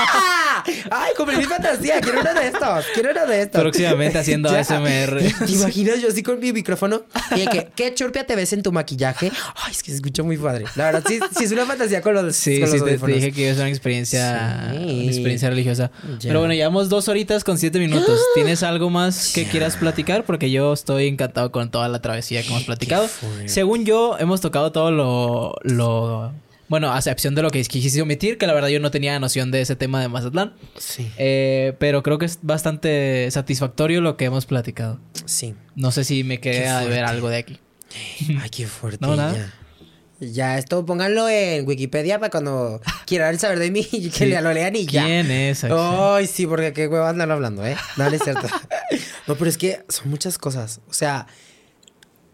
¡Ay, 0.89 1.11
cumplí 1.17 1.35
mi 1.35 1.43
fantasía! 1.43 1.99
Quiero 1.99 2.21
uno 2.21 2.33
de 2.33 2.47
estos. 2.47 2.85
Quiero 2.93 3.11
uno 3.11 3.25
de 3.27 3.41
estos. 3.41 3.61
Próximamente 3.61 4.17
haciendo 4.17 4.49
ASMR. 4.55 5.17
¿Te 5.45 5.51
imaginas 5.51 6.01
yo 6.01 6.07
así 6.07 6.23
con 6.23 6.39
mi 6.39 6.53
micrófono? 6.53 7.03
Y 7.35 7.45
que, 7.47 7.67
¿qué 7.75 7.93
churpia 7.93 8.25
te 8.25 8.37
ves 8.37 8.53
en 8.53 8.63
tu 8.63 8.71
maquillaje? 8.71 9.31
Ay, 9.55 9.71
es 9.71 9.83
que 9.83 9.91
se 9.91 9.97
escucha 9.97 10.23
muy 10.23 10.37
padre. 10.37 10.63
La 10.75 10.85
verdad, 10.85 11.03
sí, 11.05 11.19
sí 11.37 11.43
es 11.43 11.51
una 11.51 11.65
fantasía 11.65 12.01
con 12.01 12.13
los 12.13 12.35
Sí, 12.35 12.61
con 12.61 12.71
sí, 12.71 12.79
te, 12.79 12.97
dije 13.07 13.31
que 13.33 13.49
es 13.49 13.57
una 13.57 13.67
experiencia, 13.67 14.71
una 14.71 15.11
experiencia 15.11 15.49
religiosa. 15.49 15.91
Pero 16.21 16.39
bueno, 16.39 16.53
llevamos 16.53 16.87
dos 16.87 17.09
horitas 17.09 17.43
con 17.43 17.57
siete 17.57 17.79
minutos. 17.79 18.19
¿Tienes 18.33 18.63
algo 18.63 18.89
más 18.89 19.33
que 19.33 19.45
quieras 19.45 19.75
platicar? 19.75 20.23
Porque 20.23 20.49
yo 20.49 20.71
estoy 20.71 21.07
encantado 21.07 21.51
con 21.51 21.69
toda 21.69 21.89
la 21.89 22.01
travesía 22.01 22.41
que 22.41 22.47
hemos 22.47 22.63
platicado. 22.63 23.09
Según 23.45 23.83
yo, 23.83 24.17
hemos 24.19 24.39
tocado 24.39 24.71
todo 24.71 24.91
lo, 24.91 25.55
lo 25.63 26.31
bueno, 26.69 26.93
a 26.93 26.97
excepción 26.97 27.35
de 27.35 27.41
lo 27.41 27.49
que 27.49 27.61
quisiste 27.63 28.01
omitir, 28.01 28.37
que 28.37 28.47
la 28.47 28.53
verdad 28.53 28.69
yo 28.69 28.79
no 28.79 28.89
tenía 28.91 29.19
noción 29.19 29.51
de 29.51 29.61
ese 29.61 29.75
tema 29.75 30.01
de 30.01 30.07
Mazatlán. 30.07 30.53
Sí. 30.77 31.11
Eh, 31.17 31.73
pero 31.79 32.03
creo 32.03 32.17
que 32.17 32.25
es 32.25 32.39
bastante 32.41 33.29
satisfactorio 33.31 34.01
lo 34.01 34.17
que 34.17 34.25
hemos 34.25 34.45
platicado. 34.45 34.99
Sí. 35.25 35.55
No 35.75 35.91
sé 35.91 36.03
si 36.03 36.23
me 36.23 36.39
queda 36.39 36.81
de 36.81 36.87
ver 36.87 37.03
algo 37.03 37.29
de 37.29 37.37
aquí. 37.37 37.59
Ay, 38.39 38.49
qué 38.49 38.67
fuerte. 38.67 38.99
no, 39.05 39.15
nada. 39.15 39.53
Ya. 40.19 40.57
esto 40.57 40.85
pónganlo 40.85 41.27
en 41.27 41.67
Wikipedia 41.67 42.17
para 42.17 42.29
cuando 42.29 42.81
quieran 43.05 43.37
saber 43.39 43.59
de 43.59 43.71
mí 43.71 43.85
y 43.91 44.09
que 44.11 44.25
lo 44.41 44.53
lean 44.53 44.75
y 44.75 44.85
ya. 44.85 45.05
¿Quién 45.05 45.29
es? 45.29 45.65
Ay, 45.65 46.27
sí, 46.27 46.47
porque 46.47 46.71
qué 46.71 46.87
huevo 46.87 47.05
andan 47.05 47.29
hablando, 47.31 47.65
¿eh? 47.65 47.75
Es 48.11 48.23
cierto. 48.23 48.47
no, 49.27 49.35
pero 49.35 49.49
es 49.49 49.57
que 49.57 49.83
son 49.89 50.09
muchas 50.09 50.37
cosas. 50.37 50.79
O 50.89 50.93
sea, 50.93 51.27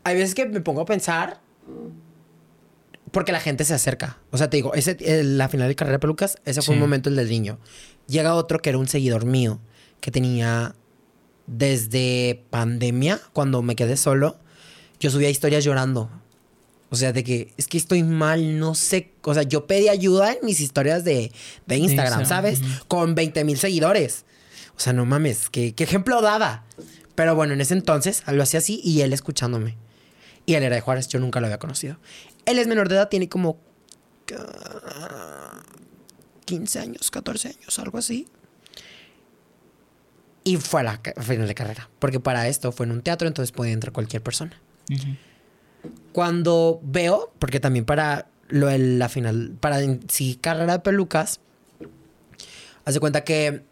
hay 0.04 0.16
veces 0.16 0.36
que 0.36 0.46
me 0.46 0.62
pongo 0.62 0.82
a 0.82 0.86
pensar 0.86 1.42
porque 3.12 3.32
la 3.32 3.40
gente 3.40 3.64
se 3.66 3.74
acerca. 3.74 4.20
O 4.32 4.38
sea, 4.38 4.50
te 4.50 4.58
digo, 4.58 4.74
ese, 4.74 4.98
la 5.24 5.50
final 5.50 5.68
de 5.68 5.76
carrera 5.76 5.98
de 5.98 6.00
pelucas, 6.00 6.38
ese 6.46 6.62
fue 6.62 6.76
un 6.76 6.82
momento 6.82 7.10
el 7.10 7.16
del 7.16 7.30
niño. 7.30 7.60
Llega 8.08 8.36
otro 8.36 8.60
que 8.60 8.70
era 8.70 8.78
un 8.78 8.88
seguidor 8.88 9.26
mío, 9.26 9.60
que 10.02 10.12
tenía 10.12 10.76
desde 11.48 12.46
pandemia, 12.50 13.20
cuando 13.34 13.62
me 13.62 13.76
quedé 13.76 13.98
solo, 13.98 14.38
yo 15.00 15.10
subía 15.10 15.30
historias 15.30 15.64
llorando. 15.64 16.10
O 16.92 16.96
sea, 16.96 17.14
de 17.14 17.24
que 17.24 17.54
es 17.58 17.68
que 17.68 17.78
estoy 17.78 18.04
mal, 18.04 18.60
no 18.60 18.74
sé. 18.74 19.14
O 19.24 19.34
sea, 19.34 19.44
yo 19.44 19.68
pedí 19.68 19.90
ayuda 19.90 20.34
en 20.34 20.40
mis 20.44 20.60
historias 20.60 21.04
de, 21.04 21.32
de 21.68 21.78
Instagram, 21.78 22.26
¿sabes? 22.26 22.62
Con 22.88 23.14
20 23.16 23.44
mil 23.44 23.58
seguidores. 23.58 24.26
O 24.76 24.80
sea, 24.80 24.94
no 24.94 25.06
mames, 25.06 25.50
¿qué, 25.50 25.74
qué 25.76 25.84
ejemplo 25.84 26.22
daba. 26.22 26.66
Pero 27.14 27.36
bueno, 27.36 27.54
en 27.54 27.62
ese 27.62 27.74
entonces 27.74 28.24
lo 28.28 28.42
hacía 28.42 28.60
así 28.60 28.82
y 28.84 29.02
él 29.02 29.14
escuchándome. 29.14 29.78
Y 30.46 30.56
él 30.56 30.64
era 30.64 30.76
de 30.76 30.82
Juárez, 30.82 31.08
yo 31.10 31.20
nunca 31.20 31.40
lo 31.40 31.46
había 31.46 31.60
conocido. 31.60 31.98
Él 32.50 32.58
es 32.58 32.66
menor 32.66 32.90
de 32.90 32.96
edad, 32.96 33.10
tiene 33.10 33.30
como 33.30 33.60
15 36.46 36.80
años, 36.80 37.12
14 37.12 37.50
años, 37.50 37.78
algo 37.78 38.00
así. 38.00 38.28
Y 40.44 40.58
fue 40.58 40.82
a 40.82 40.84
la 40.84 41.02
final 41.22 41.48
de 41.48 41.54
carrera. 41.54 41.92
Porque 42.00 42.20
para 42.20 42.48
esto 42.48 42.72
fue 42.72 42.88
en 42.88 42.94
un 42.94 43.02
teatro, 43.04 43.28
entonces 43.28 43.52
podía 43.52 43.74
entrar 43.74 43.94
cualquier 43.94 44.24
persona. 44.24 44.60
Cuando 46.12 46.80
veo, 46.84 47.32
porque 47.38 47.60
también 47.60 47.86
para 47.86 48.30
lo 48.48 48.66
de 48.66 48.80
la 48.80 49.10
final, 49.10 49.56
para 49.60 49.80
sí 50.08 50.40
carrera 50.42 50.74
de 50.74 50.80
pelucas, 50.80 51.42
hace 52.84 53.00
cuenta 53.00 53.24
que 53.24 53.64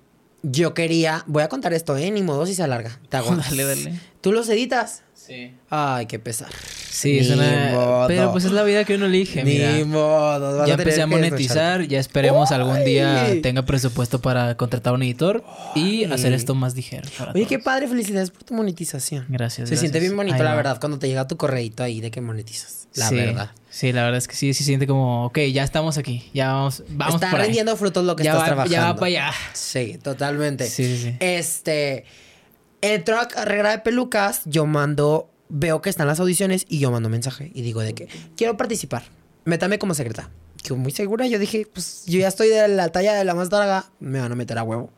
yo 0.43 0.75
quería. 0.75 1.23
Voy 1.25 1.41
a 1.41 1.49
contar 1.49 1.73
esto, 1.73 1.97
¿eh? 1.97 2.11
Ni 2.11 2.21
modo 2.21 2.45
si 2.45 2.53
se 2.53 2.61
alarga. 2.61 2.99
Te 3.09 3.17
hago. 3.17 3.35
Dale, 3.35 3.63
dale. 3.63 3.99
¿Tú 4.21 4.31
los 4.31 4.47
editas? 4.49 5.01
Sí. 5.27 5.51
Ay, 5.69 6.05
qué 6.05 6.19
pesar. 6.19 6.47
Sí, 6.89 7.19
es 7.19 7.29
una... 7.29 8.05
Pero 8.07 8.31
pues 8.31 8.45
es 8.45 8.51
la 8.51 8.63
vida 8.63 8.85
que 8.85 8.95
uno 8.95 9.07
elige, 9.07 9.43
Ni 9.43 9.83
modo. 9.83 10.65
ya 10.65 10.75
empecé 10.75 11.01
a 11.01 11.07
monetizar, 11.07 11.85
ya 11.85 11.99
esperemos 11.99 12.51
algún 12.51 12.83
día 12.85 13.27
tenga 13.41 13.63
presupuesto 13.63 14.21
para 14.21 14.55
contratar 14.55 14.93
un 14.93 15.03
editor 15.03 15.43
y 15.75 16.05
hacer 16.05 16.33
esto 16.33 16.55
más 16.55 16.75
ligero. 16.75 17.07
Oye, 17.33 17.45
qué 17.45 17.59
padre, 17.59 17.87
felicidades 17.87 18.31
por 18.31 18.43
tu 18.43 18.53
monetización. 18.53 19.25
Gracias. 19.27 19.69
Se 19.69 19.75
siente 19.77 19.99
bien 19.99 20.15
bonito, 20.15 20.41
la 20.41 20.55
verdad, 20.55 20.79
cuando 20.79 20.97
te 20.97 21.07
llega 21.07 21.27
tu 21.27 21.35
correito 21.37 21.83
ahí 21.83 21.99
de 21.99 22.09
que 22.11 22.21
monetizas. 22.21 22.87
La 22.95 23.11
verdad. 23.11 23.51
Sí, 23.69 23.91
la 23.91 24.03
verdad 24.03 24.17
es 24.17 24.27
que 24.27 24.35
sí, 24.35 24.53
se 24.53 24.63
siente 24.63 24.87
como, 24.87 25.25
ok, 25.25 25.39
ya 25.53 25.63
estamos 25.63 25.99
aquí, 25.99 26.31
ya 26.33 26.53
vamos, 26.53 26.83
vamos 26.89 27.21
Está 27.21 27.37
rindiendo 27.37 27.75
frutos 27.77 28.05
lo 28.05 28.15
que 28.15 28.23
estás 28.23 28.43
trabajando. 28.43 28.71
Ya 28.71 28.85
va 28.85 28.95
para 28.95 29.05
allá. 29.05 29.31
Sí, 29.53 29.99
totalmente. 30.01 30.67
Sí, 30.67 30.85
sí, 30.85 31.03
sí. 31.03 31.15
Este, 31.19 32.05
entró 32.81 33.19
a 33.19 33.27
carrera 33.27 33.71
de 33.71 33.79
pelucas, 33.79 34.41
yo 34.45 34.65
mando 34.65 35.29
veo 35.49 35.81
que 35.81 35.89
están 35.89 36.07
las 36.07 36.19
audiciones 36.19 36.65
y 36.67 36.79
yo 36.79 36.91
mando 36.91 37.09
mensaje 37.09 37.51
y 37.53 37.61
digo 37.61 37.81
de 37.81 37.93
que 37.93 38.09
quiero 38.35 38.57
participar. 38.57 39.03
Métame 39.45 39.79
como 39.79 39.93
secreta. 39.93 40.29
Yo 40.63 40.75
muy 40.75 40.91
segura, 40.91 41.27
yo 41.27 41.39
dije, 41.39 41.65
pues 41.71 42.03
yo 42.05 42.19
ya 42.19 42.27
estoy 42.27 42.49
de 42.49 42.67
la 42.67 42.89
talla 42.89 43.13
de 43.13 43.23
la 43.23 43.33
más 43.33 43.51
larga, 43.51 43.89
me 43.99 44.19
van 44.19 44.31
a 44.31 44.35
meter 44.35 44.57
a 44.57 44.63
huevo. 44.63 44.91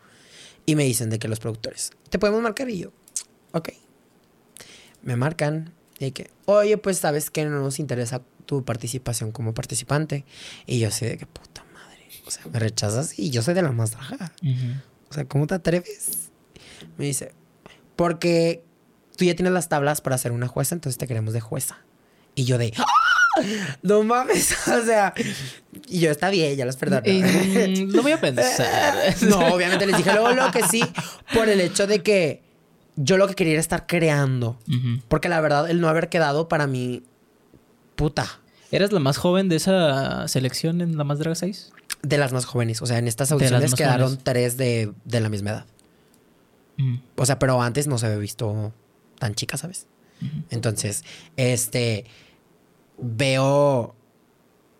Y 0.65 0.75
me 0.75 0.83
dicen 0.83 1.09
de 1.09 1.19
que 1.19 1.27
los 1.27 1.39
productores, 1.39 1.91
¿te 2.09 2.17
podemos 2.17 2.41
marcar? 2.41 2.69
Y 2.69 2.79
yo, 2.79 2.91
ok. 3.51 3.69
Me 5.01 5.15
marcan 5.15 5.73
y 5.99 6.11
que, 6.11 6.29
oye, 6.45 6.77
pues 6.77 6.97
sabes 6.97 7.29
que 7.29 7.45
no 7.45 7.59
nos 7.59 7.79
interesa 7.79 8.21
tu 8.45 8.63
participación 8.65 9.31
como 9.31 9.53
participante. 9.53 10.25
Y 10.65 10.79
yo 10.79 10.91
sé 10.91 11.09
de 11.09 11.17
que 11.17 11.25
puta 11.25 11.63
madre. 11.73 12.07
O 12.25 12.31
sea, 12.31 12.43
me 12.51 12.59
rechazas 12.59 13.17
y 13.19 13.29
yo 13.29 13.41
soy 13.41 13.53
de 13.53 13.61
la 13.61 13.71
más 13.71 13.93
larga. 13.93 14.33
O 15.09 15.13
sea, 15.13 15.25
¿cómo 15.25 15.45
te 15.45 15.55
atreves? 15.55 16.29
Me 16.97 17.05
dice, 17.05 17.33
porque 17.99 18.63
tú 19.17 19.25
ya 19.25 19.35
tienes 19.35 19.51
las 19.51 19.67
tablas 19.67 19.99
para 19.99 20.17
ser 20.17 20.31
una 20.31 20.47
jueza, 20.47 20.73
entonces 20.73 20.97
te 20.97 21.05
queremos 21.05 21.33
de 21.33 21.41
jueza. 21.41 21.79
Y 22.33 22.45
yo 22.45 22.57
de, 22.57 22.71
¡Ah! 22.77 22.85
no 23.81 24.03
mames, 24.03 24.55
o 24.69 24.85
sea, 24.85 25.13
y 25.85 25.99
yo 25.99 26.09
está 26.09 26.29
bien, 26.29 26.55
ya 26.55 26.65
las 26.65 26.77
perdono. 26.77 27.01
Eh, 27.03 27.87
lo 27.89 28.01
voy 28.01 28.13
a 28.13 28.21
pensar. 28.21 28.95
no, 29.23 29.53
obviamente 29.53 29.85
les 29.85 29.97
dije 29.97 30.13
luego 30.13 30.31
lo 30.31 30.49
que 30.49 30.63
sí, 30.63 30.81
por 31.33 31.49
el 31.49 31.59
hecho 31.59 31.87
de 31.87 32.01
que 32.01 32.41
yo 32.95 33.17
lo 33.17 33.27
que 33.27 33.35
quería 33.35 33.51
era 33.51 33.59
estar 33.59 33.85
creando. 33.85 34.57
Porque 35.09 35.27
la 35.27 35.41
verdad, 35.41 35.69
el 35.69 35.81
no 35.81 35.89
haber 35.89 36.07
quedado 36.07 36.47
para 36.47 36.67
mí, 36.67 37.03
puta, 37.97 38.39
¿Eras 38.71 38.93
la 38.93 39.01
más 39.01 39.17
joven 39.17 39.49
de 39.49 39.57
esa 39.57 40.25
selección 40.29 40.79
en 40.79 40.95
La 40.95 41.03
Más 41.03 41.19
Draga 41.19 41.35
6? 41.35 41.73
de 42.01 42.17
las 42.17 42.31
más 42.31 42.45
jóvenes. 42.45 42.81
O 42.81 42.85
sea, 42.85 42.97
en 42.97 43.09
estas 43.09 43.29
audiciones 43.33 43.75
quedaron 43.75 44.05
jóvenes. 44.07 44.23
tres 44.23 44.55
de, 44.55 44.93
de 45.03 45.19
la 45.19 45.27
misma 45.27 45.49
edad. 45.49 45.65
O 47.15 47.25
sea, 47.25 47.39
pero 47.39 47.61
antes 47.61 47.87
no 47.87 47.97
se 47.97 48.05
había 48.05 48.17
visto 48.17 48.73
tan 49.19 49.35
chica, 49.35 49.57
¿sabes? 49.57 49.87
Entonces, 50.49 51.03
este, 51.37 52.05
veo, 52.97 53.95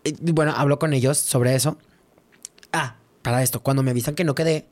y 0.04 0.32
bueno, 0.32 0.54
hablo 0.56 0.80
con 0.80 0.94
ellos 0.94 1.18
sobre 1.18 1.56
eso. 1.56 1.78
Ah, 2.72 2.96
para 3.22 3.44
esto, 3.44 3.62
cuando 3.62 3.84
me 3.84 3.92
avisan 3.92 4.16
que 4.16 4.24
no 4.24 4.36
quedé, 4.36 4.68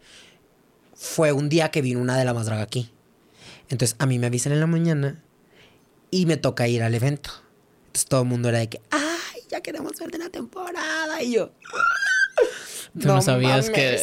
fue 0.94 1.32
un 1.32 1.49
día 1.49 1.70
que 1.70 1.82
vino 1.82 1.99
una 1.99 2.18
de 2.18 2.26
la 2.26 2.34
más 2.34 2.45
draga 2.45 2.64
aquí. 2.64 2.91
Entonces, 3.70 3.95
a 3.99 4.06
mí 4.06 4.20
me 4.20 4.28
avisan 4.28 4.54
en 4.54 4.60
la 4.60 4.68
mañana 4.68 5.22
y 6.12 6.26
me 6.26 6.38
toca 6.38 6.68
ir 6.68 6.84
al 6.84 6.95
evento. 6.95 7.32
Entonces, 7.88 8.06
todo 8.06 8.22
el 8.22 8.28
mundo 8.28 8.49
era 8.49 8.60
de 8.60 8.70
que, 8.70 8.82
ay, 8.91 9.41
ya 9.49 9.62
queremos 9.62 9.94
verte 9.99 10.16
en 10.16 10.24
la 10.24 10.30
temporada. 10.30 11.22
Y 11.22 11.34
yo, 11.34 11.52
Tú 12.99 13.08
no, 13.08 13.22
sabías 13.22 13.70
que... 13.70 13.99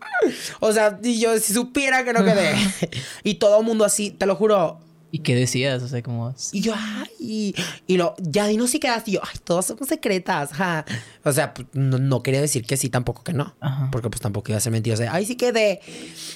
O 0.60 0.72
sea, 0.72 0.98
y 1.02 1.20
yo 1.20 1.38
si 1.38 1.52
supiera 1.52 2.04
que 2.04 2.12
no 2.12 2.24
quedé. 2.24 2.54
y 3.24 3.34
todo 3.34 3.60
el 3.60 3.66
mundo 3.66 3.84
así, 3.84 4.10
te 4.10 4.26
lo 4.26 4.34
juro. 4.36 4.80
¿Y 5.10 5.20
qué 5.20 5.34
decías? 5.34 5.82
O 5.82 5.88
sea, 5.88 6.02
como... 6.02 6.34
Y 6.52 6.60
yo, 6.60 6.74
ay. 6.76 7.54
Y 7.86 7.96
lo, 7.96 8.14
ya 8.18 8.46
dinos 8.46 8.70
si 8.70 8.78
quedaste. 8.78 9.12
Y 9.12 9.14
yo, 9.14 9.20
ay, 9.22 9.38
todas 9.42 9.64
somos 9.66 9.88
secretas. 9.88 10.50
ja. 10.52 10.84
O 11.24 11.32
sea, 11.32 11.54
pues, 11.54 11.66
no, 11.72 11.98
no 11.98 12.22
quería 12.22 12.42
decir 12.42 12.64
que 12.66 12.76
sí, 12.76 12.90
tampoco 12.90 13.24
que 13.24 13.32
no. 13.32 13.54
Ajá. 13.60 13.88
Porque 13.90 14.10
pues 14.10 14.20
tampoco 14.20 14.50
iba 14.52 14.58
a 14.58 14.60
ser 14.60 14.72
mentira. 14.72 14.94
O 14.94 14.96
sea, 14.98 15.14
ay, 15.14 15.24
sí 15.24 15.36
quedé. 15.36 15.80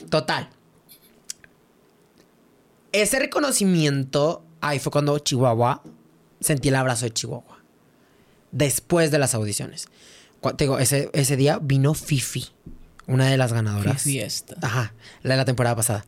Total. 0.09 0.49
Ese 2.93 3.19
reconocimiento, 3.19 4.45
ahí 4.61 4.79
fue 4.79 4.93
cuando 4.93 5.19
Chihuahua 5.19 5.83
sentí 6.41 6.69
el 6.69 6.75
abrazo 6.77 7.05
de 7.07 7.13
Chihuahua. 7.13 7.59
Después 8.53 9.11
de 9.11 9.19
las 9.19 9.35
audiciones. 9.35 9.87
Cu- 10.41 10.55
te 10.55 10.65
digo, 10.65 10.79
ese, 10.79 11.11
ese 11.15 11.37
día 11.37 11.59
vino 11.61 11.95
Fifi, 11.95 12.47
una 13.07 13.27
de 13.29 13.37
las 13.37 13.51
Qué 13.51 13.55
ganadoras. 13.57 14.03
fiesta. 14.03 14.57
Ajá, 14.63 14.95
la 15.23 15.35
de 15.35 15.37
la 15.39 15.45
temporada 15.45 15.77
pasada. 15.77 16.05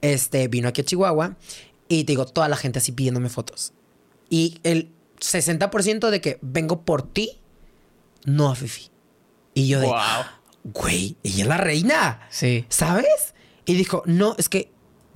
Este 0.00 0.48
vino 0.48 0.68
aquí 0.68 0.80
a 0.80 0.84
Chihuahua 0.84 1.36
y 1.88 2.04
te 2.04 2.12
digo, 2.12 2.26
toda 2.26 2.48
la 2.48 2.56
gente 2.56 2.78
así 2.78 2.92
pidiéndome 2.92 3.28
fotos. 3.28 3.72
Y 4.30 4.58
el 4.62 4.90
60% 5.20 6.10
de 6.10 6.20
que 6.20 6.38
vengo 6.42 6.82
por 6.84 7.02
ti, 7.02 7.38
no 8.24 8.50
a 8.50 8.54
Fifi. 8.56 8.90
Y 9.54 9.68
yo 9.68 9.80
de, 9.80 9.86
Wow. 9.86 9.98
güey, 10.64 11.16
ella 11.22 11.42
es 11.42 11.48
la 11.48 11.58
reina, 11.58 12.20
Sí. 12.30 12.64
¿sabes? 12.68 13.34
Y 13.66 13.74
dijo, 13.74 14.02
no, 14.06 14.34
es 14.38 14.48
que 14.48 14.70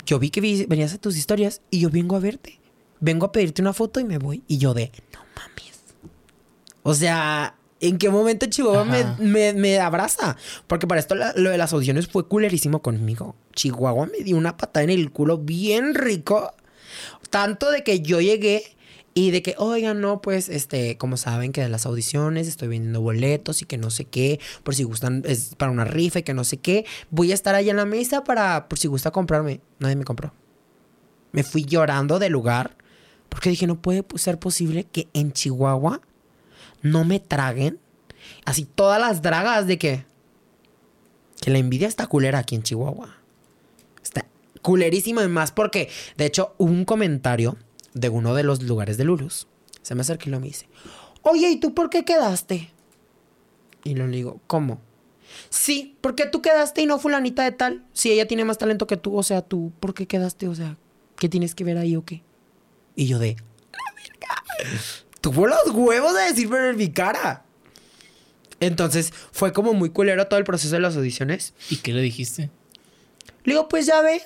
yo 0.05 0.19
vi 0.19 0.29
que 0.29 0.39
vi- 0.39 0.65
venías 0.67 0.93
a 0.93 0.97
tus 0.99 1.17
historias 1.17 1.61
y 1.71 1.79
yo 1.81 1.89
vengo 1.89 2.15
a 2.15 2.19
verte. 2.19 2.59
Vengo 2.99 3.25
a 3.25 3.31
pedirte 3.31 3.61
una 3.61 3.73
foto 3.73 3.99
y 3.99 4.05
me 4.05 4.17
voy. 4.19 4.43
Y 4.47 4.57
yo 4.57 4.73
de, 4.73 4.91
no 5.13 5.19
mames. 5.35 5.79
O 6.83 6.93
sea, 6.93 7.56
¿en 7.81 7.97
qué 7.97 8.09
momento 8.09 8.45
Chihuahua 8.47 8.85
me, 8.85 9.05
me- 9.19 9.53
me 9.53 9.79
abraza? 9.79 10.35
Porque 10.67 10.87
para 10.87 10.99
esto 10.99 11.15
la- 11.15 11.33
lo 11.35 11.49
de 11.49 11.57
las 11.57 11.73
audiciones 11.73 12.07
fue 12.07 12.27
culerísimo 12.27 12.81
conmigo. 12.81 13.35
Chihuahua 13.53 14.07
me 14.07 14.23
dio 14.23 14.37
una 14.37 14.57
patada 14.57 14.83
en 14.83 14.89
el 14.89 15.11
culo 15.11 15.37
bien 15.37 15.93
rico. 15.95 16.51
Tanto 17.29 17.69
de 17.71 17.83
que 17.83 18.01
yo 18.01 18.21
llegué 18.21 18.63
y 19.13 19.31
de 19.31 19.41
que, 19.41 19.55
oigan, 19.57 19.99
no, 19.99 20.21
pues, 20.21 20.47
este, 20.47 20.95
como 20.97 21.17
saben 21.17 21.51
que 21.51 21.61
de 21.61 21.69
las 21.69 21.85
audiciones 21.87 22.47
estoy 22.47 22.67
vendiendo 22.67 23.01
boletos 23.01 23.61
y 23.61 23.65
que 23.65 23.77
no 23.77 23.89
sé 23.89 24.05
qué, 24.05 24.39
por 24.63 24.75
si 24.75 24.83
gustan, 24.83 25.23
es 25.25 25.55
para 25.55 25.71
una 25.71 25.85
rifa 25.85 26.19
y 26.19 26.23
que 26.23 26.35
no 26.35 26.43
sé 26.43 26.57
qué. 26.57 26.85
Voy 27.09 27.31
a 27.31 27.33
estar 27.33 27.55
allá 27.55 27.71
en 27.71 27.77
la 27.77 27.85
mesa 27.85 28.23
para, 28.23 28.69
por 28.69 28.77
si 28.77 28.87
gusta 28.87 29.09
comprarme. 29.11 29.59
Nadie 29.79 29.95
me 29.95 30.03
compró. 30.05 30.33
Me 31.31 31.43
fui 31.43 31.65
llorando 31.65 32.19
del 32.19 32.31
lugar 32.31 32.77
porque 33.29 33.49
dije, 33.49 33.67
no 33.67 33.81
puede 33.81 34.05
ser 34.15 34.37
posible 34.39 34.85
que 34.85 35.07
en 35.13 35.33
Chihuahua 35.33 36.01
no 36.81 37.03
me 37.03 37.19
traguen 37.19 37.79
así 38.45 38.65
todas 38.65 38.99
las 38.99 39.21
dragas 39.21 39.67
de 39.67 39.77
que, 39.77 40.05
que 41.41 41.51
la 41.51 41.57
envidia 41.57 41.87
está 41.87 42.07
culera 42.07 42.39
aquí 42.39 42.55
en 42.55 42.63
Chihuahua. 42.63 43.17
Está 44.03 44.25
culerísima 44.61 45.23
y 45.23 45.27
más 45.27 45.51
porque, 45.51 45.89
de 46.17 46.25
hecho, 46.25 46.53
un 46.57 46.85
comentario 46.85 47.57
de 47.93 48.09
uno 48.09 48.35
de 48.35 48.43
los 48.43 48.61
lugares 48.63 48.97
de 48.97 49.03
Lulus. 49.05 49.47
Se 49.81 49.95
me 49.95 50.01
acerca 50.01 50.25
y 50.27 50.31
lo 50.31 50.39
me 50.39 50.47
dice, 50.47 50.67
oye, 51.21 51.49
¿y 51.49 51.59
tú 51.59 51.73
por 51.73 51.89
qué 51.89 52.03
quedaste? 52.03 52.71
Y 53.83 53.95
lo 53.95 54.07
digo, 54.07 54.41
¿cómo? 54.47 54.81
Sí, 55.49 55.97
porque 56.01 56.25
tú 56.25 56.41
quedaste 56.41 56.81
y 56.81 56.85
no 56.85 56.99
fulanita 56.99 57.43
de 57.43 57.51
tal. 57.51 57.85
Si 57.93 58.11
ella 58.11 58.27
tiene 58.27 58.45
más 58.45 58.57
talento 58.57 58.87
que 58.87 58.97
tú, 58.97 59.15
o 59.17 59.23
sea, 59.23 59.41
tú, 59.41 59.71
¿por 59.79 59.93
qué 59.93 60.07
quedaste? 60.07 60.47
O 60.47 60.55
sea, 60.55 60.77
¿qué 61.17 61.29
tienes 61.29 61.55
que 61.55 61.63
ver 61.63 61.77
ahí 61.77 61.95
o 61.95 62.03
qué? 62.03 62.23
Y 62.95 63.07
yo 63.07 63.19
de, 63.19 63.37
"A 63.71 63.77
la 63.77 63.95
verga". 63.95 64.77
Tuvo 65.21 65.47
los 65.47 65.59
huevos 65.73 66.13
de 66.13 66.21
decirme 66.23 66.69
en 66.69 66.77
mi 66.77 66.91
cara. 66.91 67.43
Entonces, 68.59 69.13
fue 69.31 69.53
como 69.53 69.73
muy 69.73 69.89
culero 69.91 70.27
todo 70.27 70.39
el 70.39 70.45
proceso 70.45 70.75
de 70.75 70.81
las 70.81 70.95
audiciones. 70.95 71.53
¿Y 71.69 71.77
qué 71.77 71.93
le 71.93 72.01
dijiste? 72.01 72.49
Le 73.43 73.53
digo, 73.53 73.67
pues 73.67 73.85
ya 73.85 74.01
ve. 74.01 74.21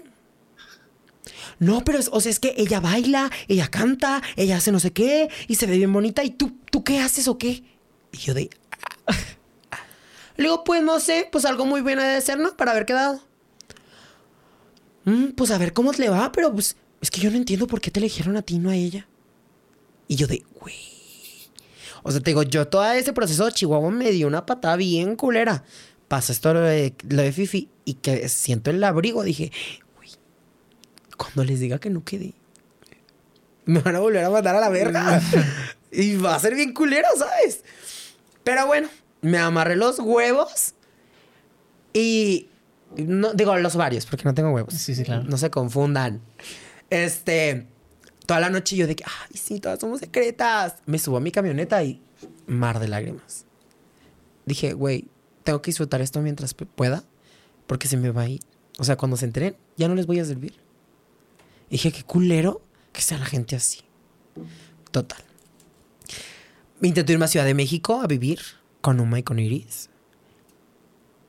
No, 1.60 1.84
pero 1.84 2.00
es- 2.00 2.10
o 2.12 2.20
sea, 2.22 2.32
es 2.32 2.40
que 2.40 2.54
ella 2.58 2.80
baila, 2.80 3.30
ella 3.48 3.68
canta, 3.68 4.22
ella 4.36 4.58
hace 4.58 4.72
no 4.72 4.80
sé 4.80 4.92
qué 4.92 5.30
y 5.48 5.56
se 5.56 5.66
ve 5.68 5.78
bien 5.78 5.94
bonita. 5.94 6.24
¿Y 6.24 6.32
tú, 6.32 6.58
tú 6.72 6.84
qué 6.84 7.00
haces 7.00 7.28
o 7.28 7.38
qué? 7.38 7.64
Y 8.12 8.18
yo 8.18 8.34
de. 8.34 8.50
"Ah". 9.08 9.14
Le 10.38 10.44
digo, 10.46 10.64
pues 10.64 10.82
no 10.82 11.00
sé, 11.00 11.28
pues 11.32 11.46
algo 11.46 11.66
muy 11.66 11.82
bueno 11.82 12.02
debe 12.02 12.20
ser, 12.22 12.40
¿no? 12.40 12.56
Para 12.58 12.72
haber 12.72 12.86
quedado. 12.86 13.22
"Mm, 15.06 15.32
pues 15.36 15.52
a 15.52 15.58
ver 15.58 15.74
cómo 15.74 15.92
le 15.92 16.10
va, 16.10 16.32
pero 16.32 16.52
pues 16.54 16.76
es 17.02 17.12
que 17.12 17.22
yo 17.22 17.30
no 17.32 17.38
entiendo 17.38 17.68
por 17.68 17.82
qué 17.82 17.92
te 17.92 18.00
eligieron 18.00 18.38
a 18.38 18.42
ti, 18.42 18.58
no 18.60 18.70
a 18.70 18.76
ella. 18.76 19.08
Y 20.12 20.18
yo 20.18 20.28
de, 20.28 20.44
güey. 20.60 20.76
O 22.04 22.12
sea, 22.12 22.20
te 22.20 22.32
digo, 22.32 22.44
yo 22.44 22.68
todo 22.68 22.84
ese 22.92 23.14
proceso 23.14 23.46
de 23.46 23.54
Chihuahua 23.54 23.92
me 23.92 24.12
dio 24.12 24.28
una 24.28 24.46
patada 24.46 24.76
bien 24.76 25.16
culera. 25.16 25.64
Pasa 26.10 26.34
esto 26.34 26.54
lo 26.54 26.60
de, 26.60 26.94
lo 27.08 27.22
de 27.22 27.32
Fifi 27.32 27.70
y 27.86 27.94
que 27.94 28.28
siento 28.28 28.72
el 28.72 28.84
abrigo. 28.84 29.24
Dije, 29.24 29.54
güey, 29.96 30.10
cuando 31.16 31.46
les 31.46 31.62
diga 31.62 31.80
que 31.80 31.90
no 31.90 32.04
quedé, 32.04 32.34
me 33.64 33.80
van 33.80 33.96
a 33.96 34.00
volver 34.02 34.26
a 34.26 34.30
mandar 34.30 34.54
a 34.54 34.60
la 34.60 34.68
verga. 34.68 35.22
y 35.94 36.18
va 36.18 36.36
a 36.36 36.40
ser 36.42 36.56
bien 36.56 36.74
culero, 36.74 37.08
¿sabes? 37.18 37.64
Pero 38.44 38.68
bueno, 38.68 38.90
me 39.22 39.38
amarré 39.38 39.78
los 39.78 40.00
huevos 40.00 40.74
y... 41.94 42.50
No, 42.98 43.34
digo, 43.34 43.56
los 43.56 43.78
varios, 43.78 44.06
porque 44.08 44.26
no 44.26 44.34
tengo 44.34 44.52
huevos. 44.52 44.74
Sí, 44.74 44.94
sí, 44.94 45.06
claro. 45.06 45.24
No 45.24 45.38
se 45.38 45.50
confundan. 45.50 46.20
Este, 46.90 47.71
toda 48.32 48.40
la 48.40 48.50
noche 48.50 48.78
yo 48.78 48.88
de 48.88 48.96
que, 48.96 49.04
ay, 49.04 49.38
sí, 49.38 49.60
todas 49.60 49.78
somos 49.78 50.00
secretas. 50.00 50.76
Me 50.86 50.98
subo 51.00 51.18
a 51.18 51.20
mi 51.20 51.32
camioneta 51.32 51.84
y 51.84 52.02
mar 52.48 52.80
de 52.80 52.88
lágrimas. 52.88 53.46
Dije, 54.46 54.72
güey, 54.72 55.10
tengo 55.44 55.62
que 55.62 55.72
disfrutar 55.72 56.00
esto 56.00 56.22
mientras 56.22 56.56
pu- 56.56 56.66
pueda, 56.66 57.04
porque 57.68 57.90
se 57.90 57.98
me 57.98 58.10
va 58.10 58.22
a 58.22 58.30
ir. 58.30 58.40
O 58.80 58.86
sea, 58.86 58.96
cuando 58.96 59.18
se 59.18 59.26
enteren, 59.26 59.58
ya 59.76 59.90
no 59.90 59.96
les 59.96 60.06
voy 60.08 60.20
a 60.20 60.24
servir. 60.24 60.54
Dije, 61.70 61.92
qué 61.92 62.04
culero 62.04 62.62
que 62.94 63.02
sea 63.02 63.18
la 63.18 63.26
gente 63.26 63.58
así. 63.58 63.82
Total. 64.92 65.20
Intenté 66.82 67.12
irme 67.12 67.26
a 67.26 67.28
Ciudad 67.28 67.46
de 67.46 67.54
México 67.54 68.00
a 68.02 68.08
vivir 68.08 68.40
con 68.80 69.02
Uma 69.02 69.20
y 69.20 69.24
con 69.24 69.40
Iris. 69.40 69.90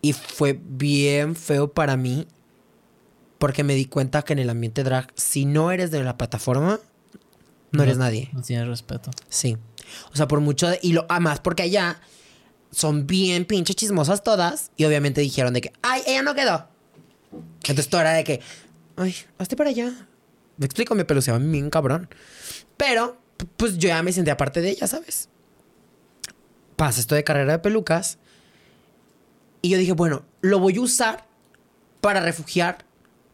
Y 0.03 0.13
fue 0.13 0.57
bien 0.63 1.35
feo 1.35 1.73
para 1.73 1.97
mí 1.97 2.29
porque 3.39 3.65
me 3.65 3.75
di 3.75 3.87
cuenta 3.87 4.23
que 4.23 4.35
en 4.35 4.39
el 4.39 4.51
ambiente 4.51 4.85
drag, 4.85 5.13
si 5.17 5.47
no 5.47 5.73
eres 5.73 5.91
de 5.91 6.01
la 6.05 6.17
plataforma, 6.17 6.79
no, 7.73 7.83
eres 7.83 7.99
nadie. 7.99 8.31
No 8.33 8.43
tienes 8.43 8.67
respeto. 8.67 9.11
Sí. 9.29 9.57
O 10.13 10.17
sea, 10.17 10.29
por 10.29 10.41
mucho 10.41 10.69
de... 10.69 10.79
Y 10.83 10.93
lo 10.93 11.07
además 11.09 11.41
porque 11.41 11.63
allá 11.63 12.01
son 12.71 13.07
bien 13.07 13.45
pinche 13.45 13.75
chismosas 13.75 14.23
todas. 14.23 14.71
Y 14.77 14.85
obviamente 14.85 15.21
dijeron 15.21 15.53
de 15.55 15.63
que, 15.63 15.73
ay, 15.83 16.03
ella 16.07 16.23
no 16.23 16.35
quedó. 16.35 16.69
Entonces 17.61 17.89
todo 17.89 18.01
era 18.01 18.13
de 18.13 18.25
que, 18.25 18.41
ay, 18.97 19.15
hazte 19.39 19.57
para 19.57 19.71
allá. 19.71 20.09
Me 20.57 20.67
explico, 20.67 20.95
me 20.95 21.05
peluceaban 21.05 21.51
bien 21.51 21.71
cabrón. 21.71 22.09
Pero, 22.77 23.19
pues 23.57 23.79
yo 23.79 23.89
ya 23.89 24.03
me 24.03 24.13
sentía 24.13 24.37
parte 24.37 24.61
de 24.61 24.71
ella, 24.71 24.87
¿sabes? 24.87 25.29
Pasa 26.77 27.01
esto 27.01 27.15
de 27.15 27.25
carrera 27.25 27.53
de 27.53 27.59
pelucas. 27.59 28.19
Y 29.63 29.71
yo 29.71 29.79
dije, 29.79 29.93
bueno, 29.93 30.25
lo 30.41 30.59
voy 30.59 30.77
a 30.77 30.81
usar 30.81 31.27
para 32.01 32.21
refugiar 32.21 32.85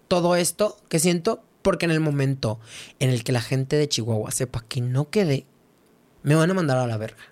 todo 0.09 0.37
esto 0.37 0.79
que 0.89 0.99
siento, 0.99 1.43
porque 1.63 1.87
en 1.87 1.93
el 1.93 2.01
momento 2.01 2.61
en 2.99 3.11
el 3.11 3.25
que 3.25 3.33
la 3.33 3.41
gente 3.41 3.77
de 3.77 3.89
Chihuahua 3.89 4.31
sepa 4.31 4.65
que 4.69 4.81
no 4.81 5.11
quedé, 5.11 5.47
me 6.23 6.35
van 6.35 6.51
a 6.51 6.55
mandar 6.55 6.79
a 6.79 6.87
la 6.87 6.97
verga. 6.97 7.23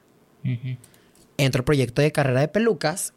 Entro 1.39 1.61
al 1.61 1.65
proyecto 1.65 2.03
de 2.03 2.13
carrera 2.13 2.41
de 2.41 2.49
pelucas 2.49 3.13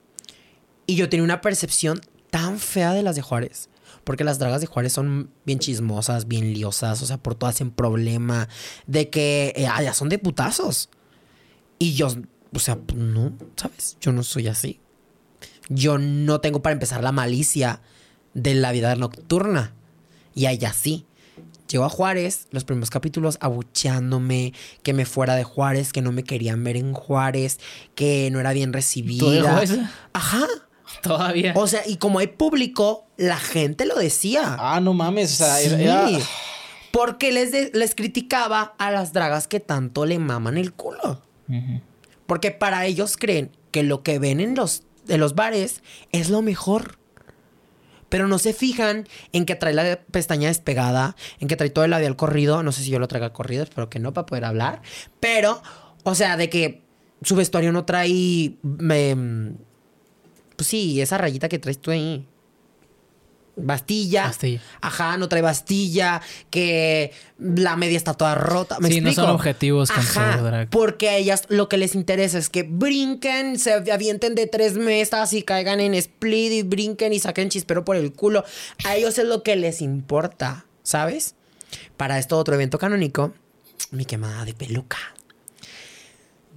y 0.86 0.96
yo 0.96 1.10
tenía 1.10 1.24
una 1.24 1.42
percepción 1.42 2.02
tan 2.30 2.60
fea 2.60 2.94
de 2.94 3.04
las 3.04 3.16
de 3.16 3.22
Juárez. 3.22 3.70
Porque 4.04 4.24
las 4.24 4.40
dragas 4.40 4.62
de 4.62 4.68
Juárez 4.68 4.94
son 4.94 5.30
bien 5.46 5.60
chismosas, 5.60 6.28
bien 6.28 6.54
liosas, 6.54 7.02
o 7.02 7.06
sea, 7.06 7.18
por 7.18 7.36
todo 7.36 7.50
hacen 7.50 7.70
problema, 7.70 8.48
de 8.88 9.10
que 9.10 9.54
eh, 9.56 9.68
ya 9.84 9.94
son 9.94 10.10
de 10.10 10.18
putazos. 10.18 10.90
Y 11.78 11.94
yo, 11.94 12.08
o 12.54 12.60
sea, 12.60 12.76
pues, 12.78 12.98
no, 12.98 13.34
¿sabes? 13.56 13.98
Yo 14.02 14.12
no 14.12 14.24
soy 14.24 14.48
así. 14.48 14.80
Yo 15.70 15.98
no 15.98 16.42
tengo 16.42 16.62
para 16.62 16.74
empezar 16.74 17.04
la 17.04 17.12
malicia 17.12 17.82
de 18.34 18.56
la 18.56 18.72
vida 18.72 18.96
nocturna. 18.96 19.74
Y 20.40 20.46
allá 20.46 20.72
sí. 20.72 21.06
Llego 21.70 21.84
a 21.84 21.90
Juárez, 21.90 22.48
los 22.52 22.64
primeros 22.64 22.90
capítulos 22.90 23.38
abucheándome, 23.42 24.54
que 24.84 24.94
me 24.94 25.06
fuera 25.06 25.36
de 25.36 25.44
Juárez, 25.44 25.92
que 25.92 26.02
no 26.02 26.14
me 26.14 26.24
querían 26.24 26.64
ver 26.64 26.78
en 26.78 26.94
Juárez, 26.94 27.60
que 27.94 28.30
no 28.32 28.40
era 28.40 28.54
bien 28.54 28.72
recibida. 28.72 29.62
Ajá. 30.14 30.48
Todavía. 31.04 31.52
O 31.58 31.68
sea, 31.68 31.82
y 31.86 31.98
como 31.98 32.20
hay 32.20 32.28
público, 32.28 33.06
la 33.18 33.38
gente 33.38 33.86
lo 33.86 33.96
decía. 33.96 34.56
Ah, 34.58 34.80
no 34.80 34.94
mames. 34.94 35.34
O 35.34 35.44
sea, 35.44 35.60
era, 35.60 36.08
Porque 36.92 37.34
les, 37.34 37.74
les 37.74 37.96
criticaba 37.96 38.76
a 38.78 38.92
las 38.92 39.12
dragas 39.12 39.50
que 39.50 39.60
tanto 39.60 40.06
le 40.06 40.20
maman 40.20 40.58
el 40.58 40.72
culo. 40.72 41.22
Porque 42.28 42.52
para 42.52 42.86
ellos 42.86 43.18
creen 43.18 43.52
que 43.72 43.84
lo 43.84 44.04
que 44.04 44.20
ven 44.20 44.40
en 44.40 44.56
los, 44.56 44.84
de 45.04 45.18
los 45.18 45.36
bares 45.36 45.84
es 46.14 46.30
lo 46.30 46.42
mejor. 46.42 46.98
Pero 48.10 48.28
no 48.28 48.40
se 48.40 48.54
fijan 48.54 49.08
en 49.32 49.46
que 49.46 49.56
trae 49.56 49.74
la 49.74 50.00
pestaña 50.12 50.48
despegada, 50.48 51.16
en 51.40 51.48
que 51.48 51.56
trae 51.56 51.70
todo 51.70 51.86
el 51.86 51.92
labial 51.92 52.16
corrido. 52.16 52.64
No 52.64 52.72
sé 52.72 52.84
si 52.84 52.90
yo 52.90 53.00
lo 53.00 53.08
traiga 53.08 53.34
corrido, 53.34 53.64
espero 53.64 53.90
que 53.90 54.00
no 54.00 54.14
para 54.14 54.26
poder 54.26 54.46
hablar. 54.46 54.82
Pero, 55.20 55.62
o 56.04 56.16
sea, 56.16 56.38
de 56.38 56.50
que 56.50 56.82
su 57.22 57.36
vestuario 57.36 57.72
no 57.72 57.86
trae. 57.86 58.58
Me, 58.64 59.16
pues 60.56 60.68
sí, 60.68 61.02
esa 61.02 61.18
rayita 61.18 61.50
que 61.50 61.60
traes 61.60 61.80
tú 61.80 61.92
ahí. 61.92 62.28
Bastilla. 63.62 64.24
Bastilla. 64.26 64.62
Ajá, 64.82 65.18
no 65.18 65.30
trae 65.30 65.42
bastilla. 65.42 66.22
Que 66.50 67.12
la 67.38 67.76
media 67.76 67.98
está 67.98 68.14
toda 68.14 68.36
rota. 68.36 68.78
¿Me 68.80 68.90
sí, 68.90 68.96
explico? 68.96 69.22
no 69.22 69.28
son 69.28 69.36
objetivos 69.36 69.92
con 69.92 70.00
Ajá, 70.00 70.38
su 70.38 70.44
drag. 70.44 70.70
Porque 70.70 71.10
a 71.10 71.16
ellas 71.18 71.44
lo 71.50 71.70
que 71.70 71.78
les 71.78 71.96
interesa 71.96 72.38
es 72.38 72.50
que 72.50 72.64
brinquen, 72.64 73.60
se 73.60 73.74
avienten 73.74 74.36
de 74.36 74.48
tres 74.48 74.76
mesas 74.76 75.34
y 75.34 75.44
caigan 75.44 75.80
en 75.80 75.94
split 75.94 76.52
y 76.52 76.64
brinquen 76.64 77.14
y 77.14 77.20
saquen 77.20 77.50
chispero 77.50 77.86
por 77.86 77.96
el 77.96 78.14
culo. 78.14 78.44
A 78.86 78.96
ellos 78.96 79.18
es 79.18 79.26
lo 79.26 79.44
que 79.44 79.56
les 79.56 79.82
importa, 79.82 80.66
¿sabes? 80.84 81.36
Para 81.98 82.18
esto 82.20 82.38
otro 82.38 82.56
evento 82.56 82.78
canónico, 82.78 83.34
mi 83.92 84.06
quemada 84.06 84.46
de 84.46 84.54
peluca. 84.54 84.98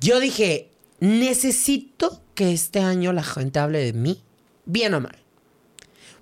Yo 0.00 0.18
dije, 0.18 0.68
necesito 1.00 2.20
que 2.34 2.52
este 2.52 2.80
año 2.80 3.12
la 3.12 3.22
gente 3.22 3.58
hable 3.58 3.78
de 3.78 3.92
mí, 3.92 4.20
bien 4.64 4.94
o 4.94 5.00
mal. 5.00 5.21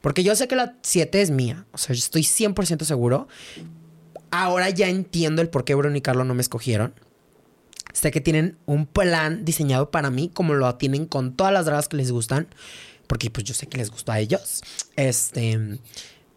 Porque 0.00 0.22
yo 0.22 0.34
sé 0.34 0.48
que 0.48 0.56
la 0.56 0.76
7 0.82 1.20
es 1.20 1.30
mía. 1.30 1.66
O 1.72 1.78
sea, 1.78 1.94
yo 1.94 1.98
estoy 1.98 2.22
100% 2.22 2.84
seguro. 2.84 3.28
Ahora 4.30 4.70
ya 4.70 4.88
entiendo 4.88 5.42
el 5.42 5.48
por 5.48 5.64
qué 5.64 5.74
Bruno 5.74 5.96
y 5.96 6.00
Carlos 6.00 6.26
no 6.26 6.34
me 6.34 6.42
escogieron. 6.42 6.94
Sé 7.92 8.10
que 8.10 8.20
tienen 8.20 8.56
un 8.66 8.86
plan 8.86 9.44
diseñado 9.44 9.90
para 9.90 10.10
mí, 10.10 10.30
como 10.32 10.54
lo 10.54 10.72
tienen 10.76 11.06
con 11.06 11.34
todas 11.34 11.52
las 11.52 11.66
dragas 11.66 11.88
que 11.88 11.96
les 11.96 12.12
gustan. 12.12 12.48
Porque 13.06 13.30
pues 13.30 13.44
yo 13.44 13.54
sé 13.54 13.66
que 13.66 13.78
les 13.78 13.90
gustó 13.90 14.12
a 14.12 14.20
ellos. 14.20 14.62
Este... 14.96 15.78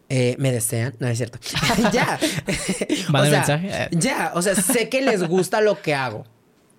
eh, 0.10 0.36
me 0.40 0.52
desean, 0.52 0.96
no 1.00 1.08
es 1.08 1.18
cierto. 1.18 1.40
ya. 1.94 2.20
¿Manda 3.10 3.28
O 3.28 3.46
sea, 3.46 3.58
mensaje? 3.58 3.90
Ya, 3.92 4.32
o 4.36 4.42
sea, 4.42 4.56
sé 4.56 4.90
que 4.90 5.02
les 5.02 5.28
gusta 5.28 5.62
lo 5.62 5.82
que 5.82 5.94
hago. 5.94 6.26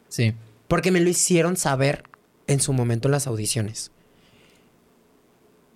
Sí. 0.08 0.34
Porque 0.68 0.90
me 0.90 1.00
lo 1.00 1.08
hicieron 1.08 1.56
saber 1.56 2.04
en 2.46 2.60
su 2.60 2.72
momento 2.72 3.08
en 3.08 3.12
las 3.12 3.26
audiciones. 3.26 3.90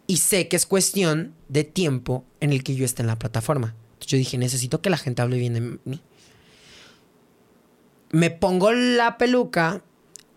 Y 0.08 0.16
sé 0.16 0.48
que 0.48 0.56
es 0.56 0.64
cuestión 0.66 1.34
de 1.48 1.64
tiempo 1.64 2.24
en 2.40 2.50
el 2.52 2.64
que 2.64 2.74
yo 2.74 2.84
esté 2.86 3.02
en 3.02 3.08
la 3.08 3.18
plataforma. 3.18 3.74
Entonces 3.92 4.10
yo 4.10 4.18
dije, 4.18 4.38
necesito 4.38 4.80
que 4.80 4.88
la 4.88 4.96
gente 4.96 5.20
hable 5.22 5.38
bien 5.38 5.54
de 5.54 5.60
mí. 5.60 6.00
Me 8.10 8.30
pongo 8.30 8.72
la 8.72 9.18
peluca 9.18 9.82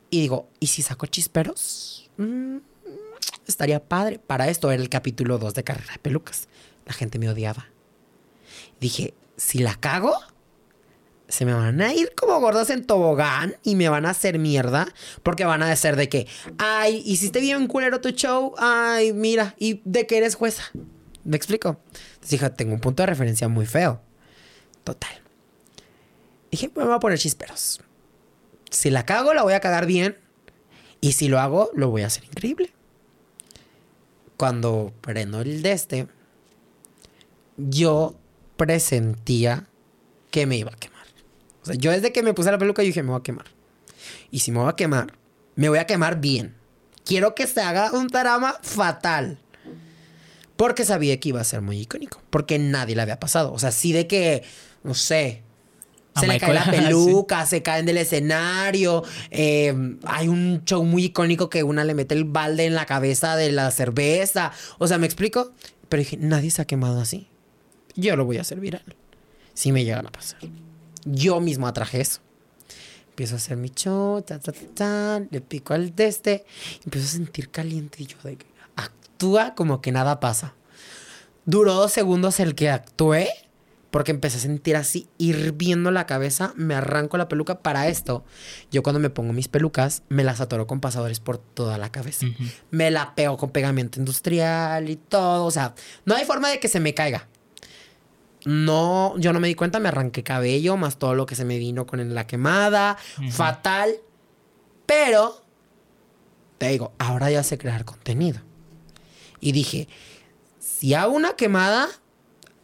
y 0.09 0.19
digo, 0.19 0.49
¿y 0.59 0.67
si 0.67 0.81
saco 0.81 1.05
chisperos? 1.05 2.11
Mm, 2.17 2.57
estaría 3.47 3.81
padre. 3.81 4.19
Para 4.19 4.49
esto 4.49 4.69
era 4.69 4.83
el 4.83 4.89
capítulo 4.89 5.37
2 5.37 5.53
de 5.53 5.63
Carrera 5.63 5.93
de 5.93 5.99
Pelucas. 5.99 6.49
La 6.85 6.91
gente 6.91 7.17
me 7.17 7.29
odiaba. 7.29 7.67
Dije, 8.81 9.13
si 9.37 9.59
la 9.59 9.75
cago, 9.75 10.19
se 11.31 11.45
me 11.45 11.53
van 11.53 11.79
a 11.79 11.93
ir 11.93 12.13
como 12.13 12.39
gordos 12.41 12.69
en 12.69 12.85
tobogán 12.85 13.55
y 13.63 13.75
me 13.75 13.87
van 13.87 14.05
a 14.05 14.09
hacer 14.09 14.37
mierda 14.37 14.87
porque 15.23 15.45
van 15.45 15.63
a 15.63 15.69
decir 15.69 15.95
de 15.95 16.09
que, 16.09 16.27
ay, 16.57 17.01
hiciste 17.05 17.39
bien 17.39 17.67
culero 17.67 18.01
tu 18.01 18.09
show, 18.09 18.53
ay, 18.57 19.13
mira, 19.13 19.55
y 19.57 19.81
de 19.85 20.05
que 20.05 20.17
eres 20.17 20.35
jueza. 20.35 20.63
¿Me 21.23 21.37
explico? 21.37 21.79
Entonces 21.85 22.31
dije, 22.31 22.49
tengo 22.49 22.73
un 22.73 22.81
punto 22.81 23.03
de 23.03 23.07
referencia 23.07 23.47
muy 23.47 23.65
feo. 23.65 24.01
Total. 24.83 25.21
Dije, 26.51 26.69
me 26.75 26.83
voy 26.83 26.93
a 26.93 26.99
poner 26.99 27.17
chisperos. 27.17 27.79
Si 28.69 28.89
la 28.89 29.05
cago, 29.05 29.33
la 29.33 29.43
voy 29.43 29.53
a 29.53 29.61
cagar 29.61 29.85
bien. 29.85 30.17
Y 30.99 31.13
si 31.13 31.29
lo 31.29 31.39
hago, 31.39 31.71
lo 31.73 31.89
voy 31.89 32.01
a 32.01 32.07
hacer 32.07 32.25
increíble. 32.25 32.73
Cuando 34.35 34.91
prendo 34.99 35.41
el 35.41 35.61
de 35.61 35.71
este, 35.71 36.07
yo 37.55 38.15
presentía 38.57 39.67
que 40.29 40.45
me 40.45 40.57
iba 40.57 40.71
a 40.71 40.75
quemar. 40.75 41.00
O 41.61 41.65
sea, 41.65 41.75
yo 41.75 41.91
desde 41.91 42.11
que 42.11 42.23
me 42.23 42.33
puse 42.33 42.51
la 42.51 42.57
peluca, 42.57 42.81
yo 42.81 42.87
dije, 42.87 43.03
me 43.03 43.09
voy 43.11 43.19
a 43.19 43.23
quemar. 43.23 43.45
Y 44.31 44.39
si 44.39 44.51
me 44.51 44.59
voy 44.59 44.69
a 44.69 44.75
quemar, 44.75 45.13
me 45.55 45.69
voy 45.69 45.79
a 45.79 45.85
quemar 45.85 46.19
bien. 46.19 46.55
Quiero 47.05 47.35
que 47.35 47.47
se 47.47 47.61
haga 47.61 47.91
un 47.91 48.07
drama 48.07 48.55
fatal. 48.61 49.39
Porque 50.55 50.85
sabía 50.85 51.19
que 51.19 51.29
iba 51.29 51.41
a 51.41 51.43
ser 51.43 51.61
muy 51.61 51.79
icónico. 51.79 52.21
Porque 52.29 52.59
nadie 52.59 52.95
le 52.95 53.01
había 53.01 53.19
pasado. 53.19 53.51
O 53.53 53.59
sea, 53.59 53.71
sí 53.71 53.93
de 53.93 54.07
que, 54.07 54.43
no 54.83 54.93
sé, 54.93 55.41
A 56.13 56.21
se 56.21 56.27
le 56.27 56.39
cae 56.39 56.53
la 56.53 56.65
peluca, 56.71 57.45
se 57.45 57.63
caen 57.63 57.85
del 57.85 57.97
escenario. 57.97 59.03
eh, 59.31 59.73
hay 60.05 60.27
un 60.27 60.63
show 60.65 60.83
muy 60.83 61.05
icónico 61.05 61.49
que 61.49 61.63
una 61.63 61.83
le 61.83 61.95
mete 61.95 62.13
el 62.13 62.25
balde 62.25 62.65
en 62.65 62.75
la 62.75 62.85
cabeza 62.85 63.35
de 63.35 63.51
la 63.51 63.71
cerveza. 63.71 64.51
O 64.77 64.87
sea, 64.87 64.97
¿me 64.99 65.05
explico? 65.07 65.51
Pero 65.89 65.99
dije, 66.01 66.17
nadie 66.17 66.51
se 66.51 66.61
ha 66.61 66.65
quemado 66.65 67.01
así. 67.01 67.27
Yo 67.95 68.15
lo 68.15 68.25
voy 68.25 68.37
a 68.37 68.41
hacer 68.41 68.59
viral. 68.59 68.83
Si 69.53 69.71
me 69.71 69.83
llegan 69.83 70.07
a 70.07 70.11
pasar. 70.11 70.39
Yo 71.05 71.39
mismo 71.39 71.67
atraje 71.67 72.01
eso. 72.01 72.21
Empiezo 73.09 73.35
a 73.35 73.37
hacer 73.37 73.57
mi 73.57 73.69
show, 73.69 74.21
ta, 74.21 74.39
ta, 74.39 74.51
ta, 74.51 74.61
ta, 74.73 75.21
le 75.29 75.41
pico 75.41 75.73
al 75.73 75.95
de 75.95 76.07
este, 76.07 76.45
empiezo 76.85 77.07
a 77.07 77.11
sentir 77.11 77.49
caliente 77.49 78.01
y 78.01 78.07
yo 78.07 78.17
de 78.23 78.37
que 78.37 78.45
actúa 78.75 79.53
como 79.53 79.81
que 79.81 79.91
nada 79.91 80.19
pasa. 80.19 80.55
Duró 81.45 81.73
dos 81.73 81.91
segundos 81.91 82.39
el 82.39 82.55
que 82.55 82.69
actué, 82.69 83.29
porque 83.91 84.11
empecé 84.11 84.37
a 84.37 84.41
sentir 84.41 84.77
así 84.77 85.07
hirviendo 85.17 85.91
la 85.91 86.07
cabeza, 86.07 86.53
me 86.55 86.73
arranco 86.73 87.17
la 87.17 87.27
peluca 87.27 87.59
para 87.59 87.89
esto. 87.89 88.23
Yo 88.71 88.83
cuando 88.83 88.99
me 88.99 89.09
pongo 89.09 89.33
mis 89.33 89.49
pelucas, 89.49 90.03
me 90.07 90.23
las 90.23 90.39
atoro 90.39 90.65
con 90.65 90.79
pasadores 90.79 91.19
por 91.19 91.37
toda 91.37 91.77
la 91.77 91.91
cabeza. 91.91 92.25
Me 92.71 92.89
la 92.89 93.13
pego 93.15 93.37
con 93.37 93.51
pegamento 93.51 93.99
industrial 93.99 94.89
y 94.89 94.95
todo, 94.95 95.45
o 95.45 95.51
sea, 95.51 95.75
no 96.05 96.15
hay 96.15 96.25
forma 96.25 96.49
de 96.49 96.59
que 96.59 96.69
se 96.69 96.79
me 96.79 96.93
caiga. 96.93 97.27
No, 98.45 99.15
yo 99.17 99.33
no 99.33 99.39
me 99.39 99.47
di 99.47 99.55
cuenta, 99.55 99.79
me 99.79 99.89
arranqué 99.89 100.23
cabello, 100.23 100.77
más 100.77 100.97
todo 100.97 101.13
lo 101.13 101.25
que 101.25 101.35
se 101.35 101.45
me 101.45 101.57
vino 101.57 101.85
con 101.85 102.13
la 102.13 102.25
quemada, 102.25 102.97
fatal. 103.29 103.95
Pero, 104.85 105.41
te 106.57 106.69
digo, 106.69 106.91
ahora 106.97 107.29
ya 107.29 107.43
sé 107.43 107.57
crear 107.57 107.85
contenido. 107.85 108.39
Y 109.39 109.51
dije, 109.51 109.87
si 110.59 110.93
hago 110.93 111.13
una 111.13 111.33
quemada, 111.33 111.87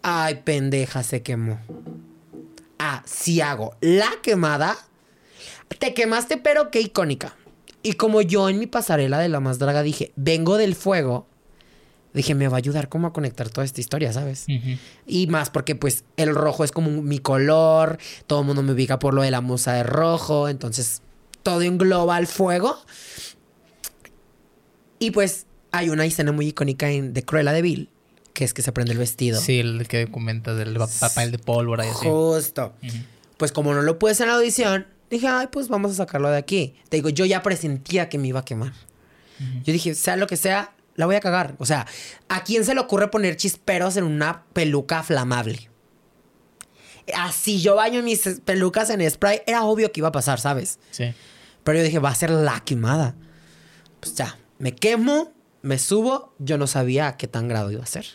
ay, 0.01 0.41
pendeja, 0.43 1.03
se 1.03 1.21
quemó. 1.21 1.59
Ah, 2.79 3.03
si 3.05 3.41
hago 3.41 3.75
la 3.81 4.09
quemada, 4.21 4.77
te 5.79 5.93
quemaste, 5.93 6.37
pero 6.37 6.71
qué 6.71 6.81
icónica. 6.81 7.35
Y 7.83 7.93
como 7.93 8.21
yo 8.21 8.49
en 8.49 8.59
mi 8.59 8.67
pasarela 8.67 9.19
de 9.19 9.29
la 9.29 9.39
más 9.39 9.59
draga 9.59 9.83
dije, 9.83 10.11
vengo 10.15 10.57
del 10.57 10.75
fuego, 10.75 11.27
dije, 12.17 12.35
me 12.35 12.47
va 12.49 12.55
a 12.55 12.59
ayudar 12.59 12.89
como 12.89 13.07
a 13.07 13.13
conectar 13.13 13.49
toda 13.49 13.63
esta 13.63 13.79
historia, 13.79 14.11
¿sabes? 14.11 14.45
Y 15.05 15.27
más 15.27 15.49
porque 15.49 15.75
pues 15.75 16.03
el 16.17 16.35
rojo 16.35 16.63
es 16.65 16.71
como 16.71 16.89
mi 17.01 17.19
color, 17.19 17.97
todo 18.27 18.41
el 18.41 18.45
mundo 18.47 18.61
me 18.63 18.73
ubica 18.73 18.99
por 18.99 19.13
lo 19.13 19.21
de 19.21 19.31
la 19.31 19.39
musa 19.41 19.73
de 19.73 19.83
rojo, 19.83 20.49
entonces 20.49 21.01
todo 21.43 21.61
engloba 21.61 22.17
al 22.17 22.27
fuego. 22.27 22.77
Y 24.99 25.11
pues 25.11 25.45
hay 25.71 25.89
una 25.89 26.05
escena 26.05 26.31
muy 26.31 26.47
icónica 26.47 26.89
en 26.89 27.13
de 27.13 27.23
Cruella 27.23 27.51
de 27.53 27.61
Vil, 27.61 27.89
que 28.33 28.43
es 28.43 28.53
que 28.53 28.61
se 28.61 28.71
prende 28.71 28.93
el 28.93 28.97
vestido. 28.97 29.39
Sí, 29.39 29.59
el 29.59 29.87
que 29.87 30.07
comentas 30.07 30.57
del 30.57 30.75
pa- 30.75 30.87
papel 30.99 31.31
de 31.31 31.39
pólvora 31.39 31.85
y 31.85 31.89
así. 31.89 32.05
Justo. 32.07 32.73
Pues 33.37 33.51
como 33.51 33.73
no 33.73 33.81
lo 33.83 33.97
hacer 34.09 34.25
en 34.25 34.29
la 34.31 34.37
audición, 34.39 34.87
dije, 35.11 35.27
ay, 35.27 35.47
pues 35.51 35.67
vamos 35.67 35.91
a 35.91 35.95
sacarlo 35.95 36.29
de 36.29 36.37
aquí. 36.37 36.73
Te 36.89 36.97
digo, 36.97 37.09
yo 37.09 37.25
ya 37.25 37.43
presentía 37.43 38.09
que 38.09 38.17
me 38.17 38.27
iba 38.27 38.39
a 38.39 38.45
quemar. 38.45 38.73
Yo 39.63 39.71
dije, 39.71 39.93
sea 39.93 40.15
lo 40.15 40.25
que 40.25 40.35
sea, 40.35 40.73
la 40.97 41.05
voy 41.05 41.15
a 41.15 41.21
cagar. 41.21 41.55
O 41.59 41.65
sea, 41.65 41.87
¿a 42.27 42.43
quién 42.43 42.65
se 42.65 42.73
le 42.73 42.81
ocurre 42.81 43.09
poner 43.09 43.37
chisperos 43.37 43.95
en 43.95 44.03
una 44.03 44.43
peluca 44.51 45.03
flamable? 45.03 45.69
Así 47.15 47.61
yo 47.61 47.75
baño 47.75 48.03
mis 48.03 48.41
pelucas 48.43 48.89
en 48.89 49.09
spray, 49.09 49.41
era 49.47 49.63
obvio 49.63 49.93
que 49.93 50.01
iba 50.01 50.09
a 50.09 50.11
pasar, 50.11 50.41
¿sabes? 50.41 50.79
Sí. 50.91 51.13
Pero 51.63 51.77
yo 51.77 51.85
dije, 51.85 51.99
va 51.99 52.09
a 52.09 52.15
ser 52.15 52.31
la 52.31 52.59
quemada. 52.65 53.15
Pues 54.01 54.15
ya, 54.15 54.37
me 54.57 54.75
quemo, 54.75 55.33
me 55.61 55.77
subo. 55.77 56.33
Yo 56.39 56.57
no 56.57 56.67
sabía 56.67 57.07
a 57.07 57.17
qué 57.17 57.27
tan 57.27 57.47
grado 57.47 57.71
iba 57.71 57.83
a 57.83 57.87
ser. 57.87 58.05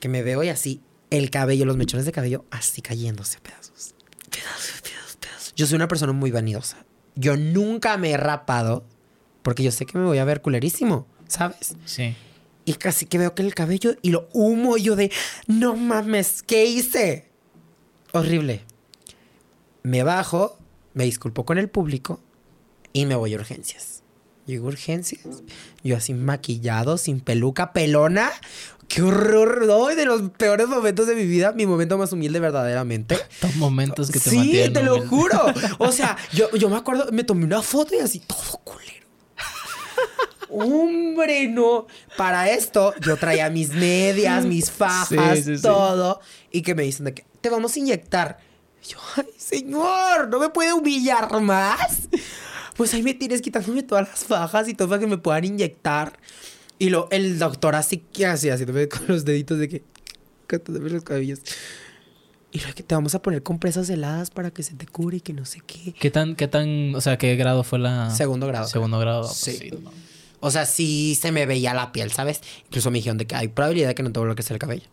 Que 0.00 0.08
me 0.08 0.22
veo 0.22 0.42
y 0.42 0.48
así, 0.48 0.80
el 1.10 1.30
cabello, 1.30 1.66
los 1.66 1.76
mechones 1.76 2.06
de 2.06 2.12
cabello, 2.12 2.44
así 2.50 2.80
cayéndose 2.80 3.38
a 3.38 3.42
pedazos. 3.42 3.94
Pedazos, 4.30 4.80
pedazos, 4.82 5.16
pedazos. 5.16 5.54
Yo 5.56 5.66
soy 5.66 5.76
una 5.76 5.88
persona 5.88 6.12
muy 6.12 6.30
vanidosa. 6.30 6.84
Yo 7.16 7.36
nunca 7.36 7.96
me 7.96 8.12
he 8.12 8.16
rapado 8.16 8.86
porque 9.42 9.62
yo 9.62 9.70
sé 9.70 9.84
que 9.84 9.98
me 9.98 10.04
voy 10.04 10.18
a 10.18 10.24
ver 10.24 10.40
culerísimo, 10.40 11.06
¿sabes? 11.34 11.74
Sí. 11.84 12.14
Y 12.64 12.74
casi 12.74 13.06
que 13.06 13.18
veo 13.18 13.34
que 13.34 13.42
el 13.42 13.54
cabello 13.54 13.94
y 14.02 14.10
lo 14.10 14.28
humo 14.32 14.76
y 14.76 14.82
yo 14.82 14.96
de, 14.96 15.10
no 15.46 15.76
mames, 15.76 16.42
¿qué 16.42 16.64
hice? 16.64 17.28
Horrible. 18.12 18.62
Me 19.82 20.02
bajo, 20.02 20.58
me 20.94 21.04
disculpo 21.04 21.44
con 21.44 21.58
el 21.58 21.68
público 21.68 22.20
y 22.92 23.06
me 23.06 23.14
voy 23.16 23.34
a 23.34 23.36
urgencias. 23.36 24.02
Llego 24.46 24.66
a 24.66 24.68
urgencias, 24.68 25.22
yo 25.82 25.96
así 25.96 26.14
maquillado, 26.14 26.98
sin 26.98 27.20
peluca, 27.20 27.72
pelona. 27.72 28.30
¡Qué 28.88 29.00
horror! 29.02 29.66
No, 29.66 29.86
de 29.86 30.04
los 30.04 30.30
peores 30.30 30.68
momentos 30.68 31.06
de 31.06 31.14
mi 31.14 31.24
vida, 31.24 31.52
mi 31.52 31.66
momento 31.66 31.96
más 31.96 32.12
humilde 32.12 32.40
verdaderamente. 32.40 33.14
Estos 33.30 33.56
momentos 33.56 34.10
que 34.10 34.20
te 34.20 34.30
sí, 34.30 34.52
te 34.72 34.82
lo 34.82 34.96
humilde. 34.96 35.08
juro. 35.08 35.40
O 35.78 35.90
sea, 35.92 36.16
yo, 36.32 36.50
yo 36.56 36.68
me 36.68 36.76
acuerdo, 36.76 37.10
me 37.10 37.24
tomé 37.24 37.44
una 37.46 37.62
foto 37.62 37.94
y 37.94 37.98
así, 37.98 38.20
todo 38.20 38.60
culero. 38.62 39.03
Hombre, 40.54 41.48
no. 41.48 41.86
Para 42.16 42.50
esto, 42.50 42.94
yo 43.00 43.16
traía 43.16 43.50
mis 43.50 43.70
medias, 43.70 44.44
mis 44.44 44.70
fajas, 44.70 45.38
Sí, 45.38 45.42
sí, 45.44 45.56
sí. 45.56 45.62
todo. 45.62 46.20
Y 46.50 46.62
que 46.62 46.74
me 46.74 46.82
dicen 46.84 47.04
de 47.06 47.14
que 47.14 47.24
te 47.40 47.50
vamos 47.50 47.74
a 47.76 47.78
inyectar. 47.78 48.38
Y 48.84 48.88
yo, 48.92 48.98
ay, 49.16 49.24
señor, 49.36 50.28
¿no 50.28 50.38
me 50.38 50.48
puede 50.50 50.72
humillar 50.72 51.40
más? 51.40 52.08
Pues 52.76 52.92
ahí 52.94 53.02
me 53.02 53.14
tienes 53.14 53.40
quitándome 53.40 53.82
todas 53.82 54.08
las 54.08 54.24
fajas 54.24 54.68
y 54.68 54.74
todo 54.74 54.88
para 54.88 55.00
que 55.00 55.06
me 55.06 55.18
puedan 55.18 55.44
inyectar. 55.44 56.18
Y 56.78 56.90
lo, 56.90 57.08
el 57.10 57.38
doctor 57.38 57.74
así 57.76 57.98
que 57.98 58.26
así, 58.26 58.50
haciéndome 58.50 58.88
con 58.88 59.06
los 59.06 59.24
deditos 59.24 59.58
de 59.58 59.68
que, 59.68 59.82
cortándome 60.48 60.90
los 60.90 61.04
cabellos. 61.04 61.40
Y 62.50 62.60
lo 62.60 62.72
que 62.74 62.82
te 62.84 62.94
vamos 62.94 63.14
a 63.14 63.22
poner 63.22 63.42
compresas 63.42 63.88
heladas 63.90 64.30
para 64.30 64.50
que 64.52 64.62
se 64.62 64.74
te 64.74 64.86
cure 64.86 65.16
y 65.16 65.20
que 65.20 65.32
no 65.32 65.44
sé 65.44 65.60
qué. 65.66 65.92
¿Qué 65.92 66.10
tan, 66.10 66.36
qué 66.36 66.46
tan, 66.46 66.94
o 66.94 67.00
sea, 67.00 67.18
qué 67.18 67.34
grado 67.36 67.64
fue 67.64 67.78
la... 67.80 68.10
Segundo 68.10 68.46
grado. 68.46 68.68
Segundo 68.68 68.98
grado. 69.00 69.22
Pues 69.22 69.36
Sí. 69.36 69.56
sí, 69.56 69.70
no. 69.82 69.90
O 70.44 70.50
sea, 70.50 70.66
sí 70.66 71.18
se 71.20 71.32
me 71.32 71.46
veía 71.46 71.72
la 71.74 71.90
piel, 71.92 72.12
¿sabes? 72.12 72.40
Incluso 72.66 72.90
me 72.90 72.98
dijeron 72.98 73.16
de 73.18 73.26
que 73.26 73.34
hay 73.34 73.48
probabilidad 73.48 73.88
de 73.88 73.94
que 73.94 74.02
no 74.02 74.12
te 74.12 74.18
vuelva 74.20 74.32
a 74.32 74.36
crecer 74.36 74.54
el 74.54 74.58
cabello. 74.58 74.86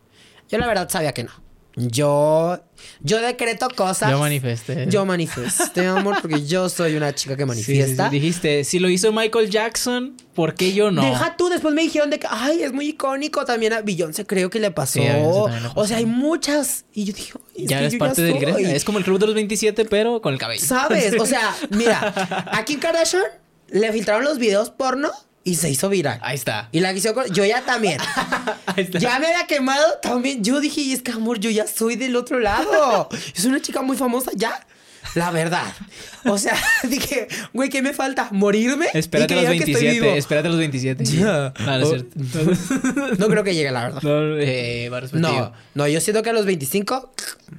Yo 0.49 0.57
la 0.57 0.67
verdad 0.67 0.89
sabía 0.89 1.13
que 1.13 1.23
no. 1.25 1.31
Yo, 1.75 2.59
yo 3.01 3.21
decreto 3.21 3.67
cosas. 3.75 4.11
Yo 4.11 4.19
manifesté. 4.19 4.87
Yo 4.89 5.05
manifesté, 5.05 5.85
amor, 5.87 6.17
porque 6.21 6.45
yo 6.45 6.67
soy 6.67 6.95
una 6.95 7.15
chica 7.15 7.35
que 7.37 7.43
Sí, 7.43 7.45
sí, 7.45 7.47
manifiesta. 7.47 8.09
sí. 8.09 8.15
Dijiste, 8.19 8.63
si 8.65 8.79
lo 8.79 8.89
hizo 8.89 9.11
Michael 9.13 9.49
Jackson, 9.49 10.17
¿por 10.35 10.53
qué 10.55 10.73
yo 10.73 10.91
no? 10.91 11.01
Deja 11.03 11.37
tú, 11.37 11.47
después 11.47 11.73
me 11.73 11.81
dijeron 11.83 12.09
de 12.09 12.19
que, 12.19 12.27
ay, 12.29 12.63
es 12.63 12.73
muy 12.73 12.89
icónico. 12.89 13.45
También 13.45 13.71
a 13.71 13.81
Beyoncé 13.81 14.25
creo 14.25 14.49
que 14.49 14.59
le 14.59 14.71
pasó. 14.71 14.99
O 15.75 15.87
sea, 15.87 15.97
hay 15.97 16.05
muchas. 16.05 16.83
Y 16.93 17.05
yo 17.05 17.13
dije, 17.13 17.33
"Ay, 17.57 17.63
es 17.63 17.69
ya 17.69 17.77
que 17.77 17.83
eres 17.85 17.93
yo 17.93 17.99
parte 17.99 18.21
del 18.21 18.31
soy". 18.33 18.41
gremio. 18.41 18.67
Es 18.69 18.83
como 18.83 18.97
el 18.97 19.05
club 19.05 19.19
de 19.19 19.25
los 19.27 19.35
27, 19.35 19.85
pero 19.85 20.21
con 20.21 20.33
el 20.33 20.39
cabello. 20.39 20.65
¿Sabes? 20.65 21.13
O 21.19 21.25
sea, 21.25 21.55
mira, 21.69 22.13
a 22.51 22.65
Kim 22.65 22.79
Kardashian 22.81 23.23
le 23.69 23.93
filtraron 23.93 24.25
los 24.25 24.37
videos 24.39 24.69
porno 24.71 25.09
y 25.43 25.55
se 25.55 25.69
hizo 25.69 25.89
viral. 25.89 26.19
Ahí 26.21 26.35
está. 26.35 26.69
Y 26.71 26.79
la 26.81 26.93
quiso 26.93 27.13
con- 27.13 27.27
Yo 27.33 27.43
ya 27.45 27.61
también. 27.63 27.99
Ahí 28.67 28.83
está. 28.83 28.99
Ya 28.99 29.19
me 29.19 29.27
había 29.27 29.47
quemado 29.47 29.85
también. 30.01 30.43
Yo 30.43 30.59
dije, 30.59 30.81
y 30.81 30.93
es 30.93 31.01
que 31.01 31.11
amor, 31.11 31.39
yo 31.39 31.49
ya 31.49 31.67
soy 31.67 31.95
del 31.95 32.15
otro 32.15 32.39
lado. 32.39 33.09
Es 33.35 33.45
una 33.45 33.61
chica 33.61 33.81
muy 33.81 33.97
famosa 33.97 34.31
ya. 34.35 34.65
La 35.15 35.31
verdad. 35.31 35.73
O 36.25 36.37
sea, 36.37 36.55
dije, 36.83 37.27
güey, 37.53 37.69
¿qué 37.69 37.81
me 37.81 37.91
falta? 37.91 38.29
¿Morirme? 38.31 38.85
Espérate 38.93 39.33
los 39.35 39.43
que 39.45 39.49
digan 39.51 39.65
que 39.65 39.71
estoy 39.71 39.85
27. 39.87 40.05
vivo. 40.05 40.15
Espérate 40.17 40.47
a 40.47 40.51
los 40.51 40.59
27. 40.59 41.05
Ya. 41.05 41.53
No, 41.59 41.77
no 41.79 41.87
Oh. 41.87 43.15
No 43.17 43.27
creo 43.27 43.43
que 43.43 43.55
llegue, 43.55 43.71
la 43.71 43.83
verdad. 43.89 44.01
No, 44.03 44.37
eh. 44.37 44.89
No, 45.13 45.53
no, 45.73 45.87
yo 45.87 45.99
siento 46.01 46.21
que 46.21 46.29
a 46.29 46.33
los 46.33 46.45
25, 46.45 47.13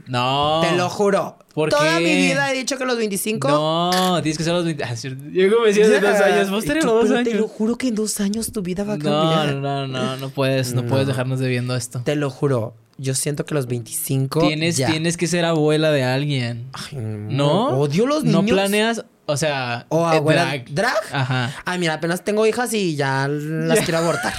No. 0.07 0.61
te 0.63 0.77
lo 0.77 0.89
juro. 0.89 1.37
¿Por 1.55 1.69
Toda 1.69 1.99
mi 2.01 2.15
vida 2.17 2.51
he 2.51 2.55
dicho 2.57 2.79
que 2.79 2.85
los 2.85 2.97
25. 2.97 3.49
No, 3.49 4.21
tienes 4.23 4.39
que 4.39 4.45
ser 4.45 4.55
los 4.55 4.65
20. 4.65 4.85
Ah. 4.85 4.95
Yo 5.33 5.53
como 5.53 5.67
decía 5.67 5.85
hace 5.85 6.01
dos 6.01 6.21
años. 6.21 6.51
Vos 6.51 6.65
tenés 6.65 6.85
los 6.85 6.95
dos 6.95 7.03
pero 7.11 7.25
Te 7.25 7.31
lo 7.35 7.39
años. 7.41 7.51
juro 7.51 7.77
que 7.77 7.89
en 7.89 7.95
dos 7.95 8.21
años 8.21 8.53
tu 8.53 8.63
vida 8.63 8.85
va 8.85 8.95
a 8.95 8.97
No, 8.97 9.05
cambiar. 9.05 9.55
no, 9.57 9.87
no, 9.87 10.17
no 10.17 10.29
puedes, 10.31 10.73
no, 10.75 10.83
No. 10.83 10.89
puedes 10.89 11.07
dejarnos 11.07 11.41
debiendo 11.41 11.77
esto. 11.77 12.01
Te 12.05 12.17
lo 12.17 12.31
juro. 12.31 12.75
Yo 12.99 13.15
siento 13.15 13.45
que 13.45 13.55
los 13.55 13.67
25. 13.67 14.41
Tienes, 14.47 14.77
ya. 14.77 14.87
tienes 14.89 15.17
que 15.17 15.27
ser 15.27 15.45
abuela 15.45 15.91
de 15.91 16.05
alguien. 16.05 16.69
Ay, 16.73 16.97
¿No? 16.99 17.69
Odio 17.79 18.07
los 18.07 18.23
niños. 18.25 18.43
No 18.45 18.49
planeas, 18.49 19.05
o 19.27 19.37
sea, 19.37 19.87
O 19.89 20.11
eh, 20.11 20.17
abuela. 20.17 20.45
drag. 20.45 20.71
¿Drag? 20.71 20.97
Ajá. 21.13 21.55
Ay, 21.65 21.79
mira, 21.79 21.95
apenas 21.95 22.23
tengo 22.25 22.47
hijas 22.47 22.73
y 22.75 22.95
ya 22.97 23.27
las 23.29 23.81
quiero 23.81 23.99
abortar. 23.99 24.35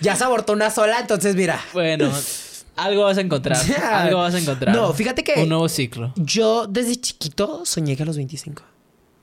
ya 0.00 0.14
se 0.16 0.24
abortó 0.24 0.52
una 0.52 0.70
sola, 0.70 0.98
entonces 1.00 1.36
mira. 1.36 1.60
Bueno, 1.72 2.10
algo 2.76 3.04
vas 3.04 3.18
a 3.18 3.20
encontrar. 3.22 3.56
Algo 3.92 4.18
vas 4.18 4.34
a 4.34 4.38
encontrar. 4.38 4.74
No, 4.74 4.92
fíjate 4.92 5.24
que- 5.24 5.42
Un 5.42 5.48
nuevo 5.48 5.68
ciclo. 5.68 6.12
Yo 6.16 6.66
desde 6.66 6.96
chiquito 6.96 7.64
soñé 7.64 7.96
que 7.96 8.02
a 8.02 8.06
los 8.06 8.16
25. 8.16 8.62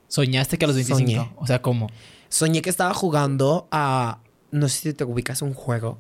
Soñaste 0.08 0.58
que 0.58 0.66
a 0.66 0.68
los 0.68 0.76
25. 0.76 1.00
Soñé. 1.00 1.32
O 1.38 1.48
sea, 1.48 1.62
¿cómo? 1.62 1.90
Soñé 2.30 2.62
que 2.62 2.70
estaba 2.70 2.94
jugando 2.94 3.68
a. 3.72 4.20
No 4.52 4.70
sé 4.70 4.80
si 4.80 4.94
te 4.94 5.04
ubicas 5.04 5.42
un 5.42 5.54
juego 5.54 5.98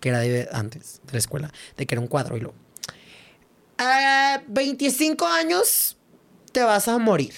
que 0.00 0.10
era 0.10 0.20
de 0.20 0.48
antes, 0.52 1.00
de 1.04 1.12
la 1.12 1.18
escuela, 1.18 1.52
de 1.76 1.86
que 1.86 1.94
era 1.94 2.00
un 2.02 2.06
cuadro 2.08 2.36
y 2.36 2.40
lo. 2.40 2.54
A 3.78 4.40
25 4.48 5.26
años 5.26 5.96
te 6.52 6.62
vas 6.62 6.88
a 6.88 6.98
morir. 6.98 7.34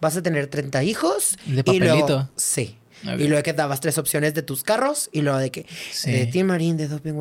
Vas 0.00 0.16
a 0.16 0.22
tener 0.22 0.46
30 0.48 0.82
hijos. 0.84 1.36
¿De 1.46 1.62
y 1.66 1.78
luego- 1.78 2.00
papelito? 2.00 2.30
sí. 2.36 2.77
Y 3.04 3.28
luego 3.28 3.42
que 3.42 3.52
dabas 3.52 3.80
tres 3.80 3.96
opciones 3.98 4.34
de 4.34 4.42
tus 4.42 4.62
carros 4.62 5.08
y 5.12 5.20
luego 5.22 5.38
de 5.38 5.50
que. 5.50 5.66
Sí. 5.92 6.10
De 6.10 6.26
Team 6.26 6.48
Marín, 6.48 6.76
de 6.76 6.88
Doping. 6.88 7.14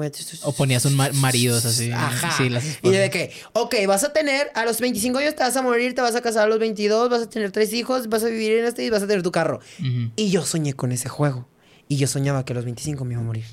O 0.44 0.52
ponías 0.54 0.86
un 0.86 0.96
ma- 0.96 1.12
maridos 1.14 1.66
así. 1.66 1.92
Ajá. 1.92 2.32
Sí, 2.38 2.50
las 2.50 2.64
y 2.82 2.90
de 2.90 3.10
que, 3.10 3.32
ok, 3.54 3.76
vas 3.88 4.04
a 4.04 4.14
tener, 4.14 4.50
a 4.56 4.66
los 4.66 4.80
25 4.80 5.20
años 5.20 5.36
te 5.36 5.44
vas 5.44 5.56
a 5.56 5.62
morir, 5.62 5.94
te 5.96 6.02
vas 6.02 6.16
a 6.16 6.22
casar 6.22 6.46
a 6.46 6.48
los 6.48 6.60
22, 6.60 7.10
vas 7.10 7.22
a 7.24 7.30
tener 7.30 7.52
tres 7.52 7.74
hijos, 7.74 8.10
vas 8.10 8.24
a 8.24 8.28
vivir 8.28 8.54
en 8.54 8.66
este 8.66 8.84
y 8.86 8.90
vas 8.90 9.04
a 9.04 9.08
tener 9.08 9.24
tu 9.24 9.32
carro. 9.32 9.60
Ujú. 9.80 10.12
Y 10.16 10.30
yo 10.30 10.46
soñé 10.46 10.74
con 10.74 10.92
ese 10.92 11.10
juego. 11.10 11.48
Y 11.88 11.98
yo 11.98 12.08
soñaba 12.08 12.44
que 12.44 12.54
a 12.54 12.56
los 12.56 12.66
25 12.66 13.06
me 13.06 13.14
iba 13.14 13.22
a 13.22 13.26
morir. 13.26 13.46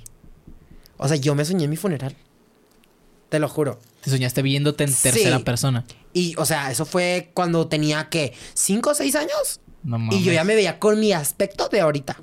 O 0.96 1.06
sea, 1.08 1.16
yo 1.16 1.34
me 1.34 1.44
soñé 1.44 1.64
en 1.64 1.70
mi 1.70 1.76
funeral. 1.76 2.16
Te 3.28 3.38
lo 3.38 3.48
juro. 3.48 3.80
Te 4.02 4.10
soñaste 4.10 4.42
viéndote 4.42 4.84
en 4.84 4.94
tercera 4.94 5.38
Sí. 5.38 5.42
persona. 5.44 5.84
Y, 6.12 6.34
o 6.38 6.44
sea, 6.46 6.70
eso 6.70 6.84
fue 6.84 7.30
cuando 7.34 7.66
tenía, 7.68 8.08
¿qué? 8.10 8.32
¿Cinco 8.54 8.90
o 8.90 8.94
seis 8.94 9.14
años? 9.16 9.60
No 9.84 9.98
mames. 9.98 10.18
Y 10.20 10.24
yo 10.24 10.32
ya 10.32 10.42
me 10.44 10.54
veía 10.56 10.78
con 10.78 10.98
mi 10.98 11.12
aspecto 11.12 11.68
de 11.68 11.80
ahorita. 11.80 12.16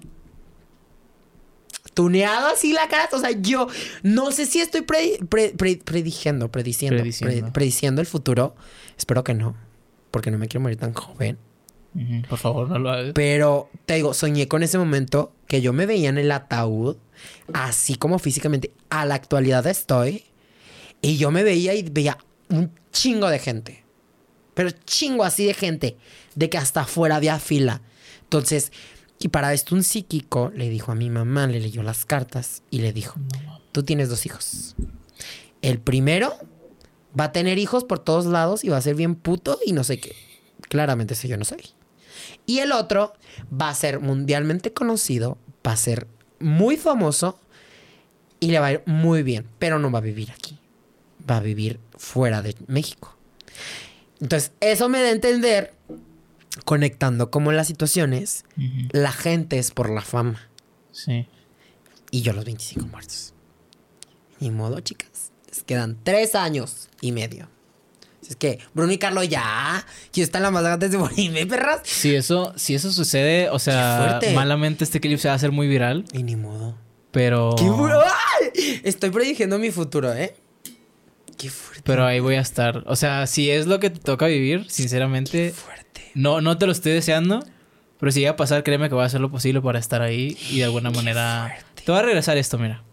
Tuneado 1.94 2.48
así 2.48 2.74
la 2.74 2.88
cara. 2.88 3.10
O 3.14 3.20
sea, 3.20 3.32
yo 3.32 3.68
no 4.04 4.32
sé 4.32 4.46
si 4.46 4.60
estoy 4.62 4.82
pre- 4.82 5.20
pre- 5.30 5.50
pre- 5.52 5.78
prediciendo, 5.78 6.50
prediciendo, 6.52 6.98
Prediciendo. 7.02 7.42
pre- 7.44 7.52
prediciendo 7.52 8.02
el 8.02 8.08
futuro. 8.08 8.56
Espero 8.98 9.24
que 9.24 9.34
no. 9.34 9.56
Porque 10.10 10.32
no 10.32 10.38
me 10.38 10.48
quiero 10.48 10.62
morir 10.62 10.78
tan 10.78 10.94
joven. 10.94 11.38
Por 12.30 12.38
favor, 12.38 12.70
no 12.70 12.80
lo 12.80 12.90
hagas. 12.90 13.12
Pero 13.14 13.70
te 13.86 13.96
digo, 13.96 14.14
soñé 14.14 14.48
con 14.48 14.64
ese 14.64 14.78
momento 14.78 15.34
que 15.48 15.62
yo 15.62 15.74
me 15.74 15.86
veía 15.86 16.08
en 16.08 16.18
el 16.18 16.32
ataúd, 16.32 16.96
así 17.52 17.96
como 17.96 18.18
físicamente 18.18 18.72
a 18.90 19.06
la 19.06 19.16
actualidad 19.16 19.68
estoy. 19.68 20.24
Y 21.02 21.18
yo 21.18 21.32
me 21.32 21.44
veía 21.44 21.74
y 21.74 21.84
veía 21.84 22.18
un 22.50 22.72
chingo 22.94 23.28
de 23.30 23.40
gente. 23.40 23.81
Pero 24.54 24.72
chingo 24.72 25.24
así 25.24 25.46
de 25.46 25.54
gente. 25.54 25.98
De 26.36 26.50
que 26.50 26.58
hasta 26.58 26.82
afuera 26.82 27.18
había 27.18 27.40
fila. 27.40 27.82
Entonces, 28.24 28.72
y 29.20 29.28
para 29.28 29.54
esto 29.54 29.76
un 29.76 29.84
psíquico 29.84 30.52
le 30.56 30.70
dijo 30.70 30.92
a 30.92 30.96
mi 30.96 31.10
mamá, 31.10 31.48
le 31.48 31.60
leyó 31.60 31.84
las 31.84 32.06
cartas 32.06 32.64
y 32.72 32.80
le 32.80 32.92
dijo, 32.92 33.20
tú 33.72 33.84
tienes 33.84 34.10
dos 34.10 34.26
hijos. 34.26 34.76
El 35.62 35.80
primero 35.80 36.36
va 37.18 37.26
a 37.26 37.32
tener 37.32 37.60
hijos 37.60 37.84
por 37.84 38.00
todos 38.00 38.26
lados 38.26 38.64
y 38.64 38.70
va 38.70 38.78
a 38.78 38.82
ser 38.82 38.96
bien 38.96 39.16
puto 39.16 39.60
y 39.66 39.74
no 39.74 39.84
sé 39.84 40.00
qué. 40.00 40.16
Claramente 40.70 41.14
ese 41.14 41.28
yo 41.28 41.38
no 41.38 41.46
soy. 41.46 41.62
Y 42.46 42.60
el 42.60 42.72
otro 42.72 43.14
va 43.54 43.70
a 43.70 43.76
ser 43.76 44.00
mundialmente 44.00 44.74
conocido, 44.74 45.38
va 45.68 45.74
a 45.74 45.78
ser 45.78 46.08
muy 46.40 46.78
famoso 46.78 47.40
y 48.40 48.48
le 48.48 48.60
va 48.60 48.68
a 48.68 48.72
ir 48.74 48.84
muy 48.88 49.22
bien, 49.22 49.46
pero 49.60 49.78
no 49.78 49.92
va 49.92 50.00
a 50.00 50.02
vivir 50.02 50.32
aquí. 50.32 50.58
Va 51.30 51.38
a 51.38 51.42
vivir 51.42 51.80
fuera 51.96 52.42
de 52.42 52.56
México. 52.66 53.16
Entonces, 54.22 54.52
eso 54.60 54.88
me 54.88 55.02
da 55.02 55.08
a 55.08 55.12
entender, 55.12 55.74
conectando 56.66 57.32
como 57.32 57.52
las 57.52 57.68
situaciones, 57.68 58.46
la 58.92 59.12
gente 59.12 59.58
es 59.58 59.72
por 59.72 59.90
la 59.90 60.02
fama. 60.02 60.48
Sí. 60.92 61.28
Y 62.12 62.22
yo 62.22 62.34
los 62.34 62.46
25 62.46 62.86
muertos. 62.88 63.34
Ni 64.40 64.52
modo, 64.52 64.80
chicas. 64.80 65.32
Les 65.50 65.64
quedan 65.64 65.98
tres 66.04 66.36
años 66.36 66.90
y 67.02 67.12
medio. 67.12 67.48
Es 68.28 68.36
que 68.36 68.60
Bruno 68.74 68.92
y 68.94 68.98
Carlos 68.98 69.28
ya. 69.28 69.86
¿Quién 70.14 70.24
está 70.24 70.38
en 70.38 70.44
la 70.44 70.52
más 70.52 70.64
grande 70.64 70.88
de 70.88 70.98
Bonime, 70.98 71.46
perras? 71.48 71.82
Si 71.84 72.16
eso, 72.16 72.54
si 72.56 72.76
eso 72.76 72.92
sucede, 72.92 73.50
o 73.50 73.60
sea, 73.60 74.20
malamente 74.34 74.84
este 74.84 75.00
clip 75.02 75.20
se 75.20 75.28
va 75.28 75.34
a 75.34 75.36
hacer 75.36 75.52
muy 75.52 75.68
viral, 75.68 76.06
Y 76.14 76.24
ni 76.24 76.36
modo. 76.36 76.78
pero... 77.12 77.56
¡Qué. 77.58 78.82
Estoy 78.84 79.10
prediciendo 79.10 79.58
mi 79.60 79.72
futuro, 79.72 80.14
¿eh? 80.14 80.36
Qué 81.42 81.50
fuerte. 81.50 81.82
Pero 81.84 82.06
ahí 82.06 82.20
voy 82.20 82.36
a 82.36 82.42
estar. 82.42 82.84
O 82.86 82.96
sea, 82.96 83.26
si 83.26 83.50
es 83.50 83.66
lo 83.66 83.80
que 83.80 83.90
te 83.90 84.00
toca 84.00 84.28
vivir, 84.28 84.70
sinceramente, 84.70 85.52
fuerte. 85.52 86.12
no, 86.14 86.40
no 86.40 86.58
te 86.58 86.68
lo 86.68 86.72
estoy 86.72 86.92
deseando. 86.92 87.44
Pero 88.00 88.12
si 88.12 88.20
llega 88.20 88.32
a 88.32 88.36
pasar, 88.36 88.64
créeme 88.64 88.90
que 88.90 88.96
voy 88.96 89.04
a 89.04 89.06
hacer 89.06 89.22
lo 89.22 89.30
posible 89.30 89.62
para 89.62 89.78
estar 89.78 90.02
ahí 90.02 90.36
y 90.50 90.58
de 90.58 90.64
alguna 90.66 90.90
manera... 90.90 91.56
Te 91.76 91.92
voy 91.92 92.00
a 92.00 92.04
regresar 92.04 92.36
esto, 92.38 92.58
mira. 92.58 92.84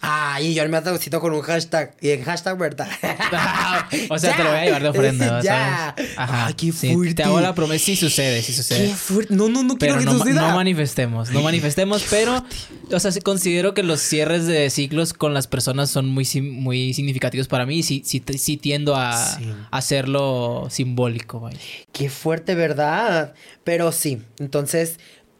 Ay, 0.00 0.48
y 0.48 0.54
yo 0.54 0.66
me 0.68 0.76
atacito 0.78 1.20
con 1.20 1.32
un 1.32 1.42
hashtag. 1.42 1.94
Y 2.00 2.08
el 2.08 2.24
hashtag, 2.24 2.56
¿verdad? 2.58 2.88
o 4.10 4.18
sea, 4.18 4.36
te 4.36 4.42
lo 4.42 4.50
voy 4.50 4.58
a 4.58 4.64
llevar 4.64 4.82
de 4.82 4.88
ofrenda, 4.88 5.40
Ya. 5.42 5.94
¿sabes? 5.96 6.12
Ajá. 6.16 6.52
Qué 6.54 6.72
sí, 6.72 6.94
fuerte. 6.94 7.14
te 7.14 7.22
hago 7.22 7.40
la 7.40 7.54
promesa. 7.54 7.84
Sí 7.84 7.96
sucede, 7.96 8.40
sí 8.42 8.52
Qué 8.52 8.56
sucede. 8.56 8.88
fuerte. 8.94 9.34
No, 9.34 9.48
no, 9.48 9.62
no 9.62 9.76
quiero 9.76 9.94
Pero 9.94 9.98
que 9.98 10.04
no, 10.16 10.18
suceda. 10.24 10.48
no 10.48 10.54
manifestemos, 10.56 11.30
no 11.30 11.42
manifestemos, 11.42 12.04
pero, 12.10 12.44
o 12.92 13.00
sea, 13.00 13.12
considero 13.22 13.74
que 13.74 13.82
los 13.82 14.00
cierres 14.00 14.46
de 14.46 14.70
ciclos 14.70 15.12
con 15.12 15.34
las 15.34 15.46
personas 15.46 15.90
son 15.90 16.06
muy, 16.08 16.26
muy 16.42 16.94
significativos 16.94 17.46
para 17.48 17.66
mí 17.66 17.78
y 17.78 17.82
sí, 17.82 18.02
sí, 18.04 18.22
sí 18.38 18.56
tiendo 18.56 18.96
a 18.96 19.16
Sí. 19.36 19.52
hacerlo 19.70 20.66
simbólico, 20.70 21.40
vaya. 21.40 21.58
Qué 21.92 22.08
fuerte, 22.10 22.54
¿verdad? 22.54 23.34
Pero 23.64 23.92
sí, 23.92 24.22
entonces 24.38 24.98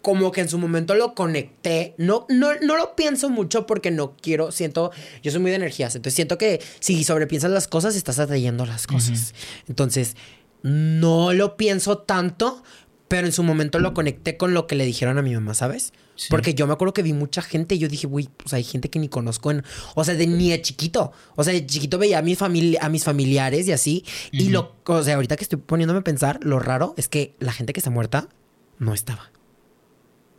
como 0.08 0.32
que 0.32 0.40
en 0.40 0.48
su 0.48 0.56
momento 0.56 0.94
lo 0.94 1.14
conecté. 1.14 1.94
No, 1.98 2.24
no, 2.30 2.54
no 2.62 2.78
lo 2.78 2.96
pienso 2.96 3.28
mucho 3.28 3.66
porque 3.66 3.90
no 3.90 4.16
quiero, 4.16 4.52
siento, 4.52 4.90
yo 5.22 5.30
soy 5.30 5.38
muy 5.38 5.50
de 5.50 5.58
energías, 5.58 5.94
entonces 5.94 6.14
siento 6.14 6.38
que 6.38 6.62
si 6.80 7.04
sobrepiensas 7.04 7.50
las 7.50 7.68
cosas, 7.68 7.94
estás 7.94 8.18
atrayendo 8.18 8.64
las 8.64 8.86
cosas. 8.86 9.34
Entonces, 9.68 10.16
no 10.62 11.34
lo 11.34 11.58
pienso 11.58 11.98
tanto, 11.98 12.62
pero 13.08 13.26
en 13.26 13.34
su 13.34 13.42
momento 13.42 13.80
lo 13.80 13.92
conecté 13.92 14.38
con 14.38 14.54
lo 14.54 14.66
que 14.66 14.76
le 14.76 14.86
dijeron 14.86 15.18
a 15.18 15.22
mi 15.22 15.34
mamá, 15.34 15.52
¿sabes? 15.52 15.92
Sí. 16.16 16.28
Porque 16.30 16.54
yo 16.54 16.66
me 16.66 16.72
acuerdo 16.72 16.94
que 16.94 17.02
vi 17.02 17.12
mucha 17.12 17.42
gente 17.42 17.74
y 17.74 17.78
yo 17.78 17.88
dije, 17.88 18.06
güey, 18.06 18.30
pues 18.34 18.54
hay 18.54 18.64
gente 18.64 18.88
que 18.88 18.98
ni 18.98 19.10
conozco 19.10 19.50
en, 19.50 19.62
o 19.94 20.04
sea, 20.04 20.14
de 20.14 20.26
ni 20.26 20.48
de 20.48 20.62
chiquito. 20.62 21.12
O 21.36 21.44
sea, 21.44 21.52
de 21.52 21.66
chiquito 21.66 21.98
veía 21.98 22.20
a 22.20 22.22
mi 22.22 22.34
familia, 22.34 22.80
a 22.82 22.88
mis 22.88 23.04
familiares 23.04 23.68
y 23.68 23.72
así. 23.72 24.06
Y 24.32 24.48
lo, 24.48 24.74
o 24.86 25.02
sea, 25.02 25.16
ahorita 25.16 25.36
que 25.36 25.44
estoy 25.44 25.58
poniéndome 25.58 26.00
a 26.00 26.04
pensar, 26.04 26.40
lo 26.42 26.58
raro 26.60 26.94
es 26.96 27.08
que 27.08 27.34
la 27.40 27.52
gente 27.52 27.74
que 27.74 27.80
está 27.80 27.90
muerta 27.90 28.30
no 28.78 28.94
estaba. 28.94 29.30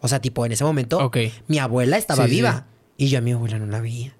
O 0.01 0.07
sea, 0.07 0.19
tipo, 0.21 0.45
en 0.45 0.51
ese 0.53 0.63
momento, 0.63 1.11
mi 1.47 1.59
abuela 1.59 1.97
estaba 1.97 2.23
Sí, 2.25 2.29
sí. 2.29 2.35
viva. 2.37 2.65
Y 2.97 3.07
yo 3.09 3.17
a 3.19 3.21
mi 3.21 3.31
abuela 3.33 3.59
no 3.59 3.65
la 3.65 3.81
veía. 3.81 4.15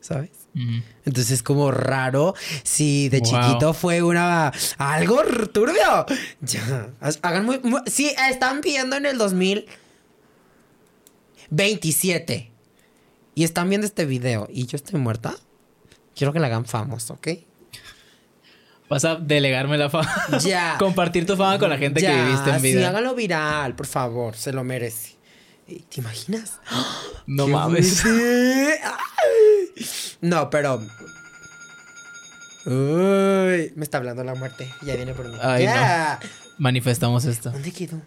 ¿Sabes? 0.00 0.30
Ujú. 0.54 0.82
Entonces 1.04 1.32
es 1.32 1.42
como 1.42 1.70
raro 1.72 2.34
si 2.62 3.08
de 3.08 3.18
Wow. 3.20 3.28
chiquito 3.28 3.74
fue 3.74 4.02
una 4.02 4.52
algo 4.78 5.20
turbio. 5.52 6.06
Ya. 6.40 6.90
Hagan 7.22 7.44
muy, 7.44 7.58
muy- 7.64 7.80
sí, 7.86 8.14
están 8.30 8.60
viendo 8.60 8.94
en 8.96 9.04
el 9.06 9.18
2027 11.50 12.50
y 13.34 13.44
están 13.44 13.68
viendo 13.68 13.86
este 13.86 14.04
video 14.06 14.48
y 14.50 14.66
yo 14.66 14.76
estoy 14.76 14.98
muerta. 15.00 15.34
Quiero 16.14 16.32
que 16.32 16.38
la 16.40 16.46
hagan 16.46 16.64
famoso, 16.66 17.14
¿ok? 17.14 17.28
Vas 18.88 19.04
a 19.04 19.16
delegarme 19.16 19.76
la 19.76 19.90
fama. 19.90 20.08
Ya. 20.42 20.76
Compartir 20.78 21.26
tu 21.26 21.36
fama 21.36 21.58
con 21.58 21.68
la 21.68 21.78
gente 21.78 22.00
que 22.00 22.08
viviste 22.24 22.50
en 22.50 22.60
sí, 22.60 22.74
vida. 22.76 22.88
háganlo 22.88 23.14
viral, 23.16 23.74
por 23.74 23.86
favor, 23.86 24.36
se 24.36 24.52
lo 24.52 24.62
merece. 24.62 25.15
Eh, 25.68 25.82
¿Te 25.88 26.00
imaginas? 26.00 26.60
No 27.26 27.46
¡Qué 27.46 27.52
mames. 27.52 28.04
No, 30.20 30.48
pero. 30.50 30.80
Uy, 32.66 33.72
me 33.76 33.82
está 33.84 33.98
hablando 33.98 34.24
la 34.24 34.34
muerte. 34.34 34.72
Ya 34.82 34.96
viene 34.96 35.14
por 35.14 35.28
mí. 35.28 35.36
Ay, 35.40 35.64
ya. 35.64 36.18
Manifestamos 36.58 37.24
esto. 37.24 37.50
¿Dónde 37.50 37.72
quedó? 37.72 38.00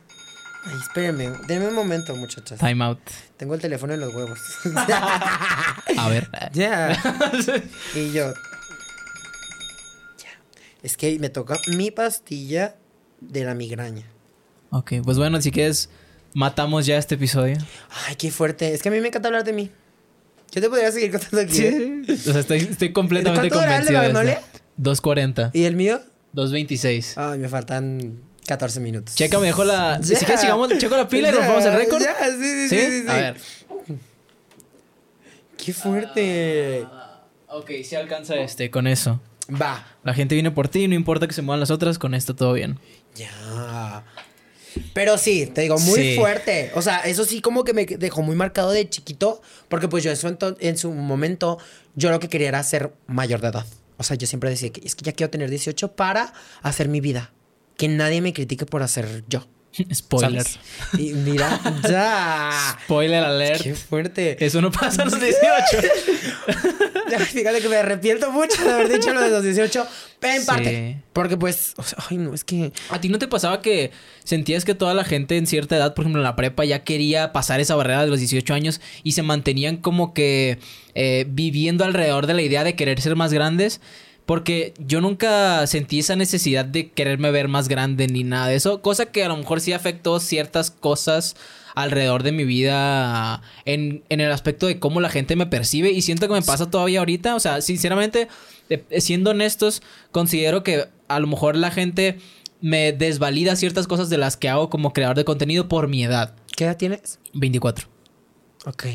Ay, 0.65 0.75
espérenme. 0.81 1.29
Denme 1.47 1.67
un 1.67 1.75
momento, 1.75 2.15
muchachas. 2.15 2.59
Time 2.59 2.83
out. 2.83 2.99
Tengo 3.37 3.53
el 3.55 3.61
teléfono 3.61 3.93
en 3.93 4.01
los 4.01 4.13
huevos. 4.13 4.39
A 5.97 6.09
ver. 6.09 6.29
ya. 6.53 6.97
Y 7.95 8.11
yo. 8.11 8.33
Ya. 10.17 10.29
Es 10.83 10.97
que 10.97 11.17
me 11.19 11.29
toca 11.29 11.57
mi 11.67 11.91
pastilla 11.91 12.75
de 13.21 13.43
la 13.43 13.53
migraña. 13.53 14.05
ok, 14.71 14.93
pues 15.03 15.17
bueno, 15.17 15.41
si 15.41 15.51
quieres, 15.51 15.89
matamos 16.33 16.85
ya 16.85 16.97
este 16.97 17.15
episodio. 17.15 17.57
Ay, 18.07 18.15
qué 18.15 18.31
fuerte. 18.31 18.73
Es 18.73 18.81
que 18.81 18.89
a 18.89 18.91
mí 18.91 18.99
me 18.99 19.07
encanta 19.07 19.27
hablar 19.27 19.43
de 19.43 19.53
mí. 19.53 19.71
Yo 20.51 20.61
te 20.61 20.69
podría 20.69 20.91
seguir 20.91 21.11
contando 21.11 21.41
aquí. 21.41 21.61
¿eh? 21.61 22.01
O 22.09 22.31
sea, 22.31 22.39
estoy, 22.39 22.59
estoy 22.59 22.91
completamente 22.91 23.49
¿Cuánto 23.49 23.59
de 23.59 23.65
convencido 23.67 24.01
de 24.01 24.07
Magnolia? 24.07 24.33
esto. 24.33 24.59
2.40. 24.79 25.51
¿Y 25.53 25.63
el 25.65 25.75
mío? 25.75 26.01
2.26. 26.33 27.13
Ay, 27.17 27.39
me 27.39 27.49
faltan 27.49 28.19
14 28.47 28.79
minutos. 28.79 29.15
Checa, 29.15 29.39
me 29.39 29.47
dejó 29.47 29.63
la... 29.63 29.99
Si 30.03 30.15
quieres, 30.15 30.41
sigamos, 30.41 30.69
checo 30.77 30.95
la 30.97 31.07
pila 31.07 31.29
y 31.29 31.31
Ya, 31.31 31.37
rompamos 31.37 31.65
el 31.65 31.73
récord. 31.73 32.01
Ya, 32.01 32.15
sí, 32.25 32.37
sí, 32.41 32.69
¿Sí? 32.69 32.77
sí, 32.77 32.85
sí, 32.91 33.01
sí. 33.03 33.09
A 33.09 33.13
ver. 33.13 33.37
Qué 35.63 35.73
fuerte. 35.73 36.87
Ok, 37.47 37.71
si 37.83 37.95
alcanza 37.95 38.35
este, 38.35 38.71
con 38.71 38.87
eso. 38.87 39.19
Va. 39.49 39.85
La 40.03 40.13
gente 40.13 40.35
viene 40.35 40.51
por 40.51 40.67
ti, 40.67 40.87
no 40.87 40.95
importa 40.95 41.27
que 41.27 41.33
se 41.33 41.41
muevan 41.41 41.59
las 41.59 41.71
otras, 41.71 41.99
con 41.99 42.13
esto 42.13 42.35
todo 42.35 42.53
bien. 42.53 42.79
Ya. 43.15 44.03
Pero 44.93 45.17
sí, 45.17 45.45
te 45.47 45.61
digo, 45.61 45.77
muy 45.79 45.99
Sí. 46.01 46.15
fuerte. 46.15 46.71
O 46.75 46.81
sea, 46.81 46.99
eso 46.99 47.25
sí 47.25 47.41
como 47.41 47.63
que 47.63 47.73
me 47.73 47.85
dejó 47.85 48.21
muy 48.21 48.35
marcado 48.35 48.71
de 48.71 48.89
chiquito. 48.89 49.41
Porque 49.67 49.87
pues 49.87 50.03
yo 50.03 50.11
eso 50.11 50.35
en 50.59 50.77
su 50.77 50.91
momento, 50.91 51.57
yo 51.95 52.09
lo 52.11 52.19
que 52.19 52.29
quería 52.29 52.49
era 52.49 52.63
ser 52.63 52.93
mayor 53.07 53.41
de 53.41 53.49
edad. 53.49 53.65
O 53.97 54.03
sea, 54.03 54.15
yo 54.15 54.27
siempre 54.27 54.49
decía 54.49 54.69
que 54.71 54.81
es 54.85 54.95
que 54.95 55.03
ya 55.03 55.11
quiero 55.11 55.29
tener 55.29 55.49
18 55.49 55.95
para 55.95 56.33
hacer 56.61 56.87
mi 56.87 57.01
vida. 57.01 57.31
Que 57.77 57.87
nadie 57.87 58.21
me 58.21 58.33
critique 58.33 58.65
por 58.65 58.81
hacer 58.83 59.23
yo. 59.27 59.45
Spoiler. 59.93 60.45
Y 60.97 61.13
mira, 61.13 61.59
ya. 61.89 62.77
Spoiler 62.83 63.23
alert. 63.23 63.61
Qué 63.61 63.75
fuerte. 63.75 64.43
Eso 64.43 64.61
no 64.61 64.71
pasa 64.71 65.03
a 65.03 65.05
los 65.05 65.19
18. 65.19 65.39
Ay, 66.47 67.25
Fíjate 67.31 67.61
que 67.61 67.69
me 67.69 67.77
arrepiento 67.77 68.31
mucho 68.31 68.63
de 68.63 68.71
haber 68.71 68.89
dicho 68.89 69.13
lo 69.13 69.21
de 69.21 69.29
los 69.29 69.43
18. 69.43 69.87
En 70.21 70.41
Sí. 70.41 70.45
parte. 70.47 71.01
Porque 71.13 71.37
pues, 71.37 71.73
o 71.77 71.83
sea, 71.83 71.97
ay 72.09 72.17
no, 72.17 72.33
es 72.33 72.43
que... 72.43 72.73
¿A 72.89 72.99
ti 72.99 73.09
no 73.09 73.19
te 73.19 73.27
pasaba 73.27 73.61
que 73.61 73.91
sentías 74.23 74.65
que 74.65 74.75
toda 74.75 74.93
la 74.93 75.03
gente 75.05 75.37
en 75.37 75.47
cierta 75.47 75.77
edad, 75.77 75.93
por 75.93 76.03
ejemplo 76.03 76.19
en 76.21 76.25
la 76.25 76.35
prepa, 76.35 76.65
ya 76.65 76.83
quería 76.83 77.31
pasar 77.31 77.59
esa 77.61 77.75
barrera 77.75 78.01
de 78.01 78.07
los 78.09 78.19
18 78.19 78.53
años 78.53 78.81
y 79.03 79.13
se 79.13 79.21
mantenían 79.23 79.77
como 79.77 80.13
que 80.13 80.59
eh, 80.93 81.25
viviendo 81.29 81.85
alrededor 81.85 82.27
de 82.27 82.33
la 82.33 82.41
idea 82.41 82.63
de 82.63 82.75
querer 82.75 82.99
ser 83.01 83.15
más 83.15 83.31
grandes? 83.33 83.79
Porque 84.29 84.75
yo 84.77 85.01
nunca 85.01 85.65
sentí 85.65 85.97
esa 85.97 86.15
necesidad 86.15 86.63
de 86.63 86.91
quererme 86.91 87.31
ver 87.31 87.47
más 87.47 87.67
grande 87.67 88.05
ni 88.05 88.23
nada 88.23 88.45
de 88.45 88.57
eso, 88.57 88.79
cosa 88.79 89.07
que 89.07 89.23
a 89.23 89.27
lo 89.27 89.35
mejor 89.35 89.59
sí 89.59 89.73
afectó 89.73 90.19
ciertas 90.19 90.69
cosas 90.69 91.35
alrededor 91.73 92.21
de 92.21 92.31
mi 92.31 92.43
vida 92.43 93.41
en, 93.65 94.03
en 94.09 94.21
el 94.21 94.31
aspecto 94.31 94.67
de 94.67 94.77
cómo 94.77 95.01
la 95.01 95.09
gente 95.09 95.35
me 95.35 95.47
percibe 95.47 95.89
y 95.89 96.03
siento 96.03 96.27
que 96.27 96.35
me 96.35 96.43
pasa 96.43 96.69
todavía 96.69 96.99
ahorita, 96.99 97.33
o 97.33 97.39
sea, 97.39 97.61
sinceramente, 97.61 98.27
eh, 98.69 99.01
siendo 99.01 99.31
honestos, 99.31 99.81
considero 100.11 100.61
que 100.61 100.85
a 101.07 101.19
lo 101.19 101.25
mejor 101.25 101.55
la 101.55 101.71
gente 101.71 102.19
me 102.61 102.93
desvalida 102.93 103.55
ciertas 103.55 103.87
cosas 103.87 104.11
de 104.11 104.19
las 104.19 104.37
que 104.37 104.47
hago 104.47 104.69
como 104.69 104.93
creador 104.93 105.17
de 105.17 105.25
contenido 105.25 105.67
por 105.67 105.87
mi 105.87 106.03
edad, 106.03 106.35
¿Qué 106.55 106.65
edad 106.65 106.77
tienes? 106.77 107.17
24. 107.33 107.87
Ok. 108.67 108.85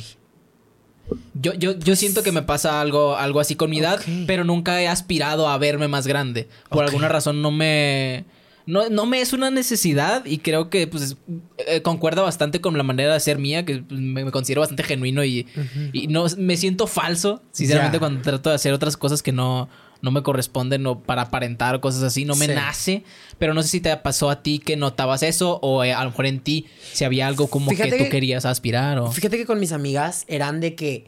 Yo, 1.34 1.52
yo, 1.54 1.78
yo 1.78 1.96
siento 1.96 2.22
que 2.22 2.32
me 2.32 2.42
pasa 2.42 2.80
algo, 2.80 3.16
algo 3.16 3.40
así 3.40 3.56
con 3.56 3.70
mi 3.70 3.78
edad, 3.78 4.00
pero 4.26 4.44
nunca 4.44 4.80
he 4.80 4.88
aspirado 4.88 5.48
a 5.48 5.58
verme 5.58 5.88
más 5.88 6.06
grande. 6.06 6.48
Por 6.70 6.84
alguna 6.84 7.08
razón 7.08 7.42
no 7.42 7.50
me... 7.50 8.24
No, 8.66 8.88
no 8.88 9.04
me 9.04 9.20
es 9.20 9.34
una 9.34 9.50
necesidad 9.50 10.24
y 10.24 10.38
creo 10.38 10.70
que 10.70 10.86
pues 10.86 11.18
eh, 11.66 11.82
concuerda 11.82 12.22
bastante 12.22 12.62
con 12.62 12.78
la 12.78 12.82
manera 12.82 13.12
de 13.12 13.20
ser 13.20 13.38
mía, 13.38 13.66
que 13.66 13.82
pues, 13.82 14.00
me, 14.00 14.24
me 14.24 14.30
considero 14.30 14.62
bastante 14.62 14.84
genuino 14.84 15.22
y, 15.22 15.46
y 15.92 16.06
no 16.06 16.24
me 16.38 16.56
siento 16.56 16.86
falso, 16.86 17.42
sinceramente, 17.52 17.98
cuando 17.98 18.22
trato 18.22 18.48
de 18.48 18.56
hacer 18.56 18.72
otras 18.72 18.96
cosas 18.96 19.22
que 19.22 19.32
no, 19.32 19.68
no 20.04 20.10
me 20.12 20.22
corresponden 20.22 20.86
o 20.86 21.00
para 21.00 21.22
aparentar 21.22 21.74
o 21.74 21.80
cosas 21.80 22.02
así, 22.02 22.24
no 22.24 22.36
me 22.36 22.46
Sí. 22.46 22.52
nace, 22.54 23.02
pero 23.38 23.54
no 23.54 23.62
sé 23.62 23.68
si 23.68 23.80
te 23.80 23.96
pasó 23.96 24.30
a 24.30 24.42
ti 24.42 24.58
que 24.60 24.76
notabas 24.76 25.22
eso 25.24 25.58
o 25.62 25.82
eh, 25.82 25.92
a 25.92 26.04
lo 26.04 26.10
mejor 26.10 26.26
en 26.26 26.38
ti 26.40 26.66
si 26.92 27.04
había 27.04 27.26
algo 27.26 27.48
como 27.48 27.70
Fíjate 27.70 27.90
que 27.90 27.96
tú 27.98 28.04
que- 28.04 28.10
querías 28.10 28.44
aspirar 28.44 28.98
o... 28.98 29.10
Fíjate 29.10 29.36
que 29.38 29.46
con 29.46 29.58
mis 29.58 29.72
amigas 29.72 30.24
eran 30.28 30.60
de 30.60 30.74
que, 30.76 31.06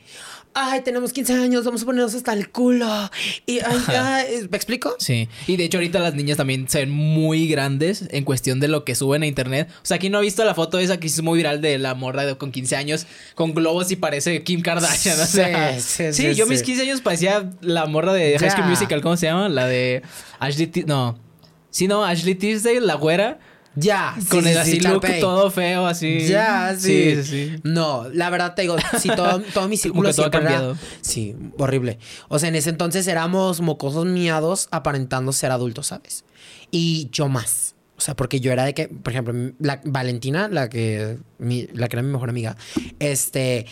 ay, 0.58 0.80
tenemos 0.80 1.12
15 1.12 1.34
años, 1.34 1.64
vamos 1.64 1.82
a 1.82 1.84
ponernos 1.84 2.14
hasta 2.14 2.32
el 2.32 2.48
culo. 2.50 2.86
Y, 3.46 3.58
ay, 3.60 3.78
ay, 3.88 4.48
¿me 4.50 4.56
explico? 4.56 4.96
Sí, 4.98 5.28
y 5.46 5.56
de 5.56 5.64
hecho 5.64 5.76
ahorita 5.78 5.98
las 6.00 6.14
niñas 6.14 6.38
también 6.38 6.68
se 6.68 6.78
ven 6.78 6.90
muy 6.90 7.46
grandes 7.46 8.04
en 8.10 8.24
cuestión 8.24 8.58
de 8.58 8.68
lo 8.68 8.84
que 8.84 8.94
suben 8.94 9.22
a 9.22 9.26
internet. 9.26 9.68
O 9.82 9.86
sea, 9.86 9.96
aquí 9.98 10.08
no 10.10 10.18
ha 10.18 10.22
visto 10.22 10.44
la 10.44 10.54
foto 10.54 10.78
esa 10.78 10.98
que 10.98 11.06
es 11.06 11.22
muy 11.22 11.36
viral 11.36 11.60
de 11.60 11.78
la 11.78 11.94
morra 11.94 12.24
de- 12.24 12.36
con 12.38 12.50
15 12.52 12.74
años 12.76 13.06
con 13.34 13.54
globos 13.54 13.90
y 13.92 13.96
parece 13.96 14.42
Kim 14.42 14.62
Kardashian. 14.62 15.20
O 15.20 15.26
sea, 15.26 15.78
Sí, 15.78 15.80
sí, 15.80 16.12
sí, 16.12 16.28
sí, 16.30 16.34
yo 16.34 16.46
mis 16.46 16.62
15 16.62 16.82
años 16.82 17.00
parecía 17.02 17.50
la 17.60 17.86
morra 17.86 18.12
de 18.14 18.38
High 18.38 18.50
School. 18.50 18.66
Musical, 18.66 19.00
¿cómo 19.02 19.16
se 19.16 19.26
llama? 19.26 19.48
La 19.48 19.66
de 19.66 20.02
Ashley 20.40 20.66
T 20.68 20.84
no. 20.86 21.18
Sí, 21.70 21.86
no, 21.88 22.04
Ashley 22.04 22.34
Tisdale, 22.34 22.80
la 22.80 22.94
güera. 22.94 23.38
Ya, 23.76 24.14
sí, 24.18 24.26
Con 24.28 24.42
sí, 24.42 24.48
el 24.48 24.54
sí, 24.54 24.60
así 24.60 24.80
look 24.80 25.02
Sharpay. 25.02 25.20
todo 25.20 25.50
feo, 25.50 25.86
así. 25.86 26.26
Ya, 26.26 26.74
sí. 26.78 27.14
Sí, 27.16 27.22
sí, 27.22 27.50
sí. 27.52 27.60
No, 27.62 28.06
la 28.12 28.30
verdad 28.30 28.54
te 28.54 28.62
digo, 28.62 28.76
sí, 28.98 29.08
todo, 29.14 29.40
todo 29.54 29.68
mi 29.68 29.76
círculo 29.76 30.08
que 30.08 30.14
todo 30.14 30.26
ha 30.26 30.30
siempre 30.30 30.40
era- 30.40 30.50
cambiado. 30.60 30.78
Sí, 31.02 31.36
horrible. 31.58 31.98
O 32.28 32.38
sea, 32.38 32.48
en 32.48 32.54
ese 32.56 32.70
entonces 32.70 33.06
éramos 33.06 33.60
mocosos 33.60 34.06
miados 34.06 34.68
aparentando 34.70 35.32
ser 35.32 35.50
adultos, 35.50 35.88
¿sabes? 35.88 36.24
Y 36.70 37.08
yo 37.12 37.28
más. 37.28 37.74
O 37.98 38.00
sea, 38.00 38.16
porque 38.16 38.40
yo 38.40 38.50
era 38.52 38.64
de 38.64 38.74
que, 38.74 38.88
por 38.88 39.12
ejemplo, 39.12 39.34
la 39.58 39.80
Valentina, 39.84 40.48
la 40.48 40.68
que, 40.68 41.18
mi- 41.38 41.66
la 41.72 41.88
que 41.88 41.96
era 41.96 42.02
mi 42.02 42.10
mejor 42.12 42.30
amiga, 42.30 42.56
este, 42.98 43.66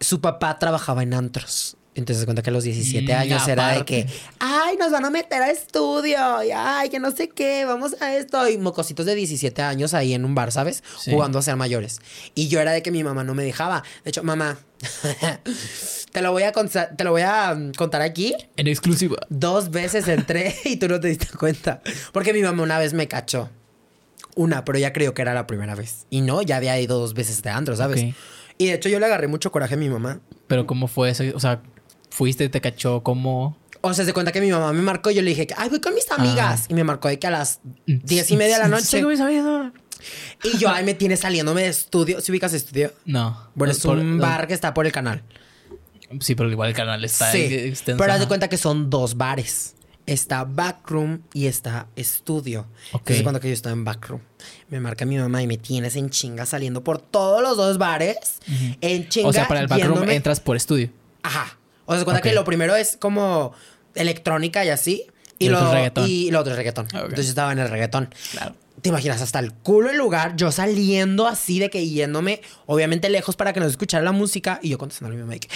su 0.00 0.20
papá 0.20 0.58
trabajaba 0.58 1.02
en 1.02 1.14
antros. 1.14 1.76
Entonces 1.96 2.24
cuenta 2.24 2.42
que 2.42 2.50
a 2.50 2.52
los 2.52 2.62
17 2.64 3.12
Mm, 3.12 3.18
años 3.18 3.48
era 3.48 3.66
de 3.68 3.72
aparte. 3.72 3.84
que, 4.06 4.06
ay, 4.38 4.76
nos 4.76 4.92
van 4.92 5.04
a 5.04 5.10
meter 5.10 5.42
a 5.42 5.50
estudio, 5.50 6.42
y 6.44 6.50
ay, 6.54 6.88
que 6.90 6.98
no 7.00 7.10
sé 7.10 7.28
qué, 7.30 7.64
vamos 7.64 7.96
a 8.00 8.14
esto. 8.14 8.48
Y 8.48 8.58
mocositos 8.58 9.04
de 9.06 9.14
17 9.14 9.62
años 9.62 9.94
ahí 9.94 10.14
en 10.14 10.24
un 10.24 10.34
bar, 10.34 10.52
¿sabes? 10.52 10.84
Sí. 11.00 11.10
Jugando 11.10 11.38
a 11.38 11.42
ser 11.42 11.56
mayores. 11.56 12.00
Y 12.34 12.48
yo 12.48 12.60
era 12.60 12.72
de 12.72 12.82
que 12.82 12.90
mi 12.90 13.02
mamá 13.02 13.24
no 13.24 13.34
me 13.34 13.42
dejaba. 13.42 13.82
De 14.04 14.10
hecho, 14.10 14.22
mamá, 14.22 14.58
te 16.12 16.22
lo 16.22 16.32
voy 16.32 16.42
a 16.44 16.52
contar, 16.52 16.94
te 16.96 17.04
lo 17.04 17.10
voy 17.12 17.22
a 17.22 17.54
mm, 17.54 17.72
contar 17.72 18.02
aquí. 18.02 18.34
En 18.56 18.66
exclusiva. 18.66 19.16
Dos 19.28 19.70
veces 19.70 20.06
entré 20.08 20.54
y 20.64 20.76
tú 20.76 20.88
no 20.88 21.00
te 21.00 21.08
diste 21.08 21.26
cuenta. 21.36 21.80
Porque 22.12 22.32
mi 22.32 22.42
mamá 22.42 22.62
una 22.62 22.78
vez 22.78 22.92
me 22.94 23.08
cachó. 23.08 23.50
Una, 24.34 24.64
pero 24.64 24.78
ya 24.78 24.92
creo 24.92 25.14
que 25.14 25.22
era 25.22 25.32
la 25.32 25.46
primera 25.46 25.74
vez. 25.74 26.06
Y 26.10 26.20
no, 26.20 26.42
ya 26.42 26.56
había 26.56 26.78
ido 26.78 26.98
dos 26.98 27.14
veces 27.14 27.42
de 27.42 27.50
antro, 27.50 27.74
¿sabes? 27.74 28.14
Y 28.58 28.66
de 28.66 28.74
hecho 28.74 28.88
yo 28.88 28.98
le 29.00 29.06
agarré 29.06 29.28
mucho 29.28 29.50
coraje 29.50 29.74
a 29.74 29.78
mi 29.78 29.88
mamá. 29.88 30.20
Pero 30.46 30.66
¿cómo 30.66 30.88
fue 30.88 31.10
eso? 31.10 31.24
O 31.34 31.40
sea, 31.40 31.62
fuiste, 32.10 32.48
te 32.48 32.60
cachó, 32.60 33.02
¿cómo? 33.02 33.56
O 33.82 33.94
sea, 33.94 34.04
se 34.04 34.12
cuenta 34.12 34.32
que 34.32 34.40
mi 34.40 34.50
mamá 34.50 34.72
me 34.72 34.82
marcó 34.82 35.10
y 35.10 35.14
yo 35.14 35.22
le 35.22 35.30
dije, 35.30 35.46
que, 35.46 35.54
ay, 35.56 35.68
voy 35.68 35.80
con 35.80 35.94
mis 35.94 36.10
amigas. 36.10 36.62
Ah. 36.62 36.66
Y 36.70 36.74
me 36.74 36.82
marcó 36.84 37.08
de 37.08 37.18
que 37.18 37.26
a 37.26 37.30
las 37.30 37.60
diez 37.86 38.30
y 38.30 38.36
media 38.36 38.56
de 38.56 38.62
la 38.62 38.68
noche. 38.68 38.84
Sígueme 38.84 39.16
sabiendo. 39.16 39.70
Y 40.42 40.58
yo, 40.58 40.68
ay, 40.70 40.84
me 40.84 40.94
tiene 40.94 41.16
saliéndome 41.16 41.62
de 41.62 41.68
estudio. 41.68 42.20
¿Sí 42.20 42.32
ubicas 42.32 42.52
estudio? 42.52 42.92
No. 43.04 43.48
Bueno, 43.54 43.72
es 43.72 43.80
Por- 43.80 43.98
un 43.98 44.18
bar 44.18 44.46
que 44.48 44.54
está 44.54 44.74
por 44.74 44.86
el 44.86 44.92
canal. 44.92 45.22
Sí, 46.20 46.34
pero 46.34 46.50
igual 46.50 46.68
el 46.70 46.74
canal 46.74 47.04
está 47.04 47.30
sí. 47.32 47.38
extenso. 47.42 47.98
Pero 47.98 48.12
haz 48.12 48.20
de 48.20 48.28
cuenta 48.28 48.48
que 48.48 48.56
son 48.56 48.90
dos 48.90 49.16
bares. 49.16 49.74
Está 50.06 50.44
Backroom 50.44 51.22
y 51.32 51.46
está 51.46 51.88
Estudio. 51.96 52.66
Ok. 52.92 53.00
Entonces 53.00 53.22
cuando 53.24 53.40
que 53.40 53.48
yo 53.48 53.54
estaba 53.54 53.72
en 53.72 53.84
Backroom, 53.84 54.20
me 54.68 54.78
marca 54.78 55.04
mi 55.04 55.18
mamá 55.18 55.42
y 55.42 55.48
me 55.48 55.56
tienes 55.56 55.96
en 55.96 56.10
chinga 56.10 56.46
saliendo 56.46 56.84
por 56.84 56.98
todos 57.00 57.42
los 57.42 57.56
dos 57.56 57.76
bares. 57.76 58.16
En 58.80 59.08
chinga. 59.08 59.28
O 59.28 59.32
sea, 59.32 59.48
para 59.48 59.60
el 59.60 59.66
backroom 59.66 59.98
yéndome- 60.02 60.14
entras 60.14 60.38
por 60.38 60.56
estudio. 60.56 60.90
Ajá. 61.24 61.58
O 61.86 61.92
sea, 61.92 62.00
se 62.00 62.04
cuenta 62.04 62.22
que 62.22 62.34
lo 62.34 62.44
primero 62.44 62.76
es 62.76 62.96
como 62.96 63.52
electrónica 63.94 64.64
y 64.64 64.68
así. 64.68 65.06
Y, 65.38 65.48
lo, 65.48 65.56
otro 65.58 65.68
es 65.68 65.74
reggaetón. 65.74 66.04
y 66.08 66.30
lo 66.30 66.40
otro 66.40 66.52
es 66.52 66.56
reggaetón. 66.56 66.86
Ah. 66.92 67.00
Entonces 67.00 67.26
yo 67.26 67.30
estaba 67.30 67.52
en 67.52 67.58
el 67.58 67.68
reggaetón. 67.68 68.14
Claro. 68.32 68.54
¿Te 68.86 68.90
imaginas? 68.90 69.20
Hasta 69.20 69.40
el 69.40 69.52
culo 69.52 69.90
el 69.90 69.96
lugar, 69.96 70.36
yo 70.36 70.52
saliendo 70.52 71.26
así 71.26 71.58
de 71.58 71.70
que 71.70 71.88
yéndome, 71.88 72.40
obviamente 72.66 73.10
lejos 73.10 73.34
para 73.34 73.52
que 73.52 73.58
no 73.58 73.66
escuchara 73.66 74.04
la 74.04 74.12
música, 74.12 74.60
y 74.62 74.68
yo 74.68 74.78
contestando 74.78 75.12
a 75.12 75.16
mi 75.16 75.20
mamá 75.20 75.32
de 75.32 75.40
que, 75.40 75.48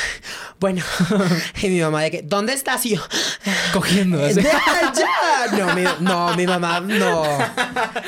bueno, 0.60 0.84
y 1.62 1.68
mi 1.70 1.80
mamá 1.80 2.02
de 2.02 2.12
que, 2.12 2.22
¿dónde 2.22 2.52
estás? 2.52 2.86
Y 2.86 2.90
yo, 2.90 3.02
Cogiendo. 3.72 4.18
No, 4.18 5.74
mi, 5.74 5.84
no, 6.00 6.36
mi 6.36 6.46
mamá, 6.46 6.80
no. 6.80 7.24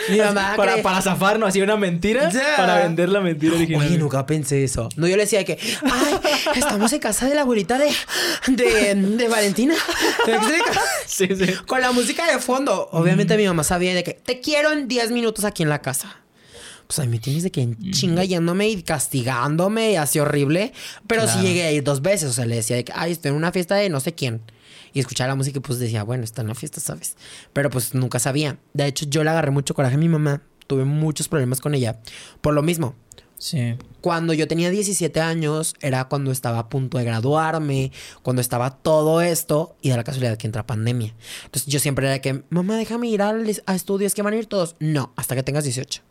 Mi 0.09 0.19
mamá 0.19 0.55
para, 0.57 0.83
para 0.83 1.03
zafarnos, 1.03 1.49
así 1.49 1.61
una 1.61 1.77
mentira. 1.77 2.31
Para 2.57 2.83
vender 2.83 3.09
la 3.09 3.21
mentira 3.21 3.55
original. 3.55 3.87
Oye, 3.87 3.99
nunca 3.99 4.27
pensé 4.27 4.65
eso. 4.65 4.89
No, 4.97 5.07
yo 5.07 5.17
le 5.17 5.25
decía 5.25 5.41
de 5.41 5.45
que, 5.45 5.59
ay, 5.83 6.21
estamos 6.55 6.93
en 6.93 7.01
casa 7.01 7.29
de 7.29 7.35
la 7.35 7.43
abuelita 7.43 7.79
de, 7.79 7.93
de, 8.49 8.95
de 8.95 9.29
Valentina. 9.29 9.75
Sí, 11.07 11.29
sí. 11.37 11.55
Con 11.67 11.81
la 11.81 11.93
música 11.93 12.25
de 12.31 12.39
fondo. 12.39 12.89
Obviamente 12.93 13.37
mi 13.37 13.47
mamá 13.47 13.65
sabía 13.65 13.95
de 13.95 14.05
que 14.05 14.15
te 14.15 14.41
quiero 14.41 14.60
en 14.73 14.89
10 14.89 15.11
minutos 15.13 15.45
aquí 15.45 15.63
en 15.63 15.69
la 15.69 15.81
casa. 15.81 16.17
Pues 16.87 16.99
ahí 16.99 17.09
me 17.09 17.19
tienes 17.21 17.43
de 17.45 17.51
que 17.53 17.63
en 17.63 17.93
chinga 17.93 18.25
yéndome 18.25 18.69
y 18.69 18.83
castigándome 18.83 19.93
y 19.93 19.97
así 19.97 20.19
horrible. 20.19 20.73
Pero 21.07 21.23
sí 21.23 21.29
Claro. 21.35 21.43
llegué 21.47 21.63
a 21.65 21.73
ir 21.73 21.85
dos 21.85 22.03
veces. 22.03 22.29
O 22.31 22.33
sea, 22.33 22.47
le 22.47 22.57
decía 22.57 22.77
de 22.77 22.85
que, 22.85 22.93
ay, 22.95 23.13
estoy 23.13 23.31
en 23.31 23.37
una 23.37 23.53
fiesta 23.53 23.77
de 23.77 23.89
no 23.89 24.01
sé 24.01 24.13
quién. 24.15 24.43
Y 24.93 24.99
escuchaba 24.99 25.29
la 25.29 25.35
música 25.37 25.59
y 25.59 25.61
pues 25.61 25.79
decía, 25.79 26.03
bueno, 26.03 26.25
está 26.25 26.43
en 26.43 26.49
la 26.49 26.55
fiesta, 26.57 26.81
¿sabes? 26.81 27.17
Pero 27.53 27.71
pues 27.71 27.95
nunca 27.95 28.19
sabía. 28.19 28.59
De 28.75 28.87
hecho, 28.87 29.07
yo 29.09 29.23
le 29.23 29.31
agarré 29.31 29.53
mucho 29.53 29.73
coraje 29.75 29.95
a 29.95 29.99
mi 29.99 30.09
mamá. 30.09 30.43
Tuve 30.67 30.85
muchos 30.85 31.29
problemas 31.29 31.61
con 31.61 31.75
ella. 31.75 32.01
Por 32.41 32.55
lo 32.55 32.63
mismo. 32.63 32.97
Cuando 34.01 34.33
yo 34.35 34.47
tenía 34.47 34.71
17 34.71 35.21
años, 35.21 35.75
era 35.81 36.05
cuando 36.09 36.31
estaba 36.31 36.59
a 36.59 36.69
punto 36.69 36.99
de 36.99 37.05
graduarme, 37.05 37.91
cuando 38.23 38.43
estaba 38.43 38.77
todo 38.77 39.21
esto, 39.21 39.77
y 39.81 39.91
de 39.91 39.97
la 39.97 40.05
casualidad 40.05 40.37
que 40.37 40.47
entra 40.47 40.67
pandemia. 40.67 41.15
Entonces 41.45 41.73
yo 41.73 41.81
siempre 41.81 42.07
era 42.07 42.21
que, 42.21 42.45
mamá, 42.51 42.77
déjame 42.77 43.09
ir 43.09 43.23
a 43.23 43.35
estudios, 43.75 44.15
que 44.15 44.23
van 44.23 44.35
a 44.35 44.37
ir 44.37 44.47
todos. 44.47 44.77
No, 44.79 45.13
hasta 45.17 45.35
que 45.35 45.43
tengas 45.43 45.65
18. 45.65 46.03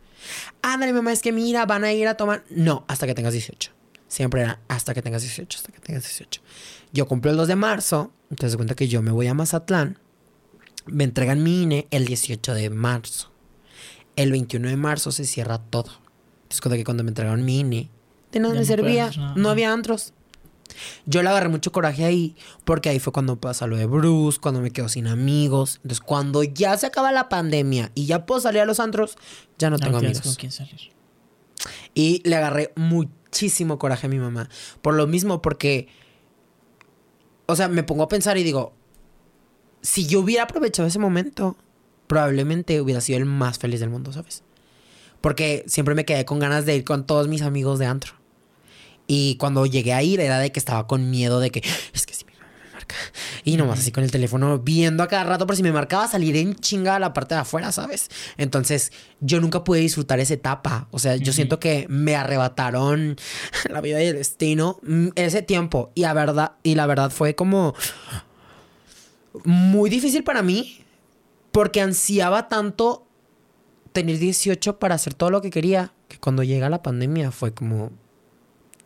Ándale, 0.62 0.92
mamá, 0.92 1.12
es 1.12 1.22
que 1.22 1.32
mira, 1.32 1.66
van 1.66 1.84
a 1.84 1.92
ir 1.92 2.08
a 2.08 2.14
tomar. 2.14 2.44
No, 2.50 2.84
hasta 2.88 3.06
que 3.06 3.14
tengas 3.14 3.32
18. 3.32 3.72
Siempre 4.08 4.42
era 4.42 4.60
hasta 4.68 4.92
que 4.92 5.02
tengas 5.02 5.22
18, 5.22 5.56
hasta 5.56 5.72
que 5.72 5.80
tengas 5.80 6.02
18. 6.02 6.42
Yo 6.92 7.06
cumplo 7.06 7.30
el 7.30 7.36
2 7.36 7.46
de 7.46 7.56
marzo, 7.56 8.12
entonces 8.28 8.56
cuenta 8.56 8.74
que 8.74 8.88
yo 8.88 9.02
me 9.02 9.12
voy 9.12 9.28
a 9.28 9.34
Mazatlán, 9.34 9.98
me 10.86 11.04
entregan 11.04 11.42
mi 11.42 11.62
INE 11.62 11.86
el 11.90 12.06
18 12.06 12.54
de 12.54 12.70
marzo. 12.70 13.30
El 14.16 14.32
21 14.32 14.68
de 14.68 14.76
marzo 14.76 15.12
se 15.12 15.24
cierra 15.24 15.58
todo. 15.58 15.99
Cuenta 16.60 16.76
que 16.76 16.84
cuando 16.84 17.04
me 17.04 17.10
entregaron 17.10 17.44
mi 17.44 17.60
INE, 17.60 17.90
de 18.32 18.40
nada 18.40 18.54
Ya 18.54 18.60
me 18.60 18.66
servía, 18.66 19.04
puedes, 19.06 19.18
no. 19.18 19.34
no 19.36 19.50
había 19.50 19.72
antros. 19.72 20.12
Yo 21.06 21.22
le 21.22 21.28
agarré 21.28 21.48
mucho 21.48 21.72
coraje 21.72 22.04
ahí, 22.04 22.36
porque 22.64 22.88
ahí 22.88 22.98
fue 22.98 23.12
cuando 23.12 23.40
pasó 23.40 23.66
lo 23.66 23.76
de 23.76 23.86
Bruce, 23.86 24.38
cuando 24.40 24.60
me 24.60 24.70
quedo 24.70 24.88
sin 24.88 25.06
amigos. 25.06 25.76
Entonces, 25.76 26.00
cuando 26.00 26.42
ya 26.42 26.76
se 26.76 26.86
acaba 26.86 27.12
la 27.12 27.28
pandemia 27.28 27.90
y 27.94 28.06
ya 28.06 28.26
puedo 28.26 28.40
salir 28.40 28.60
a 28.60 28.64
los 28.64 28.80
antros, 28.80 29.16
ya 29.58 29.70
no 29.70 29.78
tengo 29.78 29.98
amigos. 29.98 30.22
con 30.22 30.34
quién 30.34 30.52
salir. 30.52 30.92
Y 31.94 32.22
le 32.28 32.36
agarré 32.36 32.72
muchísimo 32.76 33.78
coraje 33.78 34.06
a 34.06 34.10
mi 34.10 34.18
mamá. 34.18 34.48
Por 34.82 34.94
lo 34.94 35.06
mismo, 35.06 35.42
porque. 35.42 35.88
O 37.46 37.56
sea, 37.56 37.68
me 37.68 37.82
pongo 37.82 38.04
a 38.04 38.08
pensar 38.08 38.38
y 38.38 38.42
digo. 38.42 38.72
Si 39.82 40.06
yo 40.06 40.20
hubiera 40.20 40.42
aprovechado 40.42 40.86
ese 40.86 40.98
momento, 40.98 41.56
probablemente 42.06 42.80
hubiera 42.82 43.00
sido 43.00 43.18
el 43.18 43.24
más 43.24 43.58
feliz 43.58 43.80
del 43.80 43.88
mundo, 43.88 44.12
¿sabes? 44.12 44.42
Porque 45.20 45.64
siempre 45.66 45.94
me 45.94 46.04
quedé 46.04 46.24
con 46.24 46.38
ganas 46.38 46.66
de 46.66 46.76
ir 46.76 46.84
con 46.84 47.06
todos 47.06 47.28
mis 47.28 47.42
amigos 47.42 47.78
de 47.78 47.86
antro. 47.86 48.20
Y 49.12 49.34
cuando 49.38 49.66
llegué 49.66 49.92
a 49.92 50.04
ir, 50.04 50.20
era 50.20 50.38
de 50.38 50.52
que 50.52 50.60
estaba 50.60 50.86
con 50.86 51.10
miedo 51.10 51.40
de 51.40 51.50
que. 51.50 51.64
Es 51.92 52.06
que 52.06 52.14
si 52.14 52.24
mi 52.24 52.32
mamá 52.34 52.46
me 52.62 52.72
marca. 52.72 52.94
Y 53.44 53.56
nomás 53.56 53.80
así 53.80 53.90
con 53.90 54.04
el 54.04 54.12
teléfono 54.12 54.60
viendo 54.60 55.02
a 55.02 55.08
cada 55.08 55.24
rato 55.24 55.48
por 55.48 55.56
si 55.56 55.64
me 55.64 55.72
marcaba 55.72 56.06
salir 56.06 56.36
en 56.36 56.54
chinga 56.54 56.94
a 56.94 57.00
la 57.00 57.12
parte 57.12 57.34
de 57.34 57.40
afuera, 57.40 57.72
¿sabes? 57.72 58.08
Entonces, 58.36 58.92
yo 59.18 59.40
nunca 59.40 59.64
pude 59.64 59.80
disfrutar 59.80 60.20
esa 60.20 60.34
etapa. 60.34 60.86
O 60.92 61.00
sea, 61.00 61.16
yo 61.16 61.32
siento 61.32 61.58
que 61.58 61.86
me 61.88 62.14
arrebataron 62.14 63.16
la 63.68 63.80
vida 63.80 64.00
y 64.00 64.06
el 64.06 64.14
destino 64.14 64.78
mm, 64.84 65.08
ese 65.16 65.42
tiempo. 65.42 65.90
Y 65.96 66.02
la 66.02 66.12
verdad, 66.12 66.52
y 66.62 66.76
la 66.76 66.86
verdad 66.86 67.10
fue 67.10 67.34
como 67.34 67.74
muy 69.44 69.90
difícil 69.90 70.22
para 70.22 70.42
mí. 70.42 70.84
Porque 71.50 71.80
ansiaba 71.80 72.48
tanto 72.48 73.09
tener 73.92 74.18
18 74.18 74.78
para 74.78 74.94
hacer 74.94 75.14
todo 75.14 75.30
lo 75.30 75.42
que 75.42 75.50
quería. 75.50 75.92
Que 76.08 76.18
cuando 76.18 76.42
llega 76.42 76.68
la 76.70 76.82
pandemia 76.82 77.30
fue 77.30 77.52
como. 77.52 77.90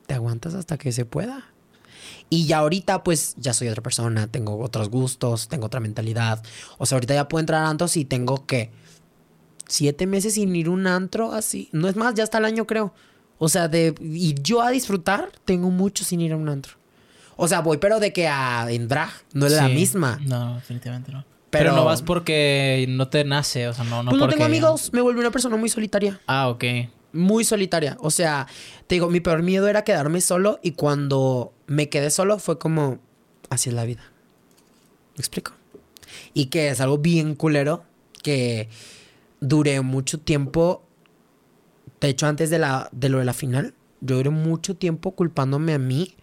Te 0.07 0.15
aguantas 0.15 0.55
hasta 0.55 0.77
que 0.77 0.93
se 0.93 1.05
pueda. 1.05 1.45
Y 2.29 2.47
ya 2.47 2.59
ahorita, 2.59 3.05
pues, 3.05 3.35
ya 3.37 3.55
soy 3.55 3.69
otra 3.69 3.83
persona, 3.83 4.27
tengo 4.27 4.59
otros 4.59 4.91
gustos, 4.91 5.49
tengo 5.49 5.67
otra 5.67 5.81
mentalidad. 5.81 6.43
O 6.79 6.87
sea, 6.87 6.97
ahorita 6.97 7.15
ya 7.15 7.29
puedo 7.29 7.41
entrar 7.41 7.65
a 7.65 7.69
antros 7.69 7.97
y 7.97 8.05
tengo 8.05 8.47
que. 8.47 8.71
Siete 9.67 10.07
meses 10.07 10.35
sin 10.35 10.55
ir 10.55 10.67
a 10.67 10.71
un 10.71 10.87
antro 10.87 11.33
así. 11.33 11.71
No 11.73 11.89
es 11.89 11.97
más, 11.97 12.15
ya 12.15 12.25
hasta 12.25 12.39
el 12.39 12.45
año 12.45 12.67
creo. 12.67 12.93
O 13.39 13.49
sea, 13.49 13.69
de 13.69 13.95
ir 14.01 14.43
yo 14.43 14.61
a 14.61 14.71
disfrutar, 14.71 15.33
tengo 15.45 15.71
mucho 15.71 16.05
sin 16.05 16.21
ir 16.21 16.33
a 16.33 16.37
un 16.37 16.49
antro. 16.49 16.75
O 17.37 17.49
sea, 17.49 17.61
voy, 17.61 17.79
pero 17.79 17.99
de 17.99 18.13
que 18.13 18.29
a 18.29 18.71
en 18.71 18.89
drag, 18.89 19.11
no 19.33 19.47
es 19.47 19.53
la 19.53 19.69
misma. 19.69 20.21
No, 20.25 20.57
definitivamente 20.57 21.13
no. 21.13 21.25
Pero- 21.59 21.71
Pero, 21.71 21.77
no 21.77 21.85
vas 21.85 22.03
porque 22.03 22.87
no 22.89 23.09
te 23.09 23.25
nace, 23.25 23.69
o 23.69 23.73
sea, 23.73 23.85
no, 23.85 24.03
no 24.03 24.11
pues 24.11 24.19
no 24.19 24.25
porque... 24.27 24.35
tengo 24.37 24.45
amigos, 24.47 24.91
me 24.93 25.01
volví 25.01 25.19
una 25.21 25.31
persona 25.31 25.57
muy 25.57 25.69
solitaria. 25.69 26.21
Ah, 26.27 26.49
ok. 26.49 26.65
muy 27.13 27.45
solitaria. 27.45 27.97
O 28.01 28.11
sea, 28.11 28.49
te 28.89 28.97
digo, 28.97 29.09
mi 29.09 29.21
peor 29.21 29.43
miedo 29.43 29.69
era 29.69 29.83
quedarme 29.85 30.21
solo 30.21 30.59
y 30.65 30.73
cuando 30.73 31.53
me 31.69 31.89
quedé 31.89 32.11
solo 32.11 32.39
fue 32.41 32.59
como, 32.59 32.99
así 33.51 33.69
es 33.69 33.75
la 33.75 33.85
vida. 33.85 34.03
¿Me 35.17 35.21
explico? 35.21 35.53
Y 36.33 36.47
que 36.47 36.71
es 36.71 36.81
algo 36.81 36.99
bien 36.99 37.37
culero, 37.37 37.85
que 38.23 38.69
duré 39.41 39.81
mucho 39.81 40.19
tiempo, 40.19 40.83
de 42.01 42.09
hecho 42.09 42.27
antes 42.27 42.51
de, 42.51 42.59
la, 42.59 42.89
de 42.91 43.09
lo 43.09 43.19
de 43.21 43.25
la 43.27 43.33
final, 43.35 43.75
yo 44.01 44.17
duré 44.17 44.31
mucho 44.31 44.75
tiempo 44.77 45.13
culpándome 45.13 45.73
a 45.75 45.79
mí 45.79 46.17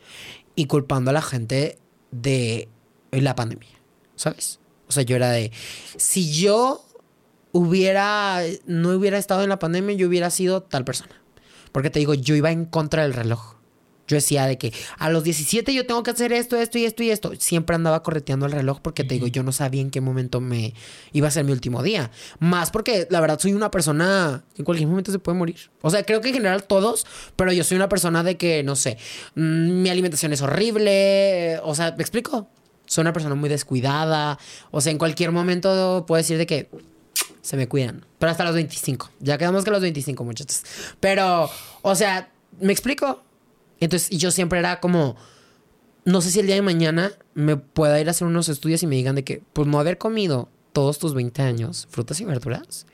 y 0.56 0.66
culpando 0.66 1.12
a 1.12 1.14
la 1.14 1.22
gente 1.22 1.80
de 2.12 2.68
la 3.12 3.34
pandemia, 3.36 3.70
¿sabes? 4.16 4.60
O 4.92 4.94
sea, 4.94 5.04
yo 5.04 5.16
era 5.16 5.32
de, 5.32 5.52
si 5.96 6.34
yo 6.34 6.86
hubiera, 7.54 8.42
no 8.66 8.90
hubiera 8.90 9.18
estado 9.18 9.44
en 9.44 9.50
la 9.50 9.58
pandemia, 9.60 9.96
yo 9.96 10.08
hubiera 10.08 10.30
sido 10.30 10.64
tal 10.64 10.84
persona. 10.84 11.22
Porque 11.72 11.90
te 11.90 12.00
digo, 12.00 12.14
yo 12.14 12.36
iba 12.36 12.52
en 12.52 12.66
contra 12.66 13.04
del 13.04 13.14
reloj. 13.14 13.56
Yo 14.08 14.16
decía 14.16 14.46
de 14.46 14.58
que 14.58 14.74
a 14.98 15.10
los 15.10 15.24
17 15.24 15.74
yo 15.74 15.86
tengo 15.86 16.04
que 16.04 16.12
hacer 16.12 16.34
esto, 16.34 16.58
esto 16.58 16.78
y 16.78 16.84
esto 16.84 17.02
y 17.02 17.12
esto. 17.12 17.32
Siempre 17.40 17.78
andaba 17.78 18.04
correteando 18.04 18.46
el 18.46 18.52
reloj 18.52 18.82
porque 18.82 19.06
te 19.06 19.14
digo, 19.14 19.28
yo 19.28 19.42
no 19.42 19.54
sabía 19.54 19.80
en 19.80 19.90
qué 19.90 20.02
momento 20.02 20.42
me 20.42 20.74
iba 21.14 21.30
a 21.30 21.32
ser 21.32 21.46
mi 21.46 21.54
último 21.54 21.82
día. 21.82 22.12
Más 22.40 22.72
porque 22.72 23.08
la 23.10 23.22
verdad 23.22 23.40
soy 23.40 23.54
una 23.54 23.72
persona 23.72 24.44
que 24.54 24.64
en 24.64 24.66
cualquier 24.66 24.90
momento 24.90 25.14
se 25.14 25.20
puede 25.20 25.38
morir. 25.38 25.56
O 25.82 25.90
sea, 25.90 26.04
creo 26.04 26.20
que 26.20 26.28
en 26.28 26.34
general 26.34 26.66
todos, 26.66 27.08
pero 27.38 27.54
yo 27.54 27.64
soy 27.64 27.78
una 27.78 27.88
persona 27.88 28.22
de 28.22 28.36
que, 28.36 28.64
no 28.64 28.76
sé, 28.76 28.98
mm, 29.36 29.82
mi 29.82 29.90
alimentación 29.90 30.34
es 30.34 30.42
horrible. 30.42 31.60
O 31.64 31.74
sea, 31.74 31.94
¿me 31.96 32.04
explico? 32.04 32.50
Soy 32.92 33.04
una 33.04 33.14
persona 33.14 33.36
muy 33.36 33.48
descuidada. 33.48 34.38
O 34.70 34.82
sea, 34.82 34.92
en 34.92 34.98
cualquier 34.98 35.32
momento 35.32 36.04
puedo 36.06 36.18
decir 36.18 36.38
de 36.38 36.46
que 36.46 36.70
se 37.42 37.56
me 37.56 37.70
cuidan. 37.70 38.06
Pero 38.20 38.34
hasta 38.34 38.44
los 38.44 38.54
25. 38.54 39.10
Ya 39.22 39.38
quedamos 39.38 39.64
que 39.64 39.70
a 39.70 39.74
los 39.74 39.82
25, 39.82 40.22
muchachos. 40.26 40.64
Pero, 41.00 41.50
o 41.84 41.96
sea, 41.96 42.30
¿me 42.60 42.74
explico? 42.74 43.24
Entonces, 43.80 44.10
yo 44.10 44.30
siempre 44.30 44.60
era 44.60 44.82
como, 44.82 45.16
no 46.04 46.20
sé 46.20 46.32
si 46.32 46.42
el 46.42 46.48
día 46.48 46.56
de 46.56 46.64
mañana 46.64 47.14
me 47.34 47.56
pueda 47.56 47.98
ir 48.02 48.10
a 48.10 48.12
hacer 48.12 48.28
unos 48.28 48.50
estudios 48.50 48.84
y 48.84 48.88
me 48.88 48.98
digan 48.98 49.16
de 49.16 49.24
que, 49.24 49.42
pues 49.54 49.70
no 49.70 49.80
haber 49.80 49.98
comido 49.98 50.50
todos 50.74 51.00
tus 51.00 51.14
20 51.14 51.44
años 51.44 51.88
frutas 51.92 52.20
y 52.20 52.26
verduras, 52.26 52.88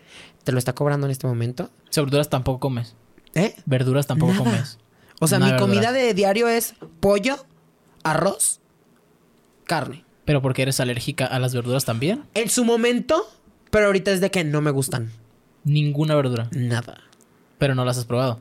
te 0.44 0.52
lo 0.52 0.60
está 0.60 0.74
cobrando 0.74 1.08
en 1.08 1.12
este 1.12 1.26
momento. 1.26 1.72
Sea, 1.90 2.04
verduras 2.04 2.30
tampoco 2.30 2.60
comes. 2.60 2.94
¿Eh? 3.34 3.56
Verduras 3.66 4.06
tampoco 4.06 4.34
Nada. 4.34 4.44
comes. 4.44 4.78
O 5.20 5.28
sea, 5.28 5.40
Nada 5.40 5.54
mi 5.54 5.60
comida 5.60 5.92
de 5.92 6.14
diario 6.14 6.48
es 6.48 6.76
pollo, 7.00 7.44
arroz, 8.04 8.60
carne. 9.68 10.04
Pero 10.26 10.42
porque 10.42 10.64
eres 10.64 10.80
alérgica 10.80 11.26
a 11.26 11.40
las 11.40 11.54
verduras 11.54 11.86
también. 11.86 12.24
En 12.34 12.50
su 12.50 12.66
momento, 12.66 13.30
pero 13.70 13.86
ahorita 13.86 14.12
es 14.12 14.20
de 14.20 14.32
que 14.32 14.44
no 14.44 14.62
me 14.62 14.72
gustan. 14.72 15.12
Ninguna 15.64 16.16
verdura. 16.16 16.50
Nada. 16.52 17.02
Pero 17.58 17.76
no 17.76 17.86
las 17.86 17.98
has 17.98 18.06
probado. 18.06 18.40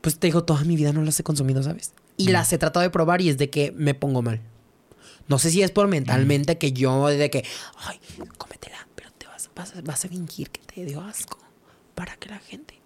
Pues 0.00 0.18
te 0.18 0.26
digo, 0.26 0.44
toda 0.44 0.64
mi 0.64 0.76
vida 0.76 0.92
no 0.92 1.02
las 1.02 1.18
he 1.18 1.22
consumido, 1.22 1.62
¿sabes? 1.62 1.94
Y 2.16 2.28
las 2.28 2.52
he 2.52 2.58
tratado 2.58 2.82
de 2.82 2.90
probar 2.90 3.20
y 3.20 3.28
es 3.28 3.38
de 3.38 3.50
que 3.50 3.72
me 3.72 3.94
pongo 3.94 4.22
mal. 4.22 4.40
No 5.26 5.38
sé 5.38 5.50
si 5.50 5.62
es 5.62 5.70
por 5.70 5.88
mentalmente 5.88 6.58
que 6.58 6.72
yo, 6.72 7.06
de 7.06 7.30
que, 7.30 7.44
ay, 7.78 7.98
cómetela, 8.36 8.86
pero 8.94 9.10
te 9.16 9.26
vas, 9.26 9.50
vas, 9.56 9.82
vas 9.82 10.04
a 10.04 10.08
fingir 10.08 10.50
que 10.50 10.60
te 10.60 10.84
dio 10.84 11.00
asco 11.00 11.38
para 11.94 12.16
que 12.16 12.28
la 12.28 12.38
gente, 12.38 12.78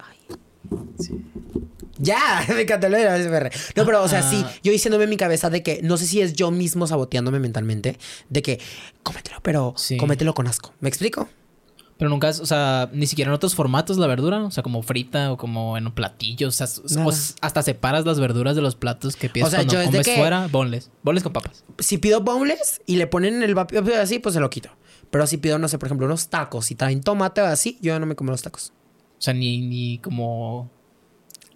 Ya, 2.01 2.45
me 2.49 2.63
encantó 2.63 2.89
lo 2.89 2.97
de 2.97 3.05
la 3.05 3.17
SMR. 3.19 3.51
No, 3.77 3.85
pero, 3.85 4.03
o 4.03 4.09
sea, 4.09 4.23
sí, 4.23 4.45
yo 4.63 4.71
diciéndome 4.73 5.05
en 5.05 5.11
mi 5.11 5.17
cabeza 5.17 5.51
de 5.51 5.63
que 5.63 5.81
no 5.83 5.97
sé 5.97 6.07
si 6.07 6.21
es 6.21 6.33
yo 6.35 6.51
mismo 6.51 6.87
saboteándome 6.87 7.41
mentalmente, 7.41 7.99
de 8.29 8.43
que 8.43 8.61
cómetelo, 9.03 9.39
pero 9.43 9.75
Sí. 9.77 9.97
cómetelo 9.97 10.33
con 10.35 10.47
asco. 10.47 10.73
¿Me 10.81 10.89
explico? 10.89 11.29
Pero 11.99 12.11
nunca, 12.11 12.29
o 12.29 12.47
sea, 12.47 12.89
ni 12.93 13.09
siquiera 13.09 13.29
en 13.31 13.35
otros 13.35 13.57
formatos 13.57 13.97
la 13.99 14.07
verdura, 14.07 14.45
o 14.45 14.53
sea, 14.53 14.63
como 14.63 14.83
frita 14.85 15.33
o 15.33 15.37
como 15.37 15.77
en 15.77 15.87
un 15.87 15.93
platillo, 15.93 16.47
o 16.47 16.51
sea, 16.53 16.69
o 17.05 17.13
hasta 17.41 17.63
separas 17.63 18.05
las 18.07 18.21
verduras 18.21 18.55
de 18.55 18.63
los 18.63 18.77
platos 18.77 19.17
que 19.17 19.29
pides 19.29 19.49
O 19.49 19.51
sea, 19.51 19.59
cuando 19.65 19.75
yo 19.75 19.85
comes 19.85 20.07
que- 20.07 20.15
fuera, 20.17 20.47
bonles, 20.47 20.93
bonles 21.03 21.25
con 21.25 21.33
papas. 21.33 21.65
si 21.81 21.99
pido 21.99 22.21
boneless 22.21 22.81
y 22.87 22.95
le 22.97 23.09
ponen 23.09 23.43
el 23.43 23.57
vapor 23.57 23.93
así, 23.95 24.21
pues 24.21 24.35
se 24.35 24.41
lo 24.41 24.49
quito. 24.51 24.69
Pero 25.11 25.27
si 25.27 25.39
pido, 25.39 25.59
no 25.59 25.67
sé, 25.67 25.79
por 25.79 25.89
ejemplo, 25.89 26.07
unos 26.07 26.29
tacos 26.29 26.71
y 26.71 26.77
traen 26.77 27.01
tomate 27.01 27.41
o 27.41 27.47
así, 27.47 27.79
yo 27.83 27.93
ya 27.95 27.99
no 27.99 28.07
me 28.07 28.15
como 28.15 28.31
los 28.31 28.43
tacos. 28.43 28.73
O 29.19 29.23
sea, 29.23 29.35
ni, 29.35 29.61
ni 29.61 29.99
como 29.99 30.71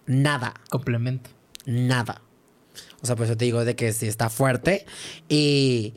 Nada, 0.05 0.53
complemento. 0.69 1.29
nada. 1.65 2.21
O 3.01 3.05
sea, 3.05 3.15
pues 3.15 3.29
yo 3.29 3.37
te 3.37 3.45
digo 3.45 3.63
de 3.65 3.75
que 3.75 3.91
sí 3.93 4.07
está 4.07 4.29
fuerte. 4.29 4.85
Y. 5.29 5.93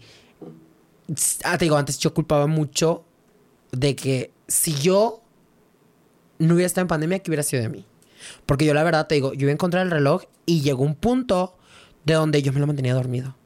Ah, 1.44 1.56
te 1.58 1.64
digo, 1.66 1.76
antes 1.76 1.98
yo 1.98 2.12
culpaba 2.14 2.46
mucho 2.46 3.04
de 3.72 3.94
que 3.94 4.32
si 4.48 4.74
yo 4.74 5.22
no 6.38 6.54
hubiera 6.54 6.66
estado 6.66 6.82
en 6.82 6.88
pandemia, 6.88 7.18
¿qué 7.20 7.30
hubiera 7.30 7.42
sido 7.42 7.62
de 7.62 7.68
mí? 7.68 7.84
Porque 8.44 8.64
yo 8.64 8.74
la 8.74 8.82
verdad 8.82 9.06
te 9.06 9.14
digo, 9.14 9.32
yo 9.32 9.42
iba 9.42 9.50
a 9.50 9.52
encontrar 9.52 9.84
el 9.84 9.90
reloj 9.92 10.24
y 10.46 10.62
llegó 10.62 10.82
un 10.82 10.94
punto 10.96 11.56
de 12.04 12.14
donde 12.14 12.42
yo 12.42 12.52
me 12.52 12.60
lo 12.60 12.66
mantenía 12.66 12.94
dormido. 12.94 13.36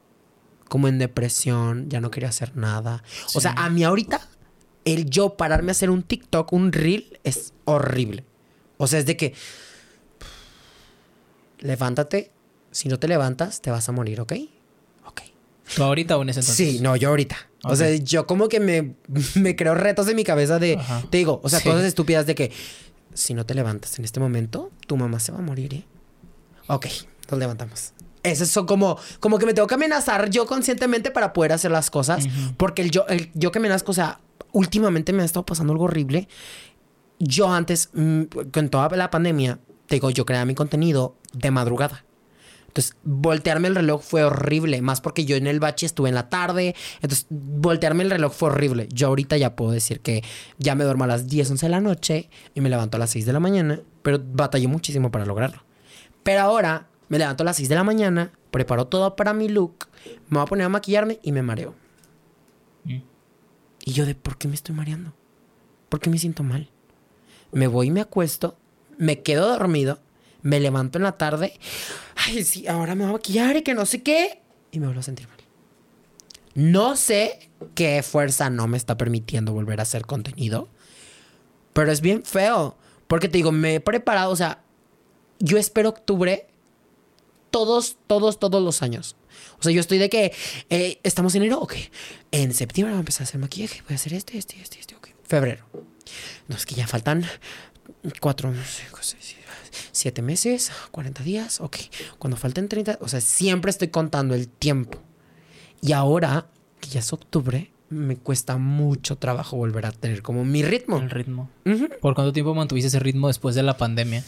Como 0.68 0.88
en 0.88 0.98
depresión, 0.98 1.90
ya 1.90 2.00
no 2.00 2.10
quería 2.10 2.28
hacer 2.30 2.56
nada. 2.56 3.02
O 3.34 3.40
sea, 3.40 3.52
a 3.52 3.68
mí 3.70 3.84
ahorita, 3.84 4.20
el 4.84 5.08
yo 5.10 5.36
pararme 5.36 5.70
a 5.70 5.72
hacer 5.72 5.90
un 5.90 6.02
TikTok, 6.02 6.52
un 6.52 6.72
reel, 6.72 7.18
es 7.24 7.52
horrible. 7.64 8.24
O 8.78 8.86
sea, 8.86 8.98
es 8.98 9.06
de 9.06 9.16
que. 9.16 9.34
Levántate. 11.58 12.30
Si 12.70 12.88
no 12.88 12.98
te 12.98 13.08
levantas, 13.08 13.60
te 13.60 13.70
vas 13.70 13.88
a 13.88 13.92
morir, 13.92 14.20
¿ok? 14.20 14.32
Ok. 15.06 15.20
¿Tú 15.74 15.82
ahorita 15.82 16.16
o 16.16 16.22
en 16.22 16.28
ese 16.30 16.40
entonces? 16.40 16.68
Sí, 16.68 16.78
no, 16.80 16.94
yo 16.96 17.08
ahorita. 17.08 17.36
O 17.64 17.74
sea, 17.76 17.94
yo 17.96 18.26
como 18.26 18.48
que 18.48 18.60
me, 18.60 18.94
me 19.34 19.56
creo 19.56 19.74
retos 19.74 20.08
en 20.08 20.16
mi 20.16 20.24
cabeza 20.24 20.58
de. 20.58 20.76
Ajá. 20.76 21.02
Te 21.10 21.18
digo, 21.18 21.40
o 21.42 21.48
sea, 21.48 21.58
Sí. 21.58 21.68
cosas 21.68 21.84
estúpidas 21.84 22.26
de 22.26 22.34
que 22.34 22.52
si 23.12 23.34
no 23.34 23.44
te 23.44 23.54
levantas 23.54 23.98
en 23.98 24.04
este 24.04 24.20
momento, 24.20 24.70
tu 24.86 24.96
mamá 24.96 25.18
se 25.20 25.32
va 25.32 25.38
a 25.38 25.42
morir, 25.42 25.74
¿eh? 25.74 25.84
Ok, 26.68 26.86
nos 27.30 27.40
levantamos. 27.40 27.92
Eso 28.22 28.44
es 28.44 28.66
como, 28.66 28.98
como 29.18 29.38
que 29.38 29.46
me 29.46 29.54
tengo 29.54 29.66
que 29.66 29.74
amenazar 29.74 30.30
yo 30.30 30.46
conscientemente 30.46 31.10
para 31.10 31.32
poder 31.32 31.52
hacer 31.52 31.70
las 31.70 31.90
cosas. 31.90 32.26
Porque 32.56 32.82
el 32.82 32.90
yo, 32.90 33.06
el 33.08 33.30
yo 33.34 33.50
que 33.50 33.58
me 33.60 33.68
nazco, 33.68 33.90
o 33.90 33.94
sea, 33.94 34.20
últimamente 34.52 35.12
me 35.12 35.22
ha 35.22 35.24
estado 35.24 35.46
pasando 35.46 35.72
algo 35.72 35.84
horrible. 35.84 36.28
Yo 37.18 37.52
antes, 37.52 37.90
mm, 37.92 38.22
con 38.52 38.68
toda 38.68 38.96
la 38.96 39.10
pandemia, 39.10 39.58
te 39.86 39.96
digo, 39.96 40.10
yo 40.10 40.24
creaba 40.24 40.44
mi 40.44 40.54
contenido 40.54 41.16
de 41.32 41.50
madrugada. 41.50 42.04
Entonces, 42.70 42.96
voltearme 43.02 43.66
el 43.66 43.74
reloj 43.74 44.00
fue 44.00 44.22
horrible, 44.22 44.80
más 44.80 45.00
porque 45.00 45.24
yo 45.24 45.34
en 45.34 45.48
el 45.48 45.58
bache 45.58 45.86
estuve 45.86 46.08
en 46.08 46.14
la 46.14 46.28
tarde. 46.28 46.76
Entonces, 47.02 47.26
voltearme 47.28 48.04
el 48.04 48.10
reloj 48.10 48.32
fue 48.32 48.50
horrible. 48.50 48.88
Yo 48.92 49.08
ahorita 49.08 49.36
ya 49.36 49.56
puedo 49.56 49.72
decir 49.72 49.98
que 49.98 50.22
ya 50.58 50.76
me 50.76 50.84
duermo 50.84 51.02
a 51.02 51.08
las 51.08 51.26
10, 51.26 51.50
11 51.50 51.66
de 51.66 51.70
la 51.70 51.80
noche 51.80 52.30
y 52.54 52.60
me 52.60 52.70
levanto 52.70 52.96
a 52.96 53.00
las 53.00 53.10
6 53.10 53.26
de 53.26 53.32
la 53.32 53.40
mañana, 53.40 53.80
pero 54.02 54.20
batallé 54.22 54.68
muchísimo 54.68 55.10
para 55.10 55.26
lograrlo. 55.26 55.64
Pero 56.22 56.42
ahora 56.42 56.86
me 57.08 57.18
levanto 57.18 57.42
a 57.42 57.46
las 57.46 57.56
6 57.56 57.68
de 57.68 57.74
la 57.74 57.82
mañana, 57.82 58.30
preparo 58.52 58.86
todo 58.86 59.16
para 59.16 59.34
mi 59.34 59.48
look, 59.48 59.88
me 60.28 60.38
voy 60.38 60.42
a 60.42 60.46
poner 60.46 60.66
a 60.66 60.68
maquillarme 60.68 61.18
y 61.24 61.32
me 61.32 61.42
mareo. 61.42 61.74
Y 63.84 63.92
yo 63.92 64.06
de, 64.06 64.14
¿por 64.14 64.36
qué 64.38 64.48
me 64.48 64.54
estoy 64.54 64.74
mareando? 64.74 65.12
¿Por 65.88 66.00
qué 66.00 66.10
me 66.10 66.18
siento 66.18 66.42
mal? 66.42 66.70
Me 67.52 67.66
voy 67.66 67.88
y 67.88 67.90
me 67.90 68.00
acuesto, 68.00 68.56
me 68.98 69.22
quedo 69.22 69.48
dormido, 69.48 70.00
me 70.42 70.60
levanto 70.60 70.98
en 70.98 71.04
la 71.04 71.18
tarde, 71.18 71.58
ay, 72.16 72.44
sí, 72.44 72.66
ahora 72.68 72.94
me 72.94 73.04
voy 73.04 73.10
a 73.10 73.12
maquillar 73.14 73.56
y 73.56 73.62
que 73.62 73.74
no 73.74 73.86
sé 73.86 74.02
qué, 74.02 74.40
y 74.70 74.78
me 74.78 74.86
vuelvo 74.86 75.00
a 75.00 75.04
sentir 75.04 75.26
mal. 75.28 75.38
No 76.54 76.96
sé 76.96 77.50
qué 77.74 78.02
fuerza 78.02 78.50
no 78.50 78.68
me 78.68 78.76
está 78.76 78.96
permitiendo 78.96 79.52
volver 79.52 79.80
a 79.80 79.82
hacer 79.82 80.06
contenido, 80.06 80.68
pero 81.72 81.90
es 81.90 82.00
bien 82.00 82.24
feo, 82.24 82.76
porque 83.08 83.28
te 83.28 83.38
digo, 83.38 83.52
me 83.52 83.76
he 83.76 83.80
preparado, 83.80 84.30
o 84.30 84.36
sea, 84.36 84.62
yo 85.38 85.58
espero 85.58 85.88
octubre 85.88 86.46
todos, 87.50 87.96
todos, 88.06 88.38
todos 88.38 88.62
los 88.62 88.82
años. 88.82 89.16
O 89.60 89.62
sea, 89.62 89.72
yo 89.72 89.80
estoy 89.80 89.98
de 89.98 90.08
que 90.08 90.32
eh, 90.70 90.98
estamos 91.02 91.34
en 91.34 91.42
enero, 91.42 91.60
ok. 91.60 91.74
En 92.30 92.54
septiembre 92.54 92.92
voy 92.92 92.98
a 92.98 93.00
empezar 93.00 93.22
a 93.22 93.24
hacer 93.24 93.40
maquillaje, 93.40 93.82
voy 93.82 93.92
a 93.92 93.96
hacer 93.96 94.14
este, 94.14 94.38
este, 94.38 94.60
este, 94.60 94.80
este, 94.80 94.94
ok. 94.96 95.08
Febrero. 95.22 95.64
No, 96.48 96.56
es 96.56 96.64
que 96.64 96.74
ya 96.74 96.86
faltan 96.86 97.24
cuatro, 98.20 98.52
cinco, 98.52 98.98
seis, 99.02 99.36
siete, 99.92 100.22
meses, 100.22 100.72
40 100.90 101.22
días, 101.22 101.60
ok. 101.60 101.76
Cuando 102.18 102.36
falten 102.36 102.68
30, 102.68 102.98
o 103.00 103.08
sea, 103.08 103.20
siempre 103.20 103.70
estoy 103.70 103.88
contando 103.88 104.34
el 104.34 104.48
tiempo. 104.48 104.98
Y 105.82 105.92
ahora, 105.92 106.46
que 106.80 106.88
ya 106.88 107.00
es 107.00 107.12
octubre, 107.12 107.70
me 107.90 108.16
cuesta 108.16 108.56
mucho 108.56 109.16
trabajo 109.16 109.56
volver 109.56 109.86
a 109.86 109.92
tener 109.92 110.22
como 110.22 110.44
mi 110.44 110.62
ritmo. 110.62 110.98
El 110.98 111.10
ritmo. 111.10 111.50
Ujú. 111.66 111.88
¿Por 112.00 112.14
cuánto 112.14 112.32
tiempo 112.32 112.54
mantuviste 112.54 112.88
ese 112.88 112.98
ritmo 112.98 113.28
después 113.28 113.54
de 113.54 113.62
la 113.62 113.76
pandemia? 113.76 114.24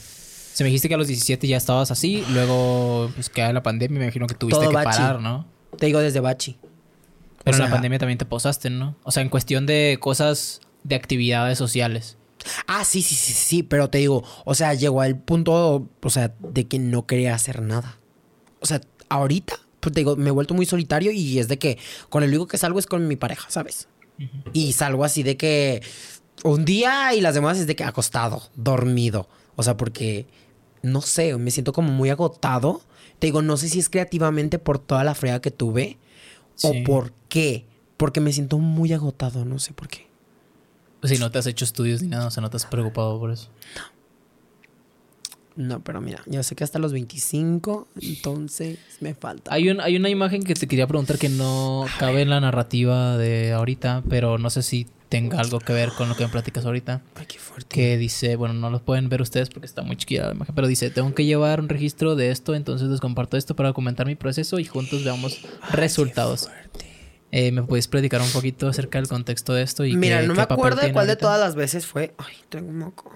Se 0.53 0.65
me 0.65 0.69
dijiste 0.69 0.89
que 0.89 0.95
a 0.95 0.99
los 0.99 1.07
17 1.07 1.47
ya 1.47 1.57
estabas 1.57 1.91
así, 1.91 2.25
luego 2.31 3.11
pues 3.15 3.31
queda 3.31 3.53
la 3.53 3.63
pandemia, 3.63 3.99
me 3.99 4.05
imagino 4.07 4.27
que 4.27 4.35
tuviste 4.35 4.61
Todo 4.61 4.71
que 4.71 4.75
bachi. 4.77 4.99
parar, 4.99 5.21
¿no? 5.21 5.47
Te 5.79 5.87
digo 5.87 6.01
desde 6.01 6.21
Bachi. 6.21 6.59
Pero 7.45 7.57
O 7.57 7.59
en 7.59 7.65
la 7.65 7.71
pandemia 7.71 7.99
también 7.99 8.19
te 8.19 8.25
posaste, 8.25 8.71
¿no? 8.71 8.95
O 9.03 9.11
sea, 9.11 9.23
en 9.23 9.29
cuestión 9.29 9.67
de 9.67 9.97
cosas 10.01 10.61
de 10.85 10.95
actividades 10.95 11.59
sociales. 11.59 12.19
Ah, 12.67 12.85
sí, 12.85 13.03
sí, 13.03 13.15
sí, 13.15 13.33
sí, 13.33 13.63
pero 13.63 13.89
te 13.89 13.99
digo, 13.99 14.25
o 14.45 14.55
sea, 14.55 14.75
llegó 14.75 15.01
al 15.01 15.19
punto, 15.19 15.89
o 16.03 16.11
sea, 16.11 16.35
de 16.41 16.67
que 16.69 16.79
no 16.79 17.07
quería 17.07 17.35
hacer 17.35 17.63
nada. 17.63 17.99
O 18.61 18.67
sea, 18.67 18.81
ahorita, 19.09 19.59
pues 19.81 19.93
te 19.93 20.01
digo, 20.01 20.17
me 20.17 20.29
he 20.29 20.33
vuelto 20.33 20.55
muy 20.55 20.67
solitario 20.67 21.13
y 21.13 21.39
es 21.39 21.49
de 21.49 21.59
que 21.59 21.79
con 22.09 22.23
el 22.23 22.31
único 22.31 22.47
que 22.47 22.59
salgo 22.59 22.79
es 22.79 22.87
con 22.87 23.09
mi 23.09 23.17
pareja, 23.17 23.49
¿sabes? 23.51 23.89
Y 24.53 24.73
salgo 24.73 25.05
así 25.05 25.23
de 25.23 25.37
que 25.37 25.83
un 26.45 26.65
día 26.65 27.15
y 27.15 27.21
las 27.21 27.35
demás 27.35 27.59
es 27.59 27.67
de 27.67 27.75
que 27.75 27.85
acostado, 27.85 28.43
dormido. 28.55 29.29
O 29.57 29.63
sea, 29.63 29.77
porque, 29.77 30.27
no 30.83 31.01
sé, 31.01 31.37
me 31.39 31.51
siento 31.51 31.73
como 31.73 31.93
muy 31.93 32.11
agotado. 32.11 32.81
Te 33.19 33.27
digo, 33.29 33.43
no 33.43 33.57
sé 33.57 33.69
si 33.69 33.79
es 33.79 33.89
creativamente 33.89 34.59
por 34.59 34.79
toda 34.79 35.05
la 35.05 35.15
frega 35.15 35.41
que 35.41 35.51
tuve 35.51 35.99
Sí. 36.55 36.69
o 36.69 36.85
por 36.85 37.13
qué. 37.29 37.67
Porque 37.97 38.21
me 38.21 38.33
siento 38.33 38.59
muy 38.59 38.93
agotado, 38.93 39.45
no 39.45 39.59
sé 39.59 39.73
por 39.73 39.89
qué. 39.89 40.07
Si 41.05 41.19
no 41.19 41.31
te 41.31 41.39
has 41.39 41.47
hecho 41.47 41.65
estudios 41.65 42.03
ni 42.03 42.09
nada, 42.09 42.27
o 42.27 42.31
sea, 42.31 42.41
no 42.41 42.51
te 42.51 42.57
has 42.57 42.67
preocupado 42.67 43.19
por 43.19 43.31
eso. 43.33 43.49
No, 43.77 43.83
pero 45.85 46.01
mira, 46.01 46.23
yo 46.27 46.43
sé 46.43 46.55
que 46.57 46.65
hasta 46.65 46.79
los 46.79 46.93
25, 46.93 47.89
entonces 48.01 48.79
me 49.01 49.15
falta. 49.15 49.53
Hay, 49.53 49.69
un, 49.71 49.81
hay 49.81 49.97
una 49.97 50.09
imagen 50.09 50.43
que 50.43 50.55
te 50.55 50.67
quería 50.67 50.87
preguntar 50.87 51.19
que 51.19 51.29
no 51.29 51.87
cabe 51.99 52.23
en 52.23 52.31
la 52.31 52.41
narrativa 52.41 53.17
de 53.17 53.53
ahorita, 53.53 54.03
pero 54.09 54.39
no 54.39 54.51
sé 54.51 54.63
si 54.63 54.87
tenga 55.09 55.39
algo 55.41 55.59
que 55.59 55.75
ver 55.75 55.91
con 55.91 56.09
lo 56.09 56.17
que 56.17 56.25
me 56.25 56.31
platicas 56.31 56.65
ahorita. 56.65 57.03
Ay, 57.17 57.27
qué 57.27 57.39
fuerte. 57.39 57.67
Que 57.69 57.99
dice, 57.99 58.37
bueno, 58.37 58.55
no 58.55 58.71
lo 58.71 58.83
pueden 58.83 59.11
ver 59.11 59.21
ustedes 59.21 59.51
porque 59.51 59.67
está 59.67 59.83
muy 59.83 59.97
chiquita 59.97 60.29
la 60.29 60.33
imagen, 60.35 60.55
pero 60.55 60.67
dice, 60.67 60.89
tengo 60.91 61.15
que 61.15 61.27
llevar 61.27 61.61
un 61.61 61.69
registro 61.69 62.17
de 62.17 62.31
esto, 62.31 62.55
entonces 62.55 62.89
les 62.89 63.01
comparto 63.01 63.37
esto 63.37 63.55
para 63.55 63.69
documentar 63.69 64.07
mi 64.07 64.15
proceso 64.15 64.59
y 64.59 64.65
juntos 64.65 65.05
veamos 65.05 65.39
resultados. 65.71 66.49
Eh, 67.31 67.51
¿Me 67.53 67.63
puedes 67.63 67.89
platicar 67.89 68.21
un 68.21 68.31
poquito 68.31 68.69
acerca 68.69 68.99
del 68.99 69.09
contexto 69.09 69.55
de 69.55 69.63
esto? 69.63 69.85
Y 69.87 69.97
Mira, 69.97 70.21
qué- 70.21 70.27
no 70.29 70.35
qué 70.35 70.39
me 70.39 70.43
acuerdo 70.45 70.81
de 70.83 70.93
cuál 70.93 71.07
de 71.07 71.17
todas 71.17 71.41
las 71.41 71.55
veces 71.55 71.87
fue. 71.87 72.15
Ay, 72.19 72.35
tengo 72.51 72.69
un 72.69 72.79
moco. 72.79 73.11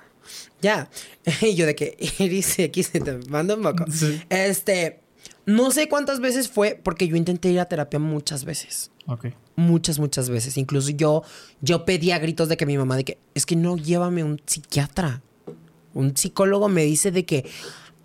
Ya. 0.61 0.89
Y 1.43 1.55
yo 1.55 1.67
de 1.67 1.75
que 1.75 1.97
Iris 2.19 2.59
aquí 2.61 2.83
se 2.83 3.01
te 3.01 3.13
manda 3.29 3.55
un 3.55 3.63
moco. 3.63 3.85
Sí. 3.91 4.21
Este. 4.29 5.01
No 5.45 5.71
sé 5.71 5.89
cuántas 5.89 6.19
veces 6.19 6.49
fue, 6.49 6.81
porque 6.83 7.07
yo 7.07 7.17
intenté 7.17 7.51
ir 7.51 7.61
a 7.61 7.67
terapia 7.67 8.01
muchas 8.01 8.45
veces. 8.45 8.91
Ok. 9.07 9.27
Muchas, 9.55 9.99
muchas 9.99 10.29
veces. 10.29 10.57
Incluso 10.57 10.91
yo, 10.91 11.23
yo 11.61 11.85
pedía 11.85 12.19
gritos 12.19 12.49
de 12.49 12.57
que 12.57 12.67
mi 12.67 12.77
mamá, 12.77 12.97
de 12.97 13.05
que 13.05 13.19
es 13.35 13.47
que 13.47 13.55
no 13.55 13.77
llévame 13.77 14.25
un 14.25 14.41
psiquiatra. 14.45 15.23
Un 15.95 16.17
psicólogo 16.17 16.69
me 16.69 16.85
dice 16.85 17.13
de 17.13 17.25
que, 17.25 17.49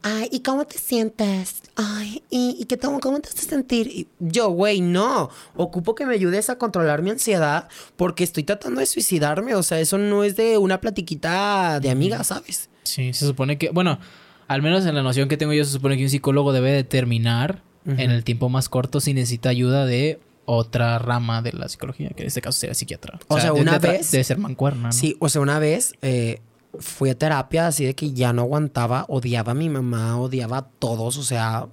ay, 0.04 0.30
¿y 0.32 0.40
cómo 0.42 0.66
te 0.66 0.78
sientes? 0.78 1.62
Ay, 1.76 2.24
¿y, 2.30 2.58
y 2.60 2.66
qué 2.66 2.78
cómo, 2.78 3.00
cómo 3.00 3.20
te 3.20 3.30
hace 3.30 3.46
sentir? 3.48 3.88
Y 3.88 4.08
yo, 4.20 4.50
güey, 4.50 4.82
no. 4.82 5.30
Ocupo 5.56 5.96
que 5.96 6.06
me 6.06 6.14
ayudes 6.16 6.50
a 6.50 6.58
controlar 6.58 7.02
mi 7.02 7.10
ansiedad 7.12 7.68
porque 7.98 8.24
estoy 8.24 8.44
tratando 8.44 8.80
de 8.80 8.86
suicidarme. 8.86 9.56
O 9.56 9.64
sea, 9.64 9.80
eso 9.80 9.98
no 9.98 10.24
es 10.24 10.36
de 10.36 10.58
una 10.58 10.82
platiquita 10.82 11.80
de 11.80 11.90
amiga, 11.90 12.24
¿sabes? 12.24 12.70
Sí, 12.84 13.14
se 13.14 13.26
supone 13.26 13.58
que, 13.58 13.70
bueno, 13.70 14.00
al 14.48 14.62
menos 14.62 14.86
en 14.86 14.96
la 14.96 15.04
noción 15.04 15.30
que 15.30 15.38
tengo 15.38 15.54
yo, 15.54 15.64
se 15.66 15.72
supone 15.72 15.98
que 15.98 16.04
un 16.04 16.10
psicólogo 16.10 16.52
debe 16.54 16.72
determinar 16.72 17.62
en 17.86 18.12
el 18.12 18.24
tiempo 18.24 18.48
más 18.50 18.70
corto 18.70 19.00
si 19.00 19.14
necesita 19.16 19.50
ayuda 19.50 19.86
de 19.88 20.20
otra 20.46 21.00
rama 21.00 21.42
de 21.42 21.54
la 21.54 21.68
psicología, 21.70 22.10
que 22.10 22.24
en 22.24 22.28
este 22.28 22.42
caso 22.42 22.60
sería 22.60 22.74
psiquiatra. 22.74 23.20
O 23.28 23.40
sea, 23.40 23.54
una 23.54 23.80
de- 23.80 23.88
vez- 23.90 24.12
Debe 24.12 24.24
ser 24.24 24.38
mancuerna, 24.38 24.88
¿no? 24.90 24.92
Sí, 24.92 25.16
o 25.20 25.30
sea, 25.30 25.42
una 25.42 25.58
vez 25.60 25.94
eh, 26.02 26.42
fui 26.80 27.10
a 27.10 27.18
terapia 27.18 27.68
así 27.68 27.86
de 27.86 27.96
que 27.96 28.14
ya 28.14 28.34
no 28.34 28.44
aguantaba, 28.44 29.06
odiaba 29.08 29.52
a 29.52 29.56
mi 29.56 29.70
mamá, 29.70 30.18
odiaba 30.20 30.58
a 30.58 30.68
todos, 30.68 31.18
o 31.18 31.24
sea, 31.24 31.68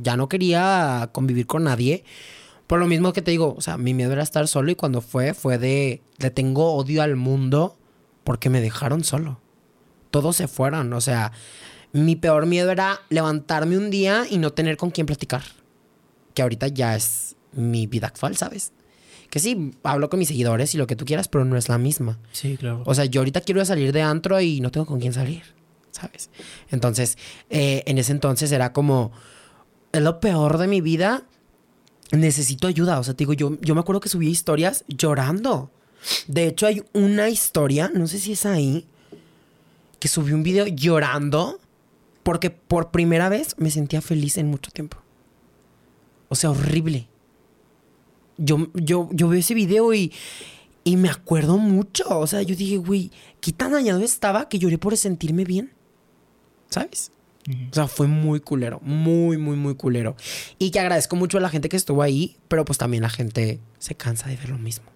ya 0.00 0.16
no 0.16 0.28
quería 0.28 1.10
convivir 1.12 1.46
con 1.46 1.64
nadie. 1.64 2.04
Por 2.66 2.80
lo 2.80 2.86
mismo 2.86 3.12
que 3.12 3.22
te 3.22 3.30
digo, 3.30 3.54
o 3.56 3.60
sea, 3.60 3.76
mi 3.76 3.94
miedo 3.94 4.12
era 4.12 4.22
estar 4.22 4.48
solo 4.48 4.70
y 4.70 4.74
cuando 4.74 5.00
fue, 5.00 5.34
fue 5.34 5.58
de, 5.58 6.02
le 6.18 6.30
tengo 6.30 6.74
odio 6.74 7.02
al 7.02 7.16
mundo 7.16 7.76
porque 8.24 8.50
me 8.50 8.60
dejaron 8.60 9.04
solo. 9.04 9.38
Todos 10.10 10.36
se 10.36 10.48
fueron, 10.48 10.92
o 10.92 11.00
sea, 11.00 11.32
mi 11.92 12.16
peor 12.16 12.46
miedo 12.46 12.70
era 12.70 13.00
levantarme 13.08 13.78
un 13.78 13.90
día 13.90 14.24
y 14.28 14.38
no 14.38 14.52
tener 14.52 14.76
con 14.76 14.90
quién 14.90 15.06
platicar. 15.06 15.42
Que 16.34 16.42
ahorita 16.42 16.68
ya 16.68 16.96
es 16.96 17.36
mi 17.52 17.86
vida 17.86 18.08
actual, 18.08 18.36
¿sabes? 18.36 18.72
Que 19.30 19.38
sí, 19.38 19.72
hablo 19.82 20.08
con 20.08 20.18
mis 20.18 20.28
seguidores 20.28 20.74
y 20.74 20.78
lo 20.78 20.86
que 20.86 20.96
tú 20.96 21.04
quieras, 21.04 21.28
pero 21.28 21.44
no 21.44 21.56
es 21.56 21.68
la 21.68 21.78
misma. 21.78 22.18
Sí, 22.32 22.56
claro. 22.56 22.82
O 22.86 22.94
sea, 22.94 23.04
yo 23.04 23.20
ahorita 23.20 23.40
quiero 23.40 23.64
salir 23.64 23.92
de 23.92 24.02
antro 24.02 24.40
y 24.40 24.60
no 24.60 24.70
tengo 24.70 24.86
con 24.86 25.00
quién 25.00 25.12
salir, 25.12 25.42
¿sabes? 25.90 26.30
Entonces, 26.70 27.18
eh, 27.50 27.82
en 27.86 27.98
ese 27.98 28.12
entonces 28.12 28.52
era 28.52 28.72
como, 28.72 29.12
es 29.92 30.02
lo 30.02 30.20
peor 30.20 30.58
de 30.58 30.68
mi 30.68 30.80
vida, 30.80 31.24
necesito 32.12 32.66
ayuda. 32.68 32.98
O 32.98 33.04
sea, 33.04 33.14
te 33.14 33.18
digo, 33.18 33.32
yo, 33.32 33.58
yo 33.60 33.74
me 33.74 33.80
acuerdo 33.80 34.00
que 34.00 34.08
subí 34.08 34.28
historias 34.28 34.84
llorando. 34.88 35.70
De 36.28 36.46
hecho, 36.46 36.66
hay 36.66 36.84
una 36.92 37.28
historia, 37.28 37.90
no 37.92 38.06
sé 38.06 38.18
si 38.18 38.32
es 38.32 38.46
ahí, 38.46 38.86
que 39.98 40.08
subí 40.08 40.32
un 40.32 40.42
video 40.42 40.66
llorando 40.66 41.58
porque 42.22 42.50
por 42.50 42.90
primera 42.90 43.28
vez 43.28 43.54
me 43.58 43.70
sentía 43.70 44.00
feliz 44.00 44.36
en 44.36 44.48
mucho 44.48 44.70
tiempo. 44.70 44.98
O 46.28 46.34
sea, 46.34 46.50
horrible. 46.50 47.08
Yo, 48.38 48.68
yo, 48.74 49.08
yo 49.12 49.28
veo 49.28 49.38
ese 49.38 49.54
video 49.54 49.94
y, 49.94 50.12
y 50.84 50.96
me 50.96 51.08
acuerdo 51.08 51.58
mucho. 51.58 52.04
O 52.08 52.26
sea, 52.26 52.42
yo 52.42 52.54
dije, 52.54 52.76
güey, 52.76 53.10
qué 53.40 53.52
tan 53.52 53.72
dañado 53.72 54.00
estaba 54.00 54.48
que 54.48 54.58
lloré 54.58 54.78
por 54.78 54.96
sentirme 54.96 55.44
bien. 55.44 55.72
¿Sabes? 56.70 57.12
O 57.70 57.74
sea, 57.74 57.86
fue 57.86 58.08
muy 58.08 58.40
culero. 58.40 58.80
Muy, 58.82 59.38
muy, 59.38 59.56
muy 59.56 59.74
culero. 59.74 60.16
Y 60.58 60.70
que 60.70 60.80
agradezco 60.80 61.16
mucho 61.16 61.38
a 61.38 61.40
la 61.40 61.48
gente 61.48 61.68
que 61.68 61.76
estuvo 61.76 62.02
ahí, 62.02 62.36
pero 62.48 62.64
pues 62.64 62.78
también 62.78 63.02
la 63.02 63.10
gente 63.10 63.60
se 63.78 63.94
cansa 63.94 64.28
de 64.28 64.36
ver 64.36 64.50
lo 64.50 64.58
mismo. 64.58 64.86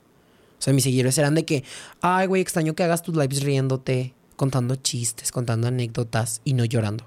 O 0.59 0.62
sea, 0.62 0.75
mis 0.75 0.85
seguidores 0.85 1.17
eran 1.17 1.35
de 1.35 1.44
que, 1.44 1.65
ay, 2.01 2.27
güey, 2.27 2.43
extraño 2.43 2.75
que 2.75 2.83
hagas 2.83 3.02
tus 3.02 3.17
lives 3.17 3.43
riéndote, 3.43 4.15
contando 4.36 4.77
chistes, 4.77 5.33
contando 5.33 5.69
anécdotas 5.69 6.43
y 6.44 6.55
no 6.55 6.65
llorando. 6.65 7.07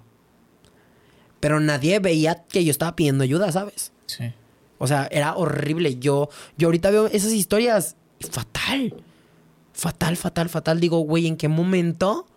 Pero 1.39 1.59
nadie 1.59 1.99
veía 1.99 2.45
que 2.49 2.63
yo 2.63 2.71
estaba 2.71 2.95
pidiendo 2.95 3.23
ayuda, 3.23 3.51
¿sabes? 3.51 3.91
Sí. 4.05 4.33
O 4.77 4.87
sea, 4.87 5.07
era 5.11 5.35
horrible. 5.35 5.99
Yo, 5.99 6.29
yo 6.57 6.67
ahorita 6.67 6.91
veo 6.91 7.07
esas 7.07 7.31
historias 7.31 7.95
y 8.19 8.25
fatal. 8.25 8.95
Fatal, 9.73 10.17
fatal, 10.17 10.49
fatal. 10.49 10.79
Digo, 10.79 10.99
güey, 10.99 11.27
¿en 11.27 11.37
qué 11.37 11.47
momento 11.47 12.27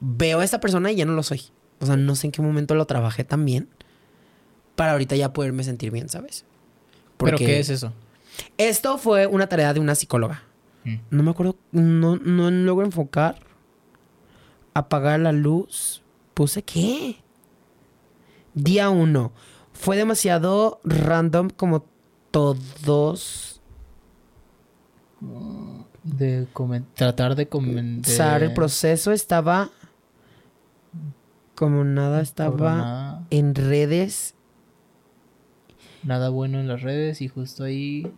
veo 0.00 0.40
a 0.40 0.44
esta 0.44 0.60
persona 0.60 0.92
y 0.92 0.96
ya 0.96 1.04
no 1.04 1.12
lo 1.12 1.22
soy? 1.22 1.42
O 1.80 1.86
sea, 1.86 1.96
no 1.96 2.14
sé 2.14 2.28
en 2.28 2.32
qué 2.32 2.42
momento 2.42 2.74
lo 2.74 2.86
trabajé 2.86 3.24
tan 3.24 3.44
bien 3.44 3.68
para 4.76 4.92
ahorita 4.92 5.16
ya 5.16 5.32
poderme 5.32 5.64
sentir 5.64 5.90
bien, 5.90 6.08
¿sabes? 6.08 6.44
¿Pero 7.16 7.38
qué 7.38 7.60
es 7.60 7.70
eso? 7.70 7.92
Esto 8.58 8.98
fue 8.98 9.26
una 9.26 9.48
tarea 9.48 9.72
de 9.72 9.80
una 9.80 9.94
psicóloga. 9.94 10.42
Mm. 10.84 10.96
No 11.10 11.22
me 11.22 11.30
acuerdo, 11.30 11.56
no, 11.72 12.16
no 12.16 12.50
logro 12.50 12.84
enfocar. 12.84 13.38
Apagar 14.74 15.20
la 15.20 15.32
luz. 15.32 16.02
¿Puse 16.34 16.62
qué? 16.62 17.16
Día 18.54 18.90
uno. 18.90 19.32
Fue 19.84 19.98
demasiado 19.98 20.80
random 20.82 21.50
como 21.50 21.84
todos. 22.30 23.60
De 26.02 26.48
tratar 26.94 27.34
de 27.34 27.48
comentar. 27.50 28.10
Usar 28.10 28.42
el 28.42 28.54
proceso 28.54 29.12
estaba 29.12 29.68
como 31.54 31.84
nada 31.84 32.22
estaba 32.22 32.76
Nada, 32.76 33.26
en 33.28 33.54
redes. 33.54 34.34
nada 36.02 36.30
bueno 36.30 36.60
en 36.60 36.66
las 36.66 36.80
redes 36.80 37.20
y 37.20 37.28
justo 37.28 37.64
ahí 37.64 38.10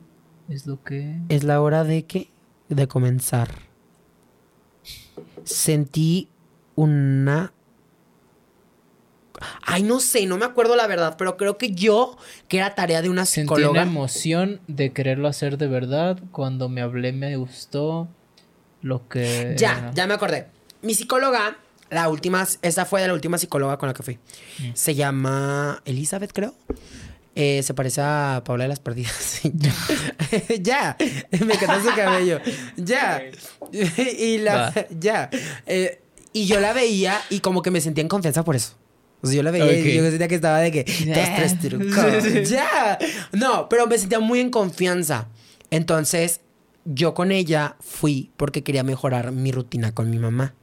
es 0.48 0.68
lo 0.68 0.80
que... 0.84 1.18
Es 1.28 1.42
la 1.42 1.60
hora 1.60 1.82
de 1.82 2.04
que 2.06 2.30
de 2.68 2.86
comenzar. 2.86 3.50
Sentí 5.42 6.28
una 6.76 7.52
Ay, 9.62 9.82
no 9.82 10.00
sé, 10.00 10.26
no 10.26 10.39
me 10.39 10.44
acuerdo 10.44 10.76
la 10.76 10.86
verdad, 10.86 11.16
pero 11.18 11.36
creo 11.36 11.58
que 11.58 11.73
yo, 11.73 12.16
que 12.48 12.58
era 12.58 12.74
tarea 12.74 13.02
de 13.02 13.08
una 13.08 13.26
Sentí 13.26 13.48
una 13.48 13.56
psicóloga. 13.56 13.82
emoción 13.82 14.60
de 14.66 14.92
quererlo 14.92 15.28
hacer 15.28 15.58
de 15.58 15.66
verdad. 15.66 16.18
Cuando 16.32 16.68
me 16.68 16.81
hablé 16.81 17.12
me 17.12 17.36
gustó 17.36 18.08
lo 18.82 19.08
que... 19.08 19.55
Ya, 19.58 19.90
ya 19.94 20.06
me 20.06 20.15
acordé. 20.15 20.47
Mi 20.82 20.94
psicóloga, 20.94 21.58
la 21.90 22.08
última, 22.08 22.47
esa 22.62 22.84
fue 22.84 23.00
de 23.02 23.08
la 23.08 23.15
última 23.15 23.39
psicóloga 23.39 23.76
con 23.78 23.89
la 23.89 23.94
que 23.94 24.02
fui. 24.02 24.18
Mm. 24.58 24.70
Se 24.74 24.94
llama 24.94 25.82
Elizabeth, 25.84 26.32
creo. 26.32 26.55
Eh, 27.34 27.62
se 27.62 27.74
parece 27.74 28.00
a 28.00 28.42
Paula 28.44 28.65
de 28.65 28.68
las 28.68 28.81
Perdidas. 28.81 29.42
ya, 30.60 30.97
me 31.31 31.55
encanta 31.55 31.82
su 31.82 31.94
cabello. 31.94 32.40
Ya. 32.76 33.23
y 34.18 34.39
la, 34.39 34.56
Va. 34.56 34.86
ya. 34.98 35.28
Eh, 35.66 36.00
y 36.32 36.47
yo 36.47 36.60
la 36.60 36.73
veía 36.73 37.20
y 37.31 37.40
como 37.40 37.62
que 37.62 37.70
me 37.70 37.81
sentía 37.81 38.02
en 38.02 38.08
confianza 38.08 38.44
por 38.44 38.56
eso. 38.56 38.74
O 39.26 39.30
sea, 39.30 39.36
yo 39.36 39.42
la 39.42 39.50
veía 39.50 39.64
Ok. 39.64 39.72
y 39.86 39.94
yo 39.94 40.02
sentía 40.08 40.28
que 40.28 40.34
estaba 40.34 40.58
de 40.60 40.70
que 40.72 40.84
dos, 41.14 41.28
tres 41.36 41.58
trucos. 41.60 42.48
Ya. 42.50 42.98
No, 43.32 43.68
pero 43.68 43.86
me 43.86 43.98
sentía 43.98 44.20
muy 44.20 44.40
en 44.40 44.50
confianza. 44.50 45.28
Entonces, 45.70 46.40
yo 46.84 47.14
con 47.14 47.32
ella 47.32 47.76
fui 47.80 48.30
porque 48.36 48.62
quería 48.62 48.82
mejorar 48.84 49.32
mi 49.32 49.52
rutina 49.52 49.92
con 49.92 50.10
mi 50.10 50.18
mamá. 50.18 50.55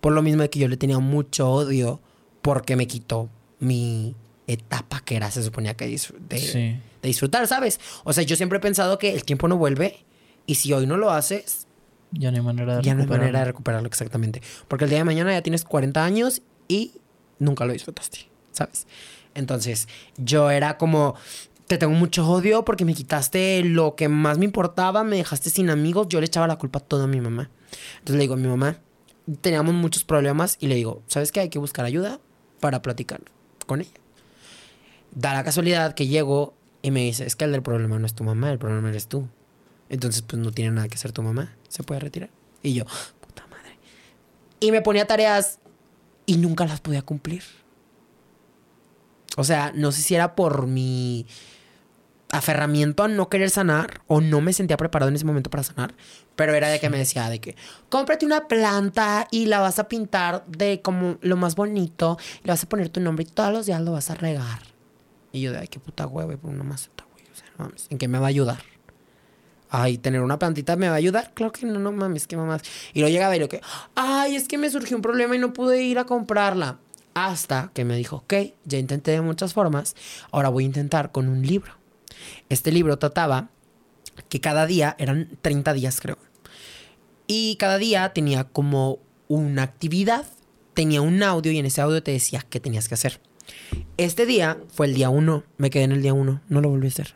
Por 0.00 0.12
lo 0.12 0.22
mismo 0.22 0.42
de 0.42 0.50
que 0.50 0.58
yo 0.58 0.68
le 0.68 0.76
tenía 0.76 0.98
mucho 0.98 1.50
odio 1.50 2.00
porque 2.42 2.76
me 2.76 2.86
quitó 2.86 3.28
mi 3.58 4.14
etapa 4.46 5.00
que 5.04 5.16
era, 5.16 5.30
se 5.30 5.42
suponía 5.42 5.74
que 5.74 5.86
de, 5.88 5.98
Sí. 5.98 6.58
de 6.58 6.80
disfrutar, 7.02 7.46
¿sabes? 7.48 7.80
O 8.04 8.12
sea, 8.12 8.22
yo 8.22 8.36
siempre 8.36 8.58
he 8.58 8.60
pensado 8.60 8.98
que 8.98 9.12
el 9.12 9.24
tiempo 9.24 9.48
no 9.48 9.56
vuelve 9.56 10.04
y 10.46 10.54
si 10.56 10.72
hoy 10.72 10.86
no 10.86 10.96
lo 10.96 11.10
haces, 11.10 11.66
Ya 12.12 12.30
no 12.30 12.36
hay 12.36 12.42
manera 12.44 12.76
de 12.76 12.82
ya 12.82 12.94
no 12.94 13.02
hay 13.02 13.08
manera 13.08 13.40
de 13.40 13.44
recuperarlo 13.46 13.88
exactamente. 13.88 14.40
Porque 14.68 14.84
el 14.84 14.90
día 14.90 14.98
de 15.00 15.04
mañana 15.04 15.32
ya 15.32 15.42
tienes 15.42 15.64
40 15.64 16.04
años 16.04 16.42
y 16.68 16.92
nunca 17.38 17.64
lo 17.64 17.72
disfrutaste, 17.72 18.28
¿sabes? 18.52 18.86
Entonces, 19.34 19.88
yo 20.16 20.50
era 20.50 20.78
como, 20.78 21.14
te 21.66 21.78
tengo 21.78 21.94
mucho 21.94 22.26
odio 22.28 22.64
porque 22.64 22.84
me 22.84 22.94
quitaste 22.94 23.62
lo 23.64 23.96
que 23.96 24.08
más 24.08 24.38
me 24.38 24.44
importaba, 24.44 25.04
me 25.04 25.16
dejaste 25.16 25.50
sin 25.50 25.68
amigos, 25.70 26.08
yo 26.08 26.20
le 26.20 26.26
echaba 26.26 26.46
la 26.46 26.56
culpa 26.56 26.78
a 26.78 26.82
toda 26.82 27.06
mi 27.06 27.20
mamá. 27.20 27.50
Entonces 27.98 28.16
le 28.16 28.22
digo 28.22 28.34
a 28.34 28.38
mi 28.38 28.48
mamá, 28.48 28.78
teníamos 29.40 29.74
muchos 29.74 30.04
problemas 30.04 30.56
y 30.60 30.68
le 30.68 30.76
digo, 30.76 31.02
¿sabes 31.06 31.32
qué? 31.32 31.40
Hay 31.40 31.48
que 31.48 31.58
buscar 31.58 31.84
ayuda 31.84 32.20
para 32.60 32.82
platicar 32.82 33.20
con 33.66 33.80
ella. 33.80 33.90
Da 35.12 35.34
la 35.34 35.44
casualidad 35.44 35.94
que 35.94 36.06
llego 36.06 36.54
y 36.82 36.90
me 36.90 37.00
dice, 37.00 37.26
es 37.26 37.36
que 37.36 37.44
el 37.44 37.52
del 37.52 37.62
problema 37.62 37.98
no 37.98 38.06
es 38.06 38.14
tu 38.14 38.24
mamá, 38.24 38.52
el 38.52 38.58
problema 38.58 38.88
eres 38.88 39.08
tú. 39.08 39.28
Entonces, 39.88 40.22
pues 40.22 40.40
no 40.40 40.52
tiene 40.52 40.70
nada 40.70 40.88
que 40.88 40.94
hacer 40.94 41.12
tu 41.12 41.22
mamá, 41.22 41.54
se 41.68 41.82
puede 41.82 42.00
retirar. 42.00 42.30
Y 42.62 42.74
yo, 42.74 42.84
puta 43.20 43.46
madre. 43.48 43.76
Y 44.60 44.70
me 44.72 44.82
ponía 44.82 45.06
tareas 45.06 45.58
y 46.26 46.36
nunca 46.36 46.66
las 46.66 46.80
podía 46.80 47.02
cumplir. 47.02 47.42
O 49.36 49.44
sea, 49.44 49.72
no 49.74 49.92
sé 49.92 50.02
si 50.02 50.14
era 50.14 50.34
por 50.34 50.66
mi 50.66 51.26
aferramiento 52.32 53.04
a 53.04 53.08
no 53.08 53.28
querer 53.28 53.50
sanar 53.50 54.00
o 54.08 54.20
no 54.20 54.40
me 54.40 54.52
sentía 54.52 54.76
preparado 54.76 55.08
en 55.08 55.16
ese 55.16 55.24
momento 55.24 55.48
para 55.48 55.62
sanar, 55.62 55.94
pero 56.34 56.54
era 56.54 56.68
de 56.68 56.80
que 56.80 56.90
me 56.90 56.98
decía 56.98 57.30
de 57.30 57.40
que 57.40 57.56
cómprate 57.88 58.26
una 58.26 58.48
planta 58.48 59.28
y 59.30 59.46
la 59.46 59.60
vas 59.60 59.78
a 59.78 59.88
pintar 59.88 60.44
de 60.46 60.82
como 60.82 61.18
lo 61.20 61.36
más 61.36 61.54
bonito, 61.54 62.18
le 62.42 62.50
vas 62.50 62.64
a 62.64 62.68
poner 62.68 62.88
tu 62.88 63.00
nombre 63.00 63.24
y 63.24 63.26
todos 63.26 63.52
los 63.52 63.66
días 63.66 63.80
lo 63.80 63.92
vas 63.92 64.10
a 64.10 64.14
regar. 64.14 64.60
Y 65.32 65.40
yo 65.42 65.52
de, 65.52 65.58
ay, 65.58 65.68
qué 65.68 65.78
puta 65.78 66.06
hueva, 66.06 66.36
por 66.36 66.50
una 66.50 66.64
maceta, 66.64 67.06
güey. 67.12 67.24
O 67.30 67.36
sea, 67.36 67.46
no 67.58 67.66
mames, 67.66 67.86
¿en 67.90 67.98
qué 67.98 68.08
me 68.08 68.18
va 68.18 68.26
a 68.26 68.30
ayudar? 68.30 68.62
Ay, 69.70 69.98
tener 69.98 70.20
una 70.20 70.38
plantita 70.38 70.76
me 70.76 70.88
va 70.88 70.94
a 70.94 70.98
ayudar. 70.98 71.32
Claro 71.34 71.52
que 71.52 71.66
no, 71.66 71.78
no 71.78 71.92
mames, 71.92 72.26
qué 72.26 72.36
mamás. 72.36 72.62
Y 72.94 73.00
luego 73.00 73.12
llegaba 73.12 73.36
y 73.36 73.40
lo 73.40 73.48
que, 73.48 73.60
ay, 73.94 74.36
es 74.36 74.48
que 74.48 74.58
me 74.58 74.70
surgió 74.70 74.96
un 74.96 75.02
problema 75.02 75.34
y 75.36 75.38
no 75.38 75.52
pude 75.52 75.82
ir 75.82 75.98
a 75.98 76.04
comprarla. 76.04 76.78
Hasta 77.14 77.70
que 77.72 77.84
me 77.84 77.96
dijo, 77.96 78.16
ok, 78.16 78.34
ya 78.64 78.78
intenté 78.78 79.12
de 79.12 79.22
muchas 79.22 79.54
formas, 79.54 79.96
ahora 80.32 80.50
voy 80.50 80.64
a 80.64 80.66
intentar 80.66 81.12
con 81.12 81.28
un 81.28 81.46
libro. 81.46 81.72
Este 82.50 82.70
libro 82.70 82.98
trataba 82.98 83.48
que 84.28 84.40
cada 84.40 84.66
día, 84.66 84.94
eran 84.98 85.38
30 85.40 85.72
días 85.72 86.00
creo, 86.00 86.18
y 87.26 87.56
cada 87.56 87.78
día 87.78 88.12
tenía 88.12 88.44
como 88.44 88.98
una 89.28 89.62
actividad, 89.62 90.26
tenía 90.74 91.00
un 91.00 91.22
audio 91.22 91.52
y 91.52 91.58
en 91.58 91.66
ese 91.66 91.80
audio 91.80 92.02
te 92.02 92.12
decía 92.12 92.44
qué 92.48 92.60
tenías 92.60 92.88
que 92.88 92.94
hacer. 92.94 93.20
Este 93.96 94.26
día 94.26 94.58
fue 94.68 94.86
el 94.86 94.94
día 94.94 95.08
1, 95.08 95.42
me 95.56 95.70
quedé 95.70 95.84
en 95.84 95.92
el 95.92 96.02
día 96.02 96.12
1, 96.12 96.42
no 96.48 96.60
lo 96.60 96.68
volví 96.68 96.86
a 96.86 96.90
hacer. 96.90 97.14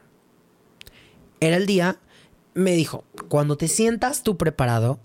Era 1.41 1.57
el 1.57 1.67
día, 1.67 1.99
me 2.55 2.73
dijo, 2.73 3.05
cuando 3.29 3.57
te 3.57 3.69
sientas 3.69 4.23
tú 4.23 4.37
preparado, 4.37 5.01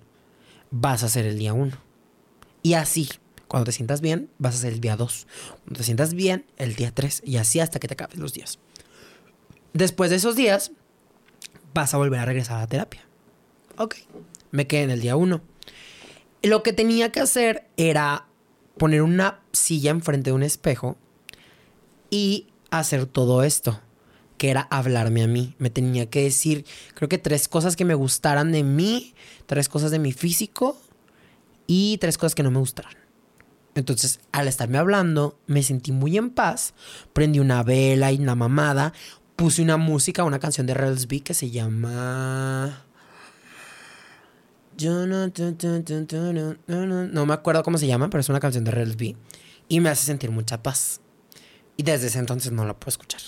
vas 0.72 1.04
a 1.04 1.08
hacer 1.08 1.26
el 1.26 1.38
día 1.38 1.54
1. 1.54 1.72
Y 2.64 2.74
así, 2.74 3.10
cuando 3.48 3.66
te 3.66 3.72
sientas 3.72 4.02
bien, 4.02 4.30
vas 4.38 4.56
a 4.56 4.58
hacer 4.58 4.74
el 4.74 4.82
día 4.82 4.98
2. 4.98 5.28
Cuando 5.64 5.78
te 5.78 5.84
sientas 5.84 6.14
bien, 6.14 6.46
el 6.58 6.76
día 6.76 6.92
3. 6.92 7.22
Y 7.26 7.38
así 7.38 7.60
hasta 7.60 7.80
que 7.80 7.88
te 7.88 7.94
acabes 7.94 8.18
los 8.18 8.34
días. 8.34 8.60
Después 9.74 10.10
de 10.10 10.18
esos 10.18 10.36
días, 10.36 10.72
vas 11.74 11.94
a 11.94 11.98
volver 11.98 12.20
a 12.20 12.26
regresar 12.26 12.58
a 12.58 12.62
la 12.62 12.68
terapia. 12.68 13.06
Ok, 13.78 13.96
me 14.52 14.68
quedé 14.68 14.84
en 14.84 14.90
el 14.90 15.02
día 15.02 15.16
1. 15.16 15.42
Lo 16.44 16.64
que 16.64 16.74
tenía 16.74 17.12
que 17.12 17.20
hacer 17.20 17.68
era 17.78 18.28
poner 18.78 19.02
una 19.02 19.42
silla 19.52 19.92
enfrente 19.92 20.30
de 20.30 20.36
un 20.36 20.44
espejo 20.44 20.98
y 22.10 22.48
hacer 22.72 23.06
todo 23.06 23.44
esto, 23.44 23.82
que 24.38 24.50
era 24.50 24.68
hablarme 24.70 25.24
a 25.24 25.28
mí. 25.28 25.56
Me 25.58 25.70
tenía 25.70 26.10
que 26.10 26.24
decir, 26.24 26.66
creo 26.94 27.10
que 27.10 27.18
tres 27.18 27.48
cosas 27.48 27.76
que 27.76 27.86
me 27.86 27.96
gustaran 27.96 28.52
de 28.52 28.64
mí, 28.64 29.14
tres 29.46 29.70
cosas 29.70 29.92
de 29.92 30.00
mi 30.00 30.12
físico 30.12 30.78
y 31.68 31.98
tres 32.00 32.18
cosas 32.18 32.36
que 32.36 32.44
no 32.44 32.52
me 32.52 32.60
gustaran. 32.60 32.94
Entonces, 33.76 34.22
al 34.32 34.48
estarme 34.48 34.78
hablando, 34.78 35.38
me 35.48 35.62
sentí 35.62 35.92
muy 35.92 36.18
en 36.18 36.30
paz. 36.30 36.74
Prendí 37.12 37.40
una 37.40 37.62
vela 37.62 38.12
y 38.12 38.20
una 38.20 38.36
mamada. 38.36 38.94
Puse 39.36 39.62
una 39.62 39.76
música, 39.76 40.24
una 40.24 40.40
canción 40.40 40.66
de 40.66 40.74
Rels 40.74 41.08
B 41.08 41.20
que 41.20 41.34
se 41.34 41.52
llama. 41.52 42.86
No 47.12 47.26
me 47.26 47.34
acuerdo 47.34 47.64
cómo 47.64 47.78
se 47.78 47.88
llama, 47.88 48.10
pero 48.10 48.22
es 48.22 48.30
una 48.30 48.40
canción 48.40 48.64
de 48.64 48.72
Rels 48.72 48.96
B. 48.96 49.18
Y 49.68 49.80
me 49.82 49.90
hace 49.90 50.06
sentir 50.06 50.32
mucha 50.32 50.64
paz. 50.64 51.02
Y 51.76 51.84
desde 51.84 52.08
ese 52.08 52.20
entonces 52.20 52.54
no 52.54 52.66
la 52.66 52.78
puedo 52.80 52.90
escuchar. 52.90 53.22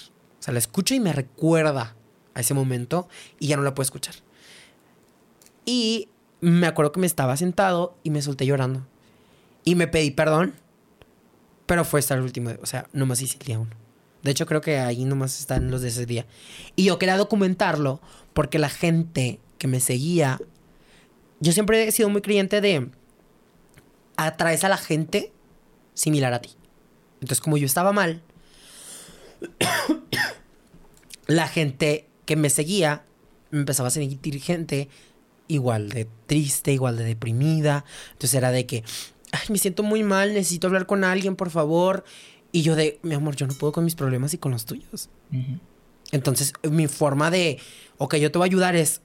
La 0.51 0.59
escucho 0.59 0.95
y 0.95 0.99
me 0.99 1.13
recuerda 1.13 1.95
a 2.33 2.39
ese 2.39 2.53
momento 2.53 3.07
y 3.39 3.47
ya 3.47 3.57
no 3.57 3.63
la 3.63 3.73
puedo 3.73 3.83
escuchar. 3.85 4.15
Y 5.65 6.09
me 6.39 6.67
acuerdo 6.67 6.91
que 6.91 6.99
me 6.99 7.07
estaba 7.07 7.35
sentado 7.35 7.97
y 8.03 8.09
me 8.09 8.21
solté 8.21 8.45
llorando. 8.45 8.87
Y 9.63 9.75
me 9.75 9.87
pedí 9.87 10.11
perdón. 10.11 10.53
Pero 11.65 11.83
fue 11.83 11.99
hasta 11.99 12.13
el 12.13 12.21
último. 12.21 12.51
O 12.61 12.65
sea, 12.65 12.87
nomás 12.93 13.21
hice 13.21 13.37
el 13.39 13.45
día 13.45 13.59
uno. 13.59 13.71
De 14.23 14.31
hecho, 14.31 14.45
creo 14.45 14.61
que 14.61 14.79
ahí 14.79 15.03
nomás 15.03 15.39
están 15.39 15.69
los 15.69 15.81
de 15.81 15.89
ese 15.89 16.05
día. 16.05 16.25
Y 16.75 16.85
yo 16.85 16.97
quería 16.97 17.17
documentarlo 17.17 18.01
porque 18.33 18.59
la 18.59 18.69
gente 18.69 19.39
que 19.57 19.67
me 19.67 19.79
seguía. 19.79 20.39
Yo 21.39 21.51
siempre 21.51 21.87
he 21.87 21.91
sido 21.91 22.09
muy 22.09 22.21
creyente 22.21 22.61
de. 22.61 22.89
Atraes 24.15 24.63
a 24.63 24.69
la 24.69 24.77
gente 24.77 25.31
similar 25.93 26.33
a 26.33 26.41
ti. 26.41 26.55
Entonces, 27.15 27.41
como 27.41 27.57
yo 27.57 27.65
estaba 27.65 27.91
mal, 27.91 28.23
la 31.27 31.47
gente 31.47 32.07
que 32.25 32.35
me 32.35 32.49
seguía 32.49 33.03
me 33.51 33.59
empezaba 33.59 33.87
a 33.87 33.91
sentir 33.91 34.41
gente 34.41 34.89
igual 35.47 35.89
de 35.89 36.07
triste, 36.25 36.73
igual 36.73 36.97
de 36.97 37.05
deprimida. 37.05 37.85
Entonces 38.13 38.33
era 38.35 38.51
de 38.51 38.65
que, 38.65 38.83
ay, 39.31 39.47
me 39.49 39.57
siento 39.57 39.83
muy 39.83 40.03
mal, 40.03 40.33
necesito 40.33 40.67
hablar 40.67 40.85
con 40.85 41.03
alguien, 41.03 41.35
por 41.35 41.49
favor. 41.49 42.03
Y 42.51 42.61
yo 42.61 42.75
de, 42.75 42.99
mi 43.03 43.13
amor, 43.13 43.35
yo 43.35 43.47
no 43.47 43.53
puedo 43.53 43.73
con 43.73 43.85
mis 43.85 43.95
problemas 43.95 44.33
y 44.33 44.37
con 44.37 44.51
los 44.51 44.65
tuyos. 44.65 45.09
Entonces, 46.11 46.53
mi 46.69 46.87
forma 46.87 47.29
de, 47.29 47.59
ok, 47.97 48.15
yo 48.15 48.31
te 48.31 48.37
voy 48.37 48.45
a 48.45 48.49
ayudar 48.49 48.75
es 48.75 49.01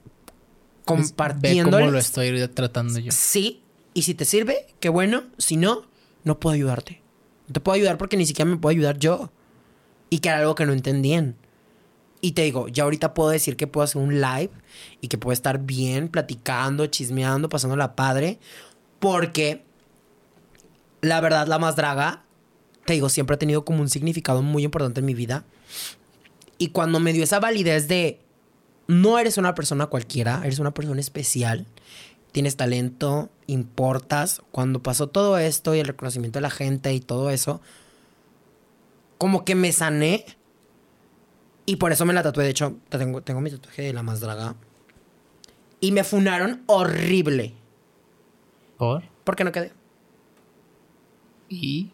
compartiendo. 0.84 1.78
cómo 1.78 1.90
lo 1.90 1.98
estoy 1.98 2.48
tratando 2.48 2.98
yo. 2.98 3.12
Sí, 3.12 3.62
y 3.94 4.02
si 4.02 4.14
te 4.14 4.24
sirve, 4.24 4.66
qué 4.80 4.88
bueno. 4.88 5.24
Si 5.38 5.56
no, 5.56 5.86
no 6.24 6.38
puedo 6.38 6.54
ayudarte. 6.54 7.02
No 7.48 7.54
te 7.54 7.60
puedo 7.60 7.74
ayudar 7.74 7.98
porque 7.98 8.16
ni 8.16 8.26
siquiera 8.26 8.50
me 8.50 8.56
puedo 8.56 8.70
ayudar 8.70 8.98
yo. 8.98 9.30
Y 10.12 10.18
que 10.18 10.28
era 10.28 10.40
algo 10.40 10.54
que 10.54 10.66
no 10.66 10.74
entendían. 10.74 11.36
Y 12.20 12.32
te 12.32 12.42
digo, 12.42 12.68
ya 12.68 12.84
ahorita 12.84 13.14
puedo 13.14 13.30
decir 13.30 13.56
que 13.56 13.66
puedo 13.66 13.82
hacer 13.82 14.02
un 14.02 14.20
live 14.20 14.50
y 15.00 15.08
que 15.08 15.16
puedo 15.16 15.32
estar 15.32 15.58
bien, 15.58 16.08
platicando, 16.08 16.86
chismeando, 16.86 17.48
pasando 17.48 17.76
la 17.76 17.96
padre. 17.96 18.38
Porque 19.00 19.64
la 21.00 21.22
verdad, 21.22 21.46
la 21.46 21.58
más 21.58 21.76
draga, 21.76 22.24
te 22.84 22.92
digo, 22.92 23.08
siempre 23.08 23.36
ha 23.36 23.38
tenido 23.38 23.64
como 23.64 23.80
un 23.80 23.88
significado 23.88 24.42
muy 24.42 24.64
importante 24.64 25.00
en 25.00 25.06
mi 25.06 25.14
vida. 25.14 25.46
Y 26.58 26.68
cuando 26.68 27.00
me 27.00 27.14
dio 27.14 27.24
esa 27.24 27.40
validez 27.40 27.88
de, 27.88 28.20
no 28.88 29.18
eres 29.18 29.38
una 29.38 29.54
persona 29.54 29.86
cualquiera, 29.86 30.42
eres 30.44 30.58
una 30.58 30.74
persona 30.74 31.00
especial, 31.00 31.66
tienes 32.32 32.56
talento, 32.56 33.30
importas, 33.46 34.42
cuando 34.50 34.82
pasó 34.82 35.06
todo 35.06 35.38
esto 35.38 35.74
y 35.74 35.80
el 35.80 35.86
reconocimiento 35.86 36.36
de 36.36 36.42
la 36.42 36.50
gente 36.50 36.92
y 36.92 37.00
todo 37.00 37.30
eso, 37.30 37.62
como 39.22 39.44
que 39.44 39.54
me 39.54 39.70
sané. 39.70 40.26
Y 41.64 41.76
por 41.76 41.92
eso 41.92 42.04
me 42.04 42.12
la 42.12 42.24
tatué. 42.24 42.42
De 42.42 42.50
hecho, 42.50 42.78
tengo, 42.88 43.22
tengo 43.22 43.40
mi 43.40 43.52
tatuaje 43.52 43.82
de 43.82 43.92
la 43.92 44.02
más 44.02 44.18
draga. 44.18 44.56
Y 45.78 45.92
me 45.92 46.02
funaron 46.02 46.64
horrible. 46.66 47.54
¿Por? 48.78 49.04
Porque 49.22 49.44
no 49.44 49.52
quedé. 49.52 49.72
¿Y? 51.48 51.92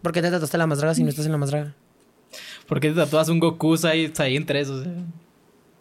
¿Por 0.00 0.12
qué 0.12 0.22
te 0.22 0.30
tatuaste 0.30 0.58
la 0.58 0.68
más 0.68 0.78
draga 0.78 0.94
si 0.94 1.02
no 1.02 1.08
estás 1.08 1.26
en 1.26 1.32
la 1.32 1.38
más 1.38 1.50
draga? 1.50 1.74
¿Por 2.68 2.78
qué 2.78 2.90
te 2.90 2.94
tatuas 2.94 3.28
un 3.30 3.40
Goku 3.40 3.74
ahí, 3.82 4.12
ahí 4.18 4.36
entre 4.36 4.60
esos? 4.60 4.86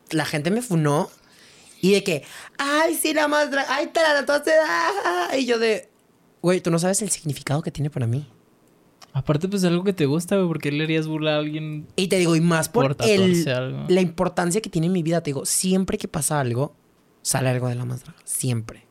La 0.10 0.26
gente 0.26 0.50
me 0.50 0.64
funó. 0.64 1.12
Y 1.82 1.92
de 1.92 2.04
que, 2.04 2.24
ay, 2.58 2.96
sí, 2.96 3.14
la 3.14 3.28
más 3.28 3.52
draga. 3.52 3.76
Ay, 3.76 3.92
te 3.94 4.02
la 4.02 4.16
tatuaste. 4.22 4.54
ah". 4.68 5.38
Y 5.38 5.46
yo 5.46 5.60
de, 5.60 5.88
güey, 6.42 6.62
tú 6.62 6.72
no 6.72 6.80
sabes 6.80 7.00
el 7.04 7.12
significado 7.12 7.62
que 7.62 7.70
tiene 7.70 7.92
para 7.92 8.08
mí. 8.08 8.28
Aparte, 9.20 9.50
pues 9.50 9.66
algo 9.66 9.84
que 9.84 9.92
te 9.92 10.06
gusta, 10.06 10.38
güey, 10.38 10.48
¿por 10.48 10.62
qué 10.62 10.72
le 10.72 10.86
harías 10.86 11.06
burla 11.06 11.36
a 11.36 11.40
alguien? 11.40 11.86
Y 11.98 12.08
te 12.08 12.18
digo, 12.18 12.38
y 12.38 12.42
más 12.42 12.70
por, 12.70 12.96
Por 12.96 13.06
el, 13.06 13.50
algo. 13.50 13.86
la 13.90 14.00
importancia 14.00 14.62
que 14.62 14.70
tiene 14.70 14.88
en 14.88 14.94
mi 14.94 15.04
vida. 15.04 15.22
Te 15.22 15.32
digo, 15.32 15.46
siempre 15.46 15.98
que 15.98 16.08
pasa 16.08 16.40
algo, 16.40 16.74
sale 17.22 17.50
algo 17.50 17.68
de 17.68 17.76
la 17.76 17.84
más 17.84 18.02
draga. 18.02 18.18
Siempre. 18.24 18.86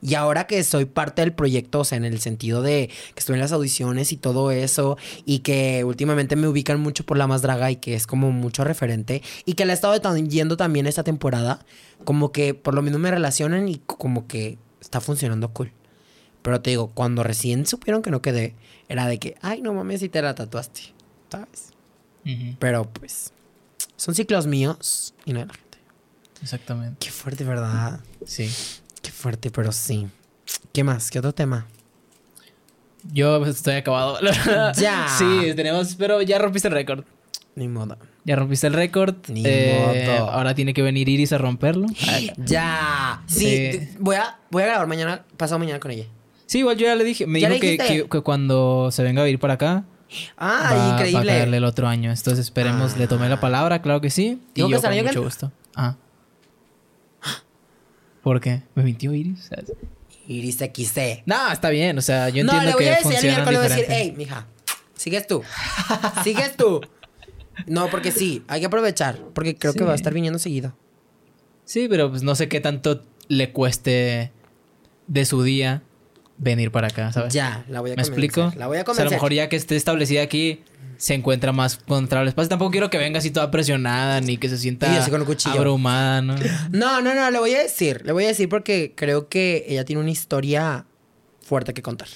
Y 0.00 0.14
ahora 0.14 0.46
que 0.46 0.62
soy 0.62 0.84
parte 0.84 1.22
del 1.22 1.32
proyecto, 1.32 1.80
o 1.80 1.84
sea, 1.84 1.98
en 1.98 2.04
el 2.04 2.20
sentido 2.20 2.62
de 2.62 2.90
que 3.12 3.18
estoy 3.18 3.34
en 3.34 3.40
las 3.40 3.50
audiciones 3.50 4.12
y 4.12 4.16
todo 4.16 4.52
eso, 4.52 4.96
y 5.26 5.40
que 5.40 5.82
últimamente 5.82 6.36
me 6.36 6.46
ubican 6.46 6.78
mucho 6.78 7.04
por 7.04 7.18
la 7.18 7.26
más 7.26 7.42
draga 7.42 7.72
y 7.72 7.76
que 7.76 7.94
es 7.94 8.06
como 8.06 8.30
mucho 8.30 8.62
referente, 8.62 9.20
y 9.46 9.54
que 9.54 9.64
la 9.64 9.72
he 9.72 9.74
estado 9.74 10.16
yendo 10.16 10.56
también 10.56 10.86
esta 10.86 11.02
temporada, 11.02 11.58
como 12.04 12.30
que 12.30 12.54
por 12.54 12.74
lo 12.74 12.82
menos 12.82 13.00
me 13.00 13.10
relacionan 13.10 13.68
y 13.68 13.78
como 13.78 14.28
que 14.28 14.58
está 14.80 15.00
funcionando 15.00 15.52
cool. 15.52 15.72
Pero 16.42 16.60
te 16.60 16.70
digo, 16.70 16.88
cuando 16.94 17.22
recién 17.22 17.66
supieron 17.66 18.02
que 18.02 18.10
no 18.10 18.22
quedé, 18.22 18.54
era 18.88 19.06
de 19.06 19.18
que, 19.18 19.36
ay, 19.42 19.60
no 19.62 19.74
mames, 19.74 20.00
si 20.00 20.08
te 20.08 20.22
la 20.22 20.34
tatuaste, 20.34 20.80
¿sabes? 21.30 21.70
Pero 22.58 22.84
pues, 22.90 23.32
son 23.96 24.14
ciclos 24.14 24.46
míos 24.46 25.14
y 25.24 25.32
no 25.32 25.40
de 25.40 25.46
la 25.46 25.54
gente. 25.54 25.78
Exactamente. 26.42 26.96
Qué 27.00 27.10
fuerte, 27.10 27.44
¿verdad? 27.44 28.00
Sí. 28.24 28.50
Qué 29.02 29.10
fuerte, 29.10 29.50
pero 29.50 29.72
sí. 29.72 30.08
¿Qué 30.72 30.84
más? 30.84 31.10
¿Qué 31.10 31.18
otro 31.18 31.32
tema? 31.34 31.66
Yo 33.12 33.38
pues, 33.38 33.56
estoy 33.56 33.74
acabado. 33.74 34.18
Ya. 34.76 35.08
Sí, 35.18 35.52
tenemos, 35.56 35.94
pero 35.96 36.22
ya 36.22 36.38
rompiste 36.38 36.68
el 36.68 36.74
récord. 36.74 37.04
Ni 37.56 37.68
modo. 37.68 37.98
Ya 38.24 38.36
rompiste 38.36 38.66
el 38.66 38.74
récord. 38.74 39.16
Ni 39.28 39.42
Eh, 39.44 40.06
modo. 40.18 40.30
Ahora 40.30 40.54
tiene 40.54 40.72
que 40.74 40.82
venir 40.82 41.08
Iris 41.08 41.32
a 41.32 41.38
romperlo. 41.38 41.86
Ya. 42.38 43.22
Sí, 43.26 43.88
voy 43.98 44.16
a 44.16 44.38
voy 44.50 44.62
a 44.62 44.66
grabar 44.66 44.86
mañana, 44.86 45.24
pasado 45.36 45.58
mañana 45.58 45.80
con 45.80 45.90
ella. 45.90 46.06
Sí, 46.50 46.58
igual 46.58 46.76
yo 46.76 46.86
ya 46.86 46.96
le 46.96 47.04
dije. 47.04 47.28
Me 47.28 47.38
¿Ya 47.40 47.48
dijo 47.48 47.60
que, 47.60 47.78
que- 47.78 48.08
que 48.08 48.20
cuando 48.22 48.90
se 48.90 49.04
venga 49.04 49.22
a 49.22 49.24
vivir 49.24 49.38
para 49.38 49.54
acá, 49.54 49.84
Ah, 50.36 50.70
va, 50.72 50.76
va 50.76 50.84
a 50.88 50.94
increíble. 50.94 51.26
caerle 51.32 51.58
el 51.58 51.64
otro 51.64 51.86
año. 51.86 52.10
Entonces 52.10 52.40
esperemos, 52.44 52.96
le 52.96 53.06
tomé 53.06 53.28
la 53.28 53.38
palabra, 53.38 53.80
claro 53.82 54.00
que 54.00 54.10
sí. 54.10 54.40
Y 54.54 54.54
que 54.54 54.68
yo 54.68 54.74
hasta 54.74 54.88
con 54.88 54.98
el 54.98 55.04
mucho 55.04 55.20
que- 55.20 55.24
gusto. 55.24 55.52
Ah. 55.76 55.94
¿Por 58.22 58.40
qué? 58.40 58.62
¿Me 58.74 58.82
mintió 58.82 59.14
Iris? 59.14 59.48
Iris 60.26 60.56
XC. 60.58 61.22
No, 61.24 61.52
está 61.52 61.70
bien. 61.70 61.96
O 61.98 62.02
sea, 62.02 62.28
yo 62.30 62.42
no, 62.42 62.50
entiendo 62.52 62.66
le 62.66 62.72
voy 62.74 62.82
que 62.84 62.90
a 62.90 62.96
decir 62.96 63.12
funcionan 63.12 63.38
le 63.52 63.56
voy 63.56 63.66
a 63.66 63.68
decir, 63.68 63.84
hey, 63.88 64.14
mija, 64.16 64.46
sigues 64.94 65.26
tú. 65.28 65.42
sigues 66.24 66.56
tú. 66.56 66.80
No, 67.66 67.88
porque 67.90 68.10
sí, 68.10 68.42
hay 68.48 68.58
que 68.58 68.66
aprovechar. 68.66 69.18
Porque 69.34 69.54
creo 69.56 69.72
que 69.74 69.84
va 69.84 69.92
a 69.92 69.94
estar 69.94 70.12
viniendo 70.12 70.40
seguido. 70.40 70.74
Sí, 71.64 71.86
pero 71.88 72.10
pues 72.10 72.24
no 72.24 72.34
sé 72.34 72.48
qué 72.48 72.60
tanto 72.60 73.02
le 73.28 73.52
cueste 73.52 74.32
de 75.06 75.24
su 75.24 75.44
día 75.44 75.84
venir 76.42 76.72
para 76.72 76.88
acá, 76.88 77.12
¿sabes? 77.12 77.32
Ya, 77.34 77.64
la 77.68 77.80
voy 77.80 77.90
a 77.90 77.94
¿Me 77.96 78.02
convencer. 78.02 78.24
explico? 78.24 78.52
La 78.58 78.66
voy 78.66 78.78
a 78.78 78.80
O 78.80 78.82
sea, 78.82 78.82
a 78.82 78.84
convencer. 78.84 79.04
lo 79.04 79.10
mejor 79.12 79.32
ya 79.34 79.48
que 79.48 79.56
esté 79.56 79.76
establecida 79.76 80.22
aquí, 80.22 80.62
se 80.96 81.14
encuentra 81.14 81.52
más 81.52 81.76
contra 81.76 82.22
el 82.22 82.28
espacio. 82.28 82.48
Tampoco 82.48 82.70
quiero 82.72 82.90
que 82.90 82.98
venga 82.98 83.18
así 83.18 83.30
toda 83.30 83.50
presionada 83.50 84.20
ni 84.20 84.36
que 84.38 84.48
se 84.48 84.58
sienta 84.58 85.06
con 85.08 85.24
abrumada, 85.46 86.22
¿no? 86.22 86.34
No, 86.72 87.00
no, 87.00 87.14
no, 87.14 87.30
le 87.30 87.38
voy 87.38 87.54
a 87.54 87.62
decir. 87.62 88.02
Le 88.04 88.12
voy 88.12 88.24
a 88.24 88.28
decir 88.28 88.48
porque 88.48 88.92
creo 88.96 89.28
que 89.28 89.64
ella 89.68 89.84
tiene 89.84 90.00
una 90.02 90.10
historia 90.10 90.84
fuerte 91.42 91.72
que 91.74 91.82
contar. 91.82 92.08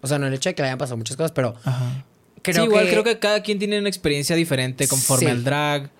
O 0.00 0.06
sea, 0.06 0.18
no 0.18 0.26
el 0.26 0.34
hecho 0.34 0.48
de 0.50 0.54
que 0.54 0.62
le 0.62 0.68
hayan 0.68 0.78
pasado 0.78 0.96
muchas 0.96 1.16
cosas, 1.16 1.32
pero 1.32 1.56
Ajá. 1.64 2.04
creo 2.42 2.62
sí, 2.64 2.68
igual 2.68 2.84
que... 2.84 2.90
creo 2.92 3.04
que 3.04 3.18
cada 3.18 3.42
quien 3.42 3.58
tiene 3.58 3.78
una 3.78 3.88
experiencia 3.88 4.36
diferente 4.36 4.86
conforme 4.86 5.26
Sí. 5.26 5.30
al 5.30 5.42
drag 5.44 5.90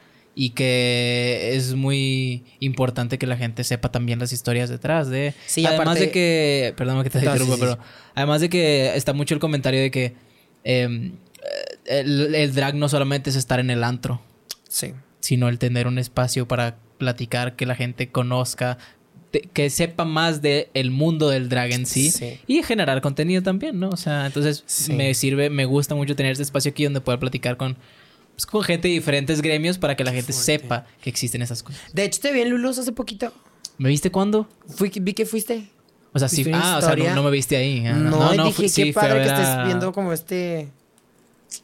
y 0.41 0.50
que 0.50 1.50
es 1.55 1.75
muy 1.75 2.44
importante 2.60 3.18
que 3.18 3.26
la 3.26 3.36
gente 3.36 3.65
sepa 3.65 3.91
también 3.91 4.20
las 4.20 4.33
historias 4.33 4.70
detrás 4.70 5.08
de. 5.10 5.34
Sí, 5.47 5.67
además 5.67 5.86
aparte- 5.97 6.00
de 6.07 6.10
que, 6.12 6.75
perdón 6.76 7.02
que 7.02 7.10
te 7.10 7.18
sí, 7.18 7.26
interrumpa, 7.26 7.55
sí, 7.57 7.60
pero 7.60 7.78
además 8.15 8.41
de 8.41 8.49
que 8.49 8.94
está 8.94 9.12
mucho 9.12 9.34
el 9.34 9.41
comentario 9.41 9.81
de 9.81 9.91
que 9.91 10.15
em, 10.62 11.15
el, 11.86 12.34
el 12.36 12.55
drag 12.55 12.76
no 12.76 12.89
solamente 12.89 13.31
es 13.31 13.36
estar 13.36 13.58
en 13.58 13.70
el 13.70 13.83
antro, 13.83 14.20
Sí. 14.68 14.92
sino 15.18 15.49
el 15.49 15.58
tener 15.58 15.89
un 15.89 15.99
espacio 15.99 16.47
para 16.47 16.76
platicar, 16.99 17.57
que 17.57 17.67
la 17.67 17.75
gente 17.75 18.08
conozca, 18.10 18.78
de- 19.33 19.41
que 19.41 19.70
sepa 19.70 20.05
más 20.05 20.41
del 20.41 20.68
el 20.73 20.92
mundo 20.92 21.31
del 21.31 21.49
drag 21.49 21.73
en 21.73 21.84
sí, 21.84 22.12
Sí. 22.12 22.39
y 22.47 22.62
generar 22.62 23.00
contenido 23.00 23.42
también, 23.42 23.81
¿no? 23.81 23.89
O 23.89 23.97
sea, 23.97 24.26
entonces 24.26 24.62
Sí. 24.67 24.92
me 24.92 25.12
sirve, 25.15 25.50
me 25.50 25.65
gusta 25.65 25.97
mucho 25.97 26.15
tener 26.15 26.31
este 26.31 26.44
espacio 26.44 26.70
aquí 26.70 26.84
donde 26.84 27.00
pueda 27.00 27.18
platicar 27.18 27.57
con, 27.57 27.76
pues, 28.39 28.47
con 28.47 28.62
gente 28.62 28.86
de 28.86 28.94
diferentes 28.94 29.42
gremios 29.42 29.78
para 29.78 29.97
que 29.97 30.05
la 30.05 30.12
gente 30.12 30.33
fuerte. 30.33 30.60
sepa 30.62 30.86
que 31.02 31.10
existen 31.10 31.42
esas 31.42 31.65
cosas. 31.65 31.81
De 31.92 32.05
hecho, 32.05 32.20
te 32.20 32.33
vi 32.33 32.42
en 32.42 32.50
Lulus 32.50 32.78
hace 32.78 32.92
poquito. 32.92 33.33
¿Me 33.78 33.89
viste 33.89 34.12
cuándo? 34.12 34.49
Fui, 34.68 34.92
vi 35.00 35.12
que 35.12 35.26
fuiste. 35.26 35.68
O 36.12 36.20
sea, 36.20 36.28
sí, 36.28 36.36
¿Viste 36.44 36.50
una 36.50 36.75
ah, 36.76 36.78
o 36.78 36.81
sea, 36.81 36.94
no, 36.94 37.15
no 37.17 37.23
me 37.25 37.33
viste 37.33 37.57
ahí. 37.57 37.84
Ah, 37.84 37.94
no, 37.94 38.33
y 38.34 38.39
dije, 38.39 38.52
fui- 38.52 38.65
qué 38.67 38.68
sí, 38.68 38.83
fui 38.83 38.91
a 38.91 38.94
padre 39.08 39.25
que 39.25 39.28
estés 39.28 39.65
viendo 39.67 39.92
como 39.92 40.12
este... 40.12 40.68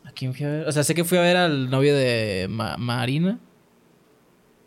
¿A 0.04 0.10
quién 0.10 0.34
fui 0.34 0.44
a 0.46 0.48
ver? 0.48 0.66
O 0.68 0.72
sea, 0.72 0.82
sé 0.82 0.96
que 0.96 1.04
fui 1.04 1.16
a 1.16 1.20
ver 1.20 1.36
al 1.36 1.70
novio 1.70 1.94
de 1.94 2.48
Ma- 2.50 2.76
Marina. 2.76 3.38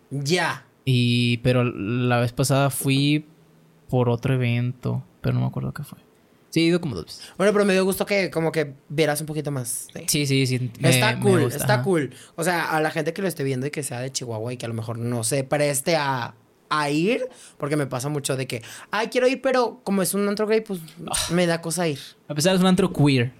Ya. 0.09 0.65
Y, 0.85 1.37
pero 1.39 1.65
la 1.65 2.21
vez 2.21 2.31
pasada 2.31 2.69
fui 2.69 3.25
por 3.89 4.07
otro 4.07 4.33
evento, 4.33 5.03
pero 5.19 5.35
no 5.35 5.41
me 5.41 5.47
acuerdo 5.47 5.73
qué 5.73 5.83
fue. 5.83 5.99
Sí, 6.49 6.61
he 6.61 6.63
ido 6.63 6.79
como 6.81 6.95
dos 6.95 7.05
veces. 7.05 7.21
Bueno, 7.37 7.51
pero 7.53 7.65
me 7.65 7.73
dio 7.73 7.83
gusto 7.83 8.05
que 8.05 8.29
como 8.31 8.51
que 8.51 8.73
vieras 8.89 9.19
un 9.21 9.27
poquito 9.27 9.51
más. 9.51 9.87
de- 9.93 10.05
Sí, 10.07 10.25
sí, 10.25 10.47
sí. 10.47 10.71
me- 10.79 10.89
está 10.89 11.19
cool, 11.19 11.41
gusta, 11.43 11.57
está 11.57 11.73
ajá. 11.75 11.83
cool. 11.83 12.13
O 12.35 12.43
sea, 12.43 12.69
a 12.71 12.79
la 12.81 12.89
gente 12.91 13.13
que 13.13 13.21
lo 13.21 13.27
esté 13.27 13.43
viendo 13.43 13.67
y 13.67 13.71
que 13.71 13.83
sea 13.83 13.99
de 13.99 14.11
Chihuahua 14.11 14.53
y 14.53 14.57
que 14.57 14.65
a 14.65 14.69
lo 14.69 14.73
mejor 14.75 14.97
no 14.97 15.23
se 15.23 15.43
preste 15.43 15.95
a, 15.97 16.35
a 16.69 16.89
ir, 16.89 17.27
porque 17.57 17.75
me 17.75 17.85
pasa 17.87 18.09
mucho 18.09 18.35
de 18.37 18.47
que, 18.47 18.61
ay, 18.91 19.07
quiero 19.07 19.27
ir, 19.27 19.41
pero 19.41 19.81
como 19.83 20.01
es 20.01 20.13
un 20.13 20.27
antro 20.27 20.47
gay, 20.47 20.61
pues 20.61 20.79
Ah. 21.09 21.15
me 21.31 21.45
da 21.47 21.61
cosa 21.61 21.87
ir. 21.87 21.99
A 22.27 22.33
pesar 22.35 22.51
de 22.53 22.55
es 22.57 22.61
un 22.61 22.67
antro 22.67 22.91
queer, 22.93 23.31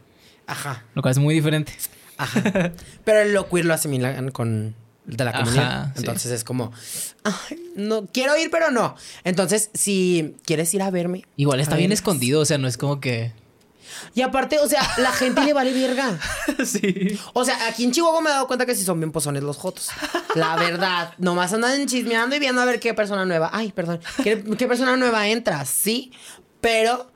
Ajá, 0.45 0.85
lo 0.93 1.01
cual 1.01 1.11
es 1.13 1.17
muy 1.19 1.33
diferente. 1.33 1.73
ajá. 2.17 2.71
pero 3.03 3.29
lo 3.31 3.47
queer 3.49 3.65
lo 3.65 3.73
asimilan 3.73 4.31
con 4.31 4.75
de 5.07 5.23
la 5.23 5.31
Ajá, 5.31 5.39
comunidad. 5.39 5.85
sí. 5.95 5.99
Entonces 5.99 6.31
es 6.31 6.43
como, 6.43 6.71
ay, 7.23 7.57
no, 7.75 8.05
quiero 8.07 8.37
ir, 8.37 8.51
pero 8.51 8.71
no. 8.71 8.95
Entonces, 9.23 9.69
si 9.73 10.35
quieres 10.45 10.73
ir 10.73 10.81
a 10.81 10.91
verme. 10.91 11.23
Igual 11.37 11.59
está 11.59 11.75
bien 11.77 11.91
escondido, 11.91 12.41
o 12.41 12.45
sea, 12.45 12.57
no 12.57 12.67
es 12.67 12.77
como 12.77 12.99
que... 12.99 13.33
Y 14.13 14.21
aparte, 14.21 14.59
o 14.59 14.67
sea, 14.67 14.81
la 14.97 15.11
gente 15.11 15.41
le 15.43 15.53
vale 15.53 15.73
verga. 15.73 16.19
sí. 16.65 17.17
O 17.33 17.43
sea, 17.45 17.67
aquí 17.67 17.83
en 17.85 17.91
Chihuahua 17.91 18.21
me 18.21 18.29
he 18.29 18.33
dado 18.33 18.45
cuenta 18.45 18.65
que 18.65 18.75
sí 18.75 18.83
son 18.83 18.99
bien 18.99 19.11
pozones 19.11 19.41
los 19.41 19.57
jotos. 19.57 19.89
La 20.35 20.55
verdad. 20.55 21.13
Nomás 21.17 21.53
andan 21.53 21.87
chismeando 21.87 22.35
y 22.35 22.39
viendo 22.39 22.61
a 22.61 22.65
ver 22.65 22.79
qué 22.79 22.93
persona 22.93 23.25
nueva. 23.25 23.49
Ay, 23.53 23.71
perdón. 23.71 23.99
¿Qué, 24.23 24.43
qué 24.57 24.67
persona 24.67 24.97
nueva 24.97 25.27
entra? 25.29 25.65
Sí. 25.65 26.11
Pero. 26.61 27.09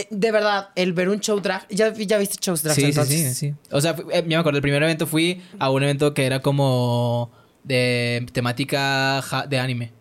Eh, 0.00 0.06
De 0.10 0.30
verdad, 0.32 0.68
el 0.76 0.92
ver 0.92 1.08
un 1.08 1.20
show 1.20 1.40
drag. 1.40 1.66
¿Ya, 1.68 1.92
ya 1.92 2.18
viste 2.18 2.36
shows 2.40 2.62
drag? 2.62 2.76
Sí, 2.76 2.84
entonces? 2.84 3.36
sí, 3.38 3.48
sí. 3.50 3.54
O 3.70 3.80
sea, 3.80 3.96
eh, 4.12 4.20
ya 4.22 4.22
me 4.22 4.36
acuerdo, 4.36 4.58
el 4.58 4.62
primer 4.62 4.82
evento 4.82 5.06
fui 5.06 5.40
a 5.58 5.70
un 5.70 5.82
evento 5.82 6.12
que 6.14 6.24
era 6.26 6.40
como 6.40 7.30
de 7.64 8.26
temática 8.32 9.22
de 9.48 9.58
anime. 9.58 9.92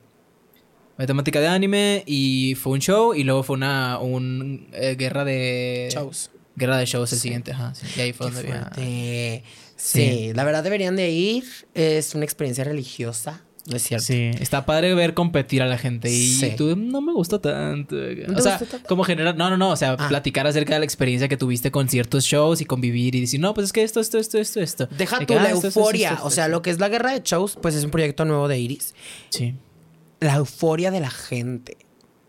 De 0.98 1.07
temática 1.07 1.41
de 1.41 1.48
anime 1.48 2.03
y 2.06 2.56
fue 2.56 2.74
un 2.74 2.80
show 2.80 3.14
y 3.14 3.24
luego 3.24 3.43
fue 3.43 3.56
una 3.56 3.99
un, 3.99 4.69
eh, 4.74 4.95
guerra 4.98 5.25
de... 5.25 5.90
Shows. 5.91 6.32
Guerra 6.56 6.77
de 6.77 6.85
shows 6.85 7.11
el 7.11 7.17
Sí. 7.19 7.24
siguiente, 7.24 7.51
ajá. 7.51 7.74
sí. 7.75 7.85
Y 7.98 8.01
ahí 8.01 8.14
fue 8.14 8.32
Qué 8.32 8.35
donde. 8.35 9.43
Sí. 9.75 10.32
la 10.33 10.43
verdad 10.45 10.64
deberían 10.64 10.95
de 10.95 11.09
ir. 11.09 11.43
Es 11.74 12.15
una 12.15 12.24
experiencia 12.24 12.64
religiosa. 12.64 13.41
No 13.68 13.77
es 13.77 13.82
cierto. 13.84 14.06
Sí, 14.06 14.30
está 14.40 14.64
padre 14.66 14.94
ver 14.94 15.16
competir 15.16 15.64
a 15.64 15.66
la 15.66 15.77
gente 15.80 16.11
y 16.11 16.27
Sí. 16.35 16.53
tú 16.56 16.76
no 16.76 17.02
me 17.02 17.11
gustó 17.14 17.42
tanto. 17.42 17.95
te 17.95 18.26
O 18.35 18.40
sea, 18.40 18.60
tanto? 18.60 18.88
como 18.88 19.03
generar, 19.03 19.35
no, 19.35 19.50
no, 19.50 19.58
no, 19.58 19.72
o 19.72 19.76
sea, 19.76 19.95
Ah. 19.98 20.08
platicar 20.08 20.45
acerca 20.45 20.74
de 20.76 20.80
la 20.80 20.85
experiencia 20.85 21.27
que 21.27 21.35
tuviste 21.35 21.72
con 21.72 21.90
ciertos 21.90 22.26
shows 22.26 22.61
y 22.61 22.66
convivir 22.66 23.16
y 23.16 23.22
decir, 23.22 23.40
no, 23.40 23.56
pues 23.56 23.66
es 23.66 23.74
que 23.74 23.82
esto, 23.82 24.00
esto, 24.00 24.19
esto, 24.19 24.38
esto, 24.38 24.60
esto. 24.61 24.88
Deja 24.95 25.18
De 25.18 25.34
la 25.34 25.42
ah, 25.42 25.50
esto, 25.52 25.68
esto, 25.68 25.80
euforia. 25.80 26.11
esto, 26.11 26.26
O 26.26 26.30
sea, 26.30 26.48
lo 26.48 26.61
que 26.61 26.69
es 26.69 26.80
la 26.80 26.90
guerra 26.90 27.11
de 27.14 27.22
shows, 27.24 27.58
pues 27.60 27.74
es 27.74 27.84
un 27.84 27.90
proyecto 27.90 28.24
nuevo 28.24 28.48
de 28.48 28.60
Iris. 28.60 28.94
Sí. 29.30 29.56
la 30.19 30.35
euforia 30.35 30.92
de 30.92 31.00
la 31.00 31.10
gente 31.10 31.77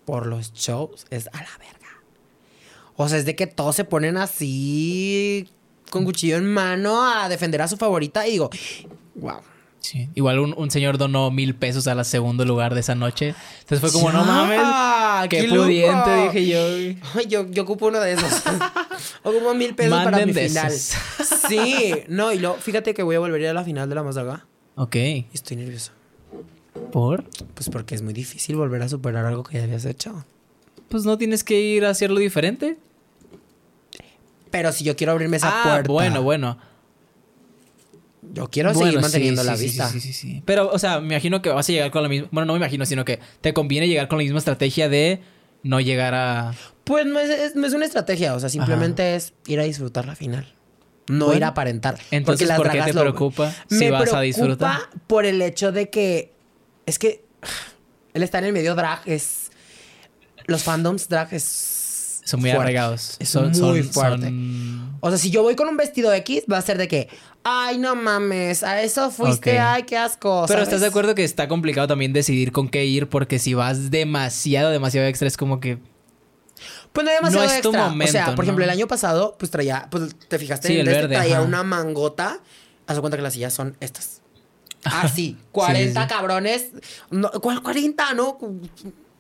por 0.07 0.27
los 0.27 0.53
shows 0.55 1.07
es 1.11 1.29
a 1.29 1.37
la 1.39 1.49
verga. 1.59 2.03
O 2.97 3.09
sea, 3.09 3.19
es 3.19 3.25
de 3.27 3.37
que 3.37 3.47
todos 3.47 3.77
se 3.77 3.85
ponen 3.85 4.17
así 4.17 5.49
con 5.91 6.05
cuchillo 6.05 6.37
en 6.37 6.47
mano 6.53 7.07
a 7.07 7.29
defender 7.29 7.61
a 7.63 7.69
su 7.69 7.77
favorita 7.77 8.27
y 8.27 8.33
digo, 8.33 8.51
wow. 9.17 9.41
Sí. 9.87 10.09
Igual 10.17 10.41
un, 10.41 10.53
un 10.57 10.69
señor 10.69 10.99
donó 10.99 11.31
mil 11.31 11.55
pesos 11.55 11.87
al 11.87 12.05
segundo 12.05 12.45
lugar 12.45 12.75
de 12.75 12.81
esa 12.81 12.97
noche. 12.97 13.37
Entonces 13.61 13.79
fue 13.79 13.93
como, 13.93 14.11
no 14.11 14.25
mames, 14.25 14.61
qué, 15.31 15.45
pudiente, 15.45 15.95
loco! 15.95 16.33
dije 16.33 16.47
yo. 16.49 17.23
Yo, 17.29 17.49
yo 17.49 17.63
ocupo 17.63 17.87
uno 17.87 18.01
de 18.01 18.15
esos. 18.15 18.43
ocupo 19.23 19.55
mil 19.55 19.77
pesos 19.77 19.97
para 19.97 20.11
Manden 20.11 20.27
mi 20.27 20.33
de 20.33 20.49
final. 20.49 20.73
esos. 20.73 20.97
Sí, 21.49 21.95
no, 22.09 22.33
y 22.33 22.41
luego, 22.41 22.57
fíjate 22.57 22.95
que 22.95 23.05
voy 23.05 23.15
a 23.15 23.21
volver 23.21 23.41
a 23.41 23.45
ir 23.45 23.51
a 23.51 23.53
la 23.53 23.63
final 23.63 23.89
de 23.89 23.95
la 23.95 24.03
más 24.03 24.17
Draga. 24.17 24.45
Ok. 24.75 24.97
Estoy 25.33 25.57
nervioso. 25.57 25.93
¿Por? 26.91 27.23
Pues 27.55 27.71
porque 27.71 27.95
es 27.95 28.03
muy 28.03 28.13
difícil 28.13 28.57
volver 28.57 28.83
a 28.83 28.89
superar 28.89 29.25
algo 29.25 29.45
que 29.45 29.59
ya 29.59 29.63
habías 29.63 29.85
hecho. 29.85 30.25
Pues 30.89 31.05
no 31.05 31.17
tienes 31.17 31.45
que 31.45 31.61
ir 31.61 31.85
a 31.85 31.91
hacerlo 31.91 32.19
diferente. 32.19 32.77
Pero 34.51 34.73
si 34.73 34.83
yo 34.83 34.97
quiero 34.97 35.13
abrirme 35.13 35.37
esa 35.37 35.61
ah, 35.61 35.63
puerta. 35.63 35.93
bueno, 35.93 36.23
bueno. 36.25 36.59
Yo 38.37 38.51
quiero 38.51 38.73
Bueno, 38.73 38.87
seguir 38.91 39.01
manteniendo 39.01 39.41
sí, 39.43 39.47
la 39.49 39.57
sí, 39.57 39.65
vista. 39.65 39.89
Sí, 39.91 40.01
sí, 40.01 40.13
sí, 40.13 40.31
sí. 40.33 40.43
Pero, 40.45 40.71
o 40.71 40.79
sea, 40.79 41.01
me 41.01 41.15
imagino 41.15 41.41
que 41.43 41.49
vas 41.49 41.69
a 41.69 41.73
llegar 41.73 41.91
con 41.91 42.03
la 42.03 42.09
misma. 42.09 42.29
Bueno, 42.31 42.45
no 42.47 42.53
me 42.53 42.59
imagino, 42.59 42.85
sino 42.87 43.05
que 43.05 43.19
te 43.41 43.53
conviene 43.55 43.89
llegar 43.89 44.09
con 44.09 44.19
la 44.19 44.23
misma 44.25 44.39
estrategia 44.39 44.89
de 44.89 45.21
no 45.63 45.81
llegar 45.81 46.15
a. 46.15 46.55
Pues 46.85 47.07
no 47.07 47.19
es, 47.19 47.31
es- 47.31 47.57
no 47.57 47.67
es 47.67 47.73
una 47.73 47.87
estrategia, 47.87 48.35
o 48.35 48.41
sea, 48.41 48.49
simplemente 48.51 49.17
es 49.17 49.33
ir 49.47 49.59
a 49.59 49.63
disfrutar 49.65 50.07
la 50.07 50.15
final. 50.15 50.53
No 51.09 51.27
Bueno. 51.27 51.39
ir 51.39 51.45
a 51.45 51.49
aparentar. 51.49 51.99
Entonces, 52.11 52.51
¿por 52.53 52.71
qué 52.71 52.83
te 52.83 52.93
lo- 52.93 53.01
preocupa 53.03 53.55
si 53.69 53.77
Me 53.77 53.91
vas 53.91 54.03
a 54.03 54.05
preocupa 54.05 54.21
disfrutar? 54.23 54.81
por 55.07 55.25
el 55.25 55.41
hecho 55.41 55.73
de 55.73 55.89
que 55.89 56.33
es 56.85 56.99
que 56.99 57.25
el 58.13 58.23
estar 58.23 58.43
en 58.43 58.49
el 58.49 58.53
medio 58.53 58.75
drag 58.75 59.01
es 59.07 59.51
los 60.47 60.63
fandoms 60.63 61.09
drag 61.09 61.33
es 61.33 61.45
Son 62.27 62.41
muy 62.41 62.51
fuerte. 62.51 62.63
arraigados. 62.63 63.17
Es 63.19 63.29
son, 63.29 63.47
muy 63.47 63.55
son- 63.55 63.85
fuerte. 63.93 64.27
son- 64.27 64.97
O 65.01 65.09
sea, 65.11 65.19
si 65.19 65.31
yo 65.31 65.43
voy 65.43 65.55
con 65.57 65.69
un 65.69 65.77
vestido 65.77 66.13
X, 66.13 66.45
va 66.53 66.59
a 66.59 66.63
ser 66.63 66.77
de 66.79 66.89
que, 66.89 67.09
ay, 67.45 67.79
no 67.79 67.95
mames, 67.95 68.63
a 68.63 68.83
eso 68.83 69.11
fuiste, 69.11 69.59
ay, 69.59 69.85
qué 69.85 69.97
asco. 69.97 70.45
Pero 70.49 70.59
¿sabes? 70.59 70.65
estás 70.65 70.81
de 70.81 70.89
acuerdo 70.89 71.15
que 71.15 71.23
está 71.23 71.47
complicado 71.49 71.87
también 71.87 72.13
decidir 72.13 72.51
con 72.53 72.69
qué 72.69 72.85
ir, 72.85 73.09
porque 73.09 73.39
si 73.39 73.55
vas 73.55 73.91
demasiado, 73.91 74.71
demasiado 74.71 75.07
extra, 75.07 75.29
es 75.29 75.37
como 75.37 75.61
que. 75.61 75.79
Pues 76.93 77.05
no 77.05 77.11
hay 77.11 77.17
demasiado 77.19 77.47
No 77.47 77.53
es 77.53 77.61
tu 77.63 77.73
momento, 77.73 78.11
o 78.11 78.13
sea, 78.13 78.27
por 78.27 78.39
¿no? 78.39 78.43
ejemplo, 78.45 78.65
el 78.65 78.71
año 78.71 78.89
pasado, 78.89 79.37
pues 79.39 79.51
traía, 79.51 79.87
pues 79.91 80.17
te 80.29 80.39
fijaste, 80.39 80.69
Sí, 80.69 80.75
en 80.75 80.81
el 80.81 80.89
este, 80.89 81.01
verde, 81.03 81.15
traía 81.17 81.37
ajá. 81.39 81.45
una 81.47 81.63
mangota. 81.63 82.41
Haz 82.87 82.99
cuenta 83.01 83.17
que 83.17 83.23
las 83.23 83.35
sillas 83.35 83.53
son 83.53 83.77
estas. 83.81 84.23
Así, 84.85 85.37
40 85.53 86.03
sí. 86.03 86.09
cabrones. 86.09 86.71
No, 87.11 87.31
¿Cuál 87.33 87.63
40? 87.63 88.15
No, 88.15 88.39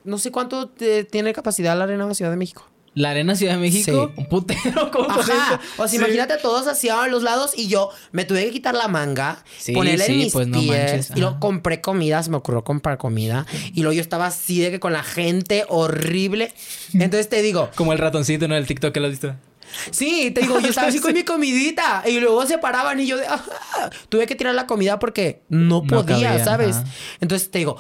no 0.05 0.19
sé 0.19 0.31
cuánto 0.33 0.69
te- 0.71 1.05
tiene 1.05 1.33
capacidad 1.35 1.77
la 1.77 1.85
Arena 1.85 2.05
de 2.05 2.09
la 2.09 2.15
Ciudad 2.15 2.31
de 2.31 2.37
México. 2.39 2.67
La 2.97 3.11
Arena 3.11 3.37
Ciudad 3.37 3.53
de 3.53 3.59
México, 3.61 4.11
Sí. 4.15 4.21
un 4.21 4.27
putero 4.29 4.91
como 4.91 5.09
Ajá. 5.11 5.61
O 5.77 5.83
sea, 5.83 5.89
Sí. 5.89 5.97
imagínate 5.97 6.39
todos 6.39 6.67
así 6.67 6.89
a 6.89 7.07
los 7.09 7.23
lados 7.23 7.53
y 7.55 7.69
yo 7.69 7.91
me 8.11 8.25
tuve 8.25 8.45
que 8.47 8.51
quitar 8.51 8.75
la 8.75 8.89
manga, 8.89 9.45
Sí, 9.59 9.73
ponerle 9.73 10.07
en 10.07 10.17
mis 10.17 10.33
pues 10.33 10.49
no 10.49 10.59
pies 10.59 10.71
manches, 10.93 11.11
y 11.11 11.21
luego 11.21 11.33
ajá. 11.33 11.41
compré 11.41 11.81
comida, 11.83 12.23
se 12.23 12.31
me 12.31 12.39
ocurrió 12.39 12.65
comprar 12.65 12.97
comida 12.97 13.47
y 13.75 13.83
luego 13.83 13.93
yo 13.93 14.01
estaba 14.01 14.27
así 14.27 14.61
de 14.61 14.71
que 14.71 14.81
con 14.81 14.93
la 14.95 15.03
gente 15.03 15.65
horrible. 15.69 16.53
Entonces 16.95 17.29
te 17.29 17.43
digo, 17.43 17.71
Como 17.77 17.93
el 17.93 17.99
ratoncito, 17.99 18.49
¿no? 18.49 18.57
El 18.57 18.67
TikTok 18.67 18.93
que 18.95 19.01
lo 19.01 19.07
has 19.07 19.13
visto. 19.13 19.35
Sí, 19.91 20.31
te 20.31 20.41
digo, 20.43 20.59
yo 20.61 20.69
estaba 20.69 20.87
así 20.89 21.01
con 21.03 21.13
mi 21.13 21.23
comidita 21.25 22.03
y 22.07 22.19
luego 22.21 22.47
se 22.47 22.57
paraban 22.57 22.99
y 23.01 23.07
yo 23.07 23.17
de, 23.19 23.27
tuve 24.09 24.27
que 24.27 24.35
tirar 24.37 24.55
la 24.55 24.67
comida 24.67 24.99
porque 24.99 25.43
no 25.49 25.83
No 25.83 26.03
podía, 26.03 26.29
cabía, 26.31 26.45
¿sabes? 26.45 26.77
ajá. 26.77 26.87
Entonces 27.21 27.51
te 27.51 27.59
digo, 27.59 27.77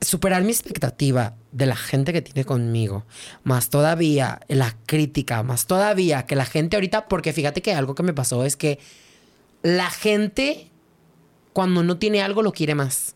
superar 0.00 0.42
mi 0.44 0.50
expectativa 0.50 1.34
de 1.52 1.66
la 1.66 1.76
gente 1.76 2.12
que 2.12 2.22
tiene 2.22 2.44
conmigo, 2.44 3.04
más 3.44 3.68
todavía 3.70 4.40
la 4.48 4.74
crítica, 4.86 5.42
más 5.42 5.66
todavía 5.66 6.24
que 6.26 6.36
la 6.36 6.46
gente 6.46 6.76
ahorita, 6.76 7.06
porque 7.08 7.32
fíjate 7.32 7.60
que 7.62 7.74
algo 7.74 7.94
que 7.94 8.02
me 8.02 8.14
pasó 8.14 8.44
es 8.44 8.56
que 8.56 8.78
la 9.62 9.90
gente 9.90 10.70
cuando 11.52 11.82
no 11.82 11.98
tiene 11.98 12.22
algo 12.22 12.42
lo 12.42 12.52
quiere 12.52 12.74
más. 12.74 13.14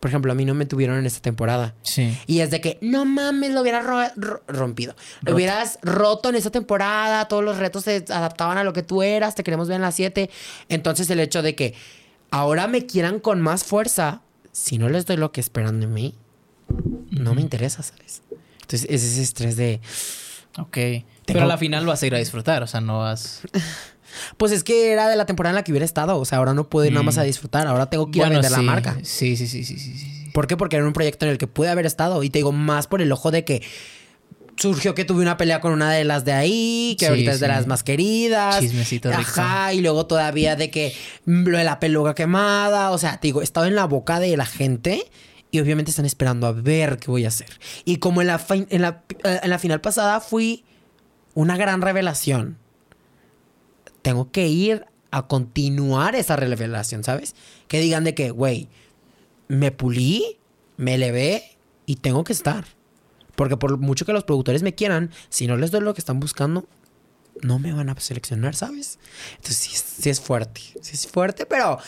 Por 0.00 0.10
ejemplo, 0.10 0.32
a 0.32 0.34
mí 0.34 0.44
no 0.44 0.52
me 0.54 0.66
tuvieron 0.66 0.98
en 0.98 1.06
esta 1.06 1.20
temporada. 1.22 1.74
Sí. 1.82 2.14
Y 2.26 2.40
es 2.40 2.50
de 2.50 2.60
que, 2.60 2.78
no 2.82 3.06
mames, 3.06 3.52
lo 3.52 3.62
hubieras 3.62 3.86
ro- 3.86 4.10
ro- 4.16 4.42
rompido. 4.48 4.94
Lo 5.22 5.34
hubieras 5.34 5.78
roto 5.82 6.28
en 6.28 6.34
esta 6.34 6.50
temporada. 6.50 7.26
Todos 7.26 7.42
los 7.42 7.56
retos 7.56 7.84
se 7.84 8.04
adaptaban 8.10 8.58
a 8.58 8.64
lo 8.64 8.74
que 8.74 8.82
tú 8.82 9.02
eras. 9.02 9.34
Te 9.34 9.42
queremos 9.44 9.66
ver 9.68 9.76
en 9.76 9.80
las 9.82 9.94
7. 9.94 10.28
Entonces, 10.68 11.08
el 11.08 11.20
hecho 11.20 11.40
de 11.40 11.54
que 11.54 11.74
ahora 12.30 12.66
me 12.66 12.84
quieran 12.84 13.18
con 13.18 13.40
más 13.40 13.64
fuerza, 13.64 14.20
si 14.52 14.76
no 14.76 14.90
les 14.90 15.06
doy 15.06 15.16
lo 15.16 15.32
que 15.32 15.40
esperan 15.40 15.80
de 15.80 15.86
mí, 15.86 16.14
no 17.18 17.34
me 17.34 17.40
interesa, 17.40 17.82
¿sabes? 17.82 18.22
Entonces, 18.62 18.86
es 18.90 19.02
ese 19.04 19.22
estrés 19.22 19.56
de. 19.56 19.80
Ok. 20.58 20.78
Pero 21.26 21.42
a 21.42 21.46
la 21.46 21.58
final 21.58 21.86
vas 21.86 22.02
a 22.02 22.06
ir 22.06 22.14
a 22.14 22.18
disfrutar, 22.18 22.62
o 22.62 22.66
sea, 22.66 22.80
no 22.80 22.98
vas... 23.00 23.40
Pues 24.36 24.52
es 24.52 24.62
que 24.62 24.92
era 24.92 25.08
de 25.08 25.16
la 25.16 25.26
temporada 25.26 25.50
en 25.50 25.56
la 25.56 25.64
que 25.64 25.72
hubiera 25.72 25.84
estado. 25.84 26.18
O 26.20 26.24
sea, 26.24 26.38
ahora 26.38 26.54
no 26.54 26.68
puedo 26.68 26.86
ir 26.86 26.92
nada 26.92 27.02
más 27.02 27.18
a 27.18 27.24
disfrutar. 27.24 27.66
Ahora 27.66 27.86
tengo 27.86 28.12
que 28.12 28.20
ir 28.20 28.24
a 28.24 28.28
vender 28.28 28.50
la 28.52 28.62
marca. 28.62 28.96
Sí, 29.02 29.36
sí, 29.36 29.48
sí, 29.48 29.64
sí, 29.64 29.76
sí. 29.76 30.30
¿Por 30.32 30.46
qué? 30.46 30.56
Porque 30.56 30.76
era 30.76 30.86
un 30.86 30.92
proyecto 30.92 31.26
en 31.26 31.32
el 31.32 31.38
que 31.38 31.48
pude 31.48 31.68
haber 31.68 31.84
estado. 31.84 32.22
Y 32.22 32.30
te 32.30 32.38
digo, 32.38 32.52
más 32.52 32.86
por 32.86 33.02
el 33.02 33.10
ojo 33.10 33.32
de 33.32 33.44
que 33.44 33.62
surgió 34.56 34.94
que 34.94 35.04
tuve 35.04 35.22
una 35.22 35.36
pelea 35.36 35.60
con 35.60 35.72
una 35.72 35.90
de 35.90 36.04
las 36.04 36.24
de 36.24 36.32
ahí, 36.32 36.96
que 36.98 37.06
Sí, 37.06 37.10
ahorita 37.10 37.32
es 37.32 37.40
de 37.40 37.48
las 37.48 37.66
más 37.66 37.82
queridas. 37.82 38.60
Chismecito 38.60 39.10
rico. 39.10 39.22
Ajá, 39.22 39.72
y 39.72 39.80
luego 39.80 40.06
todavía 40.06 40.54
de 40.56 40.70
que 40.70 40.94
mm, 41.24 41.48
lo 41.48 41.58
de 41.58 41.64
la 41.64 41.80
peluca 41.80 42.14
quemada. 42.14 42.90
O 42.90 42.98
sea, 42.98 43.18
te 43.18 43.28
digo, 43.28 43.40
he 43.40 43.44
estado 43.44 43.66
en 43.66 43.74
la 43.74 43.86
boca 43.86 44.20
de 44.20 44.36
la 44.36 44.46
gente. 44.46 45.04
Y 45.54 45.60
obviamente 45.60 45.90
están 45.90 46.04
esperando 46.04 46.46
a 46.46 46.52
ver 46.52 46.98
qué 46.98 47.10
voy 47.10 47.24
a 47.24 47.28
hacer. 47.28 47.60
Y 47.84 47.98
como 47.98 48.20
en 48.20 48.26
la, 48.26 48.44
en 48.48 48.82
la, 48.82 49.02
eh, 49.24 49.40
en 49.42 49.50
la 49.50 49.58
final 49.58 49.80
pasada 49.80 50.20
fui 50.20 50.64
una 51.34 51.56
gran 51.56 51.80
revelación 51.80 52.58
tengo 54.04 54.30
que 54.30 54.46
ir 54.46 54.84
a 55.10 55.26
continuar 55.26 56.14
esa 56.14 56.36
revelación, 56.36 57.02
¿sabes? 57.02 57.34
Que 57.68 57.80
digan 57.80 58.04
de 58.04 58.14
que, 58.14 58.30
güey, 58.30 58.68
me 59.48 59.72
pulí, 59.72 60.38
me 60.76 60.96
elevé 60.96 61.56
y 61.86 61.96
tengo 61.96 62.22
que 62.22 62.34
estar. 62.34 62.66
Porque 63.34 63.56
por 63.56 63.78
mucho 63.78 64.04
que 64.04 64.12
los 64.12 64.24
productores 64.24 64.62
me 64.62 64.74
quieran, 64.74 65.10
si 65.30 65.46
no 65.46 65.56
les 65.56 65.70
doy 65.70 65.80
lo 65.80 65.94
que 65.94 66.02
están 66.02 66.20
buscando, 66.20 66.68
no 67.40 67.58
me 67.58 67.72
van 67.72 67.88
a 67.88 67.98
seleccionar, 67.98 68.54
¿sabes? 68.54 68.98
Entonces 69.36 69.56
sí, 69.56 69.70
sí 70.02 70.10
es 70.10 70.20
fuerte, 70.20 70.60
sí 70.82 70.92
es 70.92 71.06
fuerte, 71.06 71.46
pero 71.46 71.78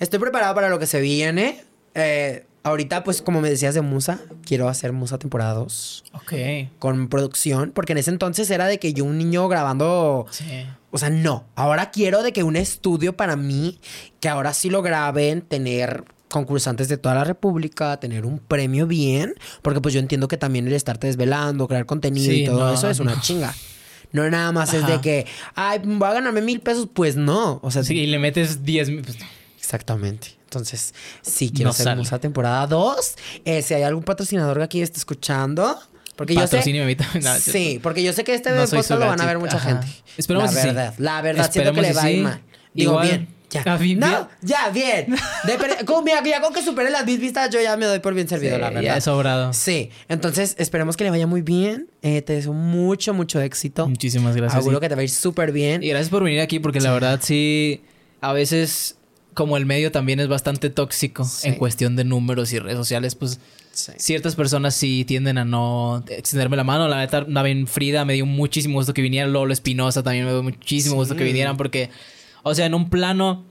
estoy 0.00 0.18
preparado 0.18 0.56
para 0.56 0.68
lo 0.68 0.80
que 0.80 0.88
se 0.88 1.00
viene. 1.00 1.64
Eh, 1.94 2.46
ahorita, 2.62 3.04
pues 3.04 3.22
como 3.22 3.40
me 3.40 3.48
decías 3.50 3.74
de 3.74 3.80
Musa, 3.80 4.20
quiero 4.44 4.68
hacer 4.68 4.92
Musa 4.92 5.18
temporada 5.18 5.54
2 5.54 6.04
Ok. 6.12 6.32
con 6.78 7.08
producción, 7.08 7.72
porque 7.74 7.92
en 7.92 7.98
ese 7.98 8.10
entonces 8.10 8.50
era 8.50 8.66
de 8.66 8.78
que 8.78 8.92
yo 8.92 9.04
un 9.04 9.18
niño 9.18 9.48
grabando 9.48 10.26
Sí. 10.30 10.44
o 10.90 10.98
sea, 10.98 11.10
no. 11.10 11.44
Ahora 11.54 11.90
quiero 11.90 12.22
de 12.22 12.32
que 12.32 12.42
un 12.42 12.56
estudio 12.56 13.16
para 13.16 13.36
mí, 13.36 13.78
que 14.20 14.28
ahora 14.28 14.52
sí 14.54 14.70
lo 14.70 14.82
graben, 14.82 15.42
tener 15.42 16.04
concursantes 16.28 16.88
de 16.88 16.96
toda 16.96 17.16
la 17.16 17.24
República, 17.24 17.98
tener 17.98 18.24
un 18.24 18.38
premio 18.38 18.86
bien, 18.86 19.34
porque 19.62 19.80
pues 19.80 19.92
yo 19.94 20.00
entiendo 20.00 20.28
que 20.28 20.36
también 20.36 20.66
el 20.68 20.74
estarte 20.74 21.08
desvelando, 21.08 21.66
crear 21.66 21.86
contenido 21.86 22.30
Sí, 22.32 22.42
y 22.42 22.46
todo 22.46 22.60
no, 22.68 22.72
eso 22.74 22.88
es 22.88 23.00
una 23.00 23.14
no. 23.16 23.20
chinga. 23.20 23.52
No 24.12 24.28
nada 24.28 24.50
más 24.52 24.74
es 24.74 24.84
de 24.86 25.00
que, 25.00 25.26
ay, 25.54 25.80
voy 25.84 26.08
a 26.08 26.12
ganarme 26.14 26.40
mil 26.40 26.60
pesos, 26.60 26.88
pues 26.92 27.14
no. 27.16 27.60
O 27.62 27.70
sea, 27.70 27.82
Sí, 27.84 27.96
y 27.96 28.06
le 28.06 28.18
metes 28.18 28.64
10 28.64 28.90
mil... 28.90 29.02
pues, 29.02 29.18
no. 29.20 29.26
exactamente. 29.58 30.28
Entonces, 30.50 30.92
sí, 31.22 31.50
quiero 31.54 31.68
No 31.68 31.70
hacer 31.70 31.84
sale. 31.84 31.96
Musa 31.96 32.18
temporada 32.18 32.66
2. 32.66 33.14
Eh, 33.44 33.62
si 33.62 33.74
hay 33.74 33.84
algún 33.84 34.02
patrocinador 34.02 34.58
que 34.58 34.64
aquí 34.64 34.82
esté 34.82 34.98
escuchando, 34.98 35.78
porque 36.16 36.34
yo 36.34 36.44
sé... 36.48 36.60
No. 37.22 37.34
Sí, 37.38 37.78
porque 37.80 38.02
yo 38.02 38.12
sé 38.12 38.24
que 38.24 38.34
este 38.34 38.50
No 38.50 38.56
podcast 38.66 38.90
lo 38.90 38.98
van 39.06 39.20
a 39.20 39.26
ver 39.26 39.38
mucha 39.38 39.58
Ajá. 39.58 39.68
gente. 39.80 39.86
Esperemos 40.16 40.52
la 40.52 40.60
sí. 40.60 40.66
verdad, 40.66 40.94
la 40.98 41.22
verdad, 41.22 41.52
siento 41.52 41.72
que 41.72 41.82
le 41.82 41.92
va 41.92 42.02
a 42.02 42.10
ir 42.10 42.22
mal. 42.24 42.40
Digo, 42.74 42.92
Igual- 42.94 43.06
bien, 43.08 43.28
ya. 43.48 43.62
Ah, 43.64 43.76
bien, 43.76 43.98
no, 44.00 44.06
bien. 44.08 44.26
ya, 44.42 44.68
bien. 44.70 45.16
De 45.44 45.84
con- 45.86 46.02
mira, 46.04 46.20
ya 46.24 46.40
con 46.40 46.52
que 46.52 46.62
supere 46.62 46.90
las 46.90 47.06
mil 47.06 47.18
vistas, 47.20 47.48
yo 47.50 47.60
ya 47.60 47.76
me 47.76 47.86
doy 47.86 48.00
por 48.00 48.12
bien 48.14 48.26
servido, 48.28 48.56
Sí, 48.56 48.60
la 48.60 48.68
verdad. 48.70 48.82
Ya 48.82 48.96
he 48.96 49.00
sobrado. 49.00 49.52
Sí, 49.52 49.90
entonces 50.08 50.56
esperemos 50.58 50.96
que 50.96 51.04
le 51.04 51.10
vaya 51.10 51.28
muy 51.28 51.42
bien. 51.42 51.88
Eh, 52.02 52.22
te 52.22 52.32
deseo 52.32 52.52
mucho, 52.54 53.14
mucho 53.14 53.40
éxito. 53.40 53.88
Muchísimas 53.88 54.34
gracias. 54.34 54.62
Seguro 54.62 54.78
sí. 54.78 54.80
que 54.82 54.88
te 54.88 54.94
va 54.96 55.00
a 55.00 55.04
ir 55.04 55.10
súper 55.10 55.52
bien. 55.52 55.80
Y 55.82 55.88
gracias 55.90 56.10
por 56.10 56.24
venir 56.24 56.40
aquí 56.40 56.58
porque 56.58 56.80
la 56.80 56.92
verdad 56.92 57.20
sí, 57.22 57.82
a 58.20 58.32
veces 58.32 58.96
como 59.34 59.56
el 59.56 59.66
medio 59.66 59.92
también 59.92 60.20
es 60.20 60.28
bastante 60.28 60.70
tóxico 60.70 61.24
Sí. 61.24 61.48
en 61.48 61.54
cuestión 61.56 61.96
de 61.96 62.04
números 62.04 62.52
y 62.52 62.58
redes 62.58 62.76
sociales, 62.76 63.14
pues 63.14 63.40
Sí. 63.72 63.92
ciertas 63.98 64.34
personas 64.34 64.74
sí 64.74 65.04
tienden 65.04 65.38
a 65.38 65.44
no 65.44 66.02
extenderme 66.08 66.56
la 66.56 66.64
mano. 66.64 66.88
La 66.88 66.98
neta, 66.98 67.24
Navin 67.28 67.66
Frida 67.68 68.04
me 68.04 68.14
dio 68.14 68.26
muchísimo 68.26 68.74
gusto 68.78 68.92
que 68.94 69.02
viniera. 69.02 69.28
Lolo 69.28 69.52
Espinosa 69.52 70.02
también 70.02 70.24
me 70.26 70.32
dio 70.32 70.42
muchísimo 70.42 70.96
gusto 70.96 71.14
que 71.16 71.22
vinieran 71.24 71.56
porque, 71.56 71.90
o 72.42 72.54
sea, 72.54 72.66
en 72.66 72.74
un 72.74 72.90
plano 72.90 73.44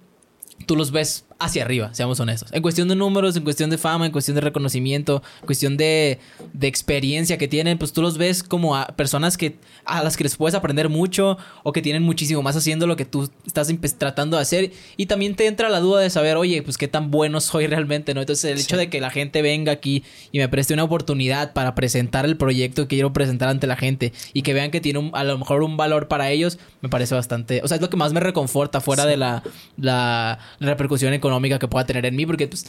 tú 0.66 0.76
los 0.76 0.92
ves 0.92 1.26
hacia 1.40 1.64
arriba, 1.64 1.94
seamos 1.94 2.20
honestos. 2.20 2.52
En 2.52 2.62
cuestión 2.62 2.88
de 2.90 2.96
números, 2.96 3.36
en 3.38 3.44
cuestión 3.44 3.70
de 3.70 3.78
fama, 3.78 4.06
en 4.06 4.12
cuestión 4.12 4.36
de 4.36 4.42
reconocimiento, 4.42 5.24
en 5.40 5.46
cuestión 5.46 5.78
de, 5.78 6.20
de 6.54 6.68
experiencia 6.68 7.38
que 7.38 7.48
tienen, 7.48 7.78
pues 7.78 7.94
tú 7.94 8.02
los 8.02 8.18
ves 8.18 8.44
como 8.44 8.76
a 8.76 8.88
personas 8.88 9.38
que 9.38 9.58
a 9.86 10.04
las 10.04 10.18
que 10.18 10.24
les 10.26 10.36
puedes 10.36 10.54
aprender 10.54 10.90
mucho 10.90 11.38
o 11.64 11.72
que 11.72 11.82
tienen 11.82 12.04
muchísimo 12.04 12.42
más 12.42 12.56
haciendo 12.58 12.88
lo 12.88 12.96
que 12.98 13.06
tú 13.06 13.30
estás 13.46 13.72
tratando 13.98 14.36
de 14.38 14.42
hacer 14.44 14.72
y 14.98 15.06
también 15.06 15.36
te 15.36 15.48
entra 15.48 15.70
la 15.70 15.80
duda 15.80 16.02
de 16.02 16.10
saber, 16.10 16.36
oye, 16.36 16.62
pues 16.62 16.78
qué 16.78 16.88
tan 16.90 17.10
bueno 17.10 17.40
soy 17.40 17.68
realmente, 17.68 18.14
¿no? 18.14 18.20
Entonces 18.20 18.52
el 18.52 18.60
hecho 18.60 18.76
de 18.76 18.90
que 18.90 19.00
la 19.00 19.10
gente 19.10 19.42
venga 19.42 19.72
aquí 19.72 20.04
y 20.34 20.40
me 20.40 20.50
preste 20.50 20.74
una 20.74 20.84
oportunidad 20.84 21.54
para 21.54 21.74
presentar 21.74 22.26
el 22.26 22.36
proyecto 22.36 22.84
que 22.84 22.98
quiero 22.98 23.14
presentar 23.14 23.48
ante 23.48 23.66
la 23.66 23.78
gente 23.78 24.12
y 24.34 24.42
que 24.42 24.54
vean 24.54 24.72
que 24.72 24.82
tiene 24.82 25.00
un- 25.00 25.12
a 25.14 25.24
lo 25.24 25.38
mejor 25.38 25.64
un 25.64 25.78
valor 25.78 26.08
para 26.10 26.30
ellos, 26.32 26.60
me 26.82 26.90
parece 26.90 27.16
bastante, 27.16 27.62
o 27.64 27.68
sea, 27.70 27.76
es 27.76 27.82
lo 27.82 27.90
que 27.90 27.96
más 27.98 28.12
me 28.12 28.20
reconforta 28.20 28.82
fuera 28.82 29.06
de 29.06 29.16
la, 29.16 29.42
la 29.78 30.40
repercusión 30.60 31.14
económica 31.14 31.29
que 31.60 31.68
pueda 31.68 31.86
tener 31.86 32.06
en 32.06 32.16
mí, 32.16 32.26
porque 32.26 32.48
pues 32.48 32.66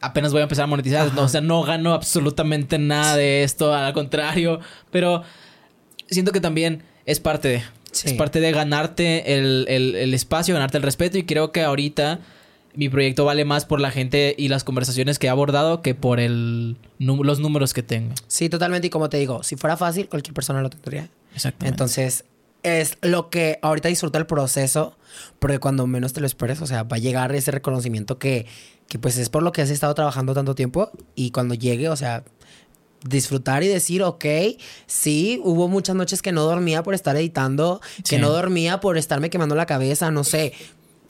apenas 0.00 0.32
voy 0.32 0.40
a 0.40 0.44
empezar 0.44 0.64
a 0.64 0.66
monetizar, 0.66 1.12
no, 1.14 1.22
o 1.22 1.28
sea, 1.28 1.40
no 1.40 1.62
gano 1.62 1.94
absolutamente 1.94 2.78
nada 2.78 3.16
de 3.16 3.42
esto, 3.42 3.74
al 3.74 3.92
contrario, 3.92 4.60
pero 4.90 5.22
siento 6.08 6.32
que 6.32 6.40
también 6.40 6.82
es 7.06 7.20
parte 7.20 7.48
de, 7.48 7.62
Sí. 7.92 8.08
es 8.08 8.12
parte 8.14 8.40
de 8.40 8.52
ganarte 8.52 9.34
el, 9.38 9.64
el- 9.68 9.94
el 9.94 10.12
espacio, 10.14 10.54
ganarte 10.54 10.76
el 10.76 10.82
respeto 10.82 11.16
y 11.18 11.24
creo 11.24 11.50
que 11.50 11.62
ahorita 11.62 12.20
mi 12.74 12.90
proyecto 12.90 13.24
vale 13.24 13.46
más 13.46 13.64
por 13.64 13.80
la 13.80 13.90
gente 13.90 14.34
y 14.36 14.48
las 14.48 14.62
conversaciones 14.64 15.18
que 15.18 15.28
he 15.28 15.30
abordado 15.30 15.80
que 15.80 15.94
por 15.94 16.20
el, 16.20 16.76
los 16.98 17.40
números 17.40 17.72
que 17.72 17.82
tengo. 17.82 18.14
Sí, 18.26 18.50
totalmente. 18.50 18.88
Y 18.88 18.90
como 18.90 19.08
te 19.08 19.16
digo, 19.16 19.42
si 19.42 19.56
fuera 19.56 19.78
fácil, 19.78 20.08
cualquier 20.10 20.34
persona 20.34 20.60
lo 20.60 20.68
tendría. 20.68 21.08
Exactamente. 21.34 21.72
Entonces, 21.72 22.24
es 22.66 22.98
lo 23.00 23.30
que 23.30 23.58
ahorita 23.62 23.88
disfruta 23.88 24.18
el 24.18 24.26
proceso, 24.26 24.96
porque 25.38 25.58
cuando 25.58 25.86
menos 25.86 26.12
te 26.12 26.20
lo 26.20 26.26
esperes, 26.26 26.60
o 26.60 26.66
sea, 26.66 26.82
va 26.82 26.96
a 26.96 27.00
llegar 27.00 27.34
ese 27.34 27.50
reconocimiento 27.52 28.18
que, 28.18 28.46
que 28.88 28.98
pues 28.98 29.16
es 29.18 29.28
por 29.28 29.42
lo 29.42 29.52
que 29.52 29.62
has 29.62 29.70
estado 29.70 29.94
trabajando 29.94 30.34
tanto 30.34 30.54
tiempo 30.54 30.90
y 31.14 31.30
cuando 31.30 31.54
llegue, 31.54 31.88
o 31.88 31.96
sea, 31.96 32.24
disfrutar 33.04 33.62
y 33.62 33.68
decir, 33.68 34.02
ok, 34.02 34.24
sí, 34.86 35.40
hubo 35.44 35.68
muchas 35.68 35.96
noches 35.96 36.22
que 36.22 36.32
no 36.32 36.42
dormía 36.42 36.82
por 36.82 36.94
estar 36.94 37.16
editando, 37.16 37.80
que 38.08 38.18
no 38.18 38.30
dormía 38.30 38.80
por 38.80 38.98
estarme 38.98 39.30
quemando 39.30 39.54
la 39.54 39.66
cabeza, 39.66 40.10
no 40.10 40.24
sé. 40.24 40.52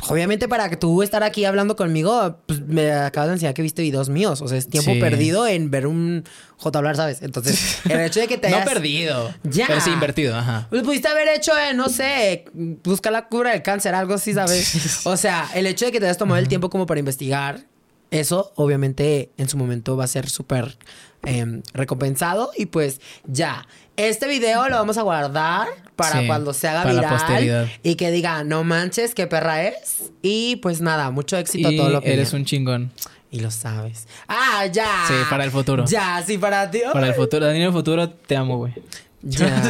Obviamente 0.09 0.47
para 0.49 0.69
que 0.69 0.77
tú 0.77 1.03
estar 1.03 1.23
aquí 1.23 1.45
hablando 1.45 1.75
conmigo, 1.75 2.39
pues 2.47 2.61
me 2.61 2.93
acabas 2.93 3.29
de 3.29 3.35
enseñar 3.35 3.55
que 3.55 3.63
viste 3.63 3.83
videos 3.83 4.09
míos, 4.09 4.43
o 4.43 4.49
sea, 4.49 4.59
es 4.59 4.69
tiempo 4.69 4.93
Sí. 4.93 5.01
perdido 5.01 5.47
en 5.47 5.71
ver 5.71 5.87
un 5.87 6.25
J 6.59 6.79
hablar, 6.79 6.97
¿sabes? 6.97 7.23
Entonces, 7.23 7.79
el 7.89 8.01
hecho 8.01 8.21
de 8.21 8.29
que 8.29 8.39
te 8.39 8.51
no 8.51 8.57
hayas... 8.57 8.69
perdido. 8.69 9.33
Ya. 9.43 9.67
Pero 9.67 9.81
sí 9.81 9.91
invertido, 9.91 10.37
ajá. 10.37 10.67
Pues 10.71 10.83
pudiste 10.83 11.09
haber 11.09 11.29
hecho, 11.29 11.53
eh, 11.59 11.73
no 11.75 11.89
sé, 11.89 12.45
buscar 12.85 13.13
la 13.13 13.27
cura 13.29 13.51
del 13.53 13.63
cáncer, 13.63 13.95
algo 13.95 14.15
así, 14.15 14.33
¿sabes? 14.35 15.01
O 15.07 15.17
sea, 15.17 15.49
el 15.55 15.67
hecho 15.67 15.87
de 15.87 15.93
que 15.93 15.99
te 16.01 16.07
hayas 16.07 16.19
tomado 16.19 16.39
el 16.39 16.49
tiempo 16.49 16.69
como 16.71 16.87
para 16.87 17.01
investigar, 17.01 17.65
eso 18.11 18.53
obviamente 18.55 19.31
en 19.37 19.49
su 19.49 19.57
momento 19.57 19.97
va 19.97 20.05
a 20.05 20.09
ser 20.09 20.29
súper 20.29 20.77
em, 21.25 21.63
recompensado. 21.73 22.51
Y 22.57 22.67
pues 22.67 23.01
ya, 23.27 23.67
este 23.97 24.29
video 24.29 24.69
lo 24.69 24.77
vamos 24.77 24.97
a 24.99 25.03
guardar 25.03 25.69
para 25.97 26.21
Sí, 26.21 26.27
cuando 26.27 26.53
se 26.53 26.69
haga 26.69 26.85
viral 26.85 27.71
y 27.83 27.95
que 27.97 28.11
diga, 28.11 28.45
no 28.45 28.63
manches, 28.63 29.15
qué 29.15 29.27
perra 29.27 29.65
es. 29.65 30.13
Y 30.23 30.57
pues 30.57 30.81
nada, 30.81 31.11
mucho 31.11 31.37
éxito 31.37 31.69
a 31.69 31.73
Y 31.73 31.77
todo 31.77 31.89
lo 31.89 32.01
que 32.03 32.13
eres 32.13 32.33
un 32.33 32.45
chingón. 32.45 32.93
Y 33.31 33.41
lo 33.41 33.51
sabes. 33.51 34.07
Ah, 34.29 34.67
ya. 34.67 35.05
Sí, 35.09 35.15
para 35.29 35.45
el 35.45 35.51
futuro. 35.51 35.85
Ya, 35.87 36.23
sí, 36.25 36.39
para 36.39 36.71
ti. 36.71 36.83
Para 36.93 37.09
el 37.09 37.15
futuro, 37.15 37.45
Daniel, 37.45 37.69
el 37.69 37.73
futuro 37.73 38.09
te 38.09 38.37
amo, 38.37 38.59
güey. 38.59 38.75
Ya. 39.23 39.63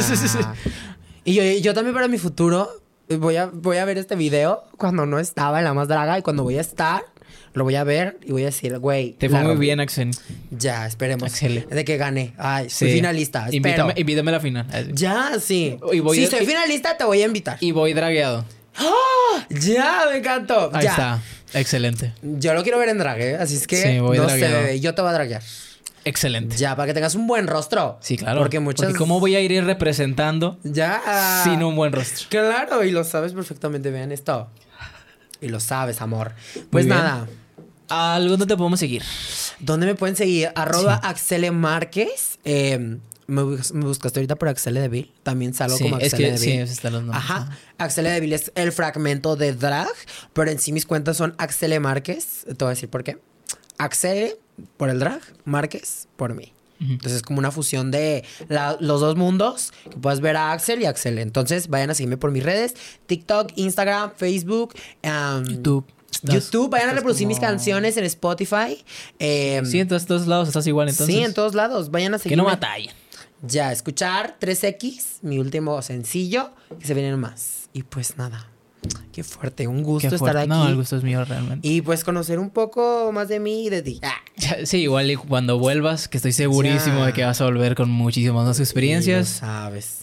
y 1.25 1.33
yo, 1.33 1.43
yo 1.61 1.73
también 1.73 1.95
para 1.95 2.07
mi 2.07 2.17
futuro 2.17 2.69
voy 3.15 3.37
a, 3.37 3.47
voy 3.47 3.77
a 3.77 3.85
ver 3.85 3.97
este 3.97 4.15
video 4.15 4.63
cuando 4.77 5.05
no 5.05 5.19
estaba 5.19 5.59
en 5.59 5.65
la 5.65 5.73
más 5.73 5.87
draga 5.87 6.19
y 6.19 6.21
cuando 6.21 6.43
voy 6.43 6.57
a 6.57 6.61
estar, 6.61 7.03
lo 7.57 7.63
voy 7.63 7.75
a 7.75 7.83
ver 7.83 8.17
y 8.23 8.31
voy 8.31 8.43
a 8.43 8.45
decir, 8.47 8.77
güey. 8.79 9.13
Te 9.13 9.29
fue 9.29 9.39
muy 9.39 9.47
rompí. 9.49 9.61
bien, 9.61 9.79
Axel. 9.79 10.11
Ya, 10.51 10.85
esperemos. 10.87 11.29
Excelente. 11.29 11.73
De 11.75 11.83
que 11.85 11.97
gane. 11.97 12.33
Ay, 12.37 12.69
soy 12.69 12.91
finalista. 12.93 13.47
Invítame, 13.51 13.93
invítame 13.97 14.31
a 14.31 14.33
la 14.35 14.39
final. 14.39 14.65
Ya, 14.93 15.31
sí. 15.41 15.77
Y 15.91 15.99
voy 15.99 16.17
si 16.17 16.25
a- 16.25 16.29
soy 16.29 16.45
finalista, 16.45 16.95
te 16.97 17.03
voy 17.03 17.21
a 17.21 17.25
invitar. 17.25 17.57
Y 17.59 17.71
voy 17.71 17.93
dragueado. 17.93 18.45
Ya, 19.49 20.03
me 20.11 20.17
encantó. 20.19 20.69
Ahí 20.73 20.83
ya. 20.85 20.91
está. 20.91 21.21
Excelente. 21.53 22.13
Yo 22.21 22.53
lo 22.53 22.63
quiero 22.63 22.77
ver 22.79 22.89
en 22.89 22.97
drag, 22.97 23.19
¿eh? 23.21 23.35
Así 23.37 23.55
es 23.55 23.67
que 23.67 23.77
Sí, 23.81 23.99
voy 23.99 24.17
no 24.17 24.27
sé, 24.29 24.79
yo 24.79 24.93
te 24.93 25.01
voy 25.01 25.09
a 25.09 25.13
draguear. 25.13 25.41
Excelente. 26.05 26.55
Ya, 26.57 26.75
para 26.75 26.87
que 26.87 26.93
tengas 26.93 27.15
un 27.15 27.27
buen 27.27 27.47
rostro. 27.47 27.97
Sí, 28.01 28.17
claro. 28.17 28.39
Porque 28.39 28.59
muchas. 28.59 28.93
¿cómo 28.93 29.19
voy 29.19 29.35
a 29.35 29.41
ir 29.41 29.63
representando 29.65 30.57
Ya. 30.63 31.41
sin 31.43 31.63
un 31.63 31.75
buen 31.75 31.91
rostro? 31.91 32.27
Claro, 32.29 32.83
y 32.83 32.91
lo 32.91 33.03
sabes 33.03 33.33
perfectamente. 33.33 33.91
Vean 33.91 34.11
esto. 34.11 34.49
Y 35.41 35.49
lo 35.49 35.59
sabes, 35.59 36.01
amor. 36.01 36.33
Pues 36.71 36.85
nada. 36.85 37.27
¿Algo 37.89 38.31
donde 38.31 38.45
te 38.47 38.57
podemos 38.57 38.79
seguir? 38.79 39.03
¿Dónde 39.59 39.85
me 39.85 39.95
pueden 39.95 40.15
seguir? 40.15 40.49
Arroba 40.55 40.95
Axele 40.95 41.51
Márquez. 41.51 42.37
Eh, 42.43 42.97
me, 43.27 43.41
bus- 43.43 43.71
me 43.73 43.85
buscaste 43.85 44.19
ahorita 44.19 44.35
por 44.35 44.49
Axele 44.49 44.79
Deville. 44.81 45.11
También 45.23 45.53
salgo 45.53 45.77
Sí, 45.77 45.83
como 45.83 45.97
es 45.97 46.13
Axele 46.13 46.31
que 46.31 46.37
sí, 46.37 46.45
Deville. 46.47 46.63
esos 46.63 46.75
están 46.77 46.93
los 46.93 47.03
nombres. 47.03 47.23
Ajá. 47.23 47.57
Axele 47.77 48.09
Deville 48.11 48.35
es 48.35 48.51
el 48.55 48.71
fragmento 48.71 49.35
de 49.35 49.53
drag, 49.53 49.87
pero 50.33 50.51
en 50.51 50.59
sí 50.59 50.71
mis 50.73 50.85
cuentas 50.85 51.17
son 51.17 51.33
Axele 51.37 51.79
Márquez. 51.79 52.45
Te 52.45 52.53
voy 52.55 52.67
a 52.67 52.69
decir 52.71 52.89
por 52.89 53.03
qué. 53.03 53.17
Axele 53.77 54.37
por 54.77 54.89
el 54.89 54.99
drag, 54.99 55.21
Márquez 55.45 56.07
por 56.15 56.33
mí. 56.33 56.53
Entonces 56.79 57.13
es 57.13 57.21
como 57.23 57.39
una 57.39 57.49
fusión 57.51 57.89
de 57.89 58.23
la- 58.49 58.77
los 58.79 59.01
dos 59.01 59.15
mundos 59.15 59.73
que 59.89 59.97
puedes 59.97 60.19
ver 60.19 60.37
a 60.37 60.51
Axel 60.51 60.79
y 60.81 60.85
Axel. 60.85 61.17
Entonces 61.17 61.69
vayan 61.69 61.89
a 61.89 61.95
seguirme 61.95 62.17
por 62.17 62.29
mis 62.31 62.43
redes: 62.43 62.75
TikTok, 63.07 63.51
Instagram, 63.55 64.11
Facebook, 64.15 64.75
um, 65.03 65.43
YouTube. 65.43 65.85
YouTube. 66.23 66.69
Vayan 66.69 66.89
a 66.89 66.93
reproducir 66.93 67.27
mis 67.27 67.39
canciones 67.39 67.97
en 67.97 68.03
Spotify. 68.05 68.83
Eh, 69.19 69.61
Sí, 69.65 69.79
en 69.79 69.87
todos, 69.87 70.05
todos 70.05 70.27
lados 70.27 70.47
estás 70.47 70.65
igual, 70.67 70.89
entonces. 70.89 71.15
sí, 71.15 71.21
en 71.23 71.33
todos 71.33 71.53
lados. 71.55 71.91
Vayan 71.91 72.13
a 72.13 72.17
Que 72.17 72.23
seguirme. 72.23 72.43
no 72.43 72.49
batallen. 72.49 72.93
Ya, 73.43 73.71
escuchar 73.71 74.37
3X, 74.39 75.19
mi 75.21 75.37
último 75.37 75.81
sencillo, 75.81 76.51
que 76.79 76.87
se 76.87 76.93
vienen 76.93 77.19
más. 77.19 77.69
Y 77.71 77.83
pues 77.83 78.17
nada, 78.17 78.49
qué 79.11 79.23
fuerte, 79.23 79.67
un 79.67 79.83
gusto 79.83 80.15
estar 80.15 80.35
aquí. 80.37 80.47
No, 80.49 80.67
el 80.67 80.75
gusto 80.75 80.97
es 80.97 81.03
mío 81.03 81.23
realmente. 81.23 81.67
Y 81.67 81.81
pues 81.81 82.03
conocer 82.03 82.39
un 82.39 82.49
poco 82.49 83.11
más 83.13 83.27
de 83.27 83.39
mí 83.39 83.65
y 83.67 83.69
de 83.69 83.81
ti. 83.83 83.99
Ah, 84.03 84.15
Sí, 84.65 84.77
igual 84.77 85.09
y 85.11 85.15
cuando 85.15 85.57
vuelvas, 85.59 86.07
que 86.07 86.17
estoy 86.17 86.31
segurísimo 86.31 86.99
Ya. 86.99 87.05
de 87.07 87.13
que 87.13 87.23
vas 87.25 87.39
a 87.41 87.45
volver 87.45 87.75
con 87.75 87.89
muchísimas 87.89 88.45
más 88.45 88.57
y 88.57 88.59
lo 88.59 88.63
experiencias. 88.63 89.27
sabes. 89.29 89.96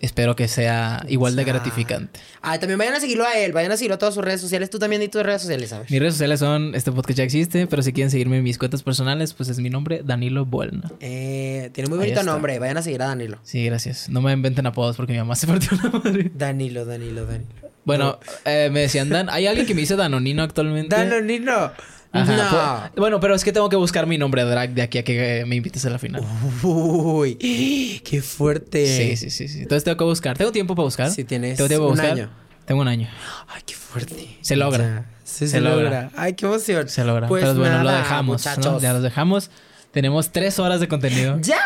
Espero 0.00 0.34
que 0.34 0.48
sea 0.48 1.04
igual 1.08 1.36
de 1.36 1.44
gratificante. 1.44 2.20
Ah, 2.40 2.58
también 2.58 2.78
vayan 2.78 2.94
a 2.94 3.00
seguirlo 3.00 3.26
a 3.26 3.34
él, 3.38 3.52
vayan 3.52 3.70
a 3.70 3.76
seguirlo 3.76 3.96
a 3.96 3.98
todas 3.98 4.14
sus 4.14 4.24
redes 4.24 4.40
sociales. 4.40 4.70
Tú 4.70 4.78
también 4.78 5.02
di 5.02 5.08
tus 5.08 5.22
redes 5.22 5.42
sociales, 5.42 5.68
¿sabes? 5.68 5.90
Mis 5.90 6.00
redes 6.00 6.14
sociales 6.14 6.40
son, 6.40 6.74
este 6.74 6.90
podcast 6.90 7.18
ya 7.18 7.24
existe, 7.24 7.66
pero 7.66 7.82
si 7.82 7.92
quieren 7.92 8.10
seguirme 8.10 8.38
en 8.38 8.42
mis 8.42 8.56
cuentas 8.56 8.82
personales, 8.82 9.34
pues 9.34 9.50
es 9.50 9.58
mi 9.58 9.68
nombre, 9.68 10.00
Danilo 10.02 10.46
Buelna. 10.46 10.90
Eh, 11.00 11.68
tiene 11.74 11.90
muy 11.90 11.98
bonito 11.98 12.22
nombre, 12.22 12.58
vayan 12.58 12.78
a 12.78 12.82
seguir 12.82 13.02
a 13.02 13.08
Danilo. 13.08 13.38
Sí, 13.42 13.62
gracias. 13.66 14.08
No 14.08 14.22
me 14.22 14.32
inventen 14.32 14.66
apodos 14.66 14.96
porque 14.96 15.12
mi 15.12 15.18
mamá 15.18 15.36
se 15.36 15.46
partió 15.46 15.76
la 15.82 15.90
madre. 15.90 16.30
Danilo, 16.34 16.86
Danilo, 16.86 17.26
Danilo. 17.26 17.46
Bueno, 17.84 18.18
eh, 18.46 18.70
me 18.72 18.80
decían 18.80 19.10
Dan. 19.10 19.28
¿Hay 19.30 19.46
alguien 19.46 19.66
que 19.66 19.74
me 19.74 19.80
dice 19.80 19.96
Danonino 19.96 20.42
actualmente? 20.42 20.96
Danonino. 20.96 21.72
Ajá, 22.12 22.90
pues- 22.92 23.00
bueno, 23.00 23.20
pero 23.20 23.34
es 23.34 23.44
que 23.44 23.52
tengo 23.52 23.68
que 23.68 23.76
buscar 23.76 24.06
mi 24.06 24.18
nombre 24.18 24.42
drag 24.44 24.70
de 24.74 24.82
aquí 24.82 24.98
a 24.98 25.04
que 25.04 25.44
me 25.46 25.56
invites 25.56 25.84
a 25.86 25.90
la 25.90 25.98
final. 25.98 26.22
Uy, 26.62 28.00
qué 28.04 28.20
fuerte. 28.22 28.86
Sí, 28.86 29.16
sí, 29.16 29.30
sí, 29.30 29.48
sí. 29.48 29.60
Entonces 29.62 29.84
tengo 29.84 29.96
que 29.96 30.04
buscar. 30.04 30.36
¿Tengo 30.36 30.52
tiempo 30.52 30.74
para 30.74 30.84
buscar? 30.84 31.10
Sí, 31.10 31.24
tienes 31.24 31.56
¿Tengo 31.56 31.68
tiempo 31.68 31.88
para 31.88 31.92
un 31.92 31.96
buscar? 32.16 32.18
año. 32.18 32.30
Tengo 32.64 32.80
un 32.82 32.88
año. 32.88 33.08
Ay, 33.48 33.62
qué 33.66 33.74
fuerte. 33.74 34.36
Se 34.40 34.56
logra. 34.56 34.84
Ya. 34.84 35.04
Sí, 35.24 35.46
se, 35.46 35.48
Se 35.48 35.60
logra. 35.60 35.82
logra. 35.82 36.10
Ay, 36.16 36.34
qué 36.34 36.46
emoción. 36.46 36.88
Se 36.88 37.04
logra. 37.04 37.28
Pues 37.28 37.42
pero 37.44 37.54
bueno, 37.56 37.78
lo 37.78 37.84
nada, 37.84 37.98
dejamos. 37.98 38.44
¿no? 38.44 38.50
muchachos. 38.52 38.82
Ya 38.82 38.92
los 38.92 39.02
dejamos. 39.02 39.50
Tenemos 39.92 40.30
tres 40.30 40.58
horas 40.60 40.78
de 40.80 40.86
contenido. 40.88 41.38
Ya, 41.42 41.58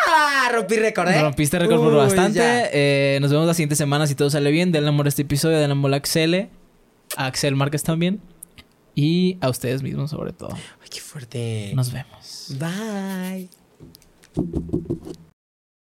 rompí 0.53 0.77
récord, 0.77 1.09
¿eh? 1.11 1.21
Rompiste 1.21 1.59
récord 1.59 1.79
por 1.81 1.95
bastante. 1.95 2.41
Eh, 2.73 3.19
nos 3.21 3.31
vemos 3.31 3.47
la 3.47 3.55
siguiente 3.55 3.77
semana 3.77 4.07
si 4.07 4.15
todo 4.15 4.31
sale 4.31 4.51
bien. 4.51 4.73
Denle 4.73 4.89
amor 4.89 5.07
a 5.07 5.09
este 5.11 5.23
episodio. 5.23 5.59
Denle 5.59 5.73
amor 5.73 5.93
a 5.93 5.97
Axel. 5.97 6.49
A 7.17 7.27
Axel 7.27 7.55
Márquez 7.55 7.83
también. 7.83 8.21
Y 8.95 9.39
a 9.41 9.49
ustedes 9.49 9.83
mismos 9.83 10.11
sobre 10.11 10.33
todo. 10.33 10.55
Ay, 10.55 10.89
qué 10.91 11.01
fuerte. 11.01 11.73
Nos 11.75 11.93
vemos. 11.93 12.57
Bye. 12.59 13.49